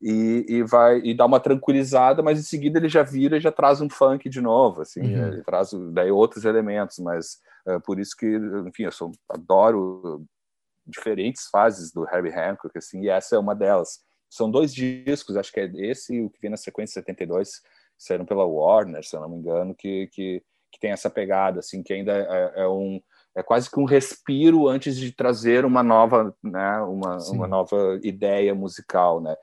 e, 0.00 0.46
e, 0.48 0.62
vai 0.62 1.00
e 1.00 1.14
dá 1.14 1.26
uma 1.26 1.40
tranquilizada, 1.40 2.22
mas 2.22 2.38
em 2.38 2.42
seguida 2.42 2.78
ele 2.78 2.88
já 2.88 3.02
vira 3.02 3.36
e 3.36 3.40
já 3.40 3.50
traz 3.50 3.80
um 3.80 3.90
funk 3.90 4.28
de 4.28 4.40
novo, 4.40 4.82
assim, 4.82 5.00
uhum. 5.00 5.28
ele 5.28 5.42
traz 5.42 5.70
daí 5.92 6.10
outros 6.10 6.44
elementos, 6.44 6.98
mas 6.98 7.40
é, 7.66 7.78
por 7.80 7.98
isso 7.98 8.16
que, 8.16 8.26
enfim, 8.66 8.84
eu 8.84 8.92
sou, 8.92 9.12
adoro 9.28 10.24
diferentes 10.86 11.48
fases 11.50 11.92
do 11.92 12.04
Harry 12.04 12.32
Hancock, 12.32 12.76
assim, 12.78 13.02
e 13.02 13.08
essa 13.08 13.36
é 13.36 13.38
uma 13.38 13.54
delas. 13.54 14.00
São 14.30 14.50
dois 14.50 14.74
discos, 14.74 15.36
acho 15.36 15.52
que 15.52 15.60
é 15.60 15.70
esse 15.74 16.14
e 16.14 16.22
o 16.22 16.30
que 16.30 16.40
vem 16.40 16.50
na 16.50 16.56
sequência 16.56 17.00
72, 17.00 17.60
que 17.60 17.62
saíram 17.98 18.24
pela 18.24 18.44
Warner, 18.44 19.04
se 19.04 19.16
eu 19.16 19.20
não 19.20 19.28
me 19.28 19.36
engano, 19.36 19.74
que, 19.74 20.06
que, 20.08 20.42
que 20.70 20.80
tem 20.80 20.92
essa 20.92 21.10
pegada, 21.10 21.60
assim, 21.60 21.82
que 21.82 21.92
ainda 21.92 22.12
é, 22.12 22.62
é 22.62 22.68
um 22.68 23.00
é 23.38 23.42
quase 23.42 23.70
que 23.70 23.78
um 23.78 23.84
respiro 23.84 24.66
antes 24.66 24.96
de 24.96 25.12
trazer 25.12 25.64
uma 25.64 25.80
nova, 25.80 26.34
né, 26.42 26.78
uma, 26.80 27.18
uma 27.30 27.46
nova 27.46 28.00
ideia 28.02 28.52
musical, 28.52 29.20
né? 29.20 29.36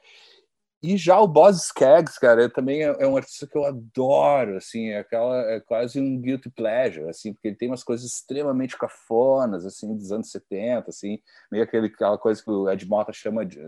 E 0.84 0.98
já 0.98 1.18
o 1.20 1.28
Boz 1.28 1.64
Skaggs, 1.64 2.20
cara, 2.20 2.50
também 2.50 2.84
é, 2.84 2.96
é, 3.00 3.08
um 3.08 3.16
artista 3.16 3.48
que 3.48 3.58
eu 3.58 3.64
adoro, 3.66 4.58
assim, 4.58 4.90
é 4.90 5.00
aquela 5.00 5.38
é 5.50 5.60
quase 5.62 6.00
um 6.00 6.22
guilty 6.22 6.50
pleasure, 6.50 7.10
assim, 7.10 7.34
porque 7.34 7.48
ele 7.48 7.56
tem 7.56 7.70
umas 7.70 7.84
coisas 7.84 8.06
extremamente 8.06 8.78
cafonas, 8.78 9.66
assim, 9.66 9.96
dos 9.96 10.12
anos 10.12 10.30
70, 10.30 10.90
assim, 10.90 11.18
meio 11.50 11.64
aquele, 11.64 11.88
aquela 11.88 12.18
coisa 12.18 12.44
que 12.44 12.52
o 12.52 12.70
Ed 12.70 12.86
Mota 12.88 13.14
chama 13.14 13.46
de, 13.46 13.60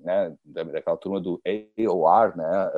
né, 0.00 0.34
daquela 0.44 0.96
turma 0.96 1.20
do 1.20 1.40
AOR, 1.46 2.36
né, 2.36 2.70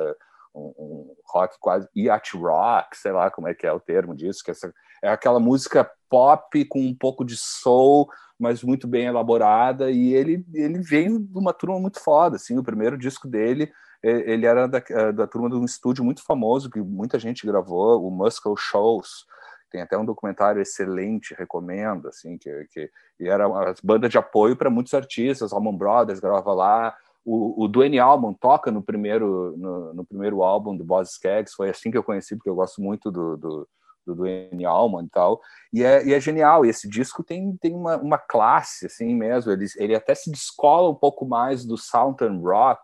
um, 0.53 0.73
um 0.77 1.15
rock 1.27 1.55
quase 1.59 1.87
yacht 1.95 2.35
rock, 2.37 2.97
sei 2.97 3.11
lá 3.11 3.29
como 3.29 3.47
é 3.47 3.53
que 3.53 3.65
é 3.65 3.71
o 3.71 3.79
termo 3.79 4.15
disso, 4.15 4.43
que 4.43 4.51
essa, 4.51 4.73
é 5.01 5.09
aquela 5.09 5.39
música 5.39 5.89
pop 6.09 6.65
com 6.65 6.79
um 6.79 6.95
pouco 6.95 7.23
de 7.23 7.37
soul, 7.37 8.09
mas 8.37 8.63
muito 8.63 8.87
bem 8.87 9.05
elaborada, 9.05 9.91
e 9.91 10.13
ele, 10.13 10.45
ele 10.53 10.79
vem 10.79 11.21
de 11.21 11.37
uma 11.37 11.53
turma 11.53 11.79
muito 11.79 11.99
foda, 11.99 12.37
assim, 12.37 12.57
o 12.57 12.63
primeiro 12.63 12.97
disco 12.97 13.27
dele, 13.27 13.71
ele 14.01 14.45
era 14.45 14.65
da, 14.65 14.79
da 15.13 15.27
turma 15.27 15.49
de 15.49 15.55
um 15.55 15.65
estúdio 15.65 16.05
muito 16.05 16.23
famoso, 16.23 16.69
que 16.69 16.79
muita 16.79 17.19
gente 17.19 17.45
gravou, 17.45 18.07
o 18.07 18.09
Muscle 18.09 18.55
Shows, 18.57 19.25
Tem 19.69 19.81
até 19.81 19.97
um 19.97 20.05
documentário 20.05 20.61
excelente, 20.61 21.35
recomendo, 21.37 22.07
assim, 22.07 22.37
que, 22.37 22.65
que 22.71 22.89
e 23.19 23.27
era 23.27 23.47
uma 23.47 23.73
banda 23.83 24.07
de 24.07 24.17
apoio 24.17 24.55
para 24.55 24.69
muitos 24.69 24.93
artistas, 24.93 25.51
Allman 25.51 25.77
Brothers 25.77 26.21
grava 26.21 26.53
lá, 26.53 26.95
o, 27.31 27.63
o 27.63 27.67
Duane 27.67 27.99
Allman 27.99 28.33
toca 28.33 28.71
no 28.71 28.81
primeiro, 28.81 29.55
no, 29.55 29.93
no, 29.93 30.05
primeiro 30.05 30.41
álbum 30.41 30.75
do 30.75 30.83
Boss 30.83 31.11
Skaggs, 31.11 31.53
foi 31.55 31.69
assim 31.69 31.91
que 31.91 31.97
eu 31.97 32.03
conheci, 32.03 32.35
porque 32.35 32.49
eu 32.49 32.55
gosto 32.55 32.81
muito 32.81 33.11
do, 33.11 33.37
do, 33.37 33.69
do 34.03 34.15
Duane 34.15 34.65
Allman 34.65 35.05
e 35.05 35.09
tal, 35.09 35.39
e 35.71 35.83
é, 35.83 36.03
e 36.03 36.11
é 36.11 36.19
genial, 36.19 36.65
e 36.65 36.69
esse 36.69 36.89
disco 36.89 37.23
tem, 37.23 37.55
tem 37.57 37.75
uma, 37.75 37.97
uma 37.97 38.17
classe, 38.17 38.87
assim 38.87 39.13
mesmo, 39.13 39.51
ele, 39.51 39.67
ele 39.77 39.93
até 39.93 40.15
se 40.15 40.31
descola 40.31 40.89
um 40.89 40.95
pouco 40.95 41.23
mais 41.23 41.63
do 41.63 41.77
Southern 41.77 42.41
Rock, 42.41 42.81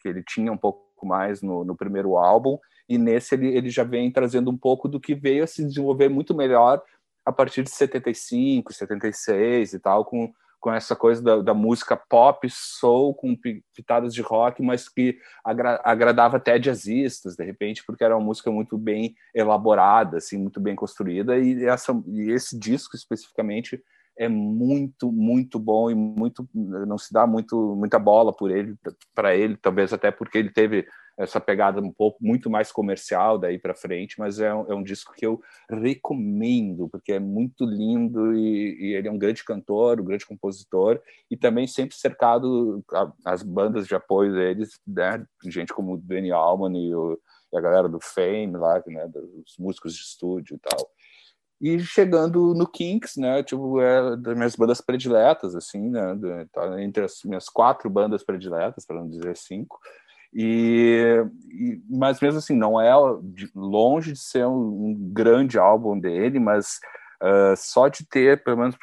que 0.00 0.08
ele 0.08 0.22
tinha 0.22 0.52
um 0.52 0.56
pouco 0.56 1.04
mais 1.04 1.42
no, 1.42 1.64
no 1.64 1.76
primeiro 1.76 2.16
álbum, 2.16 2.58
e 2.88 2.96
nesse 2.96 3.34
ele, 3.34 3.48
ele 3.48 3.68
já 3.68 3.82
vem 3.82 4.12
trazendo 4.12 4.48
um 4.48 4.56
pouco 4.56 4.88
do 4.88 5.00
que 5.00 5.12
veio 5.12 5.42
a 5.42 5.48
se 5.48 5.64
desenvolver 5.64 6.08
muito 6.08 6.36
melhor 6.36 6.80
a 7.26 7.32
partir 7.32 7.64
de 7.64 7.70
75, 7.70 8.72
76 8.72 9.72
e 9.72 9.78
tal, 9.80 10.04
com, 10.04 10.32
com 10.62 10.72
essa 10.72 10.94
coisa 10.94 11.20
da, 11.20 11.42
da 11.42 11.52
música 11.52 11.96
pop, 11.96 12.48
soul, 12.48 13.12
com 13.14 13.36
pitadas 13.74 14.14
de 14.14 14.22
rock, 14.22 14.62
mas 14.62 14.88
que 14.88 15.18
agra 15.44 15.80
agradava 15.84 16.36
até 16.36 16.56
jazzistas, 16.56 17.34
de 17.34 17.44
repente, 17.44 17.82
porque 17.84 18.04
era 18.04 18.16
uma 18.16 18.24
música 18.24 18.48
muito 18.48 18.78
bem 18.78 19.12
elaborada, 19.34 20.18
assim, 20.18 20.38
muito 20.38 20.60
bem 20.60 20.76
construída, 20.76 21.36
e, 21.36 21.64
essa, 21.64 21.92
e 22.06 22.30
esse 22.30 22.56
disco 22.56 22.94
especificamente 22.94 23.82
é 24.16 24.28
muito, 24.28 25.10
muito 25.10 25.58
bom 25.58 25.90
e 25.90 25.94
muito 25.94 26.48
não 26.54 26.98
se 26.98 27.12
dá 27.12 27.26
muito 27.26 27.74
muita 27.74 27.98
bola 27.98 28.32
por 28.32 28.50
ele 28.50 28.76
para 29.14 29.34
ele, 29.34 29.56
talvez 29.56 29.92
até 29.92 30.10
porque 30.10 30.38
ele 30.38 30.50
teve 30.50 30.86
essa 31.18 31.40
pegada 31.40 31.80
um 31.80 31.92
pouco 31.92 32.18
muito 32.20 32.48
mais 32.48 32.72
comercial 32.72 33.38
daí 33.38 33.58
para 33.58 33.74
frente, 33.74 34.18
mas 34.18 34.40
é 34.40 34.52
um, 34.52 34.72
é 34.72 34.74
um, 34.74 34.82
disco 34.82 35.12
que 35.14 35.26
eu 35.26 35.40
recomendo 35.70 36.88
porque 36.88 37.12
é 37.12 37.18
muito 37.18 37.64
lindo 37.64 38.34
e, 38.34 38.76
e, 38.80 38.94
ele 38.94 39.08
é 39.08 39.10
um 39.10 39.18
grande 39.18 39.44
cantor, 39.44 40.00
um 40.00 40.04
grande 40.04 40.26
compositor 40.26 41.00
e 41.30 41.36
também 41.36 41.66
sempre 41.66 41.96
cercado 41.96 42.82
a, 42.92 43.12
as 43.24 43.42
bandas 43.42 43.86
de 43.86 43.94
apoio 43.94 44.32
deles, 44.32 44.80
né, 44.86 45.24
gente 45.44 45.72
como 45.72 45.94
o 45.94 45.98
Danny 45.98 46.32
Allman 46.32 46.76
e, 46.76 46.94
o, 46.94 47.18
e, 47.52 47.56
a 47.56 47.60
galera 47.60 47.88
do 47.88 48.00
Fame 48.00 48.56
lá, 48.56 48.82
né, 48.86 49.06
dos 49.08 49.56
músicos 49.58 49.94
de 49.94 50.00
estúdio 50.00 50.56
e 50.56 50.58
tal. 50.58 50.88
E 51.60 51.78
chegando 51.78 52.54
no 52.54 52.66
Kinks, 52.66 53.16
né, 53.16 53.40
tipo, 53.40 53.80
é 53.80 54.16
das 54.16 54.36
minhas 54.36 54.56
bandas 54.56 54.80
prediletas, 54.80 55.54
assim, 55.54 55.90
né, 55.90 56.18
tá 56.52 56.82
entre 56.82 57.04
as 57.04 57.20
minhas 57.24 57.48
quatro 57.48 57.88
bandas 57.88 58.24
prediletas, 58.24 58.84
para 58.84 58.96
não 58.96 59.08
dizer 59.08 59.36
cinco. 59.36 59.78
E, 60.34 61.24
e, 61.50 61.82
mas 61.90 62.20
mesmo 62.20 62.38
assim, 62.38 62.56
não 62.56 62.80
é 62.80 62.90
longe 63.54 64.12
de 64.12 64.18
ser 64.18 64.46
um, 64.46 64.86
um, 64.86 65.10
grande 65.12 65.58
álbum 65.58 65.98
dele, 65.98 66.38
mas 66.38 66.80
uh, 67.22 67.54
só 67.56 67.88
de 67.88 68.06
ter, 68.06 68.42
pelo 68.42 68.56
menos, 68.56 68.76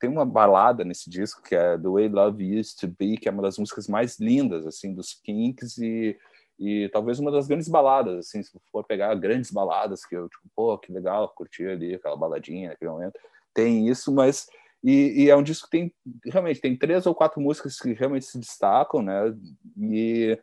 tem 0.00 0.10
uma 0.10 0.24
balada 0.24 0.84
nesse 0.84 1.08
disco 1.08 1.42
que 1.42 1.54
é 1.54 1.78
The 1.78 1.88
Way 1.88 2.08
Love 2.08 2.58
Used 2.58 2.80
to 2.80 2.88
Be, 2.88 3.16
que 3.16 3.28
é 3.28 3.32
uma 3.32 3.42
das 3.42 3.56
músicas 3.56 3.86
mais 3.86 4.18
lindas 4.18 4.66
assim 4.66 4.92
dos 4.92 5.14
Kinks 5.22 5.78
e, 5.78 6.18
e 6.58 6.88
talvez 6.92 7.20
uma 7.20 7.30
das 7.30 7.46
grandes 7.46 7.68
baladas, 7.68 8.18
assim, 8.18 8.42
se 8.42 8.50
for 8.72 8.84
pegar 8.84 9.14
grandes 9.14 9.52
baladas 9.52 10.04
que 10.04 10.16
eu 10.16 10.28
tipo, 10.28 10.50
pô, 10.56 10.76
que 10.76 10.92
legal, 10.92 11.32
curtir 11.36 11.68
ali 11.68 11.94
aquela 11.94 12.16
baladinha 12.16 12.70
naquele 12.70 12.90
momento, 12.90 13.18
tem 13.54 13.88
isso, 13.88 14.12
mas 14.12 14.48
e, 14.82 15.24
e, 15.24 15.30
é 15.30 15.36
um 15.36 15.42
disco 15.42 15.70
que 15.70 15.78
tem 15.78 15.94
realmente 16.26 16.60
tem 16.60 16.76
três 16.76 17.06
ou 17.06 17.14
quatro 17.14 17.40
músicas 17.40 17.78
que 17.78 17.92
realmente 17.92 18.26
se 18.26 18.38
destacam, 18.38 19.00
né? 19.00 19.34
E 19.78 20.38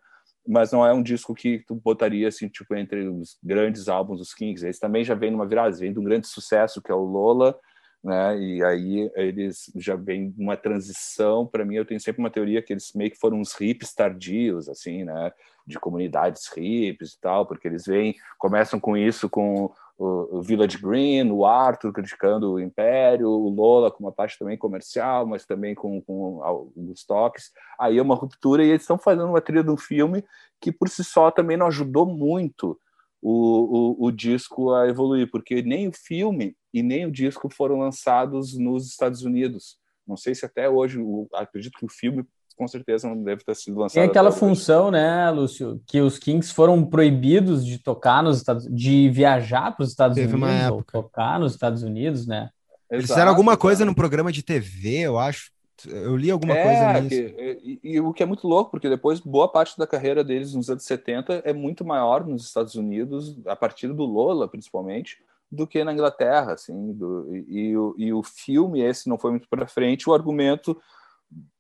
mas 0.48 0.72
não 0.72 0.86
é 0.86 0.94
um 0.94 1.04
disco 1.04 1.34
que 1.34 1.60
tu 1.60 1.76
botaria 1.76 2.28
assim, 2.28 2.48
tipo, 2.48 2.76
entre 2.76 3.08
os 3.08 3.38
grandes 3.44 3.88
álbuns 3.88 4.20
dos 4.20 4.34
Kings. 4.34 4.66
Eles 4.66 4.80
também 4.80 5.04
já 5.04 5.14
vêm 5.14 5.32
numa 5.32 5.48
virada, 5.48 5.76
vem 5.76 5.94
de 5.94 6.00
um 6.00 6.04
grande 6.04 6.28
sucesso 6.28 6.82
que 6.82 6.92
é 6.92 6.96
o 6.96 7.04
Lola, 7.04 7.58
né? 8.04 8.40
E 8.40 8.64
aí 8.64 9.12
eles 9.16 9.72
já 9.76 9.96
vêm 9.96 10.34
uma 10.38 10.58
transição. 10.58 11.46
Para 11.46 11.64
mim, 11.64 11.76
eu 11.76 11.86
tenho 11.86 12.00
sempre 12.00 12.22
uma 12.22 12.32
teoria 12.32 12.62
que 12.62 12.74
eles 12.74 12.92
meio 12.96 13.12
que 13.12 13.20
foram 13.20 13.40
uns 13.40 13.60
hips 13.60 13.94
tardios, 13.94 14.68
assim, 14.68 15.04
né? 15.04 15.32
De 15.66 15.80
comunidades 15.80 16.50
hips 16.58 17.14
e 17.14 17.22
tal, 17.22 17.46
porque 17.46 17.68
eles 17.68 17.86
vêm, 17.86 18.16
começam 18.40 18.80
com 18.80 18.98
isso 18.98 19.30
com 19.30 19.72
o, 20.04 20.42
Village 20.42 20.80
Green, 20.80 21.30
o 21.32 21.46
Arthur 21.46 21.94
criticando 21.94 22.54
o 22.54 22.60
Império, 22.60 23.30
o 23.30 23.50
Lola 23.50 23.92
com 23.92 24.04
uma 24.04 24.12
parte 24.12 24.38
também 24.40 24.58
comercial, 24.58 25.28
mas 25.28 25.46
também 25.46 25.76
com, 25.76 26.02
com 26.02 26.44
alguns 26.44 27.06
toques. 27.06 27.52
Aí 27.80 28.00
é 28.00 28.02
uma 28.02 28.16
ruptura 28.16 28.64
e 28.64 28.70
eles 28.70 28.82
estão 28.82 28.98
fazendo 28.98 29.28
uma 29.30 29.42
trilha 29.42 29.64
de 29.64 29.70
um 29.70 29.78
filme 29.78 30.24
que 30.60 30.72
por 30.72 30.90
si 30.90 31.04
só 31.04 31.30
também 31.30 31.56
não 31.56 31.68
ajudou 31.68 32.08
muito 32.08 32.80
o, 33.22 34.00
o, 34.02 34.08
o, 34.08 34.12
disco 34.12 34.74
a 34.74 34.88
evoluir, 34.88 35.30
porque 35.30 35.62
nem 35.62 35.88
o 35.88 35.94
filme 35.94 36.56
e 36.74 36.82
nem 36.82 37.06
o 37.06 37.12
disco 37.12 37.48
foram 37.50 37.78
lançados 37.78 38.58
nos 38.58 38.88
Estados 38.88 39.22
Unidos. 39.22 39.78
Não 40.08 40.18
sei 40.18 40.34
se 40.34 40.46
até 40.46 40.68
hoje, 40.68 41.00
acredito 41.34 41.78
que 41.78 41.86
o 41.86 41.92
filme 41.92 42.26
com 42.62 42.68
certeza 42.68 43.10
não 43.10 43.24
deve 43.24 43.44
ter 43.44 43.56
sido 43.56 43.80
lançado. 43.80 43.96
Tem 43.96 44.04
aquela 44.04 44.32
função, 44.32 44.84
hoje. 44.84 44.92
né, 44.92 45.32
Lúcio, 45.32 45.82
que 45.88 46.00
os 46.00 46.20
Kings 46.20 46.54
foram 46.54 46.86
proibidos 46.86 47.66
de 47.66 47.80
tocar 47.80 48.22
nos 48.22 48.38
Estados 48.38 48.68
de 48.70 49.10
viajar 49.10 49.76
para 49.76 49.84
os 49.84 49.90
Estados 49.90 50.14
Teve 50.14 50.36
Unidos, 50.36 50.70
ou 50.70 50.84
tocar 50.84 51.40
nos 51.40 51.54
Estados 51.54 51.82
Unidos, 51.82 52.28
né? 52.28 52.52
Eles 52.88 53.08
fizeram 53.08 53.30
alguma 53.32 53.58
coisa 53.58 53.84
no 53.84 53.96
programa 53.96 54.32
de 54.32 54.44
TV, 54.44 55.00
eu 55.00 55.18
acho. 55.18 55.50
Eu 55.88 56.16
li 56.16 56.30
alguma 56.30 56.56
é, 56.56 56.64
coisa 56.64 57.02
nisso. 57.02 57.34
Que, 57.34 57.60
e, 57.64 57.80
e, 57.96 58.00
o 58.00 58.14
que 58.14 58.22
é 58.22 58.28
muito 58.28 58.48
louco, 58.48 58.70
porque 58.70 58.88
depois 58.88 59.20
boa 59.20 59.52
parte 59.52 59.76
da 59.76 59.88
carreira 59.88 60.24
deles 60.24 60.54
nos 60.54 60.70
anos 60.70 60.84
70 60.84 61.42
é 61.44 61.52
muito 61.52 61.84
maior 61.84 62.28
nos 62.28 62.46
Estados 62.46 62.76
Unidos, 62.76 63.40
a 63.48 63.56
partir 63.56 63.88
do 63.88 64.06
Lola, 64.06 64.48
principalmente, 64.48 65.18
do 65.52 65.66
que 65.66 65.84
na 65.84 65.94
Inglaterra, 65.94 66.54
assim. 66.54 66.94
Do, 66.94 67.28
e, 67.36 67.74
e, 67.98 68.06
e 68.06 68.14
o 68.14 68.22
filme 68.22 68.82
esse 68.82 69.10
não 69.10 69.18
foi 69.18 69.32
muito 69.32 69.50
para 69.50 69.66
frente, 69.66 70.08
o 70.08 70.14
argumento 70.14 70.80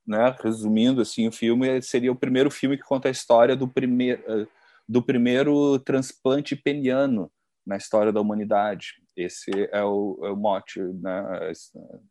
né, 0.05 0.35
resumindo 0.41 1.01
assim 1.01 1.27
o 1.27 1.31
filme 1.31 1.81
seria 1.81 2.11
o 2.11 2.15
primeiro 2.15 2.49
filme 2.49 2.77
que 2.77 2.83
conta 2.83 3.07
a 3.07 3.11
história 3.11 3.55
do 3.55 3.67
primeiro 3.67 4.21
eh, 4.27 4.47
do 4.87 5.01
primeiro 5.01 5.79
transplante 5.79 6.55
peniano 6.55 7.31
na 7.65 7.77
história 7.77 8.11
da 8.11 8.19
humanidade. 8.19 8.95
Esse 9.15 9.51
é 9.71 9.83
o, 9.83 10.19
é 10.23 10.29
o 10.29 10.35
mote 10.35 10.81
né 10.81 11.49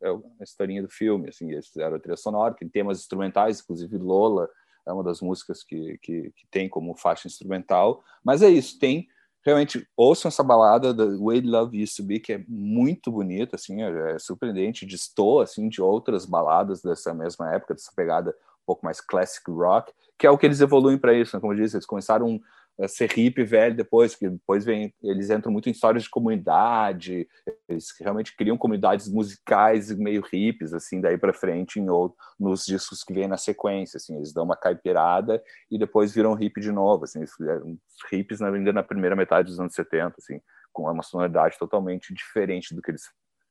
é 0.03 0.09
a 0.09 0.45
historinha 0.45 0.83
do 0.83 0.89
filme 0.89 1.29
assim 1.29 1.51
eles 1.51 1.69
fizeram 1.69 1.97
a 1.97 1.99
trilha 1.99 2.17
sonora 2.17 2.55
tem 2.55 2.69
temas 2.69 3.01
instrumentais 3.01 3.61
inclusive 3.61 3.97
Lola 3.99 4.49
é 4.87 4.93
uma 4.93 5.03
das 5.03 5.21
músicas 5.21 5.63
que, 5.63 5.99
que, 6.03 6.31
que 6.37 6.47
tem 6.51 6.69
como 6.69 6.97
faixa 6.97 7.27
instrumental 7.27 8.05
mas 8.25 8.43
é 8.43 8.49
isso 8.49 8.79
tem 8.79 9.09
realmente 9.45 9.87
ouçam 9.97 10.29
essa 10.29 10.43
balada 10.43 10.93
da 10.93 11.05
Way 11.05 11.41
Love 11.43 11.83
Used 11.83 11.97
to 11.97 12.03
Be, 12.03 12.21
que 12.21 12.33
é 12.35 12.45
muito 12.47 13.11
bonita, 13.11 13.57
assim, 13.57 13.83
é, 13.83 14.13
é 14.13 14.19
surpreendente, 14.19 14.87
distou, 14.87 15.41
assim, 15.41 15.69
de 15.69 15.81
outras 15.81 16.27
baladas 16.27 16.83
dessa 16.83 17.15
mesma 17.15 17.53
época, 17.55 17.75
dessa 17.75 17.93
pegada 17.95 18.31
um 18.31 18.67
pouco 18.67 18.85
mais 18.85 19.01
classic 19.01 19.51
rock, 19.51 19.93
que 20.19 20.27
é 20.27 20.31
o 20.31 20.37
que 20.37 20.47
eles 20.47 20.61
evoluem 20.61 20.99
para 20.99 21.15
isso, 21.15 21.35
né? 21.35 21.41
como 21.41 21.53
eu 21.53 21.57
disse, 21.57 21.77
eles 21.77 21.87
começaram 21.87 22.41
ser 22.89 23.11
hippie 23.13 23.45
velho 23.45 23.77
depois, 23.77 24.15
que 24.15 24.29
depois 24.29 24.65
vem, 24.65 24.95
eles 25.03 25.31
entram 25.31 25.53
muito 25.53 25.69
em 25.69 25.73
histórias 25.73 26.05
de 26.05 26.11
comunidade, 26.11 27.29
eles 27.69 27.95
realmente 28.01 28.37
criam 28.37 28.57
comunidades 28.57 29.09
musicais 29.09 29.91
meio 29.97 30.23
hippies, 30.23 30.73
assim, 30.73 31.01
daí 31.01 31.19
para 31.19 31.33
frente, 31.33 31.79
em, 31.79 31.89
ou, 31.89 32.17
nos 32.39 32.65
discos 32.65 33.03
que 33.03 33.13
vêm 33.13 33.29
na 33.29 33.37
sequência, 33.37 33.99
assim, 33.99 34.17
eles 34.17 34.33
dão 34.33 34.45
uma 34.45 34.57
caipirada 34.57 35.43
e 35.71 35.79
depois 35.79 36.15
viram 36.15 36.35
hippie 36.35 36.61
de 36.61 36.73
novo, 36.73 37.05
assim, 37.05 37.21
eles 37.21 37.33
fizeram 37.35 37.79
hippies 38.11 38.41
ainda 38.41 38.73
na 38.73 38.83
primeira 38.83 39.17
metade 39.17 39.49
dos 39.49 39.61
anos 39.61 39.75
70, 39.75 40.15
assim, 40.19 40.41
com 40.73 40.91
uma 40.91 41.03
sonoridade 41.03 41.59
totalmente 41.59 42.15
diferente 42.15 42.75
do 42.75 42.81
que 42.81 42.91
eles 42.91 43.03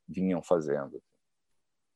vinham 0.08 0.42
fazendo. 0.42 1.02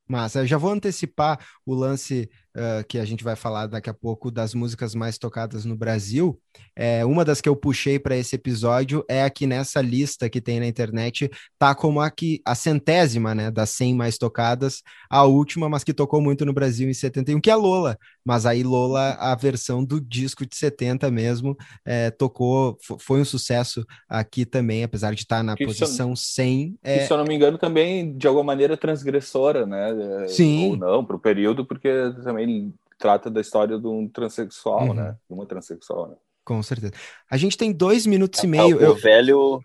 Mas 0.08 0.36
eu 0.36 0.46
já 0.46 0.58
vou 0.58 0.72
antecipar 0.72 1.40
o 1.66 1.74
lance 1.74 2.30
uh, 2.56 2.86
que 2.88 2.98
a 3.00 3.06
gente 3.06 3.24
vai 3.24 3.36
falar 3.36 3.68
daqui 3.68 3.90
a 3.90 3.94
pouco 3.94 4.30
das 4.30 4.54
músicas 4.54 4.94
mais 4.94 5.18
tocadas 5.18 5.66
no 5.66 5.76
Brasil. 5.76 6.40
É, 6.76 7.06
uma 7.06 7.26
das 7.26 7.42
que 7.42 7.50
eu 7.50 7.56
puxei 7.56 8.00
para 8.00 8.16
esse 8.16 8.36
episódio 8.36 9.04
é 9.10 9.24
aqui 9.24 9.48
nessa 9.48 9.82
lista 9.82 10.30
que 10.30 10.42
tem 10.42 10.60
na 10.60 10.68
internet, 10.68 11.30
tá 11.58 11.74
como 11.74 12.00
aqui 12.00 12.42
a 12.46 12.56
centésima, 12.56 13.34
né, 13.34 13.52
das 13.52 13.70
100 13.72 13.96
mais 13.96 14.18
tocadas, 14.18 14.82
a 15.10 15.24
última, 15.24 15.70
mas 15.70 15.84
que 15.84 15.94
tocou 15.94 16.22
muito 16.22 16.46
no 16.46 16.54
Brasil 16.54 16.90
em 16.90 16.94
71, 16.94 17.40
que 17.40 17.50
é 17.50 17.56
Lola. 17.56 17.98
Mas 18.26 18.46
aí 18.46 18.64
Lola, 18.64 19.12
a 19.20 19.36
versão 19.36 19.84
do 19.84 20.00
disco 20.00 20.46
de 20.46 20.56
70 20.56 21.12
mesmo, 21.12 21.56
é, 21.86 22.10
tocou, 22.10 22.78
foi 23.00 23.22
um 23.22 23.26
sucesso 23.26 23.86
aqui 24.08 24.46
também, 24.46 24.84
apesar 24.84 25.14
de 25.14 25.22
estar 25.22 25.38
tá 25.38 25.44
na 25.44 25.56
que 25.56 25.66
posição 25.66 26.16
se 26.16 26.34
100. 26.34 26.76
É... 26.84 27.06
se 27.06 27.12
eu 27.12 27.18
não 27.18 27.26
me 27.26 27.36
engano, 27.36 27.58
também 27.58 28.16
de 28.18 28.28
alguma 28.28 28.44
maneira 28.44 28.78
transgressora, 28.78 29.66
né? 29.66 30.28
Sim. 30.28 30.72
Ou 30.72 30.78
não, 30.78 31.06
para 31.06 31.16
o 31.16 31.20
período, 31.20 31.66
porque 31.66 31.90
também 32.24 32.43
ele 32.44 32.74
trata 32.98 33.30
da 33.30 33.42
história 33.42 33.78
de 33.78 33.88
um 33.88 34.08
transexual, 34.08 34.88
uhum. 34.88 34.94
né? 34.94 35.18
De 35.28 35.34
uma 35.34 35.46
transexual, 35.46 36.10
né? 36.10 36.16
Com 36.46 36.62
certeza. 36.62 36.94
A 37.30 37.38
gente 37.38 37.58
tem 37.58 37.72
dois 37.72 38.06
minutos 38.06 38.44
e 38.44 38.48
meio. 38.48 38.82
É, 38.82 38.88
o 38.88 38.92
eu... 38.92 38.96
velho, 38.96 39.64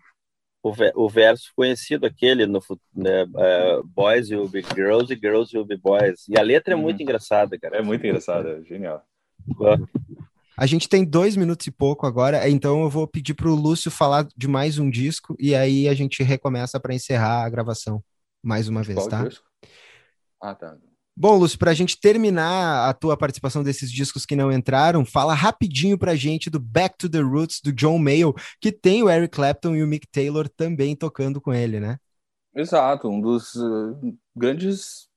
o, 0.62 0.72
ve 0.72 0.92
o, 0.94 1.08
verso 1.08 1.50
conhecido 1.54 2.06
aquele 2.06 2.46
no 2.46 2.60
né, 2.94 3.24
uh, 3.24 3.84
Boys 3.84 4.30
will 4.30 4.48
be 4.48 4.62
girls 4.74 5.12
e 5.12 5.16
girls 5.16 5.56
will 5.56 5.66
be 5.66 5.76
boys. 5.76 6.26
E 6.28 6.38
a 6.38 6.42
letra 6.42 6.74
é 6.74 6.76
uhum. 6.76 6.82
muito 6.82 7.02
engraçada, 7.02 7.58
cara. 7.58 7.78
É 7.78 7.82
muito 7.82 8.04
engraçada, 8.06 8.58
é 8.58 8.62
genial. 8.64 9.04
A 10.56 10.66
gente 10.66 10.88
tem 10.88 11.04
dois 11.04 11.36
minutos 11.36 11.66
e 11.68 11.70
pouco 11.70 12.06
agora, 12.06 12.48
então 12.48 12.82
eu 12.82 12.90
vou 12.90 13.06
pedir 13.06 13.34
para 13.34 13.48
o 13.48 13.54
Lúcio 13.54 13.90
falar 13.90 14.26
de 14.36 14.48
mais 14.48 14.78
um 14.78 14.90
disco 14.90 15.36
e 15.38 15.54
aí 15.54 15.88
a 15.88 15.94
gente 15.94 16.22
recomeça 16.24 16.80
para 16.80 16.92
encerrar 16.92 17.44
a 17.44 17.48
gravação 17.48 18.02
mais 18.42 18.68
uma 18.68 18.82
vez, 18.82 18.98
Qual 18.98 19.08
tá? 19.08 19.24
disco? 19.24 19.46
Ah, 20.40 20.54
tá. 20.54 20.76
Bom, 21.20 21.36
Lúcio, 21.36 21.58
para 21.58 21.72
a 21.72 21.74
gente 21.74 21.98
terminar 21.98 22.88
a 22.88 22.94
tua 22.94 23.16
participação 23.16 23.64
desses 23.64 23.90
discos 23.90 24.24
que 24.24 24.36
não 24.36 24.52
entraram, 24.52 25.04
fala 25.04 25.34
rapidinho 25.34 25.98
para 25.98 26.12
a 26.12 26.14
gente 26.14 26.48
do 26.48 26.60
Back 26.60 26.96
to 26.96 27.10
the 27.10 27.18
Roots 27.18 27.60
do 27.60 27.72
John 27.72 27.98
Mayall, 27.98 28.36
que 28.60 28.70
tem 28.70 29.02
o 29.02 29.10
Eric 29.10 29.34
Clapton 29.34 29.74
e 29.74 29.82
o 29.82 29.86
Mick 29.88 30.06
Taylor 30.06 30.48
também 30.48 30.94
tocando 30.94 31.40
com 31.40 31.52
ele, 31.52 31.80
né? 31.80 31.98
Exato, 32.54 33.08
um 33.08 33.20
dos 33.20 33.56
uh, 33.56 34.16
grandes 34.36 35.08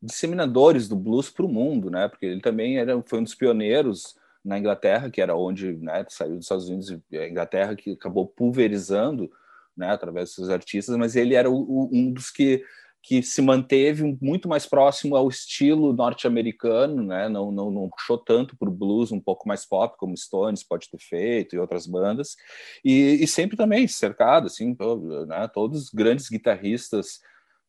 disseminadores 0.00 0.88
do 0.88 0.96
blues 0.96 1.28
para 1.28 1.44
o 1.44 1.52
mundo, 1.52 1.90
né? 1.90 2.08
Porque 2.08 2.24
ele 2.24 2.40
também 2.40 2.78
era, 2.78 3.02
foi 3.02 3.18
um 3.18 3.24
dos 3.24 3.34
pioneiros 3.34 4.14
na 4.42 4.58
Inglaterra, 4.58 5.10
que 5.10 5.20
era 5.20 5.36
onde 5.36 5.74
né, 5.74 6.06
saiu 6.08 6.36
dos 6.36 6.46
Estados 6.46 6.70
Unidos 6.70 6.98
e 7.10 7.18
a 7.18 7.28
Inglaterra 7.28 7.76
que 7.76 7.90
acabou 7.90 8.26
pulverizando, 8.26 9.30
né, 9.76 9.90
através 9.90 10.34
dos 10.36 10.48
artistas, 10.48 10.96
mas 10.96 11.14
ele 11.16 11.34
era 11.34 11.50
o, 11.50 11.54
o, 11.54 11.90
um 11.92 12.10
dos 12.10 12.30
que 12.30 12.64
que 13.06 13.22
se 13.22 13.42
manteve 13.42 14.16
muito 14.18 14.48
mais 14.48 14.64
próximo 14.64 15.14
ao 15.14 15.28
estilo 15.28 15.92
norte-americano, 15.92 17.02
né? 17.02 17.28
não, 17.28 17.52
não, 17.52 17.70
não 17.70 17.90
puxou 17.90 18.16
tanto 18.16 18.56
para 18.56 18.66
o 18.66 18.72
blues 18.72 19.12
um 19.12 19.20
pouco 19.20 19.46
mais 19.46 19.66
pop, 19.66 19.94
como 19.98 20.16
Stones 20.16 20.64
pode 20.64 20.88
ter 20.88 20.98
feito 20.98 21.54
e 21.54 21.58
outras 21.58 21.86
bandas, 21.86 22.34
e, 22.82 23.22
e 23.22 23.26
sempre 23.26 23.58
também 23.58 23.86
cercado, 23.86 24.46
assim, 24.46 24.74
né? 25.28 25.46
todos 25.52 25.82
os 25.82 25.90
grandes 25.90 26.30
guitarristas 26.30 27.20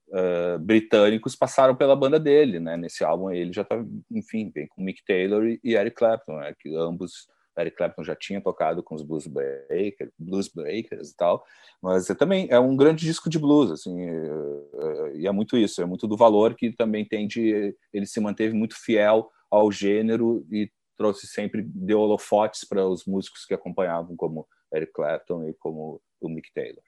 uh, 0.08 0.58
britânicos 0.58 1.36
passaram 1.36 1.76
pela 1.76 1.98
banda 1.98 2.18
dele, 2.18 2.58
né? 2.58 2.78
nesse 2.78 3.04
álbum 3.04 3.30
ele 3.30 3.52
já 3.52 3.64
está, 3.64 3.76
enfim, 4.10 4.50
bem 4.56 4.68
com 4.70 4.82
Mick 4.82 5.04
Taylor 5.06 5.46
e, 5.46 5.60
e 5.62 5.76
Eric 5.76 5.98
Clapton, 5.98 6.38
né? 6.38 6.54
que 6.58 6.74
ambos 6.74 7.28
Eric 7.58 7.78
Clapton 7.78 8.04
já 8.04 8.16
tinha 8.16 8.42
tocado 8.42 8.84
com 8.84 8.96
os 8.96 9.02
Blues 9.02 9.28
Breakers, 9.28 10.12
Blues 10.18 10.48
Breakers 10.48 11.12
e 11.12 11.16
tal, 11.16 11.44
mas 11.82 12.10
é 12.10 12.16
também 12.16 12.48
é 12.50 12.60
um 12.60 12.76
grande 12.76 13.06
disco 13.06 13.30
de 13.30 13.40
blues, 13.40 13.72
assim, 13.72 14.02
é, 14.02 14.14
é, 14.14 15.18
e 15.18 15.28
é 15.28 15.32
muito 15.32 15.58
isso, 15.58 15.82
é 15.82 15.86
muito 15.86 16.08
do 16.08 16.18
valor 16.18 16.56
que 16.56 16.72
também 16.72 17.06
tem 17.06 17.28
de 17.28 17.76
ele 17.94 18.06
se 18.06 18.20
manteve 18.20 18.54
muito 18.54 18.76
fiel 18.76 19.30
ao 19.50 19.72
gênero 19.72 20.46
e 20.52 20.70
trouxe 20.98 21.28
sempre 21.28 21.62
deu 21.62 22.00
holofotes 22.00 22.64
para 22.64 22.86
os 22.86 23.06
músicos 23.06 23.46
que 23.46 23.54
acompanhavam, 23.54 24.16
como 24.16 24.48
Eric 24.74 24.94
Clapton 24.94 25.48
e 25.48 25.54
como 25.54 26.02
o 26.22 26.30
Mick 26.30 26.52
Taylor. 26.54 26.84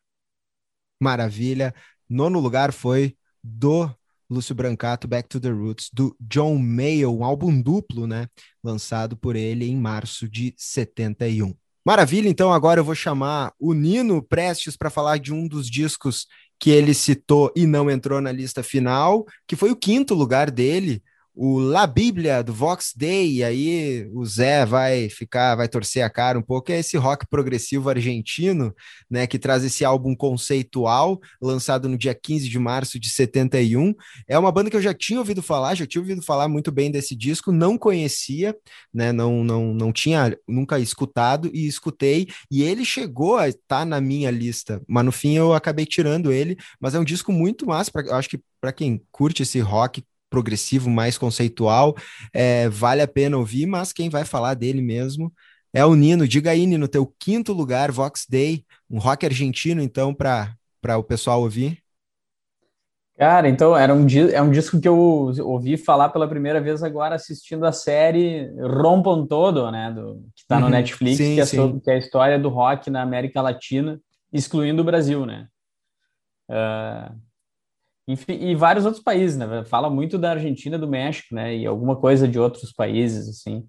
Maravilha. 0.99 1.73
Nono 2.09 2.39
lugar 2.39 2.71
foi 2.71 3.15
do 3.43 3.89
Lúcio 4.29 4.53
Brancato, 4.53 5.07
Back 5.07 5.29
to 5.29 5.39
the 5.39 5.49
Roots, 5.49 5.89
do 5.93 6.15
John 6.19 6.57
Mayall, 6.57 7.17
um 7.17 7.23
álbum 7.23 7.61
duplo, 7.61 8.05
né? 8.05 8.27
Lançado 8.63 9.15
por 9.15 9.35
ele 9.35 9.65
em 9.65 9.75
março 9.75 10.27
de 10.27 10.53
71. 10.57 11.55
Maravilha, 11.85 12.27
então 12.27 12.51
agora 12.51 12.81
eu 12.81 12.83
vou 12.83 12.95
chamar 12.95 13.53
o 13.57 13.73
Nino 13.73 14.21
Prestes 14.21 14.75
para 14.75 14.89
falar 14.89 15.19
de 15.19 15.33
um 15.33 15.47
dos 15.47 15.69
discos 15.69 16.27
que 16.59 16.69
ele 16.69 16.93
citou 16.93 17.51
e 17.55 17.65
não 17.65 17.89
entrou 17.89 18.19
na 18.19 18.31
lista 18.31 18.61
final, 18.61 19.25
que 19.47 19.55
foi 19.55 19.71
o 19.71 19.75
quinto 19.75 20.13
lugar 20.13 20.51
dele, 20.51 21.01
o 21.39 21.59
La 21.59 21.85
Bíblia 21.85 22.41
do 22.41 22.51
Vox 22.51 22.93
Day, 22.95 23.43
aí 23.43 24.09
o 24.11 24.25
Zé 24.25 24.65
vai 24.65 25.07
ficar, 25.07 25.55
vai 25.55 25.67
torcer 25.67 26.03
a 26.03 26.09
cara 26.09 26.39
um 26.39 26.41
pouco, 26.41 26.71
é 26.71 26.79
esse 26.79 26.97
rock 26.97 27.27
progressivo 27.27 27.91
argentino, 27.91 28.73
né, 29.07 29.27
que 29.27 29.37
traz 29.37 29.63
esse 29.63 29.85
álbum 29.85 30.15
conceitual, 30.15 31.21
lançado 31.39 31.87
no 31.87 31.95
dia 31.95 32.15
15 32.15 32.49
de 32.49 32.57
março 32.57 32.99
de 32.99 33.11
71. 33.11 33.93
É 34.27 34.37
uma 34.39 34.51
banda 34.51 34.71
que 34.71 34.75
eu 34.75 34.81
já 34.81 34.95
tinha 34.95 35.19
ouvido 35.19 35.43
falar, 35.43 35.75
já 35.75 35.85
tinha 35.85 36.01
ouvido 36.01 36.23
falar 36.23 36.47
muito 36.47 36.71
bem 36.71 36.89
desse 36.89 37.15
disco, 37.15 37.51
não 37.51 37.77
conhecia, 37.77 38.55
né, 38.91 39.11
não, 39.11 39.43
não, 39.43 39.75
não 39.75 39.93
tinha 39.93 40.35
nunca 40.47 40.79
escutado 40.79 41.51
e 41.53 41.67
escutei, 41.67 42.27
e 42.49 42.63
ele 42.63 42.83
chegou 42.83 43.37
a 43.37 43.47
estar 43.47 43.85
na 43.85 44.01
minha 44.01 44.31
lista, 44.31 44.81
mas 44.87 45.05
no 45.05 45.11
fim 45.11 45.37
eu 45.37 45.53
acabei 45.53 45.85
tirando 45.85 46.31
ele, 46.31 46.57
mas 46.79 46.95
é 46.95 46.99
um 46.99 47.05
disco 47.05 47.31
muito 47.31 47.67
massa, 47.67 47.91
pra, 47.91 48.01
eu 48.01 48.15
acho 48.15 48.27
que 48.27 48.39
para 48.59 48.73
quem 48.73 48.99
curte 49.11 49.43
esse 49.43 49.59
rock 49.59 50.03
progressivo, 50.29 50.89
mais 50.89 51.17
conceitual, 51.17 51.95
é, 52.33 52.69
vale 52.69 53.01
a 53.01 53.07
pena 53.07 53.37
ouvir, 53.37 53.65
mas 53.65 53.93
quem 53.93 54.09
vai 54.09 54.25
falar 54.25 54.53
dele 54.53 54.81
mesmo 54.81 55.31
é 55.73 55.85
o 55.85 55.95
Nino. 55.95 56.27
Diga 56.27 56.51
aí, 56.51 56.65
Nino, 56.65 56.87
teu 56.87 57.05
quinto 57.19 57.53
lugar, 57.53 57.91
Vox 57.91 58.25
Day, 58.27 58.65
um 58.89 58.99
rock 58.99 59.25
argentino, 59.25 59.81
então, 59.81 60.13
para 60.13 60.97
o 60.97 61.03
pessoal 61.03 61.41
ouvir. 61.41 61.79
Cara, 63.17 63.49
então 63.49 63.75
era 63.75 63.95
um, 63.95 64.05
é 64.31 64.39
um 64.39 64.51
disco 64.51 64.79
que 64.79 64.87
eu 64.87 64.95
ouvi 64.95 65.75
falar 65.75 66.09
pela 66.09 66.27
primeira 66.27 66.61
vez 66.61 66.83
agora 66.83 67.15
assistindo 67.15 67.65
a 67.65 67.71
série 67.71 68.47
Rompam 68.59 69.25
Todo, 69.25 69.71
né? 69.71 69.91
Do, 69.91 70.21
que 70.35 70.41
está 70.41 70.59
no 70.59 70.65
uhum, 70.65 70.71
Netflix, 70.71 71.17
sim, 71.17 71.33
que, 71.33 71.41
é 71.41 71.45
sobre, 71.45 71.81
que, 71.81 71.89
é 71.89 71.95
a 71.95 71.97
história 71.97 72.37
do 72.37 72.49
rock 72.49 72.91
na 72.91 73.01
América 73.01 73.41
Latina, 73.41 73.99
excluindo 74.31 74.83
o 74.83 74.85
Brasil, 74.85 75.25
né? 75.25 75.47
Uh, 76.47 77.26
enfim, 78.07 78.33
e 78.33 78.55
vários 78.55 78.85
outros 78.85 79.03
países, 79.03 79.37
né? 79.37 79.65
Fala 79.65 79.89
muito 79.89 80.17
da 80.17 80.31
Argentina, 80.31 80.77
do 80.77 80.87
México, 80.87 81.35
né? 81.35 81.55
E 81.55 81.65
alguma 81.65 81.95
coisa 81.95 82.27
de 82.27 82.39
outros 82.39 82.71
países, 82.71 83.27
assim, 83.27 83.67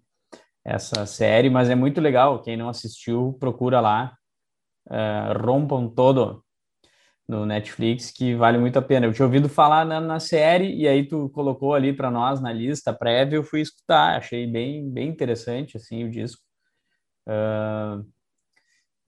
essa 0.65 1.07
série, 1.07 1.51
mas 1.51 1.71
é 1.71 1.75
muito 1.75 2.01
legal. 2.01 2.43
Quem 2.43 2.57
não 2.57 2.69
assistiu, 2.69 3.37
procura 3.41 3.81
lá. 3.81 4.15
Uh, 4.89 5.47
Rompam 5.47 5.89
Todo 5.89 6.43
no 7.29 7.45
Netflix, 7.45 8.11
que 8.11 8.35
vale 8.35 8.57
muito 8.59 8.79
a 8.79 8.83
pena. 8.83 9.07
Eu 9.07 9.13
tinha 9.13 9.27
ouvido 9.27 9.49
falar 9.49 9.85
na, 9.85 10.01
na 10.01 10.19
série 10.19 10.75
e 10.75 10.89
aí 10.89 11.07
tu 11.07 11.29
colocou 11.31 11.75
ali 11.75 11.93
para 11.93 12.11
nós 12.11 12.41
na 12.41 12.53
lista 12.53 12.93
prévia, 12.93 13.37
eu 13.37 13.45
fui 13.45 13.61
escutar, 13.61 14.17
achei 14.17 14.47
bem, 14.47 14.89
bem 14.91 15.09
interessante, 15.09 15.77
assim, 15.77 16.05
o 16.05 16.11
disco. 16.11 16.43
Uh, 17.29 18.03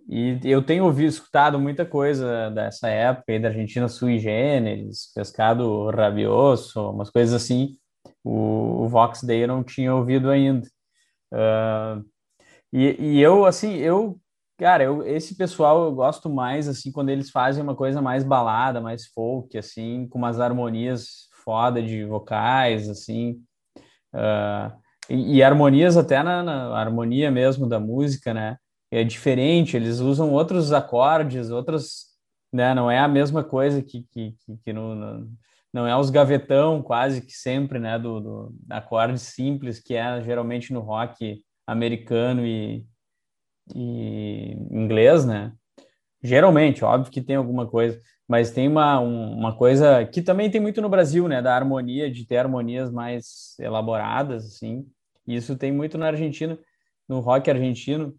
e 0.08 0.40
eu 0.44 0.62
tenho 0.62 0.84
ouvido, 0.84 1.08
escutado 1.08 1.58
muita 1.58 1.84
coisa 1.84 2.50
dessa 2.50 2.88
época 2.88 3.32
aí 3.32 3.38
da 3.38 3.48
Argentina 3.48 3.88
sui 3.88 4.18
generis, 4.18 5.12
pescado 5.14 5.88
rabioso, 5.90 6.90
umas 6.90 7.10
coisas 7.10 7.34
assim. 7.34 7.76
O, 8.24 8.84
o 8.84 8.88
Vox 8.88 9.22
Day 9.22 9.44
eu 9.44 9.48
não 9.48 9.62
tinha 9.64 9.94
ouvido 9.94 10.30
ainda. 10.30 10.66
Uh, 11.32 12.04
e, 12.72 12.96
e 12.98 13.20
eu, 13.20 13.44
assim, 13.44 13.76
eu, 13.76 14.18
cara, 14.58 14.84
eu, 14.84 15.06
esse 15.06 15.36
pessoal 15.36 15.84
eu 15.84 15.92
gosto 15.92 16.28
mais, 16.28 16.68
assim, 16.68 16.92
quando 16.92 17.08
eles 17.10 17.30
fazem 17.30 17.62
uma 17.62 17.74
coisa 17.74 18.00
mais 18.00 18.24
balada, 18.24 18.80
mais 18.80 19.06
folk, 19.06 19.56
assim, 19.56 20.06
com 20.08 20.18
umas 20.18 20.40
harmonias 20.40 21.28
foda 21.44 21.82
de 21.82 22.04
vocais, 22.04 22.88
assim. 22.88 23.42
Uh, 24.14 24.72
e, 25.08 25.36
e, 25.36 25.42
harmonias 25.42 25.96
até 25.96 26.22
na, 26.22 26.42
na 26.42 26.78
harmonia 26.78 27.30
mesmo 27.30 27.68
da 27.68 27.80
música, 27.80 28.32
né? 28.34 28.56
É 28.90 29.04
diferente, 29.04 29.76
eles 29.76 30.00
usam 30.00 30.30
outros 30.30 30.72
acordes, 30.72 31.50
outros, 31.50 32.06
né, 32.52 32.74
não 32.74 32.90
é 32.90 32.98
a 32.98 33.08
mesma 33.08 33.44
coisa 33.44 33.80
que, 33.82 34.02
que, 34.10 34.32
que, 34.32 34.56
que 34.64 34.72
no, 34.72 34.94
no, 34.94 35.30
não 35.72 35.86
é 35.86 35.96
os 35.96 36.10
gavetão 36.10 36.82
quase 36.82 37.20
que 37.20 37.32
sempre, 37.32 37.78
né, 37.78 37.98
do, 37.98 38.20
do 38.20 38.54
acorde 38.68 39.18
simples 39.18 39.78
que 39.78 39.94
é 39.94 40.20
geralmente 40.22 40.72
no 40.72 40.80
rock 40.80 41.42
americano 41.66 42.44
e, 42.44 42.84
e 43.74 44.56
inglês, 44.70 45.24
né, 45.24 45.52
geralmente, 46.22 46.84
óbvio 46.84 47.12
que 47.12 47.22
tem 47.22 47.36
alguma 47.36 47.66
coisa, 47.68 48.00
mas 48.26 48.50
tem 48.50 48.66
uma, 48.66 48.98
um, 49.00 49.32
uma 49.38 49.56
coisa 49.56 50.04
que 50.04 50.20
também 50.20 50.50
tem 50.50 50.60
muito 50.60 50.82
no 50.82 50.88
Brasil, 50.88 51.28
né, 51.28 51.40
da 51.40 51.54
harmonia, 51.54 52.10
de 52.10 52.26
ter 52.26 52.38
harmonias 52.38 52.90
mais 52.90 53.54
elaboradas, 53.60 54.44
assim, 54.46 54.84
isso 55.26 55.56
tem 55.56 55.70
muito 55.70 55.96
na 55.96 56.08
Argentina, 56.08 56.58
no 57.08 57.20
rock 57.20 57.48
argentino, 57.48 58.14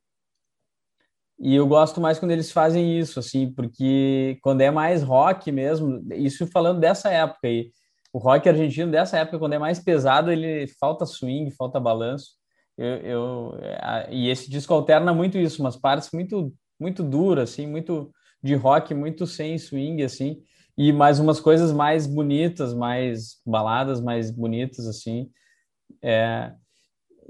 e 1.41 1.55
eu 1.55 1.65
gosto 1.67 1.99
mais 1.99 2.19
quando 2.19 2.31
eles 2.31 2.51
fazem 2.51 2.99
isso, 2.99 3.19
assim, 3.19 3.51
porque 3.51 4.37
quando 4.43 4.61
é 4.61 4.69
mais 4.69 5.01
rock 5.01 5.51
mesmo, 5.51 6.01
isso 6.13 6.45
falando 6.47 6.79
dessa 6.79 7.09
época 7.09 7.47
aí, 7.47 7.71
o 8.13 8.19
rock 8.19 8.47
argentino 8.47 8.91
dessa 8.91 9.17
época, 9.17 9.39
quando 9.39 9.53
é 9.53 9.59
mais 9.59 9.79
pesado, 9.79 10.31
ele 10.31 10.67
falta 10.79 11.05
swing, 11.05 11.49
falta 11.51 11.79
balanço. 11.79 12.31
Eu, 12.77 12.97
eu 12.97 13.59
e 14.09 14.29
esse 14.29 14.49
disco 14.49 14.73
alterna 14.73 15.13
muito 15.13 15.37
isso, 15.37 15.61
umas 15.61 15.75
partes 15.77 16.09
muito 16.13 16.53
muito 16.79 17.03
duras, 17.03 17.51
assim, 17.51 17.67
muito 17.67 18.11
de 18.43 18.55
rock, 18.55 18.93
muito 18.93 19.27
sem 19.27 19.57
swing, 19.57 20.03
assim, 20.03 20.41
e 20.77 20.91
mais 20.91 21.19
umas 21.19 21.39
coisas 21.39 21.71
mais 21.71 22.07
bonitas, 22.07 22.73
mais 22.73 23.37
baladas 23.45 24.01
mais 24.01 24.31
bonitas, 24.31 24.87
assim. 24.87 25.29
É, 26.03 26.53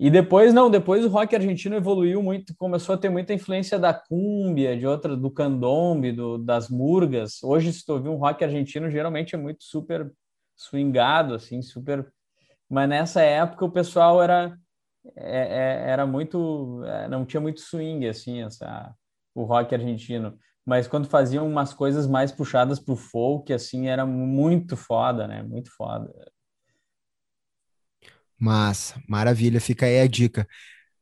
e 0.03 0.09
depois, 0.09 0.51
não, 0.51 0.67
depois 0.67 1.05
o 1.05 1.09
rock 1.09 1.35
argentino 1.35 1.75
evoluiu 1.75 2.23
muito, 2.23 2.55
começou 2.55 2.95
a 2.95 2.97
ter 2.97 3.07
muita 3.07 3.35
influência 3.35 3.77
da 3.77 3.93
cúmbia, 3.93 4.75
de 4.75 4.87
outra, 4.87 5.15
do 5.15 5.29
candombe, 5.29 6.11
do, 6.11 6.39
das 6.39 6.69
murgas. 6.69 7.43
Hoje, 7.43 7.71
se 7.71 7.85
tu 7.85 7.93
ouvir 7.93 8.09
um 8.09 8.15
rock 8.15 8.43
argentino, 8.43 8.89
geralmente 8.89 9.35
é 9.35 9.37
muito 9.37 9.63
super 9.63 10.11
swingado, 10.57 11.35
assim, 11.35 11.61
super... 11.61 12.11
Mas 12.67 12.89
nessa 12.89 13.21
época 13.21 13.63
o 13.63 13.71
pessoal 13.71 14.23
era, 14.23 14.57
é, 15.15 15.85
é, 15.85 15.91
era 15.91 16.07
muito... 16.07 16.83
É, 16.83 17.07
não 17.07 17.23
tinha 17.23 17.39
muito 17.39 17.61
swing, 17.61 18.07
assim, 18.07 18.41
essa, 18.41 18.91
o 19.35 19.43
rock 19.43 19.75
argentino. 19.75 20.35
Mas 20.65 20.87
quando 20.87 21.07
faziam 21.07 21.47
umas 21.47 21.75
coisas 21.75 22.07
mais 22.07 22.31
puxadas 22.31 22.79
pro 22.79 22.95
folk, 22.95 23.53
assim, 23.53 23.87
era 23.87 24.03
muito 24.03 24.75
foda, 24.75 25.27
né? 25.27 25.43
Muito 25.43 25.69
foda. 25.77 26.11
Massa, 28.41 28.99
maravilha, 29.07 29.61
fica 29.61 29.85
aí 29.85 29.99
a 29.99 30.07
dica. 30.07 30.47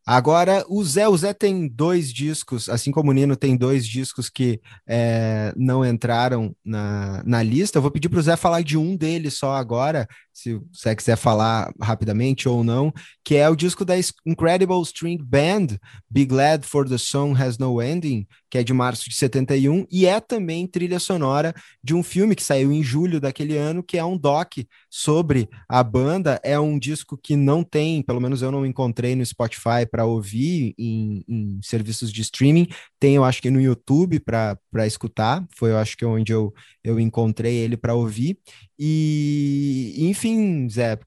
Agora, 0.06 0.66
o 0.68 0.84
Zé, 0.84 1.08
o 1.08 1.16
Zé 1.16 1.34
tem 1.34 1.68
dois 1.68 2.11
discos, 2.11 2.68
assim 2.68 2.92
como 2.92 3.11
o 3.11 3.14
Nino 3.14 3.35
tem 3.35 3.56
dois 3.56 3.88
discos 3.88 4.27
que 4.30 4.59
é, 4.88 5.53
não 5.56 5.85
entraram 5.85 6.53
na, 6.66 7.24
na 7.24 7.43
lista. 7.43 7.77
Eu 7.77 7.82
vou 7.82 7.92
pedir 7.92 8.09
para 8.09 8.19
o 8.19 8.22
Zé 8.22 8.35
falar 8.35 8.61
de 8.61 8.76
um 8.76 8.98
deles 8.98 9.35
só 9.35 9.53
agora, 9.53 10.08
se 10.40 10.59
você 10.72 10.95
quiser 10.95 11.18
falar 11.18 11.74
rapidamente 11.82 12.48
ou 12.48 12.64
não, 12.64 12.93
que 13.26 13.35
é 13.35 13.50
o 13.50 13.56
disco 13.56 13.84
da 13.84 13.95
Incredible 14.26 14.82
String 14.84 15.18
Band, 15.22 15.77
Be 16.09 16.26
Glad 16.26 16.64
for 16.64 16.88
the 16.88 16.98
Song 16.98 17.40
Has 17.40 17.58
No 17.58 17.82
Ending, 17.82 18.26
que 18.50 18.58
é 18.58 18.64
de 18.64 18.74
março 18.74 19.09
de 19.09 19.16
71, 19.16 19.85
e 19.92 20.06
é 20.06 20.19
também 20.19 20.66
trilha 20.66 20.98
sonora 20.98 21.53
de 21.84 21.93
um 21.93 22.01
filme 22.01 22.35
que 22.35 22.43
saiu 22.43 22.72
em 22.72 22.82
julho 22.82 23.19
daquele 23.19 23.58
ano, 23.58 23.84
que 23.84 23.98
é 23.98 24.03
um 24.03 24.18
doc 24.18 24.53
sobre 24.90 25.50
a 25.68 25.84
banda. 25.84 26.40
É 26.43 26.59
um 26.59 26.80
disco 26.80 27.18
que 27.22 27.35
não 27.35 27.64
tem, 27.64 28.01
pelo 28.01 28.22
menos 28.22 28.42
eu 28.42 28.51
não 28.51 28.66
encontrei 28.66 29.16
no 29.16 29.26
Spotify 29.26 29.85
para 29.90 30.06
ouvir 30.06 30.74
em, 30.77 31.24
em, 31.27 31.59
serviços 31.61 32.11
de 32.11 32.22
streaming, 32.22 32.68
tem 33.00 33.16
eu 33.16 33.24
acho 33.24 33.42
que 33.42 33.51
no 33.51 33.61
YouTube 33.61 34.19
para 34.19 34.88
escutar, 34.88 35.45
foi 35.56 35.72
eu 35.72 35.77
acho 35.77 35.98
que 35.98 36.06
onde 36.06 36.32
eu, 36.32 36.53
eu 36.84 37.00
encontrei 37.00 37.56
ele 37.56 37.76
para 37.76 37.93
ouvir. 37.93 38.38
E, 38.80 39.93
enfim, 40.09 40.69
Zé, 40.69 40.98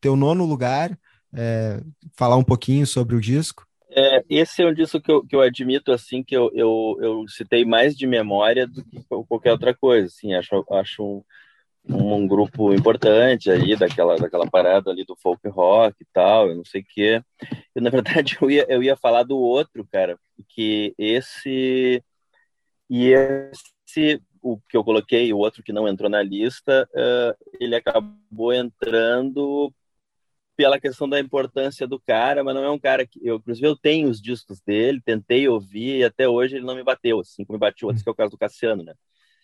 teu 0.00 0.16
nono 0.16 0.46
lugar, 0.46 0.98
é, 1.34 1.80
falar 2.16 2.36
um 2.36 2.44
pouquinho 2.44 2.86
sobre 2.86 3.14
o 3.14 3.20
disco. 3.20 3.66
É, 3.90 4.24
esse 4.28 4.62
é 4.62 4.66
um 4.66 4.72
disco 4.72 5.00
que 5.00 5.10
eu, 5.10 5.26
que 5.26 5.36
eu 5.36 5.40
admito 5.40 5.92
assim 5.92 6.22
que 6.22 6.34
eu, 6.34 6.50
eu, 6.54 6.96
eu 7.00 7.28
citei 7.28 7.64
mais 7.64 7.96
de 7.96 8.06
memória 8.06 8.66
do 8.66 8.84
que 8.84 9.02
qualquer 9.28 9.52
outra 9.52 9.74
coisa. 9.74 10.06
Assim, 10.06 10.32
acho, 10.34 10.64
acho 10.70 11.24
um, 11.84 12.14
um, 12.14 12.26
grupo 12.26 12.72
importante 12.72 13.50
aí 13.50 13.76
daquela, 13.76 14.16
daquela 14.16 14.48
parada 14.48 14.90
ali 14.90 15.04
do 15.04 15.16
folk 15.16 15.46
rock 15.48 15.96
e 16.00 16.06
tal, 16.12 16.48
eu 16.48 16.56
não 16.56 16.64
sei 16.64 16.82
o 16.82 16.86
quê. 16.88 17.22
Eu, 17.74 17.82
na 17.82 17.90
verdade, 17.90 18.36
eu 18.40 18.50
ia, 18.50 18.66
eu 18.68 18.82
ia 18.82 18.96
falar 18.96 19.24
do 19.24 19.38
outro, 19.38 19.86
cara, 19.90 20.18
que 20.48 20.94
esse 20.98 22.02
e 22.90 23.10
esse 23.12 24.22
o 24.42 24.58
que 24.68 24.76
eu 24.76 24.84
coloquei, 24.84 25.32
o 25.32 25.38
outro 25.38 25.62
que 25.62 25.72
não 25.72 25.88
entrou 25.88 26.08
na 26.10 26.22
lista, 26.22 26.88
uh, 26.92 27.46
ele 27.60 27.74
acabou 27.74 28.52
entrando 28.52 29.72
pela 30.56 30.80
questão 30.80 31.08
da 31.08 31.20
importância 31.20 31.86
do 31.86 32.00
cara, 32.00 32.42
mas 32.42 32.54
não 32.54 32.64
é 32.64 32.70
um 32.70 32.78
cara 32.78 33.06
que 33.06 33.20
eu, 33.22 33.36
inclusive, 33.36 33.66
eu 33.66 33.76
tenho 33.76 34.08
os 34.08 34.20
discos 34.20 34.60
dele, 34.60 35.00
tentei 35.00 35.48
ouvir 35.48 35.98
e 35.98 36.04
até 36.04 36.28
hoje 36.28 36.56
ele 36.56 36.66
não 36.66 36.74
me 36.74 36.82
bateu, 36.82 37.20
assim 37.20 37.44
como 37.44 37.56
me 37.56 37.60
bateu 37.60 37.86
outros, 37.86 38.02
que 38.02 38.08
é 38.08 38.12
o 38.12 38.16
caso 38.16 38.32
do 38.32 38.38
Cassiano, 38.38 38.82
né? 38.82 38.94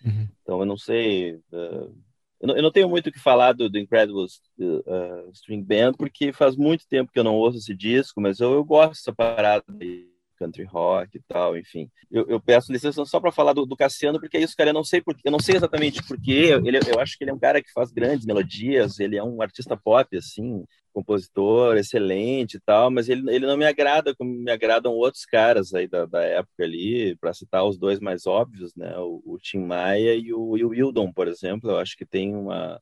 Uhum. 0.05 0.29
Então 0.43 0.59
eu 0.59 0.67
não 0.67 0.77
sei, 0.77 1.35
uh, 1.53 1.95
eu, 2.41 2.49
não, 2.49 2.57
eu, 2.57 2.63
não, 2.63 2.73
tenho 2.73 2.89
muito 2.89 3.09
o 3.09 3.13
que 3.13 3.21
falar 3.21 3.53
do, 3.53 3.71
do 3.71 3.79
Incredible 3.79 4.25
uh, 4.25 5.31
String 5.33 5.63
Band 5.63 5.93
porque 5.93 6.33
faz 6.33 6.57
muito 6.57 6.87
tempo 6.89 7.13
que 7.13 7.19
eu 7.19 7.25
não 7.25 7.37
ouço 7.37 7.59
esse 7.59 7.75
disco, 7.75 8.21
mas 8.21 8.41
eu, 8.41 8.53
eu 8.53 8.65
gosto 8.65 8.91
dessa 8.91 9.13
parada 9.13 9.65
aí 9.81 10.14
country 10.37 10.65
rock 10.65 11.17
e 11.17 11.23
tal, 11.29 11.57
enfim. 11.57 11.89
Eu, 12.11 12.27
eu 12.29 12.41
peço 12.41 12.73
licença 12.73 13.05
só 13.05 13.21
para 13.21 13.33
falar 13.33 13.53
do, 13.53 13.67
do, 13.67 13.77
Cassiano, 13.77 14.21
porque 14.21 14.37
é 14.37 14.41
isso, 14.41 14.57
cara, 14.57 14.71
eu 14.71 14.75
não 14.75 14.85
sei 14.85 15.01
porque, 15.01 15.27
eu 15.27 15.33
não 15.33 15.39
sei 15.39 15.57
exatamente 15.57 16.03
porque, 16.07 16.51
ele, 16.65 16.79
eu 16.89 17.01
acho 17.01 17.17
que 17.17 17.25
ele 17.25 17.31
é 17.31 17.35
um 17.35 17.39
cara 17.39 17.63
que 17.63 17.73
faz 17.73 17.91
grandes 17.91 18.27
melodias, 18.27 18.99
ele 18.99 19.17
é 19.17 19.23
um 19.23 19.41
artista 19.43 19.77
pop, 19.77 20.17
assim, 20.17 20.65
compositor 20.93 21.77
excelente 21.77 22.57
e 22.57 22.61
tal, 22.61 22.91
mas 22.91 23.09
ele, 23.09 23.29
ele 23.35 23.47
não 23.47 23.57
me 23.57 23.67
agrada 23.67 24.15
como 24.15 24.31
me 24.33 24.51
agradam 24.51 24.93
outros 24.93 25.25
caras 25.25 25.75
aí 25.75 25.89
da, 25.89 26.07
da 26.07 26.23
época 26.23 26.63
ali, 26.63 27.17
para 27.17 27.35
citar 27.35 27.65
os 27.65 27.77
dois 27.79 27.99
mais 28.01 28.27
óbvios, 28.27 28.75
né, 28.77 28.97
o, 28.99 29.23
o 29.25 29.39
Tim 29.39 29.59
Maia 29.59 30.15
e 30.15 30.33
o, 30.33 30.57
e 30.57 30.65
o 30.65 30.69
Wildon, 30.69 31.13
por 31.13 31.29
exemplo, 31.29 31.71
eu 31.71 31.79
acho 31.79 31.97
que 31.97 32.07
tem 32.07 32.35
uma 32.35 32.81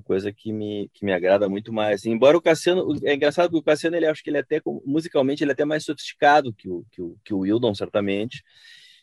uma 0.00 0.02
coisa 0.02 0.32
que 0.32 0.52
me, 0.52 0.90
que 0.94 1.04
me 1.04 1.12
agrada 1.12 1.48
muito 1.48 1.72
mais. 1.72 2.04
Embora 2.06 2.36
o 2.36 2.42
Cassiano, 2.42 2.96
é 3.04 3.14
engraçado 3.14 3.50
que 3.50 3.56
o 3.56 3.62
Cassiano, 3.62 3.96
ele 3.96 4.06
acho 4.06 4.22
que 4.22 4.30
ele 4.30 4.38
é 4.38 4.40
até, 4.40 4.60
musicalmente, 4.84 5.44
ele 5.44 5.50
é 5.50 5.54
até 5.54 5.64
mais 5.64 5.84
sofisticado 5.84 6.52
que 6.52 6.68
o, 6.68 6.84
que 6.90 7.02
o, 7.02 7.16
que 7.24 7.34
o 7.34 7.40
Wildon, 7.40 7.74
certamente. 7.74 8.42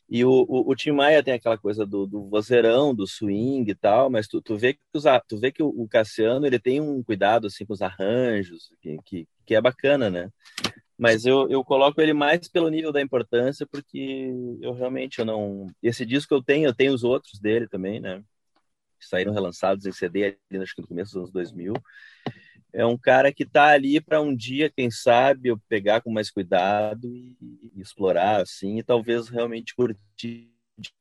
E 0.09 0.23
o, 0.23 0.29
o, 0.29 0.71
o, 0.71 0.75
Tim 0.75 0.91
Maia 0.91 1.21
tem 1.21 1.33
aquela 1.33 1.57
coisa 1.57 1.85
do, 1.85 2.07
do 2.07 2.29
vozeirão, 2.29 2.95
do 2.95 3.05
swing 3.05 3.69
e 3.69 3.75
tal, 3.75 4.09
mas 4.09 4.27
tu, 4.27 4.41
tu 4.41 4.57
vê 4.57 4.73
que, 4.73 4.79
os, 4.93 5.03
tu 5.27 5.37
vê 5.37 5.51
que 5.51 5.61
o, 5.61 5.67
o, 5.67 5.87
Cassiano 5.87 6.45
ele 6.45 6.59
tem 6.59 6.79
um 6.79 7.03
cuidado 7.03 7.47
assim 7.47 7.65
com 7.65 7.73
os 7.73 7.81
arranjos, 7.81 8.69
que, 8.81 8.97
que, 9.05 9.27
que 9.45 9.55
é 9.55 9.61
bacana, 9.61 10.09
né? 10.09 10.29
Mas 10.97 11.25
eu, 11.25 11.47
eu 11.49 11.63
coloco 11.63 12.01
ele 12.01 12.13
mais 12.13 12.47
pelo 12.47 12.69
nível 12.69 12.91
da 12.91 13.01
importância, 13.01 13.67
porque 13.67 14.31
eu 14.61 14.73
realmente 14.73 15.19
eu 15.19 15.25
não. 15.25 15.67
Esse 15.83 16.05
disco 16.05 16.33
eu 16.33 16.41
tenho, 16.41 16.67
eu 16.67 16.73
tenho 16.73 16.93
os 16.93 17.03
outros 17.03 17.39
dele 17.39 17.67
também, 17.67 17.99
né? 17.99 18.23
Saíram 19.05 19.33
relançados 19.33 19.85
em 19.85 19.91
CD 19.91 20.37
ali, 20.51 20.63
acho 20.63 20.75
que 20.75 20.81
no 20.81 20.87
começo 20.87 21.11
dos 21.11 21.17
anos 21.17 21.31
2000. 21.31 21.73
É 22.73 22.85
um 22.85 22.97
cara 22.97 23.33
que 23.33 23.43
está 23.43 23.67
ali 23.67 23.99
para 24.01 24.21
um 24.21 24.35
dia, 24.35 24.69
quem 24.69 24.91
sabe, 24.91 25.49
eu 25.49 25.57
pegar 25.69 26.01
com 26.01 26.11
mais 26.11 26.29
cuidado 26.29 27.07
e, 27.15 27.35
e, 27.41 27.81
explorar 27.81 28.41
assim, 28.41 28.77
e 28.77 28.83
talvez 28.83 29.29
realmente 29.29 29.73
curtir 29.73 30.51
de 30.77 30.91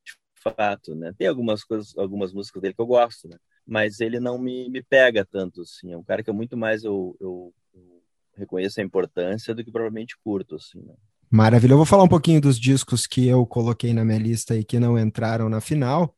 fato, 0.55 0.95
né? 0.95 1.13
Tem 1.19 1.27
algumas 1.27 1.65
coisas, 1.65 1.97
algumas 1.99 2.33
músicas 2.33 2.63
dele 2.63 2.75
que 2.75 2.81
eu 2.81 2.87
gosto, 2.87 3.29
né? 3.29 3.37
Mas 3.67 4.01
ele 4.01 4.21
não 4.21 4.39
me, 4.39 4.69
me 4.71 4.83
pega 4.83 5.25
tanto 5.25 5.63
assim. 5.63 5.93
É 5.93 5.97
um 5.97 6.05
cara 6.05 6.23
que 6.23 6.31
eu 6.31 6.35
muito 6.35 6.57
mais 6.57 6.85
eu, 6.85 7.17
eu, 7.21 7.53
eu 7.75 8.03
reconheço 8.37 8.81
a 8.81 8.85
importância 8.85 9.55
do 9.55 9.65
que 9.65 9.73
provavelmente 9.73 10.17
curto 10.23 10.55
assim. 10.55 10.81
Né? 10.81 10.95
Maravilha. 11.29 11.73
Eu 11.73 11.77
vou 11.77 11.87
falar 11.87 12.05
um 12.05 12.09
pouquinho 12.09 12.41
dos 12.41 12.59
discos 12.59 13.07
que 13.07 13.27
eu 13.27 13.45
coloquei 13.45 13.93
na 13.93 14.05
minha 14.05 14.19
lista 14.19 14.57
e 14.57 14.65
que 14.65 14.79
não 14.79 14.99
entraram 14.99 15.49
na 15.49 15.61
final. 15.61 16.15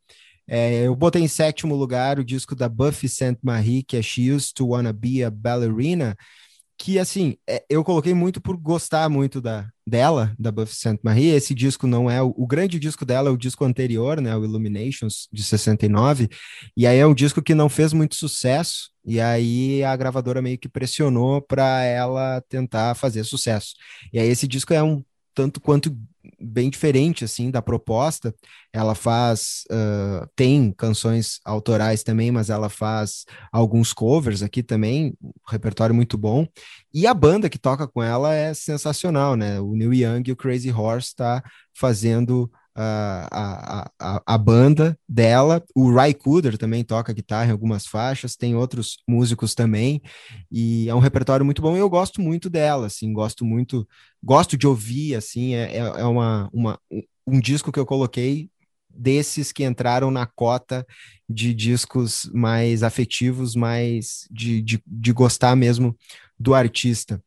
É, 0.49 0.86
eu 0.86 0.97
botei 0.97 1.23
em 1.23 1.28
sétimo 1.28 1.77
lugar 1.77 2.18
o 2.18 2.25
disco 2.25 2.57
da 2.57 2.68
Buffy 2.68 3.09
St. 3.09 3.39
Marie, 3.43 3.83
que 3.83 3.97
é 3.97 4.02
She 4.02 4.33
Used 4.33 4.55
to 4.55 4.68
Wanna 4.68 4.93
Be 4.93 5.23
a 5.23 5.31
Ballerina, 5.31 6.17
que 6.78 6.99
assim, 6.99 7.36
é, 7.47 7.65
eu 7.68 7.83
coloquei 7.83 8.15
muito 8.15 8.41
por 8.41 8.57
gostar 8.57 9.10
muito 9.10 9.41
da, 9.41 9.68
dela, 9.86 10.33
da 10.39 10.52
Buffy 10.52 10.75
St. 10.75 10.99
Marie. 11.02 11.31
Esse 11.31 11.52
disco 11.55 11.86
não 11.89 12.09
é 12.09 12.23
o, 12.23 12.33
o, 12.36 12.47
grande 12.47 12.78
disco 12.78 13.05
dela, 13.05 13.28
é 13.28 13.33
o 13.33 13.36
disco 13.36 13.65
anterior, 13.65 14.20
né, 14.20 14.35
o 14.36 14.44
Illuminations 14.44 15.28
de 15.33 15.43
69. 15.43 16.28
E 16.77 16.86
aí 16.86 16.99
é 16.99 17.07
um 17.07 17.15
disco 17.15 17.43
que 17.43 17.55
não 17.55 17.68
fez 17.68 17.93
muito 17.93 18.15
sucesso, 18.15 18.91
e 19.05 19.20
aí 19.20 19.83
a 19.83 19.94
gravadora 19.97 20.41
meio 20.41 20.59
que 20.59 20.68
pressionou 20.68 21.43
para 21.43 21.83
ela 21.85 22.41
tentar 22.49 22.94
fazer 22.94 23.25
sucesso. 23.25 23.75
E 24.12 24.18
aí 24.18 24.28
esse 24.28 24.47
disco 24.47 24.73
é 24.73 24.83
um 24.83 25.02
tanto 25.34 25.60
quanto 25.60 25.97
bem 26.40 26.70
diferente 26.70 27.24
assim 27.24 27.50
da 27.50 27.62
proposta. 27.62 28.34
Ela 28.73 28.94
faz 28.94 29.65
uh, 29.70 30.28
tem 30.36 30.73
canções 30.73 31.40
autorais 31.44 32.02
também, 32.02 32.31
mas 32.31 32.50
ela 32.50 32.68
faz 32.68 33.24
alguns 33.52 33.92
covers 33.92 34.42
aqui 34.42 34.62
também, 34.62 35.15
um 35.23 35.32
repertório 35.48 35.94
muito 35.94 36.18
bom. 36.18 36.47
E 36.92 37.07
a 37.07 37.15
banda 37.15 37.48
que 37.48 37.58
toca 37.58 37.86
com 37.86 38.02
ela 38.02 38.34
é 38.34 38.52
sensacional, 38.55 39.36
né? 39.36 39.60
O 39.60 39.74
Neil 39.74 39.94
Young 39.94 40.23
e 40.26 40.32
o 40.32 40.36
Crazy 40.36 40.70
Horse 40.70 41.08
está 41.08 41.42
fazendo 41.74 42.50
a, 42.81 43.90
a, 43.98 44.23
a, 44.24 44.39
banda 44.39 44.98
dela. 45.08 45.62
O 45.74 45.90
Ry 45.90 46.15
Cooder 46.15 46.57
também 46.57 46.84
toca 46.84 47.12
guitarra 47.12 47.48
em 47.48 47.50
algumas 47.50 47.86
faixas, 47.86 48.36
tem 48.36 48.55
outros 48.55 48.98
músicos 49.07 49.55
também, 49.55 50.00
e 50.50 50.89
é 50.89 50.94
um 50.94 51.00
repertório 51.00 51.44
muito 51.44 51.60
bom. 51.60 51.76
E 51.76 51.81
eu 51.81 51.90
gosto 51.90 52.20
muito 52.20 52.48
dela, 52.48 52.86
assim, 52.86 53.12
gosto 53.12 53.44
muito, 53.44 53.86
gosto 54.23 54.57
de 54.57 54.66
ouvir, 54.66 55.16
assim, 55.16 55.55
é, 55.55 55.76
é, 55.76 55.78
é 55.78 56.05
uma, 56.05 56.48
uma, 56.52 56.78
um 57.26 57.40
disco 57.40 57.73
que 57.73 57.81
eu 57.81 57.86
coloquei 57.86 58.48
desses 58.89 59.52
que 59.52 59.65
entraram 59.65 60.10
na 60.10 60.26
cota 60.26 60.86
de 61.28 61.52
discos 61.52 62.31
mais 62.32 62.82
afetivos, 62.82 63.55
mais 63.55 64.26
de, 64.31 64.62
de, 64.62 64.82
de 64.86 65.12
gostar 65.12 65.55
mesmo 65.57 65.97
do 66.39 66.55
artista 66.55 67.20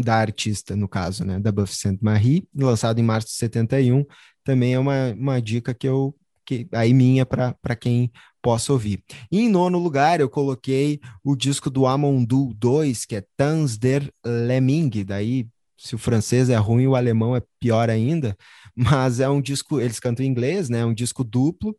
da 0.00 0.16
artista, 0.16 0.76
no 0.76 0.88
caso, 0.88 1.24
né, 1.24 1.38
da 1.38 1.50
Buffy 1.50 1.76
Sainte 1.76 2.04
Marie, 2.04 2.46
lançado 2.54 2.98
em 2.98 3.02
março 3.02 3.28
de 3.28 3.34
71, 3.34 4.04
também 4.46 4.74
é 4.74 4.78
uma, 4.78 5.12
uma 5.12 5.42
dica 5.42 5.74
que 5.74 5.86
eu 5.86 6.14
que 6.46 6.68
aí 6.72 6.94
minha 6.94 7.26
para 7.26 7.74
quem 7.74 8.08
possa 8.40 8.72
ouvir. 8.72 9.02
E 9.32 9.40
em 9.40 9.48
nono 9.48 9.80
lugar, 9.80 10.20
eu 10.20 10.30
coloquei 10.30 11.00
o 11.24 11.34
disco 11.34 11.68
do 11.68 11.86
Amondu 11.86 12.54
2, 12.54 13.04
que 13.04 13.16
é 13.16 13.24
Tans 13.36 13.76
der 13.76 14.08
Lemming, 14.24 15.04
daí 15.04 15.48
se 15.76 15.96
o 15.96 15.98
francês 15.98 16.48
é 16.48 16.56
ruim, 16.56 16.86
o 16.86 16.94
alemão 16.94 17.34
é 17.34 17.42
pior 17.58 17.90
ainda, 17.90 18.36
mas 18.74 19.18
é 19.18 19.28
um 19.28 19.42
disco, 19.42 19.80
eles 19.80 19.98
cantam 19.98 20.24
em 20.24 20.28
inglês, 20.28 20.68
né? 20.68 20.78
É 20.78 20.86
um 20.86 20.94
disco 20.94 21.24
duplo 21.24 21.76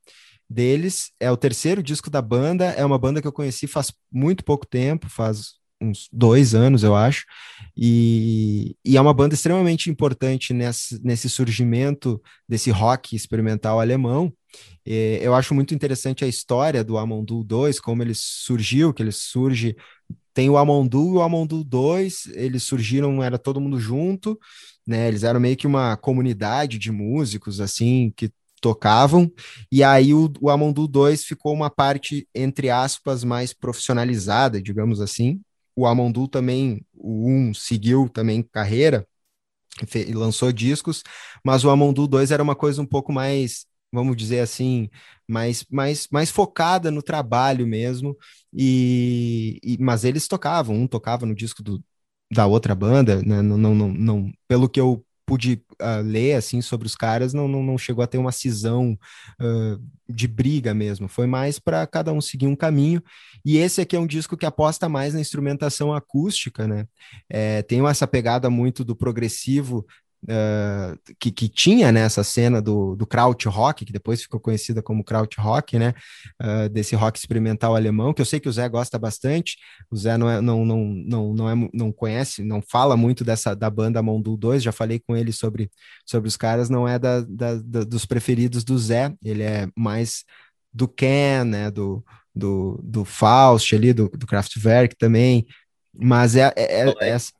deles, 0.49 1.11
é 1.17 1.31
o 1.31 1.37
terceiro 1.37 1.81
disco 1.81 2.09
da 2.09 2.21
banda, 2.21 2.65
é 2.65 2.83
uma 2.85 2.99
banda 2.99 3.21
que 3.21 3.27
eu 3.27 3.33
conheci 3.33 3.67
faz 3.67 3.93
muito 4.11 4.43
pouco 4.43 4.65
tempo, 4.65 5.09
faz 5.09 5.53
uns 5.81 6.09
dois 6.11 6.55
anos, 6.55 6.83
eu 6.83 6.95
acho, 6.95 7.25
e, 7.75 8.75
e 8.83 8.97
é 8.97 9.01
uma 9.01 9.13
banda 9.13 9.35
extremamente 9.35 9.89
importante 9.89 10.53
nesse, 10.53 10.99
nesse 11.03 11.29
surgimento 11.29 12.21
desse 12.47 12.71
rock 12.71 13.15
experimental 13.15 13.79
alemão. 13.79 14.33
E 14.85 15.19
eu 15.21 15.35
acho 15.35 15.53
muito 15.53 15.75
interessante 15.75 16.25
a 16.25 16.27
história 16.27 16.83
do 16.83 16.97
Amondu 16.97 17.43
2, 17.43 17.79
como 17.79 18.01
ele 18.01 18.13
surgiu, 18.15 18.93
que 18.93 19.03
ele 19.03 19.11
surge. 19.11 19.75
Tem 20.33 20.49
o 20.49 20.57
Amondu 20.57 21.15
e 21.15 21.17
o 21.17 21.21
Amondu 21.21 21.63
2, 21.63 22.27
eles 22.33 22.63
surgiram, 22.63 23.21
era 23.21 23.37
todo 23.37 23.61
mundo 23.61 23.79
junto, 23.79 24.39
né? 24.85 25.07
Eles 25.07 25.23
eram 25.23 25.39
meio 25.39 25.57
que 25.57 25.67
uma 25.67 25.97
comunidade 25.97 26.77
de 26.77 26.91
músicos, 26.91 27.59
assim, 27.59 28.13
que 28.15 28.31
tocavam, 28.61 29.31
e 29.71 29.83
aí 29.83 30.13
o, 30.13 30.31
o 30.41 30.49
Amondu 30.49 30.87
2 30.87 31.23
ficou 31.23 31.53
uma 31.53 31.69
parte, 31.69 32.27
entre 32.33 32.69
aspas, 32.69 33.23
mais 33.23 33.53
profissionalizada, 33.53 34.61
digamos 34.61 34.99
assim, 34.99 35.39
o 35.77 35.85
Amondu 35.85 36.27
também, 36.27 36.83
o 36.95 37.29
1 37.29 37.53
seguiu 37.53 38.09
também 38.09 38.41
carreira, 38.41 39.07
e 39.95 40.13
lançou 40.13 40.51
discos, 40.51 41.03
mas 41.45 41.63
o 41.63 41.69
Amondu 41.69 42.07
2 42.07 42.31
era 42.31 42.41
uma 42.41 42.55
coisa 42.55 42.81
um 42.81 42.85
pouco 42.85 43.13
mais, 43.13 43.67
vamos 43.91 44.17
dizer 44.17 44.39
assim, 44.39 44.89
mais, 45.27 45.63
mais, 45.69 46.07
mais 46.11 46.31
focada 46.31 46.89
no 46.89 47.03
trabalho 47.03 47.67
mesmo, 47.67 48.17
e, 48.51 49.59
e 49.63 49.77
mas 49.79 50.03
eles 50.03 50.27
tocavam, 50.27 50.75
um 50.75 50.87
tocava 50.87 51.27
no 51.27 51.35
disco 51.35 51.61
do, 51.61 51.83
da 52.33 52.47
outra 52.47 52.73
banda, 52.73 53.21
né? 53.21 53.43
não, 53.43 53.57
não, 53.57 53.75
não, 53.75 53.89
não, 53.93 54.31
pelo 54.47 54.67
que 54.67 54.81
eu 54.81 55.05
pude 55.27 55.61
uh, 55.81 56.01
ler 56.01 56.35
assim 56.35 56.61
sobre 56.61 56.87
os 56.87 56.95
caras, 56.95 57.33
não, 57.33 57.49
não, 57.49 57.61
não 57.61 57.77
chegou 57.77 58.01
a 58.01 58.07
ter 58.07 58.17
uma 58.17 58.31
cisão 58.31 58.97
uh, 59.41 59.83
de 60.07 60.25
briga 60.25 60.73
mesmo. 60.73 61.09
Foi 61.09 61.27
mais 61.27 61.59
para 61.59 61.85
cada 61.85 62.13
um 62.13 62.21
seguir 62.21 62.47
um 62.47 62.55
caminho. 62.55 63.03
E 63.43 63.57
esse 63.57 63.81
aqui 63.81 63.97
é 63.97 63.99
um 63.99 64.07
disco 64.07 64.37
que 64.37 64.45
aposta 64.45 64.87
mais 64.87 65.13
na 65.13 65.19
instrumentação 65.19 65.93
acústica, 65.93 66.65
né? 66.65 66.87
É, 67.29 67.61
tem 67.61 67.85
essa 67.85 68.07
pegada 68.07 68.49
muito 68.49 68.85
do 68.85 68.95
progressivo 68.95 69.85
uh, 70.23 70.97
que, 71.19 71.31
que 71.31 71.47
tinha 71.47 71.91
nessa 71.91 72.21
né, 72.21 72.25
cena 72.25 72.61
do, 72.61 72.95
do 72.95 73.05
Kraut 73.05 73.47
Rock, 73.47 73.85
que 73.85 73.91
depois 73.91 74.21
ficou 74.21 74.39
conhecida 74.39 74.81
como 74.81 75.03
Kraut 75.03 75.39
Rock, 75.39 75.77
né? 75.77 75.93
Uh, 76.41 76.69
desse 76.69 76.95
rock 76.95 77.17
experimental 77.17 77.75
alemão, 77.75 78.13
que 78.13 78.21
eu 78.21 78.25
sei 78.25 78.39
que 78.39 78.49
o 78.49 78.51
Zé 78.51 78.67
gosta 78.67 78.97
bastante. 78.97 79.57
O 79.89 79.95
Zé 79.95 80.17
não, 80.17 80.29
é, 80.29 80.41
não, 80.41 80.65
não, 80.65 80.83
não, 80.83 81.33
não, 81.33 81.49
é, 81.49 81.69
não 81.73 81.91
conhece, 81.91 82.43
não 82.43 82.61
fala 82.61 82.97
muito 82.97 83.23
dessa 83.23 83.55
da 83.55 83.69
banda 83.69 84.01
Mondu 84.01 84.37
2, 84.37 84.63
já 84.63 84.71
falei 84.71 84.99
com 84.99 85.15
ele 85.15 85.31
sobre, 85.31 85.69
sobre 86.05 86.27
os 86.27 86.37
caras, 86.37 86.69
não 86.69 86.87
é 86.87 86.97
da, 86.99 87.21
da, 87.21 87.55
da 87.55 87.83
dos 87.83 88.05
preferidos 88.05 88.63
do 88.63 88.77
Zé, 88.77 89.13
ele 89.23 89.43
é 89.43 89.67
mais 89.75 90.23
do 90.73 90.87
Ken, 90.87 91.43
né? 91.45 91.71
Do, 91.71 92.03
do, 92.35 92.79
do 92.83 93.03
Faust 93.03 93.75
ali, 93.75 93.93
do, 93.93 94.09
do 94.09 94.27
Kraftwerk 94.27 94.95
também, 94.95 95.47
mas 95.93 96.35
é, 96.35 96.53
é, 96.55 96.89
é, 96.89 96.93
é 97.01 97.09
essa 97.09 97.31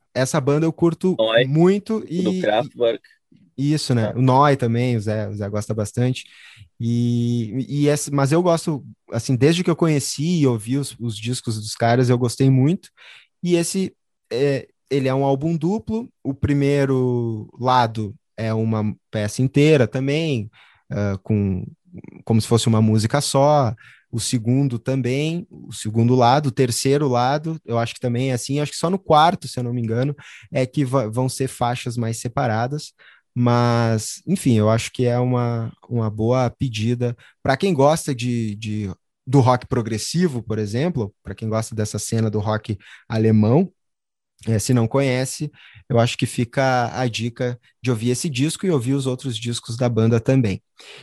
banda 0.42 0.66
eu 0.66 0.74
curto 0.74 1.16
Noi, 1.18 1.46
muito 1.46 2.04
e 2.08 2.22
do 2.22 2.42
Kraftwerk. 2.42 3.02
Isso, 3.58 3.96
né? 3.96 4.12
É. 4.14 4.18
O 4.18 4.22
Noi 4.22 4.56
também, 4.56 4.96
o 4.96 5.02
Zé, 5.02 5.28
o 5.28 5.34
Zé 5.34 5.50
gosta 5.50 5.74
bastante. 5.74 6.26
E, 6.80 7.66
e 7.68 7.88
essa, 7.88 8.12
mas 8.12 8.32
eu 8.32 8.42
gosto, 8.42 8.86
assim, 9.12 9.36
desde 9.36 9.64
que 9.64 9.70
eu 9.70 9.76
conheci 9.76 10.42
e 10.42 10.48
ouvi 10.48 10.78
os, 10.78 10.96
os 11.00 11.18
discos 11.18 11.60
dos 11.60 11.74
caras, 11.74 12.10
eu 12.10 12.18
gostei 12.18 12.50
muito. 12.52 12.90
E 13.42 13.56
esse, 13.56 13.96
é, 14.32 14.68
ele 14.90 15.08
é 15.08 15.14
um 15.14 15.24
álbum 15.24 15.58
duplo. 15.58 16.08
O 16.24 16.36
primeiro 16.36 17.50
lado 17.60 18.14
é 18.38 18.54
uma 18.54 18.96
peça 19.10 19.42
inteira 19.42 19.88
também, 19.88 20.52
uh, 20.92 21.18
com 21.24 21.66
como 22.24 22.40
se 22.40 22.48
fosse 22.48 22.68
uma 22.68 22.82
música 22.82 23.20
só 23.22 23.74
o 24.12 24.20
segundo 24.20 24.80
também, 24.80 25.46
o 25.50 25.74
segundo 25.74 26.16
lado, 26.16 26.48
o 26.48 26.52
terceiro 26.52 27.08
lado, 27.08 27.60
eu 27.66 27.78
acho 27.78 27.94
que 27.94 28.00
também 28.00 28.32
é 28.32 28.34
assim, 28.34 28.60
acho 28.60 28.72
que 28.72 28.78
só 28.78 28.90
no 28.90 29.00
quarto, 29.00 29.48
se 29.48 29.60
eu 29.60 29.64
não 29.64 29.74
me 29.74 29.82
engano, 29.82 30.16
é 30.52 30.66
que 30.66 30.86
vão 30.86 31.28
ser 31.28 31.48
faixas 31.48 31.98
mais 31.98 32.18
separadas, 32.20 32.94
mas, 33.40 34.22
enfim, 34.26 34.54
eu 34.54 34.68
acho 34.70 34.92
que 34.92 35.06
é 35.06 35.20
uma, 35.20 35.72
uma 35.88 36.10
boa 36.10 36.50
pedida. 36.50 37.16
Para 37.44 37.56
quem 37.56 37.72
gosta 37.72 38.16
de, 38.16 38.56
de, 38.56 38.92
do 39.28 39.42
rock 39.42 39.68
progressivo, 39.68 40.42
por 40.42 40.58
exemplo, 40.58 41.14
para 41.22 41.36
quem 41.36 41.48
gosta 41.48 41.76
dessa 41.76 42.00
cena 42.00 42.32
do 42.32 42.40
rock 42.40 42.78
alemão, 43.08 43.72
é, 44.46 44.60
se 44.60 44.74
não 44.74 44.88
conhece, 44.88 45.52
eu 45.90 45.98
acho 46.00 46.18
que 46.18 46.26
fica 46.26 46.92
a 46.94 47.08
dica 47.08 47.60
de 47.82 47.90
ouvir 47.90 48.12
esse 48.12 48.30
disco 48.30 48.66
e 48.66 48.72
ouvir 48.72 48.94
os 48.94 49.08
outros 49.08 49.38
discos 49.38 49.76
da 49.76 49.90
banda 49.90 50.20
também. 50.20 50.62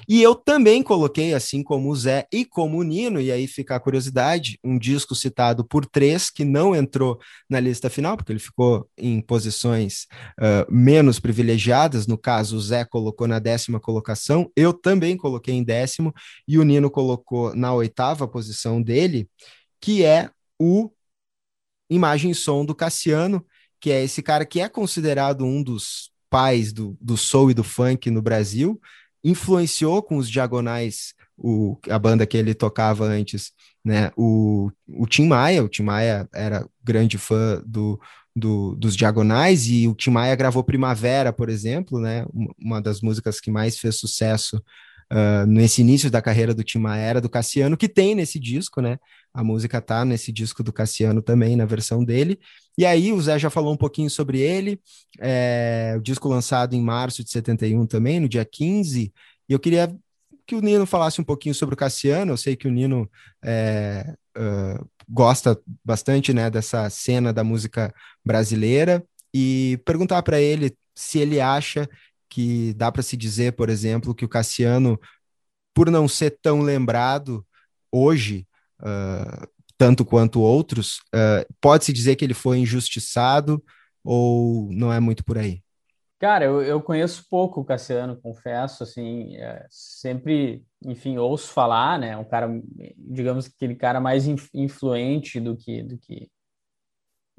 E 0.09 0.23
eu 0.23 0.37
também 0.37 0.83
coloquei, 0.83 1.35
assim 1.35 1.63
como 1.63 1.91
o 1.91 1.97
Zé 1.97 2.29
e 2.33 2.45
como 2.45 2.79
o 2.79 2.83
Nino, 2.85 3.21
e 3.21 3.33
aí 3.33 3.49
fica 3.49 3.75
a 3.75 3.81
curiosidade, 3.81 4.59
um 4.63 4.79
disco 4.79 5.15
citado 5.15 5.65
por 5.65 5.85
três 5.85 6.31
que 6.31 6.45
não 6.45 6.77
entrou 6.77 7.19
na 7.51 7.59
lista 7.59 7.91
final, 7.91 8.17
porque 8.17 8.31
ele 8.31 8.39
ficou 8.39 8.89
em 8.97 9.21
posições 9.21 10.07
uh, 10.39 10.73
menos 10.73 11.19
privilegiadas. 11.19 12.07
No 12.07 12.17
caso, 12.17 12.57
o 12.57 12.61
Zé 12.61 12.85
colocou 12.85 13.27
na 13.27 13.41
décima 13.41 13.81
colocação, 13.81 14.49
eu 14.55 14.73
também 14.73 15.17
coloquei 15.17 15.55
em 15.55 15.65
décimo, 15.65 16.15
e 16.47 16.57
o 16.57 16.63
Nino 16.63 16.89
colocou 16.89 17.55
na 17.57 17.75
oitava 17.75 18.29
posição 18.29 18.81
dele, 18.81 19.29
que 19.81 20.05
é 20.05 20.31
o 20.59 20.91
imagem 21.89 22.31
e 22.31 22.35
som 22.35 22.65
do 22.65 22.75
Cassiano, 22.75 23.45
que 23.81 23.91
é 23.91 24.03
esse 24.03 24.23
cara 24.23 24.45
que 24.45 24.61
é 24.61 24.69
considerado 24.69 25.45
um 25.45 25.63
dos 25.63 26.11
pais 26.31 26.73
do, 26.73 26.97
do 27.01 27.17
soul 27.17 27.51
e 27.51 27.55
do 27.55 27.63
funk 27.63 28.11
no 28.11 28.23
Brasil, 28.23 28.81
influenciou 29.23 30.03
com 30.03 30.17
os 30.17 30.29
Diagonais, 30.29 31.15
o, 31.37 31.79
a 31.89 31.99
banda 31.99 32.27
que 32.27 32.37
ele 32.37 32.55
tocava 32.55 33.05
antes, 33.05 33.53
né? 33.85 34.11
O, 34.17 34.71
o 34.89 35.07
Tim 35.07 35.27
Maia, 35.27 35.65
o 35.65 35.69
Tim 35.69 35.83
Maia 35.83 36.29
era 36.33 36.69
grande 36.83 37.19
fã 37.19 37.63
do, 37.67 38.01
do, 38.35 38.75
dos 38.77 38.97
Diagonais 38.97 39.67
e 39.67 39.89
o 39.89 39.95
Tim 39.95 40.11
Maia 40.11 40.35
gravou 40.35 40.63
Primavera, 40.63 41.33
por 41.33 41.49
exemplo, 41.49 41.99
né? 41.99 42.27
Uma 42.59 42.81
das 42.81 43.01
músicas 43.01 43.41
que 43.41 43.51
mais 43.51 43.79
fez 43.79 43.97
sucesso 43.97 44.63
uh, 45.13 45.47
nesse 45.47 45.81
início 45.81 46.11
da 46.11 46.23
carreira 46.23 46.55
do 46.55 46.65
Tim 46.65 46.79
Maia 46.79 47.03
era 47.03 47.21
do 47.21 47.29
Cassiano, 47.29 47.77
que 47.77 47.89
tem 47.89 48.15
nesse 48.15 48.39
disco, 48.39 48.81
né? 48.81 48.99
A 49.33 49.43
música 49.43 49.81
tá 49.81 50.05
nesse 50.05 50.31
disco 50.31 50.63
do 50.63 50.73
Cassiano 50.73 51.21
também, 51.21 51.57
na 51.57 51.65
versão 51.65 52.05
dele. 52.05 52.39
E 52.79 52.87
aí, 52.87 53.13
o 53.13 53.21
Zé 53.21 53.39
já 53.39 53.51
falou 53.51 53.73
um 53.73 53.77
pouquinho 53.77 54.09
sobre 54.09 54.41
ele, 54.41 54.81
é, 55.21 55.95
o 55.97 56.01
disco 56.01 56.29
lançado 56.29 56.75
em 56.75 56.81
março 56.81 57.25
de 57.25 57.31
71 57.31 57.87
também, 57.87 58.21
no 58.21 58.29
dia 58.29 58.45
15. 58.45 59.13
E 59.49 59.53
eu 59.53 59.59
queria 59.59 59.95
que 60.47 60.55
o 60.55 60.61
Nino 60.61 60.87
falasse 60.87 61.21
um 61.21 61.25
pouquinho 61.25 61.55
sobre 61.55 61.75
o 61.75 61.79
Cassiano. 61.79 62.33
Eu 62.33 62.37
sei 62.37 62.57
que 62.57 62.69
o 62.69 62.71
Nino 62.71 63.11
é, 63.43 64.15
uh, 64.37 64.89
gosta 65.09 65.59
bastante 65.85 66.33
né, 66.33 66.51
dessa 66.51 66.89
cena 66.91 67.33
da 67.33 67.45
música 67.45 67.95
brasileira 68.25 69.05
e 69.33 69.81
perguntar 69.85 70.23
para 70.23 70.41
ele 70.41 70.77
se 70.95 71.19
ele 71.19 71.41
acha 71.41 71.89
que 72.35 72.75
dá 72.75 72.91
para 72.91 73.01
se 73.01 73.17
dizer, 73.17 73.53
por 73.53 73.71
exemplo, 73.71 74.13
que 74.13 74.25
o 74.25 74.29
Cassiano, 74.29 74.99
por 75.73 75.89
não 75.89 76.09
ser 76.09 76.37
tão 76.43 76.63
lembrado 76.63 77.47
hoje, 77.93 78.45
uh, 78.81 79.47
tanto 79.79 80.05
quanto 80.05 80.41
outros, 80.41 80.97
uh, 81.15 81.47
pode-se 81.61 81.93
dizer 81.93 82.17
que 82.17 82.25
ele 82.25 82.35
foi 82.35 82.59
injustiçado 82.59 83.63
ou 84.03 84.69
não 84.73 84.93
é 84.93 84.99
muito 84.99 85.25
por 85.25 85.39
aí? 85.39 85.63
Cara, 86.19 86.45
eu, 86.45 86.61
eu 86.61 86.83
conheço 86.83 87.25
pouco 87.31 87.61
o 87.61 87.65
Cassiano, 87.65 88.21
confesso, 88.21 88.83
assim, 88.83 89.37
é, 89.37 89.65
sempre, 89.71 90.65
enfim, 90.85 91.17
ouço 91.17 91.53
falar, 91.53 92.01
né, 92.01 92.17
um 92.17 92.25
cara, 92.25 92.49
digamos, 92.99 93.47
aquele 93.47 93.77
cara 93.77 94.01
mais 94.01 94.27
influente 94.53 95.39
do 95.39 95.57
que, 95.57 95.85
do 95.85 95.97
que, 95.97 96.29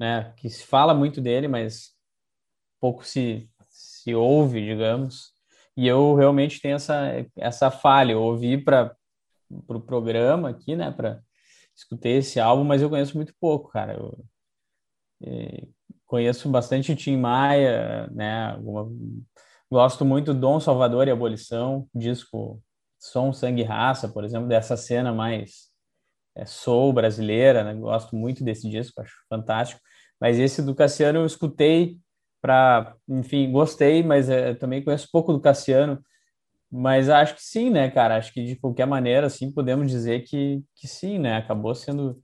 né, 0.00 0.32
que 0.38 0.48
se 0.48 0.64
fala 0.64 0.94
muito 0.94 1.20
dele, 1.20 1.48
mas 1.48 1.90
pouco 2.80 3.04
se, 3.04 3.46
se 4.06 4.14
ouve, 4.14 4.64
digamos, 4.64 5.32
e 5.76 5.86
eu 5.86 6.14
realmente 6.14 6.60
tenho 6.60 6.76
essa, 6.76 7.26
essa 7.36 7.72
falha, 7.72 8.12
eu 8.12 8.22
ouvi 8.22 8.56
para 8.56 8.94
o 9.50 9.62
pro 9.62 9.80
programa 9.80 10.50
aqui, 10.50 10.76
né, 10.76 10.92
para 10.92 11.20
escutei 11.74 12.18
esse 12.18 12.38
álbum, 12.38 12.62
mas 12.62 12.80
eu 12.80 12.88
conheço 12.88 13.16
muito 13.16 13.34
pouco, 13.40 13.68
cara. 13.68 13.94
Eu, 13.94 14.24
é, 15.24 15.66
conheço 16.06 16.48
bastante 16.48 16.94
Tim 16.94 17.16
Maia, 17.16 18.06
né? 18.12 18.56
Gosto 19.70 20.04
muito 20.04 20.32
do 20.32 20.40
Dom 20.40 20.60
Salvador 20.60 21.08
e 21.08 21.10
Abolição, 21.10 21.88
disco 21.94 22.62
Som, 22.98 23.32
Sangue 23.32 23.62
e 23.62 23.64
Raça, 23.64 24.08
por 24.08 24.24
exemplo, 24.24 24.48
dessa 24.48 24.76
cena 24.76 25.12
mais 25.12 25.68
é, 26.34 26.46
soul 26.46 26.92
brasileira, 26.92 27.64
né? 27.64 27.74
Gosto 27.74 28.16
muito 28.16 28.42
desse 28.42 28.70
disco, 28.70 29.00
acho 29.02 29.14
fantástico. 29.28 29.80
Mas 30.20 30.38
esse 30.38 30.62
do 30.62 30.74
Cassiano 30.74 31.18
eu 31.18 31.26
escutei 31.26 31.98
para, 32.46 32.94
enfim, 33.08 33.50
gostei, 33.50 34.04
mas 34.04 34.30
é, 34.30 34.54
também 34.54 34.80
conheço 34.80 35.08
pouco 35.10 35.32
do 35.32 35.40
Cassiano. 35.40 36.00
Mas 36.70 37.08
acho 37.08 37.34
que 37.34 37.42
sim, 37.42 37.70
né, 37.70 37.90
cara? 37.90 38.16
Acho 38.16 38.32
que 38.32 38.44
de 38.44 38.54
qualquer 38.54 38.86
maneira, 38.86 39.26
assim, 39.26 39.50
podemos 39.50 39.90
dizer 39.90 40.22
que, 40.22 40.62
que 40.76 40.86
sim, 40.86 41.18
né? 41.18 41.38
Acabou 41.38 41.74
sendo 41.74 42.22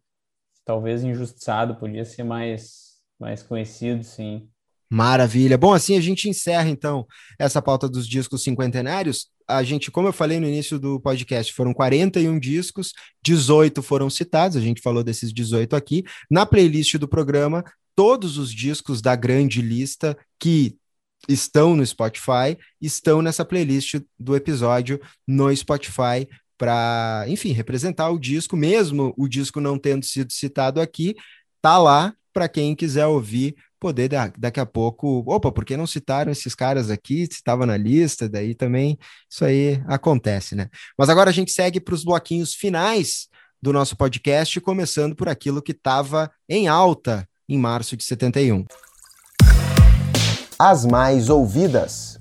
talvez 0.65 1.03
injustiçado, 1.03 1.75
podia 1.75 2.05
ser 2.05 2.23
mais, 2.23 3.01
mais 3.19 3.43
conhecido, 3.43 4.05
sim. 4.05 4.49
Maravilha. 4.89 5.59
Bom, 5.59 5.73
assim 5.73 5.97
a 5.97 6.01
gente 6.01 6.29
encerra 6.29 6.69
então 6.69 7.05
essa 7.37 7.61
pauta 7.61 7.89
dos 7.89 8.07
discos 8.07 8.45
cinquentenários. 8.45 9.27
A 9.49 9.65
gente, 9.65 9.91
como 9.91 10.07
eu 10.07 10.13
falei 10.13 10.39
no 10.39 10.47
início 10.47 10.79
do 10.79 11.01
podcast, 11.01 11.53
foram 11.53 11.75
41 11.75 12.39
discos, 12.39 12.93
18 13.25 13.83
foram 13.83 14.09
citados, 14.09 14.57
a 14.57 14.61
gente 14.61 14.81
falou 14.81 15.03
desses 15.03 15.33
18 15.33 15.75
aqui. 15.75 16.05
Na 16.31 16.47
playlist 16.47 16.97
do 16.97 17.09
programa, 17.09 17.65
todos 17.95 18.39
os 18.39 18.53
discos 18.53 19.01
da 19.01 19.15
grande 19.15 19.61
lista 19.61 20.17
que 20.39 20.77
estão 21.29 21.77
no 21.77 21.87
Spotify, 21.87 22.59
estão 22.81 23.23
nessa 23.23 23.45
playlist 23.45 24.01
do 24.19 24.35
episódio 24.35 25.01
no 25.27 25.55
Spotify 25.55 26.29
para, 26.59 27.25
enfim, 27.29 27.53
representar 27.53 28.11
o 28.11 28.19
disco, 28.19 28.57
mesmo 28.57 29.15
o 29.17 29.29
disco 29.29 29.61
não 29.61 29.79
tendo 29.79 30.05
sido 30.05 30.33
citado 30.33 30.81
aqui, 30.81 31.17
tá 31.61 31.79
lá 31.79 32.15
para 32.33 32.49
quem 32.49 32.75
quiser 32.75 33.07
ouvir, 33.07 33.57
poder 33.79 34.09
daqui 34.39 34.61
a 34.61 34.67
pouco, 34.67 35.25
opa, 35.27 35.51
por 35.51 35.65
que 35.65 35.77
não 35.77 35.87
citaram 35.87 36.31
esses 36.31 36.55
caras 36.55 36.89
aqui? 36.89 37.23
Estava 37.23 37.67
na 37.67 37.77
lista, 37.77 38.29
daí 38.29 38.55
também 38.55 38.97
isso 39.29 39.45
aí 39.45 39.83
acontece, 39.87 40.55
né? 40.55 40.69
Mas 40.97 41.09
agora 41.09 41.31
a 41.31 41.33
gente 41.33 41.51
segue 41.51 41.81
para 41.81 41.95
os 41.95 42.05
bloquinhos 42.05 42.55
finais 42.55 43.29
do 43.61 43.73
nosso 43.73 43.97
podcast, 43.97 44.61
começando 44.61 45.15
por 45.17 45.29
aquilo 45.29 45.63
que 45.63 45.73
estava 45.73 46.31
em 46.49 46.69
alta 46.69 47.29
em 47.53 47.59
março 47.59 47.97
de 47.97 48.05
71. 48.05 48.65
as 50.59 50.87
mais 50.87 51.29
ouvidas. 51.29 52.19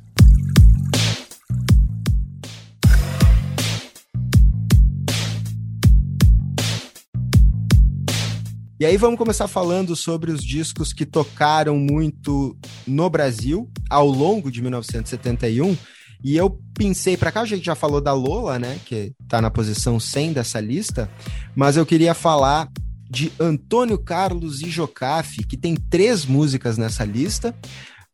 E 8.80 8.86
aí 8.86 8.98
vamos 8.98 9.20
começar 9.20 9.48
falando 9.48 9.96
sobre 9.96 10.32
os 10.32 10.44
discos 10.44 10.92
que 10.92 11.06
tocaram 11.06 11.78
muito 11.78 12.58
no 12.88 13.10
Brasil 13.12 13.70
ao 13.90 14.08
longo 14.08 14.52
de 14.52 14.60
1971. 14.60 15.78
E 16.24 16.36
eu 16.36 16.60
pensei 16.74 17.16
para 17.16 17.32
cá, 17.32 17.42
a 17.42 17.46
gente 17.46 17.64
já 17.64 17.76
falou 17.76 18.02
da 18.02 18.12
Lola, 18.12 18.58
né, 18.58 18.80
que 18.86 19.14
tá 19.30 19.40
na 19.40 19.52
posição 19.52 20.00
100 20.00 20.34
dessa 20.34 20.60
lista, 20.60 21.10
mas 21.56 21.78
eu 21.78 21.86
queria 21.86 22.16
falar 22.16 22.68
de 23.12 23.30
Antônio 23.38 23.98
Carlos 23.98 24.62
e 24.62 24.70
Jocafe, 24.70 25.44
que 25.44 25.58
tem 25.58 25.76
três 25.76 26.26
músicas 26.26 26.78
nessa 26.78 27.04
lista. 27.04 27.54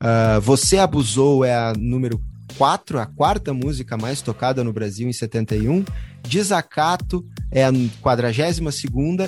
Uh, 0.01 0.41
Você 0.41 0.79
Abusou 0.79 1.45
é 1.45 1.53
a 1.53 1.73
número 1.77 2.19
4, 2.57 2.99
a 2.99 3.05
quarta 3.05 3.53
música 3.53 3.95
mais 3.95 4.23
tocada 4.23 4.63
no 4.63 4.73
Brasil 4.73 5.07
em 5.07 5.13
71. 5.13 5.85
Desacato 6.27 7.23
é 7.51 7.63
a 7.63 7.71
42 8.01 8.83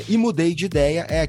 e 0.10 0.18
Mudei 0.18 0.56
de 0.56 0.66
Ideia 0.66 1.06
é 1.08 1.22
a 1.22 1.28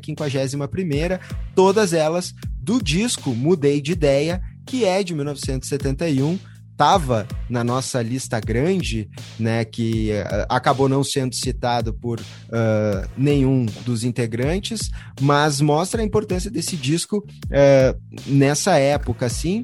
51 0.49 1.19
todas 1.55 1.93
elas 1.93 2.35
do 2.59 2.83
disco 2.83 3.35
Mudei 3.35 3.83
de 3.83 3.93
Ideia, 3.93 4.41
que 4.67 4.87
é 4.87 5.03
de 5.03 5.15
1971, 5.15 6.39
estava 6.81 7.29
na 7.51 7.63
nossa 7.63 8.01
lista 8.01 8.41
grande, 8.41 9.11
né, 9.39 9.67
que 9.67 10.13
uh, 10.13 10.47
acabou 10.49 10.89
não 10.89 11.05
sendo 11.05 11.35
citado 11.35 11.93
por 11.93 12.19
uh, 12.19 13.11
nenhum 13.19 13.67
dos 13.85 14.03
integrantes, 14.03 14.89
mas 15.21 15.61
mostra 15.61 16.01
a 16.01 16.05
importância 16.05 16.51
desse 16.51 16.79
disco 16.79 17.19
uh, 17.19 18.01
nessa 18.27 18.79
época, 18.79 19.27
assim, 19.27 19.63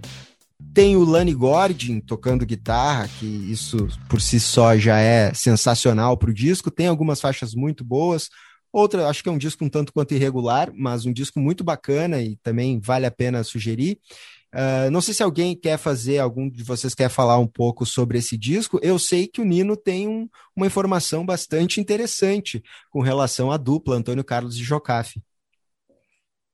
tem 0.75 0.95
o 0.95 1.05
Lani 1.05 1.33
Gordon 1.33 2.01
tocando 2.01 2.45
guitarra, 2.45 3.09
que 3.09 3.25
isso 3.25 3.89
por 4.11 4.21
si 4.21 4.39
só 4.39 4.77
já 4.77 4.99
é 4.99 5.33
sensacional 5.33 6.19
para 6.19 6.29
o 6.29 6.35
disco. 6.35 6.71
Tem 6.71 6.87
algumas 6.87 7.19
faixas 7.19 7.55
muito 7.55 7.83
boas. 7.83 8.29
Outra, 8.71 9.09
acho 9.09 9.23
que 9.23 9.29
é 9.31 9.33
um 9.33 9.39
disco 9.39 9.65
um 9.65 9.71
tanto 9.71 9.91
quanto 9.91 10.13
irregular, 10.13 10.71
mas 10.77 11.07
um 11.07 11.13
disco 11.15 11.41
muito 11.41 11.65
bacana 11.65 12.21
e 12.21 12.37
também 12.43 12.79
vale 12.79 13.07
a 13.07 13.11
pena 13.11 13.43
sugerir. 13.43 13.99
Uh, 14.57 14.91
não 14.91 15.03
sei 15.03 15.13
se 15.13 15.23
alguém 15.23 15.55
quer 15.55 15.77
fazer, 15.77 16.19
algum 16.19 16.49
de 16.49 16.65
vocês 16.65 16.95
quer 16.95 17.11
falar 17.11 17.39
um 17.39 17.47
pouco 17.47 17.85
sobre 17.85 18.17
esse 18.17 18.39
disco. 18.39 18.81
Eu 18.83 18.99
sei 18.99 19.27
que 19.27 19.43
o 19.43 19.45
Nino 19.45 19.77
tem 19.77 20.09
um, 20.09 20.27
uma 20.57 20.67
informação 20.67 21.27
bastante 21.27 21.79
interessante 21.79 22.63
com 22.89 23.03
relação 23.03 23.53
à 23.53 23.59
dupla 23.59 23.97
Antônio 23.97 24.25
Carlos 24.25 24.57
e 24.57 24.63
Jocafe. 24.63 25.23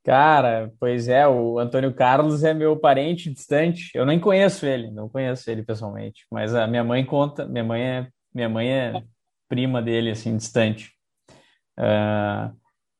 Cara, 0.03 0.73
pois 0.81 1.07
é, 1.07 1.29
o 1.29 1.61
Antônio 1.61 1.95
Carlos 1.95 2.43
é 2.43 2.53
meu 2.53 2.77
parente 2.77 3.33
distante. 3.33 3.93
Eu 3.95 4.05
nem 4.05 4.19
conheço 4.19 4.67
ele, 4.67 4.91
não 4.91 5.09
conheço 5.09 5.49
ele 5.49 5.63
pessoalmente, 5.63 6.27
mas 6.29 6.57
a 6.57 6.67
minha 6.67 6.83
mãe 6.83 7.05
conta, 7.05 7.47
minha 7.47 7.63
mãe 7.63 7.83
é, 7.83 8.09
minha 8.35 8.49
mãe 8.49 8.69
é 8.69 9.03
prima 9.49 9.81
dele, 9.81 10.11
assim, 10.11 10.37
distante. 10.37 10.91
Uh, 11.79 12.53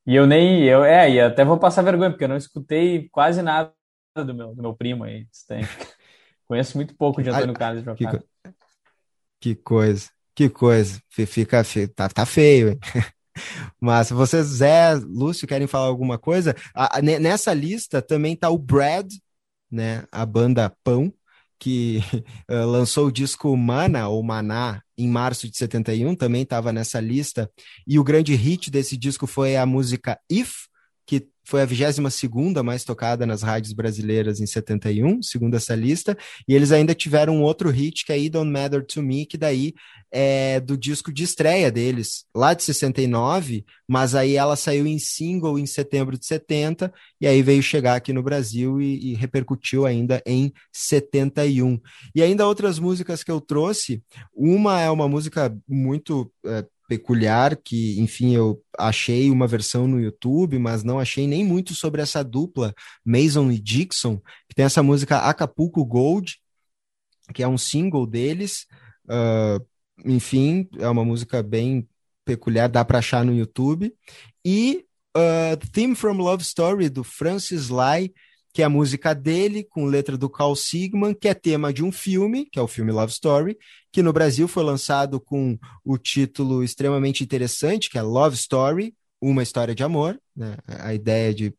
e 0.07 0.15
eu 0.15 0.29
nem, 0.29 0.63
eu, 0.63 0.85
é, 0.85 1.11
e 1.11 1.21
até 1.21 1.45
vou 1.45 1.59
passar 1.59 1.83
vergonha, 1.83 2.11
porque 2.11 2.23
eu 2.23 2.29
não 2.29 2.37
escutei 2.37 3.09
quase 3.11 3.43
nada 3.43 3.73
do 4.15 4.35
meu, 4.35 4.55
do 4.55 4.63
meu 4.63 4.75
primo 4.75 5.05
aí, 5.05 5.25
distante. 5.25 5.69
Conheço 6.47 6.77
muito 6.77 6.95
pouco 6.95 7.23
de 7.23 7.31
Antônio 7.31 7.55
Carlos 7.55 7.85
que, 7.97 8.05
que 9.41 9.55
coisa, 9.55 10.11
que 10.35 10.49
coisa. 10.51 11.01
Fica, 11.09 11.65
fica 11.65 11.95
tá, 11.95 12.09
tá 12.09 12.27
feio, 12.27 12.71
hein? 12.71 12.79
Mas 13.81 14.11
vocês, 14.11 14.47
Zé, 14.47 14.95
Lúcio, 14.95 15.49
querem 15.49 15.67
falar 15.67 15.87
alguma 15.87 16.19
coisa? 16.19 16.55
nessa 17.03 17.55
lista 17.55 18.03
também 18.03 18.37
tá 18.37 18.51
o 18.51 18.59
Brad, 18.59 19.11
né? 19.71 20.05
A 20.13 20.27
banda 20.27 20.71
Pão, 20.85 21.13
que 21.59 22.01
uh, 22.51 22.67
lançou 22.69 23.07
o 23.07 23.13
disco 23.13 23.57
Mana 23.57 24.09
ou 24.09 24.23
Maná 24.23 24.83
em 24.99 25.09
março 25.09 25.49
de 25.49 25.57
71, 25.57 26.15
também 26.15 26.43
estava 26.43 26.73
nessa 26.73 27.01
lista. 27.01 27.51
E 27.87 27.99
o 27.99 28.05
grande 28.05 28.35
hit 28.35 28.71
desse 28.71 28.97
disco 28.97 29.27
foi 29.27 29.57
a 29.57 29.65
música 29.65 30.21
If, 30.31 30.67
foi 31.45 31.63
a 31.63 31.67
22 31.67 31.99
mais 32.65 32.85
tocada 32.85 33.27
nas 33.27 33.43
rádios 33.43 33.73
brasileiras 33.73 34.41
em 34.41 34.47
71, 34.47 35.23
segundo 35.23 35.57
essa 35.57 35.75
lista, 35.75 36.17
e 36.47 36.55
eles 36.55 36.73
ainda 36.73 36.95
tiveram 36.95 37.37
um 37.37 37.43
outro 37.43 37.71
hit 37.71 38.05
que 38.05 38.13
é 38.13 38.29
Don't 38.29 38.51
Matter 38.51 38.85
To 38.85 39.03
Me, 39.03 39.27
que 39.27 39.37
daí 39.37 39.75
é 40.11 40.61
do 40.61 40.77
disco 40.77 41.13
de 41.13 41.25
estreia 41.25 41.71
deles, 41.73 42.27
lá 42.35 42.53
de 42.53 42.63
69, 42.63 43.65
mas 43.89 44.15
aí 44.15 44.37
ela 44.37 44.57
saiu 44.57 44.87
em 44.87 44.99
single 44.99 45.59
em 45.59 45.67
setembro 45.67 46.19
de 46.19 46.27
70, 46.27 46.93
e 47.21 47.27
aí 47.27 47.43
veio 47.43 47.63
chegar 47.63 47.97
aqui 47.97 48.13
no 48.13 48.23
Brasil 48.23 48.81
e, 48.81 49.13
e 49.13 49.15
repercutiu 49.15 49.87
ainda 49.87 50.23
em 50.27 50.53
71. 50.71 51.81
E 52.15 52.23
ainda 52.23 52.47
outras 52.47 52.79
músicas 52.79 53.25
que 53.25 53.31
eu 53.31 53.41
trouxe, 53.41 54.03
uma 54.35 54.81
é 54.81 54.91
uma 54.91 55.09
música 55.09 55.57
muito... 55.67 56.31
É, 56.45 56.65
peculiar 56.93 57.57
que, 57.57 57.99
enfim, 57.99 58.35
eu 58.35 58.63
achei 58.79 59.31
uma 59.31 59.47
versão 59.47 59.89
no 59.89 59.99
YouTube, 59.99 60.59
mas 60.59 60.85
não 60.85 60.99
achei 60.99 61.27
nem 61.27 61.43
muito 61.43 61.75
sobre 61.75 62.03
essa 62.03 62.23
dupla, 62.23 62.75
Mason 63.03 63.51
e 63.51 63.59
Dixon, 63.59 64.21
que 64.47 64.55
tem 64.55 64.67
essa 64.67 64.83
música 64.83 65.17
Acapulco 65.17 65.83
Gold, 65.87 66.37
que 67.33 67.43
é 67.43 67.49
um 67.49 67.57
single 67.57 68.07
deles. 68.07 68.67
Uh, 69.07 69.65
enfim, 70.05 70.69
é 70.79 70.87
uma 70.87 71.03
música 71.03 71.43
bem 71.43 71.89
peculiar, 72.27 72.69
dá 72.69 72.85
para 72.85 72.99
achar 72.99 73.25
no 73.25 73.35
YouTube. 73.35 73.91
E 74.45 74.85
uh, 75.17 75.57
Theme 75.73 75.95
from 75.95 76.19
Love 76.19 76.43
Story, 76.43 76.91
do 76.91 77.03
Francis 77.03 77.71
Lai, 77.71 78.11
que 78.53 78.61
é 78.61 78.65
a 78.65 78.69
música 78.69 79.15
dele, 79.15 79.65
com 79.65 79.87
letra 79.87 80.17
do 80.17 80.29
Carl 80.29 80.55
Sigman, 80.55 81.15
que 81.15 81.29
é 81.29 81.35
tema 81.35 81.73
de 81.73 81.83
um 81.83 81.91
filme, 81.91 82.47
que 82.47 82.59
é 82.59 82.63
o 82.63 82.69
filme 82.69 82.93
Love 82.93 83.13
Story, 83.13 83.57
que 83.91 84.03
no 84.03 84.13
Brasil 84.13 84.47
foi 84.47 84.63
lançado 84.63 85.19
com 85.19 85.59
o 85.85 85.97
título 85.97 86.63
extremamente 86.63 87.25
interessante, 87.25 87.89
que 87.89 87.99
é 87.99 88.03
Love 88.03 88.37
Story, 88.37 88.95
uma 89.21 89.43
história 89.43 89.75
de 89.75 89.83
amor, 89.83 90.21
né? 90.37 90.57
a 90.67 90.93
ideia 90.93 91.33
de 91.33 91.55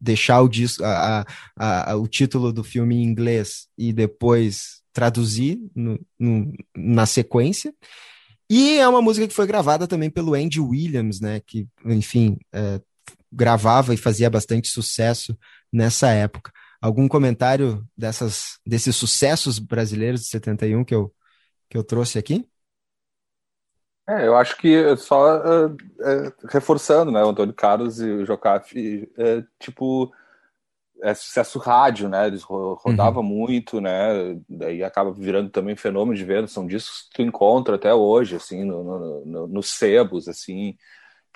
deixar 0.00 0.42
o, 0.42 0.48
disco, 0.48 0.84
a, 0.84 1.26
a, 1.56 1.92
a, 1.92 1.96
o 1.96 2.06
título 2.06 2.52
do 2.52 2.62
filme 2.62 2.96
em 2.96 3.02
inglês 3.02 3.68
e 3.76 3.92
depois 3.92 4.82
traduzir 4.92 5.58
no, 5.74 5.98
no, 6.18 6.52
na 6.76 7.06
sequência. 7.06 7.74
E 8.48 8.78
é 8.78 8.86
uma 8.86 9.02
música 9.02 9.26
que 9.26 9.34
foi 9.34 9.46
gravada 9.46 9.86
também 9.88 10.10
pelo 10.10 10.34
Andy 10.34 10.60
Williams, 10.60 11.20
né? 11.20 11.40
Que, 11.44 11.66
enfim, 11.84 12.38
é, 12.52 12.80
gravava 13.32 13.92
e 13.92 13.96
fazia 13.96 14.30
bastante 14.30 14.68
sucesso 14.68 15.36
nessa 15.76 16.08
época. 16.08 16.50
Algum 16.80 17.06
comentário 17.06 17.86
dessas, 17.96 18.58
desses 18.66 18.96
sucessos 18.96 19.58
brasileiros 19.58 20.22
de 20.22 20.28
71 20.28 20.84
que 20.84 20.94
eu, 20.94 21.12
que 21.68 21.76
eu 21.76 21.84
trouxe 21.84 22.18
aqui? 22.18 22.48
É, 24.08 24.26
eu 24.26 24.36
acho 24.36 24.56
que 24.56 24.96
só 24.96 25.36
uh, 25.36 25.66
uh, 25.66 26.32
reforçando, 26.48 27.10
né, 27.10 27.22
o 27.24 27.28
Antônio 27.28 27.52
Carlos 27.52 28.00
e 28.00 28.08
o 28.08 28.24
Jocafe, 28.24 29.10
uh, 29.18 29.44
tipo, 29.58 30.12
é 31.02 31.12
sucesso 31.12 31.58
rádio, 31.58 32.08
né, 32.08 32.28
eles 32.28 32.42
rodavam 32.42 33.22
uhum. 33.22 33.28
muito, 33.28 33.80
né, 33.80 34.38
daí 34.48 34.84
acaba 34.84 35.12
virando 35.12 35.50
também 35.50 35.74
fenômeno 35.74 36.16
de 36.16 36.24
venda, 36.24 36.46
são 36.46 36.68
discos 36.68 37.02
que 37.02 37.16
tu 37.16 37.22
encontra 37.22 37.74
até 37.74 37.92
hoje, 37.92 38.36
assim, 38.36 38.64
no, 38.64 38.84
no, 38.84 39.26
no, 39.26 39.46
nos 39.48 39.70
sebos, 39.70 40.28
assim, 40.28 40.76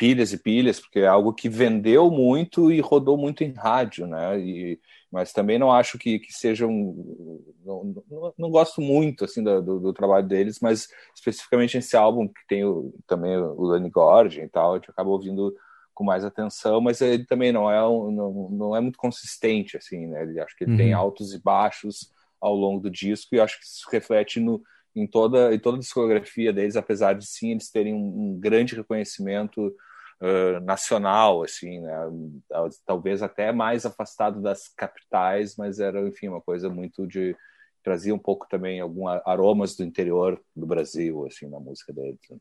pilhas 0.01 0.33
e 0.33 0.39
pilhas, 0.39 0.81
porque 0.81 1.01
é 1.01 1.07
algo 1.07 1.35
que 1.35 1.47
vendeu 1.47 2.11
muito 2.11 2.73
e 2.73 2.81
rodou 2.81 3.19
muito 3.19 3.45
em 3.45 3.53
rádio, 3.53 4.07
né? 4.07 4.41
E, 4.41 4.81
mas 5.13 5.31
também 5.31 5.59
não 5.59 5.71
acho 5.71 5.99
que, 5.99 6.19
que 6.19 6.33
seja 6.33 6.67
um. 6.67 7.45
Não, 7.63 7.95
não, 8.11 8.35
não 8.39 8.51
gosto 8.51 8.81
muito 8.81 9.27
assim 9.27 9.45
do, 9.45 9.61
do, 9.61 9.79
do, 9.79 9.93
trabalho 9.93 10.27
deles, 10.27 10.59
mas 10.59 10.89
especificamente 11.15 11.77
esse 11.77 11.99
álbum 11.99 12.27
que 12.27 12.41
tem 12.49 12.65
o, 12.65 12.95
também 13.07 13.37
o 13.37 13.63
Lenny 13.67 13.91
Gordon 13.91 14.41
e 14.41 14.49
tal, 14.49 14.73
a 14.73 14.77
gente 14.77 14.91
acaba 14.91 15.11
ouvindo 15.11 15.55
com 15.93 16.03
mais 16.03 16.25
atenção, 16.25 16.81
mas 16.81 17.03
ele 17.03 17.27
também 17.27 17.53
não 17.53 17.71
é, 17.71 17.87
um, 17.87 18.11
não, 18.11 18.49
não 18.51 18.77
é 18.77 18.81
muito 18.81 18.99
consistente, 18.99 19.77
assim, 19.77 20.07
né? 20.07 20.23
Ele, 20.23 20.41
acho 20.41 20.57
que 20.57 20.65
ele 20.65 20.71
uhum. 20.71 20.79
tem 20.79 20.93
altos 20.95 21.35
e 21.35 21.43
baixos 21.43 22.11
ao 22.41 22.55
longo 22.55 22.81
do 22.81 22.89
disco 22.89 23.35
e 23.35 23.41
acho 23.41 23.59
que 23.59 23.67
isso 23.67 23.87
reflete 23.93 24.41
no, 24.41 24.63
em 24.97 25.07
toda, 25.07 25.55
em 25.55 25.59
toda 25.59 25.77
a 25.77 25.81
discografia 25.81 26.55
deles, 26.55 26.75
apesar 26.75 27.13
de 27.13 27.27
sim 27.27 27.51
eles 27.51 27.71
terem 27.71 27.93
um, 27.93 27.99
um 27.99 28.41
grande 28.41 28.75
reconhecimento 28.75 29.71
nacional, 30.63 31.43
assim, 31.43 31.81
né? 31.81 31.97
talvez 32.85 33.23
até 33.23 33.53
mais 33.53 33.87
afastado 33.87 34.41
das 34.41 34.69
capitais, 34.69 35.57
mas 35.57 35.81
era, 35.81 36.01
enfim, 36.07 36.29
uma 36.29 36.41
coisa 36.41 36.69
muito 36.69 37.07
de 37.07 37.35
trazia 37.83 38.15
um 38.15 38.19
pouco 38.19 38.47
também 38.49 38.81
alguns 38.81 39.09
aromas 39.25 39.75
do 39.75 39.85
interior 39.85 40.41
do 40.55 40.67
Brasil, 40.67 41.27
assim, 41.27 41.49
na 41.49 41.59
música 41.59 41.93
deles. 41.93 42.21
Né? 42.31 42.37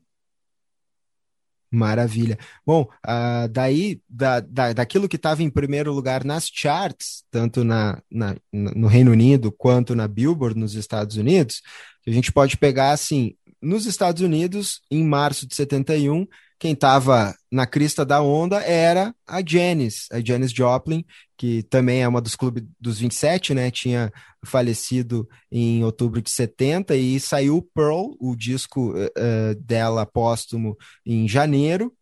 Maravilha. 1.72 2.36
Bom, 2.66 2.82
uh, 3.06 3.48
daí, 3.48 4.02
da, 4.08 4.40
da, 4.40 4.72
daquilo 4.72 5.08
que 5.08 5.16
estava 5.16 5.42
em 5.42 5.48
primeiro 5.48 5.92
lugar 5.92 6.24
nas 6.24 6.50
charts, 6.52 7.24
tanto 7.30 7.62
na, 7.62 8.02
na, 8.10 8.36
no 8.52 8.88
Reino 8.88 9.12
Unido 9.12 9.52
quanto 9.52 9.94
na 9.94 10.08
Billboard 10.08 10.58
nos 10.58 10.74
Estados 10.74 11.16
Unidos, 11.16 11.62
a 12.06 12.10
gente 12.10 12.32
pode 12.32 12.56
pegar 12.56 12.90
assim, 12.90 13.36
nos 13.62 13.86
Estados 13.86 14.20
Unidos, 14.20 14.82
em 14.90 15.04
março 15.04 15.46
de 15.46 15.54
71, 15.54 16.26
quem 16.60 16.74
estava 16.74 17.34
na 17.50 17.66
crista 17.66 18.04
da 18.04 18.20
onda 18.20 18.60
era 18.62 19.14
a 19.26 19.42
Janis, 19.44 20.06
a 20.12 20.20
Janis 20.20 20.52
Joplin, 20.52 21.02
que 21.34 21.62
também 21.62 22.02
é 22.02 22.06
uma 22.06 22.20
dos 22.20 22.36
clubes 22.36 22.62
dos 22.78 22.98
27, 22.98 23.54
né? 23.54 23.70
Tinha 23.70 24.12
falecido 24.44 25.26
em 25.50 25.82
outubro 25.82 26.20
de 26.20 26.30
70 26.30 26.94
e 26.94 27.18
saiu 27.18 27.66
Pearl, 27.74 28.14
o 28.20 28.36
disco 28.36 28.92
uh, 28.92 29.54
dela 29.58 30.04
póstumo, 30.04 30.76
em 31.04 31.26
janeiro. 31.26 31.94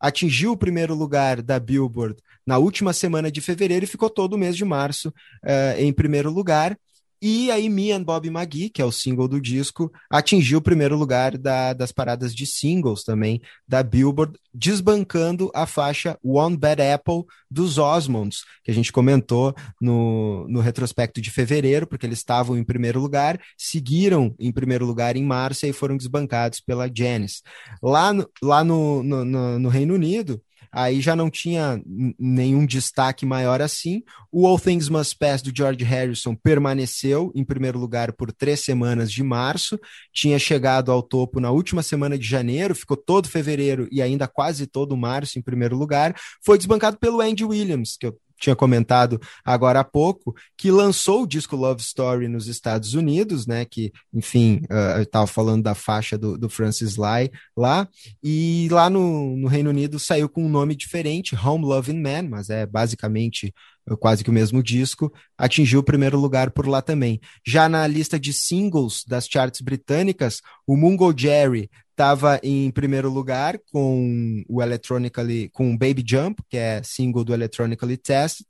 Atingiu 0.00 0.52
o 0.52 0.56
primeiro 0.56 0.94
lugar 0.94 1.42
da 1.42 1.60
Billboard 1.60 2.16
na 2.46 2.56
última 2.56 2.94
semana 2.94 3.30
de 3.30 3.42
fevereiro 3.42 3.84
e 3.84 3.88
ficou 3.88 4.08
todo 4.08 4.32
o 4.32 4.38
mês 4.38 4.56
de 4.56 4.64
março 4.64 5.10
uh, 5.10 5.78
em 5.78 5.92
primeiro 5.92 6.30
lugar. 6.30 6.74
E 7.20 7.50
aí, 7.50 7.68
Me 7.68 7.92
and 7.92 8.02
Bob 8.02 8.28
McGee, 8.28 8.68
que 8.68 8.82
é 8.82 8.84
o 8.84 8.92
single 8.92 9.26
do 9.26 9.40
disco, 9.40 9.90
atingiu 10.10 10.58
o 10.58 10.62
primeiro 10.62 10.96
lugar 10.96 11.38
da, 11.38 11.72
das 11.72 11.90
paradas 11.90 12.34
de 12.34 12.46
singles 12.46 13.04
também 13.04 13.40
da 13.66 13.82
Billboard, 13.82 14.38
desbancando 14.52 15.50
a 15.54 15.66
faixa 15.66 16.18
One 16.22 16.56
Bad 16.56 16.82
Apple 16.82 17.24
dos 17.50 17.78
Osmonds, 17.78 18.44
que 18.62 18.70
a 18.70 18.74
gente 18.74 18.92
comentou 18.92 19.54
no, 19.80 20.46
no 20.48 20.60
retrospecto 20.60 21.20
de 21.20 21.30
fevereiro, 21.30 21.86
porque 21.86 22.04
eles 22.04 22.18
estavam 22.18 22.56
em 22.56 22.64
primeiro 22.64 23.00
lugar, 23.00 23.40
seguiram 23.56 24.34
em 24.38 24.52
primeiro 24.52 24.84
lugar 24.84 25.16
em 25.16 25.24
março 25.24 25.66
e 25.66 25.72
foram 25.72 25.96
desbancados 25.96 26.60
pela 26.60 26.90
Janis. 26.92 27.42
Lá, 27.82 28.12
no, 28.12 28.28
lá 28.42 28.62
no, 28.62 29.02
no, 29.02 29.58
no 29.58 29.68
Reino 29.68 29.94
Unido, 29.94 30.40
aí 30.76 31.00
já 31.00 31.16
não 31.16 31.30
tinha 31.30 31.80
nenhum 32.18 32.66
destaque 32.66 33.24
maior 33.24 33.62
assim. 33.62 34.02
O 34.30 34.46
All 34.46 34.60
Things 34.60 34.90
Must 34.90 35.16
Pass 35.18 35.40
do 35.40 35.50
George 35.56 35.82
Harrison 35.82 36.34
permaneceu 36.34 37.32
em 37.34 37.42
primeiro 37.42 37.78
lugar 37.78 38.12
por 38.12 38.30
três 38.30 38.60
semanas 38.60 39.10
de 39.10 39.22
março, 39.22 39.80
tinha 40.12 40.38
chegado 40.38 40.92
ao 40.92 41.02
topo 41.02 41.40
na 41.40 41.50
última 41.50 41.82
semana 41.82 42.18
de 42.18 42.26
janeiro, 42.26 42.74
ficou 42.74 42.94
todo 42.94 43.26
fevereiro 43.26 43.88
e 43.90 44.02
ainda 44.02 44.28
quase 44.28 44.66
todo 44.66 44.94
março 44.98 45.38
em 45.38 45.42
primeiro 45.42 45.78
lugar. 45.78 46.14
Foi 46.44 46.58
desbancado 46.58 46.98
pelo 46.98 47.22
Andy 47.22 47.44
Williams, 47.44 47.96
que 47.98 48.06
eu 48.08 48.18
tinha 48.38 48.56
comentado 48.56 49.20
agora 49.44 49.80
há 49.80 49.84
pouco, 49.84 50.34
que 50.56 50.70
lançou 50.70 51.22
o 51.22 51.26
disco 51.26 51.56
Love 51.56 51.80
Story 51.80 52.28
nos 52.28 52.46
Estados 52.46 52.94
Unidos, 52.94 53.46
né? 53.46 53.64
Que, 53.64 53.92
enfim, 54.12 54.60
uh, 54.70 54.98
eu 54.98 55.02
estava 55.02 55.26
falando 55.26 55.62
da 55.62 55.74
faixa 55.74 56.16
do, 56.18 56.36
do 56.36 56.48
Francis 56.48 56.96
Lai 56.96 57.30
lá, 57.56 57.88
e 58.22 58.68
lá 58.70 58.90
no, 58.90 59.36
no 59.36 59.48
Reino 59.48 59.70
Unido 59.70 59.98
saiu 59.98 60.28
com 60.28 60.44
um 60.44 60.48
nome 60.48 60.74
diferente, 60.74 61.36
Home 61.36 61.64
Loving 61.64 62.00
Man, 62.00 62.28
mas 62.30 62.50
é 62.50 62.66
basicamente 62.66 63.52
quase 63.94 64.24
que 64.24 64.30
o 64.30 64.32
mesmo 64.32 64.62
disco, 64.62 65.12
atingiu 65.38 65.80
o 65.80 65.84
primeiro 65.84 66.18
lugar 66.18 66.50
por 66.50 66.66
lá 66.66 66.82
também. 66.82 67.20
Já 67.46 67.68
na 67.68 67.86
lista 67.86 68.18
de 68.18 68.32
singles 68.32 69.04
das 69.06 69.28
charts 69.28 69.60
britânicas, 69.60 70.40
o 70.66 70.76
Mungo 70.76 71.14
Jerry 71.16 71.70
estava 71.96 72.38
em 72.42 72.70
primeiro 72.70 73.10
lugar 73.10 73.58
com 73.72 74.44
o 74.46 74.62
Electronically, 74.62 75.48
com 75.48 75.76
Baby 75.76 76.04
Jump, 76.06 76.42
que 76.46 76.58
é 76.58 76.82
single 76.82 77.24
do 77.24 77.32
Electronically 77.32 77.96
Test, 77.96 78.42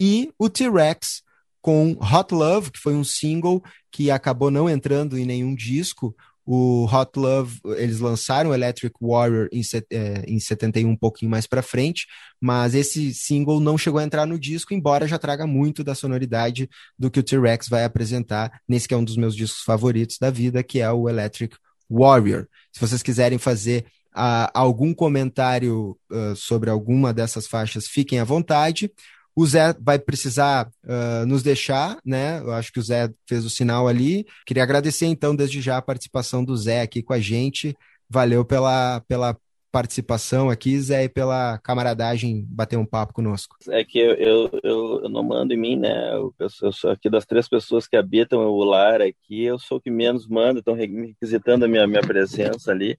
e 0.00 0.32
o 0.36 0.50
T-Rex 0.50 1.22
com 1.62 1.92
Hot 1.92 2.34
Love, 2.34 2.72
que 2.72 2.78
foi 2.80 2.96
um 2.96 3.04
single 3.04 3.62
que 3.92 4.10
acabou 4.10 4.50
não 4.50 4.68
entrando 4.68 5.16
em 5.16 5.24
nenhum 5.24 5.54
disco. 5.54 6.14
O 6.44 6.86
Hot 6.86 7.10
Love, 7.16 7.60
eles 7.76 8.00
lançaram 8.00 8.50
o 8.50 8.54
Electric 8.54 8.96
Warrior 9.00 9.48
em, 9.52 9.60
é, 9.92 10.24
em 10.26 10.40
71, 10.40 10.88
um 10.88 10.96
pouquinho 10.96 11.30
mais 11.30 11.46
para 11.46 11.62
frente, 11.62 12.06
mas 12.40 12.74
esse 12.74 13.14
single 13.14 13.60
não 13.60 13.78
chegou 13.78 14.00
a 14.00 14.04
entrar 14.04 14.26
no 14.26 14.38
disco, 14.38 14.74
embora 14.74 15.06
já 15.06 15.18
traga 15.18 15.46
muito 15.46 15.84
da 15.84 15.94
sonoridade 15.94 16.68
do 16.98 17.10
que 17.10 17.20
o 17.20 17.22
T-Rex 17.22 17.68
vai 17.68 17.84
apresentar 17.84 18.60
nesse 18.66 18.88
que 18.88 18.94
é 18.94 18.96
um 18.96 19.04
dos 19.04 19.16
meus 19.16 19.36
discos 19.36 19.62
favoritos 19.62 20.16
da 20.18 20.30
vida, 20.30 20.64
que 20.64 20.80
é 20.80 20.90
o 20.90 21.08
Electric 21.08 21.54
Warrior. 21.90 22.46
Se 22.72 22.80
vocês 22.80 23.02
quiserem 23.02 23.38
fazer 23.38 23.86
uh, 24.14 24.50
algum 24.52 24.92
comentário 24.92 25.98
uh, 26.10 26.36
sobre 26.36 26.70
alguma 26.70 27.12
dessas 27.12 27.46
faixas, 27.46 27.86
fiquem 27.86 28.20
à 28.20 28.24
vontade. 28.24 28.90
O 29.34 29.46
Zé 29.46 29.72
vai 29.80 29.98
precisar 29.98 30.68
uh, 30.84 31.24
nos 31.26 31.42
deixar, 31.42 31.98
né? 32.04 32.40
Eu 32.40 32.52
acho 32.52 32.72
que 32.72 32.80
o 32.80 32.82
Zé 32.82 33.08
fez 33.26 33.44
o 33.44 33.50
sinal 33.50 33.86
ali. 33.86 34.26
Queria 34.44 34.64
agradecer, 34.64 35.06
então, 35.06 35.34
desde 35.34 35.60
já 35.60 35.76
a 35.76 35.82
participação 35.82 36.44
do 36.44 36.56
Zé 36.56 36.82
aqui 36.82 37.02
com 37.02 37.12
a 37.12 37.20
gente. 37.20 37.76
Valeu 38.10 38.44
pela, 38.44 39.00
pela 39.06 39.36
participação 39.78 40.50
aqui, 40.50 40.76
Zé, 40.80 41.04
e 41.04 41.08
pela 41.08 41.56
camaradagem 41.58 42.44
bater 42.50 42.76
um 42.76 42.84
papo 42.84 43.12
conosco. 43.12 43.56
É 43.68 43.84
que 43.84 43.96
eu, 43.96 44.14
eu, 44.14 44.50
eu, 44.64 45.00
eu 45.04 45.08
não 45.08 45.22
mando 45.22 45.54
em 45.54 45.56
mim, 45.56 45.76
né? 45.76 46.14
Eu, 46.14 46.34
eu, 46.36 46.72
sou 46.72 46.90
aqui 46.90 47.08
das 47.08 47.24
três 47.24 47.48
pessoas 47.48 47.86
que 47.86 47.96
habitam 47.96 48.40
o 48.40 48.64
lar 48.64 49.00
aqui, 49.00 49.44
eu 49.44 49.56
sou 49.56 49.78
o 49.78 49.80
que 49.80 49.88
menos 49.88 50.26
manda, 50.26 50.58
estão 50.58 50.74
requisitando 50.74 51.64
a 51.64 51.68
minha, 51.68 51.86
minha 51.86 52.00
presença 52.00 52.72
ali. 52.72 52.98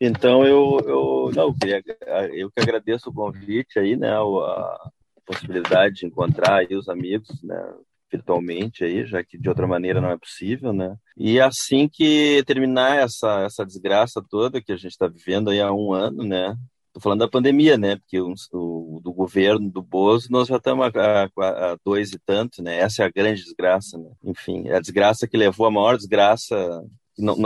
Então 0.00 0.46
eu, 0.46 0.80
eu 0.86 1.30
não, 1.34 1.48
eu, 1.48 1.54
queria, 1.54 1.84
eu 2.32 2.50
que 2.50 2.62
agradeço 2.62 3.10
o 3.10 3.14
convite 3.14 3.78
aí, 3.78 3.94
né? 3.94 4.10
A 4.10 4.90
possibilidade 5.26 5.96
de 5.96 6.06
encontrar 6.06 6.60
aí 6.60 6.74
os 6.74 6.88
amigos, 6.88 7.42
né? 7.42 7.74
Virtualmente 8.10 8.84
aí, 8.84 9.06
já 9.06 9.22
que 9.22 9.38
de 9.38 9.48
outra 9.48 9.66
maneira 9.66 10.00
não 10.00 10.10
é 10.10 10.16
possível, 10.16 10.72
né? 10.72 10.96
E 11.16 11.40
assim 11.40 11.88
que 11.88 12.42
terminar 12.46 12.98
essa, 12.98 13.42
essa 13.42 13.64
desgraça 13.64 14.22
toda 14.28 14.60
que 14.60 14.72
a 14.72 14.76
gente 14.76 14.92
está 14.92 15.06
vivendo 15.06 15.50
aí 15.50 15.60
há 15.60 15.72
um 15.72 15.92
ano, 15.92 16.22
né? 16.22 16.56
Tô 16.92 17.00
falando 17.00 17.18
da 17.18 17.28
pandemia, 17.28 17.76
né? 17.76 17.96
Porque 17.96 18.18
o, 18.20 18.32
o 18.52 19.00
do 19.02 19.12
governo, 19.12 19.70
do 19.70 19.82
Bozo, 19.82 20.28
nós 20.30 20.48
já 20.48 20.56
estamos 20.56 20.86
a, 20.96 21.76
dois 21.84 22.12
e 22.12 22.18
tanto, 22.18 22.62
né? 22.62 22.78
Essa 22.78 23.02
é 23.02 23.06
a 23.06 23.10
grande 23.10 23.42
desgraça, 23.42 23.98
né? 23.98 24.10
Enfim, 24.24 24.66
é 24.68 24.76
a 24.76 24.80
desgraça 24.80 25.28
que 25.28 25.36
levou 25.36 25.66
a 25.66 25.70
maior 25.70 25.96
desgraça 25.96 26.56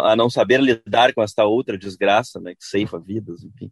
a 0.02 0.16
não 0.16 0.28
saber 0.28 0.60
lidar 0.60 1.12
com 1.14 1.22
esta 1.22 1.44
outra 1.44 1.78
desgraça, 1.78 2.40
né, 2.40 2.54
que 2.54 2.64
ceifa 2.64 2.98
vidas, 2.98 3.44
enfim. 3.44 3.70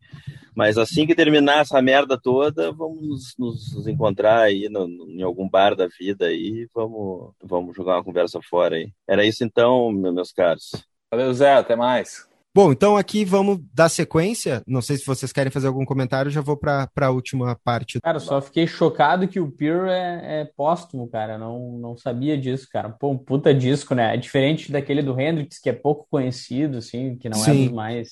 Mas 0.55 0.78
assim 0.78 1.07
que 1.07 1.15
terminar 1.15 1.60
essa 1.60 1.81
merda 1.83 2.20
toda, 2.20 2.70
vamos 2.73 3.35
nos, 3.39 3.86
encontrar 3.86 4.43
aí 4.43 4.68
no, 4.68 4.86
no, 4.86 5.10
em 5.10 5.23
algum 5.23 5.49
bar 5.49 5.75
da 5.75 5.89
vida 5.99 6.27
aí, 6.27 6.68
vamos, 6.75 7.33
vamos 7.43 7.77
jogar 7.77 7.97
uma 7.97 8.05
conversa 8.05 8.41
fora 8.43 8.77
aí. 8.77 8.93
Era 9.09 9.25
isso 9.25 9.44
então, 9.44 9.91
meus 9.91 10.33
caros. 10.33 10.70
Valeu, 11.10 11.33
Zé, 11.33 11.55
até 11.55 11.75
mais. 11.75 12.27
Bom, 12.59 12.73
então 12.73 12.97
aqui 12.97 13.25
vamos 13.25 13.61
dar 13.73 13.89
sequência. 13.89 14.65
Não 14.67 14.83
sei 14.83 14.97
se 14.97 15.07
vocês 15.07 15.31
querem 15.31 15.49
fazer 15.49 15.69
algum 15.69 15.85
comentário, 15.85 16.28
já 16.28 16.41
vou 16.41 16.57
para 16.57 16.91
a 17.03 17.11
última 17.11 17.55
parte. 17.62 18.01
Cara, 18.01 18.19
só 18.19 18.41
fiquei 18.41 18.67
chocado 18.67 19.28
que 19.28 19.39
o 19.39 19.49
Pure 19.49 19.89
é, 19.89 20.41
é, 20.41 20.51
póstumo, 20.57 21.09
cara. 21.09 21.39
Não, 21.39 21.78
não 21.78 21.97
sabia 21.97 22.37
disso, 22.37 22.67
cara. 22.69 22.89
Pô, 22.89 23.12
um 23.12 23.17
puta 23.17 23.55
disco, 23.55 23.95
né? 23.95 24.12
É 24.12 24.17
diferente 24.17 24.73
daquele 24.73 25.03
do 25.03 25.20
Hendrix, 25.20 25.61
que 25.61 25.70
é 25.70 25.73
pouco 25.73 26.09
conhecido, 26.11 26.78
assim, 26.78 27.17
que 27.17 27.28
não 27.28 27.39
Sim. 27.39 27.69
é 27.69 27.73
mais. 27.73 28.09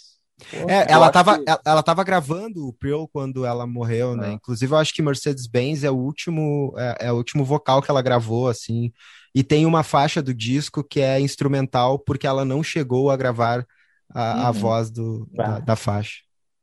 Pô, 0.49 0.71
é, 0.71 0.87
ela 0.89 1.09
estava 1.09 1.39
que... 1.41 1.45
ela 1.65 1.83
tava 1.83 2.05
gravando 2.05 2.69
o 2.69 2.73
Pearl 2.73 3.07
quando 3.13 3.45
ela 3.45 3.67
morreu, 3.67 4.15
né? 4.15 4.29
Ah. 4.29 4.33
Inclusive, 4.35 4.73
eu 4.73 4.79
acho 4.79 4.95
que 4.95 5.03
Mercedes-Benz 5.03 5.83
é 5.83 5.91
o 5.91 5.97
último 5.97 6.73
é, 6.79 7.07
é, 7.09 7.13
o 7.13 7.17
último 7.17 7.45
vocal 7.45 7.83
que 7.83 7.91
ela 7.91 8.01
gravou, 8.01 8.47
assim. 8.47 8.93
E 9.35 9.43
tem 9.43 9.67
uma 9.67 9.83
faixa 9.83 10.23
do 10.23 10.33
disco 10.33 10.85
que 10.85 11.01
é 11.01 11.19
instrumental 11.19 11.99
porque 11.99 12.29
ela 12.29 12.45
não 12.45 12.63
chegou 12.63 13.11
a 13.11 13.17
gravar 13.17 13.67
a, 14.13 14.35
uhum. 14.35 14.47
a 14.47 14.51
voz 14.53 14.91
do, 14.91 15.27
da, 15.33 15.59
da, 15.61 15.77
faixa. 15.77 16.23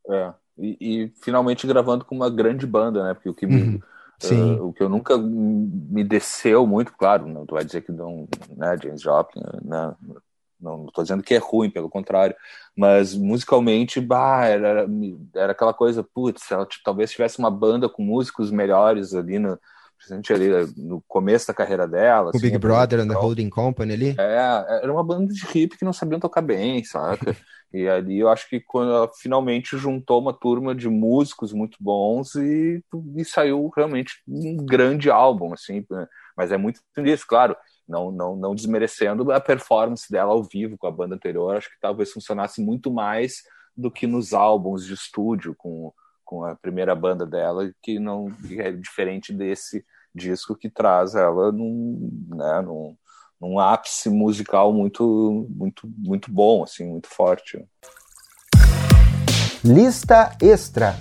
É. 0.09 0.33
E, 0.57 0.77
e, 0.80 1.13
finalmente 1.23 1.65
gravando 1.65 2.05
com 2.05 2.15
uma 2.15 2.30
grande 2.30 2.65
banda, 2.65 3.03
né? 3.03 3.13
Porque 3.13 3.30
o 3.30 3.33
que 3.33 3.47
me, 3.47 3.61
uhum. 3.61 4.59
uh, 4.59 4.67
o 4.67 4.73
que 4.73 4.83
eu 4.83 4.89
nunca 4.89 5.17
me 5.17 6.03
desceu 6.03 6.65
muito, 6.67 6.93
claro, 6.93 7.27
não 7.27 7.45
tu 7.45 7.55
vai 7.55 7.65
dizer 7.65 7.81
que 7.81 7.91
não, 7.91 8.27
né, 8.55 8.77
James 8.81 9.01
Joplin, 9.01 9.41
né, 9.63 9.95
não 10.59 10.85
estou 10.85 11.03
dizendo 11.03 11.23
que 11.23 11.33
é 11.33 11.38
ruim, 11.38 11.69
pelo 11.69 11.89
contrário, 11.89 12.35
mas 12.75 13.13
musicalmente, 13.13 13.99
bah, 13.99 14.45
era, 14.45 14.88
era 15.35 15.51
aquela 15.51 15.73
coisa, 15.73 16.03
putz, 16.03 16.49
ela 16.51 16.67
talvez 16.83 17.11
tivesse 17.11 17.39
uma 17.39 17.51
banda 17.51 17.89
com 17.89 18.03
músicos 18.03 18.49
melhores 18.49 19.13
ali 19.13 19.39
no, 19.39 19.59
ali 20.33 20.49
no 20.77 21.01
começo 21.07 21.47
da 21.47 21.53
carreira 21.53 21.88
dela. 21.88 22.27
O 22.27 22.30
assim, 22.30 22.39
Big 22.39 22.57
Brother 22.57 22.99
and 22.99 23.07
the 23.07 23.15
Holding 23.15 23.49
Company 23.49 23.93
ali? 23.93 24.15
É, 24.17 24.80
era 24.83 24.91
uma 24.91 25.03
banda 25.03 25.33
de 25.33 25.45
hip 25.57 25.77
que 25.77 25.85
não 25.85 25.93
sabiam 25.93 26.19
tocar 26.19 26.41
bem, 26.41 26.83
saca? 26.83 27.35
e 27.73 27.88
ali 27.88 28.19
eu 28.19 28.30
acho 28.30 28.49
que 28.49 28.59
quando 28.59 28.91
ela 28.91 29.09
finalmente 29.13 29.77
juntou 29.77 30.22
uma 30.22 30.33
turma 30.33 30.75
de 30.75 30.89
músicos 30.89 31.53
muito 31.53 31.77
bons 31.80 32.35
e, 32.35 32.83
e 33.15 33.25
saiu 33.25 33.72
realmente 33.75 34.22
um 34.27 34.57
grande 34.57 35.09
álbum, 35.09 35.53
assim, 35.53 35.85
né? 35.89 36.07
mas 36.35 36.51
é 36.51 36.57
muito 36.57 36.81
isso, 36.97 37.25
claro, 37.27 37.55
não, 37.88 38.11
não, 38.11 38.35
não 38.35 38.55
desmerecendo 38.55 39.31
a 39.31 39.39
performance 39.39 40.11
dela 40.11 40.31
ao 40.31 40.43
vivo 40.43 40.77
com 40.77 40.88
a 40.88 40.91
banda 40.91 41.15
anterior, 41.15 41.57
acho 41.57 41.69
que 41.69 41.80
talvez 41.81 42.11
funcionasse 42.11 42.61
muito 42.61 42.91
mais 42.91 43.41
do 43.75 43.89
que 43.89 44.05
nos 44.05 44.33
álbuns 44.33 44.85
de 44.85 44.93
estúdio 44.93 45.55
com 45.57 45.91
com 46.24 46.43
a 46.43 46.56
primeira 46.56 46.95
banda 46.95 47.26
dela, 47.26 47.72
que 47.82 48.00
não 48.00 48.32
é 48.58 48.72
diferente 48.72 49.34
desse 49.34 49.85
disco 50.14 50.56
que 50.56 50.69
traz 50.69 51.16
ela 51.16 51.52
num, 51.52 52.10
né, 52.30 52.61
num, 52.61 52.95
num 53.42 53.60
ápice 53.60 54.10
musical 54.10 54.72
muito, 54.72 55.48
muito, 55.50 55.92
muito 55.98 56.32
bom, 56.32 56.64
assim, 56.64 56.85
muito 56.85 57.08
forte. 57.08 57.66
Lista 59.64 60.35
extra. 60.42 60.95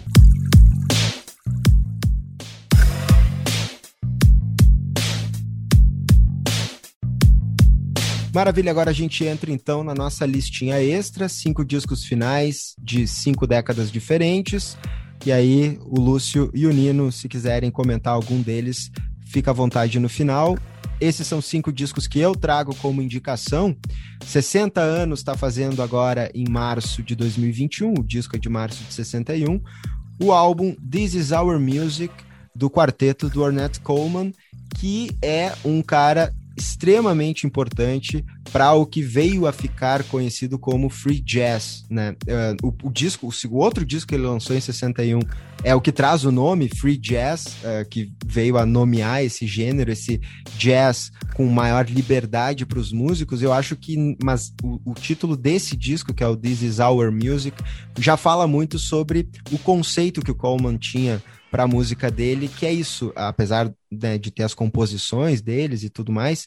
Maravilha, 8.35 8.71
agora 8.71 8.89
a 8.89 8.95
gente 8.95 9.27
entra 9.27 9.53
então 9.53 9.85
na 9.85 9.93
nossa 9.93 10.25
listinha 10.25 10.83
extra, 10.83 11.29
cinco 11.29 11.63
discos 11.63 12.05
finais 12.05 12.75
de 12.79 13.07
cinco 13.07 13.47
décadas 13.47 13.93
diferentes. 13.93 14.79
E 15.25 15.31
aí, 15.31 15.79
o 15.85 16.01
Lúcio 16.01 16.51
e 16.53 16.67
o 16.67 16.73
Nino, 16.73 17.13
se 17.13 17.29
quiserem 17.29 17.71
comentar 17.71 18.13
algum 18.13 18.43
deles, 18.43 18.91
fica 19.25 19.53
à 19.53 19.55
vontade 19.55 20.01
no 20.01 20.09
final. 20.09 20.59
Esses 21.01 21.27
são 21.29 21.41
cinco 21.41 21.73
discos 21.73 22.09
que 22.09 22.19
eu 22.19 22.35
trago 22.35 22.75
como 22.77 23.01
indicação. 23.01 23.77
60 24.27 24.81
anos 24.81 25.21
está 25.21 25.37
fazendo 25.37 25.81
agora 25.81 26.29
em 26.35 26.49
março 26.49 27.05
de 27.05 27.15
2021, 27.15 27.95
o 27.99 28.05
disco 28.05 28.35
é 28.35 28.39
de 28.39 28.49
março 28.49 28.83
de 28.83 28.93
61. 28.93 29.61
O 30.21 30.33
álbum 30.33 30.75
This 30.91 31.15
Is 31.15 31.31
Our 31.31 31.59
Music, 31.59 32.13
do 32.55 32.69
quarteto 32.69 33.29
do 33.29 33.43
Ornette 33.43 33.81
Coleman, 33.81 34.33
que 34.77 35.17
é 35.23 35.53
um 35.65 35.83
cara 35.83 36.33
extremamente 36.57 37.47
importante 37.47 38.25
para 38.51 38.73
o 38.73 38.85
que 38.85 39.03
veio 39.03 39.47
a 39.47 39.53
ficar 39.53 40.03
conhecido 40.05 40.59
como 40.59 40.91
free 40.91 41.21
jazz, 41.21 41.85
né? 41.89 42.17
Uh, 42.27 42.67
o, 42.67 42.89
o, 42.89 42.91
disco, 42.91 43.29
o, 43.51 43.57
outro 43.57 43.85
disco 43.85 44.09
que 44.09 44.15
ele 44.15 44.27
lançou 44.27 44.57
em 44.57 44.61
61 44.61 45.21
é 45.65 45.75
o 45.75 45.81
que 45.81 45.93
traz 45.93 46.25
o 46.25 46.33
nome 46.33 46.69
free 46.69 46.97
jazz, 46.97 47.47
uh, 47.63 47.89
que 47.89 48.13
veio 48.27 48.59
a 48.59 48.67
nomear 48.67 49.23
esse 49.23 49.47
gênero, 49.47 49.93
esse 49.93 50.21
jazz 50.59 51.11
com 51.35 51.47
maior 51.47 51.89
liberdade 51.89 52.67
para 52.67 52.79
os 52.79 52.93
músicos. 52.93 53.43
Eu 53.43 53.53
acho 53.53 53.77
que, 53.77 54.17
mas 54.23 54.53
o, 54.63 54.81
o, 54.91 54.95
título 54.95 55.37
desse 55.37 55.77
disco, 55.77 56.13
que 56.13 56.25
é 56.25 56.27
o 56.27 56.37
This 56.37 56.63
Is 56.63 56.79
Our 56.79 57.13
Music, 57.13 57.57
já 57.99 58.17
fala 58.17 58.47
muito 58.47 58.79
sobre 58.79 59.29
o 59.51 59.59
conceito 59.59 60.23
que 60.23 60.31
o 60.31 60.35
Coleman 60.35 60.77
tinha 60.77 61.23
para 61.53 61.65
a 61.65 61.69
música 61.69 62.11
dele, 62.11 62.49
que 62.49 62.65
é 62.65 62.73
isso, 62.73 63.13
apesar 63.15 63.71
né, 63.91 64.17
de 64.17 64.31
ter 64.31 64.43
as 64.43 64.55
composições 64.55 65.43
deles 65.43 65.83
e 65.83 65.91
tudo 65.91 66.11
mais, 66.11 66.47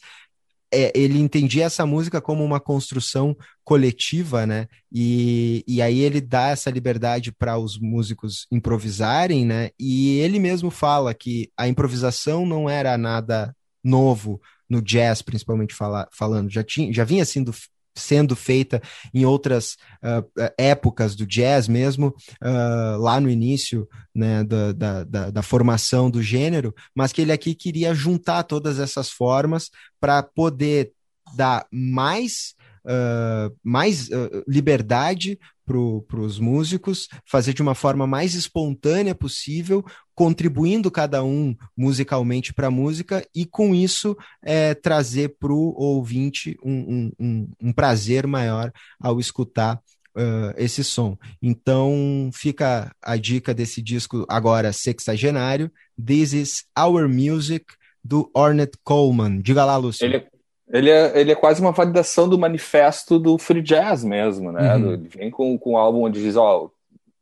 é, 0.73 0.91
ele 0.95 1.19
entendia 1.19 1.65
essa 1.65 1.85
música 1.85 2.21
como 2.21 2.43
uma 2.43 2.59
construção 2.59 3.35
coletiva, 3.63 4.45
né? 4.45 4.67
E, 4.91 5.63
e 5.67 5.81
aí 5.81 5.99
ele 5.99 6.21
dá 6.21 6.49
essa 6.49 6.69
liberdade 6.69 7.31
para 7.31 7.57
os 7.57 7.79
músicos 7.79 8.47
improvisarem, 8.51 9.45
né? 9.45 9.69
E 9.79 10.19
ele 10.19 10.39
mesmo 10.39 10.69
fala 10.69 11.13
que 11.13 11.49
a 11.57 11.67
improvisação 11.67 12.45
não 12.45 12.69
era 12.69 12.97
nada 12.97 13.55
novo 13.83 14.41
no 14.69 14.81
jazz, 14.81 15.21
principalmente 15.21 15.73
fala, 15.73 16.07
falando, 16.11 16.49
já, 16.49 16.63
tinha, 16.63 16.91
já 16.91 17.03
vinha 17.03 17.23
sendo 17.23 17.53
sendo 17.95 18.35
feita 18.35 18.81
em 19.13 19.25
outras 19.25 19.77
uh, 20.03 20.51
épocas 20.57 21.15
do 21.15 21.25
jazz 21.25 21.67
mesmo, 21.67 22.13
uh, 22.43 22.97
lá 22.99 23.19
no 23.19 23.29
início 23.29 23.87
né, 24.13 24.43
da, 24.43 24.71
da, 24.73 25.03
da, 25.03 25.29
da, 25.31 25.41
formação 25.41 26.09
do 26.11 26.21
gênero, 26.21 26.73
mas 26.93 27.11
que 27.11 27.21
ele 27.21 27.31
aqui 27.31 27.55
queria 27.55 27.93
juntar 27.93 28.43
todas 28.43 28.79
essas 28.79 29.09
formas 29.09 29.69
para 29.99 30.21
poder 30.21 30.91
dar 31.35 31.65
mais 31.71 32.53
uh, 32.85 33.55
mais 33.63 34.09
liberdade 34.47 35.39
para 35.65 36.19
os 36.19 36.39
músicos, 36.39 37.07
fazer 37.25 37.53
de 37.53 37.61
uma 37.61 37.73
forma 37.73 38.05
mais 38.05 38.35
espontânea 38.35 39.15
possível, 39.15 39.83
contribuindo 40.13 40.91
cada 40.91 41.23
um 41.23 41.55
musicalmente 41.75 42.53
para 42.53 42.67
a 42.67 42.71
música 42.71 43.27
e 43.35 43.45
com 43.45 43.73
isso 43.73 44.15
é, 44.41 44.73
trazer 44.73 45.35
para 45.39 45.51
o 45.51 45.73
ouvinte 45.75 46.57
um, 46.63 47.11
um, 47.19 47.49
um, 47.59 47.73
prazer 47.73 48.27
maior 48.27 48.71
ao 48.99 49.19
escutar 49.19 49.81
uh, 50.15 50.53
esse 50.57 50.83
som. 50.83 51.17
Então 51.41 52.29
fica 52.33 52.95
a 53.01 53.17
dica 53.17 53.53
desse 53.53 53.81
disco 53.81 54.25
agora 54.29 54.71
sexagenário, 54.71 55.71
This 56.03 56.33
Is 56.33 56.63
Our 56.77 57.09
Music, 57.09 57.65
do 58.03 58.29
Ornette 58.35 58.77
Coleman. 58.83 59.41
Diga 59.41 59.65
lá, 59.65 59.75
Lúcio. 59.77 60.05
Ele, 60.05 60.23
ele 60.69 60.89
é, 60.89 61.19
ele 61.19 61.31
é 61.31 61.35
quase 61.35 61.61
uma 61.61 61.71
validação 61.71 62.27
do 62.27 62.39
manifesto 62.39 63.19
do 63.19 63.37
free 63.37 63.61
jazz 63.61 64.03
mesmo, 64.03 64.51
né? 64.51 64.75
Uhum. 64.75 64.93
Ele 64.93 65.07
vem 65.07 65.31
com, 65.31 65.57
com 65.57 65.73
um 65.73 65.77
álbum 65.77 66.03
onde 66.03 66.21
diz, 66.21 66.35
ó, 66.35 66.65
oh, 66.65 66.71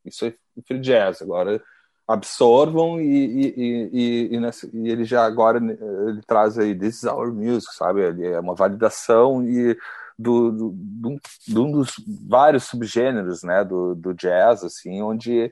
isso 0.05 0.25
é 0.25 0.33
free 0.65 0.79
jazz, 0.79 1.21
agora 1.21 1.61
absorvam 2.07 2.99
e, 2.99 3.05
e, 3.05 3.89
e, 3.93 4.35
e, 4.35 4.39
nessa, 4.39 4.69
e, 4.73 4.89
ele 4.89 5.05
já 5.05 5.25
agora 5.25 5.57
ele 5.57 6.21
traz 6.27 6.59
aí 6.59 6.77
This 6.77 6.97
is 6.97 7.03
our 7.05 7.33
music, 7.33 7.73
sabe? 7.75 8.01
Ele 8.01 8.27
é 8.27 8.39
uma 8.39 8.55
validação 8.55 9.45
e 9.47 9.77
do, 10.17 10.51
do, 10.51 10.71
do, 10.73 11.19
de 11.47 11.59
um 11.59 11.71
dos 11.71 11.93
vários 12.27 12.65
subgêneros, 12.65 13.43
né, 13.43 13.63
do, 13.63 13.95
do 13.95 14.13
jazz, 14.13 14.63
assim, 14.63 15.01
onde 15.01 15.51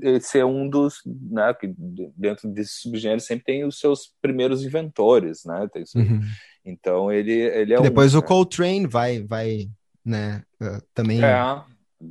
esse 0.00 0.38
é 0.38 0.44
um 0.44 0.68
dos, 0.68 1.00
né, 1.04 1.52
que 1.54 1.74
dentro 2.16 2.48
desses 2.48 2.80
subgêneros 2.80 3.24
sempre 3.24 3.44
tem 3.44 3.64
os 3.64 3.78
seus 3.78 4.12
primeiros 4.22 4.64
inventores, 4.64 5.44
né? 5.44 5.68
Tem, 5.70 5.84
uhum. 5.94 6.20
Então 6.66 7.12
ele, 7.12 7.32
ele 7.32 7.74
é 7.74 7.80
Depois 7.80 8.14
um, 8.14 8.18
o 8.18 8.22
Coltrane 8.22 8.86
vai, 8.86 9.22
vai 9.22 9.68
né, 10.04 10.42
uh, 10.60 10.82
também. 10.92 11.24
É, 11.24 11.62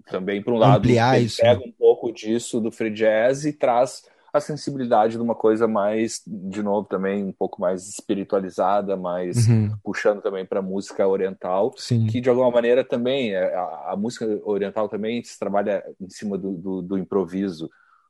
também 0.10 0.42
por 0.42 0.54
um 0.54 0.58
lado 0.58 0.78
ampliar 0.78 1.22
isso, 1.22 1.42
pega 1.42 1.60
né? 1.60 1.66
um 1.68 1.72
pouco 1.72 2.12
disso 2.12 2.60
do 2.60 2.72
free 2.72 2.90
jazz 2.90 3.46
e 3.46 3.54
traz 3.54 4.04
a 4.34 4.40
sensibilidade 4.42 5.14
de 5.14 5.22
uma 5.22 5.36
coisa 5.36 5.68
mais, 5.68 6.22
de 6.28 6.62
novo, 6.62 6.88
também 6.88 7.24
um 7.24 7.32
pouco 7.32 7.62
mais 7.62 7.88
espiritualizada, 7.88 8.98
mais 8.98 9.48
uhum. 9.48 9.72
puxando 9.82 10.22
também 10.22 10.46
para 10.46 10.62
música 10.62 11.08
oriental, 11.08 11.74
Sim. 11.78 12.08
que 12.08 12.20
de 12.20 12.30
alguma 12.30 12.52
maneira 12.52 12.84
também, 12.84 13.34
é, 13.34 13.56
a, 13.56 13.92
a, 13.92 13.96
música 13.96 14.26
oriental 14.44 14.90
também 14.90 15.24
se 15.24 15.40
trabalha 15.40 15.84
em 16.02 16.10
cima 16.10 16.38
do, 16.38 16.52
do, 16.52 16.82
do 16.82 16.98
improviso 16.98 17.70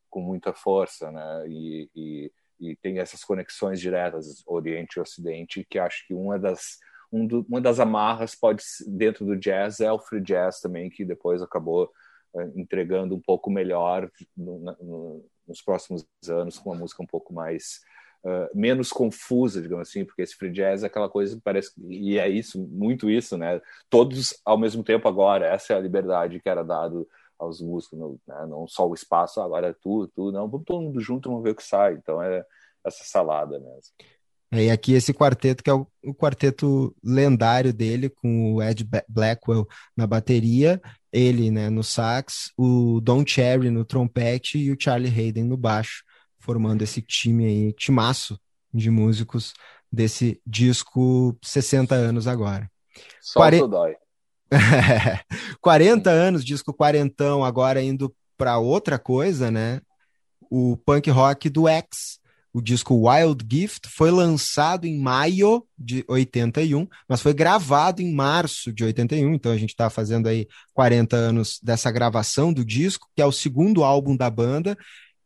com 0.09 0.21
muita 0.21 0.51
força, 0.51 1.11
né? 1.11 1.43
E, 1.47 1.89
e 1.95 2.31
e 2.59 2.75
tem 2.75 2.99
essas 2.99 3.23
conexões 3.23 3.79
diretas 3.79 4.43
Oriente 4.45 4.97
e 4.97 4.99
Ocidente 4.99 5.65
que 5.69 5.79
acho 5.79 6.05
que 6.07 6.13
uma 6.13 6.39
das 6.39 6.79
um 7.11 7.25
do, 7.25 7.45
uma 7.47 7.61
das 7.61 7.79
amarras 7.79 8.35
pode 8.35 8.63
dentro 8.87 9.25
do 9.25 9.37
jazz 9.37 9.79
é 9.79 9.91
o 9.91 9.99
free 9.99 10.21
jazz 10.21 10.59
também 10.59 10.89
que 10.89 11.05
depois 11.05 11.41
acabou 11.41 11.91
uh, 12.33 12.59
entregando 12.59 13.15
um 13.15 13.21
pouco 13.21 13.49
melhor 13.49 14.09
no, 14.35 14.59
no, 14.59 15.25
nos 15.47 15.61
próximos 15.61 16.05
anos 16.27 16.57
com 16.57 16.71
uma 16.71 16.79
música 16.79 17.03
um 17.03 17.07
pouco 17.07 17.33
mais 17.33 17.81
uh, 18.23 18.49
menos 18.57 18.89
confusa 18.89 19.61
digamos 19.61 19.89
assim 19.89 20.03
porque 20.03 20.21
esse 20.21 20.35
free 20.35 20.51
jazz 20.51 20.83
é 20.83 20.87
aquela 20.87 21.09
coisa 21.09 21.35
que 21.35 21.41
parece 21.41 21.71
e 21.89 22.17
é 22.17 22.27
isso 22.27 22.59
muito 22.59 23.09
isso 23.09 23.37
né? 23.37 23.61
Todos 23.89 24.39
ao 24.43 24.57
mesmo 24.57 24.83
tempo 24.83 25.07
agora 25.07 25.45
essa 25.45 25.73
é 25.73 25.77
a 25.77 25.81
liberdade 25.81 26.39
que 26.39 26.49
era 26.49 26.63
dado 26.63 27.07
aos 27.37 27.61
músicos, 27.61 27.99
né? 28.27 28.45
não 28.47 28.67
só 28.67 28.87
o 28.87 28.93
espaço, 28.93 29.41
agora 29.41 29.69
é 29.69 29.73
tu, 29.73 30.07
tu, 30.15 30.31
não, 30.31 30.49
vamos 30.49 30.65
todo 30.65 30.81
mundo 30.81 30.99
junto, 30.99 31.29
vamos 31.29 31.43
ver 31.43 31.51
o 31.51 31.55
que 31.55 31.63
sai. 31.63 31.93
Então 31.93 32.21
é 32.21 32.45
essa 32.85 33.03
salada 33.03 33.59
mesmo. 33.59 33.81
É, 34.51 34.65
e 34.65 34.71
aqui 34.71 34.93
esse 34.93 35.13
quarteto, 35.13 35.63
que 35.63 35.69
é 35.69 35.73
o, 35.73 35.87
o, 36.03 36.13
quarteto 36.13 36.95
lendário 37.03 37.73
dele, 37.73 38.09
com 38.09 38.53
o 38.53 38.63
Ed 38.63 38.87
Blackwell 39.09 39.67
na 39.97 40.05
bateria, 40.05 40.81
ele 41.11 41.49
né, 41.49 41.69
no 41.69 41.83
sax, 41.83 42.51
o 42.57 43.01
Don 43.01 43.25
Cherry 43.25 43.69
no 43.69 43.83
trompete 43.83 44.57
e 44.57 44.71
o 44.71 44.77
Charlie 44.79 45.09
Hayden 45.09 45.45
no 45.45 45.57
baixo, 45.57 46.03
formando 46.39 46.83
esse 46.83 47.01
time 47.01 47.45
aí, 47.45 47.73
timaço 47.73 48.39
de 48.73 48.89
músicos 48.89 49.53
desse 49.91 50.39
disco 50.45 51.35
60 51.43 51.95
anos 51.95 52.27
agora. 52.27 52.69
Só 53.21 53.39
Quare... 53.39 53.67
dói. 53.67 53.95
40 55.61 56.09
anos, 56.09 56.45
disco 56.45 56.73
quarentão, 56.73 57.43
agora 57.43 57.81
indo 57.81 58.13
para 58.37 58.57
outra 58.57 58.99
coisa, 58.99 59.49
né? 59.49 59.81
O 60.49 60.77
punk 60.77 61.09
rock 61.09 61.49
do 61.49 61.67
X, 61.67 62.19
o 62.53 62.61
disco 62.61 63.09
Wild 63.09 63.45
Gift, 63.49 63.89
foi 63.89 64.11
lançado 64.11 64.85
em 64.85 64.97
maio 64.97 65.65
de 65.77 66.05
81, 66.07 66.87
mas 67.07 67.21
foi 67.21 67.33
gravado 67.33 68.01
em 68.01 68.13
março 68.13 68.71
de 68.71 68.83
81, 68.83 69.33
então 69.33 69.51
a 69.51 69.57
gente 69.57 69.71
está 69.71 69.89
fazendo 69.89 70.27
aí 70.27 70.47
40 70.73 71.15
anos 71.15 71.59
dessa 71.61 71.91
gravação 71.91 72.53
do 72.53 72.63
disco, 72.63 73.09
que 73.15 73.21
é 73.21 73.25
o 73.25 73.31
segundo 73.31 73.83
álbum 73.83 74.15
da 74.15 74.29
banda, 74.29 74.77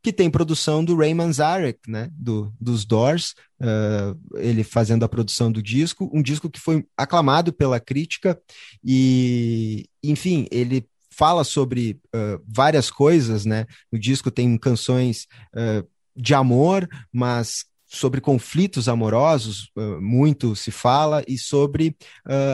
que 0.02 0.14
tem 0.14 0.30
produção 0.30 0.84
do 0.84 0.96
Ray 0.96 1.14
Manzarek, 1.14 1.80
né, 1.88 2.10
do, 2.14 2.54
dos 2.60 2.86
Doors, 2.86 3.36
uh, 3.62 4.38
ele 4.38 4.64
fazendo 4.64 5.04
a 5.04 5.10
produção 5.10 5.52
do 5.52 5.62
disco, 5.62 6.10
um 6.14 6.22
disco 6.22 6.50
que 6.50 6.60
foi 6.60 6.86
aclamado 6.96 7.52
pela 7.52 7.80
crítica 7.80 8.40
e, 8.84 9.88
enfim, 10.02 10.48
ele 10.52 10.88
fala 11.10 11.44
sobre 11.44 12.00
uh, 12.16 12.42
várias 12.48 12.90
coisas, 12.90 13.46
né, 13.46 13.66
no 13.92 14.00
disco 14.00 14.32
tem 14.32 14.58
canções 14.58 15.28
uh, 15.54 15.86
de 16.16 16.34
amor, 16.34 16.88
mas 17.12 17.66
sobre 17.92 18.22
conflitos 18.22 18.88
amorosos, 18.88 19.72
muito 20.00 20.56
se 20.56 20.70
fala, 20.70 21.24
e 21.28 21.40
sobre 21.40 21.98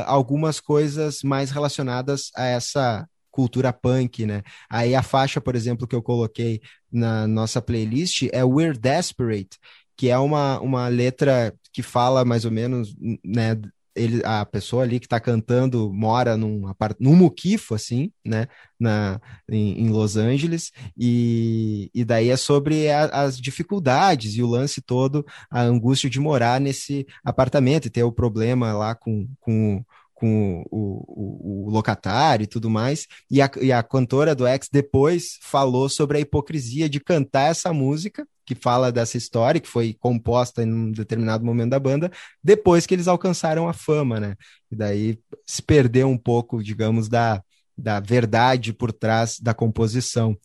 algumas 0.05 0.61
coisas 0.61 1.23
mais 1.23 1.51
relacionadas 1.51 2.31
a 2.37 2.45
essa 2.45 3.05
cultura 3.35 3.73
punk, 3.73 4.25
né? 4.25 4.41
Aí 4.69 4.95
a 4.95 5.03
faixa, 5.03 5.41
por 5.41 5.55
exemplo, 5.55 5.85
que 5.85 5.95
eu 5.95 6.01
coloquei 6.01 6.61
na 6.89 7.27
nossa 7.27 7.61
playlist 7.61 8.23
é 8.31 8.43
We're 8.45 8.77
Desperate, 8.77 9.59
que 9.97 10.09
é 10.09 10.17
uma, 10.17 10.57
uma 10.61 10.87
letra 10.87 11.53
que 11.73 11.83
fala 11.83 12.23
mais 12.23 12.45
ou 12.45 12.51
menos, 12.51 12.95
né, 13.23 13.59
ele, 13.93 14.21
a 14.25 14.45
pessoa 14.45 14.83
ali 14.83 14.99
que 14.99 15.05
está 15.05 15.19
cantando 15.19 15.91
mora 15.91 16.37
num, 16.37 16.63
num 16.99 17.15
muquifo, 17.15 17.75
assim, 17.75 18.11
né, 18.25 18.47
na, 18.79 19.19
em, 19.49 19.81
em 19.81 19.89
Los 19.89 20.15
Angeles, 20.15 20.71
e, 20.97 21.89
e 21.93 22.05
daí 22.05 22.29
é 22.29 22.37
sobre 22.37 22.89
a, 22.89 23.05
as 23.05 23.37
dificuldades 23.39 24.35
e 24.35 24.43
o 24.43 24.47
lance 24.47 24.81
todo, 24.81 25.25
a 25.49 25.61
angústia 25.61 26.09
de 26.09 26.19
morar 26.19 26.61
nesse 26.61 27.05
apartamento 27.23 27.87
e 27.87 27.89
ter 27.89 28.03
o 28.03 28.11
problema 28.11 28.73
lá 28.73 28.95
com, 28.95 29.27
com 29.41 29.83
com 30.15 30.63
o, 30.71 31.03
o, 31.07 31.67
o, 31.67 31.69
locatário 31.69 32.45
e 32.45 32.47
tudo 32.47 32.69
mais. 32.69 33.05
E 33.29 33.41
a, 33.41 33.51
e 33.61 33.71
a 33.71 33.83
cantora 33.83 34.33
do 34.33 34.47
X 34.47 34.69
depois 34.71 35.37
falou 35.41 35.89
sobre 35.89 36.17
a 36.17 36.21
hipocrisia 36.21 36.89
de 36.89 36.99
cantar 36.99 37.51
essa 37.51 37.71
música, 37.73 38.25
que 38.45 38.55
fala 38.55 38.91
dessa 38.91 39.17
história, 39.17 39.59
que 39.59 39.67
foi 39.67 39.93
composta 39.99 40.63
em 40.63 40.71
um 40.71 40.91
determinado 40.91 41.45
momento 41.45 41.71
da 41.71 41.79
banda, 41.79 42.11
depois 42.41 42.85
que 42.85 42.93
eles 42.93 43.07
alcançaram 43.07 43.67
a 43.67 43.73
fama, 43.73 44.19
né? 44.19 44.35
E 44.71 44.75
daí 44.75 45.19
se 45.45 45.61
perdeu 45.61 46.07
um 46.07 46.17
pouco, 46.17 46.63
digamos, 46.63 47.09
da, 47.09 47.43
da 47.77 47.99
verdade 47.99 48.71
por 48.71 48.93
trás 48.93 49.37
da 49.39 49.53
composição. 49.53 50.37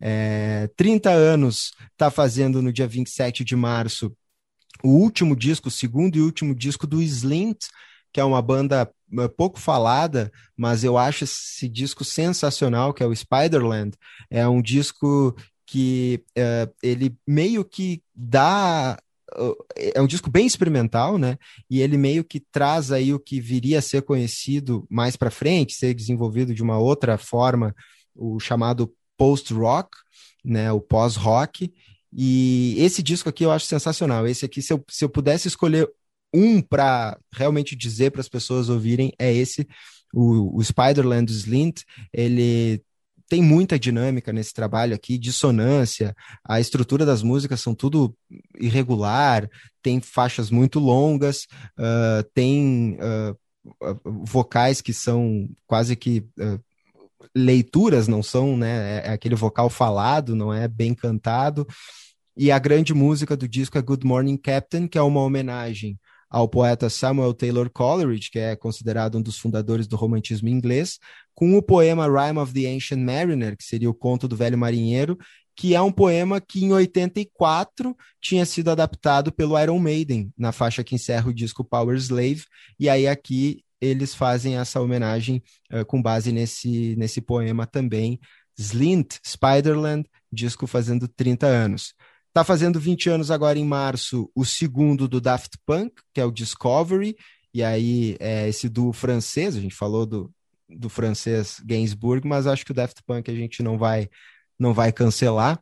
É, 0.00 0.70
30 0.74 1.10
anos 1.10 1.72
está 1.92 2.10
fazendo 2.10 2.62
no 2.62 2.72
dia 2.72 2.86
27 2.86 3.44
de 3.44 3.54
março 3.54 4.10
o 4.82 4.90
último 4.90 5.34
disco, 5.34 5.68
o 5.68 5.72
segundo 5.72 6.16
e 6.16 6.20
último 6.20 6.54
disco 6.54 6.86
do 6.86 7.02
Slint, 7.02 7.66
que 8.12 8.20
é 8.20 8.24
uma 8.24 8.42
banda 8.42 8.90
é, 9.18 9.28
pouco 9.28 9.58
falada, 9.58 10.30
mas 10.56 10.84
eu 10.84 10.98
acho 10.98 11.24
esse 11.24 11.68
disco 11.68 12.04
sensacional, 12.04 12.92
que 12.92 13.02
é 13.02 13.06
o 13.06 13.14
Spiderland. 13.14 13.96
É 14.30 14.46
um 14.46 14.62
disco 14.62 15.34
que 15.66 16.22
é, 16.36 16.68
ele 16.82 17.14
meio 17.26 17.64
que 17.64 18.02
dá 18.14 18.98
é 19.76 20.00
um 20.00 20.06
disco 20.06 20.30
bem 20.30 20.46
experimental, 20.46 21.18
né? 21.18 21.38
E 21.70 21.80
ele 21.80 21.96
meio 21.96 22.24
que 22.24 22.40
traz 22.40 22.90
aí 22.90 23.12
o 23.12 23.20
que 23.20 23.40
viria 23.40 23.78
a 23.78 23.82
ser 23.82 24.02
conhecido 24.02 24.86
mais 24.88 25.16
para 25.16 25.30
frente, 25.30 25.74
ser 25.74 25.94
desenvolvido 25.94 26.54
de 26.54 26.62
uma 26.62 26.78
outra 26.78 27.18
forma, 27.18 27.74
o 28.14 28.40
chamado 28.40 28.92
post-rock, 29.16 29.90
né? 30.44 30.72
O 30.72 30.80
pós-rock. 30.80 31.72
E 32.12 32.74
esse 32.78 33.02
disco 33.02 33.28
aqui 33.28 33.44
eu 33.44 33.52
acho 33.52 33.66
sensacional. 33.66 34.26
Esse 34.26 34.46
aqui, 34.46 34.62
se 34.62 34.72
eu, 34.72 34.82
se 34.88 35.04
eu 35.04 35.10
pudesse 35.10 35.46
escolher 35.48 35.88
um 36.32 36.60
para 36.60 37.18
realmente 37.32 37.74
dizer 37.74 38.10
para 38.10 38.20
as 38.20 38.28
pessoas 38.28 38.68
ouvirem 38.68 39.12
é 39.18 39.32
esse, 39.32 39.66
o, 40.12 40.58
o 40.58 40.64
Spiderland 40.64 41.30
Slint, 41.32 41.82
ele 42.12 42.82
tem 43.28 43.42
muita 43.42 43.78
dinâmica 43.78 44.32
nesse 44.32 44.54
trabalho 44.54 44.94
aqui, 44.94 45.18
dissonância, 45.18 46.14
a 46.42 46.60
estrutura 46.60 47.04
das 47.04 47.22
músicas 47.22 47.60
são 47.60 47.74
tudo 47.74 48.16
irregular, 48.58 49.48
tem 49.82 50.00
faixas 50.00 50.50
muito 50.50 50.78
longas, 50.78 51.46
uh, 51.78 52.22
tem 52.32 52.96
uh, 52.96 54.00
vocais 54.24 54.80
que 54.80 54.94
são 54.94 55.46
quase 55.66 55.94
que 55.94 56.26
uh, 56.40 56.58
leituras, 57.36 58.08
não 58.08 58.22
são, 58.22 58.56
né? 58.56 59.00
É, 59.00 59.08
é 59.08 59.10
aquele 59.10 59.34
vocal 59.34 59.68
falado, 59.68 60.34
não 60.34 60.52
é 60.52 60.66
bem 60.66 60.94
cantado. 60.94 61.66
E 62.34 62.50
a 62.50 62.58
grande 62.58 62.94
música 62.94 63.36
do 63.36 63.48
disco 63.48 63.76
é 63.76 63.82
Good 63.82 64.06
Morning 64.06 64.36
Captain, 64.36 64.86
que 64.86 64.96
é 64.96 65.02
uma 65.02 65.20
homenagem 65.20 65.98
ao 66.30 66.48
poeta 66.48 66.90
Samuel 66.90 67.32
Taylor 67.32 67.70
Coleridge, 67.70 68.30
que 68.30 68.38
é 68.38 68.54
considerado 68.54 69.18
um 69.18 69.22
dos 69.22 69.38
fundadores 69.38 69.86
do 69.86 69.96
romantismo 69.96 70.48
inglês, 70.48 70.98
com 71.34 71.56
o 71.56 71.62
poema 71.62 72.06
Rhyme 72.06 72.38
of 72.38 72.52
the 72.52 72.66
Ancient 72.68 73.00
Mariner, 73.00 73.56
que 73.56 73.64
seria 73.64 73.88
o 73.88 73.94
conto 73.94 74.26
do 74.28 74.36
velho 74.36 74.58
marinheiro, 74.58 75.16
que 75.56 75.74
é 75.74 75.80
um 75.80 75.90
poema 75.90 76.40
que 76.40 76.64
em 76.64 76.72
84 76.72 77.96
tinha 78.20 78.44
sido 78.46 78.70
adaptado 78.70 79.32
pelo 79.32 79.58
Iron 79.60 79.78
Maiden, 79.78 80.32
na 80.38 80.52
faixa 80.52 80.84
que 80.84 80.94
encerra 80.94 81.28
o 81.28 81.34
disco 81.34 81.64
Power 81.64 81.96
Slave, 81.96 82.44
e 82.78 82.88
aí 82.88 83.08
aqui 83.08 83.64
eles 83.80 84.14
fazem 84.14 84.56
essa 84.56 84.80
homenagem 84.80 85.42
uh, 85.72 85.84
com 85.84 86.02
base 86.02 86.32
nesse, 86.32 86.94
nesse 86.96 87.20
poema 87.20 87.66
também, 87.66 88.20
Slint, 88.56 89.18
Spiderland, 89.24 90.08
disco 90.32 90.66
fazendo 90.66 91.06
30 91.08 91.46
anos. 91.46 91.94
Está 92.38 92.44
fazendo 92.44 92.78
20 92.78 93.10
anos 93.10 93.32
agora 93.32 93.58
em 93.58 93.64
março 93.64 94.30
o 94.32 94.44
segundo 94.44 95.08
do 95.08 95.20
Daft 95.20 95.58
Punk, 95.66 95.92
que 96.14 96.20
é 96.20 96.24
o 96.24 96.30
Discovery, 96.30 97.16
e 97.52 97.64
aí 97.64 98.16
é 98.20 98.48
esse 98.48 98.68
do 98.68 98.92
francês, 98.92 99.56
a 99.56 99.60
gente 99.60 99.74
falou 99.74 100.06
do, 100.06 100.32
do 100.68 100.88
francês 100.88 101.60
Gainsbourg, 101.66 102.28
mas 102.28 102.46
acho 102.46 102.64
que 102.64 102.70
o 102.70 102.74
Daft 102.74 103.02
Punk 103.04 103.28
a 103.28 103.34
gente 103.34 103.60
não 103.60 103.76
vai 103.76 104.08
não 104.56 104.72
vai 104.72 104.92
cancelar, 104.92 105.60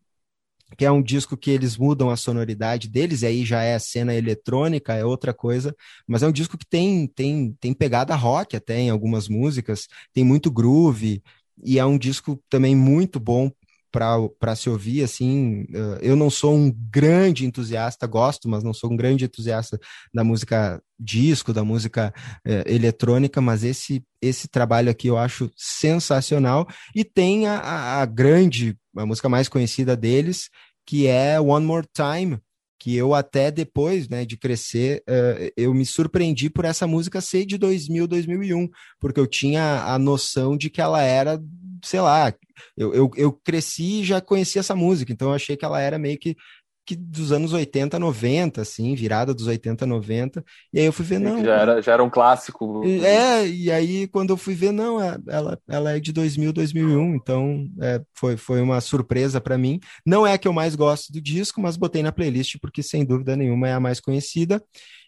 que 0.76 0.84
é 0.84 0.92
um 0.92 1.02
disco 1.02 1.34
que 1.34 1.50
eles 1.50 1.78
mudam 1.78 2.10
a 2.10 2.16
sonoridade 2.16 2.90
deles, 2.90 3.22
e 3.22 3.26
aí 3.26 3.42
já 3.42 3.62
é 3.62 3.78
cena 3.78 4.14
eletrônica, 4.14 4.92
é 4.92 5.02
outra 5.02 5.32
coisa, 5.32 5.74
mas 6.06 6.22
é 6.22 6.28
um 6.28 6.32
disco 6.32 6.58
que 6.58 6.66
tem 6.66 7.06
tem 7.06 7.56
tem 7.58 7.72
pegada 7.72 8.14
rock 8.14 8.54
até 8.54 8.78
em 8.80 8.90
algumas 8.90 9.30
músicas, 9.30 9.88
tem 10.12 10.24
muito 10.24 10.50
groove, 10.50 11.22
e 11.64 11.78
é 11.78 11.86
um 11.86 11.96
disco 11.96 12.38
também 12.50 12.76
muito 12.76 13.18
bom 13.18 13.50
para 13.96 14.54
se 14.54 14.68
ouvir, 14.68 15.02
assim, 15.02 15.66
eu 16.02 16.14
não 16.14 16.28
sou 16.28 16.54
um 16.54 16.70
grande 16.70 17.46
entusiasta, 17.46 18.06
gosto, 18.06 18.48
mas 18.48 18.62
não 18.62 18.74
sou 18.74 18.92
um 18.92 18.96
grande 18.96 19.24
entusiasta 19.24 19.78
da 20.12 20.22
música 20.22 20.82
disco, 20.98 21.52
da 21.52 21.64
música 21.64 22.12
eh, 22.44 22.64
eletrônica, 22.66 23.40
mas 23.40 23.64
esse, 23.64 24.04
esse 24.20 24.48
trabalho 24.48 24.90
aqui 24.90 25.08
eu 25.08 25.16
acho 25.16 25.50
sensacional, 25.56 26.66
e 26.94 27.04
tem 27.04 27.46
a, 27.46 28.00
a 28.00 28.06
grande, 28.06 28.76
a 28.96 29.06
música 29.06 29.28
mais 29.28 29.48
conhecida 29.48 29.96
deles, 29.96 30.50
que 30.86 31.06
é 31.06 31.40
One 31.40 31.66
More 31.66 31.86
Time, 31.92 32.38
que 32.78 32.94
eu 32.94 33.14
até 33.14 33.50
depois, 33.50 34.08
né, 34.08 34.24
de 34.24 34.36
crescer, 34.36 35.02
uh, 35.08 35.52
eu 35.56 35.72
me 35.72 35.86
surpreendi 35.86 36.50
por 36.50 36.64
essa 36.64 36.86
música 36.86 37.20
ser 37.20 37.46
de 37.46 37.56
2000, 37.56 38.06
2001, 38.06 38.68
porque 39.00 39.18
eu 39.20 39.26
tinha 39.26 39.84
a 39.84 39.98
noção 39.98 40.56
de 40.56 40.68
que 40.68 40.80
ela 40.80 41.02
era, 41.02 41.40
sei 41.82 42.00
lá, 42.00 42.34
eu, 42.76 42.94
eu, 42.94 43.10
eu 43.16 43.32
cresci 43.32 44.00
e 44.00 44.04
já 44.04 44.20
conhecia 44.20 44.60
essa 44.60 44.74
música, 44.74 45.12
então 45.12 45.28
eu 45.28 45.34
achei 45.34 45.56
que 45.56 45.64
ela 45.64 45.80
era 45.80 45.98
meio 45.98 46.18
que 46.18 46.36
que 46.86 46.94
dos 46.94 47.32
anos 47.32 47.52
80, 47.52 47.98
90, 47.98 48.62
assim, 48.62 48.94
virada 48.94 49.34
dos 49.34 49.48
80, 49.48 49.84
90. 49.84 50.44
E 50.72 50.78
aí 50.78 50.86
eu 50.86 50.92
fui 50.92 51.04
ver, 51.04 51.18
não. 51.18 51.44
Já 51.44 51.54
era, 51.54 51.82
já 51.82 51.92
era 51.92 52.04
um 52.04 52.08
clássico. 52.08 52.82
É, 52.84 53.46
e 53.46 53.70
aí 53.72 54.06
quando 54.06 54.30
eu 54.30 54.36
fui 54.36 54.54
ver, 54.54 54.70
não, 54.70 55.02
é, 55.02 55.18
ela, 55.28 55.58
ela 55.68 55.96
é 55.96 56.00
de 56.00 56.12
2000, 56.12 56.52
2001, 56.52 57.16
então 57.16 57.68
é, 57.80 58.00
foi, 58.14 58.36
foi 58.36 58.62
uma 58.62 58.80
surpresa 58.80 59.40
para 59.40 59.58
mim. 59.58 59.80
Não 60.06 60.24
é 60.24 60.34
a 60.34 60.38
que 60.38 60.46
eu 60.46 60.52
mais 60.52 60.76
gosto 60.76 61.12
do 61.12 61.20
disco, 61.20 61.60
mas 61.60 61.76
botei 61.76 62.02
na 62.02 62.12
playlist 62.12 62.56
porque 62.60 62.82
sem 62.82 63.04
dúvida 63.04 63.34
nenhuma 63.34 63.68
é 63.68 63.72
a 63.72 63.80
mais 63.80 63.98
conhecida. 63.98 64.62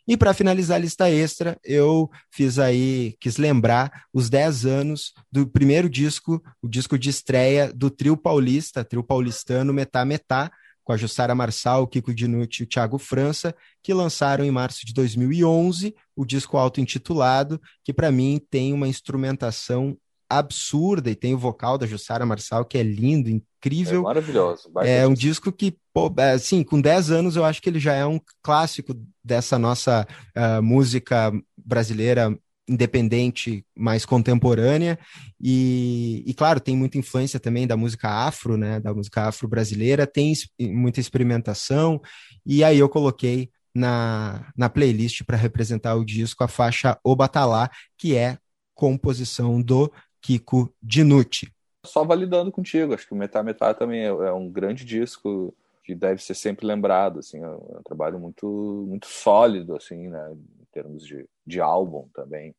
E 0.08 0.16
para 0.16 0.32
finalizar 0.32 0.76
a 0.76 0.80
lista 0.80 1.10
extra, 1.10 1.58
eu 1.62 2.10
fiz 2.30 2.58
aí, 2.58 3.14
quis 3.20 3.36
lembrar 3.36 4.04
os 4.10 4.30
10 4.30 4.64
anos 4.64 5.12
do 5.30 5.46
primeiro 5.46 5.88
disco, 5.88 6.42
o 6.62 6.66
disco 6.68 6.98
de 6.98 7.10
estreia 7.10 7.70
do 7.74 7.90
trio 7.90 8.16
paulista, 8.16 8.82
trio 8.82 9.04
paulistano 9.04 9.70
Metá 9.70 10.06
Metá, 10.06 10.50
com 10.88 10.94
a 10.94 10.96
Jussara 10.96 11.34
Marçal, 11.34 11.82
o 11.82 11.86
Kiko 11.86 12.14
Dinucci 12.14 12.62
e 12.62 12.64
o 12.64 12.66
Thiago 12.66 12.96
França, 12.96 13.54
que 13.82 13.92
lançaram 13.92 14.42
em 14.42 14.50
março 14.50 14.86
de 14.86 14.94
2011 14.94 15.94
o 16.16 16.24
disco 16.24 16.56
auto-intitulado, 16.56 17.60
que 17.84 17.92
para 17.92 18.10
mim 18.10 18.40
tem 18.50 18.72
uma 18.72 18.88
instrumentação 18.88 19.94
absurda 20.30 21.10
e 21.10 21.14
tem 21.14 21.34
o 21.34 21.38
vocal 21.38 21.76
da 21.76 21.86
Jussara 21.86 22.24
Marçal, 22.24 22.64
que 22.64 22.78
é 22.78 22.82
lindo, 22.82 23.28
incrível. 23.28 24.00
É 24.00 24.04
maravilhoso. 24.04 24.70
É 24.82 25.06
um 25.06 25.12
disco 25.12 25.52
que, 25.52 25.76
pô, 25.92 26.10
assim, 26.34 26.64
com 26.64 26.80
10 26.80 27.10
anos 27.10 27.36
eu 27.36 27.44
acho 27.44 27.60
que 27.60 27.68
ele 27.68 27.78
já 27.78 27.92
é 27.92 28.06
um 28.06 28.18
clássico 28.42 28.94
dessa 29.22 29.58
nossa 29.58 30.08
uh, 30.34 30.62
música 30.62 31.30
brasileira 31.54 32.34
independente 32.68 33.64
mais 33.76 34.04
contemporânea. 34.04 34.98
E, 35.40 36.22
e, 36.26 36.34
claro 36.34 36.60
tem 36.60 36.76
muita 36.76 36.98
influência 36.98 37.40
também 37.40 37.66
da 37.66 37.76
música 37.76 38.08
afro 38.08 38.56
né 38.56 38.80
da 38.80 38.92
música 38.92 39.28
afro 39.28 39.48
brasileira 39.48 40.06
tem 40.06 40.34
muita 40.60 41.00
experimentação. 41.00 42.00
E 42.44 42.62
aí 42.62 42.78
eu 42.78 42.88
coloquei 42.88 43.50
na, 43.74 44.52
na 44.56 44.68
playlist 44.68 45.22
para 45.24 45.36
representar 45.36 45.94
o 45.94 46.04
disco 46.04 46.44
a 46.44 46.48
faixa 46.48 46.98
O 47.02 47.16
Batalá 47.16 47.70
que 47.96 48.16
é 48.16 48.38
composição 48.74 49.60
do 49.60 49.90
Kiko 50.20 50.72
Dinucci. 50.82 51.52
Só 51.86 52.04
validando 52.04 52.52
contigo 52.52 52.92
acho 52.92 53.06
que 53.06 53.14
o 53.14 53.16
Metá 53.16 53.42
Metá 53.42 53.72
também 53.72 54.00
é, 54.00 54.08
é 54.08 54.32
um 54.32 54.50
grande 54.50 54.84
disco 54.84 55.54
que 55.84 55.94
deve 55.94 56.22
ser 56.22 56.34
sempre 56.34 56.66
lembrado 56.66 57.20
assim 57.20 57.42
é 57.42 57.48
um, 57.48 57.78
é 57.78 57.82
trabalho 57.82 58.18
muito 58.18 58.84
muito 58.86 59.06
sólido 59.06 59.74
assim 59.74 60.08
né 60.08 60.36
termos 60.78 61.04
de, 61.04 61.26
de 61.46 61.60
álbum 61.60 62.08
também. 62.14 62.54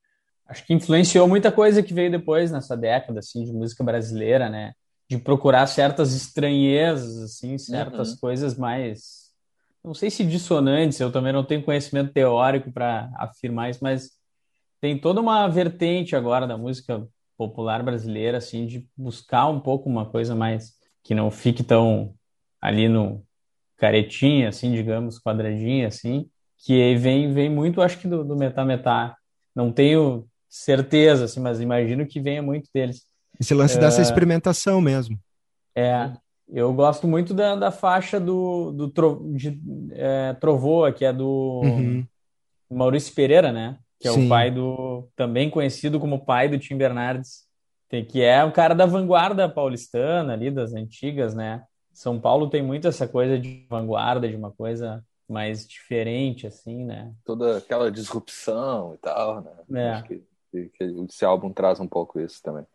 Acho 0.45 0.65
que 0.65 0.73
influenciou 0.73 1.27
muita 1.27 1.51
coisa 1.51 1.81
que 1.81 1.93
veio 1.93 2.11
depois 2.11 2.51
nessa 2.51 2.75
década, 2.75 3.19
assim, 3.19 3.45
de 3.45 3.53
música 3.53 3.83
brasileira, 3.83 4.49
né? 4.49 4.73
De 5.07 5.17
procurar 5.17 5.65
certas 5.67 6.13
estranhezas, 6.13 7.17
assim, 7.17 7.57
certas 7.57 8.11
uhum. 8.11 8.17
coisas 8.17 8.57
mais, 8.57 9.31
não 9.83 9.93
sei 9.93 10.09
se 10.09 10.25
dissonantes, 10.25 10.99
eu 10.99 11.11
também 11.11 11.31
não 11.31 11.43
tenho 11.43 11.63
conhecimento 11.63 12.11
teórico 12.11 12.71
para 12.71 13.09
afirmar 13.15 13.69
isso, 13.69 13.79
mas 13.81 14.11
tem 14.81 14.99
toda 14.99 15.21
uma 15.21 15.47
vertente 15.47 16.15
agora 16.15 16.45
da 16.47 16.57
música 16.57 17.07
popular 17.37 17.83
brasileira, 17.83 18.39
assim, 18.39 18.65
de 18.65 18.87
buscar 18.97 19.47
um 19.47 19.59
pouco 19.59 19.89
uma 19.89 20.05
coisa 20.05 20.35
mais 20.35 20.73
que 21.03 21.15
não 21.15 21.31
fique 21.31 21.63
tão 21.63 22.13
ali 22.61 22.89
no 22.89 23.23
caretinha, 23.77 24.49
assim, 24.49 24.73
digamos, 24.73 25.19
quadradinha, 25.19 25.87
assim, 25.87 26.29
que 26.65 26.95
vem, 26.95 27.33
vem 27.33 27.49
muito, 27.49 27.81
acho 27.81 27.97
que 27.99 28.07
do, 28.07 28.23
do 28.23 28.35
Metá 28.35 28.65
Metá. 28.65 29.15
Não 29.55 29.71
tenho 29.71 30.27
certeza, 30.47 31.25
assim, 31.25 31.39
mas 31.39 31.59
imagino 31.61 32.05
que 32.05 32.19
venha 32.19 32.41
muito 32.41 32.69
deles. 32.73 33.03
Esse 33.39 33.53
lance 33.53 33.77
é, 33.77 33.79
dessa 33.79 34.01
experimentação 34.01 34.81
mesmo. 34.81 35.17
É, 35.75 36.11
eu 36.47 36.73
gosto 36.73 37.07
muito 37.07 37.33
da, 37.33 37.55
da 37.55 37.71
faixa 37.71 38.19
do, 38.19 38.71
do 38.71 38.89
tro, 38.89 39.31
de, 39.35 39.59
é, 39.91 40.33
Trovoa, 40.33 40.91
que 40.91 41.05
é 41.05 41.13
do 41.13 41.61
uhum. 41.63 42.05
Maurício 42.69 43.13
Pereira, 43.13 43.51
né? 43.51 43.77
que 43.99 44.07
é 44.07 44.11
Sim. 44.11 44.25
o 44.25 44.29
pai 44.29 44.49
do. 44.49 45.07
também 45.15 45.49
conhecido 45.49 45.99
como 45.99 46.25
pai 46.25 46.47
do 46.47 46.57
Tim 46.57 46.77
Bernardes, 46.77 47.45
que 48.07 48.21
é 48.21 48.43
o 48.43 48.51
cara 48.51 48.73
da 48.73 48.85
vanguarda 48.85 49.49
paulistana 49.49 50.33
ali, 50.33 50.49
das 50.49 50.73
antigas, 50.73 51.35
né? 51.35 51.61
São 51.91 52.19
Paulo 52.19 52.49
tem 52.49 52.63
muito 52.63 52.87
essa 52.87 53.05
coisa 53.07 53.37
de 53.37 53.65
vanguarda, 53.69 54.29
de 54.29 54.35
uma 54.35 54.51
coisa 54.51 55.03
mais 55.29 55.67
diferente, 55.67 56.47
assim, 56.47 56.83
né? 56.83 57.13
Toda 57.23 57.57
aquela 57.57 57.91
disrupção 57.91 58.95
e 58.95 58.97
tal, 58.97 59.41
né? 59.41 59.81
É. 59.81 59.89
Acho 59.91 60.03
que, 60.05 60.23
que 60.51 60.83
esse 61.07 61.23
álbum 61.23 61.53
traz 61.53 61.79
um 61.79 61.87
pouco 61.87 62.19
isso 62.19 62.41
também. 62.41 62.65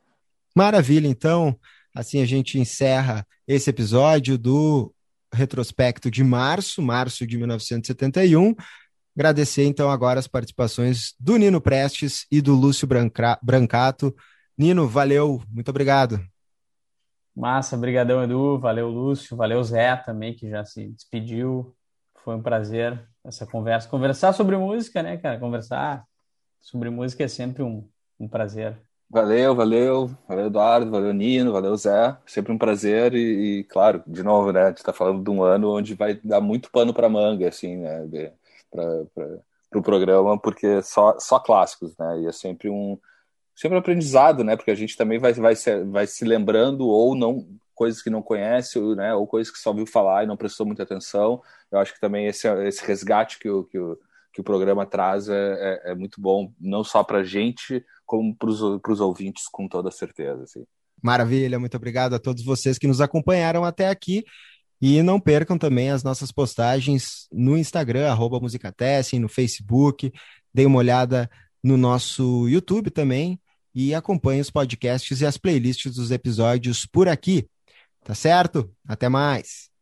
Maravilha, 0.55 1.09
então, 1.09 1.59
assim 1.95 2.23
a 2.23 2.25
gente 2.25 2.59
encerra 2.59 3.27
esse 3.47 3.69
episódio 3.69 4.39
do 4.39 4.95
retrospecto 5.33 6.11
de 6.11 6.23
março, 6.23 6.81
março 6.81 7.27
de 7.27 7.37
1971. 7.37 8.55
Agradecer 9.17 9.65
então 9.65 9.91
agora 9.91 10.21
as 10.21 10.29
participações 10.29 11.15
do 11.19 11.37
Nino 11.37 11.61
Prestes 11.61 12.27
e 12.31 12.41
do 12.41 12.55
Lúcio 12.55 12.87
Branca... 12.87 13.39
Brancato. 13.43 14.15
Nino, 14.57 14.87
valeu, 14.87 15.43
muito 15.51 15.69
obrigado. 15.69 16.21
Massa, 17.35 17.77
brigadão 17.77 18.23
Edu, 18.23 18.59
valeu 18.61 18.89
Lúcio, 18.89 19.37
valeu 19.37 19.63
Zé 19.65 19.97
também 19.97 20.35
que 20.35 20.49
já 20.49 20.65
se 20.65 20.89
despediu. 20.91 21.75
Foi 22.25 22.35
um 22.35 22.43
prazer 22.43 23.07
essa 23.23 23.47
conversa, 23.47 23.87
conversar 23.87 24.33
sobre 24.33 24.57
música, 24.57 25.03
né, 25.03 25.19
cara? 25.19 25.39
Conversar 25.39 26.07
sobre 26.59 26.89
música 26.89 27.25
é 27.25 27.29
sempre 27.29 27.63
um, 27.63 27.87
um 28.19 28.27
prazer. 28.27 28.81
Valeu, 29.11 29.55
valeu, 29.55 30.11
valeu 30.27 30.47
Eduardo, 30.47 30.91
valeu 30.91 31.13
Nino, 31.13 31.53
valeu 31.53 31.77
Zé, 31.77 32.17
sempre 32.27 32.51
um 32.51 32.57
prazer 32.57 33.15
e, 33.15 33.59
e 33.59 33.65
claro, 33.65 34.03
de 34.07 34.23
novo, 34.23 34.51
né, 34.51 34.63
a 34.63 34.69
gente 34.71 34.83
tá 34.83 34.93
falando 34.93 35.23
de 35.23 35.31
um 35.31 35.43
ano 35.43 35.71
onde 35.71 35.95
vai 35.95 36.19
dar 36.25 36.41
muito 36.41 36.71
pano 36.71 36.95
para 36.95 37.09
manga, 37.11 37.47
assim, 37.47 37.77
né, 37.77 38.09
para 38.71 38.83
o 39.03 39.43
pro 39.71 39.83
programa, 39.83 40.41
porque 40.41 40.83
só, 40.83 41.19
só 41.21 41.39
clássicos, 41.39 41.95
né, 41.99 42.23
e 42.23 42.27
é 42.27 42.33
sempre 42.33 42.71
um, 42.71 42.99
sempre 43.55 43.77
um 43.77 43.81
aprendizado, 43.81 44.43
né, 44.43 44.57
porque 44.57 44.71
a 44.71 44.75
gente 44.75 44.97
também 44.97 45.19
vai, 45.19 45.35
vai, 45.35 45.55
se, 45.55 45.85
vai 45.85 46.07
se 46.07 46.25
lembrando 46.25 46.89
ou 46.89 47.15
não, 47.15 47.47
coisas 47.75 48.03
que 48.03 48.11
não 48.11 48.23
conhece, 48.23 48.79
né, 48.95 49.15
ou 49.15 49.27
coisas 49.27 49.53
que 49.53 49.59
só 49.59 49.71
ouviu 49.71 49.87
falar 49.87 50.25
e 50.25 50.27
não 50.27 50.37
prestou 50.37 50.65
muita 50.67 50.83
atenção, 50.83 51.43
eu 51.71 51.79
acho 51.79 51.93
que 51.93 52.01
também 52.01 52.27
esse, 52.27 52.49
esse 52.67 52.87
resgate 52.87 53.39
que 53.39 53.49
o, 53.49 53.65
que 53.65 53.79
o, 53.79 53.99
que 54.33 54.41
o 54.41 54.45
programa 54.45 54.87
traz 54.87 55.29
é, 55.29 55.83
é, 55.87 55.93
é 55.93 55.95
muito 55.95 56.21
bom, 56.21 56.53
não 56.61 56.85
só 56.85 57.03
para 57.03 57.25
gente, 57.25 57.85
como 58.07 58.35
para 58.37 58.51
os 58.51 59.01
ouvintes, 59.01 59.49
com 59.51 59.69
toda 59.69 59.91
certeza. 59.91 60.43
Assim. 60.43 60.65
Maravilha, 61.03 61.59
muito 61.59 61.77
obrigado 61.77 62.15
a 62.15 62.19
todos 62.19 62.45
vocês 62.45 62.79
que 62.79 62.87
nos 62.87 63.01
acompanharam 63.01 63.65
até 63.65 63.89
aqui. 63.89 64.25
E 64.81 65.03
não 65.03 65.21
percam 65.21 65.57
também 65.57 65.91
as 65.91 66.03
nossas 66.03 66.33
postagens 66.33 67.27
no 67.33 67.57
Instagram, 67.57 68.11
arroba 68.11 68.41
Musicatessem, 68.41 69.21
no 69.21 69.29
Facebook. 69.29 70.13
Deem 70.53 70.67
uma 70.67 70.79
olhada 70.79 71.31
no 71.63 71.77
nosso 71.77 72.49
YouTube 72.49 72.91
também 72.91 73.41
e 73.75 73.95
acompanhe 73.95 74.41
os 74.41 74.51
podcasts 74.51 75.21
e 75.21 75.27
as 75.27 75.37
playlists 75.39 75.95
dos 75.95 76.11
episódios 76.11 76.87
por 76.87 77.09
aqui. 77.09 77.49
Tá 78.05 78.15
certo? 78.15 78.71
Até 78.87 79.09
mais! 79.09 79.74